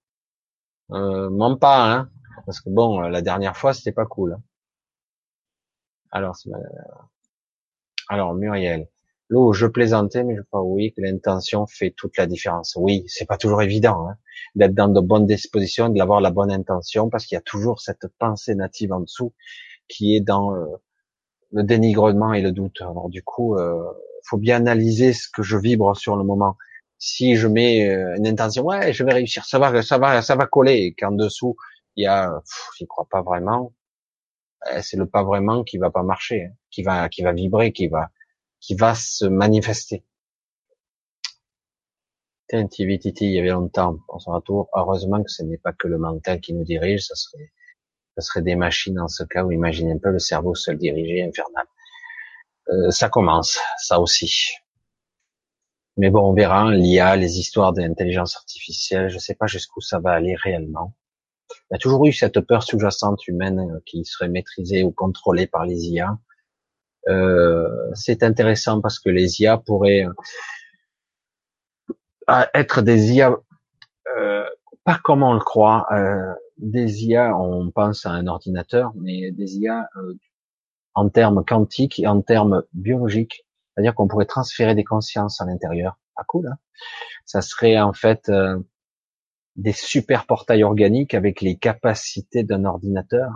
Euh, 0.92 1.56
pas, 1.56 1.92
hein, 1.92 2.10
parce 2.46 2.60
que 2.60 2.70
bon, 2.70 3.00
la 3.00 3.22
dernière 3.22 3.56
fois, 3.56 3.74
c'était 3.74 3.92
pas 3.92 4.06
cool. 4.06 4.38
Alors, 6.10 6.36
alors 8.08 8.34
Muriel, 8.34 8.88
l'eau, 9.28 9.52
je 9.52 9.66
plaisantais, 9.66 10.24
mais 10.24 10.36
je 10.36 10.42
crois 10.42 10.62
oui 10.62 10.92
que 10.92 11.00
l'intention 11.00 11.66
fait 11.66 11.92
toute 11.96 12.16
la 12.16 12.26
différence. 12.26 12.76
Oui, 12.76 13.04
c'est 13.06 13.26
pas 13.26 13.36
toujours 13.36 13.62
évident 13.62 14.08
hein, 14.08 14.16
d'être 14.56 14.74
dans 14.74 14.88
de 14.88 15.00
bonnes 15.00 15.26
dispositions, 15.26 15.88
de 15.88 15.98
l'avoir 15.98 16.20
la 16.20 16.30
bonne 16.30 16.50
intention, 16.50 17.08
parce 17.08 17.26
qu'il 17.26 17.36
y 17.36 17.38
a 17.38 17.42
toujours 17.42 17.80
cette 17.80 18.08
pensée 18.18 18.54
native 18.56 18.92
en 18.92 19.00
dessous 19.00 19.32
qui 19.88 20.16
est 20.16 20.20
dans 20.20 20.54
euh, 20.54 20.66
le 21.52 21.62
dénigrement 21.62 22.32
et 22.32 22.42
le 22.42 22.52
doute. 22.52 22.80
Alors 22.80 23.08
du 23.08 23.22
coup, 23.22 23.56
euh, 23.56 23.82
faut 24.24 24.38
bien 24.38 24.56
analyser 24.56 25.12
ce 25.12 25.28
que 25.28 25.42
je 25.42 25.56
vibre 25.56 25.96
sur 25.96 26.16
le 26.16 26.24
moment. 26.24 26.56
Si 26.98 27.36
je 27.36 27.46
mets 27.48 27.88
euh, 27.88 28.16
une 28.16 28.26
intention, 28.26 28.64
ouais, 28.64 28.92
je 28.92 29.04
vais 29.04 29.12
réussir, 29.14 29.44
ça 29.46 29.58
va, 29.58 29.82
ça 29.82 29.98
va, 29.98 30.22
ça 30.22 30.36
va 30.36 30.46
coller, 30.46 30.76
et 30.76 30.94
qu'en 30.94 31.12
dessous 31.12 31.56
il 31.96 32.04
y 32.04 32.06
a, 32.06 32.42
j'y 32.78 32.86
crois 32.86 33.06
pas 33.10 33.22
vraiment, 33.22 33.72
euh, 34.72 34.80
c'est 34.82 34.96
le 34.96 35.06
pas 35.06 35.24
vraiment 35.24 35.64
qui 35.64 35.78
va 35.78 35.90
pas 35.90 36.02
marcher, 36.02 36.44
hein, 36.44 36.54
qui 36.70 36.82
va, 36.82 37.08
qui 37.08 37.22
va 37.22 37.32
vibrer, 37.32 37.72
qui 37.72 37.88
va, 37.88 38.10
qui 38.60 38.74
va 38.74 38.94
se 38.94 39.24
manifester. 39.26 40.04
TV 42.48 42.98
Titi, 42.98 43.26
il 43.26 43.32
y 43.32 43.38
avait 43.38 43.50
longtemps, 43.50 43.98
on 44.08 44.18
son 44.18 44.32
retour. 44.32 44.68
Heureusement 44.74 45.22
que 45.22 45.30
ce 45.30 45.44
n'est 45.44 45.56
pas 45.56 45.72
que 45.72 45.86
le 45.86 45.98
mental 45.98 46.40
qui 46.40 46.52
nous 46.52 46.64
dirige, 46.64 47.06
ça 47.06 47.14
serait 47.14 47.52
ce 48.18 48.26
serait 48.26 48.42
des 48.42 48.56
machines 48.56 48.94
dans 48.94 49.08
ce 49.08 49.24
cas 49.24 49.44
où 49.44 49.52
imaginez 49.52 49.92
un 49.92 49.98
peu 49.98 50.10
le 50.10 50.18
cerveau 50.18 50.54
seul 50.54 50.76
dirigé, 50.78 51.22
infernal. 51.22 51.66
Euh, 52.70 52.90
ça 52.90 53.08
commence, 53.08 53.58
ça 53.78 54.00
aussi. 54.00 54.54
Mais 55.96 56.10
bon, 56.10 56.30
on 56.30 56.32
verra, 56.32 56.70
l'IA, 56.72 57.16
les 57.16 57.38
histoires 57.38 57.72
d'intelligence 57.72 58.36
artificielle, 58.36 59.08
je 59.08 59.18
sais 59.18 59.34
pas 59.34 59.46
jusqu'où 59.46 59.80
ça 59.80 59.98
va 59.98 60.12
aller 60.12 60.34
réellement. 60.36 60.94
Il 61.70 61.74
y 61.74 61.76
a 61.76 61.78
toujours 61.78 62.06
eu 62.06 62.12
cette 62.12 62.40
peur 62.40 62.62
sous-jacente 62.62 63.26
humaine 63.28 63.60
euh, 63.60 63.80
qui 63.86 64.04
serait 64.04 64.28
maîtrisée 64.28 64.84
ou 64.84 64.92
contrôlée 64.92 65.46
par 65.46 65.66
les 65.66 65.88
IA. 65.88 66.18
Euh, 67.08 67.68
c'est 67.94 68.22
intéressant 68.22 68.80
parce 68.80 68.98
que 68.98 69.10
les 69.10 69.42
IA 69.42 69.58
pourraient 69.58 70.06
euh, 72.28 72.44
être 72.54 72.82
des 72.82 73.12
IA 73.12 73.36
euh, 74.18 74.44
pas 74.84 74.98
comme 75.02 75.22
on 75.22 75.34
le 75.34 75.40
croit. 75.40 75.86
Euh, 75.92 76.34
des 76.58 77.04
IA, 77.06 77.36
on 77.36 77.70
pense 77.70 78.06
à 78.06 78.10
un 78.10 78.26
ordinateur, 78.26 78.92
mais 78.96 79.30
des 79.30 79.58
IA 79.58 79.88
en 80.94 81.08
termes 81.08 81.44
quantiques 81.44 82.00
et 82.00 82.06
en 82.06 82.20
termes 82.22 82.62
biologiques. 82.72 83.46
C'est-à-dire 83.74 83.94
qu'on 83.94 84.08
pourrait 84.08 84.26
transférer 84.26 84.74
des 84.74 84.84
consciences 84.84 85.40
à 85.40 85.46
l'intérieur. 85.46 85.98
Pas 86.16 86.24
cool, 86.24 86.48
hein 86.48 86.58
Ça 87.24 87.40
serait 87.42 87.80
en 87.80 87.92
fait 87.92 88.28
euh, 88.28 88.58
des 89.56 89.72
super 89.72 90.26
portails 90.26 90.64
organiques 90.64 91.14
avec 91.14 91.40
les 91.40 91.56
capacités 91.56 92.42
d'un 92.42 92.64
ordinateur, 92.64 93.30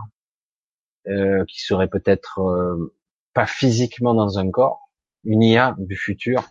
euh, 1.06 1.44
qui 1.46 1.60
serait 1.60 1.88
peut-être 1.88 2.40
pas 3.34 3.46
physiquement 3.46 4.14
dans 4.14 4.38
un 4.38 4.50
corps, 4.50 4.90
une 5.24 5.42
IA 5.42 5.74
du 5.78 5.96
futur, 5.96 6.44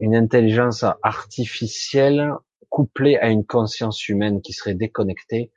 une 0.00 0.14
intelligence 0.14 0.84
artificielle 1.02 2.32
couplé 2.68 3.16
à 3.16 3.28
une 3.28 3.46
conscience 3.46 4.08
humaine 4.08 4.42
qui 4.42 4.52
serait 4.52 4.74
déconnectée, 4.74 5.52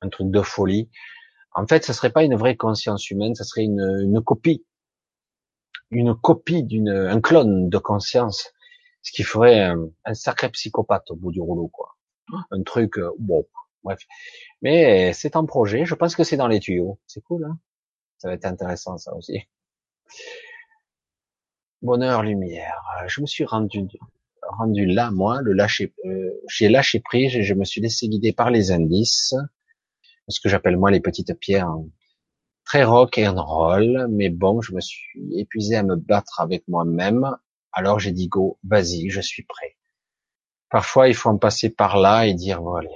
un 0.00 0.08
truc 0.08 0.30
de 0.30 0.42
folie. 0.42 0.90
En 1.52 1.66
fait, 1.66 1.84
ce 1.84 1.92
serait 1.92 2.12
pas 2.12 2.24
une 2.24 2.36
vraie 2.36 2.56
conscience 2.56 3.10
humaine, 3.10 3.34
ça 3.34 3.44
serait 3.44 3.64
une, 3.64 4.22
copie, 4.24 4.64
une 5.90 6.14
copie 6.14 6.62
d'une, 6.62 6.88
un 6.88 7.20
clone 7.20 7.68
de 7.68 7.78
conscience, 7.78 8.52
ce 9.02 9.12
qui 9.12 9.22
ferait 9.22 9.60
un, 9.62 10.14
sacré 10.14 10.48
psychopathe 10.50 11.10
au 11.10 11.16
bout 11.16 11.32
du 11.32 11.40
rouleau, 11.40 11.68
quoi. 11.68 11.96
Un 12.52 12.62
truc, 12.62 12.98
euh, 12.98 13.10
bon, 13.18 13.44
bref. 13.82 13.98
Mais 14.62 15.12
c'est 15.12 15.34
un 15.34 15.44
projet, 15.44 15.84
je 15.84 15.96
pense 15.96 16.14
que 16.14 16.22
c'est 16.22 16.36
dans 16.36 16.46
les 16.46 16.60
tuyaux. 16.60 17.00
C'est 17.06 17.22
cool, 17.22 17.44
hein 17.44 17.58
Ça 18.18 18.28
va 18.28 18.34
être 18.34 18.44
intéressant, 18.44 18.98
ça 18.98 19.14
aussi. 19.16 19.48
Bonheur, 21.82 22.22
lumière. 22.22 22.80
Je 23.08 23.20
me 23.20 23.26
suis 23.26 23.44
rendu 23.44 23.88
rendu 24.50 24.86
là, 24.86 25.10
moi, 25.10 25.40
le 25.42 25.52
lâcher, 25.52 25.92
euh, 26.04 26.30
j'ai 26.48 26.68
lâché 26.68 27.00
prise 27.00 27.34
et 27.36 27.42
je 27.42 27.54
me 27.54 27.64
suis 27.64 27.80
laissé 27.80 28.08
guider 28.08 28.32
par 28.32 28.50
les 28.50 28.72
indices, 28.72 29.34
ce 30.30 30.40
que 30.40 30.48
j'appelle 30.48 30.76
moi 30.76 30.90
les 30.90 31.00
petites 31.00 31.38
pierres, 31.38 31.72
très 32.64 32.84
rock 32.84 33.18
et 33.18 33.28
roll, 33.28 34.06
mais 34.10 34.28
bon, 34.28 34.60
je 34.60 34.74
me 34.74 34.80
suis 34.80 35.10
épuisé 35.36 35.76
à 35.76 35.82
me 35.82 35.96
battre 35.96 36.40
avec 36.40 36.66
moi-même, 36.68 37.36
alors 37.72 37.98
j'ai 37.98 38.12
dit 38.12 38.28
go, 38.28 38.58
vas-y, 38.64 39.10
je 39.10 39.20
suis 39.20 39.44
prêt. 39.44 39.76
Parfois, 40.70 41.08
il 41.08 41.14
faut 41.14 41.30
en 41.30 41.38
passer 41.38 41.70
par 41.70 41.98
là 41.98 42.26
et 42.26 42.34
dire, 42.34 42.62
bon, 42.62 42.74
allez. 42.74 42.88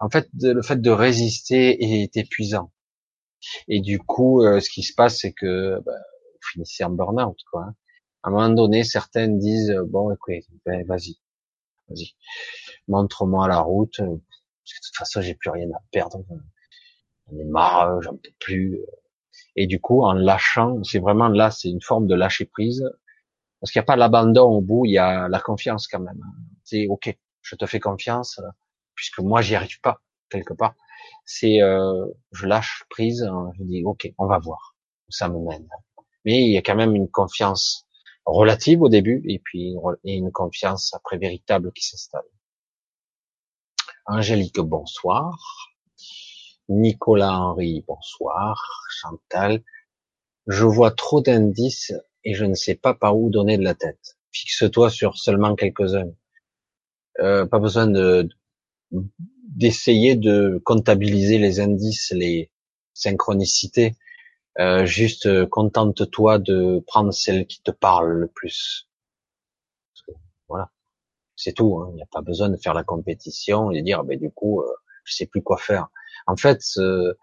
En 0.00 0.08
fait, 0.08 0.28
le 0.40 0.62
fait 0.62 0.80
de 0.80 0.90
résister 0.90 2.02
est 2.02 2.16
épuisant. 2.16 2.72
Et 3.68 3.80
du 3.80 3.98
coup, 3.98 4.42
euh, 4.42 4.60
ce 4.60 4.70
qui 4.70 4.82
se 4.82 4.94
passe, 4.94 5.18
c'est 5.20 5.32
que 5.32 5.80
bah, 5.84 5.92
vous 5.92 6.48
finissez 6.52 6.84
en 6.84 6.90
burn-out, 6.90 7.38
quoi. 7.50 7.64
Hein 7.64 7.74
à 8.22 8.28
un 8.28 8.32
moment 8.32 8.48
donné, 8.50 8.84
certaines 8.84 9.38
disent 9.38 9.74
bon, 9.86 10.12
écoute, 10.12 10.44
ben, 10.66 10.84
vas-y, 10.86 11.18
vas-y, 11.88 12.14
montre-moi 12.88 13.48
la 13.48 13.60
route. 13.60 14.00
De 14.76 14.86
toute 14.86 14.96
façon, 14.96 15.20
j'ai 15.20 15.34
plus 15.34 15.50
rien 15.50 15.68
à 15.70 15.80
perdre. 15.90 16.24
J'en 17.30 17.38
ai 17.38 17.44
marre, 17.44 18.02
j'en 18.02 18.16
peux 18.16 18.30
plus. 18.38 18.80
Et 19.56 19.66
du 19.66 19.80
coup, 19.80 20.02
en 20.02 20.12
lâchant, 20.12 20.82
c'est 20.84 20.98
vraiment 20.98 21.28
là, 21.28 21.50
c'est 21.50 21.68
une 21.68 21.82
forme 21.82 22.06
de 22.06 22.14
lâcher 22.14 22.44
prise, 22.44 22.84
parce 23.60 23.72
qu'il 23.72 23.80
n'y 23.80 23.84
a 23.84 23.86
pas 23.86 23.96
l'abandon 23.96 24.48
au 24.48 24.60
bout, 24.60 24.84
il 24.84 24.92
y 24.92 24.98
a 24.98 25.28
la 25.28 25.40
confiance 25.40 25.88
quand 25.88 26.00
même. 26.00 26.22
C'est 26.64 26.86
ok, 26.88 27.16
je 27.42 27.56
te 27.56 27.66
fais 27.66 27.80
confiance, 27.80 28.40
puisque 28.94 29.20
moi 29.20 29.42
j'y 29.42 29.54
arrive 29.54 29.80
pas. 29.80 30.00
quelque 30.30 30.54
part. 30.54 30.74
C'est, 31.24 31.62
euh, 31.62 32.06
je 32.32 32.46
lâche 32.46 32.84
prise, 32.90 33.22
hein, 33.22 33.50
je 33.58 33.64
dis, 33.64 33.82
ok, 33.84 34.12
on 34.18 34.26
va 34.26 34.38
voir 34.38 34.76
où 35.08 35.12
ça 35.12 35.28
me 35.28 35.38
mène. 35.38 35.68
Mais 36.24 36.42
il 36.42 36.52
y 36.52 36.58
a 36.58 36.62
quand 36.62 36.76
même 36.76 36.94
une 36.94 37.08
confiance 37.08 37.86
relative 38.26 38.82
au 38.82 38.88
début, 38.88 39.22
et 39.26 39.38
puis 39.38 39.74
une 40.04 40.30
confiance 40.32 40.92
après 40.94 41.18
véritable 41.18 41.72
qui 41.72 41.84
s'installe. 41.86 42.22
Angélique, 44.10 44.60
bonsoir. 44.60 45.68
Nicolas 46.70 47.30
Henry, 47.30 47.84
bonsoir. 47.86 48.58
Chantal, 48.88 49.62
je 50.46 50.64
vois 50.64 50.92
trop 50.92 51.20
d'indices 51.20 51.92
et 52.24 52.32
je 52.32 52.46
ne 52.46 52.54
sais 52.54 52.74
pas 52.74 52.94
par 52.94 53.18
où 53.18 53.28
donner 53.28 53.58
de 53.58 53.64
la 53.64 53.74
tête. 53.74 54.16
Fixe-toi 54.32 54.88
sur 54.88 55.18
seulement 55.18 55.54
quelques-uns. 55.54 56.10
Euh, 57.20 57.44
pas 57.44 57.58
besoin 57.58 57.86
de 57.86 58.26
d'essayer 58.90 60.16
de 60.16 60.62
comptabiliser 60.64 61.36
les 61.36 61.60
indices, 61.60 62.10
les 62.12 62.50
synchronicités. 62.94 63.94
Euh, 64.58 64.86
juste 64.86 65.26
euh, 65.26 65.44
contente-toi 65.44 66.38
de 66.38 66.82
prendre 66.86 67.12
celle 67.12 67.46
qui 67.46 67.60
te 67.60 67.72
parle 67.72 68.10
le 68.12 68.28
plus. 68.28 68.88
Voilà, 70.48 70.70
c'est 71.38 71.52
tout. 71.54 71.78
Hein. 71.78 71.88
Il 71.92 71.94
n'y 71.94 72.02
a 72.02 72.06
pas 72.10 72.20
besoin 72.20 72.50
de 72.50 72.56
faire 72.56 72.74
la 72.74 72.84
compétition 72.84 73.70
et 73.70 73.80
dire, 73.82 74.04
ben 74.04 74.18
du 74.18 74.30
coup, 74.30 74.60
euh, 74.60 74.66
je 75.04 75.14
sais 75.14 75.26
plus 75.26 75.42
quoi 75.42 75.56
faire. 75.56 75.88
En 76.26 76.36
fait, 76.36 76.60
il 76.76 77.14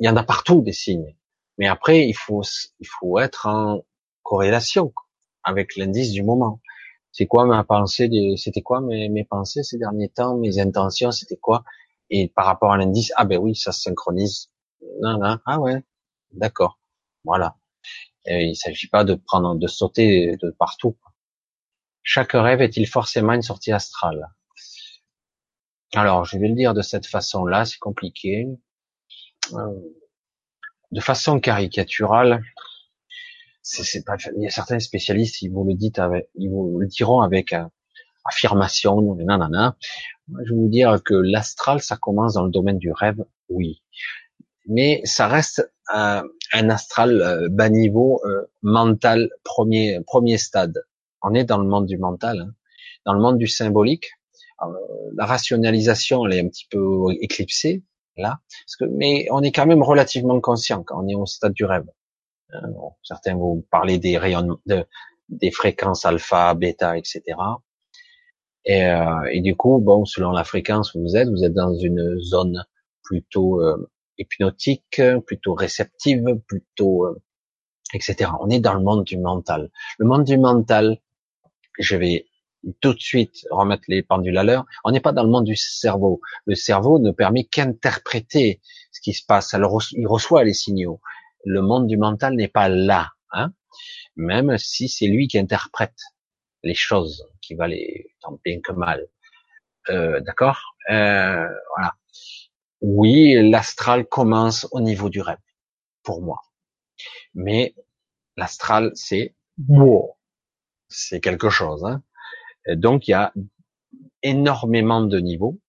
y 0.00 0.08
en 0.08 0.16
a 0.16 0.24
partout 0.24 0.60
des 0.60 0.72
signes. 0.72 1.16
Mais 1.56 1.68
après, 1.68 2.06
il 2.06 2.14
faut, 2.14 2.42
il 2.80 2.86
faut 2.86 3.18
être 3.18 3.46
en 3.46 3.82
corrélation 4.22 4.92
avec 5.44 5.76
l'indice 5.76 6.10
du 6.12 6.22
moment. 6.22 6.60
C'est 7.12 7.26
quoi 7.26 7.46
ma 7.46 7.62
pensée, 7.62 8.10
c'était 8.36 8.62
quoi 8.62 8.80
mes, 8.80 9.08
mes 9.08 9.24
pensées 9.24 9.62
ces 9.62 9.78
derniers 9.78 10.08
temps, 10.08 10.36
mes 10.36 10.58
intentions, 10.58 11.12
c'était 11.12 11.36
quoi? 11.36 11.62
Et 12.10 12.28
par 12.28 12.46
rapport 12.46 12.72
à 12.72 12.76
l'indice, 12.76 13.12
ah 13.16 13.24
ben 13.24 13.38
oui, 13.38 13.54
ça 13.54 13.70
se 13.70 13.82
synchronise. 13.82 14.50
Non, 15.00 15.18
non, 15.18 15.38
ah 15.46 15.60
ouais, 15.60 15.84
d'accord, 16.32 16.80
voilà. 17.24 17.56
Et 18.26 18.46
il 18.46 18.56
s'agit 18.56 18.88
pas 18.88 19.04
de 19.04 19.14
prendre, 19.14 19.54
de 19.54 19.66
sauter 19.68 20.36
de 20.42 20.50
partout. 20.50 20.96
Chaque 22.04 22.32
rêve 22.32 22.60
est-il 22.60 22.86
forcément 22.86 23.32
une 23.32 23.42
sortie 23.42 23.72
astrale? 23.72 24.28
Alors, 25.94 26.24
je 26.24 26.38
vais 26.38 26.48
le 26.48 26.54
dire 26.54 26.74
de 26.74 26.82
cette 26.82 27.06
façon-là, 27.06 27.64
c'est 27.64 27.78
compliqué. 27.78 28.46
Euh, 29.54 29.80
de 30.92 31.00
façon 31.00 31.40
caricaturale, 31.40 32.42
c'est 33.62 34.04
pas, 34.04 34.16
il 34.36 34.42
y 34.42 34.46
a 34.46 34.50
certains 34.50 34.78
spécialistes, 34.80 35.40
ils 35.40 35.48
vous 35.48 35.64
le 35.64 35.74
disent 35.74 35.98
avec, 35.98 36.28
ils 36.34 36.50
vous 36.50 36.78
le 36.78 36.86
diront 36.86 37.22
avec 37.22 37.54
euh, 37.54 37.64
affirmation, 38.26 39.00
nanana. 39.14 39.76
je 40.28 40.50
vais 40.50 40.54
vous 40.54 40.68
dire 40.68 41.02
que 41.02 41.14
l'astral, 41.14 41.80
ça 41.80 41.96
commence 41.96 42.34
dans 42.34 42.44
le 42.44 42.50
domaine 42.50 42.78
du 42.78 42.92
rêve, 42.92 43.24
oui. 43.48 43.82
Mais 44.66 45.00
ça 45.04 45.26
reste 45.26 45.72
un, 45.88 46.24
un 46.52 46.68
astral 46.68 47.22
euh, 47.22 47.48
bas 47.50 47.70
niveau, 47.70 48.20
euh, 48.26 48.42
mental, 48.62 49.30
premier, 49.42 50.00
premier 50.06 50.36
stade. 50.36 50.84
On 51.24 51.34
est 51.34 51.44
dans 51.44 51.58
le 51.58 51.66
monde 51.68 51.86
du 51.86 51.98
mental, 51.98 52.40
hein. 52.40 52.54
dans 53.06 53.14
le 53.14 53.20
monde 53.20 53.38
du 53.38 53.48
symbolique. 53.48 54.10
la 55.16 55.26
rationalisation, 55.26 56.26
elle 56.26 56.34
est 56.34 56.40
un 56.40 56.48
petit 56.48 56.66
peu 56.70 57.06
éclipsée, 57.20 57.82
là. 58.16 58.40
Parce 58.66 58.76
que, 58.78 58.84
mais 58.84 59.26
on 59.30 59.42
est 59.42 59.52
quand 59.52 59.66
même 59.66 59.82
relativement 59.82 60.40
conscient 60.40 60.82
quand 60.84 61.02
on 61.02 61.08
est 61.08 61.14
au 61.14 61.26
stade 61.26 61.54
du 61.54 61.64
rêve. 61.64 61.86
Euh, 62.54 62.58
certains 63.02 63.36
vont 63.36 63.64
parler 63.70 63.98
des 63.98 64.16
rayons, 64.18 64.58
de, 64.66 64.86
des 65.28 65.50
fréquences 65.50 66.04
alpha, 66.04 66.54
bêta, 66.54 66.96
etc. 66.96 67.22
Et, 68.64 68.84
euh, 68.84 69.28
et, 69.30 69.40
du 69.40 69.56
coup, 69.56 69.78
bon, 69.78 70.04
selon 70.04 70.30
la 70.30 70.44
fréquence 70.44 70.94
où 70.94 71.02
vous 71.02 71.16
êtes, 71.16 71.28
vous 71.28 71.44
êtes 71.44 71.52
dans 71.52 71.74
une 71.74 72.18
zone 72.20 72.64
plutôt 73.02 73.60
euh, 73.60 73.90
hypnotique, 74.18 75.00
plutôt 75.26 75.54
réceptive, 75.54 76.24
plutôt, 76.46 77.06
euh, 77.06 77.20
etc. 77.92 78.30
On 78.40 78.48
est 78.48 78.60
dans 78.60 78.74
le 78.74 78.82
monde 78.82 79.04
du 79.04 79.18
mental. 79.18 79.70
Le 79.98 80.06
monde 80.06 80.24
du 80.24 80.38
mental, 80.38 80.98
je 81.78 81.96
vais 81.96 82.26
tout 82.80 82.94
de 82.94 83.00
suite 83.00 83.46
remettre 83.50 83.84
les 83.88 84.02
pendules 84.02 84.38
à 84.38 84.44
l'heure. 84.44 84.64
On 84.84 84.90
n'est 84.90 85.00
pas 85.00 85.12
dans 85.12 85.22
le 85.22 85.28
monde 85.30 85.44
du 85.44 85.56
cerveau. 85.56 86.20
Le 86.46 86.54
cerveau 86.54 86.98
ne 86.98 87.10
permet 87.10 87.44
qu'interpréter 87.44 88.60
ce 88.90 89.00
qui 89.00 89.12
se 89.12 89.24
passe. 89.26 89.54
Il 89.92 90.06
reçoit 90.06 90.44
les 90.44 90.54
signaux. 90.54 91.00
Le 91.44 91.60
monde 91.60 91.86
du 91.86 91.98
mental 91.98 92.34
n'est 92.36 92.48
pas 92.48 92.68
là, 92.68 93.10
hein 93.32 93.52
même 94.16 94.56
si 94.58 94.88
c'est 94.88 95.06
lui 95.06 95.28
qui 95.28 95.38
interprète 95.38 95.98
les 96.62 96.74
choses, 96.74 97.26
qui 97.42 97.54
va 97.54 97.68
les 97.68 98.14
tant 98.20 98.38
bien 98.44 98.60
que 98.60 98.72
mal. 98.72 99.06
Euh, 99.90 100.20
D'accord? 100.20 100.60
Euh, 100.90 101.46
Voilà. 101.76 101.94
Oui, 102.80 103.50
l'astral 103.50 104.06
commence 104.06 104.68
au 104.72 104.80
niveau 104.80 105.08
du 105.08 105.20
rêve, 105.20 105.38
pour 106.02 106.22
moi. 106.22 106.40
Mais 107.34 107.74
l'astral, 108.36 108.92
c'est 108.94 109.34
wow, 109.68 110.16
c'est 110.94 111.20
quelque 111.20 111.50
chose. 111.50 111.84
Hein 111.84 112.02
donc 112.76 113.08
il 113.08 113.12
y 113.12 113.14
a 113.14 113.32
énormément 114.22 115.02
de 115.02 115.18
niveaux. 115.18 115.60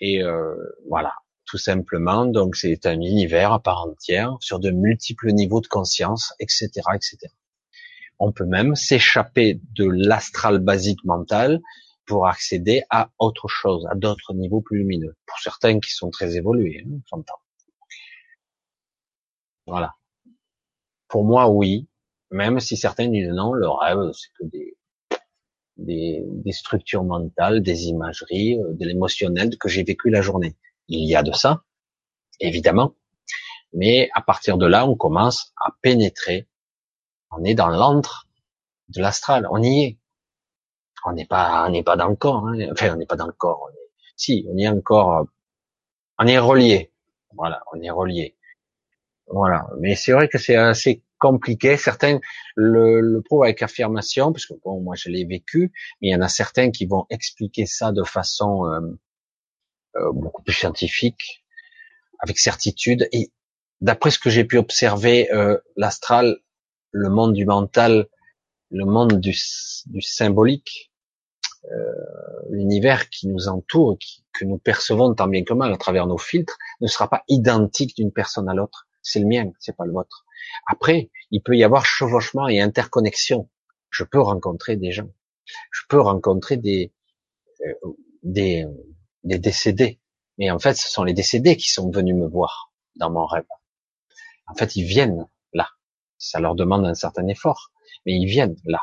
Et 0.00 0.22
euh, 0.22 0.54
voilà, 0.88 1.14
tout 1.46 1.58
simplement. 1.58 2.26
Donc 2.26 2.56
c'est 2.56 2.86
un 2.86 3.00
univers 3.00 3.52
à 3.52 3.62
part 3.62 3.86
entière 3.86 4.36
sur 4.40 4.58
de 4.58 4.70
multiples 4.70 5.32
niveaux 5.32 5.60
de 5.60 5.68
conscience, 5.68 6.34
etc., 6.40 6.68
etc. 6.94 7.18
On 8.18 8.32
peut 8.32 8.44
même 8.44 8.74
s'échapper 8.74 9.60
de 9.76 9.86
l'astral 9.86 10.58
basique 10.58 11.04
mental 11.04 11.60
pour 12.06 12.26
accéder 12.26 12.82
à 12.90 13.10
autre 13.18 13.48
chose, 13.48 13.86
à 13.90 13.94
d'autres 13.94 14.34
niveaux 14.34 14.60
plus 14.60 14.78
lumineux. 14.78 15.16
Pour 15.26 15.38
certains 15.38 15.80
qui 15.80 15.90
sont 15.90 16.10
très 16.10 16.36
évolués, 16.36 16.84
hein, 16.86 17.22
Voilà. 19.66 19.94
Pour 21.08 21.24
moi, 21.24 21.48
oui. 21.48 21.88
Même 22.34 22.58
si 22.58 22.76
certains 22.76 23.06
disent 23.06 23.28
non, 23.28 23.52
le 23.52 23.68
rêve, 23.68 24.10
c'est 24.12 24.30
que 24.36 24.44
des, 24.50 24.76
des, 25.76 26.20
des, 26.26 26.50
structures 26.50 27.04
mentales, 27.04 27.62
des 27.62 27.86
imageries, 27.86 28.58
euh, 28.58 28.72
de 28.72 28.84
l'émotionnel 28.84 29.56
que 29.56 29.68
j'ai 29.68 29.84
vécu 29.84 30.10
la 30.10 30.20
journée. 30.20 30.56
Il 30.88 31.08
y 31.08 31.14
a 31.14 31.22
de 31.22 31.30
ça, 31.30 31.62
évidemment, 32.40 32.96
mais 33.72 34.10
à 34.14 34.20
partir 34.20 34.58
de 34.58 34.66
là, 34.66 34.84
on 34.84 34.96
commence 34.96 35.52
à 35.64 35.70
pénétrer. 35.80 36.48
On 37.30 37.44
est 37.44 37.54
dans 37.54 37.68
l'antre 37.68 38.26
de 38.88 39.00
l'astral, 39.00 39.46
on 39.52 39.62
y 39.62 39.84
est. 39.84 39.98
On 41.04 41.12
n'est 41.12 41.26
pas, 41.26 41.66
on 41.68 41.70
n'est 41.70 41.84
pas 41.84 41.96
dans 41.96 42.08
le 42.08 42.16
corps. 42.16 42.48
Hein. 42.48 42.68
Enfin, 42.72 42.94
on 42.94 42.96
n'est 42.96 43.06
pas 43.06 43.16
dans 43.16 43.26
le 43.26 43.32
corps. 43.32 43.70
Si, 44.16 44.44
on 44.50 44.58
est 44.58 44.66
encore, 44.66 45.28
on 46.18 46.26
est 46.26 46.38
relié. 46.38 46.92
Voilà, 47.32 47.62
on 47.72 47.80
est 47.80 47.90
relié. 47.90 48.36
Voilà. 49.28 49.68
Mais 49.78 49.94
c'est 49.94 50.10
vrai 50.10 50.28
que 50.28 50.38
c'est 50.38 50.56
assez 50.56 51.04
compliqué. 51.24 51.78
Certains 51.78 52.20
le, 52.54 53.00
le 53.00 53.22
prouvent 53.22 53.44
avec 53.44 53.62
affirmation, 53.62 54.30
parce 54.30 54.44
que 54.44 54.52
bon, 54.62 54.82
moi 54.82 54.94
je 54.94 55.08
l'ai 55.08 55.24
vécu, 55.24 55.72
mais 56.00 56.08
il 56.08 56.12
y 56.12 56.14
en 56.14 56.20
a 56.20 56.28
certains 56.28 56.70
qui 56.70 56.84
vont 56.84 57.06
expliquer 57.08 57.64
ça 57.64 57.92
de 57.92 58.02
façon 58.02 58.66
euh, 58.66 58.80
euh, 59.96 60.12
beaucoup 60.12 60.42
plus 60.42 60.52
scientifique, 60.52 61.42
avec 62.18 62.38
certitude. 62.38 63.08
Et 63.12 63.32
d'après 63.80 64.10
ce 64.10 64.18
que 64.18 64.28
j'ai 64.28 64.44
pu 64.44 64.58
observer, 64.58 65.32
euh, 65.32 65.56
l'astral, 65.76 66.36
le 66.90 67.08
monde 67.08 67.32
du 67.32 67.46
mental, 67.46 68.06
le 68.70 68.84
monde 68.84 69.18
du, 69.18 69.34
symbolique, 70.00 70.92
l'univers 72.50 73.08
qui 73.08 73.26
nous 73.26 73.48
entoure, 73.48 73.96
que 74.34 74.44
nous 74.44 74.58
percevons 74.58 75.14
tant 75.14 75.28
bien 75.28 75.44
que 75.44 75.54
mal 75.54 75.72
à 75.72 75.78
travers 75.78 76.06
nos 76.06 76.18
filtres, 76.18 76.58
ne 76.82 76.86
sera 76.86 77.08
pas 77.08 77.22
identique 77.28 77.96
d'une 77.96 78.12
personne 78.12 78.50
à 78.50 78.54
l'autre. 78.54 78.86
C'est 79.00 79.20
le 79.20 79.26
mien, 79.26 79.50
c'est 79.58 79.74
pas 79.74 79.86
le 79.86 79.92
vôtre. 79.92 80.23
Après, 80.66 81.10
il 81.30 81.42
peut 81.42 81.56
y 81.56 81.64
avoir 81.64 81.86
chevauchement 81.86 82.48
et 82.48 82.60
interconnexion. 82.60 83.48
Je 83.90 84.04
peux 84.04 84.20
rencontrer 84.20 84.76
des 84.76 84.92
gens. 84.92 85.08
Je 85.72 85.82
peux 85.88 86.00
rencontrer 86.00 86.56
des, 86.56 86.92
euh, 87.66 87.74
des, 88.22 88.66
des 89.22 89.38
décédés. 89.38 90.00
Mais 90.38 90.50
en 90.50 90.58
fait, 90.58 90.74
ce 90.74 90.88
sont 90.88 91.04
les 91.04 91.12
décédés 91.12 91.56
qui 91.56 91.68
sont 91.68 91.90
venus 91.90 92.14
me 92.14 92.26
voir 92.26 92.72
dans 92.96 93.10
mon 93.10 93.26
rêve. 93.26 93.44
En 94.46 94.54
fait, 94.54 94.76
ils 94.76 94.84
viennent 94.84 95.26
là. 95.52 95.68
Ça 96.18 96.40
leur 96.40 96.54
demande 96.54 96.84
un 96.84 96.94
certain 96.94 97.26
effort, 97.28 97.72
mais 98.04 98.14
ils 98.14 98.26
viennent 98.26 98.56
là. 98.64 98.82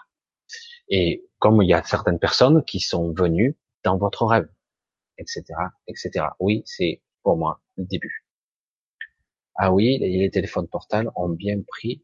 Et 0.89 1.25
comme 1.39 1.61
il 1.61 1.69
y 1.69 1.73
a 1.73 1.83
certaines 1.83 2.19
personnes 2.19 2.63
qui 2.65 2.79
sont 2.79 3.13
venues 3.13 3.57
dans 3.83 3.97
votre 3.97 4.25
rêve, 4.25 4.49
etc., 5.17 5.43
etc. 5.87 6.25
Oui, 6.39 6.63
c'est 6.65 7.01
pour 7.23 7.37
moi 7.37 7.61
le 7.77 7.85
début. 7.85 8.25
Ah 9.55 9.71
oui, 9.71 9.97
les 9.99 10.29
téléphones 10.31 10.67
portables 10.67 11.11
ont 11.15 11.29
bien 11.29 11.61
pris 11.67 12.03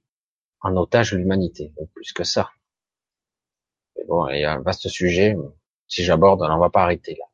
en 0.61 0.75
otage 0.75 1.13
l'humanité, 1.13 1.71
plus 1.93 2.13
que 2.13 2.23
ça. 2.23 2.49
Mais 3.95 4.03
bon, 4.05 4.27
il 4.29 4.41
y 4.41 4.43
a 4.43 4.53
un 4.53 4.61
vaste 4.61 4.87
sujet. 4.89 5.35
Si 5.87 6.03
j'aborde, 6.03 6.41
on 6.41 6.59
va 6.59 6.69
pas 6.69 6.83
arrêter 6.83 7.17
là. 7.17 7.25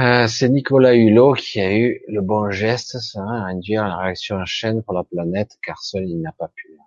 Euh, 0.00 0.28
c'est 0.28 0.48
Nicolas 0.48 0.94
Hulot 0.94 1.34
qui 1.34 1.60
a 1.60 1.76
eu 1.76 2.02
le 2.06 2.20
bon 2.20 2.50
geste, 2.50 3.00
ça, 3.00 3.20
à 3.20 3.48
induire 3.48 3.82
la 3.82 3.96
réaction 3.96 4.36
en 4.36 4.44
chaîne 4.44 4.82
pour 4.82 4.94
la 4.94 5.02
planète, 5.02 5.58
car 5.60 5.82
seul 5.82 6.08
il 6.08 6.20
n'a 6.20 6.32
pas 6.32 6.48
pu. 6.54 6.78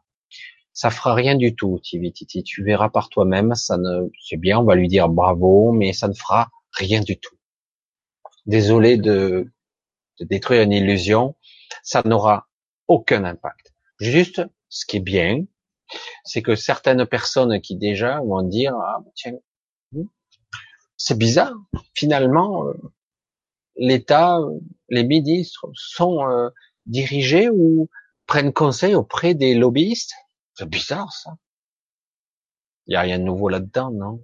Ça 0.74 0.90
fera 0.90 1.14
rien 1.14 1.36
du 1.36 1.54
tout, 1.54 1.80
Tivititi. 1.84 2.44
Tu 2.44 2.64
verras 2.64 2.90
par 2.90 3.10
toi-même. 3.10 3.54
Ça 3.56 3.78
ne, 3.78 4.10
c'est 4.24 4.38
bien, 4.38 4.60
on 4.60 4.64
va 4.64 4.76
lui 4.76 4.88
dire 4.88 5.10
bravo, 5.10 5.74
mais 5.74 5.92
ça 5.92 6.08
ne 6.08 6.14
fera 6.14 6.50
rien 6.72 7.02
du 7.02 7.18
tout. 7.18 7.36
Désolé 8.46 8.98
de, 8.98 9.52
de 10.20 10.26
détruire 10.26 10.64
une 10.64 10.72
illusion, 10.72 11.36
ça 11.84 12.02
n'aura 12.06 12.48
aucun 12.88 13.24
impact. 13.24 13.74
Juste, 14.00 14.42
ce 14.70 14.86
qui 14.86 14.98
est 14.98 15.02
bien, 15.02 15.46
c'est 16.24 16.42
que 16.42 16.56
certaines 16.56 17.06
personnes 17.06 17.60
qui 17.62 17.76
déjà 17.76 18.20
vont 18.22 18.44
dire, 18.44 18.76
ah, 18.76 19.00
tiens, 19.16 19.34
hmm, 19.92 20.06
c'est 20.98 21.18
bizarre, 21.18 21.56
finalement, 21.94 22.68
euh, 22.68 22.74
l'État, 23.76 24.40
les 24.90 25.04
ministres 25.04 25.68
sont 25.74 26.28
euh, 26.28 26.50
dirigés 26.86 27.50
ou 27.50 27.90
prennent 28.28 28.54
conseil 28.54 28.96
auprès 28.96 29.34
des 29.34 29.56
lobbyistes. 29.56 30.14
C'est 30.56 30.70
bizarre, 30.70 31.12
ça. 31.12 31.32
Il 32.88 32.92
n'y 32.92 32.96
a 32.96 33.02
rien 33.02 33.20
de 33.20 33.24
nouveau 33.24 33.50
là-dedans, 33.50 33.92
non? 33.92 34.24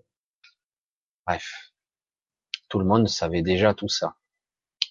Bref. 1.26 1.74
Tout 2.70 2.80
le 2.80 2.86
monde 2.86 3.08
savait 3.08 3.42
déjà 3.42 3.74
tout 3.74 3.88
ça. 3.88 4.16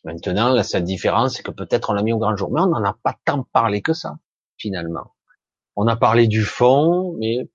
Maintenant, 0.06 0.50
la 0.50 0.62
seule 0.62 0.84
différence, 0.84 1.34
c'est 1.34 1.42
que 1.42 1.50
peut-être 1.50 1.90
on 1.90 1.92
l'a 1.92 2.04
mis 2.04 2.12
au 2.12 2.18
grand 2.18 2.36
jour. 2.36 2.48
Mais 2.52 2.60
on 2.60 2.68
n'en 2.68 2.84
a 2.84 2.96
pas 3.02 3.18
tant 3.24 3.42
parlé 3.42 3.82
que 3.82 3.92
ça, 3.92 4.18
finalement. 4.56 5.14
On 5.74 5.88
a 5.88 5.96
parlé 5.96 6.28
du 6.28 6.44
fond, 6.44 7.16
mais 7.18 7.50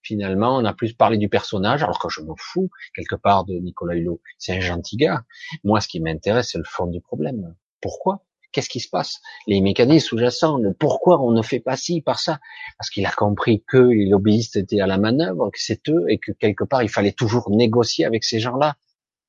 finalement, 0.00 0.54
on 0.56 0.64
a 0.64 0.74
plus 0.74 0.92
parlé 0.92 1.18
du 1.18 1.28
personnage, 1.28 1.82
alors 1.82 1.98
que 1.98 2.08
je 2.08 2.20
m'en 2.20 2.36
fous, 2.38 2.70
quelque 2.94 3.16
part, 3.16 3.44
de 3.44 3.54
Nicolas 3.54 3.96
Hulot. 3.96 4.20
C'est 4.38 4.56
un 4.56 4.60
gentil 4.60 4.96
gars. 4.96 5.24
Moi, 5.64 5.80
ce 5.80 5.88
qui 5.88 5.98
m'intéresse, 5.98 6.50
c'est 6.52 6.58
le 6.58 6.64
fond 6.64 6.86
du 6.86 7.00
problème. 7.00 7.56
Pourquoi? 7.80 8.22
Qu'est-ce 8.52 8.68
qui 8.68 8.78
se 8.78 8.88
passe? 8.88 9.20
Les 9.48 9.60
mécanismes 9.60 10.06
sous-jacents, 10.06 10.60
pourquoi 10.78 11.20
on 11.20 11.32
ne 11.32 11.42
fait 11.42 11.58
pas 11.58 11.76
ci, 11.76 12.00
par 12.00 12.20
ça? 12.20 12.38
Parce 12.78 12.90
qu'il 12.90 13.04
a 13.06 13.10
compris 13.10 13.64
que 13.66 13.78
les 13.78 14.06
lobbyistes 14.06 14.54
étaient 14.54 14.80
à 14.80 14.86
la 14.86 14.98
manœuvre, 14.98 15.50
que 15.50 15.58
c'est 15.58 15.88
eux, 15.88 16.04
et 16.08 16.18
que 16.18 16.30
quelque 16.30 16.62
part, 16.62 16.84
il 16.84 16.88
fallait 16.88 17.10
toujours 17.10 17.50
négocier 17.50 18.04
avec 18.04 18.22
ces 18.22 18.38
gens-là. 18.38 18.76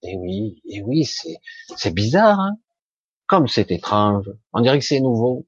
Et 0.03 0.17
oui, 0.17 0.61
et 0.65 0.81
oui, 0.81 1.05
c'est, 1.05 1.37
c'est 1.77 1.93
bizarre, 1.93 2.39
hein 2.39 2.57
Comme 3.27 3.47
c'est 3.47 3.71
étrange. 3.71 4.29
On 4.51 4.61
dirait 4.61 4.79
que 4.79 4.85
c'est 4.85 4.99
nouveau. 4.99 5.47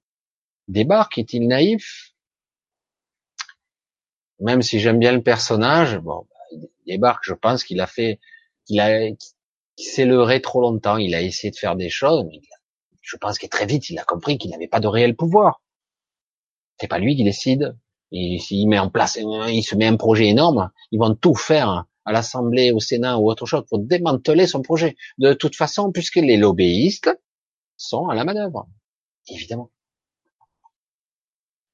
Débarque, 0.67 1.17
est-il 1.17 1.47
naïf? 1.47 2.13
Même 4.39 4.61
si 4.61 4.79
j'aime 4.79 4.99
bien 4.99 5.11
le 5.11 5.21
personnage, 5.21 5.97
bon, 5.99 6.27
il 6.51 6.69
débarque, 6.87 7.23
je 7.23 7.33
pense 7.33 7.63
qu'il 7.63 7.79
a 7.81 7.87
fait, 7.87 8.19
qu'il 8.65 8.79
a, 8.79 9.11
qu'il 9.11 9.87
s'est 9.87 10.05
leurré 10.05 10.41
trop 10.41 10.61
longtemps. 10.61 10.97
Il 10.97 11.15
a 11.15 11.21
essayé 11.21 11.51
de 11.51 11.57
faire 11.57 11.75
des 11.75 11.89
choses, 11.89 12.25
mais 12.25 12.41
je 13.01 13.17
pense 13.17 13.37
que 13.37 13.47
très 13.47 13.65
vite, 13.65 13.89
il 13.89 13.99
a 13.99 14.03
compris 14.03 14.37
qu'il 14.37 14.51
n'avait 14.51 14.67
pas 14.67 14.79
de 14.79 14.87
réel 14.87 15.15
pouvoir. 15.15 15.61
C'est 16.79 16.87
pas 16.87 16.99
lui 16.99 17.15
qui 17.15 17.23
décide. 17.23 17.77
Et 18.11 18.39
s'il 18.39 18.67
met 18.69 18.79
en 18.79 18.89
place, 18.89 19.17
il 19.17 19.63
se 19.63 19.75
met 19.75 19.87
un 19.87 19.97
projet 19.97 20.27
énorme, 20.27 20.71
ils 20.91 20.99
vont 20.99 21.15
tout 21.15 21.35
faire 21.35 21.85
à 22.05 22.11
l'Assemblée, 22.11 22.71
au 22.71 22.79
Sénat 22.79 23.17
ou 23.17 23.29
autre 23.29 23.45
chose 23.45 23.65
pour 23.67 23.79
démanteler 23.79 24.47
son 24.47 24.61
projet. 24.61 24.95
De 25.17 25.33
toute 25.33 25.55
façon, 25.55 25.91
puisque 25.91 26.17
les 26.17 26.37
lobbyistes 26.37 27.09
sont 27.77 28.07
à 28.07 28.15
la 28.15 28.23
manœuvre, 28.23 28.67
évidemment. 29.27 29.71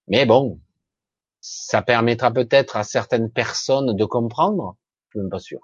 Mais 0.08 0.26
bon, 0.26 0.60
ça 1.42 1.82
permettra 1.82 2.32
peut-être 2.32 2.78
à 2.78 2.84
certaines 2.84 3.32
personnes 3.32 3.96
de 3.96 4.06
comprendre. 4.06 4.78
Je 5.10 5.12
suis 5.12 5.20
même 5.20 5.30
pas 5.30 5.40
sûr. 5.40 5.60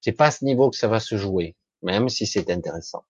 C'est 0.00 0.12
pas 0.12 0.26
à 0.26 0.30
ce 0.30 0.44
niveau 0.44 0.70
que 0.70 0.76
ça 0.76 0.88
va 0.88 1.00
se 1.00 1.16
jouer, 1.16 1.56
même 1.82 2.08
si 2.08 2.26
c'est 2.26 2.50
intéressant. 2.50 3.04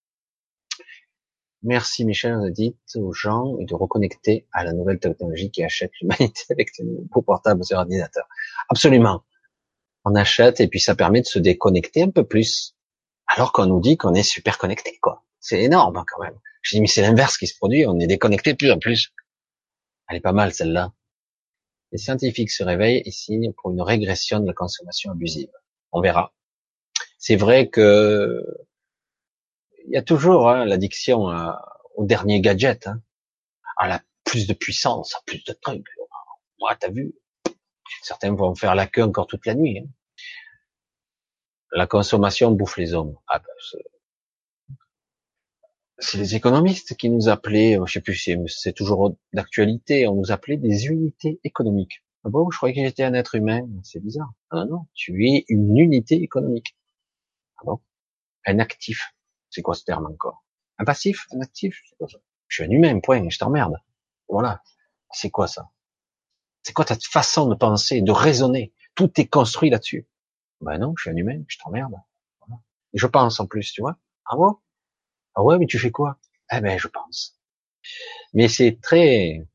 Merci 1.65 2.05
Michel, 2.05 2.35
on 2.35 2.49
dit 2.49 2.77
aux 2.97 3.13
gens 3.13 3.57
de 3.57 3.75
reconnecter 3.75 4.49
à 4.53 4.65
la 4.65 4.73
nouvelle 4.73 4.99
technologie 4.99 5.51
qui 5.51 5.63
achète 5.63 5.93
l'humanité 6.01 6.43
avec 6.51 6.71
des 6.77 6.85
nouveaux 6.85 7.23
portables 7.23 7.65
sur 7.65 7.79
ordinateur. 7.79 8.27
Absolument 8.69 9.23
on 10.05 10.15
achète 10.15 10.61
et 10.61 10.69
puis 10.69 10.81
ça 10.81 10.95
permet 10.95 11.21
de 11.21 11.27
se 11.27 11.39
déconnecter 11.39 12.03
un 12.03 12.11
peu 12.11 12.25
plus. 12.25 12.77
Alors 13.27 13.53
qu'on 13.53 13.67
nous 13.67 13.81
dit 13.81 13.97
qu'on 13.97 14.15
est 14.15 14.23
super 14.23 14.59
connecté, 14.59 14.99
quoi. 15.01 15.25
C'est 15.41 15.63
énorme 15.63 15.97
hein, 15.97 16.05
quand 16.07 16.23
même. 16.23 16.39
Je 16.63 16.77
dis 16.77 16.81
mais 16.81 16.87
c'est 16.87 17.03
l'inverse 17.03 17.37
qui 17.37 17.47
se 17.47 17.57
produit, 17.57 17.87
on 17.87 17.99
est 17.99 18.07
déconnecté 18.07 18.53
de 18.53 18.57
plus 18.57 18.71
en 18.71 18.79
plus. 18.79 19.13
Elle 20.09 20.17
est 20.17 20.21
pas 20.21 20.33
mal 20.33 20.53
celle-là. 20.53 20.93
Les 21.93 21.99
scientifiques 21.99 22.51
se 22.51 22.65
réveillent 22.65 23.03
et 23.05 23.11
signent 23.11 23.53
pour 23.53 23.71
une 23.71 23.83
régression 23.83 24.41
de 24.41 24.47
la 24.47 24.55
consommation 24.55 25.13
abusive. 25.13 25.51
On 25.93 26.01
verra. 26.01 26.33
C'est 27.19 27.37
vrai 27.37 27.69
que 27.69 28.43
il 29.87 29.93
y 29.93 29.97
a 29.97 30.03
toujours 30.03 30.49
hein, 30.49 30.65
l'addiction 30.65 31.27
au 31.97 32.05
dernier 32.05 32.41
gadget, 32.41 32.87
hein, 32.87 33.03
à 33.77 33.89
la 33.89 34.03
plus 34.25 34.47
de 34.47 34.55
puissance, 34.55 35.15
à 35.15 35.21
plus 35.27 35.45
de 35.45 35.53
trucs. 35.53 35.85
Moi, 36.61 36.75
t'as 36.77 36.91
vu, 36.91 37.15
Certains 38.03 38.35
vont 38.35 38.55
faire 38.55 38.75
la 38.75 38.87
queue 38.87 39.03
encore 39.03 39.27
toute 39.27 39.47
la 39.47 39.55
nuit. 39.55 39.79
Hein. 39.79 39.89
La 41.73 41.87
consommation 41.87 42.51
bouffe 42.51 42.77
les 42.77 42.95
hommes. 42.95 43.17
Ah 43.29 43.39
ben, 43.39 43.81
c'est 45.99 46.19
les 46.19 46.35
économistes 46.35 46.97
qui 46.97 47.09
nous 47.11 47.29
appelaient, 47.29 47.79
je 47.87 47.93
sais 47.93 48.01
plus 48.01 48.29
c'est 48.49 48.73
toujours 48.73 49.17
d'actualité, 49.33 50.09
on 50.09 50.17
nous 50.17 50.33
appelait 50.33 50.57
des 50.57 50.87
unités 50.87 51.39
économiques. 51.45 52.03
Ah 52.25 52.29
bon, 52.29 52.51
je 52.51 52.57
croyais 52.57 52.75
que 52.75 52.81
j'étais 52.81 53.05
un 53.05 53.15
être 53.15 53.37
humain, 53.37 53.69
c'est 53.83 54.01
bizarre. 54.01 54.33
Ah 54.51 54.65
non, 54.65 54.87
tu 54.95 55.27
es 55.29 55.45
une 55.49 55.77
unité 55.77 56.17
économique. 56.17 56.77
Ah 57.59 57.63
bon? 57.67 57.81
Un 58.47 58.59
actif, 58.59 59.15
c'est 59.51 59.63
quoi 59.63 59.75
ce 59.75 59.85
terme 59.85 60.07
encore? 60.07 60.45
Un 60.79 60.85
passif? 60.85 61.27
Un 61.33 61.41
actif? 61.41 61.81
Je 62.49 62.55
suis 62.55 62.65
un 62.65 62.71
humain, 62.71 62.99
point, 63.01 63.29
je 63.29 63.39
t'emmerde. 63.39 63.77
Voilà. 64.29 64.63
C'est 65.11 65.31
quoi 65.31 65.47
ça? 65.47 65.71
C'est 66.63 66.73
quoi 66.73 66.85
ta 66.85 66.97
façon 66.97 67.49
de 67.49 67.55
penser, 67.55 68.03
de 68.03 68.13
raisonner? 68.13 68.73
Tout 68.95 69.11
est 69.21 69.27
construit 69.27 69.71
là-dessus. 69.71 70.07
Ben 70.61 70.79
non, 70.79 70.95
je 70.97 71.03
suis 71.03 71.11
un 71.11 71.17
humain, 71.17 71.43
je 71.49 71.59
t'emmerde. 71.59 71.95
Je 72.95 73.07
pense 73.07 73.41
en 73.41 73.47
plus, 73.47 73.73
tu 73.73 73.81
vois. 73.81 73.97
Ah 74.27 74.37
bon? 74.37 74.57
Ah 75.35 75.43
ouais, 75.43 75.59
mais 75.59 75.67
tu 75.67 75.79
fais 75.79 75.91
quoi? 75.91 76.19
Eh 76.53 76.61
ben, 76.61 76.79
je 76.79 76.89
pense. 76.89 77.39
Mais 78.35 78.49
c'est 78.49 78.79
très, 78.81 79.47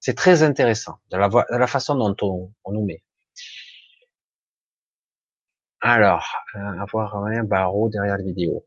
c'est 0.00 0.14
très 0.14 0.42
intéressant 0.42 0.98
de 1.10 1.16
la, 1.16 1.66
façon 1.66 1.94
dont 1.94 2.16
on, 2.22 2.52
on, 2.64 2.72
nous 2.72 2.84
met. 2.84 3.02
Alors, 5.80 6.26
euh, 6.56 6.80
avoir 6.80 7.16
un 7.16 7.44
barreau 7.44 7.88
derrière 7.88 8.16
la 8.16 8.24
vidéo. 8.24 8.64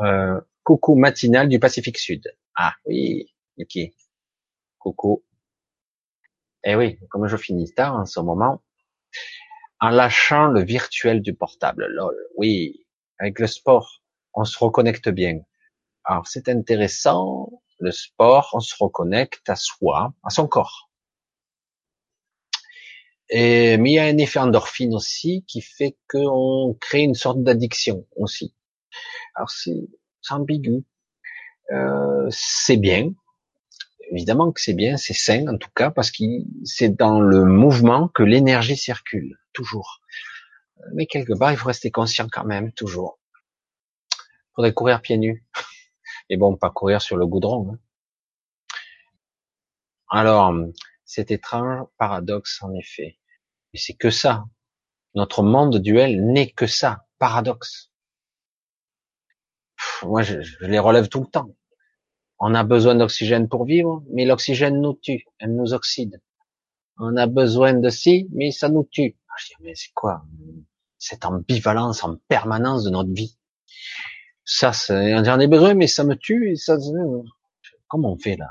euh, 0.00 0.40
coucou 0.62 0.94
matinal 0.96 1.48
du 1.48 1.58
Pacifique 1.58 1.98
Sud. 1.98 2.34
Ah 2.56 2.74
oui, 2.86 3.32
ok. 3.58 3.78
Coucou 4.78 5.22
eh 6.64 6.76
oui, 6.76 6.98
comme 7.10 7.26
je 7.28 7.36
finis 7.36 7.72
tard 7.74 7.94
en 7.94 8.06
ce 8.06 8.20
moment, 8.20 8.62
en 9.80 9.90
lâchant 9.90 10.46
le 10.46 10.62
virtuel 10.62 11.20
du 11.20 11.34
portable. 11.34 11.86
Lol. 11.86 12.16
Oui, 12.36 12.86
avec 13.18 13.38
le 13.38 13.46
sport, 13.46 14.02
on 14.32 14.44
se 14.44 14.58
reconnecte 14.58 15.08
bien. 15.08 15.40
Alors 16.04 16.26
c'est 16.26 16.48
intéressant, 16.48 17.62
le 17.80 17.90
sport, 17.90 18.50
on 18.54 18.60
se 18.60 18.74
reconnecte 18.78 19.48
à 19.48 19.56
soi, 19.56 20.14
à 20.22 20.30
son 20.30 20.46
corps. 20.48 20.90
Et, 23.30 23.78
mais 23.78 23.90
il 23.92 23.94
y 23.94 23.98
a 23.98 24.04
un 24.04 24.18
effet 24.18 24.38
endorphine 24.38 24.94
aussi 24.94 25.44
qui 25.46 25.60
fait 25.60 25.96
qu'on 26.08 26.76
crée 26.80 27.00
une 27.00 27.14
sorte 27.14 27.42
d'addiction 27.42 28.06
aussi. 28.16 28.54
Alors 29.34 29.50
c'est 29.50 29.86
ambigu. 30.30 30.84
Euh, 31.72 32.28
c'est 32.30 32.76
bien, 32.76 33.12
évidemment 34.10 34.52
que 34.52 34.60
c'est 34.60 34.74
bien, 34.74 34.96
c'est 34.96 35.14
sain 35.14 35.46
en 35.48 35.58
tout 35.58 35.70
cas, 35.74 35.90
parce 35.90 36.10
que 36.10 36.24
c'est 36.64 36.90
dans 36.90 37.20
le 37.20 37.44
mouvement 37.44 38.08
que 38.08 38.22
l'énergie 38.22 38.76
circule, 38.76 39.38
toujours. 39.52 40.00
Mais 40.92 41.06
quelque 41.06 41.32
part, 41.32 41.52
il 41.52 41.56
faut 41.56 41.68
rester 41.68 41.90
conscient 41.90 42.28
quand 42.30 42.44
même, 42.44 42.72
toujours. 42.72 43.18
Il 44.12 44.54
faudrait 44.56 44.74
courir 44.74 45.00
pieds 45.00 45.18
nus. 45.18 45.44
Et 46.28 46.36
bon, 46.36 46.56
pas 46.56 46.70
courir 46.70 47.02
sur 47.02 47.16
le 47.16 47.26
goudron. 47.26 47.72
Hein. 47.72 47.78
Alors, 50.08 50.54
c'est 51.04 51.30
étrange 51.30 51.86
paradoxe 51.98 52.62
en 52.62 52.72
effet. 52.74 53.18
Mais 53.72 53.80
c'est 53.80 53.94
que 53.94 54.10
ça. 54.10 54.44
Notre 55.14 55.42
monde 55.42 55.78
duel 55.78 56.24
n'est 56.24 56.50
que 56.50 56.66
ça, 56.66 57.06
paradoxe. 57.18 57.92
moi, 60.02 60.22
je 60.22 60.38
les 60.60 60.78
relève 60.78 61.08
tout 61.08 61.20
le 61.20 61.26
temps. 61.26 61.54
On 62.46 62.54
a 62.54 62.62
besoin 62.62 62.94
d'oxygène 62.94 63.48
pour 63.48 63.64
vivre, 63.64 64.04
mais 64.10 64.26
l'oxygène 64.26 64.78
nous 64.78 64.92
tue, 64.92 65.24
elle 65.38 65.56
nous 65.56 65.72
oxyde. 65.72 66.20
On 66.98 67.16
a 67.16 67.26
besoin 67.26 67.72
de 67.72 67.88
ci, 67.88 68.28
mais 68.32 68.50
ça 68.50 68.68
nous 68.68 68.84
tue. 68.84 69.16
Ah, 69.30 69.34
je 69.38 69.46
dis, 69.46 69.54
mais 69.62 69.74
c'est 69.74 69.94
quoi? 69.94 70.26
Cette 70.98 71.24
ambivalence 71.24 72.04
en 72.04 72.16
permanence 72.28 72.84
de 72.84 72.90
notre 72.90 73.14
vie 73.14 73.38
Ça, 74.44 74.72
j'en 74.88 75.40
ai 75.40 75.46
besoin, 75.46 75.72
mais 75.72 75.86
ça 75.86 76.04
me 76.04 76.16
tue. 76.16 76.52
Et 76.52 76.56
ça, 76.56 76.76
comment 77.88 78.12
on 78.12 78.18
fait 78.18 78.36
là? 78.36 78.50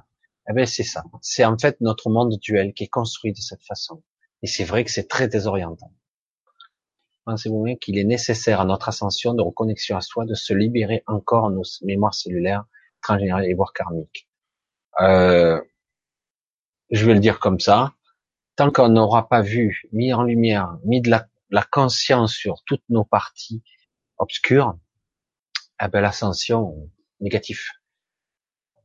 Eh 0.49 0.53
ben, 0.53 0.65
c'est 0.65 0.81
ça. 0.81 1.03
C'est 1.21 1.45
en 1.45 1.59
fait 1.59 1.79
notre 1.79 2.09
monde 2.09 2.35
duel 2.39 2.73
qui 2.73 2.85
est 2.85 2.87
construit 2.87 3.31
de 3.31 3.41
cette 3.41 3.63
façon. 3.63 4.01
Et 4.41 4.47
c'est 4.47 4.63
vrai 4.63 4.83
que 4.85 4.89
c'est 4.89 5.07
très 5.07 5.27
désorientant. 5.27 5.93
Pensez-vous 7.25 7.61
bien 7.61 7.75
qu'il 7.75 7.99
est 7.99 8.05
nécessaire 8.05 8.59
à 8.59 8.65
notre 8.65 8.89
ascension 8.89 9.35
de 9.35 9.43
reconnexion 9.43 9.97
à 9.97 10.01
soi 10.01 10.25
de 10.25 10.33
se 10.33 10.55
libérer 10.55 11.03
encore 11.05 11.51
nos 11.51 11.61
mémoires 11.83 12.15
cellulaires 12.15 12.65
et 13.09 13.53
voire 13.53 13.73
karmique. 13.73 14.27
Euh, 15.01 15.61
je 16.89 17.05
vais 17.05 17.13
le 17.13 17.19
dire 17.19 17.39
comme 17.39 17.59
ça. 17.59 17.93
Tant 18.55 18.71
qu'on 18.71 18.89
n'aura 18.89 19.27
pas 19.27 19.41
vu, 19.41 19.83
mis 19.91 20.13
en 20.13 20.23
lumière, 20.23 20.77
mis 20.85 21.01
de 21.01 21.09
la, 21.09 21.27
conscience 21.71 22.33
sur 22.33 22.63
toutes 22.65 22.83
nos 22.89 23.03
parties 23.03 23.63
obscures, 24.17 24.77
Ah 25.79 25.87
ben 25.87 26.01
l'ascension, 26.01 26.89
négatif. 27.19 27.71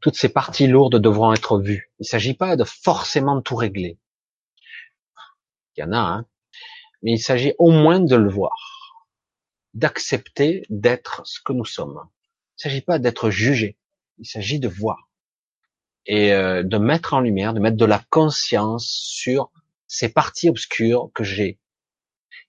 Toutes 0.00 0.16
ces 0.16 0.28
parties 0.28 0.66
lourdes 0.66 0.97
devront 0.97 1.32
être 1.32 1.58
vues. 1.58 1.90
Il 1.98 2.05
ne 2.05 2.08
s'agit 2.08 2.34
pas 2.34 2.56
de 2.56 2.64
forcément 2.64 3.40
tout 3.42 3.56
régler. 3.56 3.98
Il 5.76 5.80
y 5.80 5.84
en 5.84 5.92
a, 5.92 5.98
hein. 5.98 6.26
Mais 7.02 7.12
il 7.12 7.18
s'agit 7.18 7.55
au 7.58 7.70
moins 7.70 8.00
de 8.00 8.16
le 8.16 8.28
voir. 8.28 9.05
D'accepter 9.74 10.64
d'être 10.70 11.22
ce 11.24 11.40
que 11.40 11.52
nous 11.52 11.64
sommes. 11.64 12.00
Il 12.02 12.66
ne 12.66 12.70
s'agit 12.70 12.80
pas 12.80 12.98
d'être 12.98 13.30
jugé. 13.30 13.77
Il 14.18 14.26
s'agit 14.26 14.58
de 14.58 14.68
voir. 14.68 15.08
Et 16.06 16.32
euh, 16.32 16.62
de 16.62 16.78
mettre 16.78 17.14
en 17.14 17.20
lumière, 17.20 17.55
de 17.55 17.60
mettre 17.60 17.76
de 17.76 17.84
la 17.84 18.02
conscience 18.10 18.86
sur 18.86 19.50
ces 19.86 20.08
parties 20.08 20.48
obscures 20.48 21.10
que 21.14 21.24
j'ai, 21.24 21.58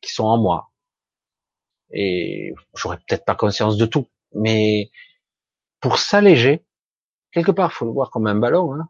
qui 0.02 0.12
sont 0.12 0.26
en 0.26 0.38
moi. 0.38 0.72
Et 1.92 2.54
j'aurais 2.76 2.98
peut-être 2.98 3.26
pas 3.26 3.36
conscience 3.36 3.78
de 3.78 3.86
tout, 3.86 4.08
mais 4.34 4.92
pour 5.80 5.98
s'alléger, 5.98 6.64
quelque 7.32 7.52
part, 7.52 7.74
faut 7.74 7.86
le 7.86 7.92
voir 7.92 8.12
comme 8.12 8.28
un 8.28 8.36
ballon. 8.36 8.74
Hein. 8.74 8.90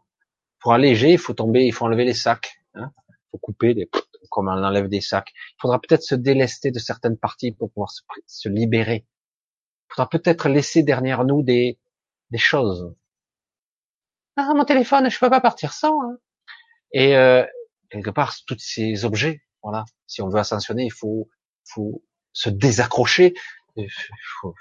Pour 0.58 0.72
alléger, 0.72 1.12
il 1.12 1.18
faut 1.18 1.34
tomber, 1.34 1.64
il 1.64 1.72
faut 1.72 1.86
enlever 1.86 2.04
les 2.04 2.14
sacs. 2.14 2.60
Hein. 2.74 2.92
Faut 3.30 3.38
couper, 3.38 3.88
comme 4.30 4.48
on 4.48 4.64
enlève 4.64 4.88
des 4.88 5.00
sacs. 5.00 5.32
Il 5.34 5.60
faudra 5.60 5.80
peut-être 5.80 6.02
se 6.02 6.14
délester 6.14 6.70
de 6.70 6.78
certaines 6.78 7.16
parties 7.16 7.52
pour 7.52 7.70
pouvoir 7.70 7.90
se 8.26 8.48
libérer. 8.48 9.06
Il 9.88 9.94
faudra 9.94 10.08
peut-être 10.08 10.48
laisser 10.48 10.82
derrière 10.82 11.24
nous 11.24 11.42
des, 11.42 11.78
des 12.30 12.38
choses. 12.38 12.94
Ah, 14.36 14.54
mon 14.54 14.64
téléphone, 14.64 15.10
je 15.10 15.18
peux 15.18 15.30
pas 15.30 15.40
partir 15.40 15.72
sans. 15.72 16.00
Hein. 16.02 16.18
Et 16.92 17.16
euh, 17.16 17.44
quelque 17.90 18.10
part, 18.10 18.34
tous 18.46 18.58
ces 18.58 19.04
objets, 19.04 19.42
voilà. 19.62 19.84
Si 20.06 20.22
on 20.22 20.28
veut 20.28 20.38
ascensionner, 20.38 20.84
il 20.84 20.92
faut, 20.92 21.28
faut 21.64 22.02
se 22.32 22.48
désaccrocher. 22.48 23.34
Il 23.76 23.88
faut, 24.40 24.54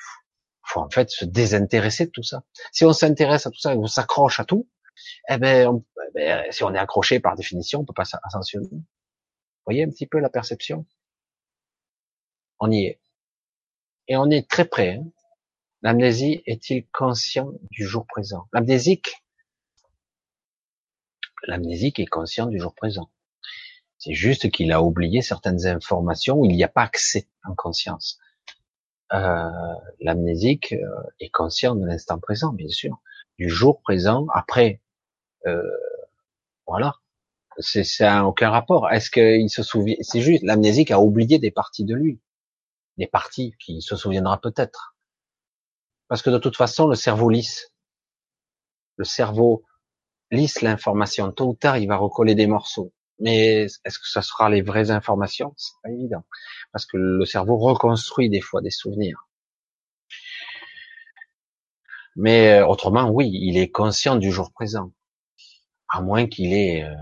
faut 0.63 0.81
en 0.81 0.89
fait 0.89 1.09
se 1.09 1.25
désintéresser 1.25 2.05
de 2.05 2.11
tout 2.11 2.23
ça. 2.23 2.43
Si 2.71 2.85
on 2.85 2.93
s'intéresse 2.93 3.47
à 3.47 3.51
tout 3.51 3.59
ça 3.59 3.73
et 3.73 3.77
on 3.77 3.87
s'accroche 3.87 4.39
à 4.39 4.45
tout, 4.45 4.67
eh 5.29 5.37
ben, 5.37 5.81
eh 5.97 6.11
ben, 6.13 6.51
si 6.51 6.63
on 6.63 6.73
est 6.73 6.79
accroché 6.79 7.19
par 7.19 7.35
définition, 7.35 7.79
on 7.79 7.85
peut 7.85 7.93
pas 7.93 8.09
ascensionner. 8.23 8.67
Vous 8.69 8.85
voyez 9.65 9.83
un 9.83 9.89
petit 9.89 10.07
peu 10.07 10.19
la 10.19 10.29
perception? 10.29 10.85
On 12.59 12.71
y 12.71 12.85
est. 12.85 12.99
Et 14.07 14.17
on 14.17 14.29
est 14.29 14.49
très 14.49 14.65
près. 14.65 14.95
Hein. 14.95 15.05
L'amnésie 15.81 16.41
est-il 16.45 16.85
conscient 16.91 17.51
du 17.71 17.85
jour 17.85 18.05
présent? 18.05 18.47
L'amnésique, 18.51 19.23
l'amnésique 21.43 21.99
est 21.99 22.05
conscient 22.05 22.47
du 22.47 22.59
jour 22.59 22.75
présent. 22.75 23.09
C'est 23.97 24.13
juste 24.13 24.51
qu'il 24.51 24.71
a 24.71 24.81
oublié 24.81 25.21
certaines 25.21 25.65
informations 25.67 26.39
où 26.39 26.45
il 26.45 26.55
n'y 26.55 26.63
a 26.63 26.69
pas 26.69 26.83
accès 26.83 27.27
en 27.45 27.55
conscience. 27.55 28.19
Euh, 29.13 29.49
l'amnésique 30.01 30.73
euh, 30.73 30.87
est 31.19 31.29
conscient 31.29 31.75
de 31.75 31.85
l'instant 31.85 32.19
présent, 32.19 32.53
bien 32.53 32.69
sûr, 32.69 33.01
du 33.37 33.49
jour 33.49 33.81
présent. 33.81 34.27
Après, 34.33 34.81
euh, 35.47 35.61
voilà, 36.67 36.95
c'est 37.57 37.83
ça 37.83 38.25
aucun 38.25 38.49
rapport. 38.49 38.91
Est-ce 38.91 39.09
qu'il 39.09 39.49
se 39.49 39.63
souvient 39.63 39.95
C'est 40.01 40.21
juste 40.21 40.43
l'amnésique 40.43 40.91
a 40.91 40.99
oublié 40.99 41.39
des 41.39 41.51
parties 41.51 41.85
de 41.85 41.95
lui, 41.95 42.19
des 42.97 43.07
parties 43.07 43.55
qu'il 43.59 43.81
se 43.81 43.95
souviendra 43.95 44.39
peut-être, 44.39 44.95
parce 46.09 46.21
que 46.21 46.29
de 46.29 46.39
toute 46.39 46.57
façon, 46.57 46.87
le 46.87 46.95
cerveau 46.95 47.29
lisse, 47.29 47.71
le 48.97 49.05
cerveau 49.05 49.63
lisse 50.31 50.61
l'information. 50.61 51.31
Tôt 51.31 51.49
ou 51.49 51.53
tard, 51.55 51.77
il 51.77 51.87
va 51.87 51.95
recoller 51.95 52.35
des 52.35 52.47
morceaux. 52.47 52.91
Mais 53.19 53.67
est-ce 53.85 53.99
que 53.99 54.07
ça 54.07 54.21
sera 54.21 54.49
les 54.49 54.61
vraies 54.61 54.91
informations? 54.91 55.53
C'est 55.55 55.73
pas 55.83 55.91
évident, 55.91 56.23
parce 56.71 56.85
que 56.85 56.97
le 56.97 57.25
cerveau 57.25 57.57
reconstruit 57.57 58.29
des 58.29 58.41
fois 58.41 58.61
des 58.61 58.71
souvenirs. 58.71 59.27
Mais 62.15 62.59
euh, 62.59 62.67
autrement, 62.67 63.09
oui, 63.09 63.29
il 63.31 63.57
est 63.57 63.69
conscient 63.69 64.15
du 64.15 64.31
jour 64.31 64.51
présent, 64.51 64.91
à 65.89 66.01
moins 66.01 66.27
qu'il 66.27 66.53
ait 66.53 66.83
euh, 66.83 66.95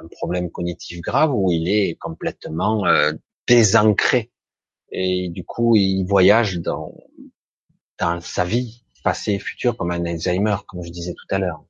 un 0.00 0.08
problème 0.08 0.50
cognitif 0.50 1.00
grave 1.00 1.32
où 1.32 1.50
il 1.52 1.68
est 1.68 1.96
complètement 2.00 2.86
euh, 2.86 3.12
désancré 3.46 4.30
et 4.90 5.30
du 5.30 5.44
coup 5.44 5.74
il 5.74 6.04
voyage 6.04 6.58
dans 6.60 6.92
dans 8.02 8.20
sa 8.20 8.44
vie 8.44 8.84
passée 9.04 9.34
et 9.34 9.38
future 9.38 9.76
comme 9.76 9.92
un 9.92 10.04
Alzheimer, 10.04 10.56
comme 10.66 10.82
je 10.82 10.90
disais 10.90 11.14
tout 11.14 11.32
à 11.32 11.38
l'heure. 11.38 11.64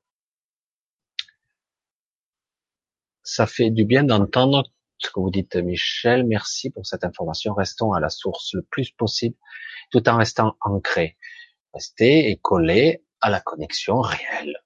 Ça 3.22 3.46
fait 3.46 3.70
du 3.70 3.84
bien 3.84 4.02
d'entendre 4.02 4.64
ce 4.96 5.10
que 5.10 5.20
vous 5.20 5.30
dites, 5.30 5.56
Michel. 5.56 6.24
Merci 6.24 6.70
pour 6.70 6.86
cette 6.86 7.04
information. 7.04 7.52
Restons 7.52 7.92
à 7.92 8.00
la 8.00 8.08
source 8.08 8.54
le 8.54 8.62
plus 8.62 8.90
possible, 8.92 9.36
tout 9.90 10.08
en 10.08 10.16
restant 10.16 10.56
ancrés. 10.62 11.18
Rester 11.74 12.30
et 12.30 12.38
coller 12.38 13.04
à 13.20 13.28
la 13.28 13.40
connexion 13.40 14.00
réelle. 14.00 14.56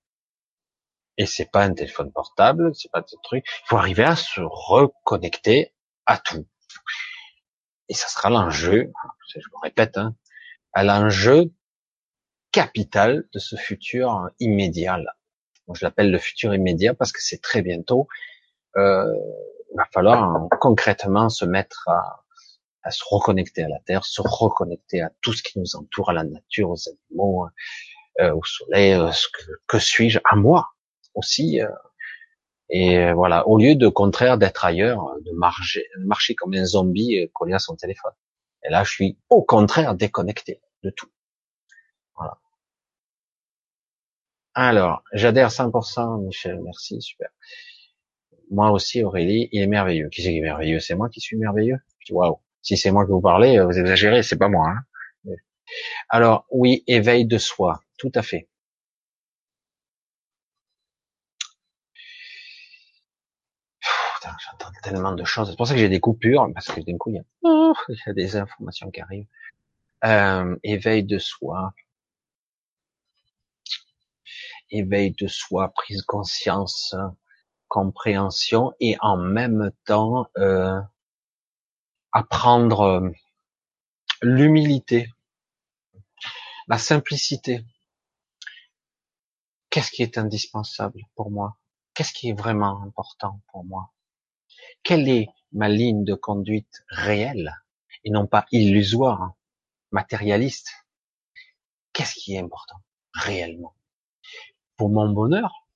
Et 1.19 1.27
c'est 1.27 1.51
pas 1.51 1.65
un 1.65 1.75
téléphone 1.75 2.13
portable, 2.13 2.75
c'est 2.77 2.93
pas 2.93 3.01
des 3.01 3.17
trucs. 3.25 3.45
Il 3.45 3.67
faut 3.67 3.77
arriver 3.77 4.05
à 4.05 4.15
se 4.15 4.41
reconnecter 4.41 5.75
à 6.07 6.19
tout. 6.19 6.47
Et 7.89 7.95
ça 7.95 8.07
sera 8.07 8.31
l'enjeu, 8.31 8.93
je 9.35 9.39
me 9.39 9.61
répète, 9.63 9.97
hein, 9.97 10.15
à 10.77 10.85
l'enjeu 10.85 11.51
capital 12.53 13.25
de 13.33 13.39
ce 13.39 13.57
futur 13.57 14.29
immédiat 14.41 14.99
là. 14.99 15.17
je 15.73 15.83
l'appelle 15.85 16.11
le 16.11 16.19
futur 16.19 16.55
immédiat 16.55 16.93
parce 16.93 17.13
que 17.13 17.23
c'est 17.23 17.41
très 17.41 17.63
bientôt 17.63 18.09
euh, 18.77 19.11
il 19.73 19.77
va 19.77 19.87
falloir 19.91 20.49
concrètement 20.61 21.31
se 21.31 21.47
mettre 21.47 21.89
à, 21.89 22.25
à, 22.83 22.91
se 22.91 23.03
reconnecter 23.09 23.63
à 23.63 23.69
la 23.69 23.79
terre, 23.81 24.05
se 24.05 24.21
reconnecter 24.23 25.01
à 25.01 25.11
tout 25.23 25.33
ce 25.33 25.43
qui 25.43 25.59
nous 25.59 25.77
entoure, 25.77 26.11
à 26.11 26.13
la 26.13 26.25
nature, 26.25 26.71
aux 26.71 26.89
animaux, 26.89 27.47
euh, 28.21 28.35
au 28.35 28.45
soleil, 28.45 28.93
euh, 28.95 29.13
ce 29.13 29.29
que, 29.29 29.51
que 29.67 29.79
suis-je, 29.79 30.19
à 30.25 30.37
moi 30.37 30.69
aussi. 31.15 31.61
Euh, 31.61 31.69
et 32.69 33.13
voilà, 33.13 33.47
au 33.47 33.59
lieu 33.59 33.77
de 33.77 33.89
contraire 33.89 34.39
d'être 34.39 34.65
ailleurs, 34.65 35.15
de 35.25 35.33
marcher, 35.33 35.87
marcher 35.99 36.35
comme 36.35 36.55
un 36.55 36.65
zombie 36.65 37.31
collé 37.33 37.55
à 37.55 37.59
son 37.59 37.77
téléphone. 37.77 38.13
Et 38.65 38.71
là, 38.71 38.83
je 38.83 38.91
suis 38.91 39.19
au 39.31 39.43
contraire 39.43 39.95
déconnecté 39.95 40.61
tout. 40.91 41.11
Voilà. 42.17 42.39
Alors, 44.55 45.03
j'adhère 45.13 45.51
100%, 45.51 46.25
Michel, 46.25 46.61
merci, 46.63 47.01
super 47.03 47.31
moi 48.51 48.71
aussi, 48.71 49.03
Aurélie, 49.03 49.49
il 49.53 49.63
est 49.63 49.67
merveilleux. 49.67 50.09
Qui 50.09 50.23
c'est 50.23 50.31
qui 50.31 50.39
est 50.39 50.41
merveilleux? 50.41 50.81
C'est 50.81 50.95
moi 50.95 51.09
qui 51.09 51.21
suis 51.21 51.37
merveilleux? 51.37 51.79
Waouh 52.11 52.41
Si 52.63 52.77
c'est 52.77 52.91
moi 52.91 53.05
que 53.05 53.11
vous 53.11 53.21
parlez, 53.21 53.61
vous 53.61 53.79
exagérez, 53.79 54.23
c'est 54.23 54.39
pas 54.39 54.49
moi. 54.49 54.69
Hein 54.69 55.35
Alors, 56.09 56.47
oui, 56.51 56.85
éveil 56.87 57.27
de 57.27 57.39
soi, 57.39 57.81
tout 57.99 58.13
à 58.15 58.23
fait. 58.23 58.49
J'entends 64.51 64.73
tellement 64.83 65.13
de 65.13 65.25
choses. 65.25 65.51
C'est 65.51 65.57
pour 65.57 65.69
ça 65.69 65.75
que 65.75 65.81
j'ai 65.81 65.89
des 65.89 66.01
coupures, 66.01 66.49
parce 66.53 66.67
que 66.67 66.81
d'un 66.81 66.97
coup, 66.99 67.11
il 67.11 67.17
y, 67.17 68.09
a, 68.09 68.13
des 68.13 68.37
informations 68.37 68.91
qui 68.91 69.01
arrivent. 69.01 69.27
Euh, 70.07 70.57
éveil 70.63 71.03
de 71.03 71.19
soi. 71.19 71.75
Éveil 74.71 75.11
de 75.19 75.27
soi, 75.27 75.73
prise 75.75 76.03
conscience 76.03 76.95
compréhension 77.67 78.73
et 78.79 78.97
en 79.01 79.17
même 79.17 79.73
temps 79.85 80.29
euh, 80.39 80.81
apprendre 82.13 82.83
euh, 82.83 83.11
l'humilité, 84.23 85.09
la 86.69 86.79
simplicité. 86.79 87.65
Qu'est-ce 89.71 89.91
qui 89.91 90.05
est 90.05 90.19
indispensable 90.19 91.01
pour 91.17 91.33
moi? 91.33 91.59
Qu'est-ce 91.95 92.13
qui 92.13 92.29
est 92.29 92.39
vraiment 92.39 92.81
important 92.83 93.41
pour 93.51 93.65
moi? 93.65 93.93
Quelle 94.85 95.09
est 95.09 95.29
ma 95.51 95.69
ligne 95.69 96.05
de 96.05 96.15
conduite 96.15 96.85
réelle 96.91 97.57
et 98.05 98.11
non 98.11 98.29
pas 98.29 98.47
illusoire, 98.53 99.35
matérialiste 99.91 100.71
Qu'est-ce 101.93 102.15
qui 102.15 102.35
est 102.35 102.41
important 102.41 102.77
réellement? 103.15 103.75
Pour 104.77 104.91
mon 104.91 105.09
bonheur 105.11 105.67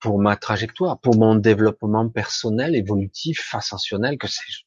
pour 0.00 0.18
ma 0.18 0.36
trajectoire, 0.36 1.00
pour 1.00 1.16
mon 1.16 1.34
développement 1.34 2.08
personnel, 2.08 2.74
évolutif, 2.74 3.54
ascensionnel, 3.54 4.18
que 4.18 4.26
sais-je? 4.26 4.64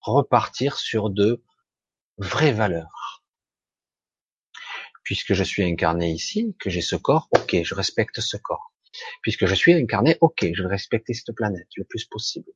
Repartir 0.00 0.76
sur 0.76 1.10
de 1.10 1.42
vraies 2.18 2.52
valeurs. 2.52 3.22
Puisque 5.04 5.34
je 5.34 5.44
suis 5.44 5.64
incarné 5.64 6.10
ici, 6.10 6.56
que 6.58 6.70
j'ai 6.70 6.82
ce 6.82 6.96
corps, 6.96 7.28
ok, 7.32 7.62
je 7.62 7.74
respecte 7.74 8.20
ce 8.20 8.36
corps. 8.36 8.72
Puisque 9.22 9.46
je 9.46 9.54
suis 9.54 9.72
incarné, 9.72 10.16
ok, 10.20 10.46
je 10.52 10.62
vais 10.62 10.68
respecter 10.68 11.14
cette 11.14 11.34
planète 11.34 11.68
le 11.76 11.84
plus 11.84 12.04
possible. 12.04 12.50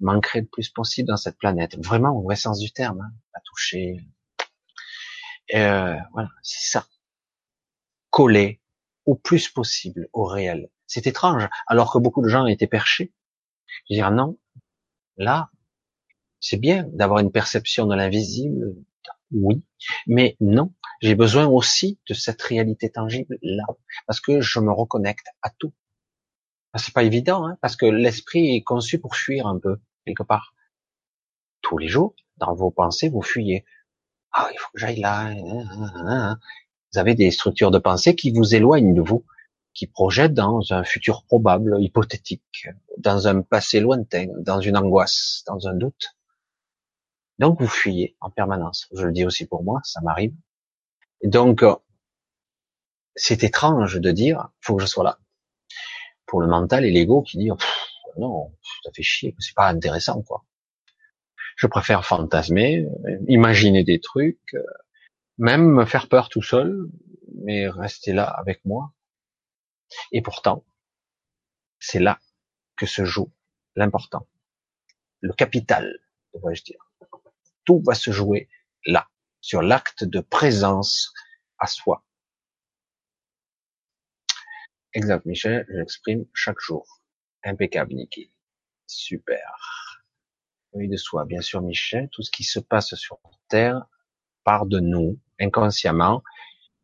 M'ancrer 0.00 0.40
le 0.40 0.46
plus 0.46 0.68
possible 0.68 1.08
dans 1.08 1.16
cette 1.16 1.38
planète. 1.38 1.76
Vraiment, 1.78 2.10
au 2.16 2.22
vrai 2.22 2.36
sens 2.36 2.58
du 2.58 2.72
terme, 2.72 3.00
hein, 3.00 3.12
pas 3.32 3.40
toucher. 3.44 3.96
Euh, 5.54 5.96
voilà, 6.12 6.28
c'est 6.42 6.70
ça. 6.70 6.86
Coller, 8.10 8.60
au 9.06 9.14
plus 9.14 9.48
possible 9.48 10.08
au 10.12 10.24
réel. 10.24 10.70
C'est 10.86 11.06
étrange, 11.06 11.48
alors 11.66 11.92
que 11.92 11.98
beaucoup 11.98 12.22
de 12.22 12.28
gens 12.28 12.46
étaient 12.46 12.66
perchés. 12.66 13.12
Je 13.88 13.94
dire 13.94 14.10
non, 14.10 14.38
là, 15.16 15.50
c'est 16.40 16.56
bien 16.56 16.84
d'avoir 16.92 17.20
une 17.20 17.32
perception 17.32 17.86
de 17.86 17.94
l'invisible, 17.94 18.76
Oui, 19.32 19.62
mais 20.06 20.36
non. 20.40 20.72
J'ai 21.00 21.14
besoin 21.14 21.46
aussi 21.46 21.98
de 22.08 22.14
cette 22.14 22.42
réalité 22.42 22.90
tangible 22.90 23.38
là, 23.42 23.64
parce 24.06 24.20
que 24.20 24.40
je 24.40 24.58
me 24.60 24.72
reconnecte 24.72 25.26
à 25.42 25.50
tout. 25.50 25.72
C'est 26.76 26.94
pas 26.94 27.02
évident, 27.02 27.46
hein, 27.46 27.58
parce 27.60 27.76
que 27.76 27.86
l'esprit 27.86 28.54
est 28.54 28.62
conçu 28.62 28.98
pour 28.98 29.16
fuir 29.16 29.46
un 29.46 29.58
peu 29.58 29.78
quelque 30.04 30.22
part. 30.22 30.54
Tous 31.62 31.78
les 31.78 31.88
jours, 31.88 32.14
dans 32.36 32.54
vos 32.54 32.70
pensées, 32.70 33.08
vous 33.08 33.22
fuyez. 33.22 33.64
Ah, 34.32 34.48
il 34.52 34.58
faut 34.58 34.70
que 34.72 34.80
j'aille 34.80 35.00
là. 35.00 35.26
Hein, 35.26 35.36
hein, 35.70 35.92
hein, 36.06 36.38
vous 36.92 36.98
avez 36.98 37.14
des 37.14 37.30
structures 37.30 37.70
de 37.70 37.78
pensée 37.78 38.14
qui 38.14 38.30
vous 38.30 38.54
éloignent 38.54 38.94
de 38.94 39.02
vous, 39.02 39.24
qui 39.74 39.86
projettent 39.86 40.34
dans 40.34 40.72
un 40.72 40.84
futur 40.84 41.24
probable, 41.24 41.76
hypothétique, 41.80 42.68
dans 42.98 43.28
un 43.28 43.42
passé 43.42 43.80
lointain, 43.80 44.28
dans 44.38 44.60
une 44.60 44.76
angoisse, 44.76 45.42
dans 45.46 45.68
un 45.68 45.74
doute. 45.74 46.17
Donc 47.38 47.60
vous 47.60 47.68
fuyez 47.68 48.16
en 48.20 48.30
permanence. 48.30 48.88
Je 48.94 49.06
le 49.06 49.12
dis 49.12 49.24
aussi 49.24 49.46
pour 49.46 49.62
moi, 49.62 49.80
ça 49.84 50.00
m'arrive. 50.00 50.34
Donc 51.24 51.64
c'est 53.14 53.42
étrange 53.42 54.00
de 54.00 54.10
dire, 54.10 54.48
faut 54.60 54.76
que 54.76 54.82
je 54.82 54.86
sois 54.86 55.04
là. 55.04 55.18
Pour 56.26 56.40
le 56.40 56.46
mental 56.46 56.84
et 56.84 56.90
l'ego 56.90 57.22
qui 57.22 57.38
dit, 57.38 57.50
non, 58.18 58.54
ça 58.84 58.90
fait 58.94 59.02
chier, 59.02 59.34
c'est 59.38 59.54
pas 59.54 59.68
intéressant 59.68 60.22
quoi. 60.22 60.44
Je 61.56 61.66
préfère 61.66 62.04
fantasmer, 62.04 62.86
imaginer 63.26 63.82
des 63.82 64.00
trucs, 64.00 64.56
même 65.38 65.66
me 65.68 65.84
faire 65.84 66.08
peur 66.08 66.28
tout 66.28 66.42
seul, 66.42 66.88
mais 67.34 67.68
rester 67.68 68.12
là 68.12 68.24
avec 68.24 68.64
moi. 68.64 68.92
Et 70.12 70.22
pourtant, 70.22 70.64
c'est 71.80 71.98
là 71.98 72.20
que 72.76 72.86
se 72.86 73.04
joue 73.04 73.32
l'important, 73.74 74.28
le 75.20 75.32
capital, 75.32 75.98
devrais-je 76.34 76.62
dire. 76.62 76.87
Tout 77.68 77.82
va 77.86 77.92
se 77.92 78.10
jouer 78.12 78.48
là, 78.86 79.06
sur 79.42 79.60
l'acte 79.60 80.02
de 80.02 80.20
présence 80.20 81.12
à 81.58 81.66
soi. 81.66 82.02
Exact, 84.94 85.26
Michel, 85.26 85.66
j'exprime 85.68 86.24
chaque 86.32 86.60
jour. 86.60 87.02
Impeccable, 87.44 87.92
Niki. 87.92 88.32
Super. 88.86 90.02
Oui, 90.72 90.88
de 90.88 90.96
soi, 90.96 91.26
bien 91.26 91.42
sûr, 91.42 91.60
Michel. 91.60 92.08
Tout 92.10 92.22
ce 92.22 92.30
qui 92.30 92.42
se 92.42 92.58
passe 92.58 92.94
sur 92.94 93.18
Terre 93.48 93.84
part 94.44 94.64
de 94.64 94.80
nous, 94.80 95.20
inconsciemment. 95.38 96.22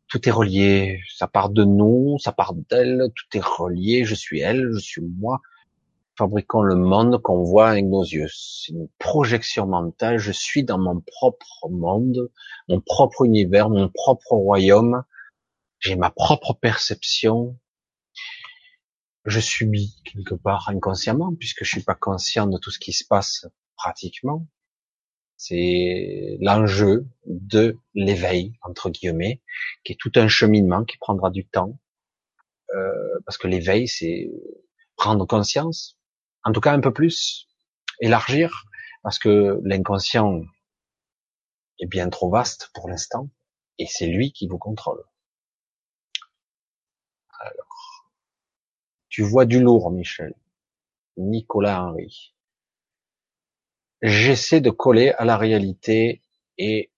Tout 0.08 0.28
est 0.28 0.32
relié. 0.32 1.00
Ça 1.16 1.26
part 1.26 1.48
de 1.48 1.64
nous, 1.64 2.18
ça 2.18 2.32
part 2.32 2.52
d'elle. 2.52 3.10
Tout 3.16 3.38
est 3.38 3.42
relié. 3.42 4.04
Je 4.04 4.14
suis 4.14 4.40
elle, 4.40 4.68
je 4.74 4.80
suis 4.80 5.00
moi. 5.00 5.40
Fabriquons 6.16 6.62
le 6.62 6.76
monde 6.76 7.20
qu'on 7.22 7.42
voit 7.42 7.70
avec 7.70 7.86
nos 7.86 8.04
yeux. 8.04 8.28
C'est 8.32 8.72
une 8.72 8.88
projection 8.98 9.66
mentale. 9.66 10.18
Je 10.18 10.30
suis 10.30 10.62
dans 10.62 10.78
mon 10.78 11.00
propre 11.00 11.68
monde, 11.68 12.30
mon 12.68 12.80
propre 12.80 13.24
univers, 13.24 13.68
mon 13.68 13.88
propre 13.88 14.32
royaume. 14.32 15.02
J'ai 15.80 15.96
ma 15.96 16.10
propre 16.10 16.52
perception. 16.52 17.58
Je 19.24 19.40
subis 19.40 19.96
quelque 20.04 20.34
part 20.34 20.68
inconsciemment 20.68 21.34
puisque 21.34 21.64
je 21.64 21.70
suis 21.70 21.82
pas 21.82 21.96
conscient 21.96 22.46
de 22.46 22.58
tout 22.58 22.70
ce 22.70 22.78
qui 22.78 22.92
se 22.92 23.04
passe 23.04 23.46
pratiquement. 23.76 24.46
C'est 25.36 26.38
l'enjeu 26.40 27.08
de 27.26 27.76
l'éveil, 27.94 28.54
entre 28.62 28.88
guillemets, 28.88 29.42
qui 29.82 29.92
est 29.92 29.98
tout 29.98 30.12
un 30.14 30.28
cheminement 30.28 30.84
qui 30.84 30.96
prendra 30.96 31.30
du 31.30 31.44
temps. 31.44 31.78
Euh, 32.74 33.18
parce 33.26 33.36
que 33.36 33.48
l'éveil, 33.48 33.88
c'est 33.88 34.30
prendre 34.96 35.26
conscience, 35.26 35.98
en 36.44 36.52
tout 36.52 36.60
cas 36.60 36.72
un 36.72 36.80
peu 36.80 36.92
plus, 36.92 37.48
élargir, 38.00 38.64
parce 39.02 39.18
que 39.18 39.60
l'inconscient 39.64 40.42
est 41.78 41.86
bien 41.86 42.08
trop 42.08 42.30
vaste 42.30 42.70
pour 42.74 42.88
l'instant, 42.88 43.28
et 43.78 43.86
c'est 43.86 44.06
lui 44.06 44.32
qui 44.32 44.46
vous 44.46 44.58
contrôle. 44.58 45.02
Alors, 47.40 48.06
tu 49.08 49.22
vois 49.22 49.44
du 49.44 49.60
lourd, 49.60 49.90
Michel. 49.90 50.34
Nicolas 51.16 51.82
Henry 51.82 52.34
j'essaie 54.04 54.60
de 54.60 54.70
coller 54.70 55.12
à 55.16 55.24
la 55.24 55.38
réalité 55.38 56.20
et 56.58 56.92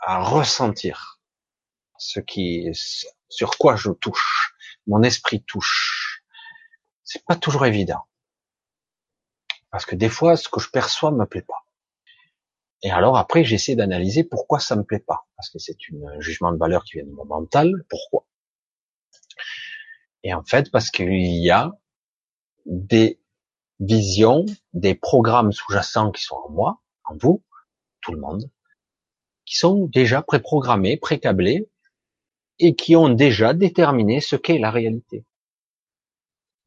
à 0.00 0.22
ressentir 0.22 1.20
ce 1.98 2.20
qui, 2.20 2.70
sur 3.28 3.50
quoi 3.58 3.76
je 3.76 3.90
touche, 3.90 4.54
mon 4.86 5.02
esprit 5.02 5.42
touche. 5.42 6.05
C'est 7.16 7.24
pas 7.24 7.36
toujours 7.36 7.64
évident. 7.64 8.02
Parce 9.70 9.86
que 9.86 9.96
des 9.96 10.10
fois, 10.10 10.36
ce 10.36 10.50
que 10.50 10.60
je 10.60 10.68
perçois 10.68 11.10
me 11.10 11.24
plaît 11.24 11.40
pas. 11.40 11.64
Et 12.82 12.90
alors 12.90 13.16
après, 13.16 13.42
j'essaie 13.42 13.74
d'analyser 13.74 14.22
pourquoi 14.22 14.60
ça 14.60 14.76
me 14.76 14.84
plaît 14.84 14.98
pas. 15.00 15.26
Parce 15.34 15.48
que 15.48 15.58
c'est 15.58 15.78
un 15.94 16.20
jugement 16.20 16.52
de 16.52 16.58
valeur 16.58 16.84
qui 16.84 16.98
vient 16.98 17.06
de 17.06 17.10
mon 17.10 17.24
mental. 17.24 17.72
Pourquoi? 17.88 18.26
Et 20.24 20.34
en 20.34 20.44
fait, 20.44 20.70
parce 20.70 20.90
qu'il 20.90 21.24
y 21.24 21.50
a 21.50 21.72
des 22.66 23.18
vision 23.80 24.44
des 24.74 24.94
programmes 24.94 25.52
sous-jacents 25.52 26.12
qui 26.12 26.22
sont 26.22 26.36
en 26.36 26.50
moi, 26.50 26.82
en 27.04 27.16
vous, 27.16 27.42
tout 28.02 28.12
le 28.12 28.20
monde, 28.20 28.50
qui 29.46 29.56
sont 29.56 29.86
déjà 29.86 30.20
préprogrammés, 30.20 30.98
précablés, 30.98 31.70
et 32.58 32.74
qui 32.74 32.94
ont 32.94 33.08
déjà 33.08 33.54
déterminé 33.54 34.20
ce 34.20 34.36
qu'est 34.36 34.58
la 34.58 34.70
réalité. 34.70 35.24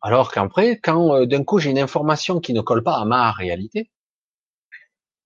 Alors 0.02 0.32
qu'après, 0.32 0.80
quand 0.80 1.14
euh, 1.16 1.26
d'un 1.26 1.44
coup 1.44 1.60
j'ai 1.60 1.72
une 1.72 1.80
information 1.80 2.40
qui 2.40 2.54
ne 2.54 2.62
colle 2.62 2.84
pas 2.84 2.98
à 2.98 3.06
ma 3.06 3.32
réalité, 3.32 3.92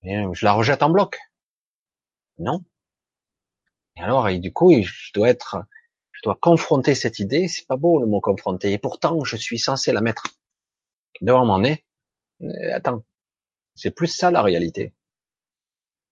eh 0.03 0.23
je 0.33 0.45
la 0.45 0.53
rejette 0.53 0.83
en 0.83 0.89
bloc. 0.89 1.19
Non. 2.39 2.63
Et 3.95 4.01
alors, 4.01 4.27
et 4.29 4.39
du 4.39 4.51
coup, 4.51 4.71
je 4.81 5.11
dois 5.13 5.29
être, 5.29 5.57
je 6.11 6.21
dois 6.23 6.37
confronter 6.41 6.95
cette 6.95 7.19
idée. 7.19 7.47
C'est 7.47 7.67
pas 7.67 7.77
beau 7.77 7.99
le 7.99 8.07
mot 8.07 8.21
confronter. 8.21 8.71
Et 8.71 8.77
pourtant, 8.77 9.23
je 9.23 9.37
suis 9.37 9.59
censé 9.59 9.91
la 9.91 10.01
mettre 10.01 10.23
devant 11.21 11.45
mon 11.45 11.59
nez. 11.59 11.85
Attends, 12.73 13.03
c'est 13.75 13.91
plus 13.91 14.07
ça 14.07 14.31
la 14.31 14.41
réalité. 14.41 14.93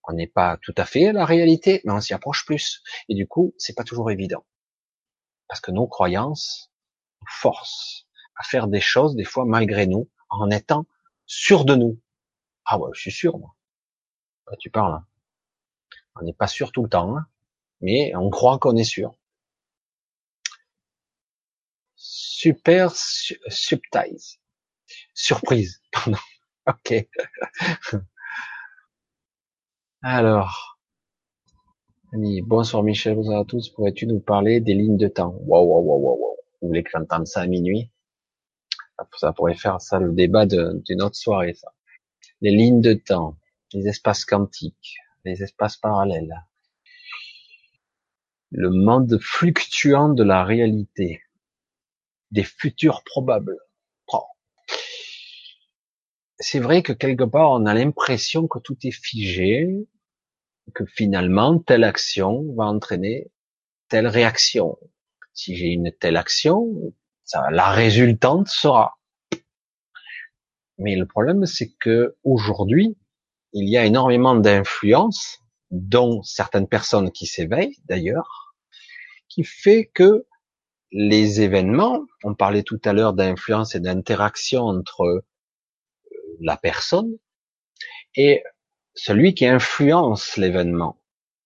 On 0.07 0.14
n'est 0.14 0.27
pas 0.27 0.57
tout 0.61 0.73
à 0.77 0.85
fait 0.85 1.11
la 1.11 1.25
réalité, 1.25 1.81
mais 1.85 1.93
on 1.93 2.01
s'y 2.01 2.14
approche 2.14 2.45
plus. 2.45 2.83
Et 3.09 3.15
du 3.15 3.27
coup, 3.27 3.53
c'est 3.57 3.75
pas 3.75 3.83
toujours 3.83 4.11
évident. 4.11 4.45
Parce 5.48 5.61
que 5.61 5.72
nos 5.72 5.88
croyances 5.88 6.72
nous 7.22 7.27
forcent 7.30 8.07
à 8.41 8.43
faire 8.43 8.67
des 8.67 8.81
choses, 8.81 9.15
des 9.15 9.23
fois 9.23 9.45
malgré 9.45 9.85
nous, 9.85 10.09
en 10.29 10.49
étant 10.49 10.85
sûrs 11.27 11.63
de 11.63 11.75
nous. 11.75 11.99
Ah 12.65 12.79
ouais, 12.79 12.89
je 12.93 13.01
suis 13.01 13.11
sûr, 13.11 13.37
moi. 13.37 13.55
tu 14.59 14.71
parles. 14.71 14.95
Hein. 14.95 15.05
On 16.15 16.23
n'est 16.23 16.33
pas 16.33 16.47
sûr 16.47 16.71
tout 16.71 16.81
le 16.81 16.89
temps, 16.89 17.15
hein. 17.15 17.27
mais 17.81 18.15
on 18.15 18.29
croit 18.31 18.57
qu'on 18.57 18.75
est 18.75 18.83
sûr. 18.83 19.15
Super 21.95 22.91
subtile. 22.95 24.17
Surprise, 25.13 25.81
pardon. 25.91 26.17
Ok. 26.67 27.07
Alors, 30.01 30.79
bonsoir 32.43 32.81
Michel, 32.81 33.15
bonsoir 33.15 33.41
à 33.41 33.45
tous. 33.45 33.69
Pourrais-tu 33.69 34.07
nous 34.07 34.19
parler 34.19 34.61
des 34.61 34.73
lignes 34.73 34.97
de 34.97 35.07
temps? 35.07 35.35
Waouh, 35.41 35.63
waouh, 35.63 35.83
waouh, 35.83 36.19
waouh. 36.19 36.37
Vous 36.61 36.69
voulez 36.69 36.83
que 36.83 36.89
j'entende 36.91 37.27
ça 37.27 37.41
à 37.41 37.47
minuit? 37.47 37.91
Ça 39.17 39.33
pourrait 39.33 39.55
faire 39.55 39.81
ça 39.81 39.99
le 39.99 40.13
débat 40.13 40.45
d'une 40.45 41.01
autre 41.01 41.15
soirée, 41.15 41.53
ça. 41.53 41.73
Les 42.41 42.51
lignes 42.51 42.81
de 42.81 42.93
temps, 42.93 43.38
les 43.73 43.88
espaces 43.88 44.25
quantiques, 44.25 44.97
les 45.25 45.43
espaces 45.43 45.77
parallèles, 45.77 46.35
le 48.51 48.69
monde 48.69 49.19
fluctuant 49.21 50.09
de 50.09 50.23
la 50.23 50.43
réalité, 50.43 51.21
des 52.31 52.43
futurs 52.43 53.03
probables 53.03 53.57
c'est 56.41 56.59
vrai 56.59 56.81
que 56.81 56.91
quelque 56.91 57.23
part, 57.23 57.51
on 57.51 57.65
a 57.65 57.73
l'impression 57.73 58.47
que 58.47 58.59
tout 58.59 58.77
est 58.83 58.91
figé, 58.91 59.88
que 60.73 60.85
finalement, 60.85 61.59
telle 61.59 61.83
action 61.83 62.51
va 62.55 62.65
entraîner 62.65 63.31
telle 63.89 64.07
réaction. 64.07 64.77
Si 65.33 65.55
j'ai 65.55 65.67
une 65.67 65.91
telle 65.91 66.17
action, 66.17 66.93
la 67.51 67.69
résultante 67.69 68.48
sera. 68.48 68.98
Mais 70.77 70.95
le 70.95 71.06
problème, 71.06 71.45
c'est 71.45 71.72
que 71.80 72.16
aujourd'hui, 72.24 72.98
il 73.53 73.69
y 73.69 73.77
a 73.77 73.85
énormément 73.85 74.35
d'influences, 74.35 75.40
dont 75.69 76.22
certaines 76.24 76.68
personnes 76.68 77.11
qui 77.11 77.26
s'éveillent 77.26 77.77
d'ailleurs, 77.85 78.56
qui 79.30 79.43
fait 79.43 79.90
que 79.93 80.26
les 80.92 81.42
événements, 81.42 82.06
on 82.24 82.35
parlait 82.35 82.64
tout 82.64 82.82
à 82.84 82.93
l'heure 82.93 83.14
d'influence 83.14 83.76
et 83.76 83.80
d'interaction 83.80 84.64
entre 84.64 85.24
la 86.42 86.58
personne 86.58 87.18
et 88.16 88.43
celui 88.93 89.34
qui 89.34 89.45
influence 89.45 90.35
l'événement. 90.35 90.98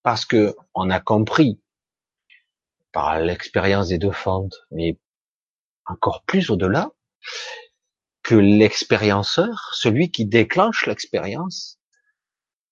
Parce 0.01 0.25
que 0.25 0.55
on 0.73 0.89
a 0.89 0.99
compris 0.99 1.61
par 2.91 3.19
l'expérience 3.19 3.89
des 3.89 3.97
deux 3.97 4.11
fentes, 4.11 4.55
mais 4.71 4.97
encore 5.85 6.23
plus 6.23 6.49
au-delà, 6.49 6.91
que 8.23 8.35
l'expérienceur, 8.35 9.71
celui 9.73 10.11
qui 10.11 10.25
déclenche 10.25 10.87
l'expérience, 10.87 11.79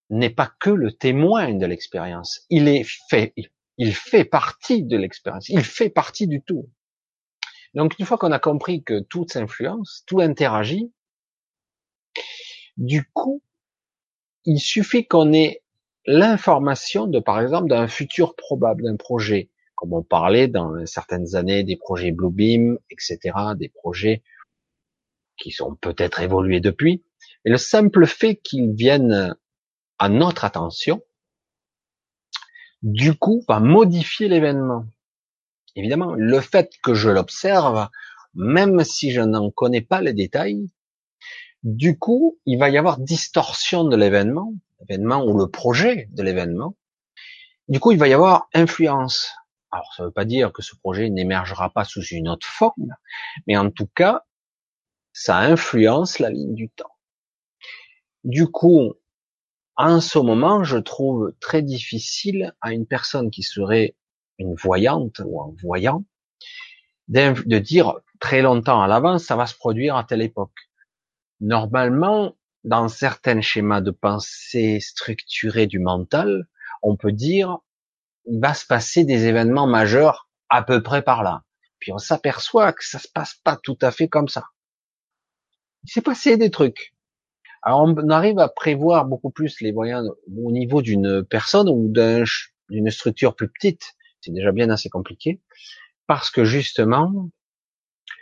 n'est 0.09 0.29
pas 0.29 0.51
que 0.59 0.69
le 0.69 0.91
témoin 0.91 1.53
de 1.53 1.65
l'expérience. 1.65 2.41
Il 2.49 2.67
est 2.67 2.85
fait, 3.09 3.33
il 3.77 3.93
fait 3.93 4.25
partie 4.25 4.83
de 4.83 4.97
l'expérience. 4.97 5.49
Il 5.49 5.63
fait 5.63 5.89
partie 5.89 6.27
du 6.27 6.41
tout. 6.41 6.69
Donc, 7.73 7.97
une 7.97 8.05
fois 8.05 8.17
qu'on 8.17 8.31
a 8.31 8.39
compris 8.39 8.83
que 8.83 8.99
tout 8.99 9.25
s'influence, 9.27 10.03
tout 10.05 10.19
interagit, 10.19 10.91
du 12.77 13.03
coup, 13.13 13.41
il 14.45 14.59
suffit 14.59 15.07
qu'on 15.07 15.33
ait 15.33 15.63
l'information 16.05 17.07
de, 17.07 17.19
par 17.19 17.39
exemple, 17.39 17.69
d'un 17.69 17.87
futur 17.87 18.35
probable, 18.35 18.83
d'un 18.83 18.97
projet, 18.97 19.49
comme 19.75 19.93
on 19.93 20.03
parlait 20.03 20.47
dans 20.47 20.85
certaines 20.85 21.35
années 21.35 21.63
des 21.63 21.77
projets 21.77 22.11
Bluebeam, 22.11 22.77
etc., 22.89 23.19
des 23.55 23.69
projets 23.69 24.23
qui 25.37 25.51
sont 25.51 25.75
peut-être 25.75 26.21
évolués 26.21 26.59
depuis. 26.59 27.03
Et 27.45 27.49
le 27.49 27.57
simple 27.57 28.05
fait 28.05 28.35
qu'ils 28.35 28.73
viennent 28.73 29.35
à 29.99 30.09
notre 30.09 30.45
attention, 30.45 31.01
du 32.81 33.15
coup, 33.15 33.43
va 33.47 33.59
modifier 33.59 34.27
l'événement. 34.27 34.85
Évidemment, 35.75 36.13
le 36.13 36.39
fait 36.39 36.71
que 36.83 36.93
je 36.93 37.09
l'observe, 37.09 37.87
même 38.35 38.83
si 38.83 39.11
je 39.11 39.21
n'en 39.21 39.49
connais 39.51 39.81
pas 39.81 40.01
les 40.01 40.13
détails, 40.13 40.69
du 41.63 41.97
coup, 41.97 42.39
il 42.45 42.59
va 42.59 42.69
y 42.69 42.77
avoir 42.77 42.99
distorsion 42.99 43.85
de 43.85 43.95
l'événement, 43.95 44.53
l'événement 44.81 45.25
ou 45.25 45.37
le 45.37 45.47
projet 45.47 46.09
de 46.11 46.21
l'événement. 46.21 46.75
Du 47.69 47.79
coup, 47.79 47.91
il 47.91 47.97
va 47.97 48.09
y 48.09 48.13
avoir 48.13 48.49
influence. 48.53 49.31
Alors, 49.73 49.91
ça 49.95 50.03
ne 50.03 50.07
veut 50.07 50.13
pas 50.13 50.25
dire 50.25 50.53
que 50.53 50.61
ce 50.61 50.75
projet 50.75 51.09
n'émergera 51.09 51.71
pas 51.71 51.83
sous 51.83 52.03
une 52.03 52.29
autre 52.29 52.45
forme, 52.45 52.95
mais 53.47 53.57
en 53.57 53.71
tout 53.71 53.87
cas, 53.87 54.23
ça 55.13 55.39
influence 55.39 56.19
la 56.19 56.29
ligne 56.29 56.53
du 56.53 56.69
temps. 56.69 56.95
Du 58.23 58.47
coup, 58.47 58.93
en 59.75 59.99
ce 59.99 60.19
moment, 60.19 60.63
je 60.63 60.77
trouve 60.77 61.33
très 61.39 61.63
difficile 61.63 62.53
à 62.61 62.71
une 62.71 62.85
personne 62.85 63.31
qui 63.31 63.41
serait 63.41 63.95
une 64.37 64.53
voyante 64.53 65.19
ou 65.25 65.41
un 65.41 65.55
voyant 65.59 66.03
de 67.07 67.57
dire 67.57 67.95
très 68.19 68.43
longtemps 68.43 68.81
à 68.81 68.87
l'avance, 68.87 69.23
ça 69.23 69.35
va 69.35 69.47
se 69.47 69.55
produire 69.55 69.95
à 69.95 70.03
telle 70.03 70.21
époque. 70.21 70.69
Normalement, 71.41 72.35
dans 72.63 72.87
certains 72.89 73.41
schémas 73.41 73.81
de 73.81 73.91
pensée 73.91 74.79
structurés 74.79 75.67
du 75.67 75.79
mental, 75.79 76.47
on 76.83 76.95
peut 76.95 77.11
dire, 77.11 77.57
il 78.25 78.39
va 78.39 78.53
se 78.53 78.65
passer 78.65 79.05
des 79.05 79.25
événements 79.25 79.67
majeurs 79.67 80.29
à 80.49 80.63
peu 80.63 80.81
près 80.81 81.01
par 81.01 81.23
là. 81.23 81.43
Puis 81.79 81.91
on 81.91 81.97
s'aperçoit 81.97 82.73
que 82.73 82.85
ça 82.85 82.99
se 82.99 83.07
passe 83.13 83.35
pas 83.43 83.57
tout 83.57 83.77
à 83.81 83.91
fait 83.91 84.07
comme 84.07 84.27
ça. 84.27 84.45
Il 85.83 85.91
s'est 85.91 86.01
passé 86.01 86.37
des 86.37 86.49
trucs. 86.49 86.93
Alors 87.61 87.81
on 87.81 88.09
arrive 88.09 88.39
à 88.39 88.49
prévoir 88.49 89.05
beaucoup 89.05 89.31
plus 89.31 89.59
les 89.61 89.71
voyants 89.71 90.03
au 90.27 90.51
niveau 90.51 90.81
d'une 90.81 91.25
personne 91.25 91.69
ou 91.69 91.91
d'une 91.91 92.91
structure 92.91 93.35
plus 93.35 93.49
petite. 93.49 93.95
C'est 94.21 94.31
déjà 94.31 94.51
bien 94.51 94.69
assez 94.69 94.89
compliqué. 94.89 95.41
Parce 96.07 96.29
que 96.29 96.45
justement, 96.45 97.29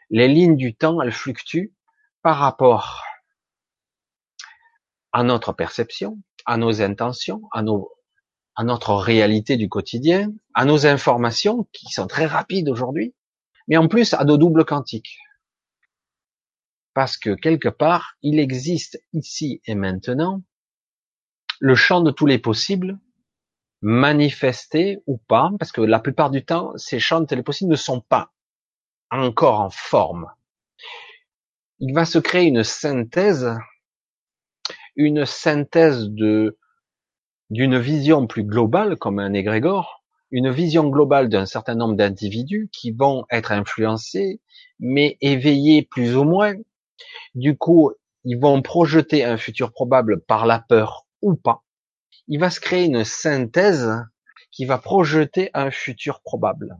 les 0.09 0.27
lignes 0.27 0.57
du 0.57 0.75
temps, 0.75 1.01
elles 1.01 1.11
fluctuent 1.11 1.73
par 2.21 2.37
rapport 2.37 3.03
à 5.11 5.23
notre 5.23 5.53
perception, 5.53 6.17
à 6.45 6.57
nos 6.57 6.81
intentions, 6.81 7.41
à 7.51 7.63
nos, 7.63 7.91
à 8.55 8.63
notre 8.63 8.93
réalité 8.93 9.57
du 9.57 9.69
quotidien, 9.69 10.31
à 10.53 10.65
nos 10.65 10.85
informations 10.85 11.67
qui 11.71 11.87
sont 11.87 12.07
très 12.07 12.25
rapides 12.25 12.69
aujourd'hui, 12.69 13.13
mais 13.67 13.77
en 13.77 13.87
plus 13.87 14.13
à 14.13 14.23
nos 14.23 14.37
doubles 14.37 14.65
quantiques 14.65 15.17
parce 16.93 17.17
que 17.17 17.33
quelque 17.35 17.69
part, 17.69 18.17
il 18.21 18.39
existe 18.39 19.01
ici 19.13 19.61
et 19.65 19.75
maintenant 19.75 20.41
le 21.59 21.75
champ 21.75 22.01
de 22.01 22.11
tous 22.11 22.25
les 22.25 22.39
possibles, 22.39 22.99
manifestés 23.81 24.99
ou 25.05 25.17
pas, 25.17 25.51
parce 25.59 25.71
que 25.71 25.81
la 25.81 25.99
plupart 25.99 26.31
du 26.31 26.43
temps, 26.43 26.75
ces 26.75 26.99
champs 26.99 27.21
de 27.21 27.25
tous 27.25 27.35
les 27.35 27.43
possibles 27.43 27.71
ne 27.71 27.75
sont 27.75 28.01
pas 28.01 28.31
encore 29.09 29.59
en 29.59 29.69
forme. 29.69 30.31
Il 31.79 31.93
va 31.93 32.05
se 32.05 32.19
créer 32.19 32.45
une 32.45 32.63
synthèse, 32.63 33.49
une 34.95 35.25
synthèse 35.25 36.09
de 36.09 36.57
d'une 37.51 37.77
vision 37.77 38.27
plus 38.27 38.45
globale, 38.45 38.95
comme 38.95 39.19
un 39.19 39.33
égrégore, 39.33 40.03
une 40.31 40.49
vision 40.49 40.87
globale 40.87 41.27
d'un 41.27 41.45
certain 41.45 41.75
nombre 41.75 41.95
d'individus 41.95 42.69
qui 42.71 42.91
vont 42.91 43.25
être 43.29 43.51
influencés, 43.51 44.39
mais 44.79 45.17
éveillés 45.19 45.83
plus 45.83 46.15
ou 46.15 46.23
moins, 46.23 46.55
du 47.35 47.57
coup, 47.57 47.91
ils 48.23 48.39
vont 48.39 48.61
projeter 48.61 49.25
un 49.25 49.37
futur 49.37 49.73
probable 49.73 50.21
par 50.21 50.45
la 50.45 50.59
peur 50.59 51.05
ou 51.21 51.35
pas. 51.35 51.63
Il 52.29 52.39
va 52.39 52.49
se 52.49 52.61
créer 52.61 52.85
une 52.85 53.03
synthèse 53.03 53.91
qui 54.51 54.63
va 54.63 54.77
projeter 54.77 55.49
un 55.53 55.71
futur 55.71 56.21
probable. 56.21 56.77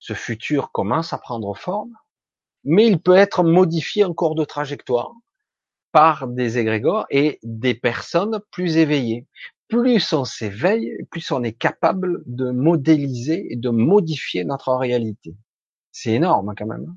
Ce 0.00 0.14
futur 0.14 0.72
commence 0.72 1.12
à 1.12 1.18
prendre 1.18 1.56
forme, 1.56 1.94
mais 2.64 2.88
il 2.88 3.00
peut 3.00 3.16
être 3.16 3.44
modifié 3.44 4.02
en 4.04 4.14
cours 4.14 4.34
de 4.34 4.44
trajectoire 4.44 5.12
par 5.92 6.26
des 6.26 6.58
égrégores 6.58 7.06
et 7.10 7.38
des 7.44 7.74
personnes 7.74 8.40
plus 8.50 8.76
éveillées. 8.76 9.26
Plus 9.68 10.12
on 10.12 10.24
s'éveille, 10.24 10.96
plus 11.10 11.30
on 11.32 11.42
est 11.42 11.52
capable 11.52 12.22
de 12.26 12.50
modéliser 12.50 13.52
et 13.52 13.56
de 13.56 13.70
modifier 13.70 14.44
notre 14.44 14.74
réalité. 14.74 15.36
C'est 15.90 16.12
énorme 16.12 16.54
quand 16.56 16.66
même. 16.66 16.96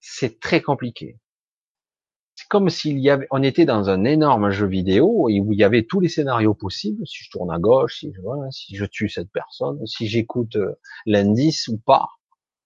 C'est 0.00 0.40
très 0.40 0.60
compliqué 0.60 1.18
comme 2.48 2.70
s'il 2.70 2.98
y 2.98 3.10
avait, 3.10 3.26
on 3.30 3.42
était 3.42 3.66
dans 3.66 3.90
un 3.90 4.04
énorme 4.04 4.50
jeu 4.50 4.66
vidéo 4.66 5.24
où 5.24 5.28
il 5.28 5.58
y 5.58 5.64
avait 5.64 5.84
tous 5.84 6.00
les 6.00 6.08
scénarios 6.08 6.54
possibles. 6.54 7.06
Si 7.06 7.24
je 7.24 7.30
tourne 7.30 7.50
à 7.50 7.58
gauche, 7.58 8.00
si 8.00 8.12
je, 8.12 8.20
si 8.50 8.76
je 8.76 8.84
tue 8.86 9.08
cette 9.08 9.30
personne, 9.30 9.84
si 9.86 10.06
j'écoute 10.06 10.56
euh, 10.56 10.74
l'indice 11.04 11.68
ou 11.68 11.78
pas, 11.78 12.08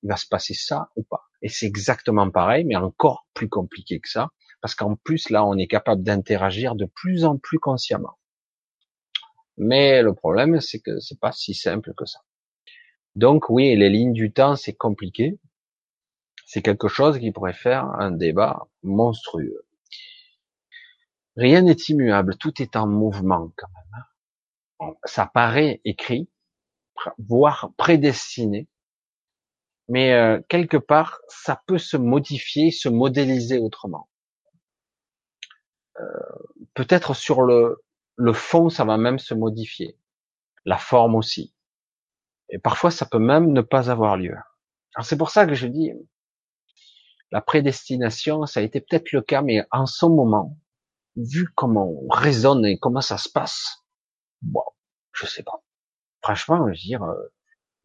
il 0.02 0.09
va 0.09 0.17
se 0.17 0.27
passer 0.27 0.55
ça 0.55 0.91
ou 0.97 1.02
pas. 1.02 1.23
Et 1.43 1.49
c'est 1.49 1.67
exactement 1.67 2.31
pareil, 2.31 2.65
mais 2.65 2.77
encore 2.77 3.27
plus 3.35 3.49
compliqué 3.49 3.99
que 4.01 4.09
ça, 4.09 4.31
parce 4.61 4.75
qu'en 4.75 4.94
plus 4.94 5.31
là, 5.31 5.44
on 5.44 5.57
est 5.57 5.67
capable 5.67 6.02
d'interagir 6.02 6.77
de 6.77 6.85
plus 6.85 7.25
en 7.25 7.39
plus 7.39 7.59
consciemment. 7.59 8.19
Mais 9.62 10.02
le 10.02 10.12
problème, 10.12 10.60
c'est 10.60 10.81
que 10.81 10.99
c'est 10.99 11.20
pas 11.20 11.31
si 11.31 11.55
simple 11.55 11.94
que 11.97 12.05
ça. 12.05 12.18
Donc 13.15 13.49
oui, 13.49 13.76
les 13.76 13.91
lignes 13.91 14.12
du 14.12 14.32
temps, 14.32 14.57
c'est 14.57 14.73
compliqué. 14.73 15.39
C'est 16.47 16.62
quelque 16.62 16.89
chose 16.89 17.20
qui 17.20 17.31
pourrait 17.31 17.52
faire 17.52 17.84
un 17.84 18.10
débat 18.10 18.66
monstrueux. 18.82 19.65
Rien 21.36 21.62
n'est 21.62 21.76
immuable, 21.89 22.36
tout 22.36 22.60
est 22.60 22.74
en 22.74 22.89
mouvement 22.89 23.52
quand 23.57 23.68
même. 23.68 24.05
Hein. 24.81 24.94
Ça 25.05 25.31
paraît 25.32 25.81
écrit, 25.84 26.28
voire 27.18 27.70
prédestiné, 27.76 28.68
mais 29.89 30.12
euh, 30.12 30.41
quelque 30.49 30.76
part, 30.76 31.20
ça 31.28 31.62
peut 31.66 31.78
se 31.78 31.97
modifier, 31.97 32.73
se 32.73 32.89
modéliser 32.89 33.58
autrement. 33.58 34.08
Euh, 36.00 36.05
peut-être 36.74 37.15
sur 37.15 37.42
le, 37.42 37.82
le 38.23 38.33
fond, 38.33 38.68
ça 38.68 38.84
va 38.84 38.97
même 38.99 39.18
se 39.18 39.34
modifier, 39.34 39.99
la 40.65 40.78
forme 40.78 41.17
aussi. 41.17 41.52
Et 42.51 42.59
parfois, 42.59 42.92
ça 42.92 43.05
peut 43.05 43.18
même 43.18 43.52
ne 43.52 43.62
pas 43.62 43.91
avoir 43.91 44.17
lieu. 44.17 44.36
Alors 44.94 45.05
c'est 45.05 45.17
pour 45.17 45.31
ça 45.31 45.44
que 45.44 45.55
je 45.55 45.67
dis, 45.67 45.91
la 47.33 47.41
prédestination, 47.41 48.47
ça 48.47 48.60
a 48.60 48.62
été 48.62 48.81
peut-être 48.81 49.10
le 49.10 49.23
cas, 49.23 49.42
mais 49.42 49.67
en 49.73 49.86
ce 49.86 50.07
moment, 50.07 50.57
vu 51.17 51.49
comment 51.57 51.89
on 51.89 52.09
raisonne 52.09 52.65
et 52.65 52.78
comment 52.78 53.01
ça 53.01 53.18
se 53.18 53.28
passe, 53.28 53.83
bon, 54.41 54.62
je 55.12 55.26
sais 55.26 55.42
pas. 55.42 55.65
Franchement, 56.23 56.59
je 56.67 56.70
veux 56.70 56.76
dire, 56.76 57.02
euh, 57.02 57.33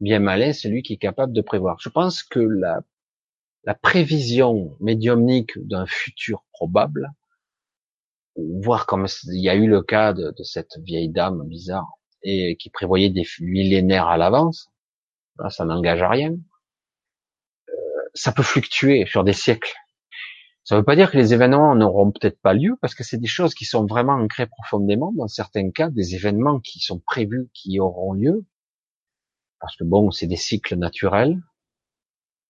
bien 0.00 0.20
malin 0.20 0.52
celui 0.52 0.82
qui 0.82 0.92
est 0.92 0.98
capable 0.98 1.32
de 1.32 1.40
prévoir. 1.40 1.78
Je 1.80 1.88
pense 1.88 2.22
que 2.22 2.38
la, 2.38 2.82
la 3.64 3.74
prévision 3.74 4.76
médiumnique 4.78 5.58
d'un 5.66 5.86
futur 5.86 6.44
probable, 6.52 7.10
voir 8.60 8.86
comme 8.86 9.06
il 9.24 9.42
y 9.42 9.48
a 9.48 9.54
eu 9.54 9.66
le 9.66 9.82
cas 9.82 10.12
de, 10.12 10.32
cette 10.42 10.78
vieille 10.78 11.10
dame 11.10 11.46
bizarre 11.46 11.88
et 12.22 12.56
qui 12.56 12.70
prévoyait 12.70 13.10
des 13.10 13.26
millénaires 13.40 14.08
à 14.08 14.16
l'avance, 14.16 14.70
ça 15.50 15.64
n'engage 15.64 16.02
à 16.02 16.08
rien. 16.08 16.32
Euh, 17.68 17.72
ça 18.14 18.32
peut 18.32 18.42
fluctuer 18.42 19.06
sur 19.06 19.24
des 19.24 19.32
siècles. 19.32 19.74
Ça 20.64 20.74
ne 20.74 20.80
veut 20.80 20.84
pas 20.84 20.96
dire 20.96 21.10
que 21.10 21.16
les 21.16 21.32
événements 21.32 21.74
n'auront 21.74 22.10
peut-être 22.10 22.40
pas 22.42 22.52
lieu, 22.52 22.76
parce 22.82 22.94
que 22.94 23.02
c'est 23.02 23.16
des 23.16 23.28
choses 23.28 23.54
qui 23.54 23.64
sont 23.64 23.86
vraiment 23.86 24.12
ancrées 24.12 24.46
profondément, 24.46 25.12
dans 25.12 25.28
certains 25.28 25.70
cas, 25.70 25.88
des 25.88 26.14
événements 26.14 26.60
qui 26.60 26.80
sont 26.80 26.98
prévus, 26.98 27.48
qui 27.54 27.80
auront 27.80 28.12
lieu, 28.12 28.44
parce 29.60 29.76
que 29.76 29.84
bon, 29.84 30.10
c'est 30.10 30.26
des 30.26 30.36
cycles 30.36 30.76
naturels, 30.76 31.40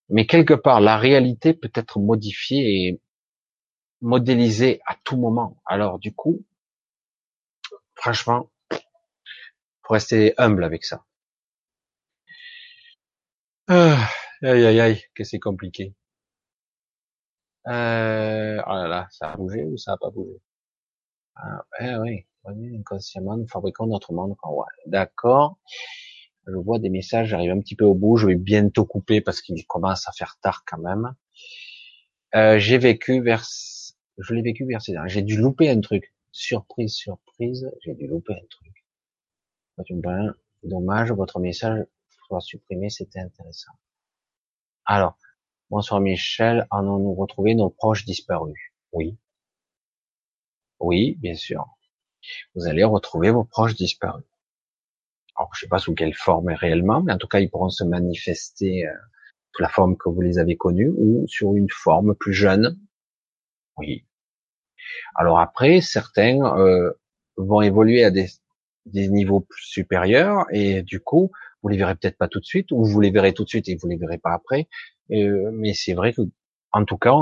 mais 0.09 0.27
quelque 0.27 0.55
part, 0.55 0.81
la 0.81 0.97
réalité 0.97 1.55
peut 1.55 1.71
être 1.75 2.01
modifiée 2.01 2.89
et 2.89 3.01
modélisée 4.01 4.81
à 4.87 4.97
tout 5.05 5.17
moment. 5.17 5.61
Alors 5.67 5.99
du 5.99 6.15
coup, 6.15 6.45
franchement, 7.95 8.51
faut 9.83 9.95
rester 9.95 10.35
humble 10.39 10.65
avec 10.65 10.85
ça. 10.85 11.05
Ah, 13.69 14.09
aïe 14.43 14.65
aïe 14.67 14.81
aïe, 14.81 15.03
que 15.15 15.25
c'est 15.25 15.39
compliqué. 15.39 15.95
Euh, 17.67 18.63
oh 18.67 18.71
là 18.75 18.89
là, 18.89 19.09
ça 19.11 19.31
a 19.33 19.37
bougé 19.37 19.65
ou 19.65 19.77
ça 19.77 19.93
a 19.93 19.97
pas 19.99 20.11
bougé? 20.11 20.41
Ah, 21.37 21.65
eh 21.81 21.97
oui. 21.97 22.25
inconsciemment, 22.77 23.37
nous 23.37 23.47
fabriquons 23.49 23.87
notre 23.87 24.13
monde. 24.13 24.35
D'accord. 24.87 25.59
Je 26.47 26.55
vois 26.55 26.79
des 26.79 26.89
messages, 26.89 27.29
j'arrive 27.29 27.53
un 27.53 27.61
petit 27.61 27.77
peu 27.77 27.85
au 27.85 27.95
bout, 27.95 28.17
je 28.17 28.27
vais 28.27 28.37
bientôt 28.37 28.87
couper 28.87 29.21
parce 29.21 29.43
qu'il 29.43 29.67
commence 29.67 30.09
à 30.09 30.13
faire 30.13 30.39
tard 30.43 30.65
quand 30.67 30.79
même. 30.79 31.15
Euh, 32.35 32.59
j'ai 32.59 32.79
vécu 32.79 33.21
vers, 33.21 33.45
je 34.19 34.35
l'ai 34.35 34.43
vécu 34.43 34.67
ces 34.81 34.95
J'ai 35.07 35.23
dû 35.23 35.37
louper 35.37 35.71
un 35.71 35.81
truc. 35.81 36.13
Surprise, 36.33 36.95
surprise, 36.95 37.71
j'ai 37.83 37.95
dû 37.95 38.07
louper 38.07 38.35
un 38.35 38.47
truc. 38.51 38.85
Dommage, 40.65 41.13
votre 41.13 41.39
message 41.39 41.85
soit 42.27 42.41
supprimé, 42.41 42.91
c'était 42.91 43.21
intéressant. 43.21 43.73
Alors, 44.85 45.17
bonsoir 45.71 46.01
Michel, 46.01 46.67
allons-nous 46.71 47.15
retrouver 47.15 47.55
nos 47.55 47.71
proches 47.71 48.05
disparus? 48.05 48.59
Oui. 48.93 49.17
Oui, 50.81 51.17
bien 51.21 51.35
sûr. 51.35 51.65
Vous 52.55 52.67
allez 52.67 52.85
retrouver 52.85 53.31
vos 53.31 53.45
proches 53.45 53.77
disparus. 53.77 54.25
Alors, 55.37 55.55
je 55.55 55.61
sais 55.61 55.69
pas 55.69 55.79
sous 55.79 55.95
quelle 55.95 56.15
forme 56.15 56.49
réellement, 56.49 57.03
mais 57.03 57.13
en 57.13 57.19
tout 57.19 57.29
cas, 57.29 57.39
ils 57.39 57.51
pourront 57.51 57.71
se 57.71 57.85
manifester 57.85 58.87
euh, 58.87 58.93
sous 59.55 59.63
la 59.63 59.69
forme 59.69 59.97
que 59.97 60.09
vous 60.09 60.21
les 60.21 60.39
avez 60.39 60.57
connus 60.57 60.93
ou 60.97 61.25
sur 61.29 61.55
une 61.55 61.71
forme 61.71 62.17
plus 62.17 62.33
jeune. 62.35 62.77
Oui. 63.77 64.08
Alors 65.15 65.41
après, 65.41 65.81
certains 65.81 66.41
euh, 66.59 66.93
vont 67.37 67.61
évoluer 67.63 68.05
à 68.05 68.11
des, 68.11 68.29
niveaux 68.87 69.41
plus 69.41 69.65
supérieurs 69.65 70.47
et 70.51 70.83
du 70.83 71.01
coup, 71.01 71.31
vous 71.63 71.69
les 71.69 71.77
verrez 71.77 71.95
peut-être 71.95 72.17
pas 72.17 72.29
tout 72.29 72.41
de 72.41 72.45
suite 72.45 72.73
ou 72.73 72.85
vous 72.85 73.01
les 73.01 73.11
verrez 73.11 73.35
tout 73.35 73.45
de 73.45 73.49
suite 73.49 73.69
et 73.69 73.77
vous 73.77 73.89
les 73.89 73.97
verrez 73.97 74.19
pas 74.19 74.33
après. 74.33 74.69
Euh, 75.13 75.51
mais 75.53 75.75
c'est 75.75 75.95
vrai 75.95 76.13
que, 76.13 76.23
en 76.73 76.85
tout 76.85 76.99
cas, 76.99 77.15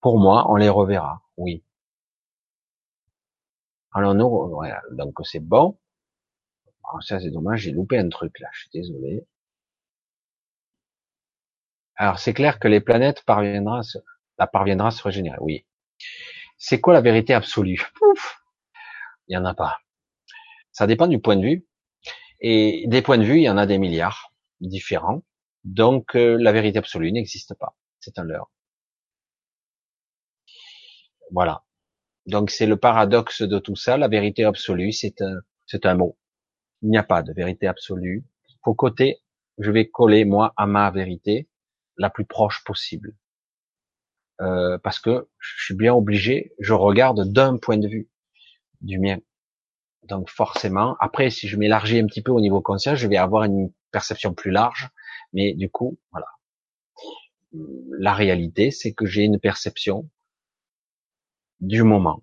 pour 0.00 0.18
moi, 0.18 0.46
on 0.50 0.56
les 0.56 0.68
reverra. 0.68 1.22
Oui. 1.36 1.62
Alors 3.92 4.14
nous, 4.14 4.28
voilà, 4.50 4.82
donc 4.92 5.14
c'est 5.24 5.40
bon. 5.40 5.78
Alors 6.84 7.02
ça 7.02 7.18
c'est 7.20 7.30
dommage, 7.30 7.60
j'ai 7.62 7.72
loupé 7.72 7.98
un 7.98 8.08
truc 8.08 8.38
là, 8.40 8.48
je 8.52 8.60
suis 8.60 8.70
désolé. 8.72 9.26
Alors 11.96 12.18
c'est 12.18 12.34
clair 12.34 12.58
que 12.58 12.68
les 12.68 12.80
planètes 12.80 13.22
parviendront 13.24 13.80
parviendra 14.52 14.88
à 14.88 14.90
se 14.90 15.02
régénérer, 15.02 15.38
oui. 15.40 15.66
C'est 16.58 16.80
quoi 16.80 16.94
la 16.94 17.00
vérité 17.00 17.34
absolue? 17.34 17.80
Pouf 17.94 18.40
Il 19.28 19.34
y 19.34 19.36
en 19.36 19.44
a 19.44 19.54
pas. 19.54 19.78
Ça 20.72 20.86
dépend 20.86 21.06
du 21.06 21.20
point 21.20 21.36
de 21.36 21.42
vue. 21.42 21.66
Et 22.40 22.84
des 22.88 23.02
points 23.02 23.18
de 23.18 23.24
vue, 23.24 23.38
il 23.38 23.44
y 23.44 23.50
en 23.50 23.56
a 23.58 23.66
des 23.66 23.78
milliards 23.78 24.32
différents. 24.60 25.22
Donc 25.64 26.14
euh, 26.16 26.36
la 26.38 26.52
vérité 26.52 26.78
absolue 26.78 27.12
n'existe 27.12 27.54
pas. 27.54 27.76
C'est 28.00 28.18
un 28.18 28.24
leurre. 28.24 28.50
Voilà. 31.30 31.64
Donc 32.26 32.50
c'est 32.50 32.66
le 32.66 32.76
paradoxe 32.76 33.42
de 33.42 33.58
tout 33.58 33.76
ça. 33.76 33.96
La 33.96 34.08
vérité 34.08 34.44
absolue, 34.44 34.92
c'est 34.92 35.20
un, 35.22 35.40
c'est 35.66 35.86
un 35.86 35.94
mot. 35.94 36.18
Il 36.82 36.90
n'y 36.90 36.98
a 36.98 37.02
pas 37.02 37.22
de 37.22 37.32
vérité 37.32 37.66
absolue. 37.66 38.24
Faut 38.64 38.74
côté, 38.74 39.22
je 39.58 39.70
vais 39.70 39.88
coller 39.88 40.24
moi 40.24 40.52
à 40.56 40.66
ma 40.66 40.90
vérité 40.90 41.48
la 41.96 42.10
plus 42.10 42.26
proche 42.26 42.64
possible. 42.64 43.16
Euh, 44.40 44.78
parce 44.78 45.00
que 45.00 45.28
je 45.38 45.64
suis 45.64 45.74
bien 45.74 45.94
obligé, 45.94 46.52
je 46.58 46.74
regarde 46.74 47.32
d'un 47.32 47.56
point 47.56 47.78
de 47.78 47.88
vue 47.88 48.08
du 48.82 48.98
mien. 48.98 49.18
Donc 50.04 50.30
forcément, 50.30 50.96
après, 51.00 51.30
si 51.30 51.48
je 51.48 51.56
m'élargis 51.56 51.98
un 51.98 52.06
petit 52.06 52.22
peu 52.22 52.32
au 52.32 52.40
niveau 52.40 52.60
conscient, 52.60 52.94
je 52.94 53.08
vais 53.08 53.16
avoir 53.16 53.44
une 53.44 53.72
perception 53.90 54.34
plus 54.34 54.50
large. 54.50 54.90
Mais 55.32 55.54
du 55.54 55.70
coup, 55.70 55.98
voilà. 56.12 56.26
La 57.98 58.12
réalité, 58.12 58.70
c'est 58.70 58.92
que 58.92 59.06
j'ai 59.06 59.22
une 59.22 59.40
perception 59.40 60.08
du 61.60 61.82
moment, 61.82 62.22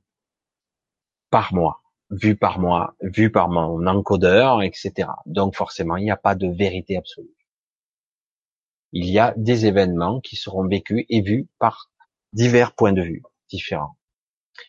par 1.32 1.54
moi 1.54 1.84
vu 2.14 2.36
par 2.36 2.60
moi, 2.60 2.96
vu 3.02 3.32
par 3.32 3.50
mon 3.50 3.86
encodeur, 3.88 4.62
etc. 4.62 5.10
Donc 5.26 5.56
forcément, 5.56 5.98
il 5.98 6.04
n'y 6.04 6.12
a 6.12 6.18
pas 6.18 6.36
de 6.36 6.48
vérité 6.48 6.98
absolue. 6.98 7.36
Il 8.92 9.10
y 9.10 9.18
a 9.18 9.34
des 9.36 9.66
événements 9.66 10.22
qui 10.22 10.36
seront 10.36 10.68
vécus 10.68 11.06
et 11.10 11.22
vus 11.22 11.48
par 11.58 11.90
divers 12.34 12.74
points 12.74 12.94
de 12.94 13.02
vue 13.02 13.24
différents. 13.50 13.98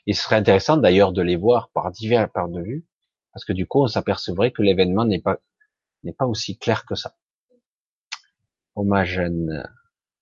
Il 0.07 0.15
serait 0.15 0.37
intéressant 0.37 0.77
d'ailleurs 0.77 1.13
de 1.13 1.23
les 1.23 1.37
voir 1.37 1.71
par 1.71 1.91
divers 1.91 2.31
points 2.31 2.49
de 2.49 2.63
vue, 2.63 2.87
parce 3.33 3.45
que 3.45 3.53
du 3.53 3.67
coup, 3.67 3.83
on 3.83 3.89
s'apercevrait 3.89 4.53
que 4.53 4.63
l'événement 4.63 5.05
n'est 5.05 5.21
pas 5.21 5.41
n'est 6.05 6.13
pas 6.13 6.27
aussi 6.27 6.59
clair 6.59 6.85
que 6.85 6.95
ça. 6.95 7.17
Oh 8.75 8.85
ma 8.85 9.05
jeune, 9.05 9.67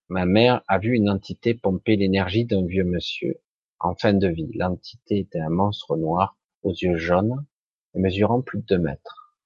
ma 0.08 0.26
mère 0.26 0.62
a 0.68 0.78
vu 0.78 0.94
une 0.94 1.10
entité 1.10 1.54
pomper 1.54 1.96
l'énergie 1.96 2.44
d'un 2.44 2.64
vieux 2.64 2.84
monsieur 2.84 3.40
en 3.80 3.94
fin 3.94 4.12
de 4.12 4.28
vie. 4.28 4.50
L'entité 4.54 5.18
était 5.18 5.40
un 5.40 5.50
monstre 5.50 5.96
noir 5.96 6.36
aux 6.62 6.72
yeux 6.72 6.96
jaunes 6.96 7.44
et 7.94 7.98
mesurant 7.98 8.40
plus 8.40 8.60
de 8.60 8.66
deux 8.66 8.78
mètres. 8.78 9.36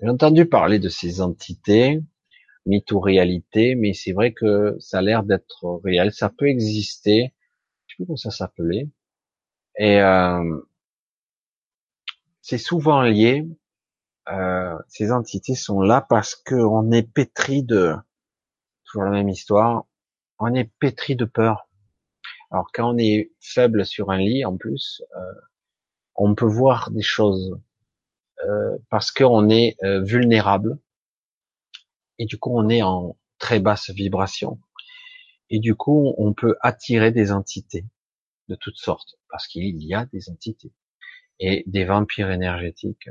J'ai 0.00 0.08
entendu 0.08 0.46
parler 0.46 0.78
de 0.78 0.88
ces 0.88 1.20
entités, 1.20 2.00
mythe 2.66 2.92
ou 2.92 3.00
réalité, 3.00 3.74
mais 3.74 3.92
c'est 3.92 4.12
vrai 4.12 4.32
que 4.32 4.76
ça 4.80 4.98
a 4.98 5.02
l'air 5.02 5.22
d'être 5.24 5.80
réel. 5.84 6.12
Ça 6.12 6.30
peut 6.30 6.48
exister. 6.48 7.34
Je 7.86 7.96
sais 7.96 8.04
comment 8.06 8.16
ça 8.16 8.30
s'appelait. 8.30 8.88
Et 9.78 10.00
euh, 10.00 10.60
c'est 12.40 12.58
souvent 12.58 13.02
lié. 13.02 13.46
Euh, 14.28 14.78
ces 14.88 15.10
entités 15.12 15.54
sont 15.54 15.80
là 15.80 16.04
parce 16.08 16.34
qu'on 16.34 16.92
est 16.92 17.02
pétri 17.02 17.62
de 17.62 17.94
toujours 18.84 19.04
la 19.04 19.10
même 19.10 19.28
histoire. 19.28 19.84
On 20.38 20.54
est 20.54 20.70
pétri 20.78 21.16
de 21.16 21.24
peur. 21.24 21.68
Alors 22.50 22.66
quand 22.72 22.94
on 22.94 22.98
est 22.98 23.32
faible 23.40 23.86
sur 23.86 24.10
un 24.10 24.18
lit, 24.18 24.44
en 24.44 24.56
plus, 24.56 25.02
euh, 25.16 25.40
on 26.14 26.34
peut 26.34 26.46
voir 26.46 26.90
des 26.90 27.02
choses 27.02 27.58
euh, 28.44 28.76
parce 28.90 29.10
qu'on 29.10 29.48
est 29.48 29.76
euh, 29.84 30.02
vulnérable 30.02 30.78
et 32.18 32.26
du 32.26 32.38
coup 32.38 32.50
on 32.56 32.68
est 32.68 32.82
en 32.82 33.16
très 33.38 33.60
basse 33.60 33.90
vibration 33.90 34.60
et 35.50 35.58
du 35.58 35.74
coup 35.74 36.14
on 36.18 36.32
peut 36.34 36.56
attirer 36.60 37.12
des 37.12 37.32
entités 37.32 37.84
de 38.48 38.54
toutes 38.54 38.78
sortes 38.78 39.16
parce 39.30 39.46
qu'il 39.46 39.82
y 39.82 39.94
a 39.94 40.06
des 40.06 40.30
entités 40.30 40.72
et 41.40 41.64
des 41.66 41.84
vampires 41.84 42.30
énergétiques. 42.30 43.08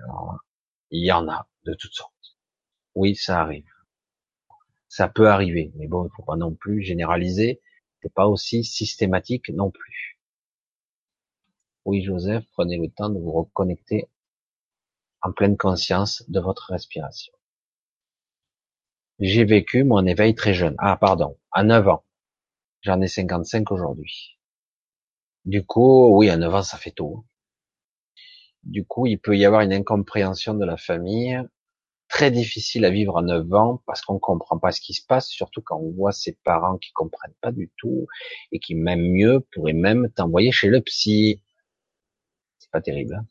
il 0.92 1.06
y 1.06 1.12
en 1.12 1.28
a 1.28 1.48
de 1.66 1.74
toutes 1.74 1.94
sortes. 1.94 2.38
Oui, 2.96 3.16
ça 3.16 3.42
arrive. 3.42 3.66
Ça 4.88 5.08
peut 5.08 5.30
arriver, 5.30 5.72
mais 5.76 5.88
bon, 5.88 6.06
il 6.06 6.12
faut 6.16 6.24
pas 6.24 6.36
non 6.36 6.54
plus 6.54 6.82
généraliser 6.82 7.62
c'est 8.02 8.14
pas 8.14 8.28
aussi 8.28 8.64
systématique 8.64 9.50
non 9.50 9.70
plus. 9.70 10.20
Oui, 11.86 12.04
Joseph, 12.04 12.46
prenez 12.54 12.78
le 12.78 12.90
temps 12.90 13.10
de 13.10 13.20
vous 13.20 13.32
reconnecter 13.32 14.10
en 15.22 15.32
pleine 15.32 15.58
conscience 15.58 16.24
de 16.30 16.40
votre 16.40 16.72
respiration. 16.72 17.34
J'ai 19.22 19.46
vécu 19.46 19.84
mon 19.84 20.04
éveil 20.08 20.34
très 20.34 20.56
jeune. 20.56 20.74
Ah, 20.80 20.98
pardon, 20.98 21.38
à 21.52 21.64
9 21.64 21.88
ans. 21.88 22.04
J'en 22.82 23.00
ai 23.02 23.08
55 23.08 23.72
aujourd'hui. 23.72 24.40
Du 25.46 25.64
coup, 25.64 26.18
oui, 26.18 26.32
à 26.32 26.38
9 26.38 26.56
ans, 26.56 26.64
ça 26.64 26.78
fait 26.80 26.90
tôt. 26.90 27.24
Du 28.64 28.84
coup, 28.84 29.06
il 29.06 29.20
peut 29.20 29.38
y 29.38 29.46
avoir 29.46 29.62
une 29.62 29.74
incompréhension 29.74 30.56
de 30.56 30.66
la 30.66 30.76
famille, 30.76 31.40
très 32.08 32.32
difficile 32.32 32.84
à 32.84 32.90
vivre 32.90 33.20
à 33.20 33.22
9 33.22 33.54
ans 33.54 33.84
parce 33.86 34.02
qu'on 34.02 34.18
comprend 34.18 34.58
pas 34.58 34.72
ce 34.72 34.82
qui 34.82 34.96
se 34.96 35.06
passe, 35.06 35.28
surtout 35.28 35.62
quand 35.62 35.78
on 35.78 35.92
voit 35.92 36.12
ses 36.14 36.34
parents 36.44 36.80
qui 36.80 36.92
comprennent 36.92 37.36
pas 37.42 37.52
du 37.52 37.72
tout 37.78 38.08
et 38.52 38.58
qui 38.58 38.74
même 38.74 39.02
mieux 39.12 39.42
pourraient 39.54 39.74
même 39.74 40.10
t'envoyer 40.16 40.52
chez 40.52 40.68
le 40.68 40.82
psy. 40.82 41.44
C'est 42.58 42.72
pas 42.72 42.82
terrible. 42.82 43.14
Hein 43.14 43.28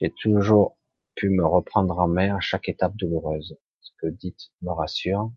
J'ai 0.00 0.12
toujours 0.12 0.78
pu 1.16 1.28
me 1.28 1.44
reprendre 1.44 1.98
en 1.98 2.06
main 2.06 2.36
à 2.36 2.40
chaque 2.40 2.68
étape 2.68 2.94
douloureuse. 2.96 3.58
Que 3.98 4.06
dites 4.06 4.52
me 4.62 4.70
rassure. 4.70 5.30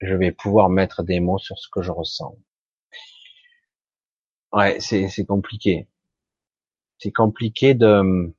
Je 0.00 0.14
vais 0.14 0.32
pouvoir 0.32 0.68
mettre 0.68 1.02
des 1.02 1.20
mots 1.20 1.38
sur 1.38 1.58
ce 1.58 1.68
que 1.70 1.82
je 1.82 1.90
ressens. 1.90 2.36
Ouais, 4.52 4.80
c'est 4.80 5.26
compliqué. 5.26 5.88
C'est 6.98 7.12
compliqué 7.12 7.74
de 7.74 8.32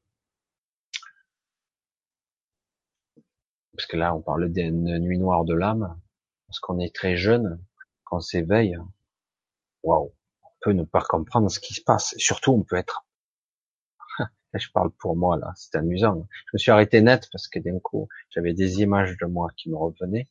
parce 3.77 3.85
que 3.85 3.97
là 3.97 4.15
on 4.15 4.21
parle 4.21 4.51
d'une 4.51 4.97
nuit 4.97 5.19
noire 5.19 5.45
de 5.45 5.53
l'âme, 5.53 5.99
parce 6.47 6.59
qu'on 6.59 6.79
est 6.79 6.93
très 6.93 7.15
jeune, 7.15 7.63
qu'on 8.05 8.19
s'éveille, 8.19 8.77
waouh, 9.83 10.13
on 10.43 10.49
peut 10.61 10.71
ne 10.71 10.83
pas 10.83 11.01
comprendre 11.01 11.49
ce 11.49 11.59
qui 11.59 11.75
se 11.75 11.81
passe. 11.81 12.15
surtout, 12.17 12.53
on 12.53 12.63
peut 12.63 12.77
être, 12.77 13.05
je 14.59 14.71
parle 14.71 14.91
pour 14.91 15.15
moi 15.15 15.37
là, 15.37 15.51
c'est 15.55 15.75
amusant. 15.75 16.27
Je 16.31 16.51
me 16.53 16.57
suis 16.57 16.71
arrêté 16.71 17.01
net 17.01 17.27
parce 17.31 17.47
que 17.47 17.59
d'un 17.59 17.79
coup 17.79 18.07
j'avais 18.29 18.53
des 18.53 18.81
images 18.81 19.17
de 19.17 19.25
moi 19.25 19.49
qui 19.57 19.69
me 19.69 19.77
revenaient. 19.77 20.27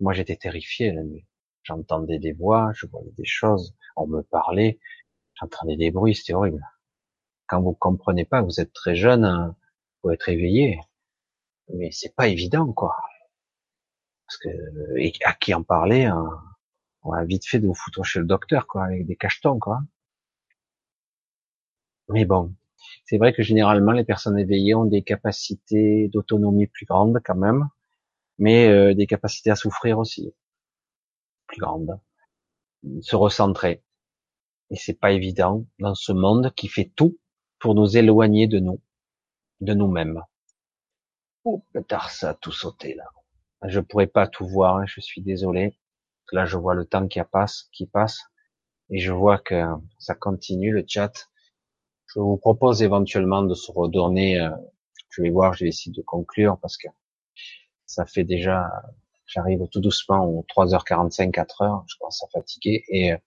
Moi 0.00 0.12
j'étais 0.12 0.36
terrifié 0.36 0.92
la 0.92 1.02
nuit. 1.02 1.26
J'entendais 1.62 2.18
des 2.18 2.32
voix, 2.32 2.72
je 2.74 2.86
voyais 2.86 3.12
des 3.18 3.26
choses, 3.26 3.74
on 3.96 4.06
me 4.06 4.22
parlait, 4.22 4.80
j'entendais 5.34 5.76
des 5.76 5.90
bruits, 5.90 6.14
c'était 6.14 6.34
horrible. 6.34 6.64
Quand 7.46 7.60
vous 7.62 7.74
comprenez 7.74 8.24
pas, 8.24 8.42
vous 8.42 8.60
êtes 8.60 8.72
très 8.72 8.94
jeune, 8.94 9.24
hein, 9.24 9.56
vous 10.02 10.10
être 10.10 10.28
éveillé, 10.28 10.80
mais 11.74 11.90
c'est 11.92 12.14
pas 12.14 12.28
évident, 12.28 12.72
quoi. 12.72 12.96
Parce 14.26 14.38
que 14.38 14.48
et 14.98 15.12
à 15.24 15.32
qui 15.34 15.54
en 15.54 15.62
parler, 15.62 16.04
hein, 16.04 16.26
on 17.02 17.12
a 17.12 17.24
vite 17.24 17.46
fait 17.46 17.58
de 17.58 17.66
vous 17.66 17.74
foutre 17.74 18.04
chez 18.04 18.20
le 18.20 18.26
docteur, 18.26 18.66
quoi, 18.66 18.84
avec 18.84 19.06
des 19.06 19.16
cachetons, 19.16 19.58
quoi. 19.58 19.80
Mais 22.08 22.24
bon, 22.24 22.54
c'est 23.08 23.16
vrai 23.16 23.32
que 23.32 23.42
généralement 23.42 23.92
les 23.92 24.04
personnes 24.04 24.38
éveillées 24.38 24.74
ont 24.74 24.84
des 24.84 25.02
capacités 25.02 26.08
d'autonomie 26.08 26.66
plus 26.66 26.84
grandes 26.84 27.20
quand 27.24 27.36
même, 27.36 27.66
mais 28.36 28.68
euh, 28.68 28.94
des 28.94 29.06
capacités 29.06 29.50
à 29.50 29.56
souffrir 29.56 29.98
aussi 29.98 30.34
plus 31.46 31.58
grandes, 31.62 31.98
se 33.00 33.16
recentrer. 33.16 33.82
Et 34.70 34.76
c'est 34.76 35.00
pas 35.00 35.12
évident 35.12 35.64
dans 35.78 35.94
ce 35.94 36.12
monde 36.12 36.52
qui 36.54 36.68
fait 36.68 36.92
tout 36.96 37.18
pour 37.58 37.74
nous 37.74 37.96
éloigner 37.96 38.46
de 38.46 38.58
nous, 38.58 38.82
de 39.62 39.72
nous-mêmes. 39.72 40.22
Oh, 41.44 41.64
pétard, 41.72 42.10
ça 42.10 42.30
a 42.30 42.34
tout 42.34 42.52
sauté 42.52 42.94
là. 42.94 43.06
Je 43.66 43.80
pourrais 43.80 44.06
pas 44.06 44.26
tout 44.26 44.46
voir, 44.46 44.76
hein, 44.76 44.84
je 44.86 45.00
suis 45.00 45.22
désolé. 45.22 45.78
Là, 46.30 46.44
je 46.44 46.58
vois 46.58 46.74
le 46.74 46.84
temps 46.84 47.08
qui 47.08 47.20
passe, 47.32 47.70
qui 47.72 47.86
passe, 47.86 48.20
et 48.90 48.98
je 48.98 49.12
vois 49.12 49.38
que 49.38 49.64
ça 49.98 50.14
continue 50.14 50.72
le 50.72 50.84
chat. 50.86 51.27
Je 52.08 52.20
vous 52.20 52.38
propose 52.38 52.82
éventuellement 52.82 53.42
de 53.42 53.54
se 53.54 53.70
redonner. 53.70 54.40
Euh, 54.40 54.50
je 55.10 55.22
vais 55.22 55.30
voir, 55.30 55.52
je 55.54 55.64
vais 55.64 55.68
essayer 55.68 55.92
de 55.92 56.02
conclure 56.02 56.58
parce 56.58 56.76
que 56.78 56.88
ça 57.86 58.06
fait 58.06 58.24
déjà, 58.24 58.70
j'arrive 59.26 59.66
tout 59.70 59.80
doucement 59.80 60.24
aux 60.24 60.44
3h45, 60.48 61.30
4h. 61.30 61.84
Je 61.86 61.96
commence 61.98 62.22
à 62.24 62.28
fatiguer 62.28 62.84
et 62.88 63.12
euh, 63.12 63.18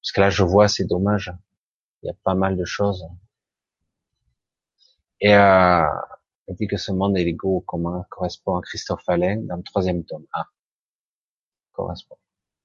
parce 0.00 0.12
que 0.12 0.20
là, 0.20 0.30
je 0.30 0.42
vois, 0.42 0.68
c'est 0.68 0.84
dommage. 0.84 1.32
Il 2.02 2.06
y 2.06 2.10
a 2.10 2.14
pas 2.24 2.34
mal 2.34 2.56
de 2.56 2.64
choses. 2.64 3.06
Et 5.20 5.34
euh, 5.34 5.86
dit 6.48 6.66
que 6.66 6.76
ce 6.76 6.92
monde 6.92 7.16
est 7.16 7.24
l'ego 7.24 7.60
commun 7.66 8.04
correspond 8.10 8.56
à 8.56 8.62
Christophe 8.62 9.08
Alain 9.08 9.36
dans 9.42 9.56
le 9.56 9.62
troisième 9.62 10.04
tome. 10.04 10.26
Ah, 10.32 10.46
correspond. 11.72 12.16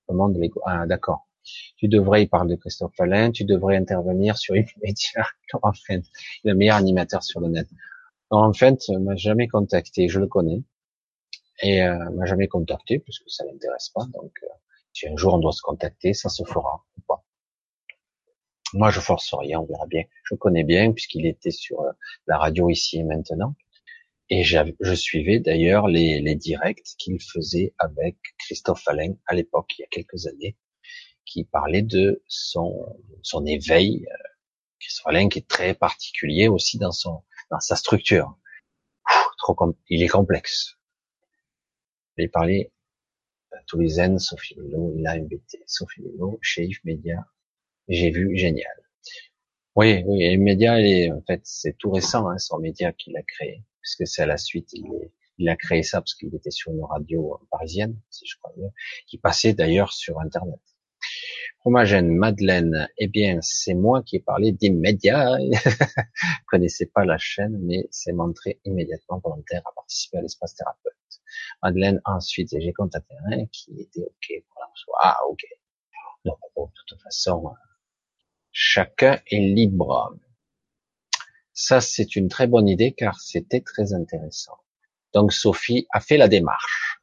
Le 0.09 0.15
monde 0.15 0.33
de 0.33 0.39
l'ego. 0.39 0.61
Ah, 0.65 0.85
d'accord. 0.85 1.28
Tu 1.77 1.87
devrais, 1.87 2.23
il 2.23 2.29
parle 2.29 2.49
de 2.49 2.55
Christophe 2.55 2.99
Alain, 2.99 3.31
tu 3.31 3.45
devrais 3.45 3.77
intervenir 3.77 4.37
sur 4.37 4.55
une 4.55 4.65
média. 4.83 5.25
En 5.61 5.73
fait, 5.73 6.03
le 6.43 6.53
meilleur 6.53 6.77
animateur 6.77 7.23
sur 7.23 7.39
le 7.39 7.47
net. 7.47 7.67
En 8.29 8.53
fait, 8.53 8.87
m'a 8.89 9.15
jamais 9.15 9.47
contacté, 9.47 10.07
je 10.07 10.19
le 10.19 10.27
connais, 10.27 10.61
et 11.61 11.81
euh, 11.83 12.09
m'a 12.11 12.25
jamais 12.25 12.47
contacté 12.47 12.99
puisque 12.99 13.29
ça 13.29 13.43
l'intéresse 13.45 13.89
pas. 13.89 14.05
Donc, 14.13 14.31
euh, 14.43 14.47
si 14.93 15.07
un 15.07 15.15
jour 15.15 15.33
on 15.33 15.39
doit 15.39 15.51
se 15.51 15.61
contacter, 15.61 16.13
ça 16.13 16.29
se 16.29 16.43
fera 16.43 16.85
ou 16.97 17.01
pas. 17.07 17.23
Moi, 18.73 18.91
je 18.91 18.99
force 18.99 19.33
rien, 19.33 19.59
on 19.59 19.65
verra 19.65 19.87
bien. 19.87 20.03
Je 20.23 20.35
connais 20.35 20.63
bien 20.63 20.91
puisqu'il 20.91 21.25
était 21.25 21.51
sur 21.51 21.81
euh, 21.81 21.91
la 22.27 22.37
radio 22.37 22.69
ici 22.69 22.99
et 22.99 23.03
maintenant. 23.03 23.55
Et 24.31 24.43
je 24.43 24.93
suivais 24.93 25.39
d'ailleurs 25.39 25.87
les, 25.87 26.21
les 26.21 26.35
directs 26.35 26.83
qu'il 26.99 27.19
faisait 27.19 27.73
avec 27.79 28.15
Christophe 28.37 28.87
Alain 28.87 29.13
à 29.25 29.33
l'époque, 29.33 29.73
il 29.77 29.81
y 29.81 29.85
a 29.85 29.87
quelques 29.87 30.27
années, 30.27 30.55
qui 31.29 31.43
parlait 31.45 31.81
de 31.81 32.23
son, 32.27 32.97
son 33.21 33.45
éveil. 33.45 34.05
Euh, 34.09 34.27
Christophe 34.79 35.07
Alain 35.07 35.29
qui 35.29 35.39
est 35.39 35.47
très 35.47 35.73
particulier 35.73 36.47
aussi 36.47 36.77
dans 36.77 36.93
son 36.93 37.21
dans 37.51 37.59
sa 37.59 37.75
structure. 37.75 38.37
trop 39.37 39.55
il 39.89 40.03
est 40.03 40.07
complexe. 40.07 40.77
Il 42.17 42.29
parlait 42.29 42.71
à 43.51 43.57
tous 43.65 43.79
les 43.79 43.89
zen, 43.89 44.19
Sophie 44.19 44.55
Lilo, 44.55 44.93
il 44.97 45.07
a 45.07 45.11
invité 45.11 45.63
Sophie 45.65 46.01
Lilo 46.01 46.37
chez 46.41 46.65
Yves 46.65 46.81
Media. 46.83 47.25
J'ai 47.87 48.11
vu 48.11 48.37
génial. 48.37 48.67
Oui, 49.75 50.03
oui, 50.05 50.23
et 50.23 50.37
Média, 50.37 50.79
est, 50.81 51.11
en 51.11 51.21
fait, 51.21 51.41
c'est 51.43 51.77
tout 51.77 51.91
récent, 51.91 52.27
hein, 52.29 52.37
son 52.37 52.59
média 52.59 52.91
qu'il 52.91 53.15
a 53.17 53.23
créé, 53.23 53.63
puisque 53.81 54.05
c'est 54.05 54.23
à 54.23 54.25
la 54.25 54.37
suite, 54.37 54.69
il, 54.73 54.85
est, 54.93 55.13
il 55.37 55.47
a 55.49 55.55
créé 55.55 55.83
ça 55.83 56.01
parce 56.01 56.15
qu'il 56.15 56.35
était 56.35 56.51
sur 56.51 56.71
une 56.71 56.83
radio 56.83 57.39
parisienne, 57.49 57.97
si 58.09 58.25
je 58.27 58.37
crois 58.37 58.53
bien, 58.57 58.69
qui 59.07 59.17
passait 59.17 59.53
d'ailleurs 59.53 59.93
sur 59.93 60.19
Internet. 60.19 60.59
Fromagène, 61.59 62.09
Madeleine, 62.09 62.87
eh 62.97 63.07
bien, 63.07 63.39
c'est 63.41 63.73
moi 63.73 64.03
qui 64.03 64.17
ai 64.17 64.19
parlé 64.19 64.51
d'immédiat. 64.51 65.37
Je 65.51 66.45
connaissais 66.47 66.87
pas 66.87 67.05
la 67.05 67.17
chaîne, 67.17 67.57
mais 67.61 67.87
c'est 67.91 68.13
montré 68.13 68.59
immédiatement 68.65 69.19
volontaire 69.23 69.61
à 69.65 69.73
participer 69.75 70.17
à 70.17 70.21
l'espace 70.21 70.55
thérapeute. 70.55 70.93
Madeleine, 71.61 72.01
ensuite, 72.05 72.49
j'ai 72.57 72.73
contacté 72.73 73.13
un 73.31 73.45
qui 73.47 73.79
était 73.81 74.05
OK 74.05 74.43
pour 74.49 74.61
la 74.61 74.67
Ah, 75.01 75.17
OK. 75.29 75.43
Donc, 76.25 76.37
de 76.55 76.71
toute 76.87 77.01
façon, 77.01 77.53
Chacun 78.51 79.21
est 79.27 79.39
libre. 79.39 80.17
Ça, 81.53 81.81
c'est 81.81 82.15
une 82.15 82.29
très 82.29 82.47
bonne 82.47 82.67
idée 82.67 82.93
car 82.93 83.19
c'était 83.19 83.61
très 83.61 83.93
intéressant. 83.93 84.57
Donc 85.13 85.33
Sophie 85.33 85.87
a 85.91 85.99
fait 85.99 86.17
la 86.17 86.27
démarche. 86.27 86.98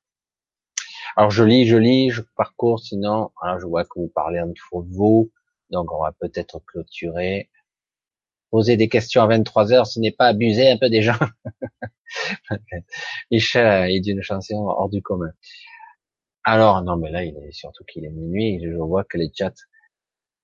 Alors 1.17 1.31
je 1.31 1.45
lis, 1.45 1.67
je 1.67 1.77
lis, 1.77 2.11
je 2.11 2.23
parcours, 2.37 2.81
sinon, 2.81 3.31
alors 3.43 3.59
je 3.59 3.67
vois 3.67 3.85
que 3.85 3.99
vous 3.99 4.09
parlez 4.09 4.41
entre 4.41 4.83
vous, 4.89 5.33
donc 5.71 5.93
on 5.93 6.03
va 6.03 6.13
peut-être 6.13 6.61
clôturer. 6.67 7.51
Poser 8.51 8.77
des 8.77 8.89
questions 8.89 9.23
à 9.23 9.27
23 9.27 9.73
heures, 9.73 9.87
ce 9.87 9.99
n'est 10.01 10.13
pas 10.13 10.27
abuser 10.29 10.71
un 10.71 10.79
peu 10.79 10.89
des 10.89 11.03
gens. 11.03 11.19
Michel 13.31 13.91
est 13.91 14.01
d'une 14.01 14.23
chanson 14.23 14.57
hors 14.69 14.89
du 14.89 15.03
commun. 15.03 15.31
Alors, 16.45 16.83
non, 16.83 16.97
mais 16.97 17.11
là, 17.11 17.25
il 17.25 17.37
est 17.37 17.53
surtout 17.53 17.85
qu'il 17.85 18.05
est 18.05 18.11
minuit, 18.11 18.61
je 18.63 18.71
vois 18.77 19.05
que 19.05 19.19
les 19.19 19.31
chats 19.35 19.53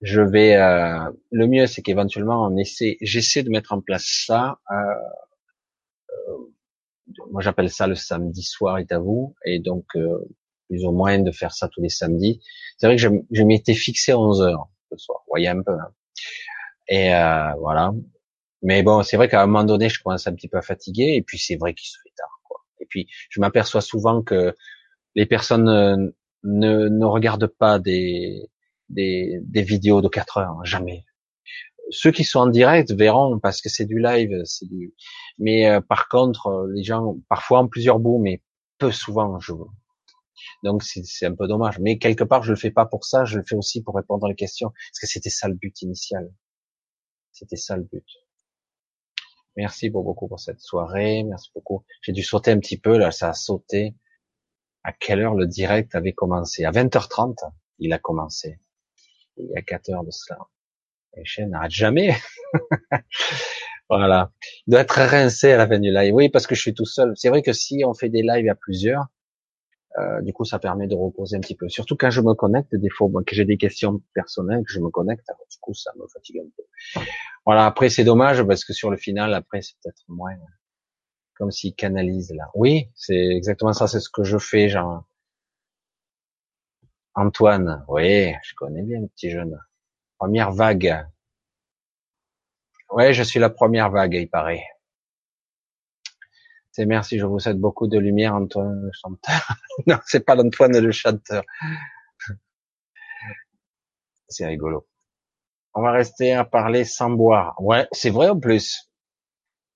je 0.02 0.20
vais 0.20 0.56
euh, 0.56 1.10
le 1.30 1.46
mieux 1.46 1.66
c'est 1.66 1.80
qu'éventuellement 1.80 2.44
on 2.44 2.56
essaie 2.56 2.98
j'essaie 3.00 3.44
de 3.44 3.50
mettre 3.50 3.72
en 3.72 3.80
place 3.80 4.24
ça 4.26 4.58
euh, 4.70 4.74
euh, 6.10 6.38
moi 7.30 7.40
j'appelle 7.40 7.70
ça 7.70 7.86
le 7.86 7.94
samedi 7.94 8.42
soir 8.42 8.78
est 8.78 8.90
à 8.90 8.98
vous 8.98 9.34
et 9.44 9.60
donc 9.60 9.86
plus 10.68 10.84
ou 10.84 10.92
moins 10.92 11.18
de 11.18 11.30
faire 11.30 11.52
ça 11.52 11.68
tous 11.68 11.82
les 11.82 11.88
samedis 11.88 12.40
c'est 12.78 12.86
vrai 12.86 12.96
que 12.96 13.02
je, 13.02 13.08
je 13.30 13.42
m'étais 13.42 13.74
fixé 13.74 14.12
à 14.12 14.18
11 14.18 14.42
heures 14.42 14.68
ce 14.90 14.96
soir 14.96 15.20
vous 15.26 15.30
voyez 15.30 15.48
un 15.48 15.62
peu 15.62 15.72
hein. 15.72 15.92
et 16.88 17.08
voilà 17.60 17.92
mais 18.62 18.82
bon 18.82 19.02
c'est 19.02 19.16
vrai 19.16 19.28
qu'à 19.28 19.42
un 19.42 19.46
moment 19.46 19.64
donné 19.64 19.88
je 19.88 20.02
commence 20.02 20.26
un 20.26 20.34
petit 20.34 20.48
peu 20.48 20.58
à 20.58 20.62
fatiguer 20.62 21.14
et 21.16 21.22
puis 21.22 21.38
c'est 21.38 21.56
vrai 21.56 21.74
qu'il 21.74 21.88
se 21.88 21.98
fait 22.02 22.12
tard 22.16 22.40
quoi 22.44 22.60
et 22.80 22.86
puis 22.86 23.08
je 23.30 23.40
m'aperçois 23.40 23.80
souvent 23.80 24.22
que 24.22 24.54
les 25.14 25.26
personnes 25.26 26.12
ne, 26.44 26.88
ne 26.88 27.04
regardent 27.04 27.46
pas 27.46 27.78
des 27.78 28.50
des, 28.92 29.40
des 29.42 29.62
vidéos 29.62 30.00
de 30.02 30.08
4 30.08 30.38
heures, 30.38 30.50
hein, 30.50 30.64
jamais. 30.64 31.04
Ceux 31.90 32.12
qui 32.12 32.24
sont 32.24 32.40
en 32.40 32.46
direct 32.46 32.92
verront 32.92 33.38
parce 33.40 33.60
que 33.60 33.68
c'est 33.68 33.84
du 33.84 33.98
live, 33.98 34.42
c'est 34.44 34.66
du. 34.66 34.94
Mais 35.38 35.68
euh, 35.68 35.80
par 35.80 36.08
contre, 36.08 36.46
euh, 36.46 36.70
les 36.72 36.84
gens, 36.84 37.16
parfois 37.28 37.58
en 37.58 37.68
plusieurs 37.68 37.98
bouts, 37.98 38.18
mais 38.18 38.42
peu 38.78 38.92
souvent, 38.92 39.38
je. 39.40 39.52
Donc 40.62 40.82
c'est 40.82 41.26
un 41.26 41.34
peu 41.34 41.46
dommage. 41.46 41.78
Mais 41.78 41.98
quelque 41.98 42.24
part, 42.24 42.42
je 42.42 42.50
le 42.50 42.56
fais 42.56 42.70
pas 42.70 42.86
pour 42.86 43.04
ça, 43.04 43.24
je 43.24 43.38
le 43.38 43.44
fais 43.44 43.56
aussi 43.56 43.82
pour 43.82 43.94
répondre 43.94 44.30
aux 44.30 44.34
questions, 44.34 44.70
parce 44.70 45.00
que 45.00 45.06
c'était 45.06 45.30
ça 45.30 45.48
le 45.48 45.54
but 45.54 45.82
initial. 45.82 46.32
C'était 47.32 47.56
ça 47.56 47.76
le 47.76 47.84
but. 47.84 48.06
Merci 49.56 49.90
beaucoup 49.90 50.28
pour 50.28 50.40
cette 50.40 50.60
soirée. 50.60 51.24
Merci 51.24 51.50
beaucoup. 51.54 51.84
J'ai 52.02 52.12
dû 52.12 52.22
sauter 52.22 52.50
un 52.50 52.58
petit 52.58 52.78
peu, 52.78 52.96
là, 52.98 53.10
ça 53.10 53.30
a 53.30 53.34
sauté. 53.34 53.94
À 54.84 54.92
quelle 54.92 55.20
heure 55.20 55.34
le 55.34 55.46
direct 55.46 55.94
avait 55.94 56.12
commencé? 56.12 56.64
À 56.64 56.72
20h30, 56.72 57.36
il 57.78 57.92
a 57.92 57.98
commencé 57.98 58.58
il 59.36 59.50
y 59.50 59.56
a 59.56 59.62
4 59.62 59.90
heures 59.90 60.04
de 60.04 60.10
cela. 60.10 60.38
Les 61.16 61.24
chaînes 61.24 61.50
n'arrêtent 61.50 61.70
jamais. 61.70 62.16
voilà. 63.88 64.32
Il 64.66 64.72
doit 64.72 64.80
être 64.80 65.00
rincé 65.00 65.52
à 65.52 65.58
la 65.58 65.68
fin 65.68 65.78
du 65.78 65.90
live. 65.90 66.14
Oui, 66.14 66.28
parce 66.28 66.46
que 66.46 66.54
je 66.54 66.60
suis 66.60 66.74
tout 66.74 66.86
seul. 66.86 67.12
C'est 67.16 67.28
vrai 67.28 67.42
que 67.42 67.52
si 67.52 67.82
on 67.84 67.94
fait 67.94 68.08
des 68.08 68.22
lives 68.22 68.48
à 68.48 68.54
plusieurs, 68.54 69.06
euh, 69.98 70.22
du 70.22 70.32
coup, 70.32 70.44
ça 70.44 70.58
permet 70.58 70.86
de 70.86 70.94
reposer 70.94 71.36
un 71.36 71.40
petit 71.40 71.54
peu. 71.54 71.68
Surtout 71.68 71.96
quand 71.96 72.10
je 72.10 72.20
me 72.20 72.34
connecte, 72.34 72.74
des 72.74 72.90
fois, 72.90 73.08
que 73.26 73.34
j'ai 73.34 73.44
des 73.44 73.56
questions 73.56 74.00
personnelles, 74.14 74.64
que 74.64 74.72
je 74.72 74.80
me 74.80 74.90
connecte, 74.90 75.26
du 75.50 75.58
coup, 75.60 75.74
ça 75.74 75.92
me 75.98 76.06
fatigue 76.08 76.38
un 76.38 76.48
peu. 76.56 77.02
Voilà. 77.44 77.66
Après, 77.66 77.88
c'est 77.90 78.04
dommage 78.04 78.42
parce 78.44 78.64
que 78.64 78.72
sur 78.72 78.90
le 78.90 78.96
final, 78.96 79.34
après, 79.34 79.62
c'est 79.62 79.74
peut-être 79.82 80.02
moins 80.08 80.32
comme 81.34 81.50
s'il 81.50 81.74
canalise 81.74 82.32
là. 82.34 82.50
Oui, 82.54 82.90
c'est 82.94 83.16
exactement 83.16 83.72
ça. 83.72 83.86
C'est 83.86 84.00
ce 84.00 84.10
que 84.10 84.22
je 84.22 84.38
fais, 84.38 84.68
genre 84.68 85.04
Antoine, 87.14 87.84
oui, 87.88 88.32
je 88.42 88.54
connais 88.54 88.82
bien 88.82 89.00
le 89.00 89.08
petit 89.08 89.30
jeune. 89.30 89.58
Première 90.18 90.50
vague. 90.50 91.06
Oui, 92.90 93.12
je 93.12 93.22
suis 93.22 93.38
la 93.38 93.50
première 93.50 93.90
vague, 93.90 94.14
il 94.14 94.28
paraît. 94.30 94.62
C'est 96.72 96.86
merci, 96.86 97.18
je 97.18 97.26
vous 97.26 97.38
souhaite 97.38 97.58
beaucoup 97.58 97.86
de 97.86 97.98
lumière, 97.98 98.34
Antoine 98.34 98.80
le 98.82 98.90
chanteur. 98.92 99.56
non, 99.86 99.98
c'est 100.06 100.24
pas 100.24 100.34
l'Antoine 100.34 100.78
le 100.78 100.90
chanteur. 100.90 101.44
c'est 104.28 104.46
rigolo. 104.46 104.88
On 105.74 105.82
va 105.82 105.92
rester 105.92 106.32
à 106.32 106.44
parler 106.44 106.84
sans 106.84 107.10
boire. 107.10 107.54
Ouais, 107.60 107.86
c'est 107.92 108.08
vrai 108.08 108.30
en 108.30 108.40
plus. 108.40 108.90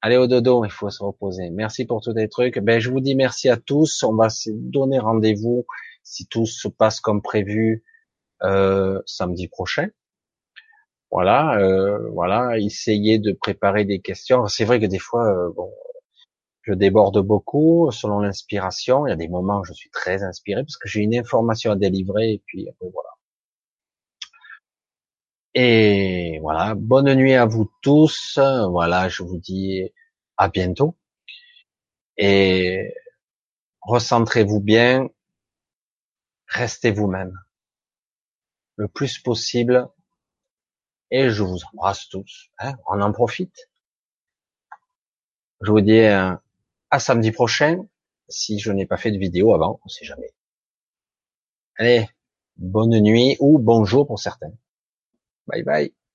Allez 0.00 0.16
au 0.16 0.26
dodo, 0.26 0.64
il 0.64 0.70
faut 0.70 0.88
se 0.88 1.02
reposer. 1.02 1.50
Merci 1.50 1.84
pour 1.84 2.00
tous 2.00 2.14
les 2.14 2.28
trucs. 2.28 2.58
Ben, 2.58 2.80
je 2.80 2.90
vous 2.90 3.00
dis 3.00 3.14
merci 3.14 3.50
à 3.50 3.58
tous. 3.58 4.02
On 4.02 4.14
va 4.14 4.30
se 4.30 4.50
donner 4.50 4.98
rendez-vous 4.98 5.66
si 6.02 6.26
tout 6.26 6.46
se 6.46 6.68
passe 6.68 7.00
comme 7.00 7.20
prévu 7.20 7.84
euh, 8.42 9.02
samedi 9.04 9.48
prochain. 9.48 9.88
Voilà, 11.10 11.58
euh, 11.58 12.08
voilà, 12.10 12.58
essayez 12.58 13.18
de 13.18 13.32
préparer 13.32 13.84
des 13.84 14.00
questions. 14.00 14.46
C'est 14.48 14.64
vrai 14.64 14.80
que 14.80 14.86
des 14.86 14.98
fois, 14.98 15.26
euh, 15.26 15.50
bon, 15.54 15.72
je 16.66 16.74
déborde 16.74 17.18
beaucoup 17.20 17.90
selon 17.92 18.18
l'inspiration. 18.18 19.06
Il 19.06 19.10
y 19.10 19.12
a 19.12 19.16
des 19.16 19.28
moments 19.28 19.60
où 19.60 19.64
je 19.64 19.72
suis 19.72 19.90
très 19.90 20.24
inspiré 20.24 20.62
parce 20.62 20.76
que 20.76 20.88
j'ai 20.88 21.00
une 21.00 21.14
information 21.14 21.72
à 21.72 21.76
délivrer 21.76 22.32
et 22.32 22.42
puis 22.44 22.68
voilà. 22.80 23.10
Et 25.54 26.38
voilà, 26.42 26.74
bonne 26.74 27.14
nuit 27.14 27.34
à 27.34 27.46
vous 27.46 27.70
tous. 27.82 28.38
Voilà, 28.70 29.08
je 29.08 29.22
vous 29.22 29.38
dis 29.38 29.90
à 30.36 30.48
bientôt. 30.48 30.96
Et 32.18 32.94
recentrez-vous 33.82 34.60
bien, 34.60 35.08
restez 36.48 36.90
vous-même 36.90 37.32
le 38.76 38.88
plus 38.88 39.18
possible. 39.18 39.88
Et 41.10 41.30
je 41.30 41.42
vous 41.44 41.60
embrasse 41.72 42.08
tous. 42.08 42.50
Hein, 42.58 42.74
on 42.88 43.00
en 43.00 43.12
profite. 43.12 43.70
Je 45.62 45.70
vous 45.70 45.80
dis 45.80 46.02
à 46.90 46.98
samedi 46.98 47.32
prochain. 47.32 47.84
Si 48.28 48.58
je 48.58 48.72
n'ai 48.72 48.86
pas 48.86 48.96
fait 48.96 49.12
de 49.12 49.18
vidéo 49.18 49.54
avant, 49.54 49.80
on 49.84 49.88
sait 49.88 50.04
jamais. 50.04 50.32
Allez, 51.78 52.08
bonne 52.56 52.98
nuit 53.00 53.36
ou 53.40 53.58
bonjour 53.58 54.06
pour 54.06 54.18
certains. 54.18 54.52
Bye 55.46 55.62
bye. 55.62 56.05